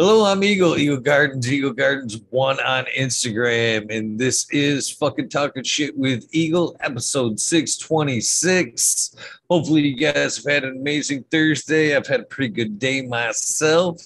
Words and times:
Hello, 0.00 0.24
I'm 0.24 0.44
Eagle, 0.44 0.78
Eagle 0.78 1.00
Gardens, 1.00 1.52
Eagle 1.52 1.72
Gardens 1.72 2.20
one 2.30 2.60
on 2.60 2.84
Instagram, 2.96 3.92
and 3.92 4.16
this 4.16 4.48
is 4.52 4.88
fucking 4.88 5.28
talking 5.28 5.64
shit 5.64 5.98
with 5.98 6.24
Eagle, 6.30 6.76
episode 6.78 7.40
626. 7.40 9.16
Hopefully, 9.50 9.88
you 9.88 9.96
guys 9.96 10.36
have 10.36 10.44
had 10.44 10.62
an 10.62 10.76
amazing 10.76 11.24
Thursday. 11.32 11.96
I've 11.96 12.06
had 12.06 12.20
a 12.20 12.26
pretty 12.26 12.54
good 12.54 12.78
day 12.78 13.02
myself. 13.02 14.00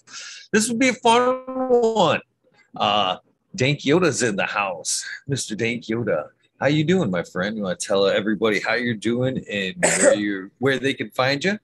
This 0.51 0.67
will 0.67 0.78
be 0.78 0.88
a 0.88 0.94
fun 0.94 1.42
one. 1.47 2.22
Uh, 2.74 3.19
Dank 3.54 3.81
Yoda's 3.81 4.22
in 4.22 4.35
the 4.35 4.47
house. 4.47 5.06
Mr. 5.29 5.54
Dank 5.54 5.85
Yoda. 5.85 6.29
How 6.59 6.69
you 6.69 6.85
doing, 6.85 7.11
my 7.11 7.22
friend? 7.22 7.54
You 7.54 7.65
want 7.65 7.79
to 7.79 7.87
tell 7.87 8.06
everybody 8.06 8.61
how 8.61 8.77
you're 8.77 8.95
doing 8.95 9.45
and 9.47 9.74
where 9.79 10.15
you 10.19 10.51
where 10.59 10.79
they 10.79 10.95
can 10.95 11.11
find 11.11 11.45
you? 11.45 11.59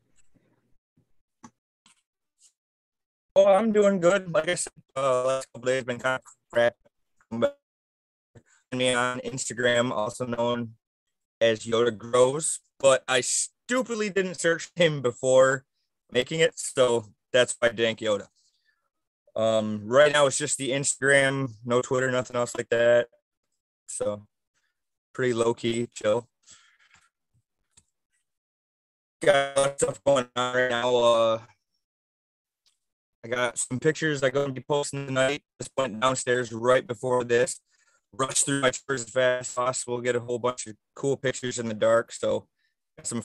Oh, 3.38 3.46
I'm 3.46 3.70
doing 3.70 4.00
good. 4.00 4.34
Like 4.34 4.48
I 4.48 4.56
said, 4.56 4.72
uh, 4.96 5.24
last 5.24 5.46
couple 5.52 5.66
days 5.66 5.84
been 5.84 6.00
kind 6.00 6.20
of 6.20 6.50
crap. 6.50 6.74
Me 8.72 8.92
on 8.92 9.20
Instagram, 9.20 9.92
also 9.92 10.26
known 10.26 10.74
as 11.40 11.60
Yoda 11.60 11.96
Grows, 11.96 12.58
but 12.80 13.04
I 13.06 13.20
stupidly 13.20 14.10
didn't 14.10 14.40
search 14.40 14.72
him 14.74 15.02
before 15.02 15.64
making 16.10 16.40
it, 16.40 16.58
so 16.58 17.04
that's 17.32 17.54
why 17.60 17.68
Dank 17.68 18.00
Yoda. 18.00 18.26
Um, 19.36 19.82
right 19.84 20.12
now 20.12 20.26
it's 20.26 20.36
just 20.36 20.58
the 20.58 20.70
Instagram, 20.70 21.52
no 21.64 21.80
Twitter, 21.80 22.10
nothing 22.10 22.34
else 22.34 22.56
like 22.56 22.70
that. 22.70 23.06
So 23.86 24.26
pretty 25.14 25.32
low 25.32 25.54
key, 25.54 25.88
chill. 25.94 26.28
Got 29.22 29.78
stuff 29.78 30.02
going 30.02 30.26
on 30.34 30.56
right 30.56 30.70
now. 30.70 30.96
Uh, 30.96 31.38
I 33.28 33.30
got 33.30 33.58
some 33.58 33.78
pictures 33.78 34.22
I'm 34.22 34.30
going 34.30 34.48
to 34.48 34.52
be 34.54 34.64
posting 34.66 35.06
tonight. 35.06 35.42
Just 35.60 35.70
went 35.76 36.00
downstairs 36.00 36.50
right 36.50 36.86
before 36.86 37.24
this. 37.24 37.60
Rushed 38.14 38.46
through 38.46 38.62
my 38.62 38.70
chores 38.70 39.04
as 39.04 39.10
fast 39.10 39.50
as 39.50 39.54
possible. 39.54 40.00
Get 40.00 40.16
a 40.16 40.20
whole 40.20 40.38
bunch 40.38 40.66
of 40.66 40.76
cool 40.94 41.16
pictures 41.16 41.58
in 41.58 41.68
the 41.68 41.74
dark. 41.74 42.10
So, 42.10 42.46
some. 43.02 43.22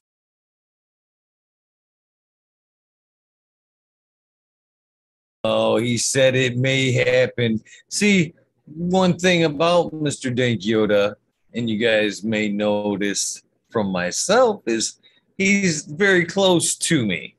Oh, 5.46 5.78
he 5.78 5.98
said 5.98 6.36
it 6.36 6.58
may 6.58 6.92
happen. 6.92 7.62
See, 7.90 8.34
one 8.66 9.18
thing 9.18 9.46
about 9.46 9.94
Mr. 9.94 10.36
Dank 10.36 10.62
Yoda, 10.62 11.16
and 11.54 11.70
you 11.70 11.78
guys 11.78 12.24
may 12.24 12.50
notice 12.50 13.42
from 13.72 13.88
myself, 13.88 14.64
is 14.66 15.00
he's 15.38 15.86
very 15.86 16.26
close 16.26 16.76
to 16.76 17.06
me. 17.06 17.38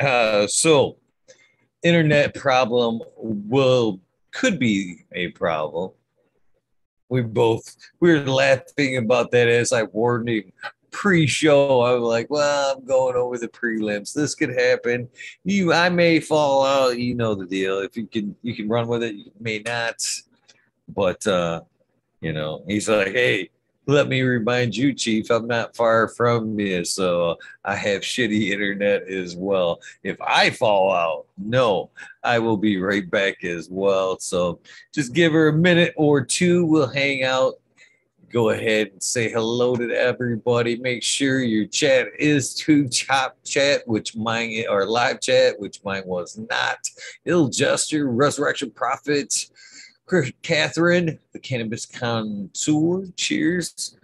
Uh, 0.00 0.46
so 0.46 0.96
internet 1.82 2.34
problem 2.34 3.00
will 3.16 4.00
could 4.30 4.58
be 4.58 5.04
a 5.12 5.28
problem. 5.28 5.90
We 7.08 7.22
both 7.22 7.76
we 8.00 8.12
were 8.12 8.20
laughing 8.20 8.96
about 8.96 9.30
that 9.32 9.48
as 9.48 9.72
I 9.72 9.84
him 10.28 10.52
pre-show. 10.90 11.80
I 11.80 11.92
was 11.94 12.02
like, 12.02 12.30
well, 12.30 12.76
I'm 12.76 12.84
going 12.84 13.16
over 13.16 13.36
the 13.38 13.48
prelims. 13.48 14.12
This 14.12 14.34
could 14.34 14.50
happen. 14.50 15.08
You 15.44 15.72
I 15.72 15.88
may 15.88 16.20
fall 16.20 16.64
out, 16.64 16.98
you 16.98 17.14
know 17.14 17.34
the 17.34 17.46
deal. 17.46 17.80
If 17.80 17.96
you 17.96 18.06
can 18.06 18.36
you 18.42 18.54
can 18.54 18.68
run 18.68 18.86
with 18.86 19.02
it, 19.02 19.14
you 19.14 19.32
may 19.40 19.58
not. 19.58 19.96
But 20.88 21.26
uh, 21.26 21.62
you 22.20 22.32
know, 22.32 22.62
he's 22.66 22.88
like, 22.88 23.08
hey, 23.08 23.50
let 23.86 24.08
me 24.08 24.22
remind 24.22 24.76
you, 24.76 24.94
Chief, 24.94 25.30
I'm 25.30 25.46
not 25.46 25.74
far 25.74 26.08
from 26.08 26.58
you, 26.58 26.84
so 26.84 27.36
I 27.64 27.74
have 27.74 28.02
shitty 28.02 28.50
internet 28.50 29.08
as 29.08 29.34
well. 29.34 29.80
If 30.04 30.20
I 30.20 30.50
fall 30.50 30.92
out, 30.92 31.26
no, 31.36 31.90
I 32.22 32.38
will 32.38 32.56
be 32.56 32.80
right 32.80 33.08
back 33.10 33.42
as 33.44 33.68
well. 33.70 34.18
So 34.20 34.60
just 34.94 35.12
give 35.12 35.32
her 35.32 35.48
a 35.48 35.52
minute 35.52 35.94
or 35.96 36.24
two. 36.24 36.64
We'll 36.64 36.88
hang 36.88 37.24
out. 37.24 37.54
Go 38.30 38.50
ahead 38.50 38.92
and 38.92 39.02
say 39.02 39.30
hello 39.30 39.76
to 39.76 39.90
everybody. 39.90 40.76
Make 40.76 41.02
sure 41.02 41.42
your 41.42 41.66
chat 41.66 42.06
is 42.18 42.54
to 42.54 42.88
Top 42.88 43.36
Chat, 43.44 43.86
which 43.86 44.16
mine 44.16 44.64
or 44.70 44.86
live 44.86 45.20
chat, 45.20 45.60
which 45.60 45.80
mine 45.84 46.04
was 46.06 46.38
not. 46.50 46.78
Ill 47.26 47.48
Jester, 47.48 48.08
Resurrection 48.08 48.70
Prophets. 48.70 49.50
Catherine, 50.42 51.18
the 51.32 51.38
cannabis 51.38 51.86
connoisseur. 51.86 53.06
Cheers. 53.16 53.96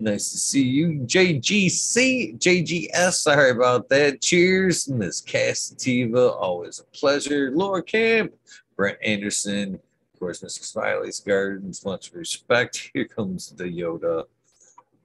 Nice 0.00 0.32
to 0.32 0.38
see 0.38 0.62
you. 0.62 1.00
JGC, 1.06 2.38
JGS, 2.38 3.12
sorry 3.12 3.50
about 3.50 3.88
that. 3.90 4.20
Cheers. 4.20 4.88
Miss 4.88 5.22
Casativa, 5.22 6.34
always 6.34 6.80
a 6.80 6.84
pleasure. 6.96 7.52
Laura 7.52 7.82
Camp, 7.82 8.32
Brent 8.76 8.98
Anderson, 9.04 9.74
of 9.74 10.18
course, 10.18 10.40
Mr. 10.42 10.64
Smiley's 10.64 11.20
Gardens, 11.20 11.84
much 11.84 12.12
respect. 12.12 12.90
Here 12.92 13.06
comes 13.06 13.50
the 13.52 13.64
Yoda. 13.64 14.24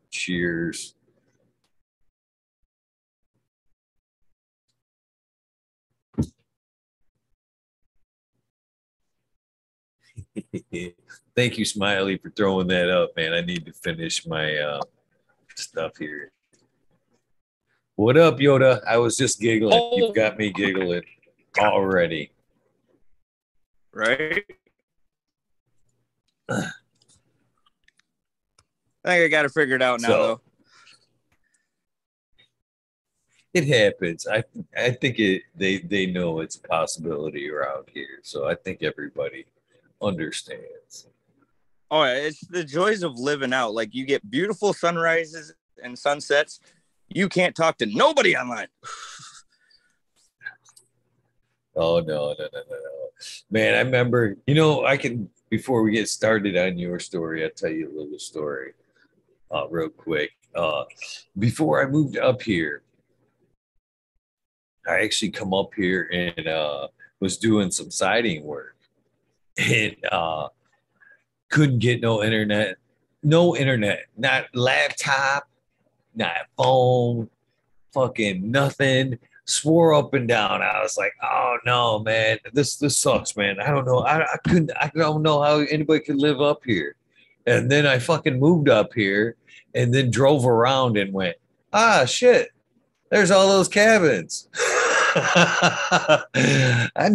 Cheers. 0.10 0.96
Thank 11.36 11.58
you, 11.58 11.66
Smiley, 11.66 12.18
for 12.18 12.30
throwing 12.30 12.68
that 12.68 12.90
up, 12.90 13.16
man. 13.16 13.34
I 13.34 13.42
need 13.42 13.66
to 13.66 13.74
finish 13.74 14.26
my 14.28 14.58
uh, 14.58 14.82
stuff 15.56 15.98
here. 15.98 16.32
What 17.96 18.18
up, 18.18 18.38
Yoda? 18.38 18.82
I 18.88 18.98
was 18.98 19.18
just 19.18 19.40
giggling. 19.40 19.78
Oh. 19.78 19.98
You've 19.98 20.16
got 20.16 20.38
me 20.38 20.52
giggling 20.52 21.04
already. 21.58 22.32
Right? 23.94 24.44
I 26.50 26.62
think 29.04 29.26
I 29.26 29.28
got 29.28 29.46
it 29.46 29.52
figured 29.52 29.82
out 29.82 30.02
now, 30.02 30.08
so, 30.08 30.18
though. 30.18 30.42
It 33.54 33.68
happens. 33.68 34.28
I 34.28 34.44
I 34.78 34.92
think 34.92 35.20
it. 35.20 35.44
They 35.56 35.80
they 35.80 36.06
know 36.06 36.40
it's 36.40 36.56
a 36.56 36.62
possibility 36.62 37.50
around 37.50 37.88
here, 37.92 38.20
so 38.24 38.48
I 38.48 38.56
think 38.56 38.84
everybody 38.84 39.46
understands. 40.02 41.08
Oh, 41.92 42.04
it's 42.04 42.46
the 42.48 42.64
joys 42.64 43.04
of 43.04 43.18
living 43.18 43.54
out. 43.54 43.74
Like 43.74 43.96
you 43.96 44.06
get 44.06 44.30
beautiful 44.30 44.74
sunrises 44.74 45.54
and 45.84 45.98
sunsets. 45.98 46.60
You 47.08 47.28
can't 47.28 47.56
talk 47.56 47.78
to 47.80 47.88
nobody 47.88 48.38
online. 48.38 48.68
oh 51.76 52.00
no, 52.00 52.36
no, 52.38 52.38
no, 52.38 52.48
no, 52.54 52.62
no. 52.70 53.10
Man, 53.50 53.74
I 53.74 53.80
remember, 53.80 54.38
you 54.46 54.56
know, 54.56 54.86
I 54.86 54.98
can 54.98 55.30
before 55.50 55.82
we 55.82 55.94
get 55.94 56.08
started 56.08 56.56
on 56.58 56.78
your 56.78 57.00
story, 57.00 57.44
I'll 57.44 57.50
tell 57.50 57.72
you 57.72 57.90
a 57.90 57.96
little 58.00 58.20
story 58.20 58.74
uh, 59.52 59.68
real 59.68 59.90
quick. 59.90 60.32
Uh, 60.54 60.84
before 61.38 61.84
I 61.84 61.90
moved 61.90 62.18
up 62.18 62.42
here, 62.42 62.84
I 64.88 65.02
actually 65.02 65.32
come 65.32 65.54
up 65.54 65.74
here 65.76 66.10
and 66.12 66.48
uh, 66.48 66.88
was 67.20 67.38
doing 67.38 67.72
some 67.72 67.92
siding 67.92 68.44
work 68.44 68.76
and 69.60 69.96
uh, 70.12 70.48
couldn't 71.50 71.80
get 71.80 72.02
no 72.02 72.24
internet, 72.24 72.78
no 73.24 73.56
internet, 73.56 74.06
not 74.18 74.46
laptop, 74.54 75.48
not 76.16 76.48
phone, 76.58 77.30
fucking 77.94 78.50
nothing. 78.50 79.20
Swore 79.46 79.96
up 79.96 80.14
and 80.14 80.28
down. 80.28 80.62
I 80.62 80.80
was 80.84 80.96
like, 80.96 81.14
oh 81.24 81.58
no, 81.66 82.00
man, 82.00 82.38
this 82.54 82.76
this 82.78 82.98
sucks, 82.98 83.36
man. 83.36 83.60
I 83.60 83.72
don't 83.72 83.86
know. 83.86 84.00
I, 84.00 84.22
I 84.22 84.38
couldn't. 84.48 84.72
I 84.80 84.92
don't 84.96 85.24
know 85.24 85.42
how 85.42 85.60
anybody 85.62 86.02
could 86.02 86.18
live 86.18 86.40
up 86.40 86.62
here. 86.64 86.96
And 87.48 87.72
then 87.72 87.88
I 87.88 87.98
fucking 87.98 88.40
moved 88.40 88.70
up 88.70 88.94
here, 88.94 89.38
and 89.74 89.92
then 89.92 90.12
drove 90.12 90.46
around 90.46 90.98
and 90.98 91.12
went, 91.12 91.38
ah, 91.74 92.06
shit. 92.06 92.50
There's 93.10 93.32
all 93.32 93.48
those 93.48 93.68
cabins. 93.68 94.50
I 96.36 97.12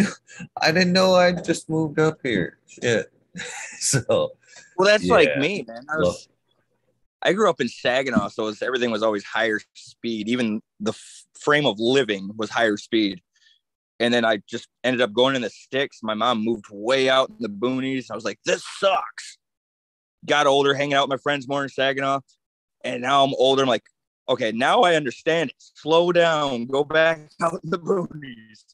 I 0.61 0.73
didn't 0.73 0.93
know 0.93 1.15
I 1.15 1.33
just 1.33 1.71
moved 1.71 1.99
up 1.99 2.19
here. 2.23 2.59
Shit. 2.67 3.13
so 3.79 4.33
well, 4.77 4.89
that's 4.89 5.05
yeah. 5.05 5.15
like 5.15 5.39
me, 5.39 5.65
man. 5.67 5.87
I, 5.89 5.97
was, 5.97 6.29
I 7.23 7.33
grew 7.33 7.49
up 7.49 7.61
in 7.61 7.69
Saginaw, 7.69 8.29
so 8.29 8.45
was, 8.45 8.63
everything 8.63 8.91
was 8.91 9.03
always 9.03 9.25
higher 9.25 9.61
speed. 9.75 10.29
Even 10.29 10.61
the 10.81 10.93
f- 10.93 11.25
frame 11.39 11.67
of 11.67 11.79
living 11.79 12.31
was 12.37 12.51
higher 12.51 12.77
speed. 12.77 13.21
And 14.01 14.13
then 14.13 14.25
I 14.25 14.43
just 14.49 14.69
ended 14.83 15.01
up 15.01 15.13
going 15.13 15.37
in 15.37 15.43
the 15.43 15.51
sticks. 15.51 16.01
My 16.03 16.15
mom 16.15 16.45
moved 16.45 16.67
way 16.71 17.09
out 17.09 17.31
in 17.31 17.37
the 17.39 17.49
boonies. 17.49 18.11
I 18.11 18.15
was 18.15 18.25
like, 18.25 18.41
this 18.45 18.65
sucks. 18.79 19.39
Got 20.27 20.47
older, 20.47 20.75
hanging 20.75 20.95
out 20.95 21.09
with 21.09 21.19
my 21.19 21.23
friends 21.23 21.47
more 21.47 21.63
in 21.63 21.69
Saginaw. 21.69 22.21
And 22.83 23.03
now 23.03 23.25
I'm 23.25 23.35
older. 23.35 23.63
I'm 23.63 23.69
like, 23.69 23.85
okay, 24.29 24.53
now 24.53 24.83
I 24.83 24.95
understand 24.95 25.51
it. 25.51 25.57
Slow 25.59 26.13
down, 26.13 26.67
go 26.67 26.85
back 26.85 27.21
out 27.43 27.61
in 27.63 27.71
the 27.71 27.79
boonies. 27.79 28.65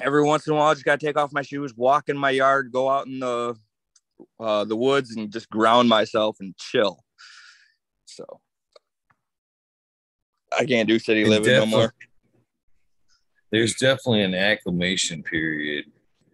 Every 0.00 0.24
once 0.24 0.46
in 0.46 0.54
a 0.54 0.56
while, 0.56 0.70
I 0.70 0.74
just 0.74 0.84
gotta 0.84 1.04
take 1.04 1.18
off 1.18 1.32
my 1.32 1.42
shoes, 1.42 1.76
walk 1.76 2.08
in 2.08 2.16
my 2.16 2.30
yard, 2.30 2.72
go 2.72 2.88
out 2.88 3.06
in 3.06 3.20
the 3.20 3.54
uh, 4.38 4.64
the 4.64 4.76
woods, 4.76 5.16
and 5.16 5.30
just 5.30 5.50
ground 5.50 5.88
myself 5.88 6.36
and 6.40 6.56
chill. 6.56 6.98
So 8.06 8.40
I 10.58 10.64
can't 10.64 10.88
do 10.88 10.98
city 10.98 11.24
living 11.24 11.52
no 11.52 11.66
more. 11.66 11.94
There's 13.50 13.74
definitely 13.74 14.22
an 14.22 14.34
acclimation 14.34 15.22
period 15.22 15.86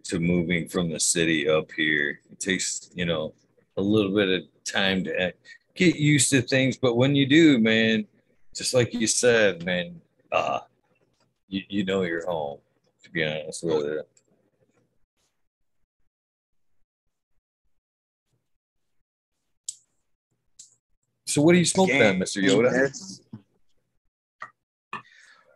to 0.04 0.20
moving 0.20 0.68
from 0.68 0.90
the 0.90 1.00
city 1.00 1.48
up 1.48 1.72
here. 1.72 2.20
It 2.30 2.38
takes, 2.38 2.90
you 2.94 3.06
know, 3.06 3.34
a 3.76 3.82
little 3.82 4.14
bit 4.14 4.28
of 4.28 4.42
time 4.64 5.02
to 5.04 5.32
get 5.76 5.96
used 5.96 6.30
to 6.30 6.42
things. 6.42 6.76
But 6.76 6.96
when 6.96 7.14
you 7.14 7.26
do, 7.26 7.58
man, 7.58 8.06
just 8.54 8.74
like 8.74 8.94
you 8.94 9.06
said, 9.06 9.64
man, 9.64 10.00
uh, 10.32 10.60
you, 11.48 11.62
you 11.68 11.84
know 11.84 12.02
you're 12.02 12.26
home, 12.26 12.58
to 13.04 13.10
be 13.10 13.24
honest 13.24 13.62
with 13.62 13.84
you. 13.84 14.02
So 21.26 21.42
what 21.42 21.54
are 21.54 21.58
you 21.58 21.64
smoking 21.64 22.02
on, 22.02 22.18
Mr. 22.18 22.42
Yoda? 22.42 23.30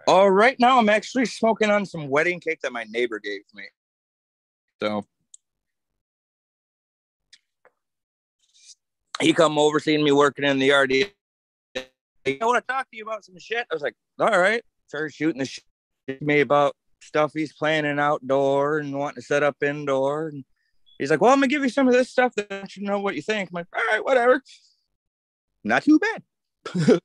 Oh, 0.07 0.27
right 0.27 0.59
now 0.59 0.79
I'm 0.79 0.89
actually 0.89 1.25
smoking 1.25 1.71
on 1.71 1.87
some 1.87 2.09
wedding 2.09 2.41
cake 2.41 2.61
that 2.63 2.73
my 2.73 2.85
neighbor 2.91 3.19
gave 3.19 3.43
me. 3.55 3.65
So 4.83 5.07
he 9.21 9.33
come 9.33 9.59
over, 9.59 9.79
seeing 9.81 10.03
me 10.03 10.13
working 10.13 10.45
in 10.45 10.59
the 10.59 10.67
yard. 10.67 10.91
He, 10.91 11.07
I 11.77 12.39
want 12.41 12.67
to 12.67 12.73
talk 12.73 12.91
to 12.91 12.97
you 12.97 13.05
about 13.05 13.25
some 13.25 13.39
shit. 13.39 13.67
I 13.71 13.75
was 13.75 13.83
like, 13.83 13.95
all 14.19 14.39
right. 14.39 14.63
Started 14.89 15.15
shooting 15.15 15.39
the 15.39 15.45
shit 15.45 15.65
me 16.21 16.41
about 16.41 16.75
stuff 17.01 17.33
he's 17.35 17.53
planning 17.53 17.99
outdoor 17.99 18.79
and 18.79 18.99
wanting 18.99 19.17
to 19.17 19.23
set 19.23 19.43
up 19.43 19.63
indoor. 19.63 20.29
And 20.29 20.45
he's 20.99 21.11
like, 21.11 21.21
well, 21.21 21.33
I'm 21.33 21.39
gonna 21.39 21.49
give 21.49 21.63
you 21.63 21.69
some 21.69 21.87
of 21.87 21.95
this 21.95 22.11
stuff 22.11 22.35
that 22.35 22.77
you 22.77 22.83
know 22.85 22.99
what 22.99 23.15
you 23.15 23.23
think. 23.23 23.51
I'm 23.51 23.55
like, 23.55 23.67
all 23.75 23.83
right, 23.93 24.05
whatever. 24.05 24.43
Not 25.63 25.83
too 25.85 25.99
bad. 25.99 26.23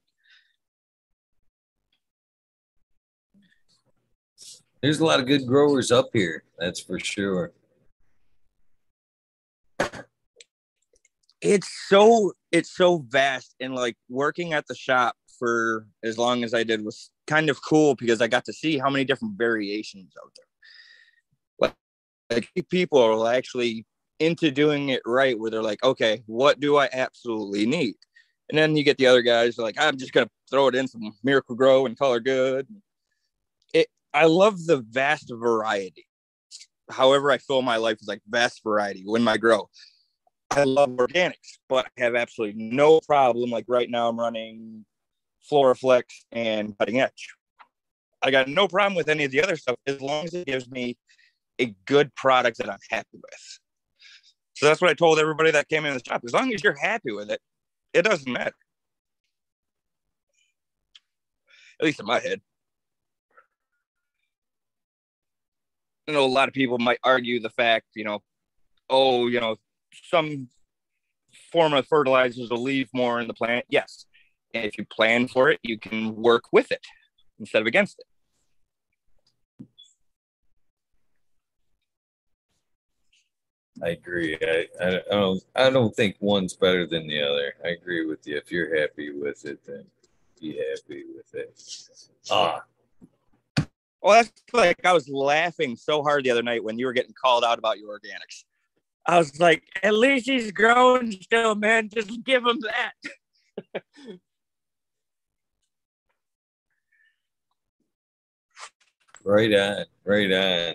There's 4.81 4.99
a 4.99 5.05
lot 5.05 5.19
of 5.19 5.25
good 5.25 5.47
growers 5.47 5.91
up 5.91 6.09
here, 6.13 6.43
that's 6.59 6.79
for 6.79 6.99
sure. 6.99 7.51
It's 11.41 11.69
so 11.87 12.33
it's 12.51 12.75
so 12.75 13.05
vast 13.09 13.55
and 13.59 13.75
like 13.75 13.97
working 14.09 14.53
at 14.53 14.67
the 14.67 14.75
shop 14.75 15.15
for 15.37 15.87
as 16.03 16.17
long 16.17 16.43
as 16.43 16.53
I 16.53 16.63
did 16.63 16.83
was 16.83 17.09
kind 17.27 17.49
of 17.49 17.61
cool 17.63 17.95
because 17.95 18.21
I 18.21 18.27
got 18.27 18.45
to 18.45 18.53
see 18.53 18.77
how 18.77 18.89
many 18.89 19.05
different 19.05 19.37
variations 19.37 20.13
out 20.23 20.31
there. 20.35 20.45
Like, 22.31 22.49
people 22.69 22.99
are 22.99 23.33
actually 23.33 23.85
into 24.19 24.49
doing 24.49 24.89
it 24.89 25.01
right 25.05 25.37
where 25.37 25.51
they're 25.51 25.61
like, 25.61 25.83
okay, 25.83 26.23
what 26.25 26.59
do 26.59 26.77
I 26.77 26.89
absolutely 26.91 27.65
need? 27.65 27.95
And 28.49 28.57
then 28.57 28.75
you 28.75 28.83
get 28.83 28.97
the 28.97 29.07
other 29.07 29.21
guys 29.21 29.57
like, 29.57 29.75
I'm 29.77 29.97
just 29.97 30.13
gonna 30.13 30.29
throw 30.49 30.67
it 30.67 30.75
in 30.75 30.87
some 30.87 31.13
Miracle-Gro 31.23 31.85
and 31.85 31.97
color 31.97 32.19
good. 32.19 32.67
It 33.73 33.87
I 34.13 34.25
love 34.25 34.65
the 34.65 34.77
vast 34.77 35.31
variety. 35.31 36.07
However, 36.89 37.31
I 37.31 37.39
feel 37.39 37.61
my 37.61 37.77
life 37.77 37.97
is 38.01 38.07
like 38.07 38.21
vast 38.27 38.63
variety 38.63 39.03
when 39.05 39.27
I 39.27 39.37
grow. 39.37 39.69
I 40.51 40.63
love 40.63 40.89
organics, 40.91 41.57
but 41.67 41.85
I 41.97 42.01
have 42.01 42.15
absolutely 42.15 42.61
no 42.61 43.01
problem. 43.01 43.49
Like 43.49 43.65
right 43.67 43.89
now, 43.89 44.07
I'm 44.07 44.19
running 44.19 44.85
Floraflex 45.51 46.03
and 46.31 46.77
Cutting 46.77 47.01
Edge. 47.01 47.29
I 48.21 48.31
got 48.31 48.47
no 48.47 48.67
problem 48.67 48.95
with 48.95 49.09
any 49.09 49.25
of 49.25 49.31
the 49.31 49.43
other 49.43 49.55
stuff 49.55 49.75
as 49.85 50.01
long 50.01 50.25
as 50.25 50.33
it 50.33 50.47
gives 50.47 50.69
me 50.69 50.97
a 51.59 51.75
good 51.85 52.13
product 52.15 52.57
that 52.57 52.69
I'm 52.69 52.79
happy 52.89 53.07
with. 53.13 53.59
So 54.55 54.65
that's 54.65 54.81
what 54.81 54.89
I 54.89 54.93
told 54.93 55.19
everybody 55.19 55.51
that 55.51 55.67
came 55.67 55.85
in 55.85 55.93
the 55.93 56.01
shop. 56.05 56.21
As 56.25 56.33
long 56.33 56.53
as 56.53 56.63
you're 56.63 56.77
happy 56.79 57.11
with 57.11 57.29
it, 57.29 57.41
it 57.93 58.03
doesn't 58.03 58.31
matter. 58.31 58.55
At 61.79 61.85
least 61.85 61.99
in 61.99 62.05
my 62.05 62.19
head. 62.19 62.41
I 66.07 66.13
know 66.13 66.23
a 66.23 66.27
lot 66.27 66.47
of 66.47 66.53
people 66.53 66.77
might 66.77 66.99
argue 67.03 67.39
the 67.39 67.49
fact, 67.49 67.87
you 67.95 68.05
know, 68.05 68.21
oh, 68.89 69.27
you 69.27 69.39
know, 69.41 69.57
some 70.03 70.49
form 71.51 71.73
of 71.73 71.87
fertilizers 71.87 72.49
will 72.49 72.61
leave 72.61 72.89
more 72.93 73.19
in 73.19 73.27
the 73.27 73.33
plant. 73.33 73.65
Yes. 73.69 74.05
And 74.53 74.65
if 74.65 74.77
you 74.77 74.85
plan 74.85 75.27
for 75.27 75.49
it, 75.49 75.59
you 75.63 75.77
can 75.77 76.15
work 76.15 76.45
with 76.51 76.71
it 76.71 76.85
instead 77.39 77.61
of 77.61 77.67
against 77.67 77.99
it. 77.99 78.05
I 83.83 83.89
agree. 83.89 84.37
I, 84.41 84.67
I, 84.81 84.87
I, 84.87 85.01
don't 85.09 85.43
I 85.55 85.69
don't 85.69 85.93
think 85.93 86.15
one's 86.21 86.53
better 86.53 86.87
than 86.87 87.07
the 87.07 87.21
other. 87.21 87.53
I 87.63 87.69
agree 87.69 88.05
with 88.05 88.25
you. 88.25 88.37
If 88.37 88.51
you're 88.51 88.79
happy 88.79 89.11
with 89.11 89.43
it, 89.45 89.59
then 89.65 89.83
be 90.39 90.57
happy 90.57 91.03
with 91.13 91.33
it. 91.35 91.61
Ah. 92.31 92.63
Well, 94.01 94.23
that's 94.23 94.31
like 94.53 94.85
I 94.85 94.93
was 94.93 95.09
laughing 95.09 95.75
so 95.75 96.03
hard 96.03 96.23
the 96.23 96.31
other 96.31 96.43
night 96.43 96.63
when 96.63 96.79
you 96.79 96.85
were 96.85 96.93
getting 96.93 97.13
called 97.21 97.43
out 97.43 97.59
about 97.59 97.79
your 97.79 97.97
organics. 97.99 98.45
I 99.07 99.17
was 99.17 99.39
like, 99.39 99.63
at 99.83 99.93
least 99.93 100.25
he's 100.25 100.51
growing 100.51 101.11
still, 101.11 101.55
man. 101.55 101.89
Just 101.93 102.23
give 102.23 102.43
him 102.45 102.59
that. 102.61 103.83
right 109.23 109.53
on, 109.53 109.85
right 110.03 110.31
on. 110.31 110.73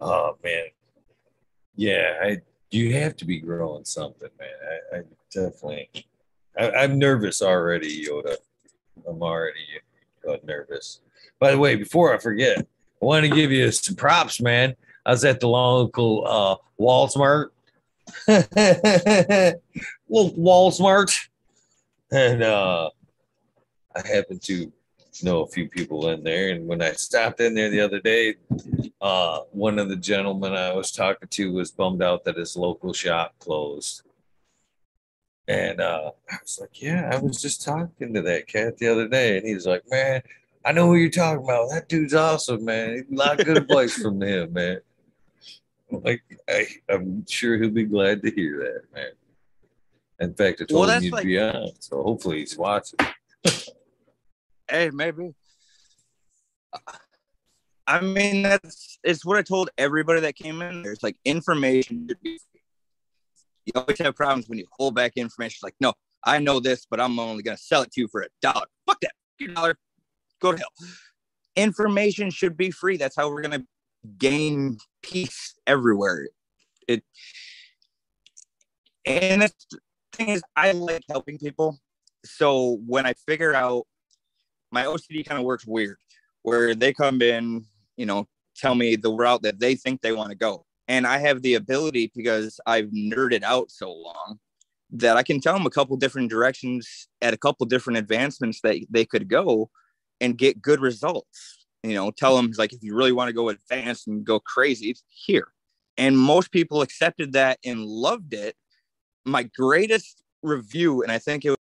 Oh 0.00 0.38
man, 0.42 0.64
yeah, 1.76 2.14
I 2.22 2.38
you 2.70 2.94
have 2.94 3.16
to 3.16 3.24
be 3.24 3.38
growing 3.38 3.84
something, 3.84 4.30
man. 4.38 4.48
I, 4.92 4.96
I 4.96 5.02
definitely. 5.32 5.90
I, 6.58 6.84
am 6.84 6.98
nervous 6.98 7.42
already, 7.42 8.06
Yoda. 8.06 8.36
I'm 9.08 9.22
already 9.22 9.66
uh, 10.28 10.36
nervous. 10.44 11.00
By 11.38 11.50
the 11.50 11.58
way, 11.58 11.76
before 11.76 12.14
I 12.14 12.18
forget, 12.18 12.58
I 12.58 13.04
want 13.04 13.24
to 13.24 13.34
give 13.34 13.50
you 13.50 13.70
some 13.72 13.96
props, 13.96 14.40
man. 14.40 14.74
I 15.04 15.10
was 15.10 15.24
at 15.24 15.40
the 15.40 15.48
local 15.48 16.24
uh, 16.26 16.56
Walmart, 16.80 17.48
well, 20.08 20.30
Walmart, 20.30 21.16
and 22.10 22.42
uh, 22.42 22.90
I 23.96 24.06
happened 24.06 24.42
to 24.42 24.72
know 25.22 25.42
a 25.42 25.46
few 25.46 25.68
people 25.68 26.08
in 26.08 26.22
there. 26.22 26.50
And 26.50 26.66
when 26.66 26.82
I 26.82 26.92
stopped 26.92 27.40
in 27.40 27.54
there 27.54 27.70
the 27.70 27.80
other 27.80 28.00
day, 28.00 28.36
uh, 29.00 29.40
one 29.50 29.78
of 29.78 29.88
the 29.88 29.96
gentlemen 29.96 30.54
I 30.54 30.72
was 30.72 30.90
talking 30.90 31.28
to 31.28 31.52
was 31.52 31.70
bummed 31.70 32.02
out 32.02 32.24
that 32.24 32.36
his 32.36 32.56
local 32.56 32.92
shop 32.92 33.34
closed. 33.38 34.02
And 35.48 35.80
uh, 35.80 36.12
I 36.30 36.36
was 36.40 36.58
like, 36.60 36.80
Yeah, 36.80 37.10
I 37.12 37.18
was 37.18 37.42
just 37.42 37.64
talking 37.64 38.14
to 38.14 38.22
that 38.22 38.46
cat 38.46 38.78
the 38.78 38.88
other 38.88 39.08
day. 39.08 39.38
And 39.38 39.46
he's 39.46 39.66
like, 39.66 39.82
Man, 39.90 40.22
I 40.64 40.72
know 40.72 40.86
who 40.86 40.94
you're 40.94 41.10
talking 41.10 41.44
about. 41.44 41.70
That 41.70 41.88
dude's 41.88 42.14
awesome, 42.14 42.64
man. 42.64 43.04
A 43.10 43.14
lot 43.14 43.40
of 43.40 43.46
good 43.46 43.58
advice 43.58 43.94
from 43.94 44.22
him, 44.22 44.52
man. 44.52 44.80
Like, 46.04 46.22
I, 46.48 46.66
I'm 46.88 47.26
sure 47.28 47.58
he'll 47.58 47.70
be 47.70 47.84
glad 47.84 48.22
to 48.22 48.30
hear 48.30 48.58
that, 48.58 48.94
man. 48.94 49.12
In 50.20 50.34
fact, 50.34 50.62
I 50.62 50.64
told 50.64 50.86
well, 50.86 50.96
him 50.96 51.02
you'd 51.02 51.12
like- 51.12 51.24
be 51.26 51.38
on, 51.38 51.70
so 51.80 52.02
hopefully 52.02 52.38
he's 52.38 52.56
watching. 52.56 52.98
hey, 54.70 54.90
maybe. 54.92 55.34
I 57.86 58.00
mean, 58.00 58.42
that's 58.42 58.98
it's 59.02 59.24
what 59.24 59.36
I 59.36 59.42
told 59.42 59.68
everybody 59.76 60.20
that 60.20 60.36
came 60.36 60.62
in. 60.62 60.82
There's 60.82 61.02
like 61.02 61.16
information. 61.24 62.08
You 62.22 63.72
always 63.74 63.98
have 63.98 64.14
problems 64.16 64.48
when 64.48 64.58
you 64.58 64.66
hold 64.72 64.94
back 64.94 65.12
information. 65.16 65.58
Like, 65.62 65.74
no, 65.80 65.92
I 66.24 66.38
know 66.38 66.60
this, 66.60 66.86
but 66.88 67.00
I'm 67.00 67.18
only 67.18 67.42
going 67.42 67.56
to 67.56 67.62
sell 67.62 67.82
it 67.82 67.92
to 67.92 68.00
you 68.00 68.08
for 68.08 68.22
a 68.22 68.28
dollar. 68.40 68.66
Fuck 68.86 69.00
that, 69.02 69.12
dollar. 69.54 69.76
Go 70.40 70.52
to 70.52 70.58
hell. 70.58 70.88
Information 71.56 72.30
should 72.30 72.56
be 72.56 72.70
free. 72.70 72.96
That's 72.96 73.16
how 73.16 73.28
we're 73.28 73.42
going 73.42 73.60
to 73.60 73.66
gain 74.18 74.78
peace 75.02 75.54
everywhere. 75.66 76.28
It 76.88 77.02
and 79.04 79.42
the 79.42 79.52
thing 80.12 80.28
is, 80.28 80.42
I 80.56 80.72
like 80.72 81.02
helping 81.08 81.38
people. 81.38 81.78
So 82.24 82.78
when 82.86 83.06
I 83.06 83.14
figure 83.14 83.54
out 83.54 83.86
my 84.70 84.84
OCD 84.84 85.26
kind 85.26 85.38
of 85.38 85.44
works 85.44 85.66
weird, 85.66 85.96
where 86.42 86.74
they 86.74 86.92
come 86.92 87.20
in, 87.20 87.64
you 87.96 88.06
know, 88.06 88.28
tell 88.56 88.74
me 88.74 88.96
the 88.96 89.12
route 89.12 89.42
that 89.42 89.58
they 89.58 89.74
think 89.74 90.00
they 90.00 90.12
want 90.12 90.30
to 90.30 90.36
go. 90.36 90.64
And 90.88 91.06
I 91.06 91.18
have 91.18 91.42
the 91.42 91.54
ability 91.54 92.12
because 92.14 92.60
I've 92.66 92.86
nerded 92.86 93.42
out 93.42 93.70
so 93.70 93.92
long 93.92 94.38
that 94.90 95.16
I 95.16 95.22
can 95.22 95.40
tell 95.40 95.54
them 95.54 95.66
a 95.66 95.70
couple 95.70 95.96
different 95.96 96.30
directions 96.30 97.08
at 97.20 97.34
a 97.34 97.38
couple 97.38 97.64
different 97.66 97.98
advancements 97.98 98.60
that 98.62 98.76
they 98.90 99.04
could 99.04 99.28
go 99.28 99.70
and 100.20 100.36
get 100.36 100.60
good 100.60 100.80
results. 100.80 101.61
You 101.82 101.94
know, 101.94 102.10
tell 102.12 102.36
them 102.36 102.52
like 102.56 102.72
if 102.72 102.82
you 102.82 102.94
really 102.94 103.12
want 103.12 103.28
to 103.28 103.32
go 103.32 103.48
advanced 103.48 104.06
and 104.06 104.24
go 104.24 104.38
crazy, 104.40 104.94
here. 105.08 105.48
And 105.98 106.18
most 106.18 106.52
people 106.52 106.82
accepted 106.82 107.32
that 107.32 107.58
and 107.64 107.84
loved 107.84 108.34
it. 108.34 108.56
My 109.24 109.42
greatest 109.42 110.22
review, 110.42 111.02
and 111.02 111.10
I 111.12 111.18
think 111.18 111.44
it 111.44 111.50
was 111.50 111.58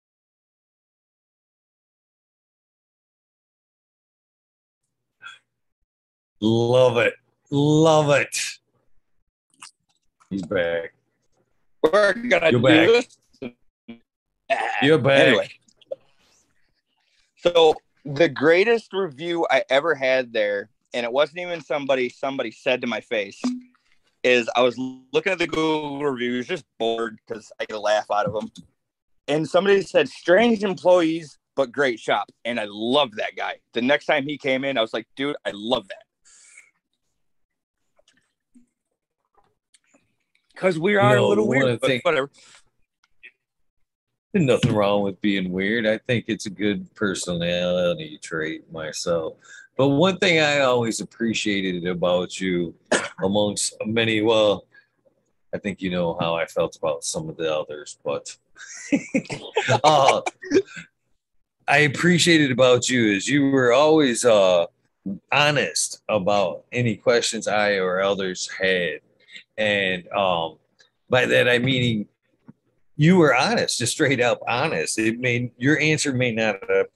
Love 6.41 6.97
it. 6.97 7.13
Love 7.49 8.09
it. 8.09 8.37
He's 10.29 10.43
back. 10.43 10.93
We're 11.81 12.13
gonna 12.13 12.51
You're 12.51 12.59
do 12.59 12.61
back. 12.61 12.87
this. 13.39 13.51
You're 14.81 14.97
back. 14.97 15.27
Anyway. 15.27 15.49
So 17.37 17.75
the 18.05 18.29
greatest 18.29 18.93
review 18.93 19.47
I 19.49 19.63
ever 19.69 19.95
had 19.95 20.31
there, 20.31 20.69
and 20.93 21.03
it 21.03 21.11
wasn't 21.11 21.39
even 21.39 21.61
somebody 21.61 22.09
somebody 22.09 22.51
said 22.51 22.81
to 22.81 22.87
my 22.87 23.01
face. 23.01 23.41
Is 24.23 24.49
I 24.55 24.61
was 24.61 24.77
looking 25.11 25.33
at 25.33 25.39
the 25.39 25.47
Google 25.47 26.03
reviews, 26.03 26.47
just 26.47 26.65
bored 26.79 27.17
because 27.27 27.51
I 27.59 27.65
get 27.65 27.75
a 27.75 27.79
laugh 27.79 28.05
out 28.11 28.25
of 28.25 28.33
them. 28.33 28.51
And 29.27 29.47
somebody 29.47 29.81
said, 29.81 30.09
"Strange 30.09 30.63
employees, 30.63 31.37
but 31.55 31.71
great 31.71 31.99
shop," 31.99 32.31
and 32.43 32.59
I 32.59 32.65
love 32.67 33.11
that 33.17 33.35
guy. 33.35 33.59
The 33.73 33.81
next 33.81 34.05
time 34.05 34.23
he 34.23 34.37
came 34.37 34.63
in, 34.63 34.77
I 34.77 34.81
was 34.81 34.93
like, 34.93 35.07
"Dude, 35.15 35.35
I 35.45 35.51
love 35.53 35.87
that." 35.89 36.03
Because 40.53 40.79
we 40.79 40.95
are 40.95 41.17
a 41.17 41.25
little 41.25 41.47
weird, 41.47 41.81
but 41.81 42.01
whatever 42.03 42.29
nothing 44.43 44.73
wrong 44.73 45.03
with 45.03 45.19
being 45.21 45.51
weird. 45.51 45.87
I 45.87 45.97
think 45.99 46.25
it's 46.27 46.45
a 46.45 46.49
good 46.49 46.93
personality 46.95 48.19
trait 48.21 48.71
myself. 48.71 49.35
But 49.77 49.89
one 49.89 50.17
thing 50.17 50.39
I 50.39 50.59
always 50.59 51.01
appreciated 51.01 51.85
about 51.87 52.39
you, 52.39 52.73
amongst 53.23 53.75
many, 53.85 54.21
well, 54.21 54.65
I 55.53 55.57
think 55.57 55.81
you 55.81 55.89
know 55.89 56.17
how 56.19 56.35
I 56.35 56.45
felt 56.45 56.75
about 56.75 57.03
some 57.03 57.29
of 57.29 57.37
the 57.37 57.53
others, 57.53 57.97
but 58.03 58.35
uh, 59.83 60.21
I 61.67 61.77
appreciated 61.79 62.51
about 62.51 62.89
you 62.89 63.11
is 63.11 63.27
you 63.27 63.49
were 63.49 63.73
always 63.73 64.25
uh, 64.25 64.65
honest 65.31 66.01
about 66.09 66.65
any 66.71 66.95
questions 66.95 67.47
I 67.47 67.75
or 67.75 68.01
others 68.01 68.49
had, 68.59 68.99
and 69.57 70.07
um, 70.09 70.57
by 71.09 71.25
that 71.25 71.47
I 71.49 71.59
mean 71.59 72.07
you 72.95 73.17
were 73.17 73.35
honest, 73.35 73.77
just 73.77 73.93
straight 73.93 74.21
up 74.21 74.41
honest. 74.47 74.97
It 74.99 75.19
may 75.19 75.51
your 75.57 75.79
answer 75.79 76.13
may 76.13 76.31
not 76.31 76.57
have 76.69 76.87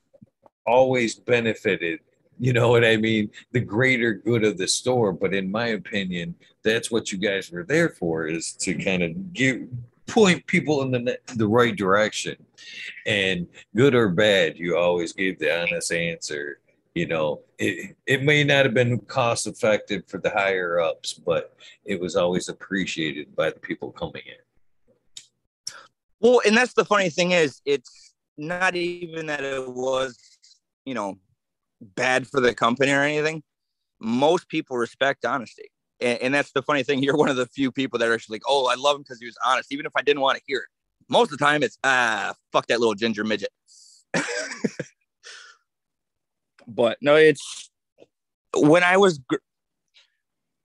always 0.65 1.15
benefited, 1.15 1.99
you 2.39 2.53
know 2.53 2.69
what 2.69 2.85
I 2.85 2.97
mean, 2.97 3.31
the 3.51 3.59
greater 3.59 4.13
good 4.13 4.43
of 4.43 4.57
the 4.57 4.67
store. 4.67 5.11
But 5.11 5.33
in 5.33 5.51
my 5.51 5.67
opinion, 5.67 6.35
that's 6.63 6.91
what 6.91 7.11
you 7.11 7.17
guys 7.17 7.51
were 7.51 7.63
there 7.63 7.89
for 7.89 8.27
is 8.27 8.53
to 8.53 8.75
kind 8.75 9.03
of 9.03 9.33
give 9.33 9.67
point 10.07 10.45
people 10.47 10.81
in 10.81 10.91
the 10.91 11.19
the 11.35 11.47
right 11.47 11.75
direction. 11.75 12.35
And 13.05 13.47
good 13.75 13.95
or 13.95 14.09
bad, 14.09 14.57
you 14.57 14.77
always 14.77 15.13
gave 15.13 15.39
the 15.39 15.61
honest 15.61 15.91
answer. 15.91 16.59
You 16.95 17.07
know, 17.07 17.41
it, 17.59 17.95
it 18.07 18.23
may 18.23 18.43
not 18.43 18.65
have 18.65 18.73
been 18.73 18.99
cost 18.99 19.47
effective 19.47 20.03
for 20.07 20.17
the 20.17 20.31
higher 20.31 20.79
ups, 20.79 21.13
but 21.13 21.55
it 21.85 21.99
was 21.99 22.15
always 22.15 22.49
appreciated 22.49 23.35
by 23.35 23.51
the 23.51 23.59
people 23.59 23.91
coming 23.91 24.23
in. 24.25 24.48
Well, 26.21 26.41
and 26.45 26.55
that's 26.55 26.73
the 26.73 26.85
funny 26.85 27.09
thing 27.09 27.31
is, 27.31 27.61
it's 27.65 28.13
not 28.38 28.75
even 28.75 29.27
that 29.27 29.43
it 29.43 29.67
was, 29.67 30.17
you 30.85 30.93
know, 30.93 31.17
bad 31.81 32.27
for 32.27 32.39
the 32.41 32.53
company 32.53 32.91
or 32.91 33.01
anything. 33.01 33.43
Most 33.99 34.49
people 34.49 34.77
respect 34.77 35.25
honesty. 35.25 35.69
And, 36.01 36.21
and 36.21 36.33
that's 36.33 36.51
the 36.51 36.61
funny 36.61 36.83
thing. 36.83 37.01
You're 37.03 37.17
one 37.17 37.29
of 37.29 37.35
the 37.35 37.47
few 37.47 37.71
people 37.71 37.99
that 37.99 38.07
are 38.07 38.13
actually 38.13 38.35
like, 38.35 38.43
oh, 38.47 38.67
I 38.67 38.75
love 38.75 38.95
him 38.95 39.01
because 39.03 39.19
he 39.19 39.25
was 39.25 39.38
honest, 39.45 39.71
even 39.71 39.85
if 39.85 39.93
I 39.95 40.01
didn't 40.01 40.21
want 40.21 40.38
to 40.38 40.43
hear 40.45 40.59
it. 40.59 40.67
Most 41.09 41.31
of 41.31 41.39
the 41.39 41.45
time, 41.45 41.63
it's, 41.63 41.77
ah, 41.83 42.33
fuck 42.51 42.67
that 42.67 42.79
little 42.79 42.93
ginger 42.93 43.23
midget. 43.23 43.49
but 46.67 46.97
no, 47.01 47.15
it's 47.15 47.71
when 48.55 48.83
I 48.83 48.97
was, 48.97 49.19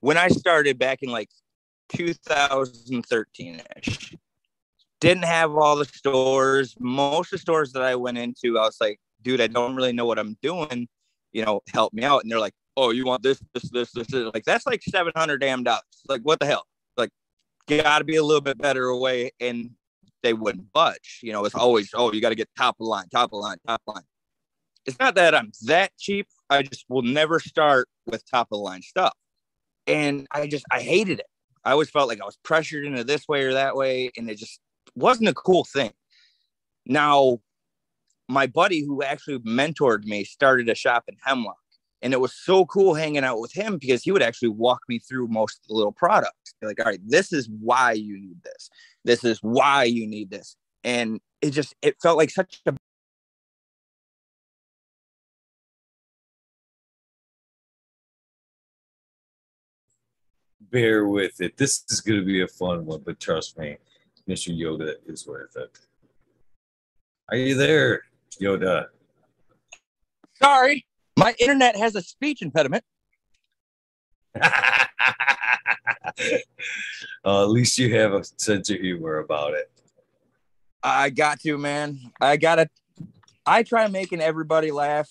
when 0.01 0.19
I 0.19 0.29
started 0.29 0.79
back 0.79 1.03
in 1.03 1.11
like 1.11 1.31
2013 1.91 3.63
ish, 3.77 4.15
didn't 5.01 5.25
have 5.25 5.53
all 5.55 5.77
the 5.77 5.85
stores. 5.85 6.75
Most 6.79 7.33
of 7.33 7.39
the 7.39 7.43
stores 7.43 7.73
that 7.73 7.83
I 7.83 7.95
went 7.97 8.19
into, 8.19 8.59
I 8.59 8.63
was 8.63 8.79
like, 8.81 8.99
dude, 9.23 9.41
I 9.41 9.47
don't 9.47 9.75
really 9.75 9.93
know 9.93 10.07
what 10.07 10.19
I'm 10.19 10.37
doing. 10.43 10.89
You 11.33 11.45
know, 11.45 11.61
help 11.73 11.93
me 11.93 12.05
out. 12.05 12.23
And 12.23 12.31
they're 12.31 12.39
like, 12.39 12.55
oh, 12.77 12.91
you 12.91 13.05
want 13.05 13.23
this, 13.23 13.41
this, 13.55 13.71
this, 13.71 13.93
this, 13.93 14.07
this. 14.07 14.31
Like, 14.33 14.45
that's 14.45 14.67
like 14.67 14.83
700 14.83 15.39
damn 15.39 15.63
dollars. 15.63 15.83
Like, 16.09 16.23
what 16.23 16.41
the 16.41 16.47
hell? 16.47 16.67
Like, 16.97 17.11
got 17.69 17.99
to 17.99 18.05
be 18.05 18.17
a 18.17 18.23
little 18.23 18.41
bit 18.41 18.59
better 18.59 18.87
away. 18.87 19.33
And 19.41 19.71
they 20.25 20.33
wouldn't 20.33 20.73
budge. 20.73 21.21
You 21.23 21.33
know, 21.33 21.45
it's 21.45 21.55
always, 21.55 21.91
oh, 21.95 22.13
you 22.13 22.21
got 22.21 22.31
to 22.31 22.35
get 22.35 22.49
top 22.57 22.77
of 22.81 22.87
line, 22.87 23.09
top 23.11 23.33
of 23.33 23.39
line, 23.41 23.59
top 23.67 23.83
of 23.87 23.95
line. 23.95 24.05
It's 24.87 24.99
not 24.99 25.15
that 25.15 25.35
I'm 25.35 25.53
that 25.67 25.93
cheap. 25.99 26.27
I 26.51 26.63
just 26.63 26.87
will 26.89 27.03
never 27.03 27.39
start 27.39 27.89
with 28.07 28.29
top 28.31 28.49
of 28.51 28.59
the 28.59 28.63
line 28.63 28.83
stuff. 28.83 29.13
And 29.87 30.27
I 30.31 30.47
just, 30.47 30.65
I 30.71 30.81
hated 30.81 31.21
it. 31.21 31.27
I 31.65 31.73
always 31.73 31.91
felt 31.91 32.09
like 32.09 32.21
I 32.21 32.25
was 32.25 32.39
pressured 32.43 32.85
into 32.85 33.05
this 33.05 33.29
way 33.29 33.45
or 33.45 33.55
that 33.55 33.77
way. 33.77 34.11
And 34.17 34.29
it 34.29 34.39
just, 34.39 34.61
wasn't 34.95 35.29
a 35.29 35.35
cool 35.35 35.65
thing. 35.65 35.93
Now, 36.87 37.39
my 38.29 38.47
buddy 38.47 38.85
who 38.85 39.03
actually 39.03 39.39
mentored 39.41 40.05
me 40.05 40.25
started 40.25 40.69
a 40.69 40.75
shop 40.75 41.05
in 41.09 41.17
Hemlock. 41.25 41.57
And 42.03 42.13
it 42.13 42.21
was 42.21 42.35
so 42.35 42.67
cool 42.67 42.93
hanging 42.93 43.25
out 43.25 43.41
with 43.41 43.53
him 43.53 43.79
because 43.79 44.03
he 44.03 44.13
would 44.13 44.23
actually 44.23 44.51
walk 44.51 44.81
me 44.91 44.99
through 44.99 45.27
most 45.29 45.61
of 45.61 45.69
the 45.69 45.75
little 45.75 45.93
products. 45.93 46.55
Like, 46.61 46.79
all 46.79 46.87
right, 46.87 47.01
this 47.03 47.33
is 47.33 47.49
why 47.49 47.93
you 47.93 48.21
need 48.21 48.43
this. 48.45 48.69
This 49.05 49.25
is 49.25 49.39
why 49.41 49.85
you 49.85 50.07
need 50.07 50.31
this. 50.31 50.57
And 50.83 51.21
it 51.41 51.53
just 51.53 51.75
it 51.81 51.97
felt 52.03 52.19
like 52.19 52.29
such 52.29 52.61
a 52.67 52.75
bear 60.61 61.07
with 61.07 61.41
it. 61.41 61.57
This 61.57 61.85
is 61.89 62.03
going 62.03 62.21
to 62.21 62.27
be 62.27 62.43
a 62.43 62.49
fun 62.49 62.85
one, 62.85 63.01
but 63.05 63.21
trust 63.21 63.57
me, 63.59 63.79
Mr. 64.29 64.57
Yoda 64.57 64.95
is 65.07 65.27
worth 65.27 65.57
it. 65.57 65.79
Are 67.31 67.37
you 67.37 67.55
there, 67.55 68.03
Yoda? 68.41 68.87
Sorry, 70.43 70.87
my 71.19 71.35
internet 71.39 71.77
has 71.77 71.95
a 71.95 72.03
speech 72.03 72.43
impediment. 72.43 72.85
uh, 74.43 74.51
at 77.25 77.45
least 77.45 77.79
you 77.79 77.95
have 77.95 78.15
a 78.15 78.25
sense 78.25 78.71
of 78.71 78.81
humor 78.81 79.19
about 79.19 79.55
it. 79.55 79.71
I 80.83 81.11
got 81.11 81.41
to, 81.41 81.57
man. 81.57 81.99
I 82.21 82.37
gotta. 82.37 82.69
I 83.47 83.63
try 83.63 83.89
making 83.89 84.21
everybody 84.21 84.71
laugh 84.71 85.11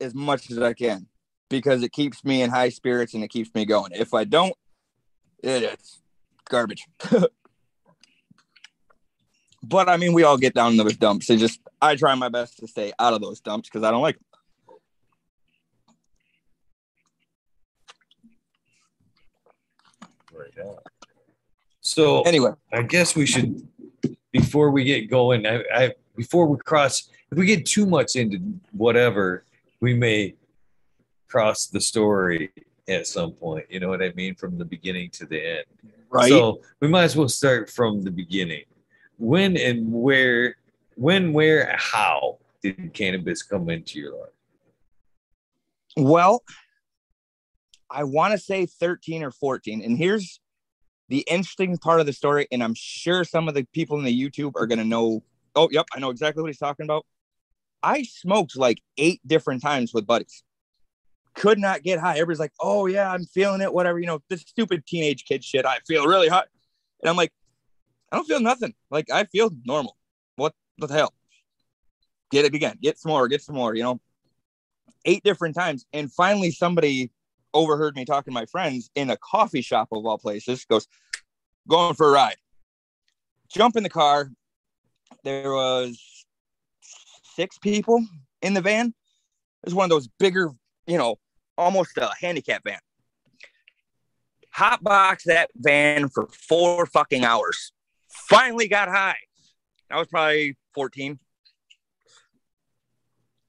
as 0.00 0.14
much 0.14 0.50
as 0.50 0.58
I 0.58 0.72
can 0.72 1.06
because 1.50 1.82
it 1.82 1.92
keeps 1.92 2.24
me 2.24 2.42
in 2.42 2.50
high 2.50 2.68
spirits 2.68 3.14
and 3.14 3.24
it 3.24 3.28
keeps 3.28 3.52
me 3.54 3.64
going. 3.64 3.92
If 3.92 4.14
I 4.14 4.24
don't, 4.24 4.54
it 5.42 5.62
is 5.62 6.00
garbage. 6.48 6.86
But 9.68 9.88
I 9.88 9.96
mean, 9.96 10.12
we 10.12 10.22
all 10.22 10.38
get 10.38 10.54
down 10.54 10.72
in 10.72 10.76
those 10.76 10.96
dumps. 10.96 11.28
It 11.28 11.38
just 11.38 11.60
I 11.82 11.96
try 11.96 12.14
my 12.14 12.28
best 12.28 12.58
to 12.58 12.68
stay 12.68 12.92
out 12.98 13.14
of 13.14 13.20
those 13.20 13.40
dumps 13.40 13.68
because 13.68 13.82
I 13.82 13.90
don't 13.90 14.02
like 14.02 14.16
them. 14.16 14.22
So 21.80 22.22
anyway, 22.22 22.50
I 22.72 22.82
guess 22.82 23.16
we 23.16 23.26
should 23.26 23.66
before 24.32 24.70
we 24.70 24.84
get 24.84 25.08
going. 25.10 25.46
I, 25.46 25.64
I 25.72 25.94
before 26.16 26.46
we 26.46 26.58
cross, 26.58 27.08
if 27.30 27.38
we 27.38 27.46
get 27.46 27.66
too 27.66 27.86
much 27.86 28.16
into 28.16 28.38
whatever, 28.72 29.44
we 29.80 29.94
may 29.94 30.34
cross 31.28 31.66
the 31.66 31.80
story 31.80 32.52
at 32.88 33.06
some 33.06 33.32
point. 33.32 33.66
You 33.68 33.80
know 33.80 33.88
what 33.88 34.02
I 34.02 34.12
mean? 34.12 34.34
From 34.34 34.58
the 34.58 34.64
beginning 34.64 35.10
to 35.10 35.26
the 35.26 35.58
end. 35.58 35.64
Right. 36.10 36.28
So 36.28 36.60
we 36.80 36.88
might 36.88 37.04
as 37.04 37.16
well 37.16 37.28
start 37.28 37.70
from 37.70 38.02
the 38.02 38.10
beginning 38.10 38.64
when 39.18 39.56
and 39.56 39.92
where, 39.92 40.56
when, 40.94 41.32
where, 41.32 41.74
how 41.78 42.38
did 42.62 42.92
cannabis 42.94 43.42
come 43.42 43.70
into 43.70 43.98
your 43.98 44.12
life? 44.12 44.30
Well, 45.96 46.42
I 47.90 48.04
want 48.04 48.32
to 48.32 48.38
say 48.38 48.66
13 48.66 49.22
or 49.22 49.30
14. 49.30 49.82
And 49.82 49.96
here's 49.96 50.40
the 51.08 51.24
interesting 51.30 51.78
part 51.78 52.00
of 52.00 52.06
the 52.06 52.12
story. 52.12 52.46
And 52.50 52.62
I'm 52.62 52.74
sure 52.74 53.24
some 53.24 53.48
of 53.48 53.54
the 53.54 53.66
people 53.72 53.98
in 53.98 54.04
the 54.04 54.20
YouTube 54.20 54.52
are 54.56 54.66
going 54.66 54.78
to 54.78 54.84
know. 54.84 55.22
Oh, 55.54 55.68
yep. 55.70 55.86
I 55.94 56.00
know 56.00 56.10
exactly 56.10 56.42
what 56.42 56.48
he's 56.48 56.58
talking 56.58 56.84
about. 56.84 57.06
I 57.82 58.02
smoked 58.02 58.56
like 58.56 58.82
eight 58.98 59.20
different 59.26 59.62
times 59.62 59.94
with 59.94 60.06
buddies. 60.06 60.42
Could 61.34 61.58
not 61.58 61.82
get 61.82 61.98
high. 61.98 62.14
Everybody's 62.14 62.40
like, 62.40 62.52
oh, 62.60 62.86
yeah, 62.86 63.10
I'm 63.10 63.24
feeling 63.24 63.60
it, 63.60 63.72
whatever. 63.72 63.98
You 63.98 64.06
know, 64.06 64.20
this 64.28 64.40
stupid 64.40 64.86
teenage 64.86 65.24
kid 65.24 65.44
shit. 65.44 65.64
I 65.64 65.78
feel 65.86 66.06
really 66.06 66.28
hot. 66.28 66.48
And 67.02 67.08
I'm 67.08 67.16
like, 67.16 67.32
I 68.10 68.16
don't 68.16 68.26
feel 68.26 68.40
nothing. 68.40 68.74
Like 68.90 69.10
I 69.10 69.24
feel 69.24 69.50
normal. 69.64 69.96
What 70.36 70.54
the 70.78 70.92
hell? 70.92 71.12
Get 72.30 72.44
it 72.44 72.54
again. 72.54 72.76
Get 72.80 72.98
some 72.98 73.10
more. 73.10 73.28
Get 73.28 73.42
some 73.42 73.56
more. 73.56 73.74
You 73.74 73.82
know, 73.82 74.00
eight 75.04 75.22
different 75.22 75.54
times, 75.54 75.86
and 75.92 76.12
finally 76.12 76.50
somebody 76.50 77.10
overheard 77.54 77.96
me 77.96 78.04
talking 78.04 78.32
to 78.32 78.34
my 78.34 78.46
friends 78.46 78.90
in 78.94 79.10
a 79.10 79.16
coffee 79.16 79.62
shop 79.62 79.88
of 79.92 80.04
all 80.04 80.18
places. 80.18 80.64
Goes, 80.64 80.86
going 81.68 81.94
for 81.94 82.08
a 82.08 82.12
ride. 82.12 82.36
Jump 83.48 83.76
in 83.76 83.82
the 83.82 83.88
car. 83.88 84.30
There 85.24 85.52
was 85.52 86.24
six 87.34 87.58
people 87.58 88.04
in 88.42 88.54
the 88.54 88.60
van. 88.60 88.88
It 88.88 89.66
was 89.66 89.74
one 89.74 89.84
of 89.84 89.90
those 89.90 90.08
bigger, 90.18 90.50
you 90.86 90.98
know, 90.98 91.16
almost 91.58 91.96
a 91.96 92.10
handicap 92.20 92.62
van. 92.64 92.78
Hot 94.52 94.82
box 94.82 95.24
that 95.24 95.50
van 95.56 96.08
for 96.08 96.28
four 96.30 96.86
fucking 96.86 97.24
hours 97.24 97.72
finally 98.28 98.68
got 98.68 98.88
high. 98.88 99.16
I 99.90 99.98
was 99.98 100.08
probably 100.08 100.56
14. 100.74 101.18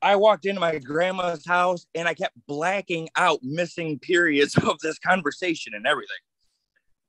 I 0.01 0.15
walked 0.15 0.45
into 0.45 0.62
my 0.62 0.77
grandma's 0.77 1.45
house 1.45 1.88
and 1.95 2.07
I 2.07 2.13
kept 2.13 2.36
blacking 2.47 3.09
out 3.15 3.39
missing 3.41 4.00
periods 4.00 4.55
of 4.63 4.79
this 4.79 5.00
conversation 5.00 5.74
and 5.74 5.88
everything. 5.88 6.17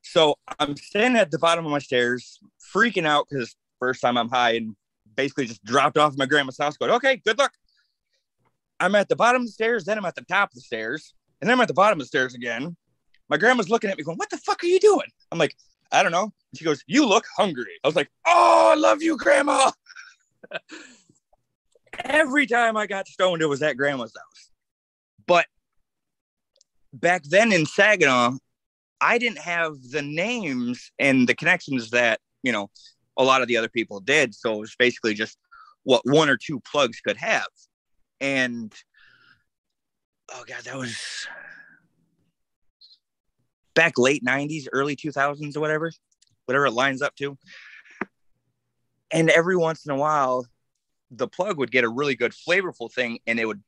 So 0.03 0.37
I'm 0.59 0.77
standing 0.77 1.21
at 1.21 1.31
the 1.31 1.39
bottom 1.39 1.67
of 1.67 1.71
my 1.71 1.81
stairs, 1.81 2.39
freaking 2.75 3.07
out 3.07 3.27
because 3.29 3.55
first 3.79 4.01
time 4.01 4.17
I'm 4.17 4.31
high 4.31 4.53
and 4.53 4.75
basically 5.15 5.47
just 5.47 5.63
dropped 5.65 5.99
off 5.99 6.17
my 6.17 6.25
grandma's 6.27 6.57
house, 6.59 6.77
going, 6.77 6.93
okay, 6.93 7.21
good 7.25 7.39
luck. 7.39 7.53
I'm 8.81 8.95
at 8.95 9.09
the 9.09 9.17
bottom 9.17 9.43
of 9.43 9.49
the 9.49 9.53
stairs, 9.53 9.85
then 9.85 9.99
I'm 9.99 10.05
at 10.05 10.15
the 10.15 10.23
top 10.23 10.51
of 10.51 10.55
the 10.55 10.61
stairs, 10.61 11.13
and 11.41 11.49
then 11.49 11.57
I'm 11.57 11.61
at 11.61 11.69
the 11.69 11.75
bottom 11.75 11.99
of 11.99 12.05
the 12.05 12.09
stairs 12.09 12.35
again. 12.35 12.77
My 13.29 13.37
grandma's 13.37 13.69
looking 13.69 13.91
at 13.91 13.99
me 13.99 14.05
going, 14.05 14.17
What 14.17 14.31
the 14.31 14.39
fuck 14.39 14.63
are 14.63 14.67
you 14.67 14.81
doing? 14.81 15.09
I'm 15.31 15.39
like, 15.39 15.55
I 15.93 16.03
don't 16.03 16.13
know. 16.13 16.33
She 16.55 16.65
goes, 16.65 16.83
You 16.87 17.07
look 17.07 17.25
hungry. 17.37 17.79
I 17.85 17.89
was 17.89 17.97
like, 17.97 18.11
Oh, 18.27 18.73
I 18.73 18.79
love 18.79 19.03
you, 19.03 19.17
grandma. 19.17 19.71
Every 22.05 22.47
time 22.47 22.77
I 22.77 22.87
got 22.87 23.09
stoned, 23.09 23.43
it 23.43 23.47
was 23.47 23.63
at 23.63 23.77
grandma's 23.77 24.15
house. 24.15 24.51
But 25.27 25.47
back 26.93 27.23
then 27.25 27.53
in 27.53 27.67
Saginaw, 27.67 28.37
I 29.01 29.19
didn't 29.19 29.39
have 29.39 29.75
the 29.91 30.03
names 30.03 30.91
and 30.99 31.29
the 31.29 31.35
connections 31.35 31.91
that, 31.91 32.21
you 32.43 32.53
know, 32.53 32.71
a 33.17 33.25
lot 33.25 33.43
of 33.43 33.49
the 33.49 33.57
other 33.57 33.69
people 33.69 34.01
did. 34.01 34.35
So 34.35 34.55
it 34.55 34.61
was 34.61 34.77
basically 34.79 35.15
just 35.15 35.39
what 35.85 36.03
one 36.05 36.29
or 36.29 36.37
two 36.37 36.61
plugs 36.61 37.01
could 37.01 37.17
have. 37.17 37.49
And 38.21 38.73
oh 40.33 40.45
god, 40.47 40.63
that 40.65 40.77
was 40.77 41.27
back 43.79 43.97
late 43.97 44.25
90s, 44.25 44.67
early 44.73 44.97
2000s 44.97 45.57
or 45.57 45.61
whatever, 45.61 45.93
whatever 46.47 46.67
it 46.67 46.73
lines 46.73 47.01
up 47.01 47.15
to. 47.15 47.39
And 49.13 49.31
every 49.31 49.57
once 49.57 49.87
in 49.87 49.93
a 49.93 49.97
while, 49.97 50.47
the 51.13 51.29
plug 51.29 51.59
would 51.59 51.71
get 51.71 51.85
a 51.85 51.89
really 51.89 52.17
good 52.17 52.33
flavorful 52.33 52.93
thing 52.93 53.21
and 53.29 53.39
it 53.39 53.47
would 53.47 53.63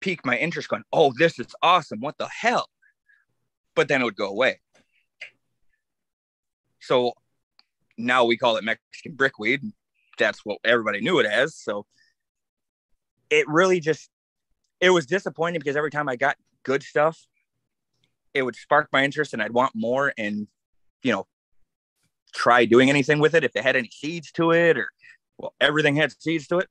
pique 0.00 0.24
my 0.24 0.38
interest 0.38 0.70
going, 0.70 0.84
oh, 0.90 1.12
this 1.18 1.38
is 1.38 1.48
awesome. 1.60 2.00
What 2.00 2.16
the 2.16 2.28
hell? 2.28 2.70
But 3.76 3.88
then 3.88 4.00
it 4.00 4.04
would 4.04 4.16
go 4.16 4.30
away. 4.30 4.58
So 6.80 7.12
now 7.98 8.24
we 8.24 8.38
call 8.38 8.56
it 8.56 8.64
Mexican 8.64 9.16
brickweed. 9.16 9.60
That's 10.18 10.46
what 10.46 10.60
everybody 10.64 11.02
knew 11.02 11.18
it 11.18 11.26
as. 11.26 11.58
So 11.58 11.84
it 13.28 13.46
really 13.48 13.80
just 13.80 14.08
it 14.80 14.88
was 14.88 15.04
disappointing 15.04 15.60
because 15.60 15.76
every 15.76 15.90
time 15.90 16.08
I 16.08 16.16
got 16.16 16.38
good 16.62 16.82
stuff, 16.82 17.18
it 18.34 18.42
would 18.42 18.56
spark 18.56 18.88
my 18.92 19.04
interest 19.04 19.32
and 19.32 19.42
I'd 19.42 19.52
want 19.52 19.72
more 19.74 20.12
and 20.16 20.46
you 21.02 21.12
know 21.12 21.26
try 22.34 22.64
doing 22.64 22.90
anything 22.90 23.18
with 23.18 23.34
it 23.34 23.44
if 23.44 23.56
it 23.56 23.62
had 23.62 23.76
any 23.76 23.90
seeds 23.92 24.30
to 24.32 24.52
it 24.52 24.78
or 24.78 24.88
well 25.38 25.54
everything 25.60 25.96
had 25.96 26.12
seeds 26.20 26.46
to 26.48 26.58
it 26.58 26.68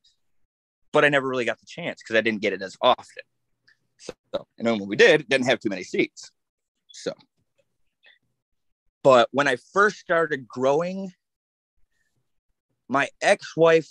but 0.92 1.04
I 1.04 1.10
never 1.10 1.28
really 1.28 1.46
got 1.46 1.60
the 1.60 1.66
chance 1.66 2.01
because 2.01 2.16
I 2.16 2.22
didn't 2.22 2.42
get 2.42 2.54
it 2.54 2.62
as 2.62 2.78
often 2.82 3.24
so 3.98 4.13
and 4.58 4.68
then 4.68 4.80
when 4.80 4.88
we 4.88 4.96
did 4.96 5.22
it 5.22 5.30
didn't 5.30 5.48
have 5.48 5.60
too 5.60 5.70
many 5.70 5.84
seeds 5.84 6.32
so 6.88 7.13
but 9.04 9.28
when 9.32 9.48
I 9.48 9.58
first 9.74 9.98
started 9.98 10.48
growing 10.48 11.12
my 12.88 13.08
ex-wife 13.22 13.88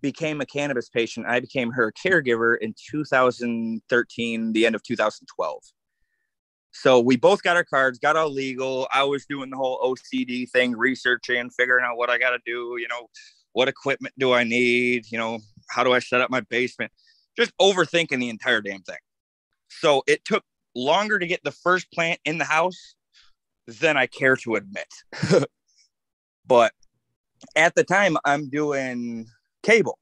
became 0.00 0.40
a 0.40 0.46
cannabis 0.46 0.88
patient. 0.88 1.26
I 1.26 1.40
became 1.40 1.70
her 1.72 1.92
caregiver 1.92 2.56
in 2.60 2.74
2013, 2.90 4.52
the 4.52 4.66
end 4.66 4.74
of 4.74 4.82
2012. 4.82 5.62
So 6.72 7.00
we 7.00 7.16
both 7.16 7.42
got 7.42 7.56
our 7.56 7.64
cards, 7.64 7.98
got 7.98 8.16
all 8.16 8.30
legal. 8.30 8.88
I 8.92 9.02
was 9.02 9.26
doing 9.26 9.50
the 9.50 9.56
whole 9.56 9.80
OCD 9.80 10.48
thing, 10.48 10.76
researching, 10.76 11.50
figuring 11.50 11.84
out 11.84 11.96
what 11.96 12.10
I 12.10 12.18
got 12.18 12.30
to 12.30 12.38
do, 12.44 12.76
you 12.78 12.86
know, 12.88 13.08
what 13.52 13.68
equipment 13.68 14.14
do 14.18 14.32
I 14.32 14.44
need, 14.44 15.10
you 15.10 15.18
know, 15.18 15.38
how 15.70 15.82
do 15.82 15.92
I 15.92 15.98
set 15.98 16.20
up 16.20 16.30
my 16.30 16.40
basement? 16.42 16.92
Just 17.36 17.56
overthinking 17.58 18.18
the 18.20 18.28
entire 18.28 18.60
damn 18.60 18.82
thing. 18.82 18.98
So 19.68 20.02
it 20.06 20.24
took 20.24 20.44
longer 20.74 21.18
to 21.18 21.26
get 21.26 21.42
the 21.42 21.50
first 21.50 21.90
plant 21.92 22.20
in 22.24 22.38
the 22.38 22.44
house 22.44 22.94
than 23.66 23.96
I 23.96 24.06
care 24.06 24.36
to 24.36 24.56
admit. 24.56 24.88
but 26.46 26.72
at 27.56 27.74
the 27.74 27.84
time, 27.84 28.16
I'm 28.24 28.48
doing 28.48 29.26
cable. 29.62 29.98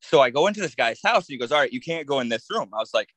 So 0.00 0.20
I 0.20 0.30
go 0.30 0.46
into 0.46 0.60
this 0.60 0.74
guy's 0.74 1.00
house 1.02 1.26
and 1.28 1.34
he 1.34 1.38
goes, 1.38 1.50
All 1.50 1.58
right, 1.58 1.72
you 1.72 1.80
can't 1.80 2.06
go 2.06 2.20
in 2.20 2.28
this 2.28 2.46
room. 2.50 2.68
I 2.74 2.78
was 2.78 2.92
like, 2.92 3.08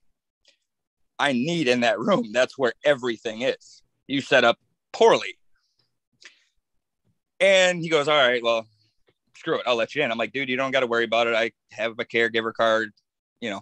I 1.19 1.33
need 1.33 1.67
in 1.67 1.81
that 1.81 1.99
room. 1.99 2.31
That's 2.31 2.57
where 2.57 2.73
everything 2.83 3.41
is. 3.41 3.81
You 4.07 4.21
set 4.21 4.43
up 4.43 4.57
poorly. 4.93 5.37
And 7.39 7.81
he 7.81 7.89
goes, 7.89 8.07
All 8.07 8.17
right, 8.17 8.43
well, 8.43 8.65
screw 9.35 9.59
it. 9.59 9.63
I'll 9.67 9.75
let 9.75 9.95
you 9.95 10.03
in. 10.03 10.11
I'm 10.11 10.17
like, 10.17 10.33
dude, 10.33 10.49
you 10.49 10.57
don't 10.57 10.71
got 10.71 10.81
to 10.81 10.87
worry 10.87 11.03
about 11.03 11.27
it. 11.27 11.35
I 11.35 11.51
have 11.71 11.93
a 11.99 12.05
caregiver 12.05 12.53
card, 12.53 12.91
you 13.41 13.49
know, 13.49 13.61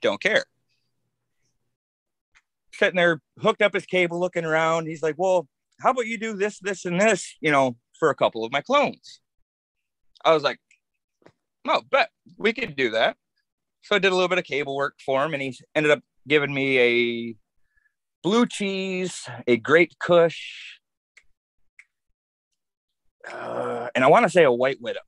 don't 0.00 0.20
care. 0.20 0.44
Sitting 2.72 2.96
there, 2.96 3.20
hooked 3.38 3.62
up 3.62 3.74
his 3.74 3.86
cable, 3.86 4.18
looking 4.18 4.44
around. 4.44 4.86
He's 4.86 5.02
like, 5.02 5.16
Well, 5.18 5.48
how 5.80 5.90
about 5.90 6.06
you 6.06 6.18
do 6.18 6.34
this, 6.34 6.58
this, 6.60 6.84
and 6.84 7.00
this, 7.00 7.36
you 7.40 7.50
know, 7.50 7.76
for 7.98 8.10
a 8.10 8.14
couple 8.14 8.44
of 8.44 8.52
my 8.52 8.60
clones? 8.60 9.20
I 10.24 10.32
was 10.32 10.42
like, 10.42 10.58
oh, 11.68 11.82
bet 11.90 12.08
we 12.38 12.52
could 12.52 12.76
do 12.76 12.90
that. 12.90 13.16
So 13.82 13.96
I 13.96 13.98
did 13.98 14.12
a 14.12 14.14
little 14.14 14.28
bit 14.28 14.38
of 14.38 14.44
cable 14.44 14.74
work 14.74 14.94
for 15.04 15.24
him, 15.24 15.34
and 15.34 15.42
he 15.42 15.58
ended 15.74 15.92
up 15.92 16.02
giving 16.26 16.52
me 16.52 16.78
a 16.78 17.36
blue 18.22 18.46
cheese, 18.46 19.28
a 19.46 19.56
great 19.56 19.94
Kush, 19.98 20.78
uh, 23.30 23.88
and 23.94 24.04
I 24.04 24.08
want 24.08 24.24
to 24.24 24.30
say 24.30 24.44
a 24.44 24.52
white 24.52 24.78
widow. 24.80 25.00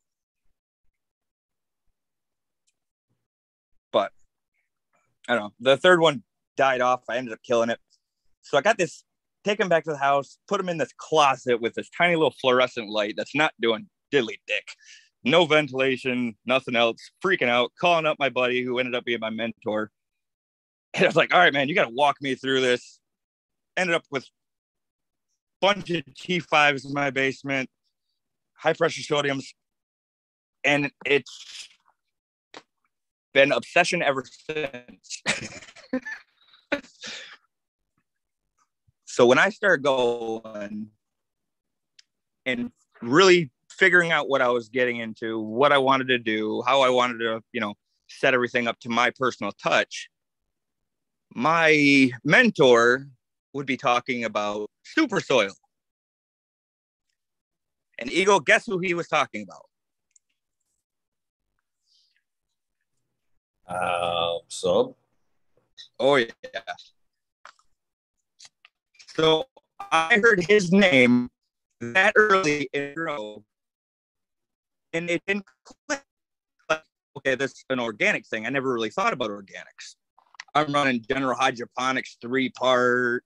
But 3.93 4.13
I 5.29 5.35
don't 5.35 5.45
know. 5.45 5.53
The 5.61 5.77
third 5.77 6.01
one 6.01 6.23
died 6.57 6.81
off. 6.81 7.03
I 7.09 7.17
ended 7.17 7.33
up 7.33 7.41
killing 7.47 7.71
it. 7.71 7.79
So 8.43 8.59
I 8.59 8.61
got 8.61 8.79
this, 8.79 9.05
take 9.45 9.61
him 9.61 9.69
back 9.69 9.85
to 9.85 9.91
the 9.91 9.99
house, 9.99 10.39
put 10.49 10.61
him 10.61 10.69
in 10.69 10.79
this 10.79 10.93
closet 10.97 11.61
with 11.61 11.75
this 11.75 11.91
tiny 11.97 12.15
little 12.15 12.35
fluorescent 12.41 12.89
light 12.89 13.15
that's 13.17 13.35
not 13.35 13.53
doing 13.61 13.89
diddly 14.13 14.39
dick 14.47 14.69
no 15.27 15.45
ventilation, 15.45 16.37
nothing 16.47 16.77
else, 16.77 17.11
freaking 17.23 17.49
out, 17.49 17.73
calling 17.79 18.07
up 18.07 18.17
my 18.19 18.29
buddy 18.29 18.63
who 18.63 18.79
ended 18.79 18.95
up 18.95 19.05
being 19.05 19.21
my 19.21 19.29
mentor. 19.29 19.91
And 20.97 21.05
I 21.05 21.09
was 21.09 21.17
like, 21.17 21.35
all 21.35 21.39
right, 21.39 21.53
man, 21.53 21.69
you 21.69 21.75
got 21.75 21.85
to 21.85 21.95
walk 21.95 22.23
me 22.23 22.35
through 22.35 22.63
this. 22.63 23.01
Ended 23.77 23.95
up 23.95 24.05
with 24.11 24.25
a 24.25 24.27
bunch 25.61 25.91
of 25.91 26.03
T5s 26.07 26.87
in 26.87 26.95
my 26.95 27.11
basement, 27.11 27.69
high 28.55 28.73
pressure 28.73 29.03
sodiums. 29.03 29.45
And 30.65 30.91
it's 31.05 31.69
been 33.35 33.53
obsession 33.53 34.03
ever 34.03 34.25
since. 34.49 35.23
so 39.05 39.27
when 39.27 39.39
I 39.39 39.51
started 39.51 39.83
going 39.83 40.89
and 42.47 42.73
really 43.03 43.51
figuring 43.71 44.13
out 44.13 44.31
what 44.31 44.41
I 44.41 44.49
was 44.49 44.71
getting 44.71 44.97
into, 44.97 45.39
what 45.39 45.73
I 45.73 45.79
wanted 45.79 46.09
to 46.09 46.19
do, 46.19 46.63
how 46.67 46.81
I 46.81 46.89
wanted 46.89 47.19
to, 47.19 47.43
you 47.53 47.61
know, 47.61 47.75
set 48.09 48.33
everything 48.33 48.67
up 48.67 48.81
to 48.81 48.89
my 48.89 49.11
personal 49.11 49.53
touch. 49.53 50.09
My 51.35 52.11
mentor 52.25 53.09
would 53.53 53.67
be 53.67 53.77
talking 53.77 54.25
about 54.25 54.71
super 54.85 55.21
soil. 55.21 55.53
And 57.99 58.11
Ego, 58.13 58.41
guess 58.41 58.67
who 58.67 58.79
he 58.79 58.95
was 58.95 59.09
talking 59.09 59.43
about? 59.43 59.67
Uh, 63.67 64.39
sub. 64.49 64.95
Oh 65.99 66.17
yeah. 66.17 66.29
So 69.15 69.47
I 69.91 70.21
heard 70.23 70.45
his 70.47 70.73
name 70.73 71.31
that 71.81 72.13
early 72.17 72.69
in 72.73 72.93
a 72.97 73.01
row 73.01 73.45
and 74.93 75.11
it 75.11 75.23
didn't 75.27 75.47
click. 75.65 76.03
Like, 76.69 76.85
okay, 77.19 77.35
that's 77.35 77.65
an 77.71 77.81
organic 77.81 78.27
thing. 78.27 78.47
I 78.47 78.51
never 78.51 78.73
really 78.73 78.91
thought 78.91 79.13
about 79.13 79.31
organics. 79.31 79.97
I'm 80.57 80.73
running 80.73 81.05
General 81.09 81.37
Hydroponics 81.37 82.17
three 82.23 82.49
part, 82.49 83.25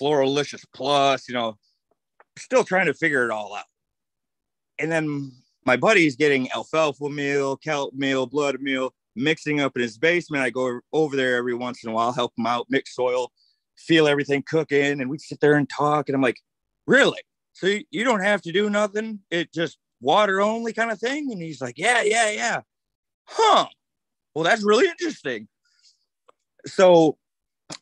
Floralicious 0.00 0.64
Plus, 0.74 1.26
you 1.28 1.34
know, 1.34 1.56
still 2.36 2.64
trying 2.64 2.86
to 2.86 2.94
figure 2.94 3.24
it 3.24 3.30
all 3.30 3.54
out. 3.54 3.64
And 4.78 4.92
then 4.92 5.32
my 5.64 5.76
buddy's 5.76 6.16
getting 6.16 6.50
alfalfa 6.52 7.08
meal, 7.08 7.56
kelp 7.56 7.94
meal, 7.94 8.26
blood 8.26 8.60
meal, 8.60 8.92
mixing 9.16 9.60
up 9.60 9.74
in 9.76 9.82
his 9.82 9.96
basement. 9.96 10.42
I 10.42 10.50
go 10.50 10.80
over 10.92 11.16
there 11.16 11.36
every 11.36 11.54
once 11.54 11.82
in 11.82 11.90
a 11.90 11.94
while, 11.94 12.12
help 12.12 12.32
him 12.36 12.46
out, 12.46 12.66
mix 12.68 12.94
soil, 12.94 13.32
feel 13.78 14.06
everything 14.06 14.42
cooking, 14.46 15.00
and 15.00 15.08
we 15.08 15.16
sit 15.16 15.40
there 15.40 15.54
and 15.54 15.68
talk. 15.70 16.08
And 16.08 16.16
I'm 16.16 16.22
like, 16.22 16.40
really? 16.86 17.22
So 17.54 17.78
you 17.90 18.04
don't 18.04 18.22
have 18.22 18.42
to 18.42 18.52
do 18.52 18.68
nothing. 18.68 19.20
It 19.30 19.50
just 19.54 19.78
water 20.02 20.42
only 20.42 20.74
kind 20.74 20.90
of 20.90 20.98
thing? 20.98 21.32
And 21.32 21.40
he's 21.40 21.62
like, 21.62 21.78
yeah, 21.78 22.02
yeah, 22.02 22.30
yeah. 22.30 22.60
Huh. 23.26 23.66
Well, 24.34 24.44
that's 24.44 24.62
really 24.62 24.88
interesting. 24.88 25.48
So 26.66 27.18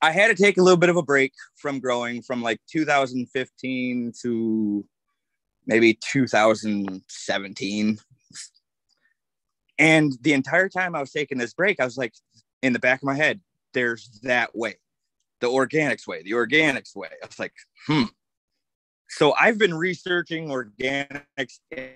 I 0.01 0.13
had 0.13 0.29
to 0.29 0.41
take 0.41 0.59
a 0.59 0.63
little 0.63 0.79
bit 0.79 0.91
of 0.91 0.97
a 0.97 1.03
break 1.03 1.33
from 1.57 1.81
growing 1.81 2.23
from 2.23 2.43
like 2.43 2.61
2015 2.71 4.13
to 4.23 4.85
maybe 5.67 5.99
2017. 6.01 7.99
And 9.79 10.13
the 10.21 10.33
entire 10.33 10.69
time 10.69 10.95
I 10.95 11.01
was 11.01 11.11
taking 11.13 11.39
this 11.39 11.55
break, 11.55 11.81
I 11.81 11.85
was 11.85 11.97
like, 11.97 12.15
in 12.63 12.73
the 12.73 12.79
back 12.79 13.03
of 13.03 13.07
my 13.07 13.17
head, 13.17 13.41
there's 13.75 14.21
that 14.23 14.55
way, 14.55 14.77
the 15.41 15.49
organics 15.49 16.07
way, 16.07 16.23
the 16.23 16.33
organics 16.33 16.95
way. 16.95 17.09
I 17.23 17.27
was 17.27 17.39
like, 17.39 17.55
hmm. 17.87 18.05
So 19.09 19.35
I've 19.39 19.59
been 19.59 19.75
researching 19.75 20.49
organics 20.49 21.59
and 21.71 21.93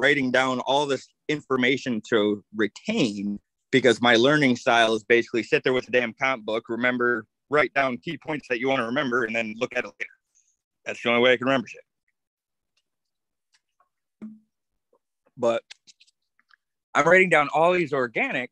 writing 0.00 0.30
down 0.30 0.60
all 0.60 0.86
this 0.86 1.08
information 1.28 2.00
to 2.10 2.44
retain 2.54 3.40
because 3.70 4.00
my 4.00 4.16
learning 4.16 4.56
style 4.56 4.94
is 4.94 5.04
basically 5.04 5.42
sit 5.42 5.62
there 5.62 5.72
with 5.72 5.88
a 5.88 5.90
damn 5.90 6.12
comp 6.12 6.44
book, 6.44 6.68
remember, 6.68 7.26
write 7.48 7.72
down 7.74 7.98
key 7.98 8.18
points 8.18 8.48
that 8.48 8.60
you 8.60 8.68
want 8.68 8.80
to 8.80 8.86
remember, 8.86 9.24
and 9.24 9.34
then 9.34 9.54
look 9.58 9.72
at 9.72 9.84
it 9.84 9.86
later. 9.86 10.10
That's 10.84 11.02
the 11.02 11.10
only 11.10 11.22
way 11.22 11.32
I 11.32 11.36
can 11.36 11.46
remember 11.46 11.68
shit. 11.68 11.80
But 15.36 15.62
I'm 16.94 17.06
writing 17.06 17.30
down 17.30 17.48
all 17.54 17.72
these 17.72 17.92
organics, 17.92 18.48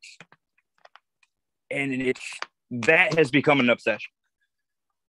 and 1.70 1.92
it's 1.92 2.38
that 2.70 3.14
has 3.18 3.30
become 3.30 3.60
an 3.60 3.70
obsession. 3.70 4.10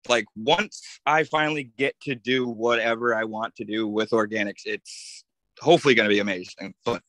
Like 0.10 0.26
once 0.36 1.00
I 1.06 1.24
finally 1.24 1.72
get 1.78 2.00
to 2.02 2.16
do 2.16 2.48
whatever 2.48 3.14
I 3.16 3.26
want 3.26 3.56
to 3.58 3.66
do 3.66 3.88
with 3.88 4.10
organics, 4.10 4.62
it's 4.66 5.24
hopefully 5.60 5.94
going 5.94 6.10
to 6.10 6.14
be 6.14 6.20
amazing. 6.20 6.74
But 6.84 7.04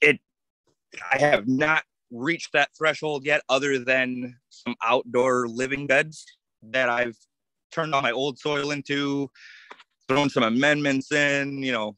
it, 0.00 0.20
I 1.12 1.18
have 1.18 1.46
not 1.46 1.84
reached 2.10 2.52
that 2.52 2.70
threshold 2.76 3.24
yet, 3.24 3.42
other 3.48 3.78
than 3.78 4.36
some 4.50 4.74
outdoor 4.82 5.46
living 5.46 5.86
beds 5.86 6.24
that 6.62 6.88
I've 6.88 7.16
turned 7.70 7.94
all 7.94 8.02
my 8.02 8.10
old 8.10 8.38
soil 8.38 8.72
into, 8.72 9.30
thrown 10.08 10.28
some 10.28 10.42
amendments 10.42 11.12
in, 11.12 11.62
you 11.62 11.72
know, 11.72 11.96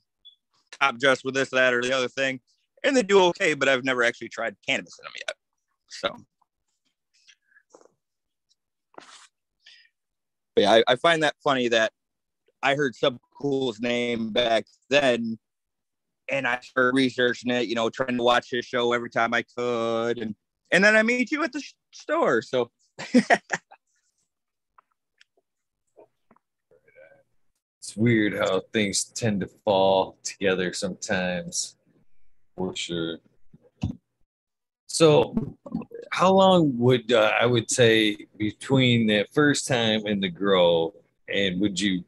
top 0.81 0.99
dress 0.99 1.25
with 1.25 1.35
this, 1.35 1.51
that, 1.51 1.73
or 1.73 1.81
the 1.81 1.93
other 1.93 2.09
thing 2.09 2.41
and 2.83 2.97
they 2.97 3.03
do 3.03 3.21
okay, 3.27 3.55
but 3.55 3.69
I've 3.69 3.85
never 3.85 4.03
actually 4.03 4.29
tried 4.29 4.57
cannabis 4.67 4.99
in 4.99 5.05
them 5.05 5.13
yet. 5.17 5.37
So, 5.89 6.17
but 10.55 10.63
yeah, 10.63 10.73
I, 10.73 10.85
I 10.89 10.97
find 10.97 11.23
that 11.23 11.37
funny 11.43 11.69
that 11.69 11.93
I 12.63 12.75
heard 12.75 12.95
Subcool's 12.95 13.81
name 13.81 14.31
back 14.31 14.67
then, 14.89 15.39
and 16.31 16.47
I 16.47 16.59
started 16.61 16.95
researching 16.95 17.51
it. 17.51 17.69
You 17.69 17.75
know, 17.75 17.91
trying 17.91 18.17
to 18.17 18.23
watch 18.23 18.51
his 18.51 18.65
show 18.65 18.93
every 18.93 19.11
time 19.11 19.35
I 19.35 19.43
could, 19.43 20.19
and 20.19 20.35
and 20.71 20.85
then 20.85 20.97
I 20.97 21.03
meet 21.03 21.31
you 21.31 21.43
at 21.45 21.53
the 21.53 21.63
store. 21.93 22.43
So. 22.43 22.71
it's 27.83 27.97
weird 27.97 28.35
how 28.35 28.63
things 28.73 29.05
tend 29.05 29.41
to 29.41 29.49
fall 29.65 30.17
together 30.23 30.73
sometimes 30.73 31.77
for 32.57 32.77
sure. 32.77 33.19
So, 34.87 35.57
how 36.13 36.33
long 36.33 36.79
would 36.79 37.13
uh, 37.13 37.33
I 37.41 37.47
would 37.47 37.71
say 37.71 38.17
between 38.37 39.07
the 39.07 39.27
first 39.33 39.67
time 39.67 40.07
and 40.07 40.23
the 40.23 40.29
grow, 40.29 40.95
and 41.29 41.61
would 41.61 41.81
you 41.81 42.05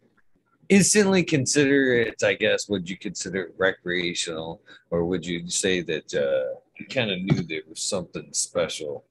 instantly 0.68 1.22
consider 1.22 1.94
it? 1.94 2.22
I 2.22 2.34
guess 2.34 2.68
would 2.68 2.88
you 2.88 2.96
consider 2.96 3.44
it 3.44 3.54
recreational, 3.58 4.62
or 4.90 5.04
would 5.04 5.24
you 5.24 5.48
say 5.48 5.80
that 5.82 6.14
uh, 6.14 6.58
you 6.78 6.86
kind 6.86 7.10
of 7.10 7.20
knew 7.20 7.42
there 7.42 7.62
was 7.68 7.82
something 7.82 8.28
special 8.32 9.04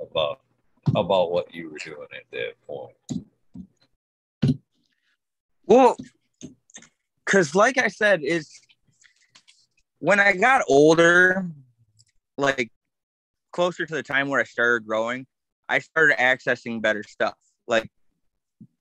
about 0.00 0.40
about 0.94 1.32
what 1.32 1.52
you 1.52 1.70
were 1.70 1.78
doing 1.84 2.06
at 2.14 2.30
that 2.32 2.52
point? 2.66 2.96
Well, 5.66 5.96
because 7.24 7.54
like 7.54 7.76
I 7.76 7.88
said, 7.88 8.20
it's 8.22 8.60
when 9.98 10.20
I 10.20 10.32
got 10.32 10.62
older, 10.68 11.48
like 12.38 12.70
closer 13.52 13.86
to 13.86 13.94
the 13.94 14.02
time 14.02 14.28
where 14.28 14.40
I 14.40 14.44
started 14.44 14.86
growing, 14.86 15.26
I 15.68 15.80
started 15.80 16.18
accessing 16.18 16.80
better 16.80 17.02
stuff. 17.02 17.34
Like 17.66 17.90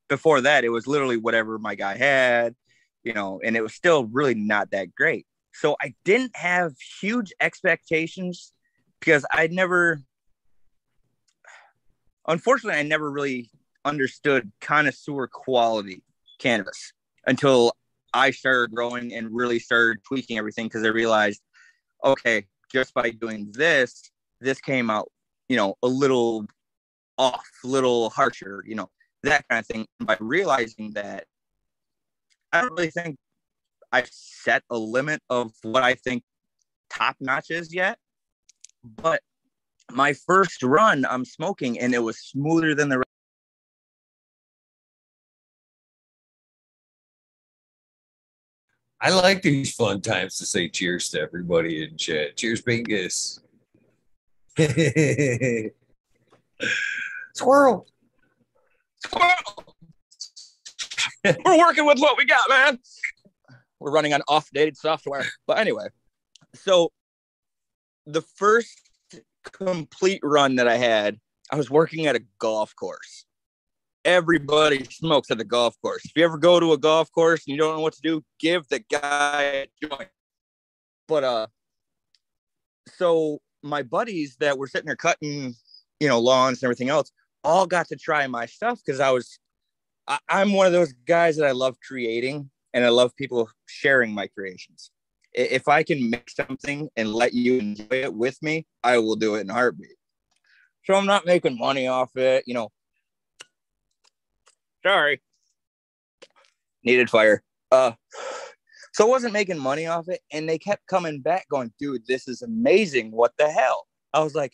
before 0.07 0.41
that, 0.41 0.63
it 0.63 0.69
was 0.69 0.87
literally 0.87 1.17
whatever 1.17 1.57
my 1.57 1.75
guy 1.75 1.97
had, 1.97 2.55
you 3.03 3.13
know, 3.13 3.39
and 3.43 3.55
it 3.55 3.61
was 3.61 3.73
still 3.73 4.05
really 4.05 4.35
not 4.35 4.71
that 4.71 4.93
great. 4.95 5.25
So 5.53 5.75
I 5.81 5.93
didn't 6.03 6.35
have 6.35 6.73
huge 6.99 7.31
expectations 7.39 8.51
because 8.99 9.25
I'd 9.31 9.51
never, 9.51 10.01
unfortunately, 12.27 12.79
I 12.79 12.83
never 12.83 13.09
really 13.09 13.49
understood 13.85 14.51
connoisseur 14.59 15.27
quality 15.27 16.03
cannabis 16.39 16.93
until 17.25 17.71
I 18.13 18.31
started 18.31 18.73
growing 18.73 19.13
and 19.13 19.29
really 19.31 19.59
started 19.59 20.03
tweaking 20.03 20.37
everything 20.37 20.65
because 20.67 20.83
I 20.83 20.89
realized, 20.89 21.41
okay, 22.03 22.45
just 22.71 22.93
by 22.93 23.11
doing 23.11 23.51
this, 23.53 24.11
this 24.41 24.59
came 24.59 24.89
out, 24.89 25.11
you 25.47 25.55
know, 25.55 25.75
a 25.83 25.87
little 25.87 26.45
off, 27.17 27.47
a 27.63 27.67
little 27.67 28.09
harsher, 28.09 28.63
you 28.67 28.75
know, 28.75 28.89
that 29.25 29.47
kind 29.49 29.59
of 29.59 29.67
thing. 29.67 29.85
And 29.99 30.07
by 30.07 30.17
realizing 30.19 30.91
that, 30.93 31.25
I 32.51 32.61
don't 32.61 32.71
really 32.71 32.91
think 32.91 33.17
I've 33.91 34.09
set 34.11 34.63
a 34.69 34.77
limit 34.77 35.21
of 35.29 35.51
what 35.61 35.83
I 35.83 35.95
think 35.95 36.23
top 36.89 37.17
notch 37.19 37.51
is 37.51 37.73
yet. 37.73 37.97
But 38.83 39.21
my 39.91 40.13
first 40.13 40.63
run, 40.63 41.05
I'm 41.05 41.25
smoking 41.25 41.79
and 41.79 41.93
it 41.93 41.99
was 41.99 42.17
smoother 42.19 42.75
than 42.75 42.89
the 42.89 42.97
rest. 42.99 43.05
I 49.01 49.09
like 49.11 49.41
these 49.41 49.73
fun 49.75 50.01
times 50.01 50.37
to 50.37 50.45
say 50.45 50.67
cheers 50.67 51.09
to 51.09 51.21
everybody 51.21 51.83
in 51.83 51.97
chat. 51.97 52.37
Cheers, 52.37 52.61
Bingus. 52.63 53.39
Squirrel. 57.35 57.87
We're 61.45 61.59
working 61.59 61.85
with 61.85 61.99
what 61.99 62.17
we 62.17 62.25
got, 62.25 62.49
man. 62.49 62.79
We're 63.79 63.91
running 63.91 64.13
on 64.13 64.21
off 64.27 64.49
dated 64.53 64.77
software. 64.77 65.25
But 65.47 65.59
anyway, 65.59 65.87
so 66.53 66.91
the 68.05 68.21
first 68.21 68.79
complete 69.51 70.21
run 70.23 70.55
that 70.55 70.67
I 70.67 70.77
had, 70.77 71.19
I 71.51 71.55
was 71.55 71.69
working 71.69 72.05
at 72.05 72.15
a 72.15 72.21
golf 72.39 72.75
course 72.75 73.25
everybody 74.05 74.85
smokes 74.85 75.31
at 75.31 75.39
the 75.39 75.43
golf 75.43 75.75
course. 75.81 76.05
If 76.05 76.11
you 76.15 76.23
ever 76.23 76.37
go 76.37 76.59
to 76.59 76.73
a 76.73 76.77
golf 76.77 77.11
course 77.11 77.41
and 77.45 77.53
you 77.53 77.57
don't 77.57 77.75
know 77.75 77.81
what 77.81 77.93
to 77.95 78.01
do, 78.01 78.23
give 78.39 78.67
the 78.69 78.79
guy 78.79 79.41
a 79.43 79.67
joint. 79.83 80.09
But 81.07 81.23
uh, 81.23 81.47
so 82.95 83.39
my 83.63 83.81
buddies 83.81 84.37
that 84.39 84.57
were 84.57 84.67
sitting 84.67 84.85
there 84.85 84.95
cutting, 84.95 85.55
you 85.99 86.07
know, 86.07 86.19
lawns 86.19 86.59
and 86.59 86.67
everything 86.67 86.89
else, 86.89 87.11
all 87.45 87.65
got 87.65 87.87
to 87.89 87.95
try 87.95 88.25
my 88.27 88.45
stuff 88.45 88.81
because 88.85 88.99
I 88.99 89.11
was, 89.11 89.39
I, 90.07 90.19
I'm 90.27 90.53
one 90.53 90.67
of 90.67 90.73
those 90.73 90.93
guys 91.05 91.37
that 91.37 91.45
I 91.45 91.51
love 91.51 91.77
creating 91.85 92.49
and 92.73 92.83
I 92.83 92.89
love 92.89 93.15
people 93.15 93.49
sharing 93.67 94.13
my 94.13 94.27
creations. 94.27 94.91
If 95.33 95.67
I 95.67 95.83
can 95.83 96.09
make 96.09 96.29
something 96.29 96.89
and 96.95 97.13
let 97.13 97.33
you 97.33 97.59
enjoy 97.59 97.85
it 97.91 98.13
with 98.13 98.41
me, 98.41 98.65
I 98.83 98.97
will 98.97 99.15
do 99.15 99.35
it 99.35 99.41
in 99.41 99.49
heartbeat. 99.49 99.97
So 100.85 100.93
I'm 100.95 101.05
not 101.05 101.25
making 101.25 101.57
money 101.57 101.87
off 101.87 102.15
it, 102.15 102.43
you 102.47 102.53
know 102.53 102.69
Sorry. 104.85 105.19
Needed 106.83 107.09
fire. 107.09 107.41
Uh, 107.71 107.93
so 108.93 109.07
I 109.07 109.09
wasn't 109.09 109.33
making 109.33 109.57
money 109.57 109.87
off 109.87 110.07
it. 110.07 110.21
And 110.31 110.47
they 110.47 110.59
kept 110.59 110.85
coming 110.85 111.21
back 111.21 111.47
going, 111.49 111.73
dude, 111.79 112.05
this 112.07 112.27
is 112.27 112.43
amazing. 112.43 113.11
What 113.11 113.33
the 113.39 113.49
hell? 113.49 113.87
I 114.13 114.19
was 114.19 114.35
like, 114.35 114.53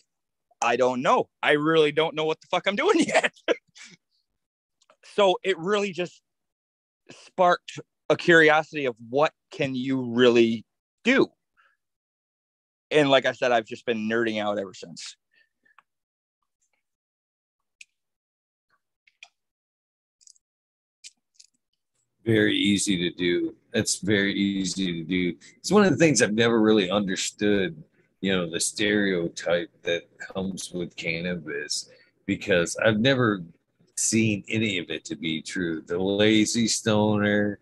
I 0.62 0.76
don't 0.76 1.02
know. 1.02 1.28
I 1.42 1.52
really 1.52 1.92
don't 1.92 2.14
know 2.14 2.24
what 2.24 2.40
the 2.40 2.46
fuck 2.50 2.66
I'm 2.66 2.76
doing 2.76 3.00
yet. 3.00 3.32
so 5.14 5.38
it 5.42 5.58
really 5.58 5.92
just 5.92 6.22
sparked 7.10 7.80
a 8.08 8.16
curiosity 8.16 8.86
of 8.86 8.96
what 9.08 9.32
can 9.50 9.74
you 9.74 10.12
really 10.12 10.64
do? 11.04 11.28
And 12.90 13.10
like 13.10 13.26
I 13.26 13.32
said, 13.32 13.52
I've 13.52 13.66
just 13.66 13.86
been 13.86 14.08
nerding 14.08 14.40
out 14.40 14.58
ever 14.58 14.74
since. 14.74 15.16
very 22.24 22.56
easy 22.56 22.96
to 22.98 23.10
do. 23.16 23.54
That's 23.72 23.96
very 23.96 24.34
easy 24.34 24.92
to 24.92 25.04
do. 25.04 25.36
It's 25.56 25.72
one 25.72 25.84
of 25.84 25.90
the 25.90 25.96
things 25.96 26.22
I've 26.22 26.34
never 26.34 26.60
really 26.60 26.90
understood, 26.90 27.82
you 28.22 28.34
know, 28.34 28.48
the 28.48 28.60
stereotype 28.60 29.68
that 29.82 30.04
comes 30.18 30.70
with 30.72 30.96
cannabis 30.96 31.90
because 32.24 32.76
I've 32.76 33.00
never 33.00 33.42
seen 33.96 34.44
any 34.48 34.78
of 34.78 34.90
it 34.90 35.04
to 35.06 35.16
be 35.16 35.42
true. 35.42 35.82
The 35.82 35.98
lazy 35.98 36.68
stoner, 36.68 37.58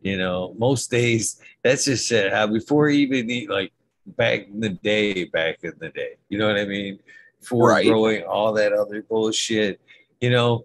you 0.00 0.16
know, 0.16 0.54
most 0.56 0.90
days 0.90 1.40
that's 1.62 1.84
just 1.84 2.10
it. 2.12 2.32
How 2.32 2.46
before 2.46 2.88
even 2.88 3.28
eat 3.28 3.50
like 3.50 3.72
back 4.06 4.46
in 4.46 4.60
the 4.60 4.70
day, 4.70 5.24
back 5.24 5.58
in 5.64 5.72
the 5.80 5.90
day, 5.90 6.14
you 6.28 6.38
know 6.38 6.46
what 6.46 6.58
I 6.58 6.64
mean? 6.64 7.00
For 7.42 7.70
right. 7.70 7.84
growing 7.84 8.22
all 8.22 8.52
that 8.54 8.72
other 8.72 9.02
bullshit, 9.02 9.80
you 10.20 10.30
know, 10.30 10.64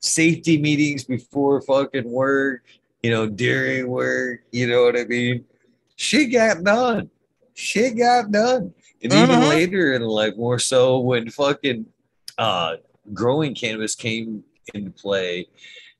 safety 0.00 0.60
meetings 0.60 1.04
before 1.04 1.62
fucking 1.62 2.08
work, 2.08 2.64
you 3.02 3.10
know, 3.10 3.26
during 3.26 3.88
work, 3.88 4.42
you 4.52 4.68
know 4.68 4.84
what 4.84 4.98
I 4.98 5.04
mean? 5.04 5.46
She 5.96 6.26
got 6.26 6.62
done. 6.62 7.10
She 7.54 7.90
got 7.90 8.30
done. 8.30 8.74
And 9.02 9.12
mm-hmm. 9.12 9.30
even 9.32 9.48
later 9.48 9.94
in 9.94 10.02
life, 10.02 10.36
more 10.36 10.58
so 10.58 10.98
when 11.00 11.30
fucking 11.30 11.86
uh, 12.38 12.76
growing 13.12 13.54
cannabis 13.54 13.94
came 13.94 14.44
into 14.74 14.90
play, 14.90 15.48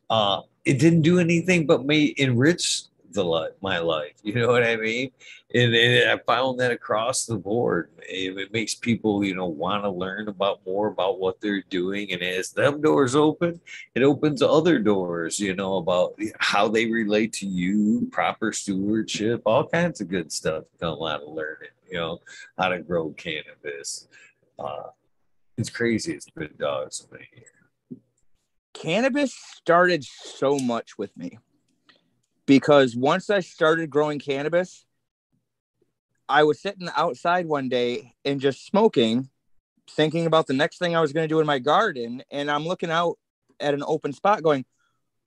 uh, 0.08 0.42
it 0.64 0.78
didn't 0.78 1.02
do 1.02 1.18
anything 1.18 1.66
but 1.66 1.84
may 1.86 2.14
enrich 2.16 2.82
the 3.12 3.24
life, 3.24 3.52
my 3.60 3.78
life. 3.78 4.12
You 4.22 4.34
know 4.34 4.48
what 4.48 4.62
I 4.62 4.76
mean? 4.76 5.10
And, 5.52 5.74
and, 5.74 6.10
I 6.10 6.22
found 6.24 6.60
that 6.60 6.70
across 6.70 7.26
the 7.26 7.36
board, 7.36 7.90
it, 7.98 8.38
it 8.38 8.52
makes 8.52 8.74
people, 8.74 9.24
you 9.24 9.34
know, 9.34 9.46
want 9.46 9.82
to 9.82 9.90
learn 9.90 10.28
about 10.28 10.60
more 10.64 10.88
about 10.88 11.18
what 11.18 11.40
they're 11.40 11.64
doing. 11.68 12.12
And 12.12 12.22
as 12.22 12.50
them 12.50 12.80
doors 12.80 13.16
open, 13.16 13.60
it 13.94 14.02
opens 14.02 14.42
other 14.42 14.78
doors, 14.78 15.40
you 15.40 15.54
know, 15.56 15.78
about 15.78 16.14
how 16.38 16.68
they 16.68 16.86
relate 16.86 17.32
to 17.34 17.46
you, 17.46 18.08
proper 18.12 18.52
stewardship, 18.52 19.42
all 19.44 19.66
kinds 19.66 20.00
of 20.00 20.08
good 20.08 20.30
stuff. 20.30 20.64
Come 20.78 21.02
out 21.02 21.22
of 21.22 21.28
learning, 21.32 21.70
you 21.90 21.98
know, 21.98 22.20
how 22.58 22.68
to 22.68 22.80
grow 22.80 23.10
cannabis. 23.10 24.08
Uh, 24.58 24.88
it's 25.58 25.70
crazy. 25.70 26.12
It's 26.12 26.30
been 26.30 26.54
dogs 26.58 27.06
over 27.06 27.20
here. 27.32 27.98
Cannabis 28.72 29.34
started 29.34 30.04
so 30.04 30.58
much 30.58 30.96
with 30.96 31.14
me 31.16 31.38
because 32.46 32.96
once 32.96 33.28
I 33.28 33.40
started 33.40 33.90
growing 33.90 34.18
cannabis, 34.18 34.86
I 36.28 36.44
was 36.44 36.60
sitting 36.60 36.88
outside 36.96 37.46
one 37.46 37.68
day 37.68 38.14
and 38.24 38.40
just 38.40 38.64
smoking, 38.64 39.28
thinking 39.90 40.26
about 40.26 40.46
the 40.46 40.54
next 40.54 40.78
thing 40.78 40.94
I 40.94 41.00
was 41.00 41.12
going 41.12 41.24
to 41.24 41.32
do 41.32 41.40
in 41.40 41.46
my 41.46 41.58
garden. 41.58 42.22
And 42.30 42.50
I'm 42.50 42.64
looking 42.64 42.90
out 42.90 43.18
at 43.58 43.74
an 43.74 43.82
open 43.86 44.12
spot 44.12 44.42
going, 44.42 44.64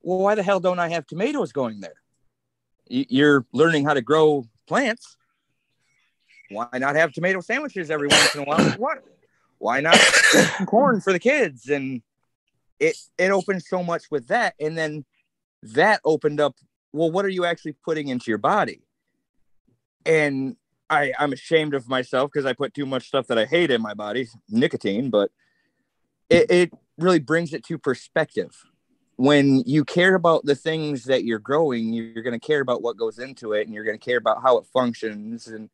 well, 0.02 0.20
why 0.20 0.36
the 0.36 0.44
hell 0.44 0.60
don't 0.60 0.80
I 0.80 0.90
have 0.90 1.06
tomatoes 1.06 1.52
going 1.52 1.82
there? 1.82 2.02
You're 2.88 3.46
learning 3.52 3.86
how 3.86 3.94
to 3.94 4.02
grow 4.02 4.46
plants. 4.68 5.18
Why 6.54 6.68
not 6.74 6.96
have 6.96 7.12
tomato 7.12 7.42
sandwiches 7.42 7.90
every 7.92 8.08
once 8.08 8.36
in 8.36 8.42
a 8.42 8.44
while? 8.46 8.72
What? 8.72 9.04
Why 9.58 9.80
not 9.82 9.98
corn 10.66 11.02
for 11.02 11.14
the 11.14 11.20
kids? 11.20 11.70
And 11.70 12.02
it 12.80 12.98
it 13.18 13.32
opened 13.32 13.64
so 13.64 13.84
much 13.84 14.12
with 14.12 14.28
that. 14.28 14.56
And 14.60 14.78
then 14.78 15.06
that 15.62 16.02
opened 16.04 16.40
up 16.40 16.56
well, 16.94 17.12
what 17.12 17.26
are 17.26 17.30
you 17.30 17.44
actually 17.44 17.74
putting 17.84 18.08
into 18.08 18.30
your 18.30 18.38
body? 18.38 18.82
And 20.06 20.56
I, 20.90 21.12
I'm 21.18 21.34
ashamed 21.34 21.74
of 21.74 21.90
myself 21.90 22.30
because 22.32 22.46
I 22.46 22.54
put 22.54 22.74
too 22.74 22.86
much 22.86 23.08
stuff 23.08 23.28
that 23.28 23.40
I 23.40 23.46
hate 23.46 23.72
in 23.72 23.82
my 23.82 23.96
body, 23.96 24.28
nicotine, 24.48 25.10
but 25.10 25.32
it, 26.30 26.52
it 26.52 26.72
really 26.98 27.20
brings 27.20 27.54
it 27.54 27.64
to 27.66 27.78
perspective. 27.78 28.64
When 29.16 29.64
you 29.66 29.86
care 29.86 30.16
about 30.16 30.46
the 30.46 30.56
things 30.56 31.06
that 31.06 31.24
you're 31.24 31.40
growing, 31.40 31.94
you're 31.94 32.24
going 32.24 32.40
to 32.40 32.46
care 32.46 32.62
about 32.62 32.82
what 32.82 32.98
goes 32.98 33.20
into 33.20 33.54
it 33.54 33.66
and 33.66 33.74
you're 33.74 33.86
going 33.86 33.98
to 33.98 34.06
care 34.06 34.18
about 34.18 34.42
how 34.42 34.58
it 34.58 34.66
functions. 34.74 35.48
And 35.48 35.70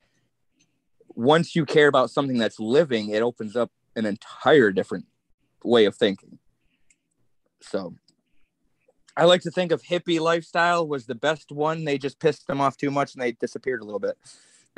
once 1.20 1.54
you 1.54 1.66
care 1.66 1.88
about 1.90 2.10
something 2.10 2.38
that's 2.38 2.62
living, 2.62 3.10
it 3.10 3.22
opens 3.22 3.58
up 3.58 3.72
an 3.98 4.06
entire 4.06 4.72
different 4.72 5.06
way 5.66 5.84
of 5.84 5.94
thinking. 5.94 6.40
So 7.62 7.96
I 9.18 9.26
like 9.26 9.42
to 9.42 9.52
think 9.52 9.74
of 9.74 9.84
hippie 9.84 10.22
lifestyle 10.22 10.88
was 10.88 11.08
the 11.08 11.16
best 11.16 11.52
one. 11.52 11.84
They 11.84 11.98
just 11.98 12.22
pissed 12.22 12.48
them 12.48 12.62
off 12.62 12.78
too 12.78 12.90
much 12.90 13.14
and 13.14 13.22
they 13.22 13.34
disappeared 13.34 13.82
a 13.82 13.84
little 13.84 14.00
bit. 14.00 14.18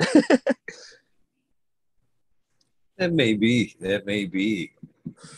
that 2.98 3.12
may 3.12 3.34
be. 3.34 3.76
That 3.78 4.04
may 4.04 4.24
be. 4.24 4.72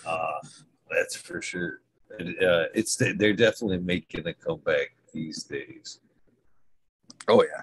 Uh, 0.06 0.38
that's 0.90 1.16
for 1.16 1.42
sure. 1.42 1.80
Uh, 2.18 2.72
it's 2.74 2.96
they're 2.96 3.34
definitely 3.34 3.78
making 3.78 4.26
a 4.26 4.32
comeback 4.32 4.94
these 5.12 5.42
days. 5.42 6.00
Oh 7.28 7.42
yeah. 7.42 7.60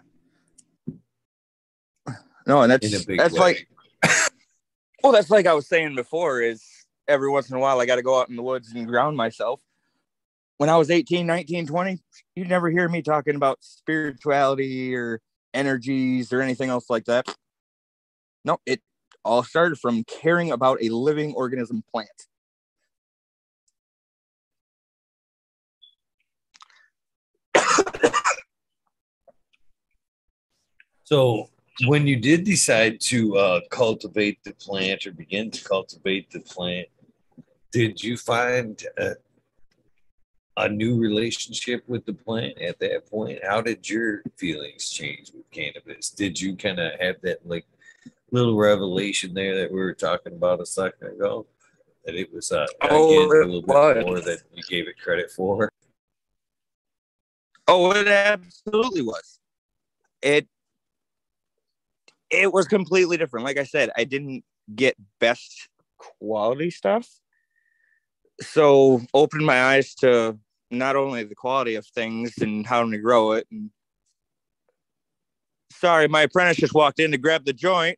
No, 2.51 2.63
and 2.63 2.69
that's 2.69 3.05
that's 3.05 3.33
way. 3.33 3.39
like. 3.39 3.67
well, 5.03 5.13
that's 5.13 5.29
like 5.29 5.47
I 5.47 5.53
was 5.53 5.69
saying 5.69 5.95
before. 5.95 6.41
Is 6.41 6.61
every 7.07 7.29
once 7.29 7.49
in 7.49 7.55
a 7.55 7.59
while 7.59 7.79
I 7.79 7.85
got 7.85 7.95
to 7.95 8.01
go 8.01 8.19
out 8.19 8.27
in 8.27 8.35
the 8.35 8.43
woods 8.43 8.73
and 8.73 8.85
ground 8.85 9.15
myself 9.15 9.61
when 10.57 10.69
I 10.69 10.75
was 10.75 10.91
18, 10.91 11.25
19, 11.25 11.65
20, 11.67 11.99
you'd 12.35 12.49
never 12.49 12.69
hear 12.69 12.89
me 12.89 13.01
talking 13.01 13.35
about 13.35 13.59
spirituality 13.61 14.93
or 14.93 15.21
energies 15.53 16.33
or 16.33 16.41
anything 16.41 16.69
else 16.69 16.89
like 16.89 17.05
that. 17.05 17.25
No, 18.43 18.57
it 18.65 18.81
all 19.23 19.43
started 19.43 19.79
from 19.79 20.03
caring 20.03 20.51
about 20.51 20.79
a 20.81 20.89
living 20.89 21.33
organism 21.35 21.85
plant. 21.89 22.09
so 31.05 31.47
when 31.85 32.07
you 32.07 32.17
did 32.17 32.43
decide 32.43 32.99
to 33.01 33.37
uh, 33.37 33.61
cultivate 33.69 34.43
the 34.43 34.53
plant 34.53 35.05
or 35.05 35.11
begin 35.11 35.51
to 35.51 35.63
cultivate 35.63 36.31
the 36.31 36.39
plant, 36.41 36.87
did 37.71 38.03
you 38.03 38.17
find 38.17 38.83
uh, 38.99 39.13
a 40.57 40.67
new 40.67 40.99
relationship 40.99 41.83
with 41.87 42.05
the 42.05 42.13
plant 42.13 42.59
at 42.59 42.79
that 42.79 43.09
point? 43.09 43.39
How 43.43 43.61
did 43.61 43.89
your 43.89 44.21
feelings 44.37 44.89
change 44.89 45.31
with 45.33 45.49
cannabis? 45.51 46.09
Did 46.09 46.39
you 46.39 46.55
kind 46.55 46.79
of 46.79 46.99
have 46.99 47.15
that 47.23 47.47
like 47.47 47.65
little 48.31 48.57
revelation 48.57 49.33
there 49.33 49.55
that 49.55 49.71
we 49.71 49.79
were 49.79 49.93
talking 49.93 50.33
about 50.33 50.61
a 50.61 50.65
second 50.65 51.07
ago? 51.07 51.47
That 52.05 52.15
it 52.15 52.33
was 52.33 52.51
uh, 52.51 52.65
oh, 52.81 53.29
again, 53.29 53.49
a 53.49 53.51
little 53.51 53.61
bit 53.61 54.05
more 54.05 54.21
than 54.21 54.37
you 54.53 54.63
gave 54.63 54.87
it 54.87 54.99
credit 54.99 55.31
for. 55.31 55.71
Oh, 57.67 57.91
it 57.91 58.07
absolutely 58.07 59.03
was. 59.03 59.39
It 60.21 60.47
it 62.31 62.51
was 62.51 62.67
completely 62.67 63.17
different. 63.17 63.45
Like 63.45 63.57
I 63.57 63.63
said, 63.63 63.91
I 63.95 64.05
didn't 64.05 64.43
get 64.73 64.95
best 65.19 65.69
quality 65.97 66.71
stuff 66.71 67.07
so 68.41 69.01
opened 69.13 69.45
my 69.45 69.61
eyes 69.61 69.93
to 69.95 70.37
not 70.69 70.95
only 70.95 71.23
the 71.23 71.35
quality 71.35 71.75
of 71.75 71.85
things 71.85 72.37
and 72.39 72.65
how 72.65 72.89
to 72.89 72.97
grow 72.97 73.33
it. 73.33 73.47
And 73.51 73.69
sorry, 75.71 76.07
my 76.07 76.23
apprentice 76.23 76.57
just 76.57 76.73
walked 76.73 76.99
in 76.99 77.11
to 77.11 77.17
grab 77.17 77.45
the 77.45 77.53
joint. 77.53 77.97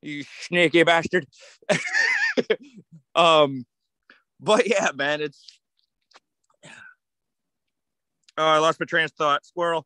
You 0.00 0.24
sneaky 0.40 0.82
bastard. 0.84 1.26
um, 3.14 3.66
but 4.40 4.68
yeah, 4.68 4.90
man, 4.94 5.20
it's. 5.20 5.44
Oh, 8.40 8.46
I 8.46 8.58
lost 8.58 8.78
my 8.78 8.86
train 8.86 9.04
of 9.04 9.10
thought. 9.10 9.44
Squirrel. 9.44 9.84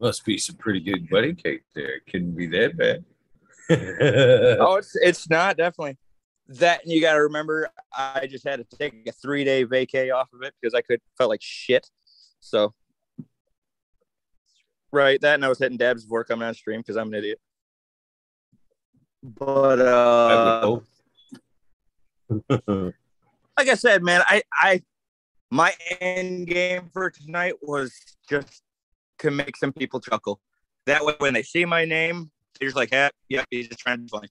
Must 0.00 0.24
be 0.24 0.38
some 0.38 0.56
pretty 0.56 0.80
good 0.80 1.08
wedding 1.10 1.36
cake 1.36 1.62
there. 1.74 2.00
Couldn't 2.10 2.36
be 2.36 2.46
that 2.48 2.76
bad. 2.76 3.04
oh, 4.60 4.76
it's 4.76 4.96
it's 4.96 5.30
not 5.30 5.56
definitely 5.56 5.96
that. 6.48 6.82
And 6.82 6.92
you 6.92 7.00
got 7.00 7.14
to 7.14 7.22
remember, 7.22 7.68
I 7.96 8.26
just 8.26 8.46
had 8.46 8.58
to 8.58 8.76
take 8.76 9.06
a 9.06 9.12
three 9.12 9.44
day 9.44 9.64
vacay 9.64 10.14
off 10.14 10.32
of 10.32 10.42
it 10.42 10.54
because 10.60 10.74
I 10.74 10.80
could 10.80 11.00
felt 11.16 11.30
like 11.30 11.42
shit. 11.42 11.88
So, 12.40 12.74
right, 14.92 15.20
that 15.20 15.34
and 15.34 15.44
I 15.44 15.48
was 15.48 15.58
hitting 15.58 15.78
dabs 15.78 16.04
before 16.04 16.24
coming 16.24 16.48
on 16.48 16.54
stream 16.54 16.80
because 16.80 16.96
I'm 16.96 17.08
an 17.08 17.14
idiot. 17.14 17.38
But 19.22 19.80
uh, 19.80 20.78
like 22.48 23.68
I 23.68 23.74
said, 23.74 24.02
man, 24.02 24.22
I 24.26 24.42
I 24.52 24.82
my 25.50 25.74
end 26.00 26.46
game 26.46 26.90
for 26.92 27.10
tonight 27.10 27.54
was 27.62 27.92
just 28.28 28.62
to 29.20 29.30
make 29.30 29.56
some 29.56 29.72
people 29.72 30.00
chuckle. 30.00 30.40
That 30.86 31.04
way, 31.04 31.14
when 31.18 31.34
they 31.34 31.42
see 31.42 31.64
my 31.64 31.84
name, 31.84 32.30
they're 32.58 32.68
just 32.68 32.76
like, 32.76 32.90
yeah, 32.92 33.10
yeah, 33.28 33.44
he's 33.50 33.68
just 33.68 33.80
trying 33.80 33.98
to 33.98 34.02
be 34.02 34.08
funny. 34.08 34.28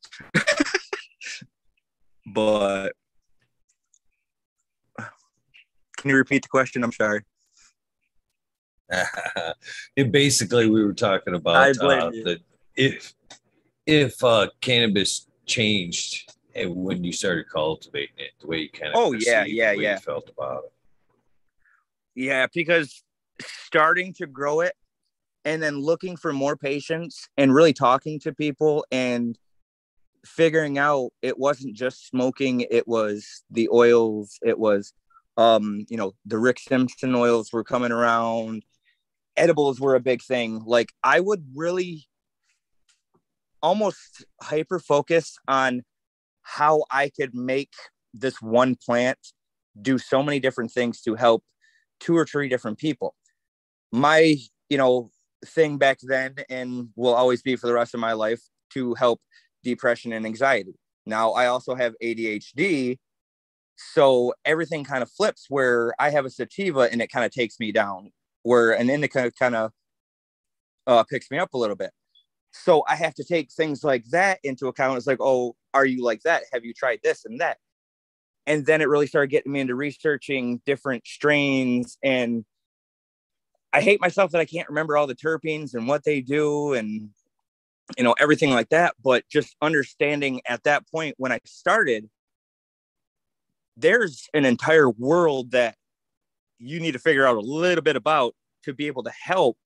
but 2.34 2.92
can 5.98 6.10
you 6.10 6.16
repeat 6.16 6.44
the 6.44 6.50
question? 6.50 6.84
I'm 6.84 6.92
sorry. 6.92 7.24
it 9.96 10.12
basically 10.12 10.68
we 10.68 10.84
were 10.84 10.94
talking 10.94 11.36
about 11.36 11.78
uh, 11.78 12.10
the 12.10 12.40
if 12.76 13.14
if 13.86 14.24
uh, 14.24 14.48
cannabis 14.62 15.28
changed 15.46 16.34
when 16.56 17.04
you 17.04 17.12
started 17.12 17.48
cultivating 17.50 18.16
it, 18.18 18.32
the 18.40 18.48
way 18.48 18.60
you 18.60 18.70
kind 18.70 18.94
of 18.94 18.96
oh 18.96 19.12
yeah 19.14 19.44
yeah 19.46 19.72
yeah 19.72 19.98
felt 19.98 20.30
about 20.30 20.64
it. 20.66 20.74
Yeah, 22.16 22.48
because 22.54 23.04
starting 23.42 24.14
to 24.14 24.28
grow 24.28 24.62
it 24.62 24.74
and 25.46 25.62
then 25.64 25.80
looking 25.80 26.18
for 26.18 26.34
more 26.34 26.56
patients 26.56 27.30
and 27.38 27.54
really 27.54 27.74
talking 27.74 28.20
to 28.20 28.34
people 28.34 28.86
and 28.92 29.38
figuring 30.26 30.78
out 30.78 31.12
it 31.22 31.40
wasn't 31.40 31.74
just 31.74 32.08
smoking 32.08 32.62
it 32.70 32.88
was 32.88 33.44
the 33.50 33.70
oils 33.72 34.38
it 34.42 34.60
was 34.60 34.94
um 35.38 35.86
you 35.90 35.96
know 35.96 36.12
the 36.26 36.38
rick 36.38 36.60
simpson 36.60 37.16
oils 37.16 37.52
were 37.54 37.64
coming 37.64 37.92
around. 37.92 38.64
Edibles 39.38 39.80
were 39.80 39.96
a 39.96 40.02
big 40.02 40.22
thing. 40.22 40.62
Like 40.66 40.92
i 41.04 41.20
would 41.20 41.46
really 41.56 42.08
almost 43.62 44.26
hyper 44.42 44.80
focus 44.80 45.38
on 45.48 45.84
how 46.42 46.84
i 46.92 47.10
could 47.10 47.34
make 47.34 47.74
this 48.14 48.42
one 48.42 48.76
plant 48.76 49.18
do 49.82 49.98
so 49.98 50.22
many 50.22 50.40
different 50.40 50.72
things 50.72 51.02
to 51.02 51.16
help 51.16 51.44
two 52.00 52.18
or 52.18 52.26
three 52.26 52.50
different 52.50 52.78
people 52.78 53.16
my 53.92 54.36
you 54.70 54.78
know 54.78 55.10
thing 55.46 55.78
back 55.78 56.00
then 56.02 56.36
and 56.50 56.90
will 56.96 57.14
always 57.14 57.42
be 57.42 57.56
for 57.56 57.68
the 57.68 57.74
rest 57.74 57.94
of 57.94 58.00
my 58.00 58.14
life 58.14 58.42
to 58.74 58.94
help 58.96 59.22
depression 59.64 60.14
and 60.14 60.26
anxiety. 60.26 60.74
Now, 61.06 61.32
I 61.32 61.48
also 61.48 61.76
have 61.76 61.96
ADHD. 62.04 62.98
So 63.94 64.34
everything 64.46 64.84
kind 64.84 65.02
of 65.02 65.10
flips 65.10 65.46
where 65.50 65.94
I 66.00 66.10
have 66.10 66.26
a 66.26 66.30
sativa 66.30 66.90
and 66.92 67.02
it 67.02 67.12
kind 67.12 67.26
of 67.26 67.32
takes 67.32 67.60
me 67.60 67.72
down, 67.72 68.12
where 68.44 68.72
an 68.72 68.90
indica 68.90 69.32
kind 69.40 69.56
of 69.56 69.72
uh, 70.86 71.04
picks 71.04 71.32
me 71.32 71.38
up 71.38 71.54
a 71.54 71.58
little 71.58 71.76
bit. 71.76 71.92
So 72.52 72.84
I 72.88 72.96
have 72.96 73.14
to 73.16 73.24
take 73.24 73.52
things 73.52 73.84
like 73.84 74.04
that 74.12 74.40
into 74.44 74.68
account. 74.68 74.98
It's 74.98 75.08
like, 75.08 75.22
oh, 75.22 75.56
are 75.74 75.86
you 75.86 76.04
like 76.04 76.22
that? 76.24 76.44
Have 76.52 76.66
you 76.66 76.74
tried 76.74 77.00
this 77.04 77.24
and 77.26 77.40
that? 77.40 77.58
And 78.48 78.66
then 78.66 78.82
it 78.82 78.90
really 78.90 79.08
started 79.08 79.30
getting 79.30 79.52
me 79.52 79.60
into 79.60 79.76
researching 79.76 80.62
different 80.66 81.06
strains. 81.06 81.98
And 82.04 82.44
I 83.72 83.82
hate 83.82 84.02
myself 84.02 84.32
that 84.32 84.42
I 84.42 84.46
can't 84.46 84.70
remember 84.70 84.98
all 84.98 85.08
the 85.08 85.16
terpenes 85.16 85.74
and 85.74 85.88
what 85.88 86.04
they 86.04 86.22
do 86.22 86.74
and, 86.74 87.10
you 87.98 88.04
know, 88.04 88.16
everything 88.20 88.52
like 88.52 88.70
that. 88.70 88.96
But 89.04 89.28
just 89.30 89.56
understanding 89.62 90.42
at 90.48 90.64
that 90.64 90.90
point 90.90 91.16
when 91.18 91.32
I 91.32 91.40
started, 91.46 92.10
there's 93.78 94.28
an 94.34 94.46
entire 94.46 94.90
world 94.90 95.52
that 95.52 95.76
you 96.58 96.80
need 96.80 96.94
to 96.94 97.00
figure 97.00 97.26
out 97.26 97.38
a 97.38 97.42
little 97.42 97.84
bit 97.84 97.96
about 97.96 98.36
to 98.64 98.74
be 98.74 98.88
able 98.88 99.04
to 99.04 99.12
help 99.12 99.58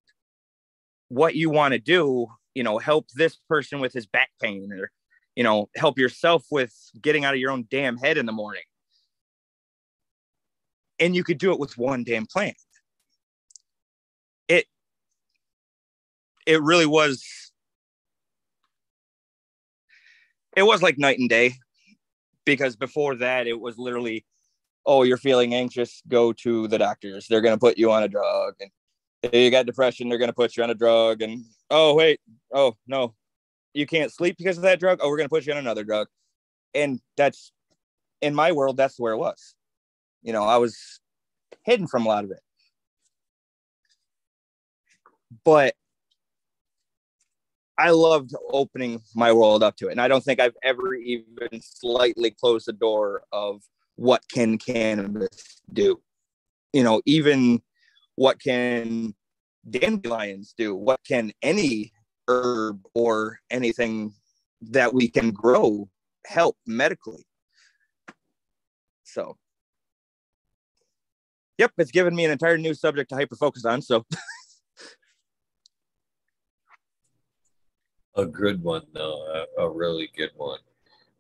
what 1.09 1.35
you 1.35 1.49
want 1.49 1.73
to 1.73 1.79
do 1.79 2.27
you 2.55 2.63
know 2.63 2.77
help 2.77 3.07
this 3.15 3.37
person 3.49 3.79
with 3.79 3.93
his 3.93 4.05
back 4.05 4.29
pain 4.41 4.71
or 4.71 4.91
you 5.35 5.43
know 5.43 5.69
help 5.75 5.97
yourself 5.97 6.45
with 6.51 6.73
getting 7.01 7.25
out 7.25 7.33
of 7.33 7.39
your 7.39 7.51
own 7.51 7.67
damn 7.69 7.97
head 7.97 8.17
in 8.17 8.25
the 8.25 8.31
morning 8.31 8.63
and 10.99 11.15
you 11.15 11.23
could 11.23 11.37
do 11.37 11.51
it 11.51 11.59
with 11.59 11.77
one 11.77 12.03
damn 12.03 12.25
plant 12.25 12.57
it 16.45 16.61
really 16.61 16.85
was 16.85 17.23
it 20.55 20.63
was 20.63 20.81
like 20.81 20.97
night 20.97 21.19
and 21.19 21.29
day 21.29 21.53
because 22.45 22.75
before 22.75 23.15
that 23.15 23.47
it 23.47 23.59
was 23.59 23.77
literally 23.77 24.25
oh 24.85 25.03
you're 25.03 25.17
feeling 25.17 25.53
anxious 25.53 26.01
go 26.07 26.33
to 26.33 26.67
the 26.67 26.77
doctors. 26.77 27.27
They're 27.29 27.41
going 27.41 27.55
to 27.55 27.59
put 27.59 27.77
you 27.77 27.91
on 27.91 28.03
a 28.03 28.07
drug 28.07 28.55
and 28.59 29.33
you 29.33 29.49
got 29.51 29.65
depression 29.65 30.09
they're 30.09 30.17
going 30.17 30.29
to 30.29 30.33
put 30.33 30.57
you 30.57 30.63
on 30.63 30.69
a 30.69 30.75
drug 30.75 31.21
and 31.21 31.43
oh 31.69 31.93
wait 31.93 32.19
oh 32.53 32.75
no 32.87 33.13
you 33.73 33.87
can't 33.87 34.11
sleep 34.11 34.37
because 34.37 34.57
of 34.57 34.63
that 34.63 34.79
drug? 34.79 34.99
Oh 35.01 35.09
we're 35.09 35.17
going 35.17 35.29
to 35.29 35.33
put 35.33 35.45
you 35.45 35.53
on 35.53 35.59
another 35.59 35.83
drug. 35.83 36.07
And 36.75 36.99
that's 37.17 37.51
in 38.21 38.35
my 38.35 38.51
world 38.51 38.77
that's 38.77 38.99
where 38.99 39.13
it 39.13 39.17
was. 39.17 39.55
You 40.21 40.33
know 40.33 40.43
i 40.43 40.57
was 40.57 40.99
hidden 41.63 41.87
from 41.87 42.05
a 42.05 42.09
lot 42.09 42.23
of 42.23 42.31
it. 42.31 42.39
But 45.43 45.75
i 47.83 47.89
loved 47.89 48.33
opening 48.51 49.01
my 49.15 49.31
world 49.31 49.63
up 49.63 49.75
to 49.75 49.87
it 49.87 49.91
and 49.91 50.01
i 50.01 50.07
don't 50.07 50.23
think 50.23 50.39
i've 50.39 50.55
ever 50.63 50.95
even 50.95 51.49
slightly 51.61 52.31
closed 52.31 52.67
the 52.67 52.73
door 52.73 53.23
of 53.31 53.61
what 53.95 54.23
can 54.33 54.57
cannabis 54.57 55.61
do 55.71 55.99
you 56.71 56.83
know 56.83 57.01
even 57.05 57.61
what 58.15 58.39
can 58.41 59.13
dandelions 59.69 60.53
do? 60.57 60.75
What 60.75 60.99
can 61.07 61.31
any 61.41 61.91
herb 62.27 62.81
or 62.93 63.39
anything 63.49 64.13
that 64.61 64.93
we 64.93 65.09
can 65.09 65.31
grow 65.31 65.89
help 66.25 66.57
medically? 66.65 67.25
So, 69.03 69.37
yep, 71.57 71.71
it's 71.77 71.91
given 71.91 72.15
me 72.15 72.25
an 72.25 72.31
entire 72.31 72.57
new 72.57 72.73
subject 72.73 73.09
to 73.09 73.15
hyper 73.15 73.35
focus 73.35 73.65
on. 73.65 73.81
So, 73.81 74.05
a 78.15 78.25
good 78.25 78.61
one, 78.63 78.83
though, 78.93 79.45
a, 79.57 79.63
a 79.63 79.69
really 79.69 80.09
good 80.15 80.31
one. 80.35 80.59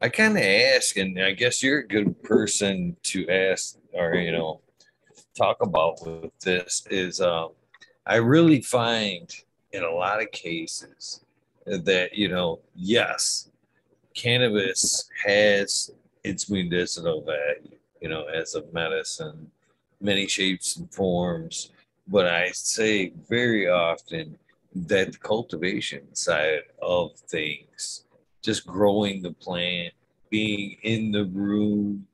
I 0.01 0.09
kind 0.09 0.37
of 0.37 0.43
ask, 0.43 0.97
and 0.97 1.21
I 1.21 1.31
guess 1.31 1.63
you're 1.63 1.79
a 1.79 1.87
good 1.87 2.21
person 2.23 2.97
to 3.03 3.27
ask, 3.29 3.77
or 3.93 4.15
you 4.15 4.31
know, 4.31 4.61
talk 5.37 5.57
about 5.61 6.05
with 6.05 6.37
this 6.39 6.85
is 6.89 7.21
um, 7.21 7.51
I 8.05 8.17
really 8.17 8.61
find 8.61 9.33
in 9.71 9.83
a 9.83 9.89
lot 9.89 10.21
of 10.21 10.31
cases 10.31 11.23
that 11.65 12.13
you 12.13 12.27
know, 12.27 12.59
yes, 12.75 13.49
cannabis 14.13 15.09
has 15.25 15.91
its 16.23 16.49
medicinal 16.49 17.23
value, 17.23 17.77
you 18.01 18.09
know, 18.09 18.25
as 18.25 18.55
a 18.55 18.63
medicine, 18.73 19.49
many 20.01 20.27
shapes 20.27 20.75
and 20.75 20.93
forms. 20.93 21.71
But 22.07 22.27
I 22.27 22.51
say 22.51 23.13
very 23.29 23.69
often 23.69 24.37
that 24.75 25.19
cultivation 25.19 26.13
side 26.15 26.63
of 26.81 27.17
things, 27.17 28.05
just 28.41 28.65
growing 28.65 29.21
the 29.21 29.33
plant, 29.33 29.93
being 30.29 30.77
in 30.83 31.11
the 31.11 31.25
room, 31.25 32.07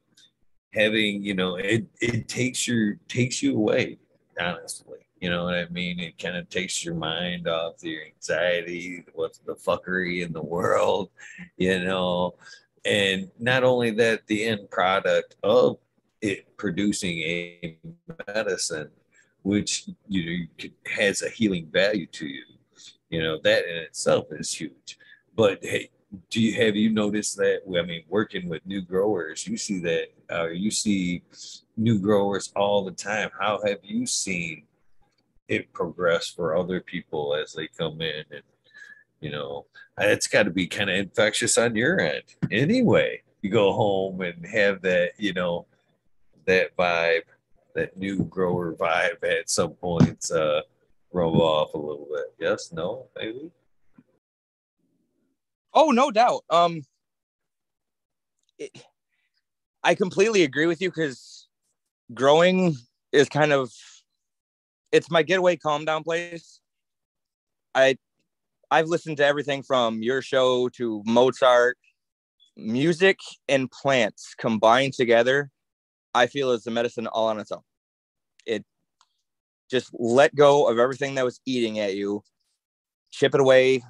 having 0.74 1.24
you 1.24 1.34
know 1.34 1.56
it 1.56 1.86
it 2.00 2.28
takes 2.28 2.68
your 2.68 2.96
takes 3.08 3.42
you 3.42 3.56
away 3.56 3.98
honestly. 4.40 5.00
You 5.20 5.30
know 5.30 5.44
what 5.44 5.56
i 5.56 5.68
mean? 5.70 6.00
It 6.00 6.18
kind 6.18 6.38
of 6.38 6.50
takes 6.50 6.86
your 6.86 6.96
mind 6.96 7.48
off 7.48 7.84
your 7.84 8.04
anxiety 8.06 9.04
what's 9.14 9.40
the 9.40 9.56
fuckery 9.56 10.26
in 10.26 10.34
the 10.34 10.44
world 10.44 11.10
you 11.58 11.84
know? 11.84 12.36
And 12.86 13.30
not 13.40 13.64
only 13.64 13.92
that 13.92 14.28
the 14.28 14.46
end 14.46 14.70
product 14.72 15.36
of 15.44 15.78
it 16.22 16.56
producing 16.58 17.20
a 17.20 17.78
medicine 18.28 18.90
which 19.44 19.90
you 20.08 20.48
know 20.62 20.70
has 20.96 21.22
a 21.22 21.30
healing 21.30 21.68
value 21.72 22.06
to 22.08 22.28
you. 22.28 22.44
You 23.10 23.24
know 23.24 23.40
that 23.44 23.66
in 23.66 23.78
itself 23.78 24.28
is 24.32 24.54
huge. 24.54 24.98
But 25.36 25.60
hey 25.64 25.90
do 26.30 26.42
you 26.42 26.56
have 26.56 26.76
you 26.76 26.90
noticed 26.90 27.38
that 27.38 27.62
i 27.78 27.84
mean 27.84 28.02
working 28.08 28.50
with 28.50 28.66
new 28.66 28.82
growers 28.82 29.46
you 29.46 29.56
see 29.56 29.80
that 29.80 30.08
uh, 30.32 30.48
you 30.48 30.72
see 30.72 31.22
new 31.80 31.98
growers 31.98 32.52
all 32.56 32.84
the 32.84 32.92
time. 32.92 33.30
How 33.40 33.60
have 33.66 33.80
you 33.84 34.06
seen 34.06 34.64
it 35.48 35.72
progress 35.74 36.28
for 36.28 36.56
other 36.56 36.82
people 36.82 37.34
as 37.34 37.54
they 37.54 37.68
come 37.68 38.02
in 38.02 38.24
and 38.32 38.44
you 39.22 39.32
know 39.32 39.66
it's 39.98 40.28
got 40.28 40.44
to 40.44 40.52
be 40.52 40.68
kind 40.68 40.90
of 40.90 40.98
infectious 40.98 41.58
on 41.58 41.76
your 41.76 42.00
end. 42.00 42.24
Anyway 42.52 43.22
you 43.42 43.50
go 43.50 43.72
home 43.74 44.22
and 44.22 44.46
have 44.46 44.82
that 44.82 45.12
you 45.18 45.34
know 45.34 45.66
that 46.46 46.76
vibe 46.78 47.22
that 47.76 47.98
new 47.98 48.24
grower 48.26 48.74
vibe 48.74 49.24
at 49.24 49.50
some 49.50 49.72
points 49.72 50.32
uh 50.32 50.62
rub 51.12 51.36
off 51.36 51.74
a 51.74 51.78
little 51.78 52.08
bit 52.12 52.26
yes 52.40 52.72
no 52.72 53.08
maybe 53.18 53.52
Oh, 55.74 55.92
no 55.92 56.12
doubt. 56.12 56.44
Um, 56.50 56.82
it, 58.58 58.72
I 59.84 59.96
completely 59.96 60.44
agree 60.44 60.66
with 60.66 60.82
you 60.82 60.90
because 60.90 61.48
growing 62.14 62.76
is 63.12 63.30
kind 63.30 63.54
of 63.54 63.72
it's 64.92 65.12
my 65.12 65.24
getaway 65.24 65.56
calm 65.56 65.86
down 65.86 66.04
place. 66.04 66.60
I 67.76 67.98
I've 68.72 68.88
listened 68.88 69.18
to 69.18 69.26
everything 69.26 69.64
from 69.64 70.02
your 70.02 70.22
show 70.22 70.70
to 70.70 71.04
Mozart, 71.06 71.78
music 72.58 73.20
and 73.48 73.70
plants 73.72 74.36
combined 74.38 74.94
together. 74.94 75.50
I 76.14 76.28
feel 76.28 76.52
is 76.52 76.64
the 76.64 76.72
medicine 76.72 77.08
all 77.08 77.28
on 77.28 77.40
its 77.40 77.52
own. 77.52 77.62
It 78.46 78.66
just 79.70 79.90
let 79.94 80.34
go 80.36 80.68
of 80.68 80.80
everything 80.80 81.16
that 81.16 81.26
was 81.26 81.40
eating 81.46 81.80
at 81.80 81.96
you, 81.96 82.24
chip 83.12 83.36
it 83.36 83.42
away, 83.42 83.84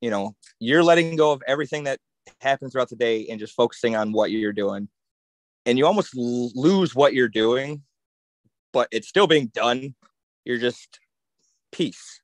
you 0.00 0.10
know 0.10 0.34
you're 0.60 0.82
letting 0.82 1.16
go 1.16 1.32
of 1.32 1.42
everything 1.46 1.84
that 1.84 1.98
happens 2.40 2.72
throughout 2.72 2.88
the 2.88 2.96
day 2.96 3.26
and 3.28 3.40
just 3.40 3.54
focusing 3.54 3.96
on 3.96 4.12
what 4.12 4.30
you're 4.30 4.52
doing. 4.52 4.88
And 5.66 5.76
you 5.76 5.86
almost 5.86 6.14
lose 6.14 6.94
what 6.94 7.14
you're 7.14 7.28
doing 7.28 7.82
but 8.72 8.88
it's 8.92 9.08
still 9.08 9.26
being 9.26 9.46
done. 9.46 9.94
You're 10.44 10.58
just 10.58 11.00
peace. 11.72 12.20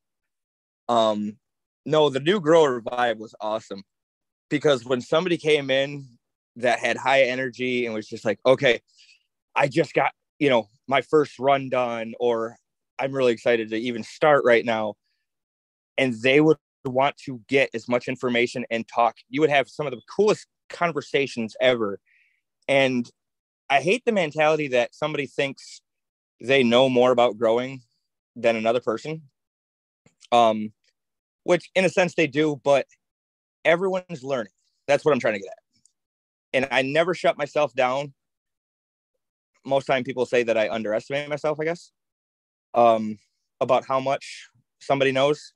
Um 0.88 1.38
no 1.86 2.08
the 2.08 2.20
new 2.20 2.40
grower 2.40 2.80
vibe 2.80 3.18
was 3.18 3.34
awesome 3.40 3.82
because 4.48 4.84
when 4.84 5.00
somebody 5.00 5.36
came 5.36 5.70
in 5.70 6.06
that 6.56 6.78
had 6.78 6.96
high 6.96 7.24
energy 7.24 7.84
and 7.84 7.94
was 7.94 8.06
just 8.06 8.24
like 8.24 8.38
okay 8.46 8.80
i 9.56 9.68
just 9.68 9.94
got 9.94 10.12
you 10.38 10.48
know 10.48 10.68
my 10.88 11.00
first 11.00 11.38
run 11.38 11.68
done 11.68 12.14
or 12.20 12.56
i'm 12.98 13.12
really 13.12 13.32
excited 13.32 13.70
to 13.70 13.76
even 13.76 14.02
start 14.02 14.44
right 14.44 14.64
now 14.64 14.94
and 15.98 16.14
they 16.22 16.40
would 16.40 16.56
want 16.84 17.16
to 17.16 17.40
get 17.48 17.70
as 17.74 17.88
much 17.88 18.08
information 18.08 18.64
and 18.70 18.86
talk. 18.86 19.16
You 19.28 19.40
would 19.40 19.50
have 19.50 19.68
some 19.68 19.86
of 19.86 19.92
the 19.92 20.00
coolest 20.14 20.46
conversations 20.68 21.56
ever. 21.60 21.98
And 22.68 23.08
I 23.70 23.80
hate 23.80 24.04
the 24.04 24.12
mentality 24.12 24.68
that 24.68 24.94
somebody 24.94 25.26
thinks 25.26 25.80
they 26.40 26.62
know 26.62 26.88
more 26.88 27.10
about 27.10 27.38
growing 27.38 27.82
than 28.36 28.56
another 28.56 28.80
person. 28.80 29.22
Um, 30.32 30.72
which 31.44 31.70
in 31.74 31.84
a 31.84 31.90
sense 31.90 32.14
they 32.14 32.26
do, 32.26 32.60
but 32.64 32.86
everyone's 33.64 34.22
learning. 34.22 34.52
That's 34.88 35.04
what 35.04 35.12
I'm 35.12 35.20
trying 35.20 35.34
to 35.34 35.40
get 35.40 35.48
at. 35.48 35.58
And 36.54 36.68
I 36.70 36.82
never 36.82 37.14
shut 37.14 37.38
myself 37.38 37.74
down. 37.74 38.14
Most 39.64 39.86
time 39.86 40.04
people 40.04 40.26
say 40.26 40.42
that 40.42 40.58
I 40.58 40.68
underestimate 40.68 41.28
myself, 41.28 41.58
I 41.60 41.64
guess. 41.64 41.92
Um, 42.74 43.18
about 43.60 43.84
how 43.86 44.00
much 44.00 44.48
somebody 44.80 45.12
knows 45.12 45.54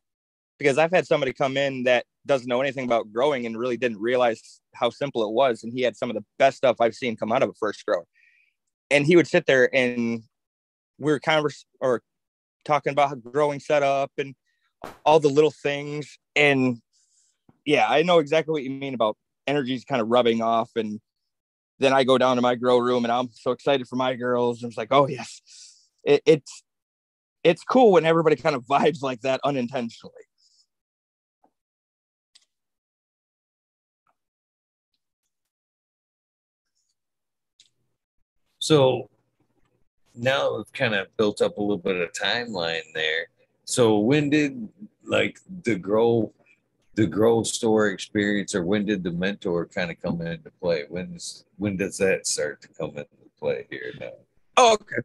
because 0.58 0.76
I've 0.78 0.90
had 0.90 1.06
somebody 1.06 1.32
come 1.32 1.56
in 1.56 1.84
that 1.84 2.04
doesn't 2.26 2.48
know 2.48 2.60
anything 2.60 2.84
about 2.84 3.12
growing 3.12 3.46
and 3.46 3.56
really 3.56 3.76
didn't 3.76 4.00
realize 4.00 4.60
how 4.74 4.90
simple 4.90 5.22
it 5.22 5.32
was. 5.32 5.62
And 5.62 5.72
he 5.72 5.82
had 5.82 5.96
some 5.96 6.10
of 6.10 6.16
the 6.16 6.24
best 6.38 6.56
stuff 6.58 6.76
I've 6.80 6.94
seen 6.94 7.16
come 7.16 7.32
out 7.32 7.42
of 7.42 7.48
a 7.48 7.54
first 7.54 7.84
grower. 7.86 8.04
And 8.90 9.06
he 9.06 9.16
would 9.16 9.26
sit 9.26 9.46
there 9.46 9.74
and 9.74 10.22
we 10.98 11.12
were 11.12 11.20
converse 11.20 11.64
or 11.80 12.02
talking 12.64 12.92
about 12.92 13.22
growing 13.22 13.60
setup 13.60 14.10
and 14.18 14.34
all 15.04 15.20
the 15.20 15.28
little 15.28 15.52
things. 15.52 16.18
And 16.34 16.78
yeah, 17.64 17.86
I 17.88 18.02
know 18.02 18.18
exactly 18.18 18.52
what 18.52 18.64
you 18.64 18.70
mean 18.70 18.94
about 18.94 19.16
energy's 19.46 19.84
kind 19.84 20.02
of 20.02 20.08
rubbing 20.08 20.42
off. 20.42 20.70
And 20.74 21.00
then 21.78 21.92
I 21.92 22.04
go 22.04 22.18
down 22.18 22.36
to 22.36 22.42
my 22.42 22.54
grow 22.54 22.78
room 22.78 23.04
and 23.04 23.12
I'm 23.12 23.30
so 23.32 23.52
excited 23.52 23.86
for 23.88 23.96
my 23.96 24.14
girls. 24.14 24.62
And 24.62 24.70
it's 24.70 24.78
like, 24.78 24.88
oh 24.90 25.06
yes, 25.06 25.40
it, 26.04 26.22
it's 26.26 26.62
it's 27.44 27.62
cool 27.64 27.92
when 27.92 28.04
everybody 28.04 28.36
kind 28.36 28.56
of 28.56 28.64
vibes 28.64 29.02
like 29.02 29.20
that 29.22 29.40
unintentionally. 29.44 30.14
So 38.58 39.08
now 40.14 40.56
we've 40.56 40.72
kind 40.72 40.94
of 40.94 41.06
built 41.16 41.40
up 41.40 41.58
a 41.58 41.60
little 41.60 41.78
bit 41.78 41.96
of 41.96 42.12
timeline 42.12 42.82
there. 42.92 43.28
So 43.64 43.98
when 43.98 44.30
did 44.30 44.68
like 45.04 45.38
the 45.62 45.76
grow 45.76 46.32
the 46.98 47.06
grow 47.06 47.44
store 47.44 47.90
experience 47.90 48.56
or 48.56 48.64
when 48.64 48.84
did 48.84 49.04
the 49.04 49.12
mentor 49.12 49.66
kind 49.66 49.88
of 49.88 50.02
come 50.02 50.20
into 50.20 50.50
play? 50.60 50.84
When's 50.88 51.44
when 51.56 51.76
does 51.76 51.96
that 51.98 52.26
start 52.26 52.60
to 52.62 52.68
come 52.68 52.90
into 52.90 53.06
play 53.38 53.68
here 53.70 53.92
now? 54.00 54.10
Oh, 54.56 54.72
okay. 54.74 54.96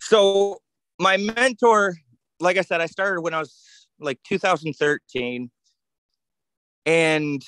So 0.00 0.58
my 0.98 1.16
mentor, 1.16 1.94
like 2.40 2.58
I 2.58 2.62
said, 2.62 2.80
I 2.80 2.86
started 2.86 3.20
when 3.20 3.32
I 3.32 3.38
was 3.38 3.86
like 4.00 4.18
2013. 4.24 5.48
And 6.84 7.42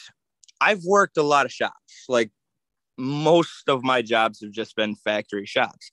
I've 0.61 0.85
worked 0.85 1.17
a 1.17 1.25
lot 1.25 1.45
of 1.45 1.53
shops. 1.53 2.05
Like 2.09 2.31
most 2.97 3.69
of 3.69 3.83
my 3.83 4.01
jobs 4.01 4.41
have 4.43 4.53
just 4.53 4.77
been 4.77 4.95
factory 4.95 5.45
shops. 5.45 5.91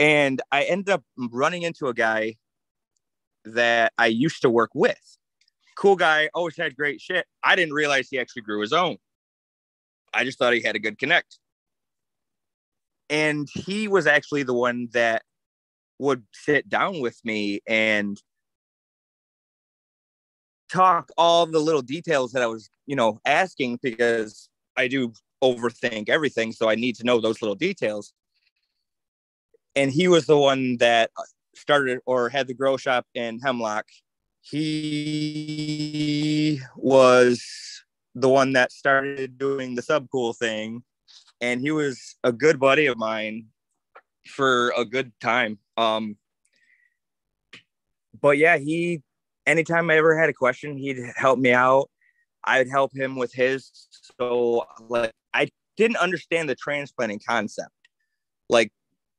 And 0.00 0.42
I 0.50 0.64
ended 0.64 0.90
up 0.90 1.04
running 1.16 1.62
into 1.62 1.86
a 1.86 1.94
guy 1.94 2.34
that 3.44 3.92
I 3.96 4.06
used 4.06 4.42
to 4.42 4.50
work 4.50 4.70
with. 4.74 4.98
Cool 5.76 5.96
guy, 5.96 6.28
always 6.34 6.56
had 6.56 6.76
great 6.76 7.00
shit. 7.00 7.26
I 7.42 7.56
didn't 7.56 7.74
realize 7.74 8.08
he 8.10 8.18
actually 8.18 8.42
grew 8.42 8.60
his 8.60 8.72
own. 8.72 8.98
I 10.14 10.24
just 10.24 10.38
thought 10.38 10.52
he 10.52 10.62
had 10.62 10.76
a 10.76 10.80
good 10.80 10.98
connect. 10.98 11.38
And 13.08 13.48
he 13.52 13.88
was 13.88 14.06
actually 14.06 14.42
the 14.42 14.54
one 14.54 14.88
that 14.92 15.22
would 15.98 16.24
sit 16.32 16.68
down 16.68 17.00
with 17.00 17.18
me 17.24 17.60
and 17.66 18.20
talk 20.70 21.10
all 21.18 21.46
the 21.46 21.58
little 21.58 21.82
details 21.82 22.32
that 22.32 22.42
I 22.42 22.46
was, 22.46 22.70
you 22.86 22.96
know, 22.96 23.20
asking 23.26 23.78
because 23.82 24.48
I 24.76 24.88
do 24.88 25.12
overthink 25.42 26.08
everything. 26.08 26.52
So 26.52 26.68
I 26.68 26.74
need 26.74 26.96
to 26.96 27.04
know 27.04 27.20
those 27.20 27.42
little 27.42 27.54
details. 27.54 28.12
And 29.76 29.90
he 29.90 30.08
was 30.08 30.26
the 30.26 30.38
one 30.38 30.76
that 30.78 31.10
started 31.54 32.00
or 32.06 32.28
had 32.28 32.46
the 32.46 32.54
grow 32.54 32.76
shop 32.76 33.06
in 33.14 33.38
Hemlock. 33.40 33.86
He 34.42 35.40
was 36.76 37.82
the 38.14 38.28
one 38.28 38.52
that 38.52 38.72
started 38.72 39.38
doing 39.38 39.74
the 39.74 39.82
Subcool 39.82 40.36
thing. 40.36 40.82
And 41.40 41.60
he 41.60 41.70
was 41.70 42.16
a 42.22 42.32
good 42.32 42.60
buddy 42.60 42.86
of 42.86 42.98
mine 42.98 43.46
for 44.26 44.72
a 44.76 44.84
good 44.84 45.12
time. 45.20 45.58
Um, 45.76 46.16
but 48.20 48.38
yeah, 48.38 48.58
he 48.58 49.02
anytime 49.46 49.90
I 49.90 49.96
ever 49.96 50.18
had 50.18 50.28
a 50.28 50.34
question, 50.34 50.76
he'd 50.76 50.98
help 51.16 51.38
me 51.38 51.52
out. 51.52 51.90
I'd 52.44 52.68
help 52.68 52.94
him 52.94 53.16
with 53.16 53.32
his. 53.32 53.70
So 54.18 54.64
like 54.88 55.12
I 55.34 55.48
didn't 55.76 55.96
understand 55.96 56.48
the 56.48 56.54
transplanting 56.54 57.20
concept. 57.26 57.70
Like 58.48 58.72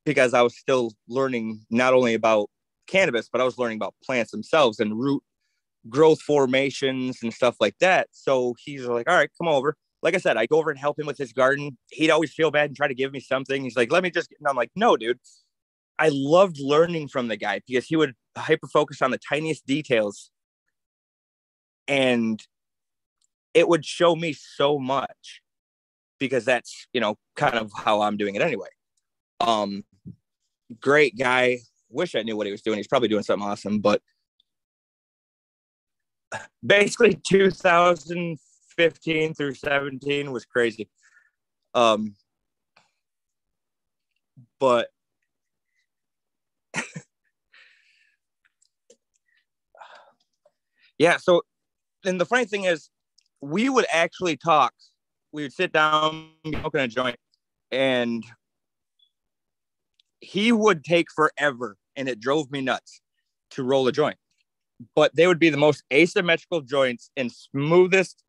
because 0.04 0.34
I 0.34 0.42
was 0.42 0.56
still 0.56 0.92
learning 1.08 1.64
not 1.70 1.94
only 1.94 2.14
about 2.14 2.50
cannabis, 2.86 3.28
but 3.30 3.40
I 3.40 3.44
was 3.44 3.58
learning 3.58 3.78
about 3.78 3.94
plants 4.04 4.30
themselves 4.30 4.80
and 4.80 4.98
root 4.98 5.22
growth 5.88 6.20
formations 6.22 7.18
and 7.22 7.32
stuff 7.32 7.56
like 7.60 7.76
that. 7.80 8.08
So 8.12 8.54
he's 8.58 8.86
like, 8.86 9.08
all 9.08 9.16
right, 9.16 9.30
come 9.38 9.48
over. 9.48 9.76
Like 10.02 10.14
I 10.14 10.18
said, 10.18 10.36
I 10.36 10.46
go 10.46 10.58
over 10.58 10.70
and 10.70 10.78
help 10.78 10.98
him 10.98 11.06
with 11.06 11.18
his 11.18 11.32
garden. 11.32 11.76
He'd 11.90 12.10
always 12.10 12.32
feel 12.32 12.50
bad 12.50 12.66
and 12.66 12.76
try 12.76 12.88
to 12.88 12.94
give 12.94 13.12
me 13.12 13.20
something. 13.20 13.62
He's 13.62 13.76
like, 13.76 13.92
let 13.92 14.02
me 14.02 14.10
just, 14.10 14.30
and 14.38 14.48
I'm 14.48 14.56
like, 14.56 14.70
no, 14.74 14.96
dude, 14.96 15.18
I 15.98 16.10
loved 16.12 16.58
learning 16.60 17.08
from 17.08 17.28
the 17.28 17.36
guy 17.36 17.60
because 17.66 17.86
he 17.86 17.96
would 17.96 18.14
hyper 18.36 18.66
focus 18.66 19.00
on 19.00 19.10
the 19.10 19.18
tiniest 19.18 19.66
details 19.66 20.30
and 21.86 22.42
it 23.52 23.68
would 23.68 23.84
show 23.84 24.16
me 24.16 24.32
so 24.32 24.78
much 24.78 25.42
because 26.18 26.44
that's 26.44 26.86
you 26.92 27.00
know 27.00 27.16
kind 27.36 27.54
of 27.54 27.70
how 27.76 28.02
I'm 28.02 28.16
doing 28.16 28.34
it 28.34 28.42
anyway. 28.42 28.68
Um 29.40 29.84
great 30.80 31.16
guy. 31.16 31.58
Wish 31.94 32.14
I 32.16 32.22
knew 32.22 32.36
what 32.36 32.46
he 32.46 32.52
was 32.52 32.62
doing. 32.62 32.76
He's 32.76 32.88
probably 32.88 33.08
doing 33.08 33.22
something 33.22 33.46
awesome, 33.46 33.78
but 33.78 34.02
basically 36.66 37.20
2015 37.26 39.34
through 39.34 39.54
17 39.54 40.32
was 40.32 40.44
crazy. 40.44 40.88
Um 41.74 42.14
but 44.58 44.88
yeah, 50.98 51.18
so 51.18 51.42
and 52.04 52.20
the 52.20 52.26
funny 52.26 52.44
thing 52.44 52.64
is, 52.64 52.90
we 53.40 53.68
would 53.68 53.86
actually 53.92 54.36
talk. 54.36 54.72
We 55.32 55.42
would 55.42 55.52
sit 55.52 55.72
down, 55.72 56.30
smoking 56.46 56.80
a 56.80 56.88
joint, 56.88 57.16
and 57.70 58.24
he 60.20 60.52
would 60.52 60.84
take 60.84 61.08
forever, 61.14 61.76
and 61.96 62.08
it 62.08 62.20
drove 62.20 62.50
me 62.50 62.60
nuts 62.60 63.00
to 63.50 63.62
roll 63.62 63.86
a 63.88 63.92
joint. 63.92 64.16
But 64.94 65.14
they 65.14 65.26
would 65.26 65.38
be 65.38 65.50
the 65.50 65.56
most 65.56 65.84
asymmetrical 65.92 66.60
joints 66.60 67.10
and 67.16 67.30
smoothest, 67.30 68.22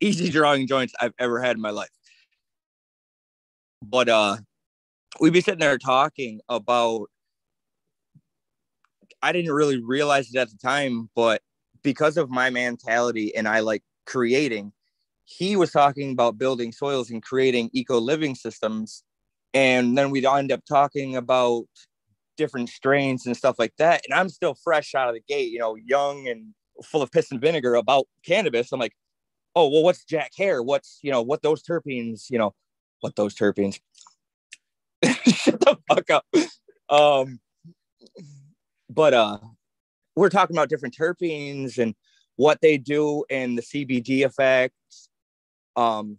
easy 0.00 0.30
drawing 0.30 0.66
joints 0.66 0.94
I've 1.00 1.14
ever 1.18 1.40
had 1.40 1.56
in 1.56 1.62
my 1.62 1.70
life. 1.70 1.88
But 3.82 4.08
uh, 4.08 4.36
we'd 5.20 5.32
be 5.32 5.40
sitting 5.40 5.60
there 5.60 5.78
talking 5.78 6.40
about. 6.48 7.08
I 9.20 9.32
didn't 9.32 9.52
really 9.52 9.82
realize 9.82 10.32
it 10.32 10.38
at 10.38 10.50
the 10.50 10.58
time, 10.58 11.10
but 11.16 11.42
because 11.82 12.16
of 12.16 12.30
my 12.30 12.50
mentality 12.50 13.34
and 13.34 13.48
I 13.48 13.60
like 13.60 13.82
creating, 14.06 14.72
he 15.24 15.56
was 15.56 15.72
talking 15.72 16.12
about 16.12 16.38
building 16.38 16.72
soils 16.72 17.10
and 17.10 17.22
creating 17.22 17.70
eco 17.72 17.98
living 17.98 18.34
systems. 18.34 19.02
And 19.54 19.96
then 19.96 20.10
we'd 20.10 20.24
end 20.24 20.52
up 20.52 20.64
talking 20.66 21.16
about 21.16 21.66
different 22.38 22.70
strains 22.70 23.26
and 23.26 23.36
stuff 23.36 23.56
like 23.58 23.74
that. 23.76 24.02
And 24.08 24.18
I'm 24.18 24.30
still 24.30 24.54
fresh 24.54 24.94
out 24.94 25.08
of 25.08 25.14
the 25.14 25.20
gate, 25.28 25.50
you 25.50 25.58
know, 25.58 25.74
young 25.74 26.26
and 26.26 26.54
full 26.82 27.02
of 27.02 27.12
piss 27.12 27.30
and 27.30 27.40
vinegar 27.40 27.74
about 27.74 28.06
cannabis. 28.24 28.72
I'm 28.72 28.80
like, 28.80 28.94
oh, 29.54 29.68
well, 29.68 29.82
what's 29.82 30.04
Jack 30.04 30.30
Herer? 30.34 30.62
What's, 30.62 31.00
you 31.02 31.10
know, 31.10 31.20
what 31.20 31.42
those 31.42 31.62
terpenes, 31.62 32.30
you 32.30 32.38
know, 32.38 32.54
what 33.00 33.16
those 33.16 33.34
terpenes. 33.34 33.80
Shut 35.04 35.60
the 35.60 35.76
fuck 35.88 36.10
up. 36.10 36.26
Um, 36.88 37.40
but 38.88 39.12
uh, 39.12 39.38
we're 40.16 40.30
talking 40.30 40.56
about 40.56 40.68
different 40.68 40.96
terpenes 40.96 41.76
and 41.76 41.94
what 42.36 42.60
they 42.62 42.78
do 42.78 43.24
and 43.28 43.58
the 43.58 43.62
CBD 43.62 44.24
effects. 44.24 45.10
Um, 45.76 46.18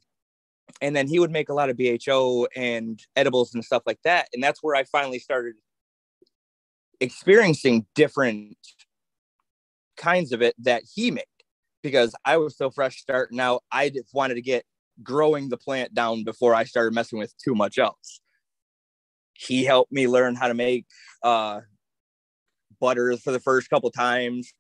and 0.82 0.96
then 0.96 1.08
he 1.08 1.20
would 1.20 1.32
make 1.32 1.50
a 1.50 1.54
lot 1.54 1.70
of 1.70 1.78
BHO 1.78 2.48
and 2.56 3.02
edibles 3.16 3.54
and 3.54 3.64
stuff 3.64 3.84
like 3.86 4.00
that. 4.04 4.28
And 4.34 4.44
that's 4.44 4.62
where 4.62 4.76
I 4.76 4.84
finally 4.84 5.20
started 5.20 5.56
experiencing 7.00 7.86
different 7.96 8.58
kinds 9.98 10.32
of 10.32 10.42
it 10.42 10.56
that 10.60 10.84
he 10.94 11.12
made 11.12 11.24
because 11.84 12.16
I 12.26 12.38
was 12.38 12.58
so 12.58 12.70
fresh 12.70 12.98
starting 12.98 13.40
out. 13.40 13.64
I 13.72 13.90
just 13.90 14.14
wanted 14.14 14.36
to 14.36 14.42
get 14.42 14.64
growing 15.04 15.50
the 15.50 15.58
plant 15.58 15.94
down 15.94 16.24
before 16.24 16.54
I 16.54 16.64
started 16.64 16.94
messing 16.94 17.20
with 17.20 17.34
too 17.38 17.56
much 17.56 17.78
else. 17.78 18.20
He 19.34 19.64
helped 19.64 19.92
me 19.92 20.08
learn 20.08 20.36
how 20.36 20.50
to 20.50 20.54
make 20.54 20.86
uh, 21.24 21.62
butters 22.80 23.22
for 23.22 23.32
the 23.32 23.40
first 23.40 23.70
couple 23.70 23.90
times. 23.92 24.54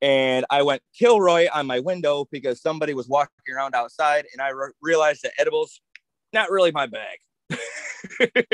And 0.00 0.44
I 0.50 0.62
went 0.62 0.82
Kilroy 0.98 1.48
on 1.52 1.66
my 1.66 1.80
window 1.80 2.26
because 2.30 2.60
somebody 2.60 2.94
was 2.94 3.08
walking 3.08 3.54
around 3.54 3.74
outside, 3.74 4.26
and 4.32 4.42
I 4.42 4.50
re- 4.50 4.72
realized 4.82 5.22
that 5.22 5.32
edibles, 5.38 5.80
not 6.32 6.50
really 6.50 6.72
my 6.72 6.86
bag. 6.86 7.18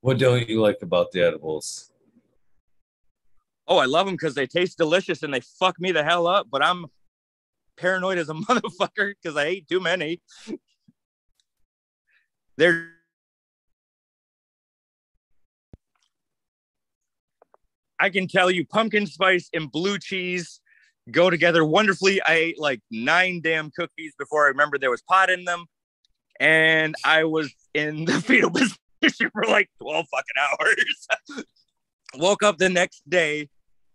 what 0.00 0.18
don't 0.18 0.48
you 0.48 0.60
like 0.60 0.78
about 0.82 1.12
the 1.12 1.22
edibles? 1.22 1.90
Oh, 3.68 3.78
I 3.78 3.84
love 3.84 4.06
them 4.06 4.14
because 4.14 4.34
they 4.34 4.46
taste 4.46 4.78
delicious 4.78 5.22
and 5.22 5.32
they 5.32 5.40
fuck 5.40 5.78
me 5.78 5.92
the 5.92 6.02
hell 6.02 6.26
up. 6.26 6.48
But 6.50 6.64
I'm 6.64 6.86
paranoid 7.76 8.18
as 8.18 8.28
a 8.28 8.34
motherfucker 8.34 9.14
because 9.22 9.36
I 9.36 9.44
ate 9.44 9.68
too 9.68 9.80
many. 9.80 10.20
There 12.56 12.92
I 17.98 18.08
can 18.08 18.28
tell 18.28 18.50
you 18.50 18.64
pumpkin 18.64 19.06
spice 19.06 19.50
and 19.52 19.70
blue 19.70 19.98
cheese 19.98 20.60
go 21.10 21.28
together 21.28 21.64
wonderfully. 21.64 22.20
I 22.22 22.32
ate 22.32 22.58
like 22.58 22.80
nine 22.90 23.42
damn 23.42 23.70
cookies 23.70 24.14
before 24.18 24.46
I 24.46 24.48
remembered 24.48 24.80
there 24.80 24.90
was 24.90 25.02
pot 25.02 25.28
in 25.28 25.44
them. 25.44 25.66
And 26.38 26.94
I 27.04 27.24
was 27.24 27.54
in 27.74 28.06
the 28.06 28.12
fetal 28.22 28.50
position 28.50 28.78
for 29.32 29.44
like 29.46 29.70
12 29.80 30.06
fucking 30.10 30.34
hours. 30.38 31.44
Woke 32.16 32.42
up 32.42 32.58
the 32.58 32.68
next 32.68 33.08
day, 33.08 33.48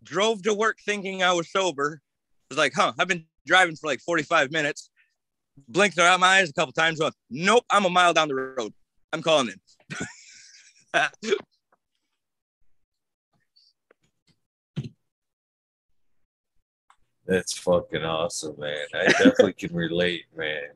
drove 0.03 0.41
to 0.43 0.53
work 0.53 0.77
thinking 0.85 1.21
I 1.23 1.33
was 1.33 1.51
sober. 1.51 2.01
Was 2.49 2.57
like, 2.57 2.73
huh, 2.73 2.93
I've 2.97 3.07
been 3.07 3.25
driving 3.45 3.75
for 3.75 3.87
like 3.87 3.99
45 4.01 4.51
minutes. 4.51 4.89
Blinked 5.67 5.97
out 5.99 6.19
my 6.19 6.39
eyes 6.39 6.49
a 6.49 6.53
couple 6.53 6.73
times. 6.73 6.99
Nope, 7.29 7.65
I'm 7.69 7.85
a 7.85 7.89
mile 7.89 8.13
down 8.13 8.27
the 8.27 8.35
road. 8.35 8.73
I'm 9.13 9.21
calling 9.21 9.49
in. 9.49 9.59
That's 17.25 17.57
fucking 17.57 18.03
awesome, 18.03 18.55
man. 18.59 18.85
I 18.93 19.05
definitely 19.05 19.53
can 19.53 19.73
relate, 19.73 20.25
man. 20.37 20.69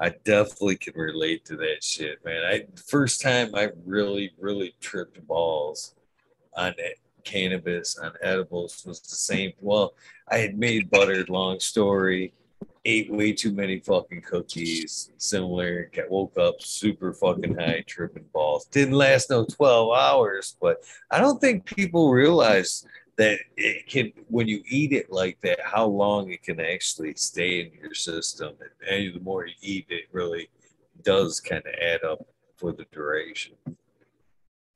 I 0.00 0.10
definitely 0.24 0.76
can 0.76 0.94
relate 0.94 1.44
to 1.46 1.56
that 1.56 1.82
shit, 1.82 2.24
man. 2.24 2.44
I 2.44 2.66
first 2.86 3.20
time 3.20 3.54
I 3.54 3.70
really, 3.84 4.32
really 4.38 4.74
tripped 4.80 5.26
balls 5.26 5.94
on 6.56 6.74
cannabis, 7.24 7.98
on 7.98 8.12
edibles 8.22 8.84
was 8.86 9.00
the 9.00 9.16
same. 9.16 9.52
Well, 9.60 9.94
I 10.30 10.38
had 10.38 10.58
made 10.58 10.90
buttered, 10.90 11.28
long 11.28 11.60
story, 11.60 12.32
ate 12.84 13.12
way 13.12 13.32
too 13.32 13.52
many 13.52 13.80
fucking 13.80 14.22
cookies, 14.22 15.10
similar, 15.18 15.90
got, 15.94 16.10
woke 16.10 16.38
up 16.38 16.62
super 16.62 17.12
fucking 17.12 17.56
high, 17.58 17.84
tripping 17.86 18.24
balls. 18.32 18.66
Didn't 18.66 18.94
last 18.94 19.30
no 19.30 19.44
12 19.44 19.96
hours, 19.96 20.56
but 20.60 20.78
I 21.10 21.18
don't 21.18 21.40
think 21.40 21.64
people 21.64 22.10
realize 22.10 22.86
that 23.18 23.40
it 23.56 23.86
can 23.88 24.12
when 24.28 24.46
you 24.46 24.62
eat 24.68 24.92
it 24.92 25.10
like 25.10 25.38
that 25.40 25.58
how 25.62 25.84
long 25.84 26.30
it 26.30 26.42
can 26.42 26.60
actually 26.60 27.12
stay 27.14 27.60
in 27.60 27.72
your 27.78 27.92
system 27.92 28.54
and 28.88 29.14
the 29.14 29.20
more 29.20 29.44
you 29.44 29.54
eat 29.60 29.86
it 29.90 30.04
really 30.12 30.48
does 31.02 31.40
kind 31.40 31.62
of 31.66 31.74
add 31.82 32.02
up 32.04 32.20
for 32.56 32.72
the 32.72 32.86
duration. 32.92 33.54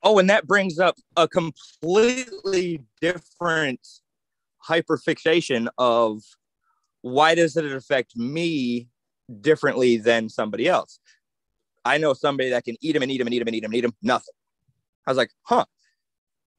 Oh 0.03 0.19
and 0.19 0.29
that 0.29 0.45
brings 0.45 0.77
up 0.77 0.95
a 1.15 1.27
completely 1.27 2.83
different 3.01 3.79
hyperfixation 4.69 5.67
of 5.77 6.21
why 7.01 7.35
does 7.35 7.55
it 7.55 7.65
affect 7.65 8.15
me 8.17 8.89
differently 9.39 9.97
than 9.97 10.27
somebody 10.27 10.67
else? 10.67 10.99
I 11.85 11.97
know 11.97 12.13
somebody 12.13 12.49
that 12.49 12.65
can 12.65 12.75
eat 12.81 12.91
them 12.91 13.03
and 13.03 13.11
eat 13.11 13.19
them 13.19 13.27
and 13.27 13.33
eat 13.33 13.39
them 13.39 13.47
and 13.47 13.55
eat 13.55 13.61
them 13.61 13.71
and 13.71 13.77
eat 13.77 13.81
them 13.81 13.95
nothing. 14.01 14.33
I 15.07 15.11
was 15.11 15.17
like 15.17 15.31
huh. 15.43 15.65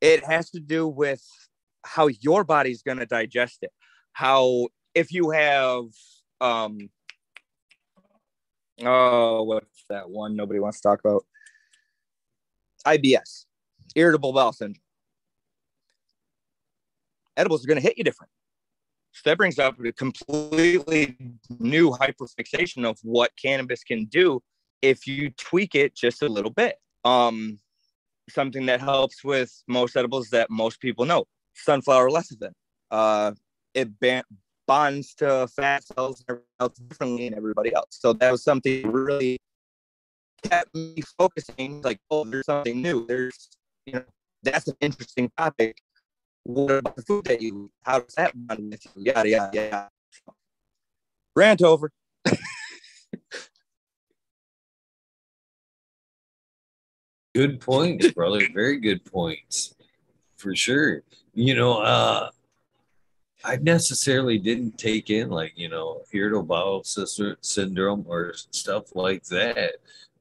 It 0.01 0.22
has 0.24 0.51
to 0.51 0.61
do 0.61 0.87
with 0.87 1.22
how 1.85 2.09
your 2.09 2.45
body's 2.45 2.82
going 2.82 2.99
to 2.99 3.07
digest 3.07 3.59
it. 3.62 3.70
How 4.12 4.68
if 4.95 5.12
you 5.12 5.30
have 5.30 5.85
um 6.41 6.91
oh 8.82 9.43
what's 9.43 9.85
that 9.89 10.11
one 10.11 10.37
nobody 10.37 10.61
wants 10.61 10.80
to 10.80 10.89
talk 10.89 11.01
about? 11.05 11.24
Ibs 12.87 13.47
irritable 13.95 14.32
bowel 14.32 14.53
syndrome. 14.53 14.80
Edibles 17.37 17.64
are 17.64 17.68
going 17.68 17.80
to 17.80 17.82
hit 17.82 17.99
you 17.99 18.05
different. 18.05 18.30
So 19.12 19.22
that 19.30 19.37
brings 19.37 19.59
up 19.59 19.78
a 19.85 19.93
completely 19.93 21.16
new 21.61 21.91
hyperfixation 21.91 22.85
of 22.85 22.99
what 23.03 23.30
cannabis 23.41 23.85
can 23.85 24.07
do 24.07 24.43
if 24.82 25.07
you 25.07 25.30
tweak 25.30 25.74
it 25.74 25.95
just 25.95 26.22
a 26.22 26.28
little 26.28 26.51
bit. 26.51 26.76
Um 27.05 27.59
something 28.30 28.66
that 28.66 28.80
helps 28.80 29.22
with 29.22 29.62
most 29.68 29.97
edibles 29.97 30.30
that 30.30 30.49
most 30.49 30.80
people 30.80 31.05
know 31.05 31.26
sunflower 31.55 32.11
lecithin. 32.11 32.53
Uh, 32.91 33.33
it 33.75 33.99
ban- 34.01 34.25
bonds 34.67 35.15
to 35.17 35.47
fat 35.49 35.85
cells 35.85 36.25
differently 36.89 37.29
than 37.29 37.37
everybody 37.37 37.75
else. 37.75 37.89
So 37.91 38.13
that 38.15 38.31
was 38.31 38.43
something 38.43 38.91
really 38.91 39.39
kept 40.43 40.75
me 40.75 41.03
focusing. 41.19 41.83
Like, 41.83 41.99
oh, 42.11 42.25
there's 42.25 42.47
something 42.47 42.81
new. 42.81 43.07
There's, 43.07 43.51
you 43.87 43.95
know, 43.95 44.05
that's 44.43 44.69
an 44.69 44.77
interesting 44.81 45.31
topic. 45.37 45.79
What 46.45 46.71
about 46.71 46.97
the 46.97 47.03
food 47.03 47.25
that 47.25 47.41
you? 47.41 47.71
How 47.83 48.01
does 48.01 48.15
that 48.15 48.33
bond 48.35 48.71
with 48.71 48.85
you? 48.85 49.05
Yada 49.05 49.29
yada 49.29 49.51
yada. 49.57 49.89
Rant 51.35 51.63
over. 51.63 51.91
good 57.35 57.61
points, 57.61 58.13
brother. 58.13 58.47
Very 58.53 58.79
good 58.79 59.05
points, 59.05 59.75
for 60.45 60.55
sure 60.55 61.03
you 61.35 61.55
know, 61.55 61.81
uh, 61.81 62.31
I 63.45 63.57
necessarily 63.57 64.39
didn't 64.39 64.79
take 64.79 65.11
in 65.11 65.29
like, 65.29 65.53
you 65.57 65.69
know, 65.69 66.03
irritable 66.13 66.45
bowel 66.45 66.85
syndrome 66.85 68.05
or 68.09 68.33
stuff 68.35 68.95
like 68.95 69.25
that, 69.25 69.73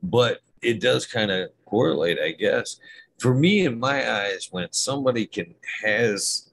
but 0.02 0.42
it 0.62 0.82
does 0.82 1.06
kind 1.06 1.32
of 1.32 1.50
correlate, 1.66 2.20
I 2.20 2.32
guess. 2.32 2.80
For 3.20 3.34
me, 3.34 3.66
in 3.66 3.80
my 3.80 4.12
eyes, 4.12 4.50
when 4.52 4.68
somebody 4.72 5.26
can 5.26 5.54
has 5.84 6.50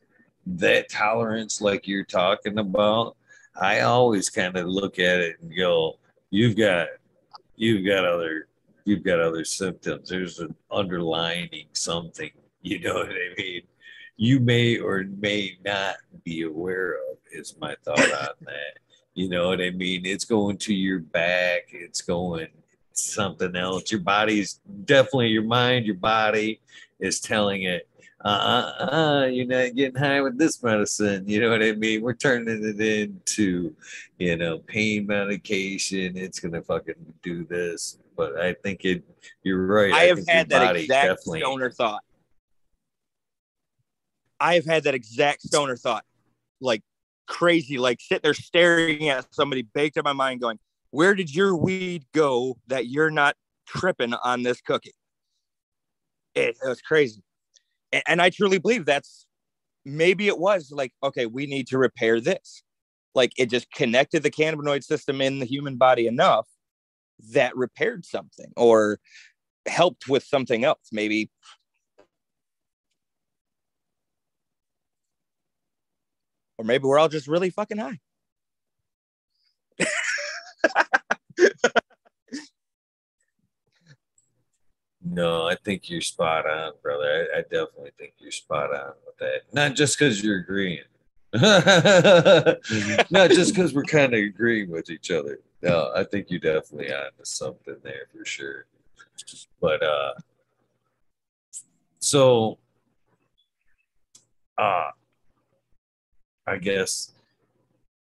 that 0.46 0.88
tolerance 0.90 1.60
like 1.60 1.88
you're 1.88 2.04
talking 2.04 2.58
about, 2.58 3.16
I 3.60 3.80
always 3.80 4.28
kind 4.28 4.56
of 4.56 4.68
look 4.68 4.98
at 4.98 5.18
it 5.18 5.36
and 5.40 5.56
go, 5.56 5.98
you've 6.30 6.56
got, 6.56 6.88
you've 7.56 7.84
got 7.84 8.04
other, 8.04 8.46
you've 8.84 9.02
got 9.02 9.20
other 9.20 9.44
symptoms. 9.44 10.08
There's 10.08 10.38
an 10.38 10.54
underlining 10.70 11.66
something, 11.72 12.30
you 12.62 12.80
know 12.80 12.94
what 12.94 13.10
I 13.10 13.34
mean? 13.36 13.62
you 14.20 14.38
may 14.38 14.76
or 14.76 15.02
may 15.18 15.56
not 15.64 15.96
be 16.24 16.42
aware 16.42 16.92
of 16.92 17.16
is 17.32 17.56
my 17.58 17.74
thought 17.82 17.98
on 17.98 18.28
that 18.42 18.78
you 19.14 19.28
know 19.28 19.48
what 19.48 19.62
i 19.62 19.70
mean 19.70 20.04
it's 20.04 20.26
going 20.26 20.58
to 20.58 20.74
your 20.74 21.00
back 21.00 21.62
it's 21.72 22.02
going 22.02 22.46
something 22.92 23.56
else 23.56 23.90
your 23.90 24.02
body's 24.02 24.60
definitely 24.84 25.28
your 25.28 25.42
mind 25.42 25.86
your 25.86 25.96
body 25.96 26.60
is 27.00 27.18
telling 27.18 27.62
it 27.62 27.88
uh, 28.22 28.28
uh, 28.78 28.84
uh, 28.84 29.26
you're 29.28 29.46
not 29.46 29.74
getting 29.74 29.98
high 29.98 30.20
with 30.20 30.36
this 30.36 30.62
medicine. 30.62 31.26
You 31.26 31.40
know 31.40 31.48
what 31.48 31.62
I 31.62 31.72
mean? 31.72 32.02
We're 32.02 32.12
turning 32.12 32.62
it 32.62 32.78
into, 32.78 33.74
you 34.18 34.36
know, 34.36 34.58
pain 34.58 35.06
medication. 35.06 36.18
It's 36.18 36.38
gonna 36.38 36.60
fucking 36.60 37.14
do 37.22 37.46
this. 37.46 37.96
But 38.18 38.38
I 38.38 38.52
think 38.52 38.84
it. 38.84 39.02
You're 39.42 39.64
right. 39.64 39.94
I, 39.94 40.00
I 40.00 40.04
have 40.08 40.28
had 40.28 40.50
that 40.50 40.76
exact 40.76 41.20
stoner 41.22 41.70
thought. 41.70 42.02
I've 44.40 44.64
had 44.64 44.84
that 44.84 44.94
exact 44.94 45.42
stoner 45.42 45.76
thought, 45.76 46.04
like 46.60 46.82
crazy, 47.26 47.78
like 47.78 48.00
sitting 48.00 48.22
there 48.22 48.34
staring 48.34 49.08
at 49.08 49.32
somebody 49.34 49.62
baked 49.62 49.96
in 49.96 50.02
my 50.04 50.12
mind, 50.12 50.40
going, 50.40 50.58
Where 50.90 51.14
did 51.14 51.34
your 51.34 51.54
weed 51.56 52.04
go 52.12 52.56
that 52.68 52.86
you're 52.88 53.10
not 53.10 53.36
tripping 53.66 54.14
on 54.14 54.42
this 54.42 54.60
cookie? 54.60 54.94
It, 56.34 56.56
it 56.64 56.68
was 56.68 56.80
crazy. 56.80 57.22
And, 57.92 58.02
and 58.06 58.22
I 58.22 58.30
truly 58.30 58.58
believe 58.58 58.84
that's 58.84 59.26
maybe 59.84 60.28
it 60.28 60.38
was 60.38 60.70
like, 60.70 60.92
okay, 61.02 61.26
we 61.26 61.46
need 61.46 61.66
to 61.68 61.78
repair 61.78 62.20
this. 62.20 62.62
Like 63.14 63.32
it 63.36 63.50
just 63.50 63.70
connected 63.72 64.22
the 64.22 64.30
cannabinoid 64.30 64.84
system 64.84 65.20
in 65.20 65.38
the 65.38 65.46
human 65.46 65.76
body 65.76 66.06
enough 66.06 66.46
that 67.32 67.56
repaired 67.56 68.04
something 68.04 68.52
or 68.56 68.98
helped 69.66 70.08
with 70.08 70.24
something 70.24 70.64
else. 70.64 70.88
Maybe 70.92 71.30
Or 76.60 76.62
maybe 76.62 76.84
we're 76.84 76.98
all 76.98 77.08
just 77.08 77.26
really 77.26 77.48
fucking 77.48 77.78
high. 77.78 77.98
no, 85.02 85.48
I 85.48 85.54
think 85.64 85.88
you're 85.88 86.02
spot 86.02 86.44
on, 86.46 86.72
brother. 86.82 87.28
I, 87.34 87.38
I 87.38 87.42
definitely 87.44 87.92
think 87.98 88.12
you're 88.18 88.30
spot 88.30 88.74
on 88.74 88.92
with 89.06 89.16
that. 89.20 89.44
Not 89.54 89.74
just 89.74 89.98
because 89.98 90.22
you're 90.22 90.40
agreeing. 90.40 90.82
Not 91.32 93.30
just 93.30 93.54
because 93.54 93.72
we're 93.72 93.84
kind 93.84 94.12
of 94.12 94.20
agreeing 94.20 94.70
with 94.70 94.90
each 94.90 95.10
other. 95.10 95.38
No, 95.62 95.90
I 95.96 96.04
think 96.04 96.26
you're 96.28 96.40
definitely 96.40 96.92
on 96.92 97.06
to 97.18 97.24
something 97.24 97.76
there 97.82 98.08
for 98.14 98.26
sure. 98.26 98.66
But 99.62 99.82
uh 99.82 100.12
so 102.00 102.58
uh 104.58 104.90
I 106.46 106.56
guess 106.56 107.12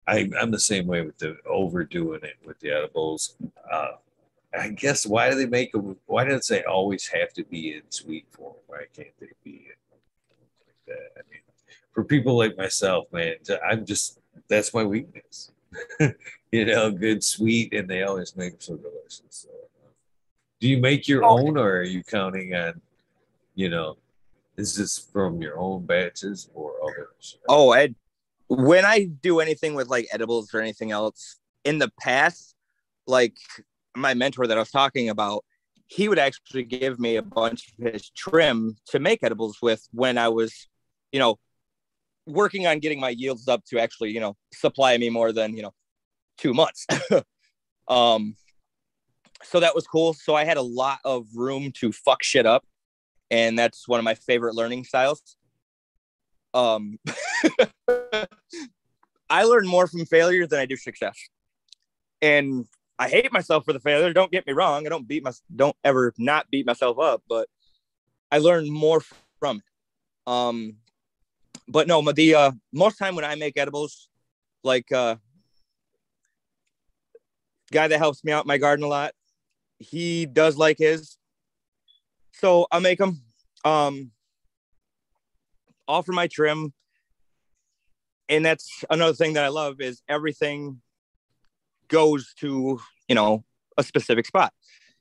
I, 0.07 0.31
I'm 0.41 0.51
the 0.51 0.59
same 0.59 0.87
way 0.87 1.03
with 1.03 1.19
the 1.19 1.37
overdoing 1.47 2.23
it 2.23 2.37
with 2.45 2.59
the 2.61 2.71
edibles. 2.71 3.37
Uh, 3.71 3.93
I 4.59 4.71
guess 4.71 5.07
why 5.07 5.31
do 5.31 5.37
they 5.37 5.47
make 5.47 5.73
them? 5.73 5.97
Why 6.07 6.25
does 6.25 6.47
they 6.47 6.65
always 6.65 7.07
have 7.09 7.33
to 7.35 7.45
be 7.45 7.75
in 7.75 7.83
sweet 7.91 8.27
form? 8.31 8.55
Why 8.67 8.85
can't 8.95 9.09
they 9.21 9.29
be 9.45 9.67
in 9.67 9.97
like 10.67 10.87
that? 10.87 11.21
I 11.21 11.21
mean, 11.31 11.41
for 11.93 12.05
people 12.05 12.39
like 12.39 12.57
myself, 12.57 13.05
man, 13.13 13.35
I'm 13.69 13.85
just 13.85 14.19
that's 14.49 14.73
my 14.73 14.85
weakness. 14.85 15.53
you 16.53 16.65
know, 16.65 16.91
good 16.91 17.23
sweet, 17.23 17.75
and 17.75 17.89
they 17.89 18.03
always 18.03 18.35
make 18.35 18.53
them 18.53 18.61
so 18.61 18.77
delicious. 18.77 19.21
So, 19.29 19.49
Do 20.61 20.69
you 20.69 20.79
make 20.79 21.07
your 21.07 21.25
oh. 21.25 21.39
own, 21.39 21.59
or 21.59 21.79
are 21.79 21.83
you 21.83 22.03
counting 22.03 22.55
on, 22.55 22.81
you 23.55 23.69
know, 23.69 23.99
is 24.57 24.75
this 24.75 24.99
from 24.99 25.43
your 25.43 25.59
own 25.59 25.85
batches 25.85 26.49
or 26.55 26.73
others? 26.83 27.37
Oh, 27.49 27.73
Ed, 27.73 27.95
when 28.49 28.85
I 28.85 29.05
do 29.05 29.41
anything 29.41 29.75
with 29.75 29.89
like 29.89 30.09
edibles 30.11 30.53
or 30.55 30.61
anything 30.61 30.91
else 30.91 31.37
in 31.65 31.79
the 31.79 31.91
past, 32.01 32.55
like 33.07 33.37
my 33.95 34.15
mentor 34.15 34.47
that 34.47 34.57
I 34.57 34.61
was 34.61 34.71
talking 34.71 35.09
about, 35.09 35.45
he 35.87 36.09
would 36.09 36.19
actually 36.19 36.65
give 36.65 36.99
me 36.99 37.17
a 37.17 37.23
bunch 37.23 37.73
of 37.79 37.93
his 37.93 38.11
trim 38.11 38.77
to 38.89 38.99
make 38.99 39.23
edibles 39.23 39.59
with 39.63 39.87
when 39.93 40.19
I 40.19 40.29
was, 40.29 40.69
you 41.13 41.19
know, 41.19 41.39
working 42.27 42.67
on 42.67 42.79
getting 42.79 43.01
my 43.01 43.11
yields 43.11 43.49
up 43.49 43.65
to 43.67 43.79
actually, 43.79 44.11
you 44.11 44.21
know, 44.21 44.37
supply 44.53 44.97
me 44.99 45.09
more 45.09 45.33
than, 45.33 45.57
you 45.57 45.63
know, 45.63 45.75
two 46.37 46.53
months. 46.53 46.87
um, 47.89 48.35
so 49.43 49.61
that 49.61 49.75
was 49.75 49.87
cool. 49.87 50.13
So 50.13 50.35
I 50.35 50.45
had 50.45 50.57
a 50.57 50.63
lot 50.63 50.99
of 51.05 51.27
room 51.35 51.73
to 51.81 51.93
fuck 51.93 52.23
shit 52.23 52.47
up. 52.47 52.65
And 53.31 53.59
that's 53.59 53.87
one 53.87 53.99
of 53.99 54.05
my 54.05 54.15
favorite 54.15 54.55
learning 54.55 54.85
styles. 54.85 55.37
Um, 56.59 56.99
I 59.31 59.45
learn 59.45 59.69
more 59.69 59.87
from 59.87 60.05
failure 60.07 60.47
than 60.47 60.59
I 60.59 60.67
do 60.67 60.77
success. 60.77 61.17
And 62.21 62.67
I 62.99 63.09
hate 63.09 63.33
myself 63.33 63.65
for 63.65 63.73
the 63.73 63.79
failure. 63.79 64.13
Don't 64.13 64.33
get 64.33 64.45
me 64.45 64.53
wrong. 64.53 64.85
I 64.85 64.89
don't 64.89 65.07
beat 65.07 65.23
my 65.23 65.31
don't 65.55 65.77
ever 65.85 66.13
not 66.19 66.51
beat 66.51 66.67
myself 66.67 66.99
up, 66.99 67.23
but 67.29 67.49
I 68.33 68.39
learn 68.39 68.69
more 68.69 69.01
from 69.39 69.59
it. 69.59 69.63
Um, 70.27 70.79
but 71.69 71.87
no, 71.87 72.03
the 72.13 72.35
uh, 72.35 72.51
most 72.73 72.99
time 72.99 73.15
when 73.15 73.25
I 73.25 73.37
make 73.37 73.57
edibles, 73.57 74.09
like 74.65 74.91
uh, 74.91 75.15
guy 77.71 77.87
that 77.87 77.99
helps 77.99 78.25
me 78.25 78.33
out 78.33 78.47
my 78.47 78.59
garden 78.59 78.85
a 78.85 78.89
lot, 78.89 79.13
he 79.79 80.27
does 80.27 80.57
like 80.57 80.79
his, 80.79 81.19
so 82.33 82.67
I'll 82.73 82.81
make 82.81 82.99
them. 82.99 83.23
Um, 83.65 84.11
all 85.89 86.03
for 86.03 86.13
my 86.13 86.29
trim, 86.29 86.73
and 88.29 88.45
that's 88.45 88.85
another 88.91 89.15
thing 89.15 89.33
that 89.33 89.45
I 89.45 89.49
love 89.49 89.81
is 89.81 90.03
everything 90.09 90.81
goes 91.89 92.35
to 92.41 92.79
you 93.09 93.15
know 93.15 93.45
a 93.77 93.83
specific 93.83 94.27
spot. 94.27 94.53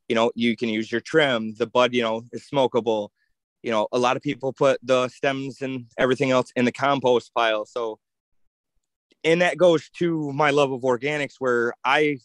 You 0.07 0.15
know 0.15 0.31
you 0.35 0.55
can 0.55 0.69
use 0.69 0.91
your 0.91 1.01
trim 1.01 1.53
the 1.55 1.67
bud 1.67 1.93
you 1.93 2.01
know 2.01 2.23
is 2.31 2.47
smokable. 2.51 3.09
You 3.61 3.71
know 3.71 3.87
a 3.91 3.99
lot 3.99 4.15
of 4.15 4.23
people 4.23 4.53
put 4.53 4.79
the 4.81 5.09
stems 5.09 5.61
and 5.61 5.85
everything 5.97 6.31
else 6.31 6.51
in 6.55 6.65
the 6.65 6.71
compost 6.71 7.33
pile. 7.35 7.65
So 7.65 7.99
and 9.23 9.41
that 9.41 9.57
goes 9.57 9.89
to 9.97 10.31
my 10.31 10.51
love 10.51 10.71
of 10.71 10.81
organics 10.81 11.33
where 11.39 11.73
i 11.83 12.17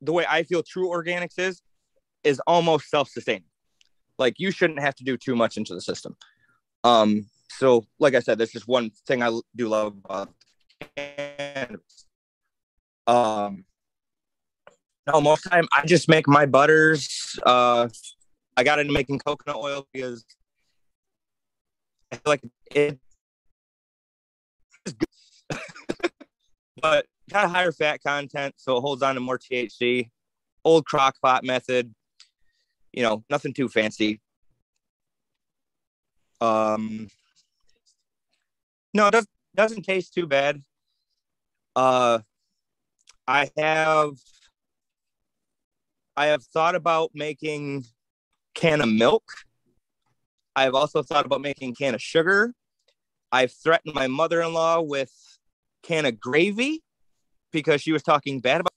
the 0.00 0.12
way 0.12 0.24
i 0.28 0.42
feel 0.42 0.62
true 0.62 0.88
organics 0.88 1.38
is 1.38 1.62
is 2.24 2.40
almost 2.46 2.90
self-sustaining. 2.90 3.44
Like 4.18 4.34
you 4.38 4.50
shouldn't 4.50 4.80
have 4.80 4.94
to 4.96 5.04
do 5.04 5.16
too 5.16 5.34
much 5.34 5.56
into 5.56 5.74
the 5.74 5.80
system. 5.80 6.16
Um 6.84 7.26
so 7.58 7.84
like 7.98 8.14
i 8.14 8.20
said 8.20 8.38
there's 8.38 8.52
just 8.52 8.68
one 8.68 8.90
thing 9.06 9.22
i 9.22 9.30
do 9.56 9.68
love 9.68 9.96
about 10.04 10.32
cannabis. 10.96 12.06
um 13.06 13.64
no, 15.06 15.20
most 15.20 15.42
time 15.42 15.66
I 15.76 15.86
just 15.86 16.08
make 16.08 16.28
my 16.28 16.46
butters. 16.46 17.38
Uh, 17.44 17.88
I 18.56 18.62
got 18.62 18.78
into 18.78 18.92
making 18.92 19.18
coconut 19.18 19.56
oil 19.56 19.86
because 19.92 20.24
I 22.12 22.16
feel 22.16 22.22
like 22.26 22.42
it 22.70 22.98
is 24.86 24.94
good. 25.50 25.60
but 26.80 27.06
got 27.30 27.50
higher 27.50 27.72
fat 27.72 28.02
content, 28.02 28.54
so 28.58 28.76
it 28.76 28.80
holds 28.82 29.02
on 29.02 29.14
to 29.14 29.20
more 29.20 29.38
THC. 29.38 30.10
Old 30.64 30.84
crock 30.84 31.16
pot 31.22 31.42
method, 31.42 31.94
you 32.92 33.02
know, 33.02 33.24
nothing 33.30 33.54
too 33.54 33.68
fancy. 33.68 34.20
Um, 36.40 37.08
no, 38.94 39.06
it 39.08 39.12
does, 39.12 39.26
doesn't 39.54 39.82
taste 39.82 40.14
too 40.14 40.26
bad. 40.26 40.62
Uh, 41.76 42.20
I 43.26 43.50
have 43.56 44.12
I 46.16 46.26
have 46.26 46.42
thought 46.42 46.74
about 46.74 47.12
making 47.14 47.84
canna 48.54 48.86
milk. 48.86 49.24
I've 50.56 50.74
also 50.74 51.02
thought 51.02 51.24
about 51.24 51.40
making 51.40 51.74
canna 51.74 51.98
sugar. 51.98 52.52
I've 53.32 53.52
threatened 53.52 53.94
my 53.94 54.08
mother-in-law 54.08 54.82
with 54.82 55.12
canna 55.82 56.12
gravy 56.12 56.82
because 57.52 57.80
she 57.80 57.92
was 57.92 58.02
talking 58.02 58.40
bad 58.40 58.60
about 58.60 58.70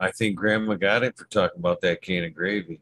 I 0.00 0.12
think 0.12 0.36
grandma 0.36 0.74
got 0.74 1.02
it 1.02 1.16
for 1.16 1.24
talking 1.24 1.58
about 1.58 1.80
that 1.80 2.02
canna 2.02 2.30
gravy. 2.30 2.80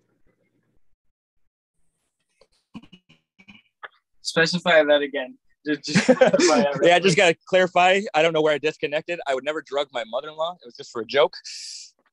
Specify 4.27 4.83
that 4.83 5.03
again. 5.03 5.39
Just, 5.67 6.09
yeah, 6.83 6.97
I 6.97 7.01
just 7.01 7.17
got 7.17 7.29
to 7.29 7.37
clarify. 7.47 8.01
I 8.15 8.23
don't 8.23 8.33
know 8.33 8.43
where 8.43 8.55
I 8.55 8.59
disconnected. 8.59 9.21
I 9.27 9.35
would 9.35 9.45
never 9.45 9.63
drug 9.63 9.89
my 9.93 10.05
mother 10.05 10.29
in 10.29 10.37
law. 10.37 10.53
It 10.53 10.67
was 10.67 10.77
just 10.77 10.91
for 10.91 11.03
a 11.03 11.07
joke. 11.07 11.37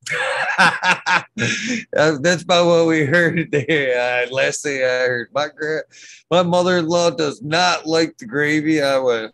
That's 0.58 2.44
about 2.44 2.68
what 2.68 2.88
we 2.88 3.06
heard 3.06 3.52
there. 3.52 4.26
Uh, 4.26 4.30
last 4.32 4.62
thing 4.64 4.84
I 4.84 5.06
heard, 5.08 5.30
my 5.34 5.48
grand, 5.56 5.84
my 6.30 6.44
mother-in-law 6.44 7.12
does 7.12 7.42
not 7.42 7.86
like 7.86 8.18
the 8.18 8.26
gravy. 8.26 8.82
I 8.82 8.98
went, 9.00 9.34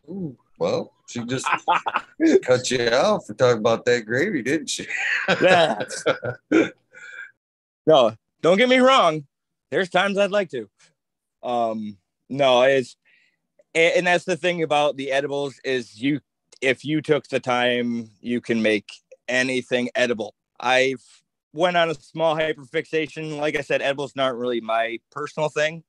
well, 0.57 0.93
she 1.07 1.23
just 1.25 1.47
cut 2.43 2.71
you 2.71 2.89
out 2.89 3.25
for 3.25 3.34
talking 3.34 3.59
about 3.59 3.84
that 3.86 4.05
gravy, 4.05 4.41
didn't 4.41 4.69
she? 4.69 4.88
yeah. 5.41 5.82
no, 7.86 8.13
don't 8.41 8.57
get 8.57 8.69
me 8.69 8.77
wrong. 8.77 9.25
There's 9.71 9.89
times 9.89 10.17
I'd 10.17 10.32
like 10.32 10.49
to. 10.51 10.69
Um, 11.43 11.97
no, 12.30 12.61
it's 12.61 12.95
and, 13.75 14.07
that's 14.07 14.25
the 14.25 14.38
thing 14.38 14.63
about 14.63 14.97
the 14.97 15.11
edibles 15.11 15.59
is 15.63 16.01
you 16.01 16.21
if 16.61 16.84
you 16.84 17.01
took 17.01 17.27
the 17.27 17.39
time 17.39 18.09
you 18.21 18.41
can 18.41 18.61
make 18.61 18.89
anything 19.27 19.89
edible. 19.95 20.36
I've 20.59 21.03
went 21.53 21.77
on 21.77 21.89
a 21.89 21.95
small 21.95 22.36
hyperfixation. 22.36 23.39
Like 23.39 23.55
i 23.55 23.61
said 23.61 23.82
edibles 23.82 24.13
aren't 24.17 24.38
really 24.38 24.61
my 24.61 24.99
personal 25.11 25.49
thing. 25.49 25.84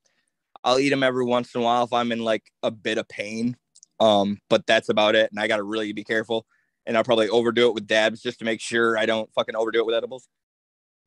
I'll 0.62 0.78
eat 0.78 0.90
them 0.90 1.02
every 1.02 1.24
once 1.24 1.54
in 1.54 1.62
a 1.62 1.64
while 1.64 1.84
if 1.84 1.92
i'm 1.92 2.12
in 2.12 2.20
like 2.20 2.44
a 2.62 2.70
bit 2.70 2.98
of 2.98 3.08
pain. 3.08 3.56
Um 3.98 4.38
but 4.48 4.66
that's 4.66 4.88
about 4.88 5.14
it 5.14 5.30
and 5.30 5.40
i 5.40 5.48
gotta 5.48 5.62
really 5.62 5.92
be 5.92 6.04
careful 6.04 6.46
and 6.86 6.96
i'll 6.96 7.04
probably 7.04 7.28
overdo 7.28 7.68
it 7.68 7.74
with 7.74 7.86
dabs 7.86 8.22
just 8.22 8.38
to 8.38 8.44
make 8.44 8.60
sure 8.60 8.96
i 8.96 9.06
don't 9.06 9.32
fucking 9.34 9.56
overdo 9.56 9.80
it 9.80 9.86
with 9.86 9.94
edibles. 9.94 10.28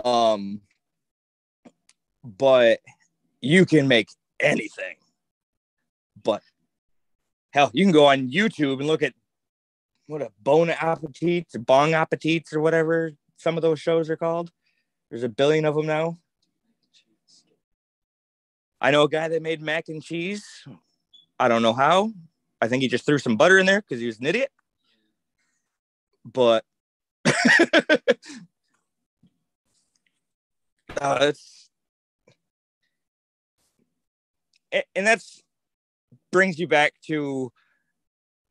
Um 0.03 0.61
but 2.23 2.79
you 3.41 3.65
can 3.65 3.88
make 3.88 4.07
anything 4.39 4.95
Hell, 7.54 7.70
you 7.72 7.86
can 7.86 7.91
go 7.91 8.08
on 8.08 8.32
YouTube 8.32 8.80
and 8.80 8.88
look 8.88 9.04
at 9.04 9.14
what 10.08 10.24
a 10.24 10.32
Bon 10.41 10.72
Appetit 10.72 11.47
or 11.54 11.60
Bong 11.60 11.93
Appetits 11.93 12.51
or 12.51 12.60
whatever 12.60 13.12
some 13.38 13.58
of 13.58 13.62
those 13.62 13.80
shows 13.80 14.10
are 14.10 14.18
called. 14.18 14.51
There's 15.10 15.24
a 15.24 15.30
billion 15.30 15.66
of 15.66 15.76
them 15.76 15.86
now. 15.86 16.18
I 18.82 18.89
know 18.89 19.04
a 19.04 19.10
guy 19.10 19.28
that 19.28 19.41
made 19.43 19.62
mac 19.62 19.88
and 19.88 20.04
cheese. 20.04 20.66
I 21.39 21.47
don't 21.47 21.62
know 21.62 21.74
how. 21.74 22.12
I 22.60 22.68
think 22.68 22.82
he 22.82 22.88
just 22.88 23.06
threw 23.06 23.20
some 23.20 23.38
butter 23.38 23.60
in 23.60 23.68
there 23.68 23.82
because 23.82 23.99
he 23.99 24.08
was 24.08 24.20
an 24.20 24.26
idiot. 24.26 24.49
But 26.26 26.66
uh, 30.99 31.18
it's 31.22 31.70
and 34.95 35.06
that's 35.06 35.43
brings 36.34 36.59
you 36.59 36.67
back 36.67 36.93
to 37.05 37.51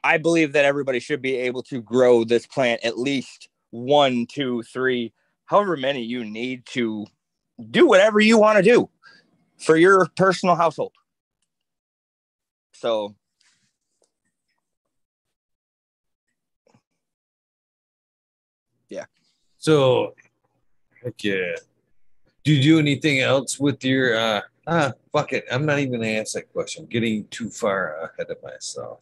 I 0.05 0.19
believe 0.19 0.53
that 0.55 0.65
everybody 0.65 0.99
should 0.99 1.23
be 1.23 1.37
able 1.37 1.63
to 1.65 1.81
grow 1.81 2.25
this 2.25 2.47
plant 2.47 2.81
at 2.85 2.99
least 2.99 3.49
one, 3.71 4.27
two, 4.27 4.63
three, 4.63 5.13
however 5.47 5.77
many 5.77 6.03
you 6.03 6.25
need 6.25 6.67
to 6.67 7.07
do 7.71 7.87
whatever 7.87 8.19
you 8.19 8.39
want 8.39 8.57
to 8.57 8.63
do 8.63 8.89
for 9.59 9.77
your 9.77 10.09
personal 10.17 10.57
household. 10.57 10.93
So, 12.73 13.15
yeah. 18.89 19.05
So, 19.59 20.15
heck 21.03 21.23
yeah. 21.23 21.55
Do 22.43 22.53
you 22.53 22.63
do 22.63 22.79
anything 22.81 23.21
else 23.21 23.61
with 23.61 23.85
your 23.85 24.17
uh, 24.17 24.41
Ah, 24.67 24.93
fuck 25.13 25.33
it. 25.33 25.45
I'm 25.51 25.67
not 25.67 25.81
even 25.81 25.93
gonna 26.01 26.13
ask 26.13 26.35
that 26.35 26.53
question. 26.53 26.85
I'm 26.85 26.89
getting 26.89 27.27
too 27.29 27.51
far 27.51 27.97
ahead 27.97 28.31
of 28.31 28.43
myself. 28.43 29.01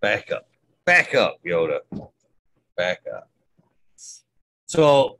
Back 0.00 0.32
up. 0.32 0.48
Back 0.86 1.14
up, 1.14 1.38
Yoda. 1.44 1.80
Back 2.76 3.02
up. 3.14 3.28
So 4.66 5.18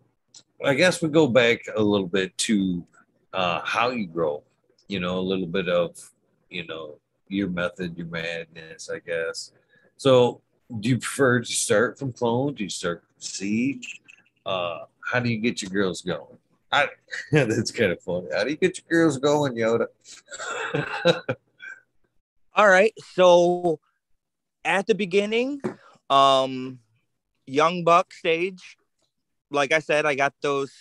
I 0.64 0.74
guess 0.74 1.02
we 1.02 1.08
go 1.08 1.26
back 1.26 1.60
a 1.74 1.82
little 1.82 2.06
bit 2.06 2.36
to 2.38 2.86
uh, 3.34 3.60
how 3.64 3.90
you 3.90 4.06
grow. 4.06 4.42
You 4.88 5.00
know, 5.00 5.18
a 5.18 5.20
little 5.20 5.46
bit 5.46 5.68
of, 5.68 5.98
you 6.48 6.66
know, 6.66 6.98
your 7.28 7.48
method, 7.48 7.98
your 7.98 8.06
madness, 8.06 8.88
I 8.88 9.00
guess. 9.00 9.52
So 9.96 10.40
do 10.80 10.88
you 10.88 10.98
prefer 10.98 11.40
to 11.40 11.52
start 11.52 11.98
from 11.98 12.12
clone? 12.12 12.54
Do 12.54 12.64
you 12.64 12.70
start 12.70 13.02
from 13.02 13.20
seed? 13.20 13.84
Uh, 14.46 14.84
how 15.04 15.20
do 15.20 15.30
you 15.30 15.38
get 15.38 15.60
your 15.60 15.70
girls 15.70 16.02
going? 16.02 16.38
That's 17.32 17.70
kind 17.70 17.92
of 17.92 18.00
funny. 18.00 18.28
How 18.32 18.44
do 18.44 18.50
you 18.50 18.56
get 18.56 18.78
your 18.78 19.00
girls 19.04 19.18
going, 19.18 19.54
Yoda? 19.54 19.86
All 22.54 22.68
right. 22.68 22.92
So 23.12 23.80
at 24.64 24.86
the 24.86 24.94
beginning, 24.94 25.60
um, 26.10 26.78
young 27.46 27.84
buck 27.84 28.12
stage, 28.12 28.76
like 29.50 29.72
I 29.72 29.78
said, 29.78 30.06
I 30.06 30.14
got 30.14 30.34
those 30.42 30.72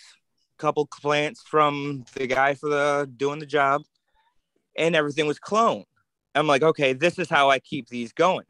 couple 0.58 0.86
plants 0.86 1.42
from 1.42 2.04
the 2.14 2.26
guy 2.26 2.54
for 2.54 2.68
the 2.68 3.10
doing 3.16 3.38
the 3.38 3.46
job, 3.46 3.82
and 4.76 4.96
everything 4.96 5.26
was 5.26 5.38
clone. 5.38 5.84
I'm 6.34 6.46
like, 6.46 6.62
okay, 6.62 6.92
this 6.92 7.18
is 7.18 7.28
how 7.28 7.50
I 7.50 7.58
keep 7.58 7.88
these 7.88 8.12
going. 8.12 8.44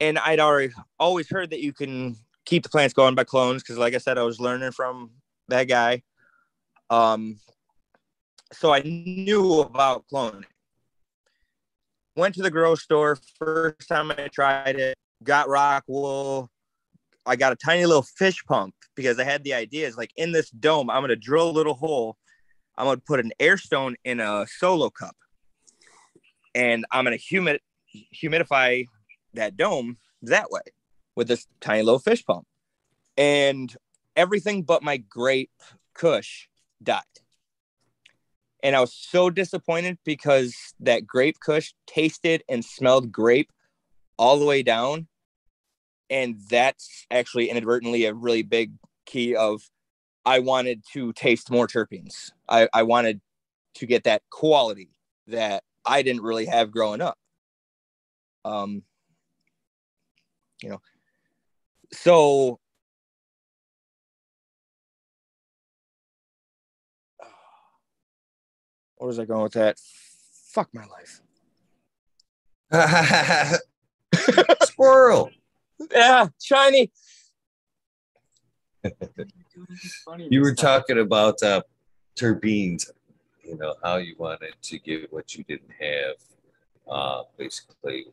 And 0.00 0.18
I'd 0.18 0.40
already 0.40 0.72
always 0.98 1.28
heard 1.30 1.50
that 1.50 1.60
you 1.60 1.72
can 1.72 2.16
keep 2.44 2.62
the 2.62 2.68
plants 2.68 2.92
going 2.92 3.14
by 3.14 3.24
clones 3.24 3.62
because, 3.62 3.78
like 3.78 3.94
I 3.94 3.98
said, 3.98 4.18
I 4.18 4.22
was 4.22 4.40
learning 4.40 4.72
from 4.72 5.10
that 5.48 5.68
guy. 5.68 6.02
Um, 6.92 7.38
so 8.52 8.74
I 8.74 8.82
knew 8.82 9.60
about 9.60 10.04
cloning. 10.12 10.44
Went 12.16 12.34
to 12.34 12.42
the 12.42 12.50
grow 12.50 12.74
store 12.74 13.16
first 13.38 13.88
time 13.88 14.10
I 14.10 14.28
tried 14.28 14.76
it. 14.76 14.94
Got 15.24 15.48
rock 15.48 15.84
wool. 15.86 16.50
I 17.24 17.36
got 17.36 17.52
a 17.52 17.56
tiny 17.56 17.86
little 17.86 18.02
fish 18.02 18.44
pump 18.44 18.74
because 18.94 19.18
I 19.18 19.24
had 19.24 19.42
the 19.42 19.54
idea 19.54 19.90
like 19.96 20.10
in 20.16 20.32
this 20.32 20.50
dome, 20.50 20.90
I'm 20.90 21.02
gonna 21.02 21.16
drill 21.16 21.48
a 21.48 21.50
little 21.50 21.72
hole. 21.72 22.18
I'm 22.76 22.84
gonna 22.84 23.00
put 23.00 23.20
an 23.20 23.32
air 23.40 23.56
stone 23.56 23.96
in 24.04 24.20
a 24.20 24.46
solo 24.46 24.90
cup, 24.90 25.16
and 26.54 26.84
I'm 26.90 27.04
gonna 27.04 27.16
humid 27.16 27.60
humidify 28.14 28.84
that 29.32 29.56
dome 29.56 29.96
that 30.20 30.50
way 30.50 30.60
with 31.16 31.28
this 31.28 31.46
tiny 31.62 31.84
little 31.84 32.00
fish 32.00 32.22
pump. 32.22 32.44
And 33.16 33.74
everything 34.14 34.62
but 34.62 34.82
my 34.82 34.98
grape 34.98 35.50
kush 35.94 36.48
died. 36.84 37.02
And 38.62 38.76
I 38.76 38.80
was 38.80 38.94
so 38.94 39.28
disappointed 39.28 39.98
because 40.04 40.54
that 40.80 41.06
grape 41.06 41.36
kush 41.44 41.72
tasted 41.86 42.44
and 42.48 42.64
smelled 42.64 43.10
grape 43.10 43.50
all 44.16 44.38
the 44.38 44.46
way 44.46 44.62
down. 44.62 45.08
And 46.08 46.36
that's 46.48 47.06
actually 47.10 47.50
inadvertently 47.50 48.04
a 48.04 48.14
really 48.14 48.42
big 48.42 48.72
key 49.06 49.34
of 49.34 49.62
I 50.24 50.38
wanted 50.38 50.84
to 50.92 51.12
taste 51.14 51.50
more 51.50 51.66
terpenes. 51.66 52.30
I, 52.48 52.68
I 52.72 52.84
wanted 52.84 53.20
to 53.74 53.86
get 53.86 54.04
that 54.04 54.22
quality 54.30 54.90
that 55.26 55.64
I 55.84 56.02
didn't 56.02 56.22
really 56.22 56.46
have 56.46 56.70
growing 56.70 57.00
up. 57.00 57.18
Um, 58.44 58.82
you 60.62 60.68
know, 60.68 60.80
so 61.92 62.60
where 69.02 69.08
was 69.08 69.18
I 69.18 69.24
going 69.24 69.42
with 69.42 69.54
that? 69.54 69.80
Fuck 70.52 70.68
my 70.72 70.84
life. 70.86 71.20
Squirrel. 74.62 75.32
yeah, 75.90 76.28
shiny. 76.40 76.92
you 80.30 80.40
were 80.40 80.54
talking 80.54 81.00
about 81.00 81.42
uh, 81.42 81.62
terpenes, 82.14 82.92
you 83.42 83.56
know, 83.56 83.74
how 83.82 83.96
you 83.96 84.14
wanted 84.18 84.54
to 84.62 84.78
get 84.78 85.12
what 85.12 85.34
you 85.34 85.42
didn't 85.48 85.72
have. 85.80 86.14
Uh, 86.88 87.22
basically, 87.36 88.06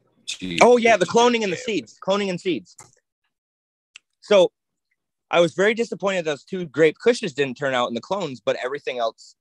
oh, 0.63 0.77
yeah, 0.77 0.97
the 0.97 1.05
cloning 1.05 1.43
and 1.43 1.53
the 1.53 1.57
seeds, 1.57 1.99
cloning 2.03 2.31
and 2.31 2.41
seeds. 2.41 2.75
So 4.21 4.51
I 5.29 5.39
was 5.39 5.53
very 5.53 5.75
disappointed 5.75 6.25
those 6.25 6.43
two 6.43 6.65
grape 6.65 6.97
cushions 6.97 7.33
didn't 7.33 7.57
turn 7.57 7.75
out 7.75 7.89
in 7.89 7.93
the 7.93 8.01
clones, 8.01 8.41
but 8.43 8.55
everything 8.63 8.97
else 8.97 9.35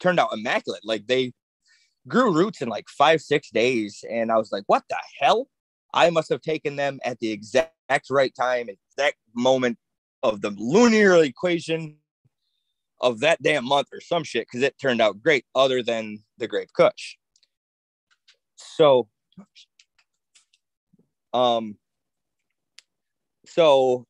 turned 0.00 0.18
out 0.18 0.32
immaculate. 0.32 0.80
Like 0.84 1.06
they 1.06 1.32
grew 2.08 2.32
roots 2.32 2.62
in 2.62 2.68
like 2.68 2.88
five, 2.88 3.20
six 3.20 3.50
days. 3.50 4.04
And 4.10 4.32
I 4.32 4.36
was 4.36 4.50
like, 4.52 4.64
what 4.66 4.84
the 4.88 4.98
hell? 5.20 5.48
I 5.92 6.10
must 6.10 6.28
have 6.30 6.40
taken 6.40 6.76
them 6.76 7.00
at 7.04 7.18
the 7.18 7.30
exact 7.32 8.10
right 8.10 8.34
time, 8.34 8.68
exact 8.68 9.16
moment 9.34 9.78
of 10.22 10.40
the 10.40 10.50
lunar 10.50 11.22
equation 11.22 11.96
of 13.00 13.20
that 13.20 13.42
damn 13.42 13.64
month 13.64 13.88
or 13.92 14.00
some 14.00 14.22
shit 14.22 14.46
because 14.46 14.62
it 14.62 14.78
turned 14.78 15.00
out 15.00 15.22
great, 15.22 15.44
other 15.54 15.82
than 15.82 16.22
the 16.38 16.46
grape 16.46 16.72
kush. 16.74 17.16
So, 18.56 19.08
um, 21.32 21.76
so 23.46 24.06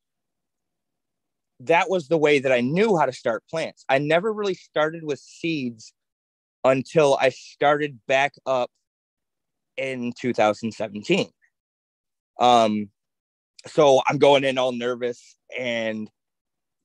that 1.61 1.91
was 1.91 2.09
the 2.09 2.19
way 2.19 2.39
that 2.39 2.53
I 2.53 2.61
knew 2.61 2.97
how 2.97 3.07
to 3.07 3.13
start 3.13 3.45
plants. 3.49 3.85
I 3.89 3.99
never 3.99 4.33
really 4.33 4.55
started 4.55 5.05
with 5.05 5.19
seeds 5.19 5.93
until 6.65 7.19
I 7.21 7.31
started 7.31 7.99
back 8.07 8.33
up 8.47 8.71
in 9.77 10.13
2017. 10.19 11.29
Um, 12.41 12.91
so 13.67 14.01
I'm 14.09 14.19
going 14.19 14.45
in 14.45 14.57
all 14.59 14.73
nervous 14.73 15.37
and 15.57 16.09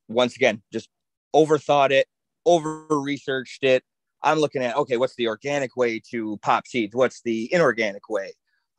once 0.08 0.36
again, 0.36 0.62
just 0.72 0.90
overthought 1.34 1.92
it, 1.92 2.08
over 2.46 2.86
researched 2.90 3.64
it. 3.64 3.84
I'm 4.24 4.40
looking 4.40 4.64
at 4.64 4.76
okay, 4.76 4.98
what's 4.98 5.16
the 5.16 5.28
organic 5.28 5.76
way 5.76 6.02
to 6.12 6.38
pop 6.42 6.68
seeds? 6.68 6.96
What's 6.96 7.22
the 7.22 7.52
inorganic 7.54 8.10
way? 8.10 8.34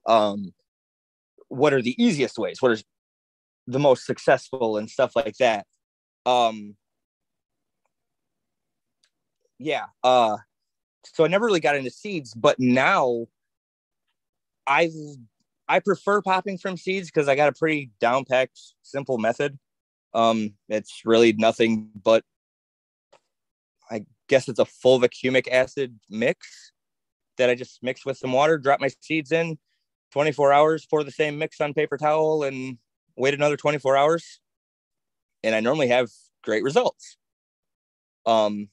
Um, 0.07 0.53
what 1.49 1.73
are 1.73 1.83
the 1.83 2.01
easiest 2.03 2.39
ways? 2.39 2.61
What 2.61 2.73
is 2.73 2.85
the 3.67 3.79
most 3.79 4.07
successful 4.07 4.77
and 4.77 4.91
stuff 4.91 5.13
like 5.17 5.37
that? 5.39 5.67
Um 6.27 6.75
yeah 9.59 9.87
uh 10.05 10.37
so 11.05 11.25
i 11.25 11.29
never 11.29 11.47
really 11.47 11.61
got 11.61 11.77
into 11.77 11.91
seeds 11.91 12.35
but 12.35 12.59
now 12.59 13.27
i 14.67 14.91
i 15.69 15.79
prefer 15.79 16.21
popping 16.21 16.59
from 16.59 16.77
seeds 16.77 17.09
because 17.11 17.29
i 17.29 17.37
got 17.37 17.49
a 17.49 17.53
pretty 17.53 17.91
down 18.01 18.25
packed 18.25 18.61
simple 18.83 19.19
method. 19.19 19.59
Um 20.13 20.55
it's 20.69 21.03
really 21.05 21.33
nothing 21.33 21.91
but 22.03 22.25
i 23.91 24.05
guess 24.29 24.49
it's 24.49 24.59
a 24.59 24.65
fulvic 24.65 25.13
humic 25.13 25.47
acid 25.49 25.99
mix 26.11 26.73
that 27.39 27.51
i 27.51 27.55
just 27.55 27.83
mix 27.83 28.05
with 28.05 28.17
some 28.17 28.33
water 28.33 28.59
drop 28.59 28.81
my 28.81 28.89
seeds 29.01 29.31
in 29.31 29.59
24 30.13 30.53
hours 30.53 30.87
pour 30.87 31.05
the 31.05 31.11
same 31.11 31.39
mix 31.39 31.61
on 31.61 31.75
paper 31.75 31.97
towel 31.97 32.43
and 32.43 32.79
wait 33.17 33.35
another 33.35 33.57
24 33.57 33.97
hours 33.97 34.41
and 35.43 35.55
I 35.55 35.61
normally 35.61 35.89
have 35.89 36.09
great 36.43 36.63
results. 36.63 37.17
Um, 38.25 38.69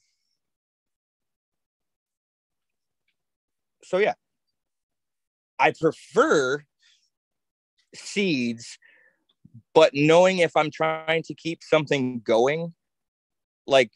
so 3.83 3.97
yeah, 3.97 4.13
I 5.59 5.71
prefer 5.71 6.63
seeds, 7.93 8.77
but 9.73 9.91
knowing 9.93 10.39
if 10.39 10.55
I'm 10.55 10.71
trying 10.71 11.23
to 11.23 11.35
keep 11.35 11.61
something 11.63 12.21
going, 12.21 12.73
like 13.67 13.91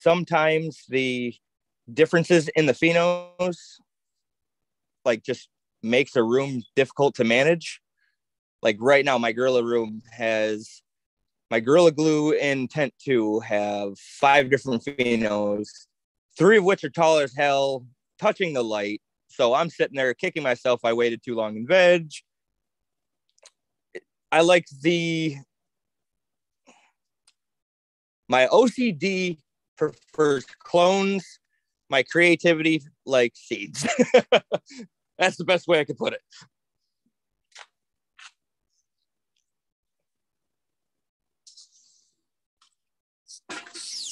sometimes 0.00 0.84
the 0.88 1.34
differences 1.92 2.48
in 2.54 2.66
the 2.66 2.74
phenos 2.74 3.56
like 5.04 5.22
just 5.22 5.48
makes 5.82 6.16
a 6.16 6.22
room 6.22 6.62
difficult 6.76 7.14
to 7.16 7.24
manage. 7.24 7.80
Like 8.62 8.76
right 8.80 9.04
now, 9.04 9.18
my 9.18 9.32
gorilla 9.32 9.64
room 9.64 10.02
has 10.12 10.82
my 11.50 11.60
Gorilla 11.60 11.92
Glue 11.92 12.34
and 12.34 12.70
Tent 12.70 12.92
2 13.04 13.40
have 13.40 13.98
five 13.98 14.50
different 14.50 14.84
phenos, 14.84 15.68
three 16.36 16.58
of 16.58 16.64
which 16.64 16.84
are 16.84 16.90
tall 16.90 17.18
as 17.18 17.34
hell, 17.34 17.86
touching 18.18 18.52
the 18.52 18.62
light. 18.62 19.00
So 19.28 19.54
I'm 19.54 19.70
sitting 19.70 19.96
there 19.96 20.12
kicking 20.14 20.42
myself. 20.42 20.80
I 20.84 20.92
waited 20.92 21.22
too 21.22 21.34
long 21.34 21.56
in 21.56 21.66
veg. 21.66 22.10
I 24.30 24.42
like 24.42 24.66
the 24.82 25.36
my 28.28 28.46
OCD 28.46 29.38
prefers 29.76 30.44
clones. 30.62 31.24
My 31.90 32.02
creativity 32.02 32.82
like 33.06 33.32
seeds. 33.34 33.88
That's 35.18 35.36
the 35.38 35.44
best 35.44 35.66
way 35.66 35.80
I 35.80 35.84
could 35.84 35.96
put 35.96 36.12
it. 36.12 36.20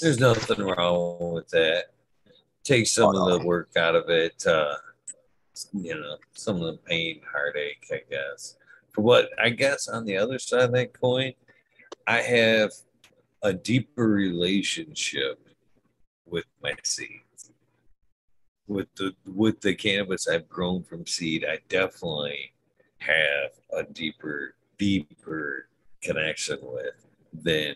There's 0.01 0.21
nothing 0.21 0.65
wrong 0.65 1.33
with 1.33 1.49
that. 1.49 1.87
Take 2.65 2.87
some 2.87 3.15
of 3.15 3.31
the 3.41 3.47
work 3.47 3.71
out 3.77 3.95
of 3.95 4.09
it. 4.09 4.45
Uh, 4.47 4.75
you 5.73 5.95
know, 5.95 6.17
some 6.35 6.57
of 6.57 6.63
the 6.63 6.79
pain, 6.85 7.21
heartache, 7.31 7.87
I 7.91 8.03
guess. 8.11 8.57
For 8.93 9.03
what 9.03 9.31
I 9.39 9.51
guess 9.51 9.89
on 9.89 10.05
the 10.05 10.17
other 10.17 10.39
side 10.39 10.63
of 10.63 10.73
that 10.73 10.99
coin, 10.99 11.33
I 12.07 12.21
have 12.21 12.73
a 13.43 13.53
deeper 13.53 14.09
relationship 14.09 15.41
with 16.27 16.45
my 16.63 16.75
seeds. 16.83 17.53
With 18.67 18.89
the 18.97 19.15
with 19.27 19.61
the 19.61 19.75
cannabis 19.75 20.27
I've 20.27 20.49
grown 20.49 20.83
from 20.83 21.07
seed, 21.07 21.45
I 21.49 21.59
definitely 21.69 22.53
have 22.99 23.51
a 23.73 23.85
deeper, 23.85 24.55
deeper 24.77 25.69
connection 26.03 26.59
with 26.63 27.07
than 27.33 27.75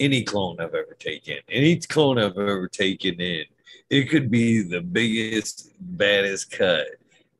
any 0.00 0.24
clone 0.24 0.56
I've 0.58 0.74
ever 0.74 0.96
taken. 0.98 1.36
Any 1.48 1.76
clone 1.76 2.18
I've 2.18 2.38
ever 2.38 2.66
taken 2.66 3.20
in, 3.20 3.44
it 3.90 4.08
could 4.08 4.30
be 4.30 4.62
the 4.62 4.80
biggest, 4.80 5.70
baddest 5.80 6.50
cut. 6.50 6.86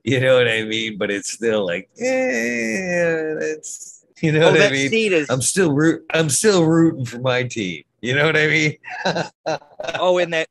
You 0.04 0.20
know 0.20 0.36
what 0.36 0.48
I 0.48 0.62
mean? 0.64 0.98
But 0.98 1.10
it's 1.10 1.32
still 1.32 1.66
like, 1.66 1.88
yeah, 1.96 3.34
that's 3.38 4.04
you 4.20 4.32
know 4.32 4.48
oh, 4.48 4.52
what 4.52 4.62
I 4.62 4.70
mean. 4.70 4.92
Is- 4.92 5.30
I'm 5.30 5.42
still 5.42 5.72
root. 5.72 6.04
I'm 6.12 6.30
still 6.30 6.64
rooting 6.64 7.04
for 7.04 7.18
my 7.18 7.42
team. 7.42 7.82
You 8.00 8.14
know 8.14 8.26
what 8.26 8.36
I 8.36 8.46
mean? 8.46 8.76
oh, 9.98 10.18
and 10.18 10.32
that 10.32 10.48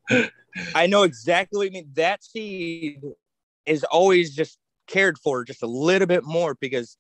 I 0.76 0.88
know 0.88 1.04
exactly 1.04 1.58
what 1.58 1.66
you 1.66 1.72
mean. 1.72 1.90
That 1.96 2.24
seed 2.24 3.02
is 3.66 3.84
always 3.86 4.36
just 4.36 4.58
cared 4.88 5.18
for 5.20 5.44
just 5.44 5.64
a 5.64 5.68
little 5.68 6.08
bit 6.08 6.24
more 6.26 6.56
because 6.60 6.98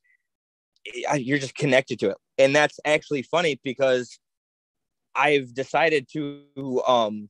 eh, 1.07 1.15
you're 1.15 1.39
just 1.39 1.55
connected 1.55 1.99
to 1.99 2.11
it. 2.11 2.17
And 2.37 2.55
that's 2.55 2.79
actually 2.85 3.23
funny 3.23 3.59
because 3.63 4.17
I've 5.19 5.53
decided 5.53 6.07
to 6.13 6.43
um 6.87 7.29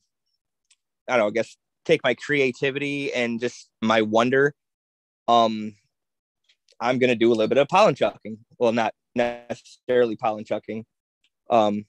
I 1.07 1.17
don't 1.17 1.19
know, 1.19 1.27
I 1.27 1.31
guess 1.31 1.57
take 1.85 2.03
my 2.03 2.13
creativity 2.13 3.11
and 3.13 3.39
just 3.39 3.69
my 3.81 4.01
wonder. 4.01 4.53
Um 5.27 5.75
I'm 6.79 6.99
gonna 6.99 7.15
do 7.15 7.29
a 7.29 7.35
little 7.35 7.47
bit 7.47 7.57
of 7.57 7.67
pollen 7.67 7.95
chucking. 7.95 8.37
Well, 8.57 8.71
not 8.71 8.93
necessarily 9.15 10.15
pollen 10.15 10.45
chucking. 10.45 10.85
Um 11.49 11.85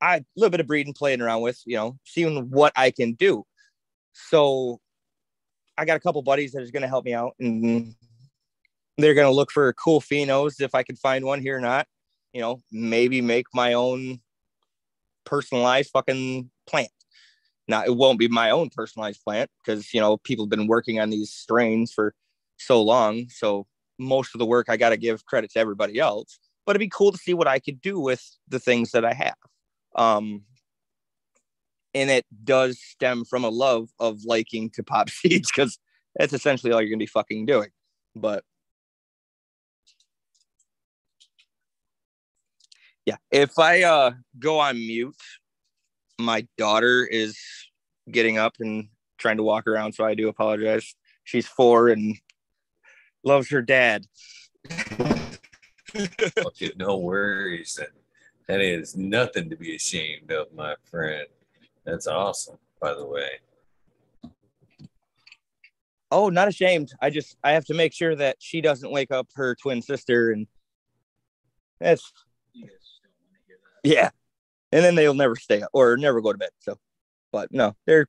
I 0.00 0.16
a 0.16 0.24
little 0.36 0.50
bit 0.50 0.60
of 0.60 0.66
breeding, 0.66 0.92
playing 0.92 1.20
around 1.20 1.42
with, 1.42 1.60
you 1.64 1.76
know, 1.76 1.96
seeing 2.04 2.50
what 2.50 2.72
I 2.76 2.90
can 2.90 3.12
do. 3.12 3.44
So 4.12 4.80
I 5.78 5.84
got 5.84 5.96
a 5.96 6.00
couple 6.00 6.22
buddies 6.22 6.52
that 6.52 6.62
is 6.62 6.70
going 6.70 6.82
to 6.82 6.88
help 6.88 7.04
me 7.04 7.14
out, 7.14 7.34
and 7.40 7.94
they're 8.98 9.14
going 9.14 9.26
to 9.26 9.34
look 9.34 9.50
for 9.50 9.72
cool 9.72 10.00
phenos 10.00 10.60
if 10.60 10.74
I 10.74 10.82
can 10.82 10.96
find 10.96 11.24
one 11.24 11.40
here 11.40 11.56
or 11.56 11.60
not. 11.60 11.86
You 12.32 12.40
know, 12.40 12.60
maybe 12.70 13.20
make 13.20 13.46
my 13.54 13.74
own 13.74 14.20
personalized 15.24 15.90
fucking 15.90 16.50
plant. 16.66 16.90
Now 17.68 17.84
it 17.84 17.96
won't 17.96 18.18
be 18.18 18.28
my 18.28 18.50
own 18.50 18.70
personalized 18.70 19.22
plant 19.24 19.50
because 19.64 19.92
you 19.94 20.00
know 20.00 20.18
people 20.18 20.44
have 20.44 20.50
been 20.50 20.66
working 20.66 21.00
on 21.00 21.10
these 21.10 21.32
strains 21.32 21.92
for 21.92 22.14
so 22.58 22.82
long. 22.82 23.28
So 23.30 23.66
most 23.98 24.34
of 24.34 24.38
the 24.38 24.46
work 24.46 24.66
I 24.68 24.76
got 24.76 24.90
to 24.90 24.96
give 24.96 25.24
credit 25.26 25.50
to 25.52 25.58
everybody 25.58 25.98
else. 25.98 26.38
But 26.66 26.72
it'd 26.72 26.80
be 26.80 26.90
cool 26.92 27.12
to 27.12 27.18
see 27.18 27.34
what 27.34 27.46
I 27.48 27.58
could 27.58 27.80
do 27.80 28.00
with 28.00 28.22
the 28.48 28.58
things 28.58 28.92
that 28.92 29.04
I 29.04 29.12
have. 29.12 29.34
Um, 29.94 30.42
and 31.92 32.10
it 32.10 32.24
does 32.42 32.80
stem 32.80 33.24
from 33.24 33.44
a 33.44 33.50
love 33.50 33.90
of 34.00 34.24
liking 34.24 34.70
to 34.70 34.82
pop 34.82 35.10
seeds 35.10 35.50
because 35.54 35.78
that's 36.16 36.32
essentially 36.32 36.72
all 36.72 36.80
you're 36.80 36.90
gonna 36.90 36.98
be 36.98 37.06
fucking 37.06 37.46
doing. 37.46 37.70
But 38.14 38.44
yeah, 43.06 43.16
if 43.30 43.58
I 43.58 43.82
uh 43.82 44.12
go 44.38 44.60
on 44.60 44.76
mute, 44.76 45.16
my 46.18 46.46
daughter 46.56 47.04
is 47.04 47.38
getting 48.10 48.38
up 48.38 48.54
and 48.60 48.88
trying 49.18 49.36
to 49.36 49.42
walk 49.42 49.66
around, 49.66 49.92
so 49.92 50.04
I 50.04 50.14
do 50.14 50.28
apologize. 50.28 50.94
She's 51.24 51.46
four 51.46 51.88
and 51.88 52.16
loves 53.24 53.50
her 53.50 53.62
dad. 53.62 54.04
okay, 55.96 56.72
no 56.76 56.98
worries. 56.98 57.78
That 58.46 58.60
is 58.60 58.96
nothing 58.96 59.48
to 59.50 59.56
be 59.56 59.76
ashamed 59.76 60.30
of, 60.30 60.52
my 60.54 60.74
friend. 60.90 61.26
That's 61.84 62.06
awesome, 62.06 62.58
by 62.80 62.94
the 62.94 63.06
way. 63.06 63.30
Oh, 66.10 66.28
not 66.28 66.48
ashamed. 66.48 66.92
I 67.00 67.10
just 67.10 67.36
I 67.42 67.52
have 67.52 67.64
to 67.66 67.74
make 67.74 67.92
sure 67.92 68.14
that 68.14 68.36
she 68.38 68.60
doesn't 68.60 68.90
wake 68.90 69.10
up 69.10 69.28
her 69.34 69.54
twin 69.56 69.82
sister 69.82 70.30
and 70.30 70.46
that's 71.80 72.12
yeah. 73.84 74.10
And 74.72 74.84
then 74.84 74.96
they'll 74.96 75.14
never 75.14 75.36
stay 75.36 75.62
up 75.62 75.70
or 75.72 75.96
never 75.96 76.20
go 76.20 76.32
to 76.32 76.38
bed. 76.38 76.50
So 76.58 76.76
but 77.32 77.52
no, 77.52 77.76
they're 77.86 78.06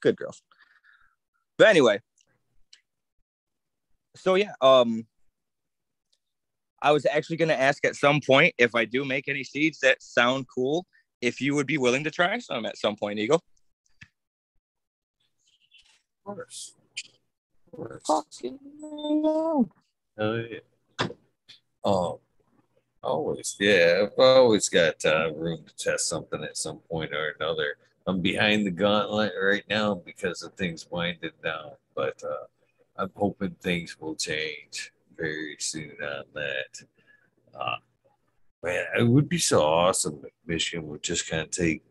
good 0.00 0.16
girls. 0.16 0.42
But 1.56 1.68
anyway. 1.68 2.00
So 4.16 4.34
yeah, 4.34 4.52
um 4.60 5.06
I 6.82 6.92
was 6.92 7.06
actually 7.06 7.36
going 7.36 7.50
to 7.50 7.60
ask 7.60 7.84
at 7.84 7.94
some 7.94 8.20
point 8.26 8.54
if 8.56 8.74
I 8.74 8.84
do 8.84 9.04
make 9.04 9.28
any 9.28 9.44
seeds 9.44 9.80
that 9.80 10.02
sound 10.02 10.46
cool, 10.52 10.86
if 11.20 11.40
you 11.40 11.54
would 11.54 11.66
be 11.66 11.78
willing 11.78 12.04
to 12.04 12.10
try 12.10 12.38
some 12.38 12.64
at 12.64 12.78
some 12.78 12.96
point, 12.96 13.18
Eagle. 13.18 13.42
Of 16.26 16.36
course. 16.36 16.74
Of 17.66 18.02
course. 18.02 18.42
Oh, 18.82 19.68
yeah. 20.18 21.08
Um, 21.84 22.16
always, 23.02 23.56
yeah. 23.58 24.04
I've 24.04 24.18
always 24.18 24.68
got 24.68 25.04
uh, 25.04 25.32
room 25.34 25.64
to 25.66 25.76
test 25.76 26.08
something 26.08 26.42
at 26.42 26.56
some 26.56 26.78
point 26.90 27.12
or 27.12 27.34
another. 27.38 27.76
I'm 28.06 28.20
behind 28.20 28.66
the 28.66 28.70
gauntlet 28.70 29.32
right 29.40 29.64
now 29.68 29.94
because 29.94 30.42
of 30.42 30.54
things 30.54 30.86
winding 30.90 31.30
down, 31.44 31.72
but 31.94 32.20
uh, 32.24 32.46
I'm 32.96 33.10
hoping 33.14 33.56
things 33.60 33.98
will 34.00 34.16
change 34.16 34.92
very 35.16 35.56
soon 35.58 35.92
on 36.02 36.24
that. 36.34 36.82
Uh, 37.58 37.76
man, 38.62 38.84
it 38.98 39.06
would 39.06 39.28
be 39.28 39.38
so 39.38 39.62
awesome 39.62 40.20
if 40.24 40.32
Michigan 40.46 40.88
would 40.88 41.02
just 41.02 41.28
kind 41.28 41.42
of 41.42 41.50
take 41.50 41.82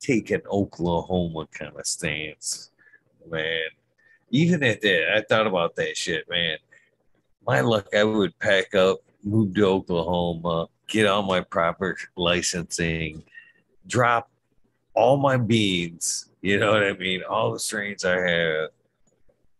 take 0.00 0.30
an 0.30 0.42
Oklahoma 0.50 1.46
kind 1.52 1.72
of 1.76 1.86
stance, 1.86 2.70
man. 3.30 3.62
Even 4.30 4.62
at 4.62 4.82
that, 4.82 5.16
I 5.16 5.22
thought 5.22 5.46
about 5.46 5.76
that 5.76 5.96
shit, 5.96 6.28
man. 6.28 6.58
My 7.46 7.60
luck, 7.60 7.88
I 7.96 8.04
would 8.04 8.38
pack 8.38 8.74
up, 8.74 8.98
move 9.24 9.54
to 9.54 9.66
Oklahoma, 9.66 10.68
get 10.88 11.06
all 11.06 11.22
my 11.22 11.40
proper 11.40 11.96
licensing, 12.16 13.24
drop 13.86 14.30
all 14.94 15.16
my 15.16 15.36
beans, 15.36 16.26
you 16.40 16.58
know 16.58 16.72
what 16.72 16.84
I 16.84 16.92
mean? 16.92 17.22
All 17.28 17.52
the 17.52 17.58
strains 17.58 18.04
I 18.04 18.18
have, 18.20 18.68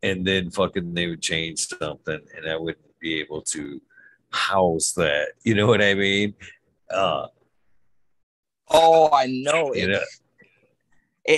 and 0.03 0.25
then 0.25 0.51
fucking 0.51 0.95
they 0.95 1.09
would 1.09 1.23
change 1.23 1.67
something 1.69 2.21
and 2.37 2.49
I 2.49 2.57
wouldn't 2.57 2.99
be 3.01 3.21
able 3.21 3.41
to 3.43 3.81
house 4.31 4.93
that. 4.93 5.29
You 5.45 5.55
know 5.55 5.67
what 5.67 5.83
I 5.83 5.95
mean? 5.95 6.35
Uh, 6.91 7.29
oh, 8.71 9.11
I 9.13 9.27
know. 9.27 9.75
You 9.75 9.89
know? 9.89 10.01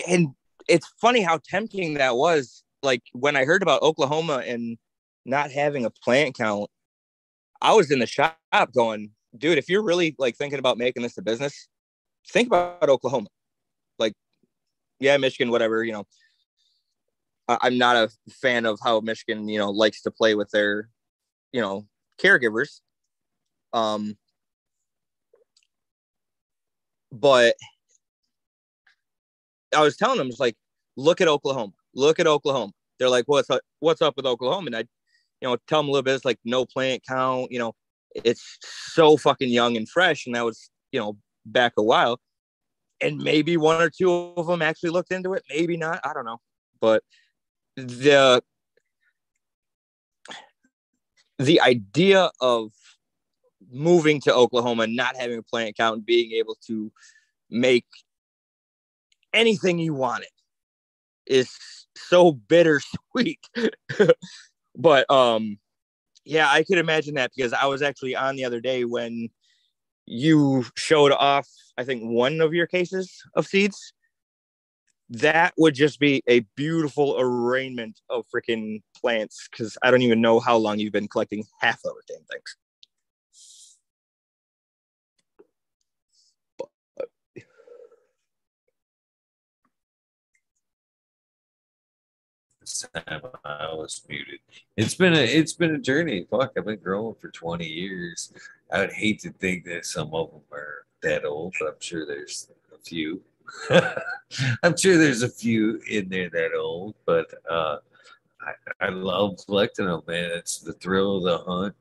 and 0.09 0.29
it's 0.69 0.89
funny 1.01 1.23
how 1.23 1.39
tempting 1.49 1.95
that 1.95 2.17
was. 2.17 2.65
Like 2.83 3.03
when 3.13 3.37
I 3.37 3.45
heard 3.45 3.63
about 3.63 3.83
Oklahoma 3.83 4.43
and 4.45 4.79
not 5.25 5.51
having 5.51 5.85
a 5.85 5.91
plant 5.91 6.37
count, 6.37 6.71
I 7.67 7.73
was 7.73 7.91
in 7.91 7.99
the 7.99 8.07
shop 8.07 8.39
going, 8.77 9.11
dude, 9.37 9.59
if 9.59 9.69
you're 9.69 9.83
really 9.83 10.15
like 10.21 10.37
thinking 10.37 10.61
about 10.61 10.79
making 10.79 11.03
this 11.03 11.19
a 11.19 11.23
business, 11.23 11.67
think 12.29 12.47
about 12.47 12.89
Oklahoma. 12.89 13.27
Like, 13.99 14.13
yeah, 15.01 15.17
Michigan, 15.17 15.51
whatever, 15.51 15.83
you 15.83 15.91
know, 15.91 16.07
I'm 17.49 17.77
not 17.77 17.97
a 17.97 18.09
fan 18.31 18.67
of 18.67 18.79
how 18.85 19.01
Michigan, 19.01 19.49
you 19.49 19.59
know, 19.59 19.71
likes 19.71 20.03
to 20.03 20.13
play 20.13 20.37
with 20.37 20.49
their, 20.53 20.91
you 21.51 21.61
know, 21.61 21.89
caregivers. 22.23 22.83
Um, 23.73 24.17
but 27.11 27.57
I 29.77 29.83
was 29.83 29.97
telling 29.97 30.19
them, 30.19 30.29
it's 30.29 30.39
like, 30.39 30.57
look 30.97 31.21
at 31.21 31.27
Oklahoma, 31.27 31.73
look 31.97 32.21
at 32.21 32.29
Oklahoma. 32.29 32.73
They're 33.01 33.11
like, 33.11 33.25
what's 33.27 33.51
up, 33.51 33.63
what's 33.81 34.03
up 34.03 34.17
with 34.17 34.25
Oklahoma? 34.25 34.67
And 34.67 34.77
I, 34.77 34.85
you 35.41 35.49
know, 35.49 35.57
tell 35.67 35.81
them 35.81 35.89
a 35.89 35.93
little 35.93 36.03
bit. 36.03 36.15
It's 36.15 36.25
like 36.25 36.39
no 36.45 36.65
plant 36.65 37.03
count. 37.09 37.51
You 37.53 37.59
know, 37.59 37.75
it's 38.15 38.59
so 38.63 39.17
fucking 39.17 39.49
young 39.49 39.77
and 39.77 39.89
fresh, 39.89 40.27
and 40.27 40.35
that 40.35 40.45
was, 40.45 40.71
you 40.93 41.01
know, 41.01 41.17
back 41.45 41.73
a 41.77 41.83
while. 41.83 42.21
And 43.01 43.19
maybe 43.19 43.57
one 43.57 43.81
or 43.83 43.91
two 43.91 44.11
of 44.11 44.47
them 44.47 44.63
actually 44.63 44.91
looked 44.91 45.13
into 45.13 45.35
it, 45.35 45.43
maybe 45.51 45.77
not. 45.77 46.01
I 46.05 46.15
don't 46.15 46.25
know, 46.25 46.41
but 46.81 47.03
the 47.77 48.43
the 51.39 51.61
idea 51.61 52.31
of 52.41 52.73
moving 53.71 54.21
to 54.23 54.35
Oklahoma, 54.35 54.87
not 54.87 55.17
having 55.17 55.39
a 55.39 55.43
plant 55.43 55.71
account, 55.71 56.07
being 56.07 56.33
able 56.33 56.57
to 56.67 56.91
make 57.51 57.87
anything 59.35 59.79
you 59.79 59.93
wanted 59.93 60.29
is 61.27 61.51
so 61.97 62.33
bittersweet. 62.33 63.41
but 64.77 65.11
um 65.11 65.59
yeah, 66.27 66.51
I 66.51 66.65
could 66.65 66.79
imagine 66.79 67.15
that 67.15 67.31
because 67.35 67.53
I 67.53 67.67
was 67.67 67.83
actually 67.83 68.17
on 68.17 68.35
the 68.35 68.45
other 68.45 68.61
day 68.61 68.85
when 68.85 69.29
you 70.07 70.65
showed 70.77 71.13
off, 71.13 71.49
I 71.79 71.85
think, 71.85 72.03
one 72.03 72.41
of 72.41 72.53
your 72.53 72.67
cases 72.67 73.23
of 73.35 73.47
seeds 73.47 73.93
that 75.09 75.55
would 75.57 75.75
just 75.75 76.01
be 76.01 76.23
a 76.27 76.41
beautiful 76.57 77.17
arraignment 77.19 78.01
of 78.11 78.25
freaking 78.35 78.83
plants 79.01 79.49
because 79.49 79.79
I 79.83 79.91
don't 79.93 80.03
even 80.03 80.21
know 80.21 80.41
how 80.41 80.57
long 80.57 80.81
you've 80.81 80.93
been 80.93 81.07
collecting 81.07 81.45
half 81.61 81.77
of 81.85 81.93
the 81.95 82.15
damn 82.15 82.25
things. 82.25 82.57
Time 92.83 93.23
I 93.45 93.69
was 93.73 94.03
muted. 94.09 94.41
It's 94.77 94.95
been 94.95 95.15
a 95.15 95.21
it's 95.21 95.53
been 95.53 95.75
a 95.75 95.79
journey. 95.79 96.27
Fuck, 96.31 96.53
I've 96.57 96.65
been 96.65 96.79
growing 96.79 97.15
for 97.15 97.31
20 97.31 97.67
years. 97.67 98.33
I 98.73 98.81
would 98.81 98.93
hate 98.93 99.21
to 99.21 99.31
think 99.31 99.65
that 99.67 99.87
some 99.87 100.15
of 100.15 100.31
them 100.31 100.43
are 100.53 100.87
that 101.03 101.25
old, 101.25 101.55
but 101.59 101.69
I'm 101.69 101.81
sure 101.81 102.07
there's 102.07 102.49
a 102.75 102.79
few. 102.79 103.23
I'm 104.63 104.77
sure 104.77 104.99
there's 104.99 105.23
a 105.23 105.29
few 105.29 105.81
in 105.89 106.09
there 106.09 106.29
that 106.31 106.51
old, 106.59 106.95
but 107.05 107.27
uh, 107.49 107.77
I, 108.41 108.87
I 108.87 108.89
love 108.89 109.39
collecting 109.47 109.87
them, 109.87 110.03
man. 110.07 110.31
It's 110.35 110.59
the 110.59 110.73
thrill 110.73 111.19
of 111.19 111.23
the 111.25 111.39
hunt. 111.39 111.75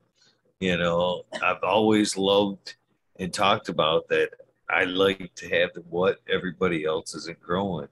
You 0.60 0.78
know, 0.78 1.24
I've 1.42 1.62
always 1.62 2.16
loved 2.16 2.76
and 3.18 3.32
talked 3.32 3.68
about 3.68 4.08
that. 4.08 4.30
I 4.68 4.84
like 4.84 5.34
to 5.36 5.48
have 5.48 5.70
what 5.88 6.18
everybody 6.28 6.84
else 6.84 7.14
isn't 7.14 7.40
growing. 7.40 7.88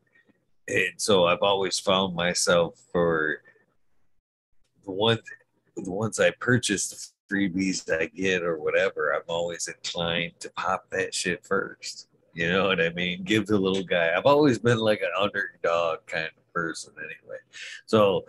And 0.69 0.93
so 0.97 1.27
I've 1.27 1.43
always 1.43 1.79
found 1.79 2.15
myself 2.15 2.81
for 2.93 3.39
the 4.85 4.93
one 4.93 5.19
the 5.77 5.91
ones 5.91 6.21
I 6.21 6.31
purchase, 6.41 6.89
the 7.29 7.35
freebies 7.35 7.91
I 7.91 8.07
get 8.07 8.43
or 8.43 8.59
whatever, 8.59 9.13
I'm 9.13 9.23
always 9.29 9.67
inclined 9.67 10.39
to 10.41 10.51
pop 10.51 10.89
that 10.91 11.13
shit 11.15 11.45
first. 11.45 12.09
You 12.33 12.49
know 12.49 12.67
what 12.67 12.81
I 12.81 12.91
mean? 12.91 13.25
Give 13.25 13.47
the 13.47 13.59
little 13.59 13.83
guy. 13.83 14.13
I've 14.17 14.27
always 14.27 14.59
been 14.59 14.79
like 14.79 15.01
an 15.01 15.11
underdog 15.19 16.07
kind 16.07 16.27
of 16.27 16.53
person 16.53 16.93
anyway. 16.99 17.39
So 17.87 18.25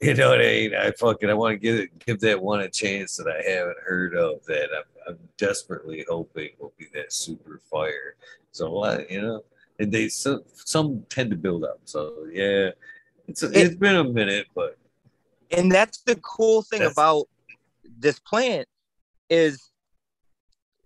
you 0.00 0.14
know 0.14 0.30
what 0.30 0.40
I 0.40 0.44
mean? 0.44 0.74
I 0.74 0.92
fucking 0.92 1.28
I 1.28 1.34
want 1.34 1.54
to 1.54 1.58
give 1.58 1.78
it, 1.78 2.06
give 2.06 2.20
that 2.20 2.40
one 2.40 2.60
a 2.60 2.70
chance 2.70 3.16
that 3.16 3.28
I 3.28 3.50
haven't 3.50 3.76
heard 3.84 4.14
of 4.14 4.44
that 4.46 4.68
I'm, 4.74 5.12
I'm 5.12 5.18
desperately 5.36 6.06
hoping 6.08 6.50
will 6.58 6.72
be 6.78 6.86
that 6.94 7.12
super 7.12 7.60
fire. 7.70 8.16
So 8.50 9.04
you 9.10 9.20
know, 9.20 9.44
and 9.80 9.90
they 9.90 10.08
some 10.08 10.42
some 10.54 11.04
tend 11.08 11.30
to 11.30 11.36
build 11.36 11.64
up. 11.64 11.80
So 11.84 12.26
yeah, 12.32 12.70
it's 13.26 13.42
a, 13.42 13.50
it's 13.58 13.74
been 13.74 13.96
a 13.96 14.04
minute, 14.04 14.46
but 14.54 14.78
and 15.50 15.72
that's 15.72 16.02
the 16.02 16.16
cool 16.16 16.62
thing 16.62 16.82
about 16.82 17.26
this 17.98 18.20
plant 18.20 18.68
is 19.28 19.70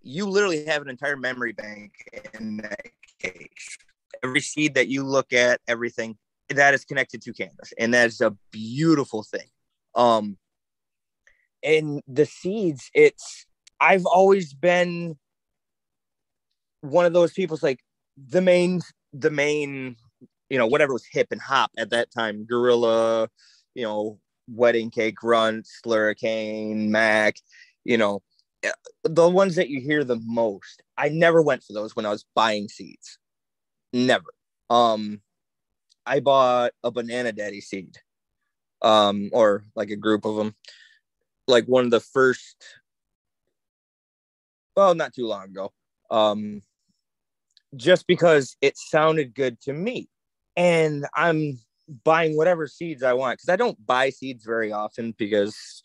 you 0.02 0.26
literally 0.26 0.64
have 0.64 0.82
an 0.82 0.88
entire 0.88 1.16
memory 1.16 1.52
bank 1.52 1.92
in 2.38 2.58
that 2.58 2.80
case. 3.18 3.78
Every 4.22 4.40
seed 4.40 4.74
that 4.74 4.88
you 4.88 5.02
look 5.02 5.32
at, 5.32 5.60
everything 5.68 6.16
that 6.50 6.74
is 6.74 6.84
connected 6.84 7.22
to 7.22 7.32
canvas 7.32 7.72
and 7.78 7.94
that's 7.94 8.20
a 8.20 8.36
beautiful 8.50 9.22
thing 9.22 9.48
um 9.94 10.36
and 11.62 12.02
the 12.06 12.26
seeds 12.26 12.90
it's 12.94 13.46
i've 13.80 14.04
always 14.04 14.52
been 14.52 15.16
one 16.82 17.06
of 17.06 17.12
those 17.12 17.32
people's 17.32 17.62
like 17.62 17.80
the 18.16 18.40
main 18.40 18.80
the 19.12 19.30
main 19.30 19.96
you 20.48 20.58
know 20.58 20.66
whatever 20.66 20.92
was 20.92 21.04
hip 21.04 21.28
and 21.30 21.40
hop 21.40 21.70
at 21.78 21.90
that 21.90 22.10
time 22.10 22.44
gorilla 22.44 23.28
you 23.74 23.82
know 23.82 24.18
wedding 24.48 24.90
cake 24.90 25.22
run 25.22 25.62
slurricane 25.62 26.88
mac 26.88 27.36
you 27.84 27.96
know 27.96 28.22
the 29.02 29.28
ones 29.28 29.56
that 29.56 29.68
you 29.68 29.80
hear 29.80 30.04
the 30.04 30.20
most. 30.24 30.82
I 30.96 31.08
never 31.08 31.42
went 31.42 31.62
for 31.62 31.72
those 31.72 31.94
when 31.94 32.06
i 32.06 32.10
was 32.10 32.24
buying 32.34 32.68
seeds. 32.68 33.18
Never. 33.92 34.32
Um 34.70 35.20
I 36.06 36.20
bought 36.20 36.72
a 36.82 36.90
banana 36.90 37.32
daddy 37.32 37.62
seed, 37.62 37.96
um, 38.82 39.30
or 39.32 39.64
like 39.74 39.88
a 39.88 39.96
group 39.96 40.26
of 40.26 40.36
them, 40.36 40.54
like 41.48 41.64
one 41.64 41.86
of 41.86 41.90
the 41.90 42.00
first, 42.00 42.62
well, 44.76 44.94
not 44.94 45.14
too 45.14 45.26
long 45.26 45.44
ago, 45.44 45.72
um, 46.10 46.60
just 47.76 48.06
because 48.06 48.56
it 48.60 48.76
sounded 48.76 49.34
good 49.34 49.60
to 49.62 49.72
me, 49.72 50.08
and 50.56 51.06
I'm 51.14 51.58
buying 52.04 52.36
whatever 52.36 52.66
seeds 52.66 53.02
I 53.02 53.12
want 53.12 53.38
because 53.38 53.52
I 53.52 53.56
don't 53.56 53.84
buy 53.86 54.10
seeds 54.10 54.44
very 54.44 54.72
often 54.72 55.14
because 55.18 55.82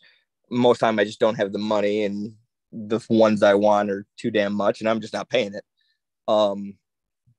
most 0.50 0.78
time 0.78 0.98
I 0.98 1.04
just 1.04 1.20
don't 1.20 1.36
have 1.36 1.52
the 1.52 1.58
money 1.58 2.04
and 2.04 2.34
the 2.72 3.00
ones 3.10 3.42
I 3.42 3.54
want 3.54 3.90
are 3.90 4.06
too 4.16 4.30
damn 4.30 4.54
much 4.54 4.80
and 4.80 4.88
I'm 4.88 5.00
just 5.00 5.12
not 5.12 5.28
paying 5.28 5.54
it. 5.54 5.64
Um, 6.28 6.74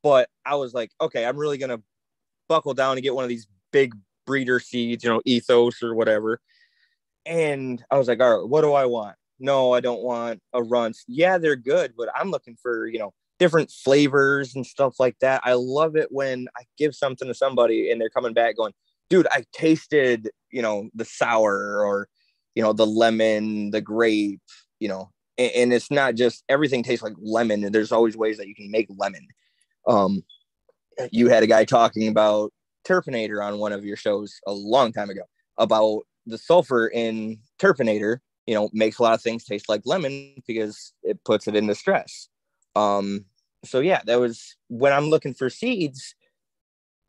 but 0.03 0.29
I 0.45 0.55
was 0.55 0.73
like, 0.73 0.91
okay, 0.99 1.25
I'm 1.25 1.37
really 1.37 1.57
gonna 1.57 1.81
buckle 2.47 2.73
down 2.73 2.97
and 2.97 3.03
get 3.03 3.15
one 3.15 3.23
of 3.23 3.29
these 3.29 3.47
big 3.71 3.95
breeder 4.25 4.59
seeds, 4.59 5.03
you 5.03 5.09
know, 5.09 5.21
ethos 5.25 5.81
or 5.81 5.95
whatever. 5.95 6.39
And 7.25 7.83
I 7.89 7.97
was 7.97 8.07
like, 8.07 8.19
all 8.19 8.39
right, 8.39 8.49
what 8.49 8.61
do 8.61 8.73
I 8.73 8.85
want? 8.85 9.15
No, 9.39 9.73
I 9.73 9.79
don't 9.79 10.03
want 10.03 10.41
a 10.53 10.61
Runtz. 10.61 10.99
Yeah, 11.07 11.37
they're 11.37 11.55
good, 11.55 11.93
but 11.97 12.09
I'm 12.15 12.29
looking 12.29 12.57
for, 12.61 12.87
you 12.87 12.99
know, 12.99 13.13
different 13.41 13.71
flavors 13.71 14.53
and 14.53 14.67
stuff 14.67 14.99
like 14.99 15.17
that. 15.17 15.41
I 15.43 15.53
love 15.53 15.95
it 15.95 16.09
when 16.11 16.47
I 16.55 16.61
give 16.77 16.93
something 16.93 17.27
to 17.27 17.33
somebody 17.33 17.89
and 17.89 17.99
they're 17.99 18.07
coming 18.07 18.33
back 18.33 18.55
going, 18.55 18.71
dude, 19.09 19.25
I 19.31 19.45
tasted, 19.51 20.29
you 20.51 20.61
know, 20.61 20.91
the 20.93 21.05
sour 21.05 21.83
or, 21.83 22.07
you 22.53 22.61
know, 22.61 22.71
the 22.71 22.85
lemon, 22.85 23.71
the 23.71 23.81
grape, 23.81 24.43
you 24.79 24.87
know, 24.87 25.09
and, 25.39 25.51
and 25.53 25.73
it's 25.73 25.89
not 25.89 26.13
just 26.13 26.43
everything 26.49 26.83
tastes 26.83 27.01
like 27.01 27.15
lemon. 27.19 27.63
And 27.63 27.73
there's 27.73 27.91
always 27.91 28.15
ways 28.15 28.37
that 28.37 28.47
you 28.47 28.53
can 28.53 28.69
make 28.69 28.85
lemon. 28.95 29.27
Um, 29.87 30.23
you 31.11 31.29
had 31.29 31.41
a 31.41 31.47
guy 31.47 31.65
talking 31.65 32.09
about 32.09 32.53
Terpinator 32.87 33.43
on 33.43 33.57
one 33.57 33.73
of 33.73 33.83
your 33.83 33.97
shows 33.97 34.39
a 34.45 34.53
long 34.53 34.93
time 34.93 35.09
ago 35.09 35.23
about 35.57 36.03
the 36.27 36.37
sulfur 36.37 36.89
in 36.89 37.39
Terpinator, 37.57 38.19
you 38.45 38.53
know, 38.53 38.69
makes 38.71 38.99
a 38.99 39.01
lot 39.01 39.15
of 39.15 39.21
things 39.23 39.45
taste 39.45 39.67
like 39.67 39.81
lemon 39.83 40.43
because 40.45 40.93
it 41.01 41.23
puts 41.23 41.47
it 41.47 41.55
into 41.55 41.73
stress. 41.73 42.27
Um, 42.75 43.25
so 43.63 43.79
yeah, 43.79 44.01
that 44.05 44.19
was 44.19 44.55
when 44.67 44.93
I'm 44.93 45.09
looking 45.09 45.33
for 45.33 45.49
seeds. 45.49 46.15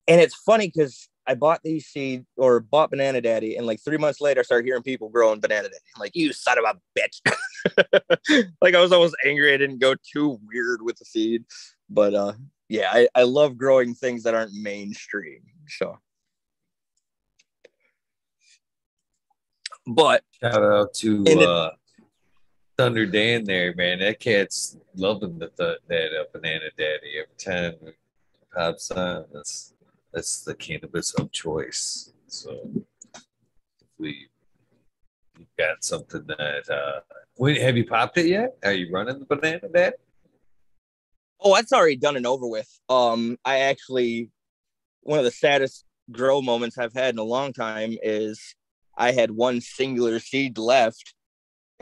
And 0.09 0.21
it's 0.21 0.35
funny 0.35 0.67
because 0.67 1.09
I 1.27 1.35
bought 1.35 1.61
these 1.63 1.87
seeds 1.87 2.27
or 2.37 2.61
bought 2.61 2.91
Banana 2.91 3.21
Daddy, 3.21 3.57
and 3.57 3.67
like 3.67 3.81
three 3.85 3.97
months 3.97 4.21
later, 4.21 4.41
I 4.41 4.43
started 4.43 4.67
hearing 4.67 4.83
people 4.83 5.09
growing 5.09 5.41
Banana 5.41 5.69
Daddy. 5.69 5.77
I'm 5.95 6.01
like, 6.01 6.17
you 6.17 6.33
son 6.33 6.59
of 6.59 6.65
a 6.65 6.99
bitch. 6.99 8.49
like 8.61 8.75
I 8.75 8.81
was 8.81 8.93
almost 8.93 9.15
angry 9.25 9.55
I 9.55 9.57
didn't 9.57 9.79
go 9.79 9.95
too 10.13 10.39
weird 10.47 10.83
with 10.83 10.97
the 10.99 11.05
seed. 11.05 11.45
But 11.89 12.15
uh 12.15 12.33
yeah, 12.73 12.89
I, 12.91 13.09
I 13.15 13.25
love 13.25 13.59
growing 13.59 13.95
things 13.95 14.23
that 14.23 14.35
aren't 14.35 14.55
mainstream. 14.55 15.43
So, 15.69 15.99
but 19.87 20.25
shout 20.41 20.63
out 20.63 20.95
to 20.95 21.23
uh, 21.41 21.71
Thunder 22.83 23.07
Dan 23.07 23.45
there, 23.45 23.73
man. 23.77 24.01
That 24.01 24.19
cat's 24.19 24.77
loving 24.97 25.39
the 25.39 25.47
th- 25.57 25.79
that 25.87 26.21
uh, 26.21 26.25
banana 26.33 26.65
daddy 26.77 27.13
every 27.17 27.37
time 27.39 27.75
it 27.87 27.97
pops 28.53 28.91
on. 28.91 29.25
That's 29.33 29.73
that's 30.13 30.43
the 30.43 30.57
cannabis 30.57 31.15
of 31.15 31.31
choice. 31.31 32.13
So, 32.27 32.69
we 33.99 34.27
got 35.57 35.85
something 35.85 36.25
that 36.27 36.69
uh, 36.69 37.03
wait, 37.39 37.63
have 37.63 37.77
you 37.77 37.87
popped 37.87 38.19
it 38.19 38.27
yet? 38.27 38.57
Are 38.65 38.73
you 38.73 38.93
running 38.93 39.21
the 39.21 39.27
banana 39.27 39.69
dad? 39.73 39.95
Oh, 41.39 41.55
that's 41.55 41.73
already 41.73 41.95
done 41.95 42.17
and 42.17 42.27
over 42.27 42.49
with. 42.49 42.69
Um, 42.89 43.39
I 43.45 43.61
actually 43.61 44.29
one 45.03 45.21
of 45.21 45.25
the 45.25 45.31
saddest 45.31 45.85
grow 46.11 46.43
moments 46.43 46.79
I've 46.79 46.95
had 46.95 47.15
in 47.15 47.21
a 47.21 47.23
long 47.23 47.53
time 47.53 47.97
is 48.03 48.57
I 48.99 49.13
had 49.13 49.31
one 49.31 49.61
singular 49.61 50.19
seed 50.19 50.59
left 50.59 51.15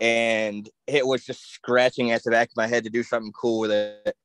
and 0.00 0.68
it 0.86 1.06
was 1.06 1.24
just 1.24 1.52
scratching 1.52 2.10
at 2.10 2.22
the 2.24 2.30
back 2.30 2.48
of 2.48 2.56
my 2.56 2.66
head 2.66 2.84
to 2.84 2.90
do 2.90 3.02
something 3.02 3.32
cool 3.32 3.60
with 3.60 3.70
it. 3.70 4.16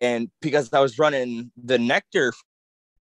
And 0.00 0.30
because 0.40 0.72
I 0.72 0.80
was 0.80 0.98
running 0.98 1.52
the 1.62 1.78
nectar 1.78 2.32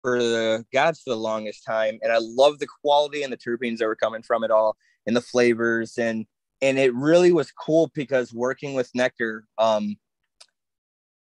for 0.02 0.20
the 0.20 0.64
gods 0.72 1.00
for 1.00 1.10
the 1.10 1.16
longest 1.16 1.64
time, 1.64 1.98
and 2.02 2.12
I 2.12 2.18
love 2.20 2.58
the 2.58 2.66
quality 2.82 3.22
and 3.22 3.32
the 3.32 3.36
terpenes 3.36 3.78
that 3.78 3.86
were 3.86 3.96
coming 3.96 4.22
from 4.22 4.42
it 4.42 4.50
all 4.50 4.76
and 5.06 5.16
the 5.16 5.20
flavors 5.20 5.96
and 5.98 6.26
and 6.60 6.76
it 6.76 6.92
really 6.92 7.32
was 7.32 7.52
cool 7.52 7.90
because 7.94 8.34
working 8.34 8.74
with 8.74 8.90
nectar, 8.92 9.44
um, 9.58 9.96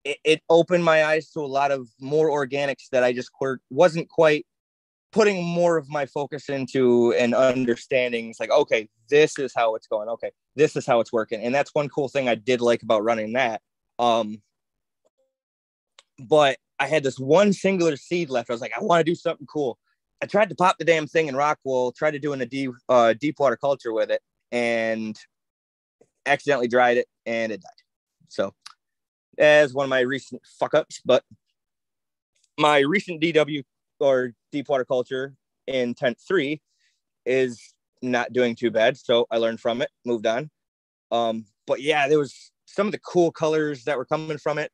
it, 0.04 0.18
it 0.24 0.42
opened 0.50 0.84
my 0.84 1.04
eyes 1.04 1.30
to 1.30 1.40
a 1.40 1.46
lot 1.46 1.70
of 1.70 1.88
more 2.00 2.28
organics 2.28 2.88
that 2.90 3.04
I 3.04 3.12
just 3.12 3.30
wasn't 3.70 4.08
quite 4.08 4.44
putting 5.12 5.44
more 5.44 5.76
of 5.76 5.88
my 5.88 6.06
focus 6.06 6.48
into 6.48 7.12
and 7.14 7.34
understanding. 7.34 8.30
It's 8.30 8.40
like, 8.40 8.50
okay, 8.50 8.88
this 9.08 9.38
is 9.38 9.52
how 9.54 9.74
it's 9.74 9.86
going. 9.86 10.08
Okay, 10.08 10.30
this 10.56 10.76
is 10.76 10.86
how 10.86 11.00
it's 11.00 11.12
working. 11.12 11.42
And 11.42 11.54
that's 11.54 11.74
one 11.74 11.88
cool 11.88 12.08
thing 12.08 12.28
I 12.28 12.34
did 12.34 12.60
like 12.60 12.82
about 12.82 13.02
running 13.02 13.32
that. 13.32 13.60
Um, 13.98 14.40
but 16.18 16.58
I 16.78 16.86
had 16.86 17.02
this 17.02 17.18
one 17.18 17.52
singular 17.52 17.96
seed 17.96 18.30
left. 18.30 18.50
I 18.50 18.52
was 18.52 18.60
like, 18.60 18.72
I 18.76 18.82
want 18.82 19.00
to 19.00 19.10
do 19.10 19.14
something 19.14 19.46
cool. 19.46 19.78
I 20.22 20.26
tried 20.26 20.50
to 20.50 20.54
pop 20.54 20.76
the 20.78 20.84
damn 20.84 21.06
thing 21.06 21.28
in 21.28 21.34
Rockwool, 21.34 21.94
tried 21.94 22.12
to 22.12 22.18
do 22.18 22.32
in 22.32 22.40
a 22.40 22.46
deep, 22.46 22.70
uh, 22.88 23.14
deep 23.14 23.36
water 23.38 23.56
culture 23.56 23.92
with 23.92 24.10
it, 24.10 24.20
and 24.52 25.18
accidentally 26.26 26.68
dried 26.68 26.98
it, 26.98 27.08
and 27.26 27.50
it 27.50 27.62
died. 27.62 27.70
So 28.28 28.54
as 29.38 29.72
one 29.72 29.84
of 29.84 29.90
my 29.90 30.00
recent 30.00 30.42
fuck 30.58 30.74
ups, 30.74 31.00
but 31.04 31.24
my 32.58 32.80
recent 32.80 33.22
DW 33.22 33.64
or 34.00 34.32
deep 34.52 34.68
water 34.68 34.84
culture 34.84 35.34
in 35.66 35.94
tent 35.94 36.18
three 36.26 36.60
is 37.26 37.74
not 38.02 38.32
doing 38.32 38.54
too 38.54 38.70
bad. 38.70 38.96
So 38.96 39.26
I 39.30 39.36
learned 39.36 39.60
from 39.60 39.82
it, 39.82 39.90
moved 40.04 40.26
on. 40.26 40.50
Um, 41.12 41.44
but 41.66 41.82
yeah, 41.82 42.08
there 42.08 42.18
was 42.18 42.52
some 42.66 42.86
of 42.86 42.92
the 42.92 42.98
cool 42.98 43.30
colors 43.30 43.84
that 43.84 43.96
were 43.96 44.04
coming 44.04 44.38
from 44.38 44.58
it. 44.58 44.70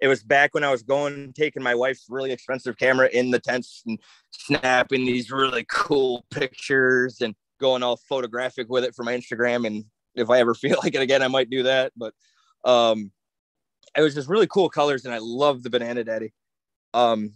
It 0.00 0.08
was 0.08 0.22
back 0.22 0.54
when 0.54 0.64
I 0.64 0.70
was 0.70 0.82
going, 0.82 1.32
taking 1.32 1.62
my 1.62 1.74
wife's 1.74 2.06
really 2.08 2.32
expensive 2.32 2.76
camera 2.76 3.08
in 3.12 3.30
the 3.30 3.38
tents 3.38 3.82
and 3.86 4.00
snapping 4.30 5.04
these 5.04 5.30
really 5.30 5.64
cool 5.68 6.24
pictures 6.30 7.20
and 7.20 7.34
going 7.60 7.84
all 7.84 7.96
photographic 7.96 8.68
with 8.68 8.82
it 8.82 8.96
for 8.96 9.04
my 9.04 9.16
Instagram. 9.16 9.66
And 9.66 9.84
if 10.14 10.28
I 10.28 10.40
ever 10.40 10.54
feel 10.54 10.78
like 10.82 10.94
it 10.94 11.02
again, 11.02 11.22
I 11.22 11.28
might 11.28 11.50
do 11.50 11.64
that. 11.64 11.92
But 11.96 12.14
um, 12.64 13.12
it 13.96 14.02
was 14.02 14.14
just 14.14 14.28
really 14.28 14.46
cool 14.46 14.68
colors, 14.68 15.04
and 15.04 15.14
I 15.14 15.18
love 15.20 15.62
the 15.62 15.70
banana 15.70 16.02
daddy. 16.04 16.32
Um, 16.94 17.32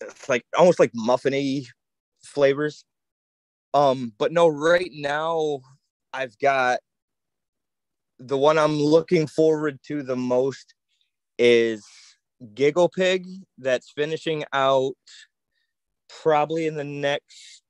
it's 0.00 0.28
like 0.28 0.44
almost 0.56 0.78
like 0.78 0.92
muffiny 0.92 1.66
flavors. 2.22 2.84
Um, 3.72 4.12
but 4.18 4.32
no, 4.32 4.48
right 4.48 4.90
now 4.92 5.60
I've 6.12 6.38
got 6.38 6.78
the 8.18 8.38
one 8.38 8.58
I'm 8.58 8.80
looking 8.80 9.26
forward 9.26 9.80
to 9.88 10.02
the 10.02 10.16
most 10.16 10.74
is 11.38 11.84
Giggle 12.54 12.88
Pig 12.88 13.26
that's 13.58 13.90
finishing 13.90 14.44
out 14.52 14.94
probably 16.22 16.66
in 16.66 16.74
the 16.74 16.84
next 16.84 17.62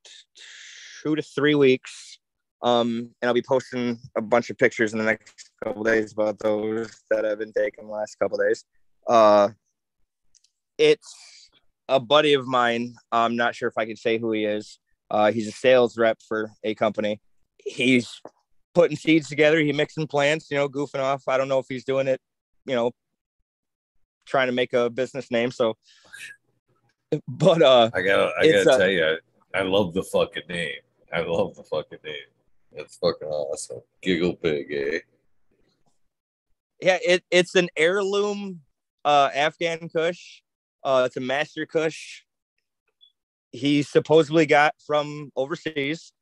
two 1.02 1.16
to 1.16 1.22
three 1.22 1.54
weeks. 1.54 2.18
Um, 2.62 3.10
and 3.20 3.28
I'll 3.28 3.34
be 3.34 3.42
posting 3.42 3.98
a 4.16 4.22
bunch 4.22 4.48
of 4.50 4.56
pictures 4.56 4.92
in 4.92 4.98
the 4.98 5.04
next 5.04 5.50
couple 5.62 5.84
days 5.84 6.12
about 6.12 6.38
those 6.38 7.04
that 7.10 7.24
I've 7.24 7.38
been 7.38 7.52
taking 7.52 7.86
the 7.86 7.92
last 7.92 8.18
couple 8.18 8.38
days. 8.38 8.64
Uh, 9.06 9.50
it's 10.78 11.14
a 11.88 12.00
buddy 12.00 12.34
of 12.34 12.46
mine. 12.46 12.94
I'm 13.12 13.36
not 13.36 13.54
sure 13.54 13.68
if 13.68 13.78
I 13.78 13.86
can 13.86 13.96
say 13.96 14.18
who 14.18 14.32
he 14.32 14.44
is. 14.44 14.78
Uh, 15.10 15.32
he's 15.32 15.48
a 15.48 15.52
sales 15.52 15.96
rep 15.98 16.18
for 16.26 16.50
a 16.62 16.74
company. 16.74 17.20
He's 17.58 18.20
putting 18.74 18.96
seeds 18.96 19.28
together. 19.28 19.58
He 19.60 19.72
mixing 19.72 20.06
plants, 20.06 20.50
you 20.50 20.56
know, 20.56 20.68
goofing 20.68 21.00
off. 21.00 21.28
I 21.28 21.38
don't 21.38 21.48
know 21.48 21.58
if 21.58 21.66
he's 21.68 21.84
doing 21.84 22.08
it, 22.08 22.20
you 22.66 22.74
know, 22.74 22.92
trying 24.26 24.48
to 24.48 24.52
make 24.52 24.72
a 24.72 24.90
business 24.90 25.30
name. 25.30 25.50
So, 25.50 25.76
but 27.28 27.62
uh, 27.62 27.90
I 27.94 28.02
gotta, 28.02 28.32
I 28.38 28.50
gotta 28.50 28.70
uh, 28.70 28.78
tell 28.78 28.90
you, 28.90 29.16
I, 29.54 29.58
I 29.58 29.62
love 29.62 29.94
the 29.94 30.02
fucking 30.02 30.44
name. 30.48 30.80
I 31.12 31.20
love 31.20 31.54
the 31.54 31.62
fucking 31.62 31.98
name. 32.04 32.14
It's 32.72 32.96
fucking 32.96 33.28
awesome. 33.28 33.82
Giggle 34.02 34.34
pig, 34.34 34.66
eh? 34.72 34.98
Yeah, 36.80 36.98
it, 37.06 37.24
it's 37.30 37.54
an 37.54 37.68
heirloom 37.76 38.60
uh, 39.04 39.30
Afghan 39.32 39.88
Kush. 39.88 40.42
Uh, 40.84 41.04
it's 41.06 41.16
a 41.16 41.20
master 41.20 41.66
Kush. 41.66 42.22
He 43.52 43.82
supposedly 43.82 44.46
got 44.46 44.74
from 44.84 45.30
overseas 45.36 46.12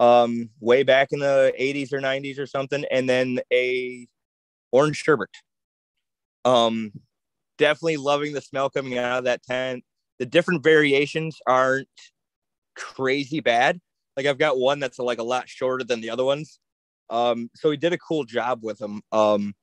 um, 0.00 0.50
way 0.60 0.82
back 0.82 1.08
in 1.12 1.20
the 1.20 1.52
80s 1.58 1.92
or 1.92 2.00
90s 2.00 2.38
or 2.38 2.46
something, 2.46 2.84
and 2.90 3.08
then 3.08 3.40
a 3.52 4.06
orange 4.72 4.96
sherbet. 4.96 5.30
Um, 6.44 6.92
definitely 7.58 7.98
loving 7.98 8.32
the 8.32 8.40
smell 8.40 8.70
coming 8.70 8.98
out 8.98 9.18
of 9.18 9.24
that 9.24 9.42
tent. 9.42 9.84
The 10.18 10.26
different 10.26 10.62
variations 10.62 11.38
aren't 11.46 11.88
crazy 12.74 13.40
bad. 13.40 13.80
Like 14.16 14.26
I've 14.26 14.38
got 14.38 14.58
one 14.58 14.80
that's 14.80 14.98
like 14.98 15.18
a 15.18 15.24
lot 15.24 15.48
shorter 15.48 15.84
than 15.84 16.00
the 16.00 16.10
other 16.10 16.24
ones. 16.24 16.58
Um, 17.10 17.50
so 17.54 17.70
he 17.70 17.76
did 17.76 17.92
a 17.92 17.98
cool 17.98 18.24
job 18.24 18.60
with 18.62 18.78
them. 18.78 19.02
Um, 19.12 19.54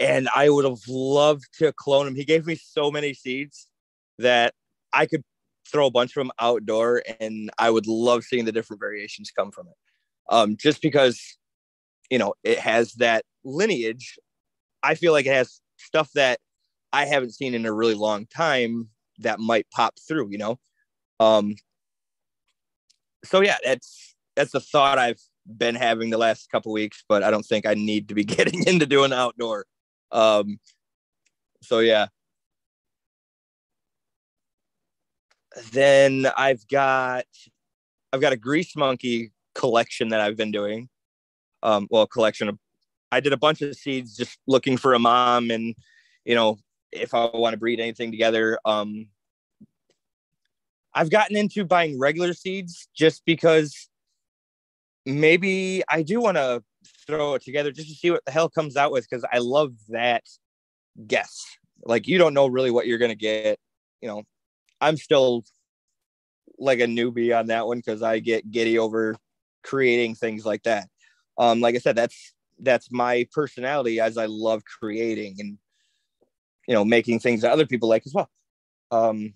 and 0.00 0.28
I 0.34 0.48
would 0.48 0.64
have 0.64 0.80
loved 0.88 1.44
to 1.58 1.72
clone 1.74 2.06
him. 2.06 2.16
He 2.16 2.24
gave 2.24 2.46
me 2.46 2.54
so 2.56 2.90
many 2.90 3.12
seeds 3.12 3.68
that 4.18 4.54
I 4.94 5.04
could 5.04 5.22
throw 5.70 5.86
a 5.86 5.90
bunch 5.90 6.16
of 6.16 6.22
them 6.22 6.32
outdoor, 6.40 7.02
and 7.20 7.50
I 7.58 7.70
would 7.70 7.86
love 7.86 8.24
seeing 8.24 8.46
the 8.46 8.52
different 8.52 8.80
variations 8.80 9.30
come 9.30 9.52
from 9.52 9.68
it. 9.68 9.74
Um, 10.30 10.56
just 10.56 10.80
because, 10.80 11.20
you 12.08 12.18
know, 12.18 12.34
it 12.42 12.58
has 12.58 12.94
that 12.94 13.24
lineage. 13.44 14.18
I 14.82 14.94
feel 14.94 15.12
like 15.12 15.26
it 15.26 15.34
has 15.34 15.60
stuff 15.76 16.10
that 16.14 16.40
I 16.92 17.04
haven't 17.04 17.34
seen 17.34 17.54
in 17.54 17.66
a 17.66 17.72
really 17.72 17.94
long 17.94 18.26
time 18.26 18.88
that 19.18 19.38
might 19.38 19.66
pop 19.70 19.94
through. 20.08 20.28
You 20.30 20.38
know, 20.38 20.58
um, 21.20 21.56
so 23.22 23.42
yeah, 23.42 23.58
that's 23.62 24.16
that's 24.34 24.52
the 24.52 24.60
thought 24.60 24.98
I've 24.98 25.20
been 25.46 25.74
having 25.74 26.08
the 26.08 26.18
last 26.18 26.50
couple 26.50 26.72
weeks, 26.72 27.04
but 27.06 27.22
I 27.22 27.30
don't 27.30 27.44
think 27.44 27.66
I 27.66 27.74
need 27.74 28.08
to 28.08 28.14
be 28.14 28.24
getting 28.36 28.66
into 28.66 28.86
doing 28.86 29.12
outdoor. 29.12 29.66
Um, 30.12 30.58
so 31.62 31.80
yeah, 31.80 32.06
then 35.72 36.26
I've 36.36 36.66
got 36.68 37.24
I've 38.12 38.20
got 38.20 38.32
a 38.32 38.36
grease 38.36 38.76
monkey 38.76 39.32
collection 39.54 40.08
that 40.10 40.20
I've 40.20 40.36
been 40.36 40.50
doing. 40.50 40.88
Um, 41.62 41.86
well, 41.90 42.06
collection 42.06 42.48
of 42.48 42.58
I 43.12 43.20
did 43.20 43.32
a 43.32 43.36
bunch 43.36 43.62
of 43.62 43.74
seeds 43.76 44.16
just 44.16 44.38
looking 44.46 44.76
for 44.76 44.94
a 44.94 44.98
mom 44.98 45.50
and 45.50 45.74
you 46.24 46.34
know 46.34 46.58
if 46.92 47.14
I 47.14 47.26
want 47.32 47.54
to 47.54 47.58
breed 47.58 47.80
anything 47.80 48.10
together. 48.10 48.58
Um, 48.64 49.08
I've 50.92 51.10
gotten 51.10 51.36
into 51.36 51.64
buying 51.64 51.98
regular 51.98 52.32
seeds 52.32 52.88
just 52.94 53.24
because 53.24 53.88
maybe 55.06 55.82
I 55.88 56.02
do 56.02 56.20
want 56.20 56.36
to 56.36 56.62
throw 57.10 57.34
it 57.34 57.42
together 57.42 57.72
just 57.72 57.88
to 57.88 57.94
see 57.94 58.10
what 58.10 58.24
the 58.24 58.32
hell 58.32 58.48
comes 58.48 58.76
out 58.76 58.92
with 58.92 59.08
because 59.08 59.24
I 59.32 59.38
love 59.38 59.72
that 59.88 60.24
guess. 61.06 61.44
Like 61.84 62.06
you 62.06 62.18
don't 62.18 62.34
know 62.34 62.46
really 62.46 62.70
what 62.70 62.86
you're 62.86 62.98
gonna 62.98 63.14
get. 63.14 63.58
You 64.00 64.08
know, 64.08 64.22
I'm 64.80 64.96
still 64.96 65.44
like 66.58 66.80
a 66.80 66.86
newbie 66.86 67.38
on 67.38 67.46
that 67.46 67.66
one 67.66 67.78
because 67.78 68.02
I 68.02 68.18
get 68.18 68.50
giddy 68.50 68.78
over 68.78 69.16
creating 69.62 70.14
things 70.14 70.44
like 70.44 70.62
that. 70.64 70.88
Um, 71.38 71.60
like 71.60 71.74
I 71.74 71.78
said, 71.78 71.96
that's 71.96 72.34
that's 72.58 72.88
my 72.90 73.26
personality 73.32 74.00
as 74.00 74.18
I 74.18 74.26
love 74.26 74.62
creating 74.64 75.36
and 75.38 75.58
you 76.68 76.74
know 76.74 76.84
making 76.84 77.20
things 77.20 77.42
that 77.42 77.52
other 77.52 77.66
people 77.66 77.88
like 77.88 78.02
as 78.06 78.14
well. 78.14 78.28
Um, 78.90 79.34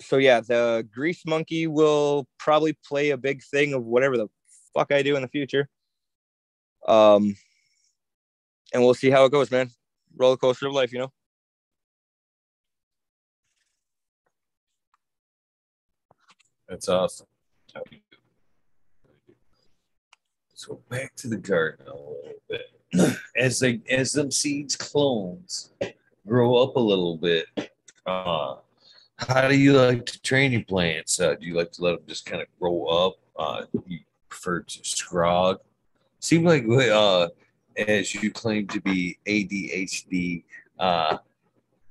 so 0.00 0.16
yeah, 0.16 0.40
the 0.40 0.86
grease 0.92 1.26
monkey 1.26 1.66
will 1.66 2.26
probably 2.38 2.76
play 2.86 3.10
a 3.10 3.16
big 3.16 3.42
thing 3.42 3.74
of 3.74 3.84
whatever 3.84 4.16
the 4.16 4.28
fuck 4.74 4.92
I 4.92 5.02
do 5.02 5.16
in 5.16 5.22
the 5.22 5.28
future. 5.28 5.68
Um, 6.86 7.36
and 8.72 8.82
we'll 8.82 8.94
see 8.94 9.10
how 9.10 9.24
it 9.24 9.32
goes, 9.32 9.50
man. 9.50 9.70
Roller 10.16 10.36
coaster 10.36 10.66
of 10.66 10.72
life, 10.72 10.92
you 10.92 11.00
know. 11.00 11.12
That's 16.68 16.88
awesome. 16.88 17.26
So 20.54 20.80
back 20.88 21.16
to 21.16 21.28
the 21.28 21.36
garden 21.36 21.86
a 21.88 21.94
little 21.94 22.34
bit. 22.48 23.16
As 23.36 23.60
they 23.60 23.80
as 23.88 24.12
them 24.12 24.32
seeds 24.32 24.74
clones 24.76 25.72
grow 26.26 26.56
up 26.56 26.74
a 26.74 26.80
little 26.80 27.16
bit, 27.16 27.46
uh, 28.04 28.56
how 29.16 29.48
do 29.48 29.56
you 29.56 29.74
like 29.74 30.04
to 30.06 30.20
train 30.22 30.50
your 30.50 30.64
plants? 30.64 31.20
Uh, 31.20 31.34
do 31.34 31.46
you 31.46 31.54
like 31.54 31.70
to 31.72 31.82
let 31.82 31.92
them 31.92 32.02
just 32.08 32.26
kind 32.26 32.42
of 32.42 32.48
grow 32.58 32.84
up? 32.86 33.14
Uh, 33.36 33.66
you 33.86 34.00
to 34.30 34.80
scrog? 34.80 35.58
Seems 36.20 36.44
like 36.44 36.64
uh, 36.68 37.28
as 37.76 38.14
you 38.14 38.30
claim 38.30 38.66
to 38.68 38.80
be 38.80 39.18
ADHD, 39.26 40.44
uh, 40.78 41.18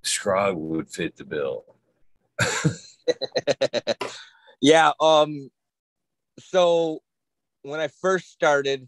scrog 0.04 0.56
would 0.56 0.90
fit 0.90 1.16
the 1.18 1.26
bill. 1.26 1.66
Yeah. 4.62 4.92
Um. 5.00 5.50
So 6.40 7.00
when 7.64 7.80
I 7.80 7.88
first 7.88 8.32
started, 8.32 8.88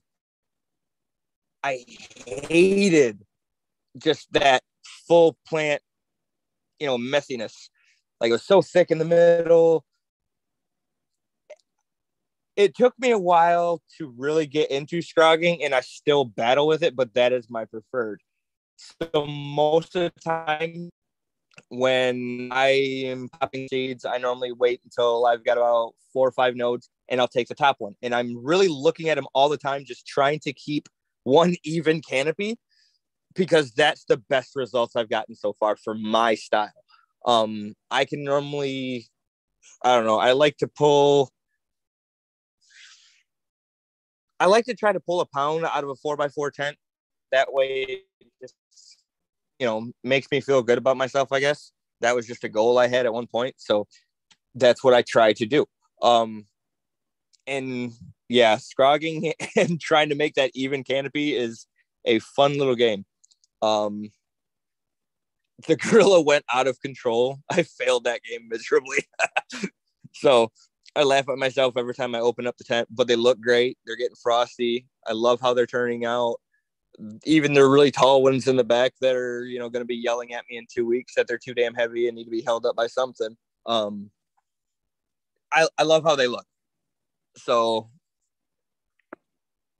I 1.64 1.86
hated 2.26 3.24
just 3.98 4.32
that 4.34 4.64
full 5.08 5.38
plant, 5.48 5.82
you 6.80 6.88
know, 6.88 6.98
messiness. 6.98 7.70
Like 8.20 8.30
it 8.30 8.34
was 8.34 8.46
so 8.46 8.62
thick 8.62 8.92
in 8.92 8.98
the 8.98 9.06
middle. 9.06 9.86
It 12.56 12.76
took 12.76 12.94
me 13.00 13.12
a 13.12 13.20
while 13.20 13.82
to 13.98 14.14
really 14.18 14.46
get 14.46 14.72
into 14.72 15.02
scrogging, 15.02 15.64
and 15.64 15.74
I 15.74 15.82
still 15.82 16.26
battle 16.26 16.68
with 16.68 16.84
it, 16.84 16.96
but 16.96 17.14
that 17.14 17.34
is 17.34 17.50
my 17.50 17.66
preferred. 17.66 18.22
So 18.76 19.26
most 19.26 19.96
of 19.96 20.12
the 20.14 20.22
time, 20.22 20.90
when 21.70 22.50
I 22.52 22.70
am 23.06 23.30
popping 23.30 23.68
seeds, 23.70 24.06
I 24.06 24.18
normally 24.18 24.52
wait 24.52 24.82
until 24.84 25.26
I've 25.26 25.44
got 25.44 25.58
about 25.58 25.94
four 26.12 26.28
or 26.28 26.32
five 26.32 26.56
nodes 26.56 26.90
and 27.10 27.22
I'll 27.22 27.28
take 27.28 27.48
the 27.48 27.56
top 27.56 27.78
one. 27.80 27.96
And 28.02 28.14
I'm 28.14 28.44
really 28.44 28.68
looking 28.68 29.10
at 29.10 29.16
them 29.16 29.28
all 29.34 29.50
the 29.50 29.58
time, 29.58 29.86
just 29.86 30.06
trying 30.06 30.40
to 30.40 30.54
keep 30.54 30.90
one 31.24 31.56
even 31.64 32.02
canopy 32.02 32.58
because 33.36 33.72
that's 33.72 34.06
the 34.06 34.18
best 34.18 34.56
results 34.56 34.96
I've 34.96 35.10
gotten 35.10 35.36
so 35.36 35.54
far 35.54 35.78
for 35.78 35.94
my 35.94 36.36
style. 36.36 36.72
Um, 37.26 37.76
I 37.90 38.06
can 38.06 38.24
normally, 38.24 39.08
I 39.84 39.96
don't 39.96 40.06
know, 40.06 40.20
I 40.20 40.32
like 40.32 40.58
to 40.58 40.68
pull. 40.68 41.30
I 44.42 44.46
like 44.48 44.66
to 44.66 44.74
try 44.74 44.92
to 44.92 45.00
pull 45.00 45.22
a 45.22 45.26
pound 45.28 45.66
out 45.66 45.84
of 45.84 45.92
a 45.92 45.96
four 45.96 46.18
by 46.18 46.28
four 46.28 46.50
tent. 46.50 46.76
That 47.32 47.54
way, 47.54 48.02
just 48.42 48.56
you 49.60 49.68
know 49.68 49.92
makes 50.04 50.28
me 50.32 50.42
feel 50.42 50.64
good 50.64 50.80
about 50.80 50.98
myself 50.98 51.32
i 51.32 51.40
guess. 51.40 51.72
That 52.02 52.16
was 52.16 52.26
just 52.26 52.44
a 52.44 52.50
goal 52.50 52.80
i 52.80 52.88
had 52.88 53.06
at 53.06 53.14
one 53.14 53.28
point 53.28 53.54
so 53.58 53.88
that's 54.56 54.84
what 54.84 54.96
i 54.96 55.04
try 55.04 55.34
to 55.34 55.46
do. 55.46 55.66
Um 56.02 56.46
and 57.46 57.94
yeah 58.30 58.58
scrogging 58.58 59.34
and 59.56 59.80
trying 59.80 60.10
to 60.10 60.16
make 60.16 60.34
that 60.34 60.50
even 60.56 60.84
canopy 60.84 61.36
is 61.36 61.68
a 62.06 62.18
fun 62.20 62.58
little 62.58 62.76
game. 62.76 63.06
Um 63.62 64.10
the 65.68 65.76
gorilla 65.76 66.20
went 66.20 66.46
out 66.52 66.66
of 66.66 66.82
control. 66.82 67.38
I 67.52 67.62
failed 67.62 68.06
that 68.06 68.24
game 68.24 68.50
miserably. 68.50 69.08
So 70.14 70.52
i 70.96 71.04
laugh 71.04 71.30
at 71.30 71.38
myself 71.38 71.78
every 71.78 71.94
time 71.94 72.16
i 72.16 72.20
open 72.20 72.48
up 72.48 72.58
the 72.58 72.64
tent 72.64 72.88
but 72.92 73.08
they 73.08 73.16
look 73.16 73.40
great 73.40 73.78
they're 73.86 73.96
getting 73.96 74.16
frosty 74.22 74.86
i 75.08 75.12
love 75.12 75.40
how 75.42 75.54
they're 75.54 75.66
turning 75.66 76.06
out 76.06 76.38
even 77.24 77.54
the 77.54 77.66
really 77.66 77.92
tall 77.92 78.24
ones 78.24 78.48
in 78.48 78.56
the 78.56 78.64
back 78.64 78.94
that 79.02 79.16
are 79.16 79.46
you 79.46 79.60
know 79.60 79.70
going 79.70 79.82
to 79.82 79.88
be 79.88 79.96
yelling 79.96 80.34
at 80.34 80.46
me 80.50 80.58
in 80.58 80.66
two 80.72 80.86
weeks 80.86 81.14
that 81.16 81.28
they're 81.28 81.38
too 81.38 81.54
damn 81.54 81.74
heavy 81.74 82.08
and 82.08 82.16
need 82.16 82.26
to 82.26 82.30
be 82.30 82.42
held 82.42 82.66
up 82.66 82.76
by 82.76 82.88
something. 82.88 83.36
Um, 83.66 84.10
I 85.54 85.68
I 85.78 85.84
love 85.84 86.04
how 86.04 86.16
they 86.16 86.28
look. 86.28 86.46
So 87.38 87.90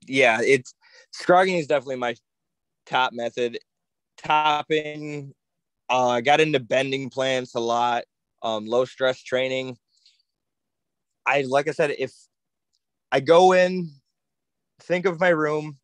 yeah, 0.08 0.40
it's 0.42 0.74
scrogging 1.12 1.58
is 1.58 1.68
definitely 1.68 1.98
my 1.98 2.16
top 2.86 3.14
method. 3.14 3.60
Topping, 4.18 5.34
uh, 5.90 6.10
I 6.10 6.22
got 6.22 6.42
into 6.42 6.60
bending 6.60 7.10
plants 7.10 7.56
a 7.56 7.60
lot. 7.60 8.04
Um, 8.44 8.66
low 8.66 8.86
stress 8.86 9.22
training. 9.22 9.78
I 11.32 11.46
like 11.48 11.70
I 11.70 11.72
said, 11.72 11.96
if 11.98 12.12
I 13.10 13.22
go 13.22 13.54
in, 13.54 13.90
think 14.82 15.06
of 15.06 15.18
my 15.18 15.30
room, 15.30 15.78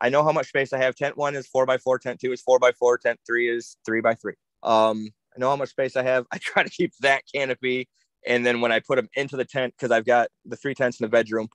I 0.00 0.10
know 0.10 0.22
how 0.22 0.30
much 0.30 0.46
space 0.46 0.72
I 0.72 0.78
have. 0.78 0.94
Tent 0.94 1.16
one 1.16 1.34
is 1.34 1.48
four 1.48 1.66
by 1.66 1.76
four, 1.76 1.98
tent 1.98 2.20
two 2.20 2.30
is 2.32 2.40
four 2.40 2.60
by 2.60 2.70
four, 2.70 2.98
tent 2.98 3.18
three 3.26 3.48
is 3.48 3.76
three 3.84 4.00
by 4.00 4.14
three. 4.14 4.34
Um, 4.62 5.08
I 5.34 5.40
know 5.40 5.50
how 5.50 5.56
much 5.56 5.70
space 5.70 5.96
I 5.96 6.04
have. 6.04 6.26
I 6.32 6.38
try 6.38 6.62
to 6.62 6.70
keep 6.70 6.92
that 7.00 7.24
canopy. 7.34 7.88
And 8.24 8.46
then 8.46 8.60
when 8.60 8.70
I 8.70 8.78
put 8.78 8.94
them 8.94 9.08
into 9.16 9.36
the 9.36 9.44
tent, 9.44 9.74
because 9.76 9.90
I've 9.90 10.04
got 10.04 10.28
the 10.44 10.56
three 10.56 10.74
tents 10.74 11.00
in 11.00 11.04
the 11.04 11.08
bedroom, 11.08 11.48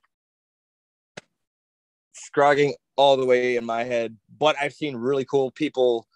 scrogging 2.12 2.74
all 2.96 3.16
the 3.16 3.24
way 3.24 3.56
in 3.56 3.64
my 3.64 3.84
head. 3.84 4.14
But 4.38 4.56
I've 4.60 4.74
seen 4.74 4.94
really 4.94 5.24
cool 5.24 5.50
people 5.52 6.06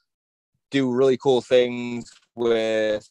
do 0.71 0.93
really 0.93 1.17
cool 1.17 1.41
things 1.41 2.13
with 2.35 3.09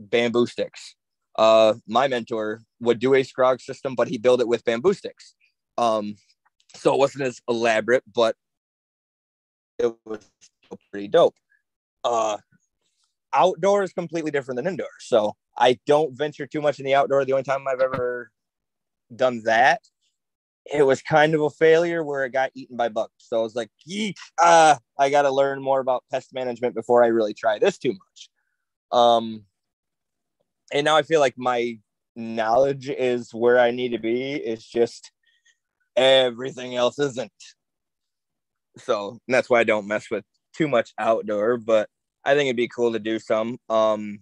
bamboo 0.00 0.46
sticks. 0.46 0.96
Uh, 1.36 1.74
my 1.86 2.06
mentor 2.08 2.62
would 2.80 2.98
do 2.98 3.14
a 3.14 3.22
scrog 3.22 3.60
system, 3.60 3.94
but 3.94 4.08
he 4.08 4.18
built 4.18 4.40
it 4.40 4.48
with 4.48 4.64
bamboo 4.64 4.94
sticks. 4.94 5.34
Um, 5.76 6.16
so 6.74 6.94
it 6.94 6.98
wasn't 6.98 7.24
as 7.24 7.40
elaborate, 7.48 8.04
but 8.12 8.36
it 9.78 9.92
was 10.04 10.30
pretty 10.90 11.08
dope. 11.08 11.34
Uh, 12.04 12.38
outdoor 13.32 13.82
is 13.82 13.92
completely 13.92 14.30
different 14.30 14.56
than 14.56 14.66
indoor. 14.66 14.86
So 15.00 15.34
I 15.56 15.78
don't 15.86 16.16
venture 16.16 16.46
too 16.46 16.60
much 16.60 16.78
in 16.78 16.84
the 16.84 16.94
outdoor. 16.94 17.24
The 17.24 17.32
only 17.32 17.44
time 17.44 17.66
I've 17.66 17.80
ever 17.80 18.30
done 19.14 19.42
that, 19.44 19.80
it 20.72 20.82
was 20.82 21.02
kind 21.02 21.34
of 21.34 21.42
a 21.42 21.50
failure 21.50 22.02
where 22.02 22.24
it 22.24 22.30
got 22.30 22.50
eaten 22.54 22.76
by 22.76 22.88
bugs. 22.88 23.12
So 23.18 23.40
I 23.40 23.42
was 23.42 23.54
like, 23.54 23.70
Geek, 23.86 24.16
uh, 24.42 24.76
I 24.98 25.10
got 25.10 25.22
to 25.22 25.30
learn 25.30 25.62
more 25.62 25.80
about 25.80 26.04
pest 26.10 26.32
management 26.32 26.74
before 26.74 27.04
I 27.04 27.08
really 27.08 27.34
try 27.34 27.58
this 27.58 27.78
too 27.78 27.92
much. 27.92 28.30
Um, 28.92 29.44
and 30.74 30.84
now 30.84 30.96
I 30.96 31.02
feel 31.02 31.20
like 31.20 31.38
my 31.38 31.78
knowledge 32.16 32.90
is 32.90 33.32
where 33.32 33.58
I 33.58 33.70
need 33.70 33.92
to 33.92 33.98
be. 33.98 34.34
It's 34.34 34.68
just 34.68 35.12
everything 35.96 36.74
else 36.74 36.98
isn't. 36.98 37.32
So 38.78 39.20
that's 39.28 39.48
why 39.48 39.60
I 39.60 39.64
don't 39.64 39.86
mess 39.86 40.10
with 40.10 40.24
too 40.52 40.66
much 40.66 40.92
outdoor, 40.98 41.58
but 41.58 41.88
I 42.24 42.34
think 42.34 42.48
it'd 42.48 42.56
be 42.56 42.68
cool 42.68 42.92
to 42.92 42.98
do 42.98 43.20
some. 43.20 43.58
Um, 43.68 44.18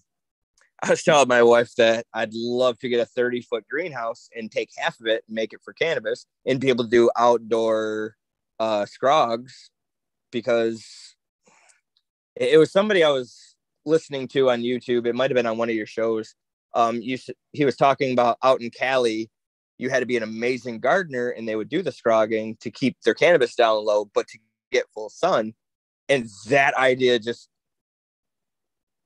I 0.82 0.90
was 0.90 1.02
telling 1.02 1.28
my 1.28 1.42
wife 1.42 1.74
that 1.78 2.04
I'd 2.12 2.34
love 2.34 2.78
to 2.80 2.88
get 2.88 3.00
a 3.00 3.06
30 3.06 3.40
foot 3.42 3.64
greenhouse 3.70 4.28
and 4.36 4.50
take 4.50 4.70
half 4.76 5.00
of 5.00 5.06
it 5.06 5.24
and 5.26 5.34
make 5.34 5.54
it 5.54 5.60
for 5.64 5.72
cannabis 5.72 6.26
and 6.44 6.60
be 6.60 6.68
able 6.68 6.84
to 6.84 6.90
do 6.90 7.10
outdoor 7.16 8.16
uh, 8.60 8.84
scrogs 8.84 9.70
because 10.30 11.14
it 12.36 12.58
was 12.58 12.72
somebody 12.72 13.04
I 13.04 13.10
was 13.10 13.56
listening 13.86 14.28
to 14.28 14.50
on 14.50 14.62
YouTube. 14.62 15.06
It 15.06 15.14
might 15.14 15.30
have 15.30 15.36
been 15.36 15.46
on 15.46 15.56
one 15.56 15.70
of 15.70 15.74
your 15.74 15.86
shows. 15.86 16.34
Um, 16.74 17.00
you, 17.00 17.18
he 17.52 17.64
was 17.64 17.76
talking 17.76 18.12
about 18.12 18.38
out 18.42 18.60
in 18.60 18.70
Cali, 18.70 19.30
you 19.78 19.90
had 19.90 20.00
to 20.00 20.06
be 20.06 20.16
an 20.16 20.22
amazing 20.22 20.80
gardener 20.80 21.30
and 21.30 21.46
they 21.46 21.56
would 21.56 21.68
do 21.68 21.82
the 21.82 21.92
scrogging 21.92 22.56
to 22.60 22.70
keep 22.70 22.96
their 23.04 23.14
cannabis 23.14 23.54
down 23.54 23.84
low, 23.84 24.04
but 24.14 24.28
to 24.28 24.38
get 24.70 24.86
full 24.94 25.10
sun. 25.10 25.54
And 26.08 26.28
that 26.48 26.74
idea 26.74 27.18
just, 27.18 27.48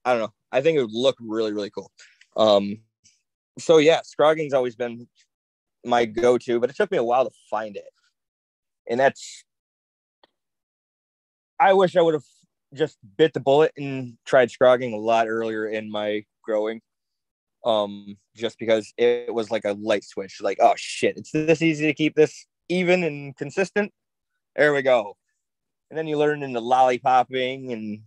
I 0.04 0.12
don't 0.12 0.20
know. 0.20 0.32
I 0.52 0.60
think 0.60 0.76
it 0.76 0.82
would 0.82 0.92
look 0.92 1.16
really, 1.20 1.52
really 1.52 1.70
cool. 1.70 1.90
Um, 2.36 2.78
so 3.58 3.78
yeah, 3.78 4.02
scrogging's 4.02 4.52
always 4.52 4.76
been 4.76 5.08
my 5.84 6.04
go-to, 6.04 6.60
but 6.60 6.70
it 6.70 6.76
took 6.76 6.90
me 6.90 6.98
a 6.98 7.04
while 7.04 7.24
to 7.24 7.30
find 7.50 7.76
it. 7.76 7.84
And 8.88 9.00
that's, 9.00 9.44
I 11.58 11.72
wish 11.72 11.96
I 11.96 12.02
would 12.02 12.14
have 12.14 12.24
just 12.74 12.98
bit 13.16 13.32
the 13.32 13.40
bullet 13.40 13.72
and 13.76 14.18
tried 14.26 14.50
scrogging 14.50 14.92
a 14.92 14.98
lot 14.98 15.26
earlier 15.26 15.66
in 15.66 15.90
my 15.90 16.24
growing 16.44 16.80
um, 17.66 18.16
just 18.34 18.58
because 18.58 18.94
it 18.96 19.34
was 19.34 19.50
like 19.50 19.64
a 19.64 19.72
light 19.72 20.04
switch. 20.04 20.40
Like, 20.40 20.58
oh 20.60 20.74
shit, 20.76 21.16
it's 21.18 21.32
this 21.32 21.60
easy 21.60 21.86
to 21.86 21.94
keep 21.94 22.14
this 22.14 22.46
even 22.68 23.02
and 23.04 23.36
consistent. 23.36 23.92
There 24.54 24.72
we 24.72 24.82
go. 24.82 25.16
And 25.90 25.98
then 25.98 26.06
you 26.06 26.16
learn 26.16 26.44
into 26.44 26.60
lollipopping 26.60 27.72
and 27.72 28.02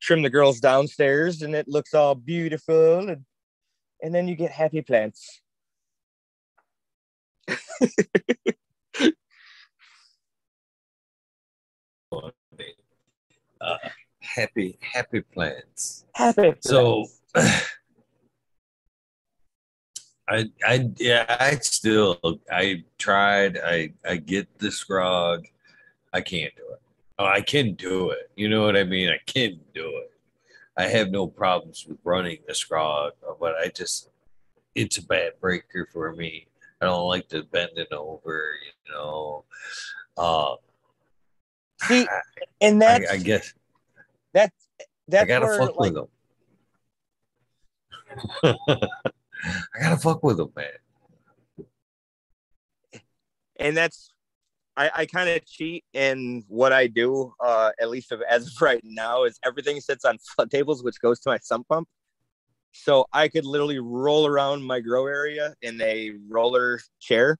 trim 0.00 0.22
the 0.22 0.30
girls 0.30 0.58
downstairs, 0.60 1.42
and 1.42 1.54
it 1.54 1.68
looks 1.68 1.94
all 1.94 2.16
beautiful. 2.16 3.08
And 3.08 3.24
and 4.02 4.14
then 4.14 4.26
you 4.28 4.34
get 4.34 4.50
happy 4.50 4.82
plants. 4.82 5.40
uh, 13.60 13.78
happy 14.20 14.78
happy 14.80 15.20
plants. 15.20 16.04
Happy. 16.14 16.52
Plants. 16.52 16.68
So 16.68 17.06
I, 20.28 20.44
I, 20.64 20.90
yeah, 20.96 21.24
I 21.40 21.56
still, 21.56 22.18
I 22.52 22.84
tried. 22.98 23.58
I, 23.58 23.92
I 24.06 24.16
get 24.16 24.58
the 24.58 24.68
scrog. 24.68 25.44
I 26.12 26.20
can't 26.20 26.54
do 26.54 26.62
it. 26.72 26.80
Oh, 27.18 27.24
I 27.26 27.40
can 27.40 27.74
do 27.74 28.10
it. 28.10 28.30
You 28.36 28.48
know 28.48 28.62
what 28.64 28.76
I 28.76 28.84
mean? 28.84 29.08
I 29.08 29.18
can 29.26 29.58
do 29.74 29.86
it. 29.86 30.12
I 30.76 30.84
have 30.84 31.10
no 31.10 31.26
problems 31.26 31.84
with 31.88 31.98
running 32.04 32.38
the 32.46 32.52
scrog, 32.52 33.12
but 33.40 33.56
I 33.56 33.68
just, 33.68 34.10
it's 34.74 34.98
a 34.98 35.02
bad 35.04 35.32
breaker 35.40 35.88
for 35.92 36.14
me. 36.14 36.46
I 36.80 36.86
don't 36.86 37.08
like 37.08 37.28
to 37.30 37.42
bend 37.42 37.72
it 37.76 37.92
over, 37.92 38.52
you 38.64 38.94
know. 38.94 39.44
Uh, 40.16 40.54
See, 41.82 42.06
and 42.60 42.80
that's, 42.80 43.10
I, 43.10 43.14
I 43.14 43.16
guess 43.16 43.54
that's, 44.32 44.68
that's 45.08 45.24
I 45.24 45.26
gotta 45.26 45.46
where, 45.46 45.58
fuck 45.58 45.78
like, 45.80 45.94
with 45.94 46.08
them. 48.42 48.88
I 49.44 49.80
gotta 49.80 49.96
fuck 49.96 50.22
with 50.22 50.38
them, 50.38 50.52
man. 50.56 50.66
and 53.58 53.76
that's 53.76 54.12
I, 54.76 54.90
I 54.94 55.06
kind 55.06 55.28
of 55.28 55.44
cheat 55.44 55.84
in 55.92 56.44
what 56.46 56.72
I 56.72 56.86
do, 56.86 57.34
uh, 57.40 57.72
at 57.80 57.90
least 57.90 58.12
as 58.28 58.46
of 58.46 58.52
right 58.62 58.80
now, 58.84 59.24
is 59.24 59.38
everything 59.44 59.80
sits 59.80 60.04
on 60.04 60.18
flood 60.18 60.50
tables, 60.50 60.84
which 60.84 61.00
goes 61.00 61.18
to 61.20 61.30
my 61.30 61.38
sump 61.38 61.68
pump. 61.68 61.88
So 62.72 63.06
I 63.12 63.28
could 63.28 63.44
literally 63.44 63.80
roll 63.80 64.26
around 64.26 64.62
my 64.62 64.78
grow 64.78 65.06
area 65.06 65.54
in 65.62 65.80
a 65.82 66.12
roller 66.28 66.80
chair 67.00 67.38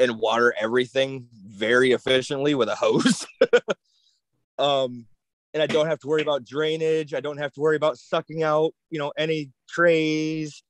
and 0.00 0.18
water 0.18 0.54
everything 0.58 1.28
very 1.32 1.92
efficiently 1.92 2.54
with 2.54 2.68
a 2.68 2.74
hose. 2.74 3.26
um, 4.58 5.06
and 5.54 5.62
I 5.62 5.66
don't 5.66 5.86
have 5.86 6.00
to 6.00 6.08
worry 6.08 6.22
about 6.22 6.44
drainage. 6.44 7.14
I 7.14 7.20
don't 7.20 7.38
have 7.38 7.52
to 7.52 7.60
worry 7.60 7.76
about 7.76 7.96
sucking 7.96 8.42
out, 8.42 8.74
you 8.90 8.98
know, 8.98 9.12
any 9.16 9.52
trays 9.68 10.64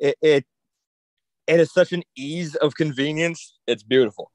it, 0.00 0.16
it 0.20 0.44
it's 1.46 1.72
such 1.72 1.92
an 1.92 2.02
ease 2.16 2.54
of 2.56 2.74
convenience. 2.74 3.58
It's 3.66 3.82
beautiful. 3.82 4.30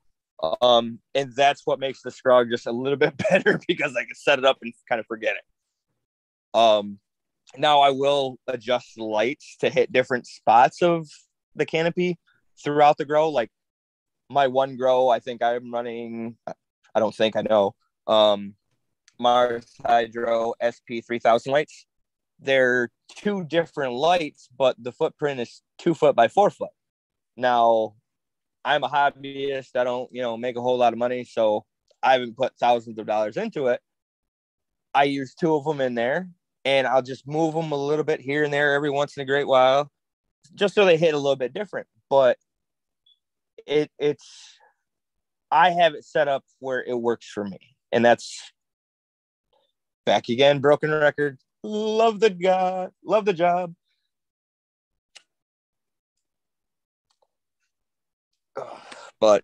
Um, 0.62 1.00
and 1.14 1.34
that's 1.36 1.62
what 1.66 1.80
makes 1.80 2.02
the 2.02 2.10
scrog 2.10 2.50
just 2.50 2.68
a 2.68 2.72
little 2.72 2.98
bit 2.98 3.16
better 3.30 3.60
because 3.68 3.96
I 3.96 4.04
can 4.04 4.16
set 4.16 4.40
it 4.40 4.46
up 4.46 4.58
and 4.62 4.74
kind 4.88 5.00
of 5.00 5.06
forget 5.06 5.36
it. 5.36 6.58
Um, 6.58 7.00
now 7.58 7.82
I 7.82 7.92
will 7.92 8.38
adjust 8.48 8.96
the 8.96 9.04
lights 9.04 9.58
to 9.60 9.70
hit 9.70 9.92
different 9.92 10.28
spots 10.28 10.82
of 10.82 11.08
the 11.56 11.66
canopy 11.66 12.18
throughout 12.64 12.98
the 12.98 13.06
grow. 13.06 13.30
Like 13.30 13.50
my 14.30 14.48
one 14.48 14.78
grow, 14.78 15.10
I 15.10 15.20
think 15.20 15.42
I'm 15.42 15.74
running, 15.74 16.38
I 16.48 17.00
don't 17.00 17.16
think 17.16 17.36
I 17.36 17.42
know, 17.42 17.76
um, 18.08 18.56
Mars 19.20 19.66
Hydro 19.86 20.54
SP 20.60 21.00
3000 21.06 21.52
lights 21.52 21.86
they're 22.40 22.90
two 23.16 23.44
different 23.44 23.94
lights, 23.94 24.50
but 24.58 24.76
the 24.82 24.92
footprint 24.92 25.40
is 25.40 25.62
two 25.78 25.94
foot 25.94 26.16
by 26.16 26.28
four 26.28 26.50
foot. 26.50 26.70
Now, 27.38 27.96
I'm 28.64 28.84
a 28.84 28.90
hobbyist. 28.90 29.76
I 29.76 29.84
don't, 29.84 30.10
you 30.12 30.22
know, 30.22 30.38
make 30.38 30.58
a 30.58 30.62
whole 30.62 30.78
lot 30.78 30.94
of 30.94 31.00
money, 31.00 31.24
so 31.24 31.66
I 32.02 32.14
haven't 32.14 32.38
put 32.38 32.58
thousands 32.58 33.00
of 33.00 33.06
dollars 33.06 33.38
into 33.38 33.68
it. 33.68 33.80
I 34.94 35.04
use 35.04 35.36
two 35.36 35.54
of 35.56 35.66
them 35.66 35.82
in 35.82 35.96
there, 35.96 36.30
and 36.64 36.88
I'll 36.88 37.02
just 37.02 37.28
move 37.28 37.54
them 37.54 37.72
a 37.72 37.76
little 37.78 38.06
bit 38.06 38.22
here 38.22 38.44
and 38.44 38.54
there 38.54 38.74
every 38.74 38.90
once 38.90 39.18
in 39.18 39.24
a 39.24 39.26
great 39.26 39.48
while, 39.48 39.92
just 40.56 40.74
so 40.74 40.86
they 40.86 40.98
hit 40.98 41.14
a 41.14 41.18
little 41.18 41.36
bit 41.36 41.54
different. 41.54 41.88
But 42.10 42.38
it 43.68 43.92
it's 44.00 44.58
I 45.52 45.72
have 45.72 45.94
it 45.94 46.06
set 46.06 46.28
up 46.28 46.44
where 46.60 46.84
it 46.84 46.94
works 46.94 47.28
for 47.28 47.44
me, 47.44 47.76
and 47.92 48.06
that's 48.06 48.52
back 50.06 50.30
again. 50.30 50.60
Broken 50.60 50.92
record 50.92 51.40
love 51.66 52.20
the 52.20 52.30
guy, 52.30 52.90
love 53.04 53.26
the 53.26 53.34
job. 53.34 53.74
But 59.20 59.44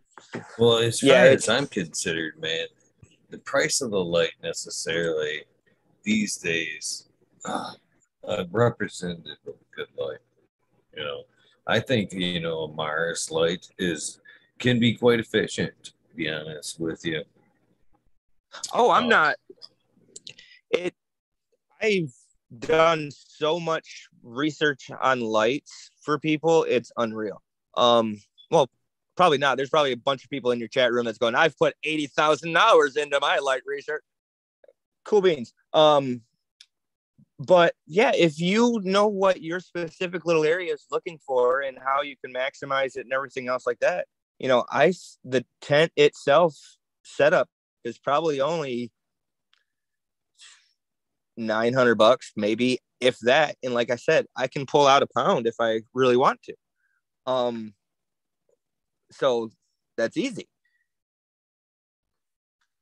well, 0.58 0.78
as 0.78 1.00
far 1.00 1.10
yeah, 1.10 1.24
as 1.24 1.50
I'm 1.50 1.68
considered, 1.68 2.40
man, 2.40 2.68
the 3.30 3.40
price 3.40 3.82
of 3.82 3.92
the 3.92 4.04
light 4.04 4.34
necessarily 4.44 5.44
these 6.04 6.38
days 6.38 7.10
uh, 7.46 7.72
uh, 8.28 8.44
representative 8.52 9.38
of 9.48 9.56
good 9.76 9.88
light. 9.98 10.20
You 10.96 11.04
know, 11.04 11.24
I 11.68 11.80
think 11.80 12.14
you 12.14 12.40
know 12.40 12.64
a 12.64 12.74
Mars 12.74 13.32
light 13.32 13.68
is 13.80 14.22
can 14.60 14.80
be 14.80 14.94
quite 14.96 15.20
efficient. 15.20 15.74
To 15.84 16.16
be 16.16 16.30
honest 16.30 16.80
with 16.80 17.06
you. 17.06 17.24
Oh, 18.74 18.92
I'm 18.92 19.06
uh, 19.06 19.08
not. 19.08 19.36
It. 20.70 20.94
I've 21.82 22.14
done 22.60 23.10
so 23.12 23.60
much 23.60 24.08
research 24.24 24.90
on 25.02 25.22
lights 25.22 25.92
for 26.02 26.20
people. 26.20 26.64
It's 26.64 26.92
unreal. 26.98 27.42
Um. 27.78 28.22
Well, 28.50 28.70
probably 29.16 29.38
not. 29.38 29.58
There's 29.58 29.70
probably 29.70 29.94
a 29.94 29.98
bunch 29.98 30.24
of 30.24 30.30
people 30.30 30.52
in 30.52 30.60
your 30.60 30.68
chat 30.68 30.92
room 30.92 31.06
that's 31.06 31.18
going. 31.18 31.36
I've 31.36 31.58
put 31.58 31.76
eighty 31.84 32.08
thousand 32.08 32.56
hours 32.58 32.98
into 32.98 33.20
my 33.20 33.38
light 33.38 33.62
research. 33.66 34.04
Cool 35.06 35.22
beans. 35.22 35.54
Um 35.74 36.22
but 37.40 37.74
yeah, 37.88 38.12
if 38.16 38.40
you 38.40 38.80
know 38.84 39.08
what 39.08 39.42
your 39.42 39.60
specific 39.60 40.26
little 40.26 40.44
area 40.44 40.74
is 40.74 40.86
looking 40.92 41.18
for 41.26 41.62
and 41.62 41.78
how 41.84 42.04
you 42.04 42.16
can 42.24 42.32
maximize 42.32 42.96
it 42.96 43.06
and 43.06 43.14
everything 43.14 43.48
else 43.48 43.66
like 43.66 43.80
that, 43.80 44.06
you 44.38 44.48
know, 44.48 44.64
I 44.70 44.94
the 45.24 45.44
tent 45.60 45.92
itself 45.96 46.56
setup 47.04 47.50
is 47.84 47.98
probably 47.98 48.42
only 48.42 48.92
900 51.38 51.96
bucks, 51.96 52.32
maybe 52.36 52.80
if 53.00 53.18
that. 53.20 53.56
And 53.64 53.74
like 53.74 53.90
I 53.90 53.96
said, 53.96 54.26
I 54.36 54.48
can 54.48 54.66
pull 54.66 54.88
out 54.88 55.04
a 55.04 55.08
pound 55.16 55.48
if 55.48 55.56
I 55.60 55.82
really 55.94 56.18
want 56.18 56.42
to. 56.44 56.54
Um, 57.26 57.74
so 59.12 59.50
that's 59.98 60.18
easy. 60.18 60.48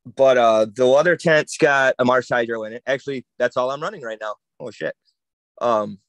But 0.05 0.37
uh, 0.37 0.67
the 0.73 0.87
other 0.87 1.15
tent's 1.15 1.57
got 1.57 1.95
a 1.99 2.05
Mars 2.05 2.29
Hydro 2.29 2.63
in 2.63 2.73
it. 2.73 2.83
Actually, 2.87 3.25
that's 3.37 3.57
all 3.57 3.71
I'm 3.71 3.81
running 3.81 4.01
right 4.01 4.17
now 4.19 4.35
oh 4.59 4.71
shit. 4.71 4.93
Um, 5.61 5.99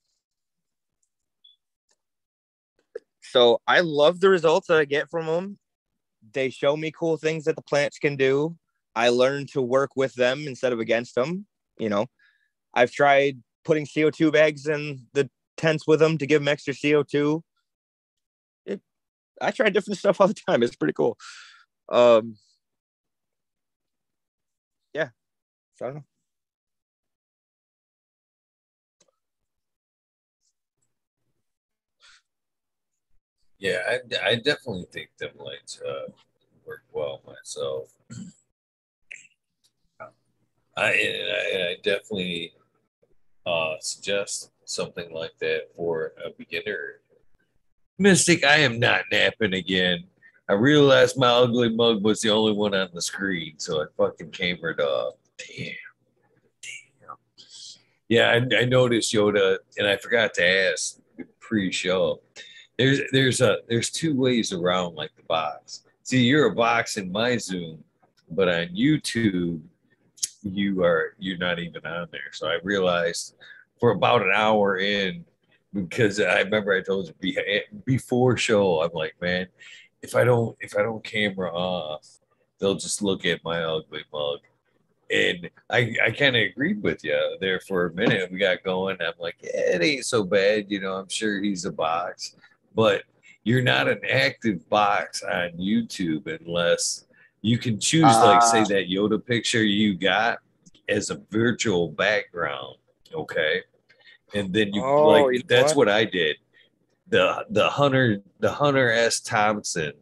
so 3.23 3.61
I 3.67 3.81
love 3.81 4.21
the 4.21 4.29
results 4.29 4.69
that 4.69 4.79
I 4.79 4.85
get 4.85 5.09
from 5.09 5.27
them. 5.27 5.59
They 6.33 6.51
show 6.51 6.77
me 6.77 6.93
cool 6.93 7.17
things 7.17 7.45
that 7.45 7.57
the 7.57 7.63
plants 7.63 7.99
can 7.99 8.17
do. 8.17 8.57
I 8.95 9.09
learn 9.09 9.47
to 9.53 9.63
work 9.63 9.97
with 9.97 10.15
them 10.15 10.47
instead 10.47 10.73
of 10.73 10.81
against 10.81 11.15
them. 11.15 11.47
You 11.79 11.89
know, 11.89 12.07
I've 12.75 12.93
tried 12.93 13.39
putting 13.65 13.87
CO2 13.87 14.33
bags 14.33 14.67
in 14.67 15.07
the 15.13 15.29
tents 15.57 15.87
with 15.87 16.01
them 16.01 16.19
to 16.19 16.27
give 16.27 16.41
them 16.41 16.49
extra 16.49 16.75
CO2. 16.75 17.43
It, 18.67 18.81
I 19.41 19.51
try 19.51 19.71
different 19.71 19.99
stuff 19.99 20.21
all 20.21 20.29
the 20.29 20.35
time. 20.35 20.63
It's 20.63 20.77
pretty 20.77 20.95
cool. 20.95 21.19
Um, 21.89 22.37
yeah. 24.95 25.11
So 25.77 25.87
I 25.87 25.89
don't 25.89 25.97
know. 25.97 26.05
Yeah, 33.59 33.79
I, 33.87 34.31
I 34.31 34.35
definitely 34.37 34.87
think 34.91 35.11
them 35.19 35.33
lights 35.39 35.81
uh, 35.87 36.11
work 36.67 36.83
well 36.93 37.21
myself. 37.27 37.93
I 40.01 40.07
I, 40.77 40.87
I 40.87 41.77
definitely 41.83 42.55
uh, 43.47 43.75
suggest 43.81 44.51
something 44.65 45.13
like 45.13 45.33
that 45.41 45.69
for 45.77 46.13
a 46.25 46.31
beginner. 46.31 47.01
Mystic, 47.99 48.45
I 48.45 48.57
am 48.57 48.79
not 48.79 49.03
napping 49.11 49.55
again. 49.55 50.05
I 50.49 50.55
realized 50.55 51.19
my 51.19 51.29
ugly 51.29 51.69
mug 51.69 52.03
was 52.03 52.21
the 52.21 52.31
only 52.31 52.53
one 52.53 52.75
on 52.75 52.89
the 52.93 53.03
screen, 53.03 53.55
so 53.59 53.83
I 53.83 53.87
fucking 53.97 54.31
cambered 54.31 54.81
off. 54.81 55.15
Damn. 55.39 55.67
Damn. 56.63 57.17
Yeah, 58.09 58.31
I, 58.31 58.63
I 58.63 58.65
noticed 58.65 59.13
Yoda, 59.13 59.59
and 59.79 59.87
I 59.87 59.97
forgot 59.97 60.35
to 60.35 60.45
ask 60.45 60.99
pre-show 61.39 62.21
there's 62.81 63.01
there's 63.13 63.41
a 63.43 63.59
there's 63.69 63.91
two 63.91 64.17
ways 64.17 64.55
around 64.55 64.95
like 64.95 65.11
the 65.15 65.23
box. 65.25 65.83
See, 66.03 66.25
you're 66.25 66.47
a 66.47 66.55
box 66.55 66.97
in 66.97 67.13
my 67.13 67.37
Zoom, 67.37 67.85
but 68.31 68.49
on 68.49 68.69
YouTube, 68.69 69.61
you 70.43 70.85
are 70.85 71.15
you're 71.19 71.39
not 71.39 71.59
even 71.59 71.85
on 71.85 72.09
there. 72.11 72.33
So 72.33 72.49
I 72.49 72.59
realized 72.63 73.37
for 73.79 73.91
about 73.91 74.23
an 74.23 74.33
hour 74.35 74.79
in, 74.79 75.25
because 75.73 76.21
I 76.21 76.41
remember 76.41 76.73
I 76.73 76.83
told 76.83 77.13
you 77.21 77.61
before 77.85 78.37
show, 78.37 78.83
I'm 78.83 78.93
like, 78.93 79.15
man, 79.21 79.47
if 80.03 80.15
I 80.15 80.25
don't 80.25 80.57
if 80.61 80.77
I 80.77 80.83
don't 80.83 81.05
camera 81.05 81.53
off, 81.53 82.07
they'll 82.59 82.75
just 82.75 83.03
look 83.03 83.25
at 83.25 83.45
my 83.45 83.63
ugly 83.63 84.05
mug. 84.13 84.41
And 85.11 85.51
I, 85.69 85.97
I 86.07 86.11
kind 86.13 86.37
of 86.37 86.43
agreed 86.43 86.83
with 86.85 87.03
you 87.03 87.37
there 87.41 87.59
for 87.61 87.87
a 87.87 87.95
minute. 87.95 88.31
We 88.31 88.39
got 88.39 88.63
going. 88.63 88.97
I'm 89.01 89.15
like, 89.19 89.37
yeah, 89.43 89.75
it 89.75 89.83
ain't 89.83 90.07
so 90.07 90.23
bad. 90.23 90.67
You 90.69 90.81
know, 90.81 90.95
I'm 90.95 91.09
sure 91.09 91.43
he's 91.43 91.65
a 91.65 91.73
box 91.73 92.37
but 92.75 93.03
you're 93.45 93.63
not 93.63 93.89
an 93.89 94.01
active 94.09 94.69
box 94.69 95.23
on 95.23 95.51
YouTube 95.53 96.27
unless 96.41 97.07
you 97.43 97.59
can 97.59 97.81
choose, 97.81 98.05
uh, 98.05 98.25
like, 98.25 98.43
say, 98.43 98.61
ah. 98.61 98.65
that 98.65 98.89
Yoda 98.91 99.25
picture 99.25 99.63
you 99.63 99.95
got 99.95 100.39
as 100.89 101.11
a 101.11 101.21
virtual 101.31 101.89
background. 101.89 102.77
Okay. 103.15 103.63
And 104.35 104.53
then 104.53 104.73
you 104.73 104.85
oh, 104.85 105.09
like 105.09 105.47
that's 105.47 105.75
what? 105.75 105.87
what 105.87 105.95
I 105.97 106.05
did. 106.05 106.37
The 107.09 107.45
the 107.51 107.69
Hunter 107.69 108.23
the 108.39 108.53
Hunter 108.53 108.91
S. 108.91 109.21
Thompson 109.21 109.93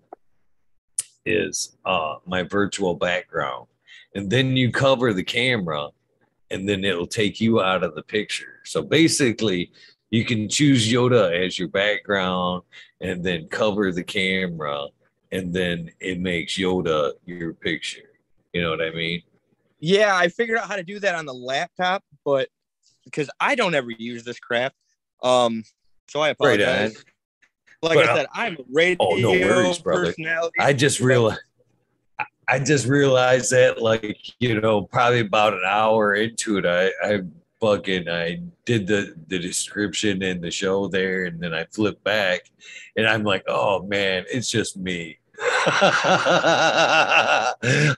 is 1.25 1.77
uh 1.85 2.17
my 2.27 2.43
virtual 2.43 2.95
background. 2.95 3.67
And 4.15 4.31
then 4.31 4.57
you 4.57 4.73
cover 4.73 5.13
the 5.13 5.25
camera 5.25 5.89
and 6.51 6.69
then 6.69 6.85
it'll 6.85 7.07
take 7.07 7.41
you 7.41 7.61
out 7.63 7.85
of 7.85 7.95
the 7.95 8.03
picture. 8.03 8.61
So 8.65 8.83
basically, 8.83 9.71
you 10.11 10.25
can 10.25 10.49
choose 10.49 10.91
Yoda 10.91 11.47
as 11.47 11.59
your 11.59 11.69
background 11.69 12.63
and 13.01 13.23
then 13.23 13.49
cover 13.49 13.93
the 13.93 14.03
camera 14.03 14.87
and 15.33 15.53
then 15.53 15.91
it 16.01 16.21
makes 16.21 16.57
Yoda 16.57 17.13
your 17.25 17.55
picture. 17.55 18.11
You 18.53 18.63
know 18.63 18.71
what 18.71 18.83
I 18.83 18.91
mean? 18.91 19.23
Yeah, 19.81 20.17
I 20.17 20.29
figured 20.29 20.59
out 20.59 20.69
how 20.69 20.77
to 20.77 20.83
do 20.83 20.99
that 21.01 21.15
on 21.15 21.27
the 21.27 21.35
laptop, 21.35 22.03
but 22.25 22.49
because 23.05 23.31
I 23.39 23.55
don't 23.55 23.75
ever 23.75 23.91
use 23.91 24.25
this 24.25 24.41
crap. 24.41 24.73
Um, 25.23 25.65
so 26.09 26.21
I 26.21 26.31
apologize. 26.31 26.97
Right 26.97 27.05
like 27.83 27.95
but, 27.97 28.09
I 28.09 28.15
said, 28.17 28.27
I'm 28.33 28.55
a 28.55 28.65
radio 28.73 28.97
oh, 29.01 29.17
no 29.17 29.31
worries, 29.31 29.79
brother. 29.79 30.15
I 30.59 30.73
just 30.73 31.01
realized 31.01 31.41
I 32.49 32.59
just 32.59 32.87
realized 32.87 33.51
that 33.51 33.83
like, 33.83 34.19
you 34.41 34.59
know, 34.61 34.83
probably 34.83 35.21
about 35.21 35.53
an 35.53 35.63
hour 35.67 36.15
into 36.15 36.59
it, 36.59 36.67
I, 36.67 36.91
I 37.07 37.21
fucking 37.61 38.09
I 38.09 38.41
did 38.65 38.87
the 38.87 39.15
the 39.27 39.39
description 39.39 40.23
in 40.23 40.41
the 40.41 40.51
show 40.51 40.89
there, 40.89 41.27
and 41.27 41.41
then 41.41 41.55
I 41.55 41.65
flip 41.65 42.03
back, 42.05 42.51
and 42.97 43.07
I'm 43.07 43.25
like, 43.25 43.45
oh 43.49 43.83
man, 43.83 44.25
it's 44.31 44.51
just 44.51 44.77
me. 44.77 45.19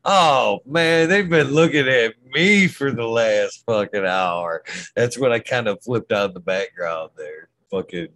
oh 0.05 0.59
man, 0.67 1.09
they've 1.09 1.29
been 1.29 1.53
looking 1.53 1.89
at 1.89 2.15
me 2.33 2.69
for 2.69 2.91
the 2.93 3.07
last 3.07 3.65
fucking 3.67 4.05
hour. 4.05 4.63
That's 4.95 5.19
when 5.19 5.33
I 5.33 5.39
kind 5.39 5.69
of 5.69 5.83
flipped 5.83 6.13
out 6.13 6.35
the 6.35 6.41
background 6.41 7.11
there. 7.17 7.49
Fucking 7.71 8.09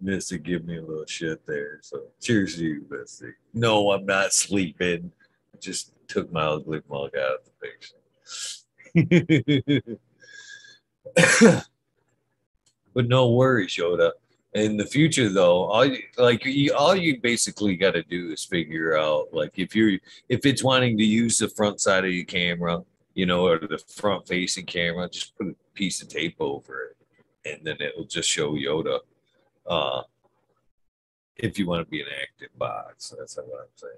Mystic 0.00 0.42
give 0.42 0.64
me 0.64 0.78
a 0.78 0.82
little 0.82 1.06
shit 1.06 1.46
there. 1.46 1.78
So 1.82 2.02
cheers 2.20 2.56
to 2.56 2.64
you, 2.64 2.86
Mystic. 2.90 3.34
No, 3.52 3.92
I'm 3.92 4.06
not 4.06 4.32
sleeping. 4.32 5.12
I 5.54 5.58
just 5.58 5.92
took 6.08 6.32
my 6.32 6.42
ugly 6.42 6.82
mug 6.90 7.16
out 7.16 7.38
of 7.38 7.44
the 7.44 7.52
picture. 9.76 9.98
but 12.94 13.08
no 13.08 13.30
worries, 13.30 13.76
Yoda. 13.76 14.12
In 14.54 14.76
the 14.76 14.86
future, 14.86 15.28
though, 15.28 15.64
all 15.64 15.84
you, 15.84 15.98
like 16.16 16.44
you, 16.44 16.72
all 16.74 16.94
you 16.94 17.20
basically 17.20 17.76
got 17.76 17.92
to 17.92 18.04
do 18.04 18.30
is 18.30 18.44
figure 18.44 18.96
out, 18.96 19.26
like, 19.32 19.58
if 19.58 19.74
you're 19.74 19.98
if 20.28 20.46
it's 20.46 20.62
wanting 20.62 20.96
to 20.98 21.04
use 21.04 21.38
the 21.38 21.48
front 21.48 21.80
side 21.80 22.04
of 22.04 22.12
your 22.12 22.24
camera, 22.24 22.82
you 23.14 23.26
know, 23.26 23.46
or 23.46 23.58
the 23.58 23.78
front 23.78 24.28
facing 24.28 24.66
camera, 24.66 25.08
just 25.08 25.36
put 25.36 25.48
a 25.48 25.54
piece 25.74 26.02
of 26.02 26.08
tape 26.08 26.36
over 26.38 26.90
it, 26.90 27.52
and 27.52 27.66
then 27.66 27.76
it 27.80 27.94
will 27.96 28.04
just 28.04 28.28
show 28.28 28.52
Yoda. 28.52 29.00
Uh, 29.66 30.02
if 31.36 31.58
you 31.58 31.66
want 31.66 31.84
to 31.84 31.90
be 31.90 32.00
an 32.00 32.06
active 32.22 32.56
box, 32.56 33.12
that's 33.18 33.36
what 33.36 33.46
I'm 33.46 33.66
saying. 33.74 33.94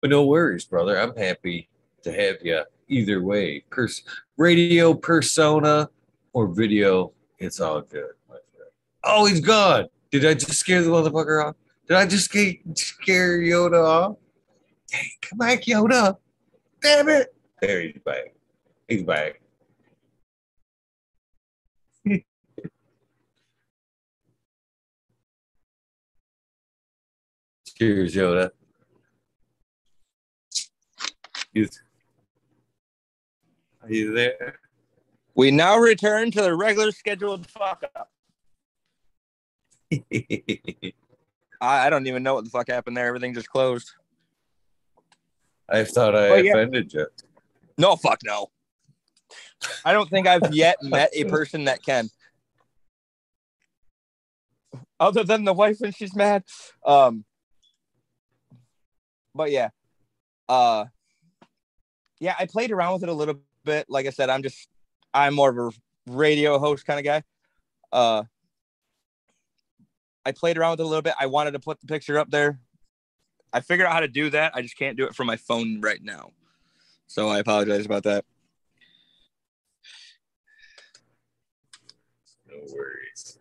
But 0.00 0.10
no 0.10 0.26
worries, 0.26 0.64
brother. 0.64 0.98
I'm 0.98 1.16
happy 1.16 1.68
to 2.02 2.12
have 2.12 2.36
you 2.42 2.62
either 2.88 3.22
way. 3.22 3.64
Pers- 3.70 4.02
radio 4.36 4.94
persona 4.94 5.88
or 6.38 6.46
video, 6.46 7.12
it's 7.40 7.58
all 7.58 7.80
good. 7.80 8.12
Oh, 9.02 9.26
he's 9.26 9.40
gone. 9.40 9.88
Did 10.12 10.24
I 10.24 10.34
just 10.34 10.52
scare 10.52 10.82
the 10.82 10.90
motherfucker 10.90 11.44
off? 11.44 11.56
Did 11.88 11.96
I 11.96 12.06
just 12.06 12.26
scare 12.26 13.40
Yoda 13.40 13.84
off? 13.84 14.18
Hey, 14.88 15.08
come 15.20 15.38
back, 15.38 15.62
Yoda. 15.62 16.16
Damn 16.80 17.08
it. 17.08 17.34
There 17.60 17.80
he's 17.80 17.98
back. 18.04 18.34
He's 18.86 19.02
back. 19.02 19.40
Cheers, 27.76 28.14
Yoda. 28.14 28.50
He's 31.52 31.82
Are 33.82 33.92
you 33.92 34.12
there? 34.12 34.60
We 35.38 35.52
now 35.52 35.78
return 35.78 36.32
to 36.32 36.42
the 36.42 36.52
regular 36.52 36.90
scheduled 36.90 37.46
fuck 37.46 37.84
up. 37.94 38.10
I, 40.02 40.90
I 41.60 41.90
don't 41.90 42.08
even 42.08 42.24
know 42.24 42.34
what 42.34 42.42
the 42.42 42.50
fuck 42.50 42.66
happened 42.66 42.96
there. 42.96 43.06
Everything 43.06 43.34
just 43.34 43.48
closed. 43.48 43.92
I 45.68 45.84
thought 45.84 46.16
I 46.16 46.38
yeah. 46.38 46.54
offended 46.54 46.92
you. 46.92 47.06
No, 47.78 47.94
fuck 47.94 48.18
no. 48.24 48.48
I 49.84 49.92
don't 49.92 50.10
think 50.10 50.26
I've 50.26 50.52
yet 50.52 50.78
met 50.82 51.10
a 51.14 51.22
person 51.26 51.66
that 51.66 51.84
can. 51.84 52.10
Other 54.98 55.22
than 55.22 55.44
the 55.44 55.52
wife 55.52 55.76
when 55.78 55.92
she's 55.92 56.16
mad. 56.16 56.42
Um 56.84 57.24
but 59.36 59.52
yeah. 59.52 59.68
Uh 60.48 60.86
yeah, 62.18 62.34
I 62.40 62.46
played 62.46 62.72
around 62.72 62.94
with 62.94 63.04
it 63.04 63.08
a 63.08 63.14
little 63.14 63.40
bit. 63.64 63.86
Like 63.88 64.06
I 64.06 64.10
said, 64.10 64.30
I'm 64.30 64.42
just 64.42 64.68
I'm 65.14 65.34
more 65.34 65.50
of 65.50 65.74
a 65.74 66.12
radio 66.12 66.58
host 66.58 66.86
kind 66.86 66.98
of 66.98 67.04
guy. 67.04 67.22
Uh 67.92 68.24
I 70.24 70.32
played 70.32 70.58
around 70.58 70.72
with 70.72 70.80
it 70.80 70.84
a 70.84 70.86
little 70.86 71.02
bit. 71.02 71.14
I 71.18 71.26
wanted 71.26 71.52
to 71.52 71.58
put 71.58 71.80
the 71.80 71.86
picture 71.86 72.18
up 72.18 72.30
there. 72.30 72.60
I 73.52 73.60
figured 73.60 73.86
out 73.86 73.94
how 73.94 74.00
to 74.00 74.08
do 74.08 74.28
that. 74.30 74.52
I 74.54 74.60
just 74.60 74.76
can't 74.76 74.96
do 74.96 75.06
it 75.06 75.14
from 75.14 75.26
my 75.26 75.36
phone 75.36 75.80
right 75.80 76.02
now. 76.02 76.32
So 77.06 77.28
I 77.28 77.38
apologize 77.38 77.86
about 77.86 78.02
that. 78.02 78.26
No 82.46 82.56
worries. 82.74 83.38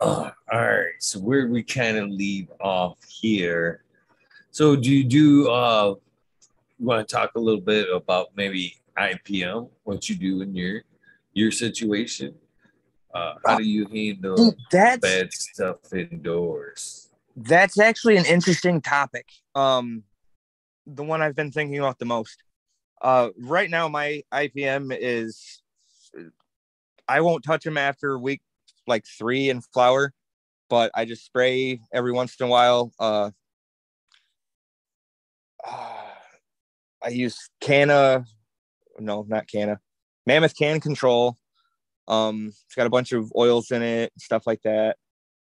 Oh, 0.00 0.30
all 0.50 0.60
right. 0.60 0.92
So 1.00 1.18
where 1.18 1.46
we 1.48 1.62
kind 1.62 1.98
of 1.98 2.08
leave 2.08 2.50
off 2.60 2.98
here. 3.06 3.84
So 4.50 4.76
do 4.76 4.90
you 4.90 5.04
do 5.04 5.50
uh 5.50 5.94
you 6.78 6.86
want 6.86 7.06
to 7.06 7.14
talk 7.14 7.32
a 7.34 7.40
little 7.40 7.60
bit 7.60 7.88
about 7.92 8.28
maybe 8.36 8.76
IPM, 8.98 9.68
what 9.82 10.08
you 10.08 10.16
do 10.16 10.42
in 10.42 10.54
your 10.54 10.82
your 11.32 11.50
situation? 11.50 12.34
Uh, 13.14 13.34
how 13.46 13.58
do 13.58 13.64
you 13.64 13.86
handle 13.86 14.54
that's, 14.70 15.00
bad 15.00 15.32
stuff 15.32 15.92
indoors? 15.92 17.08
That's 17.36 17.78
actually 17.78 18.16
an 18.16 18.24
interesting 18.24 18.80
topic. 18.80 19.26
Um, 19.54 20.02
the 20.86 21.04
one 21.04 21.22
I've 21.22 21.36
been 21.36 21.52
thinking 21.52 21.78
about 21.78 21.98
the 21.98 22.04
most. 22.04 22.42
Uh, 23.00 23.30
right 23.38 23.70
now, 23.70 23.88
my 23.88 24.22
IPM 24.32 24.96
is 24.98 25.62
I 27.08 27.20
won't 27.20 27.44
touch 27.44 27.64
them 27.64 27.78
after 27.78 28.18
week 28.18 28.40
like 28.86 29.04
three 29.06 29.50
in 29.50 29.60
flower, 29.60 30.12
but 30.68 30.90
I 30.94 31.04
just 31.04 31.24
spray 31.24 31.80
every 31.92 32.12
once 32.12 32.36
in 32.38 32.46
a 32.46 32.48
while. 32.48 32.92
Uh, 32.98 33.30
uh 35.66 36.00
I 37.04 37.08
use 37.08 37.50
Canna, 37.60 38.24
no, 38.98 39.24
not 39.28 39.48
Canna, 39.48 39.80
Mammoth 40.26 40.56
CannControl. 40.56 41.34
Um, 42.06 42.48
it's 42.66 42.74
got 42.76 42.86
a 42.86 42.90
bunch 42.90 43.12
of 43.12 43.32
oils 43.36 43.70
in 43.70 43.82
it, 43.82 44.12
stuff 44.18 44.46
like 44.46 44.62
that. 44.62 44.96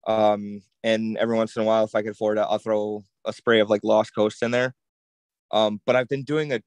Um, 0.07 0.61
and 0.83 1.17
every 1.17 1.35
once 1.35 1.55
in 1.55 1.61
a 1.61 1.65
while, 1.65 1.83
if 1.83 1.95
I 1.95 2.01
can 2.01 2.11
afford 2.11 2.37
it, 2.37 2.45
I'll 2.49 2.57
throw 2.57 3.03
a 3.25 3.33
spray 3.33 3.59
of 3.59 3.69
like 3.69 3.83
Lost 3.83 4.15
Coast 4.15 4.41
in 4.41 4.51
there. 4.51 4.73
Um, 5.51 5.81
but 5.85 5.95
I've 5.95 6.07
been 6.07 6.23
doing 6.23 6.53
a 6.53 6.61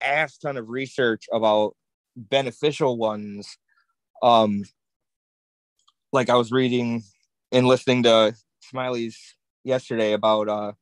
ass 0.00 0.38
ton 0.38 0.56
of 0.56 0.68
research 0.68 1.24
about 1.32 1.74
beneficial 2.16 2.96
ones. 2.96 3.58
Um, 4.22 4.62
like 6.12 6.30
I 6.30 6.36
was 6.36 6.52
reading 6.52 7.02
and 7.50 7.66
listening 7.66 8.04
to 8.04 8.34
Smiley's 8.60 9.18
yesterday 9.64 10.12
about 10.12 10.48
uh 10.48 10.72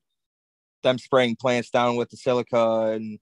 them 0.82 0.98
spraying 0.98 1.36
plants 1.36 1.70
down 1.70 1.96
with 1.96 2.10
the 2.10 2.16
silica 2.16 2.92
and 2.94 3.18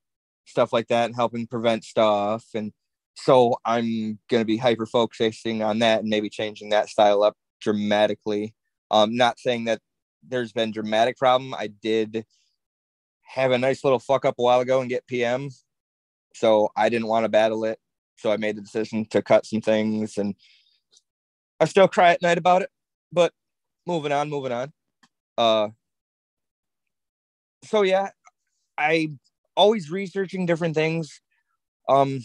stuff 0.51 0.73
like 0.73 0.89
that 0.89 1.07
and 1.07 1.15
helping 1.15 1.47
prevent 1.47 1.85
stuff 1.85 2.45
and 2.55 2.73
so 3.15 3.57
I'm 3.65 4.19
going 4.29 4.41
to 4.41 4.47
be 4.47 4.57
hyper 4.57 4.87
focusing 4.87 5.63
on 5.63 5.81
that 5.81 6.01
and 6.01 6.09
maybe 6.09 6.31
changing 6.31 6.71
that 6.71 6.89
style 6.89 7.23
up 7.23 7.37
dramatically. 7.61 8.55
Um, 8.91 9.15
not 9.17 9.39
saying 9.39 9.65
that 9.65 9.81
there's 10.27 10.53
been 10.53 10.73
dramatic 10.73 11.19
problem. 11.19 11.55
I 11.55 11.69
did 11.69 12.25
have 13.23 13.53
a 13.53 13.59
nice 13.59 13.85
little 13.85 13.99
fuck 13.99 14.25
up 14.25 14.37
a 14.39 14.43
while 14.43 14.61
ago 14.61 14.81
and 14.81 14.89
get 14.89 15.07
PM, 15.07 15.51
so 16.35 16.71
I 16.77 16.89
didn't 16.89 17.09
want 17.09 17.25
to 17.25 17.29
battle 17.29 17.65
it. 17.65 17.79
So 18.17 18.33
I 18.33 18.37
made 18.37 18.57
the 18.57 18.63
decision 18.63 19.07
to 19.11 19.23
cut 19.23 19.47
some 19.47 19.61
things, 19.61 20.19
and 20.19 20.35
I 21.59 21.65
still 21.67 21.89
cry 21.89 22.13
at 22.13 22.23
night 22.23 22.39
about 22.39 22.63
it. 22.63 22.71
But 23.13 23.33
moving 23.87 24.13
on, 24.13 24.29
moving 24.29 24.53
on. 24.53 24.73
Uh, 25.39 25.69
so 27.65 27.83
yeah, 27.83 28.11
I 28.77 29.13
always 29.61 29.91
researching 29.91 30.47
different 30.47 30.75
things. 30.75 31.21
Um, 31.87 32.21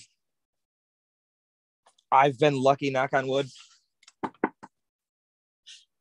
I've 2.10 2.40
been 2.40 2.56
lucky, 2.56 2.90
knock 2.92 3.12
on 3.12 3.28
wood, 3.28 3.50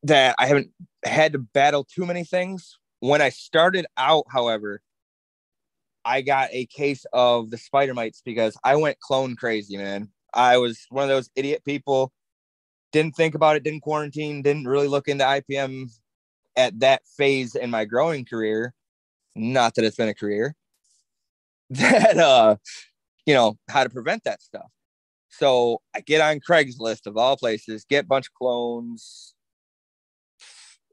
that 0.05 0.36
I 0.39 0.47
haven't 0.47 0.70
had 1.05 1.32
to 1.32 1.40
battle 1.40 1.82
too 1.82 2.06
many 2.06 2.23
things. 2.23 2.78
When 3.01 3.20
I 3.20 3.31
started 3.31 3.85
out, 3.97 4.27
however, 4.28 4.81
I 6.05 6.20
got 6.20 6.51
a 6.52 6.66
case 6.66 7.05
of 7.12 7.51
the 7.51 7.59
spider 7.59 7.94
mites 7.94 8.23
because 8.24 8.56
I 8.62 8.77
went 8.77 9.01
clone 9.01 9.35
crazy, 9.35 9.77
man. 9.77 10.11
I 10.32 10.59
was 10.59 10.86
one 10.90 11.02
of 11.02 11.09
those 11.09 11.31
idiot 11.35 11.65
people, 11.65 12.12
didn't 12.93 13.16
think 13.16 13.35
about 13.35 13.56
it, 13.56 13.65
didn't 13.65 13.81
quarantine, 13.81 14.40
didn't 14.40 14.69
really 14.69 14.89
look 14.89 15.09
into 15.09 15.24
IPM 15.24 15.90
at 16.56 16.78
that 16.78 17.02
phase 17.16 17.56
in 17.56 17.70
my 17.70 17.85
growing 17.85 18.24
career. 18.24 18.73
Not 19.35 19.74
that 19.74 19.85
it's 19.85 19.97
been 19.97 20.09
a 20.09 20.15
career. 20.15 20.55
That 21.78 22.18
uh, 22.18 22.56
you 23.26 23.34
know, 23.34 23.56
how 23.68 23.82
to 23.82 23.90
prevent 23.90 24.24
that 24.24 24.42
stuff. 24.42 24.70
So 25.28 25.80
I 25.94 26.01
get 26.01 26.20
on 26.20 26.38
Craigslist 26.38 27.06
of 27.06 27.16
all 27.16 27.36
places, 27.36 27.84
get 27.88 28.05
a 28.05 28.06
bunch 28.06 28.28
of 28.28 28.34
clones. 28.34 29.34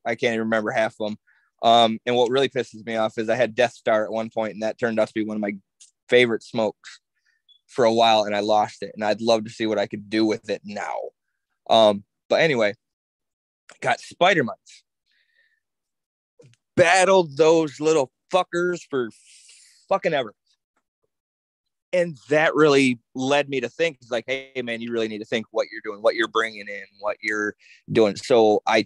I 0.04 0.16
can't 0.16 0.34
even 0.34 0.46
remember 0.46 0.72
half 0.72 0.96
of 1.00 1.10
them. 1.10 1.18
Um, 1.62 2.00
and 2.08 2.16
what 2.16 2.32
really 2.32 2.50
pisses 2.50 2.84
me 2.84 2.96
off 2.96 3.20
is 3.20 3.30
I 3.30 3.36
had 3.36 3.54
Death 3.54 3.74
Star 3.74 4.04
at 4.04 4.12
one 4.12 4.32
point, 4.32 4.54
and 4.54 4.64
that 4.64 4.80
turned 4.80 5.00
out 5.00 5.10
to 5.10 5.14
be 5.14 5.24
one 5.24 5.38
of 5.38 5.42
my 5.42 5.56
favorite 6.10 6.42
smokes 6.42 7.00
for 7.68 7.86
a 7.86 7.94
while, 7.94 8.24
and 8.24 8.36
I 8.36 8.40
lost 8.40 8.82
it. 8.82 8.92
And 8.96 9.04
I'd 9.04 9.22
love 9.22 9.44
to 9.44 9.52
see 9.52 9.68
what 9.68 9.78
I 9.78 9.86
could 9.86 10.10
do 10.10 10.26
with 10.26 10.50
it 10.50 10.62
now. 10.66 10.96
Um, 11.70 12.04
but 12.28 12.42
anyway, 12.42 12.74
got 13.82 14.00
spider 14.00 14.44
mites. 14.44 14.84
Battled 16.76 17.38
those 17.38 17.80
little 17.80 18.12
fuckers 18.34 18.80
for 18.90 19.12
fucking 19.88 20.14
ever 20.14 20.34
and 21.94 22.18
that 22.30 22.56
really 22.56 23.00
led 23.16 23.50
me 23.50 23.60
to 23.60 23.70
think 23.70 23.98
like 24.10 24.24
hey 24.28 24.62
man 24.64 24.82
you 24.82 24.92
really 24.92 25.08
need 25.08 25.20
to 25.20 25.26
think 25.26 25.46
what 25.52 25.68
you're 25.72 25.82
doing 25.84 26.02
what 26.02 26.16
you're 26.16 26.28
bringing 26.28 26.68
in 26.68 26.84
what 27.00 27.18
you're 27.22 27.56
doing. 27.92 28.16
So 28.16 28.62
i 28.68 28.86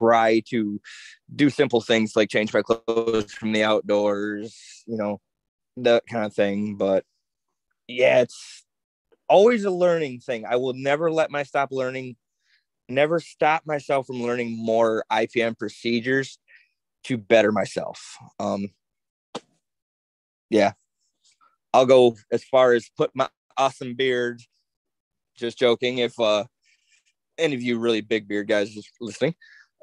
try 0.00 0.42
to 0.48 0.80
do 1.34 1.50
simple 1.50 1.80
things 1.80 2.16
like 2.16 2.30
change 2.30 2.52
my 2.52 2.62
clothes 2.62 3.32
from 3.32 3.52
the 3.52 3.64
outdoors 3.64 4.84
you 4.86 4.96
know 4.96 5.20
that 5.78 6.04
kind 6.10 6.24
of 6.24 6.34
thing. 6.34 6.76
But 6.76 7.04
yeah 7.88 8.20
it's 8.20 8.64
always 9.28 9.64
a 9.64 9.70
learning 9.70 10.20
thing. 10.20 10.44
I 10.46 10.56
will 10.56 10.72
never 10.74 11.10
let 11.10 11.30
my 11.30 11.42
stop 11.42 11.70
learning 11.72 12.16
never 12.88 13.18
stop 13.18 13.66
myself 13.66 14.06
from 14.06 14.22
learning 14.22 14.56
more 14.56 15.04
ipm 15.10 15.58
procedures 15.58 16.38
to 17.04 17.18
better 17.18 17.52
myself. 17.52 18.16
Um 18.38 18.68
yeah 20.50 20.72
I'll 21.72 21.86
go 21.86 22.16
as 22.32 22.44
far 22.44 22.72
as 22.72 22.88
put 22.96 23.10
my 23.14 23.28
awesome 23.56 23.94
beard. 23.94 24.40
Just 25.36 25.58
joking. 25.58 25.98
If 25.98 26.18
uh, 26.18 26.44
any 27.38 27.54
of 27.54 27.62
you 27.62 27.78
really 27.78 28.00
big 28.00 28.28
beard 28.28 28.48
guys 28.48 28.74
is 28.74 28.88
listening, 29.00 29.34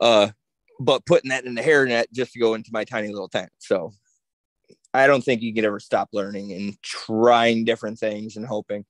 uh, 0.01 0.29
but 0.79 1.05
putting 1.05 1.29
that 1.29 1.45
in 1.45 1.55
the 1.55 1.61
hairnet 1.61 2.05
just 2.13 2.33
to 2.33 2.39
go 2.39 2.55
into 2.55 2.71
my 2.73 2.83
tiny 2.83 3.09
little 3.09 3.29
tent. 3.29 3.51
So 3.59 3.91
I 4.93 5.07
don't 5.07 5.23
think 5.23 5.41
you 5.41 5.53
can 5.53 5.65
ever 5.65 5.79
stop 5.79 6.09
learning 6.13 6.51
and 6.53 6.81
trying 6.81 7.65
different 7.65 7.99
things 7.99 8.35
and 8.35 8.45
hoping. 8.45 8.85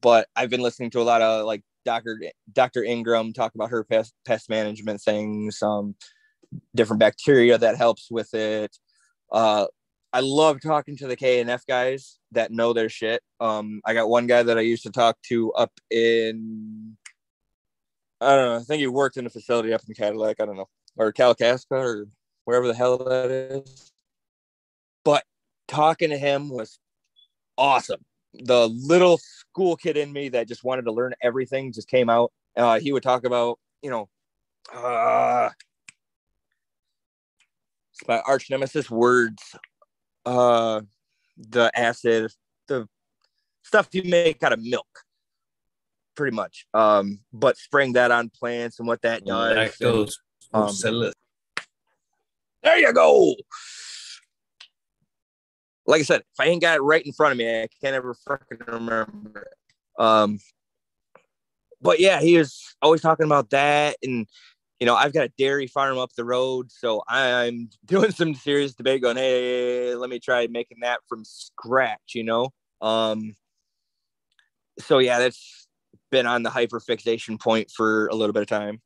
But 0.00 0.28
I've 0.36 0.50
been 0.50 0.60
listening 0.60 0.90
to 0.90 1.00
a 1.00 1.02
lot 1.02 1.22
of 1.22 1.46
like 1.46 1.62
Dr. 1.84 2.20
Dr. 2.52 2.84
Ingham 2.84 3.32
talk 3.32 3.54
about 3.54 3.70
her 3.70 3.82
pest, 3.82 4.14
pest 4.24 4.48
management 4.48 5.00
things, 5.00 5.62
um, 5.62 5.94
different 6.74 7.00
bacteria 7.00 7.58
that 7.58 7.76
helps 7.76 8.10
with 8.10 8.34
it. 8.34 8.76
Uh, 9.32 9.66
I 10.12 10.20
love 10.20 10.60
talking 10.62 10.96
to 10.98 11.06
the 11.06 11.16
KNF 11.16 11.62
guys 11.66 12.17
that 12.32 12.50
know 12.50 12.72
their 12.72 12.88
shit. 12.88 13.22
Um, 13.40 13.80
I 13.84 13.94
got 13.94 14.08
one 14.08 14.26
guy 14.26 14.42
that 14.42 14.58
I 14.58 14.62
used 14.62 14.82
to 14.84 14.90
talk 14.90 15.16
to 15.28 15.52
up 15.52 15.72
in, 15.90 16.96
I 18.20 18.36
don't 18.36 18.46
know. 18.46 18.56
I 18.56 18.62
think 18.62 18.80
he 18.80 18.86
worked 18.86 19.16
in 19.16 19.26
a 19.26 19.30
facility 19.30 19.72
up 19.72 19.82
in 19.88 19.94
Cadillac. 19.94 20.40
I 20.40 20.46
don't 20.46 20.56
know, 20.56 20.68
or 20.96 21.12
Kalkaska 21.12 21.72
or 21.72 22.06
wherever 22.44 22.66
the 22.66 22.74
hell 22.74 22.98
that 22.98 23.30
is. 23.30 23.92
But 25.04 25.24
talking 25.66 26.10
to 26.10 26.18
him 26.18 26.48
was 26.48 26.78
awesome. 27.56 28.04
The 28.34 28.68
little 28.68 29.18
school 29.18 29.76
kid 29.76 29.96
in 29.96 30.12
me 30.12 30.28
that 30.30 30.48
just 30.48 30.64
wanted 30.64 30.82
to 30.82 30.92
learn 30.92 31.14
everything 31.22 31.72
just 31.72 31.88
came 31.88 32.10
out. 32.10 32.32
Uh, 32.56 32.78
he 32.78 32.92
would 32.92 33.02
talk 33.02 33.24
about, 33.24 33.58
you 33.82 33.90
know, 33.90 34.08
uh, 34.74 35.48
my 38.06 38.20
arch 38.20 38.50
nemesis 38.50 38.90
words 38.90 39.56
uh 40.26 40.80
the 41.38 41.70
acid, 41.74 42.30
the 42.66 42.88
stuff 43.62 43.88
you 43.92 44.02
make 44.04 44.42
out 44.42 44.52
of 44.52 44.62
milk, 44.62 44.86
pretty 46.14 46.34
much. 46.34 46.66
Um, 46.74 47.20
but 47.32 47.56
spraying 47.56 47.92
that 47.94 48.10
on 48.10 48.30
plants 48.30 48.78
and 48.78 48.88
what 48.88 49.02
that 49.02 49.24
does. 49.24 49.56
And, 49.80 49.88
um, 50.52 50.68
there 52.62 52.78
you 52.78 52.92
go. 52.92 53.36
Like 55.86 56.00
I 56.00 56.04
said, 56.04 56.20
if 56.20 56.40
I 56.40 56.46
ain't 56.46 56.60
got 56.60 56.76
it 56.76 56.82
right 56.82 57.04
in 57.04 57.12
front 57.12 57.32
of 57.32 57.38
me, 57.38 57.62
I 57.62 57.68
can't 57.82 57.94
ever 57.94 58.14
fucking 58.14 58.58
remember 58.66 59.42
it. 59.42 60.02
Um, 60.02 60.38
but 61.80 62.00
yeah, 62.00 62.20
he 62.20 62.36
was 62.36 62.74
always 62.82 63.00
talking 63.00 63.26
about 63.26 63.50
that. 63.50 63.96
And, 64.02 64.26
you 64.80 64.86
know, 64.86 64.94
I've 64.94 65.12
got 65.12 65.24
a 65.26 65.32
dairy 65.36 65.66
farm 65.66 65.98
up 65.98 66.12
the 66.14 66.24
road. 66.24 66.70
So 66.70 67.02
I'm 67.08 67.70
doing 67.84 68.10
some 68.12 68.34
serious 68.34 68.74
debate 68.74 69.02
going, 69.02 69.16
hey, 69.16 69.94
let 69.94 70.10
me 70.10 70.18
try 70.18 70.46
making 70.46 70.78
that 70.82 71.00
from 71.08 71.24
scratch, 71.24 72.14
you 72.14 72.24
know? 72.24 72.50
Um, 72.80 73.34
so 74.78 74.98
yeah, 74.98 75.18
that's 75.18 75.66
been 76.10 76.26
on 76.26 76.42
the 76.42 76.50
hyper 76.50 76.80
fixation 76.80 77.38
point 77.38 77.70
for 77.70 78.06
a 78.08 78.14
little 78.14 78.32
bit 78.32 78.42
of 78.42 78.48
time. 78.48 78.80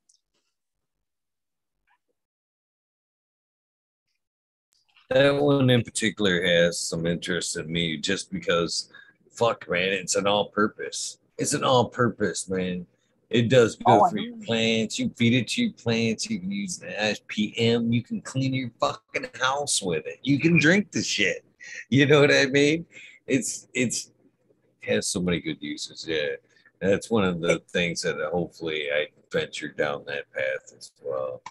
That 5.10 5.36
one 5.36 5.68
in 5.68 5.82
particular 5.82 6.42
has 6.42 6.78
some 6.78 7.06
interest 7.06 7.58
in 7.58 7.70
me 7.70 7.98
just 7.98 8.32
because, 8.32 8.90
fuck, 9.30 9.68
man, 9.68 9.90
it's 9.90 10.16
an 10.16 10.26
all 10.26 10.46
purpose. 10.46 11.18
It's 11.36 11.52
an 11.52 11.64
all 11.64 11.90
purpose, 11.90 12.48
man. 12.48 12.86
It 13.32 13.48
does 13.48 13.76
good 13.76 13.84
oh, 13.86 14.08
for 14.10 14.18
your 14.18 14.36
plants. 14.44 14.98
You 14.98 15.10
feed 15.16 15.32
it 15.32 15.48
to 15.48 15.62
your 15.62 15.72
plants. 15.72 16.28
You 16.28 16.38
can 16.38 16.50
use 16.50 16.78
the 16.78 16.88
SPM. 16.88 17.92
You 17.92 18.02
can 18.02 18.20
clean 18.20 18.52
your 18.52 18.70
fucking 18.78 19.26
house 19.40 19.82
with 19.82 20.06
it. 20.06 20.18
You 20.22 20.38
can 20.38 20.58
drink 20.58 20.92
the 20.92 21.02
shit. 21.02 21.44
You 21.88 22.06
know 22.06 22.20
what 22.20 22.32
I 22.32 22.46
mean? 22.46 22.84
It's 23.26 23.68
it's 23.72 24.10
has 24.82 25.06
so 25.06 25.20
many 25.20 25.40
good 25.40 25.58
uses. 25.60 26.06
Yeah, 26.06 26.36
that's 26.80 27.10
one 27.10 27.24
of 27.24 27.40
the 27.40 27.62
things 27.70 28.02
that 28.02 28.16
hopefully 28.30 28.88
I 28.92 29.06
venture 29.32 29.68
down 29.68 30.04
that 30.06 30.30
path 30.32 30.74
as 30.76 30.92
well. 31.02 31.42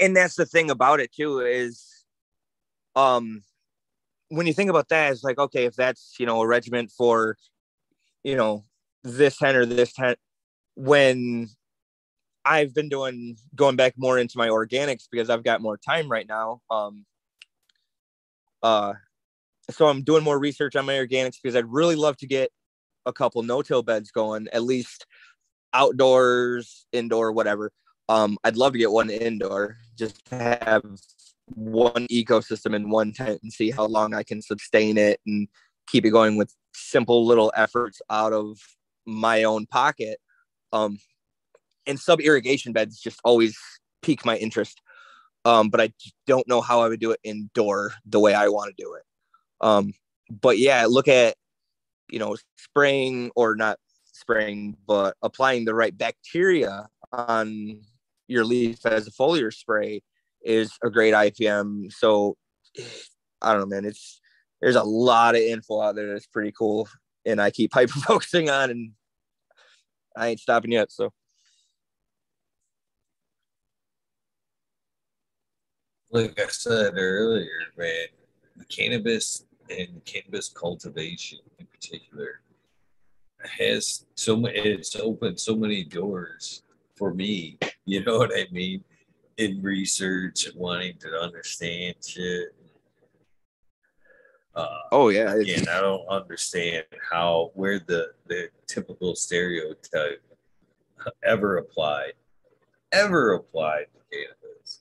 And 0.00 0.16
that's 0.16 0.36
the 0.36 0.46
thing 0.46 0.70
about 0.70 1.00
it 1.00 1.12
too 1.12 1.40
is, 1.40 2.04
um, 2.96 3.42
when 4.28 4.46
you 4.46 4.52
think 4.52 4.70
about 4.70 4.88
that, 4.88 5.12
it's 5.12 5.24
like 5.24 5.38
okay, 5.38 5.66
if 5.66 5.74
that's 5.74 6.14
you 6.18 6.24
know 6.24 6.40
a 6.40 6.46
regiment 6.46 6.90
for, 6.90 7.36
you 8.24 8.36
know, 8.36 8.64
this 9.04 9.38
hen 9.38 9.56
or 9.56 9.66
this 9.66 9.92
hen, 9.96 10.16
when 10.74 11.48
I've 12.44 12.74
been 12.74 12.88
doing 12.88 13.36
going 13.54 13.76
back 13.76 13.94
more 13.96 14.18
into 14.18 14.38
my 14.38 14.48
organics 14.48 15.04
because 15.10 15.28
I've 15.28 15.44
got 15.44 15.60
more 15.60 15.76
time 15.76 16.08
right 16.10 16.26
now. 16.26 16.60
Um, 16.70 17.04
uh, 18.62 18.94
so 19.70 19.86
I'm 19.86 20.02
doing 20.02 20.24
more 20.24 20.38
research 20.38 20.76
on 20.76 20.86
my 20.86 20.94
organics 20.94 21.36
because 21.42 21.54
I'd 21.56 21.70
really 21.70 21.96
love 21.96 22.16
to 22.18 22.26
get 22.26 22.50
a 23.06 23.12
couple 23.12 23.42
no-till 23.42 23.82
beds 23.82 24.10
going, 24.10 24.48
at 24.52 24.62
least 24.62 25.06
outdoors, 25.74 26.86
indoor, 26.92 27.32
whatever. 27.32 27.70
Um, 28.08 28.38
I'd 28.44 28.56
love 28.56 28.72
to 28.72 28.78
get 28.78 28.90
one 28.90 29.10
indoor, 29.10 29.76
just 29.96 30.26
have 30.30 30.84
one 31.54 32.06
ecosystem 32.06 32.74
in 32.74 32.90
one 32.90 33.12
tent 33.12 33.40
and 33.42 33.52
see 33.52 33.70
how 33.70 33.84
long 33.84 34.14
I 34.14 34.22
can 34.22 34.40
sustain 34.40 34.96
it 34.96 35.20
and 35.26 35.48
keep 35.86 36.06
it 36.06 36.10
going 36.10 36.36
with 36.36 36.54
simple 36.74 37.26
little 37.26 37.52
efforts 37.56 38.00
out 38.08 38.32
of 38.32 38.58
my 39.08 39.44
own 39.44 39.66
pocket. 39.66 40.18
Um, 40.72 40.98
and 41.86 41.98
sub 41.98 42.20
irrigation 42.20 42.72
beds 42.72 43.00
just 43.00 43.20
always 43.24 43.58
pique 44.02 44.24
my 44.24 44.36
interest. 44.36 44.80
Um, 45.44 45.70
but 45.70 45.80
I 45.80 45.92
don't 46.26 46.46
know 46.46 46.60
how 46.60 46.80
I 46.80 46.88
would 46.88 47.00
do 47.00 47.10
it 47.10 47.20
indoor 47.24 47.92
the 48.04 48.20
way 48.20 48.34
I 48.34 48.48
want 48.48 48.74
to 48.76 48.82
do 48.82 48.94
it. 48.94 49.02
Um, 49.60 49.94
but 50.30 50.58
yeah, 50.58 50.86
look 50.86 51.08
at 51.08 51.36
you 52.10 52.18
know 52.18 52.36
spraying 52.56 53.30
or 53.34 53.56
not 53.56 53.78
spraying, 54.12 54.76
but 54.86 55.16
applying 55.22 55.64
the 55.64 55.74
right 55.74 55.96
bacteria 55.96 56.88
on 57.12 57.80
your 58.26 58.44
leaf 58.44 58.84
as 58.84 59.06
a 59.06 59.10
foliar 59.10 59.52
spray 59.52 60.02
is 60.42 60.72
a 60.84 60.90
great 60.90 61.14
IPM. 61.14 61.92
So 61.92 62.36
I 63.40 63.52
don't 63.52 63.62
know, 63.62 63.66
man. 63.66 63.84
It's 63.84 64.20
there's 64.60 64.76
a 64.76 64.82
lot 64.82 65.34
of 65.34 65.40
info 65.40 65.80
out 65.80 65.94
there 65.94 66.12
that's 66.12 66.26
pretty 66.26 66.52
cool, 66.52 66.88
and 67.24 67.40
I 67.40 67.50
keep 67.50 67.72
hyper 67.74 68.00
focusing 68.00 68.50
on, 68.50 68.70
and 68.70 68.92
I 70.18 70.28
ain't 70.28 70.40
stopping 70.40 70.72
yet. 70.72 70.90
So. 70.90 71.12
Like 76.10 76.40
I 76.40 76.48
said 76.48 76.94
earlier, 76.96 77.60
man, 77.76 78.06
cannabis 78.68 79.44
and 79.70 80.04
cannabis 80.04 80.48
cultivation 80.48 81.38
in 81.58 81.66
particular 81.66 82.40
has 83.40 84.06
so 84.14 84.46
it's 84.46 84.96
opened 84.96 85.38
so 85.38 85.54
many 85.54 85.84
doors 85.84 86.62
for 86.96 87.14
me 87.14 87.58
you 87.84 88.02
know 88.04 88.18
what 88.18 88.32
i 88.34 88.46
mean 88.50 88.82
in 89.36 89.62
research 89.62 90.48
wanting 90.56 90.96
to 90.98 91.08
understand 91.20 91.94
shit 92.04 92.48
uh, 94.58 94.78
oh 94.92 95.08
yeah 95.08 95.32
and 95.34 95.68
i 95.68 95.80
don't 95.80 96.06
understand 96.08 96.84
how 97.10 97.50
where 97.54 97.78
the 97.78 98.08
the 98.26 98.48
typical 98.66 99.14
stereotype 99.14 100.22
ever 101.22 101.58
applied 101.58 102.12
ever 102.92 103.34
applied 103.34 103.86
to 103.94 104.16
cannabis 104.16 104.80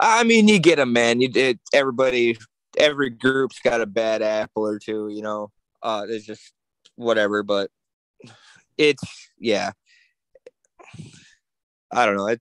i 0.00 0.22
mean 0.24 0.48
you 0.48 0.58
get 0.58 0.76
them 0.76 0.92
man 0.92 1.20
you 1.20 1.28
did 1.28 1.58
everybody 1.72 2.36
every 2.78 3.10
group's 3.10 3.60
got 3.60 3.80
a 3.80 3.86
bad 3.86 4.22
apple 4.22 4.66
or 4.66 4.78
two, 4.78 5.08
you 5.08 5.22
know. 5.22 5.50
Uh 5.82 6.06
it's 6.08 6.24
just 6.24 6.52
whatever, 6.96 7.42
but 7.42 7.70
it's 8.78 9.28
yeah. 9.38 9.72
I 11.90 12.06
don't 12.06 12.16
know. 12.16 12.28
I 12.28 12.38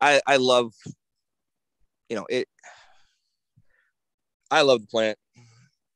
I 0.00 0.20
I 0.26 0.36
love 0.36 0.72
you 2.08 2.16
know, 2.16 2.26
it 2.28 2.48
I 4.50 4.62
love 4.62 4.80
the 4.80 4.86
plant. 4.86 5.18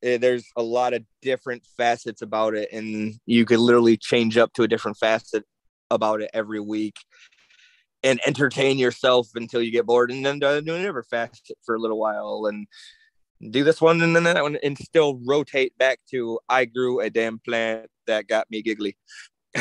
Eh, 0.02 0.16
there's 0.16 0.46
a 0.56 0.62
lot 0.62 0.94
of 0.94 1.02
different 1.22 1.64
facets 1.76 2.22
about 2.22 2.54
it 2.54 2.68
and 2.72 3.14
you 3.26 3.44
could 3.44 3.58
literally 3.58 3.96
change 3.96 4.36
up 4.36 4.52
to 4.52 4.62
a 4.62 4.68
different 4.68 4.96
facet 4.96 5.44
about 5.90 6.20
it 6.20 6.30
every 6.32 6.60
week 6.60 6.96
and 8.04 8.20
entertain 8.26 8.78
yourself 8.78 9.28
until 9.34 9.60
you 9.60 9.72
get 9.72 9.86
bored 9.86 10.12
and 10.12 10.24
then 10.24 10.38
do 10.38 10.46
another 10.46 11.02
facet 11.02 11.56
for 11.64 11.74
a 11.74 11.80
little 11.80 11.98
while 11.98 12.46
and 12.46 12.66
do 13.50 13.64
this 13.64 13.80
one 13.80 14.00
and 14.00 14.14
then 14.14 14.24
that 14.24 14.42
one 14.42 14.56
and 14.62 14.78
still 14.78 15.20
rotate 15.24 15.76
back 15.78 15.98
to 16.10 16.38
I 16.48 16.64
grew 16.64 17.00
a 17.00 17.10
damn 17.10 17.38
plant 17.40 17.88
that 18.06 18.28
got 18.28 18.50
me 18.50 18.62
giggly. 18.62 18.96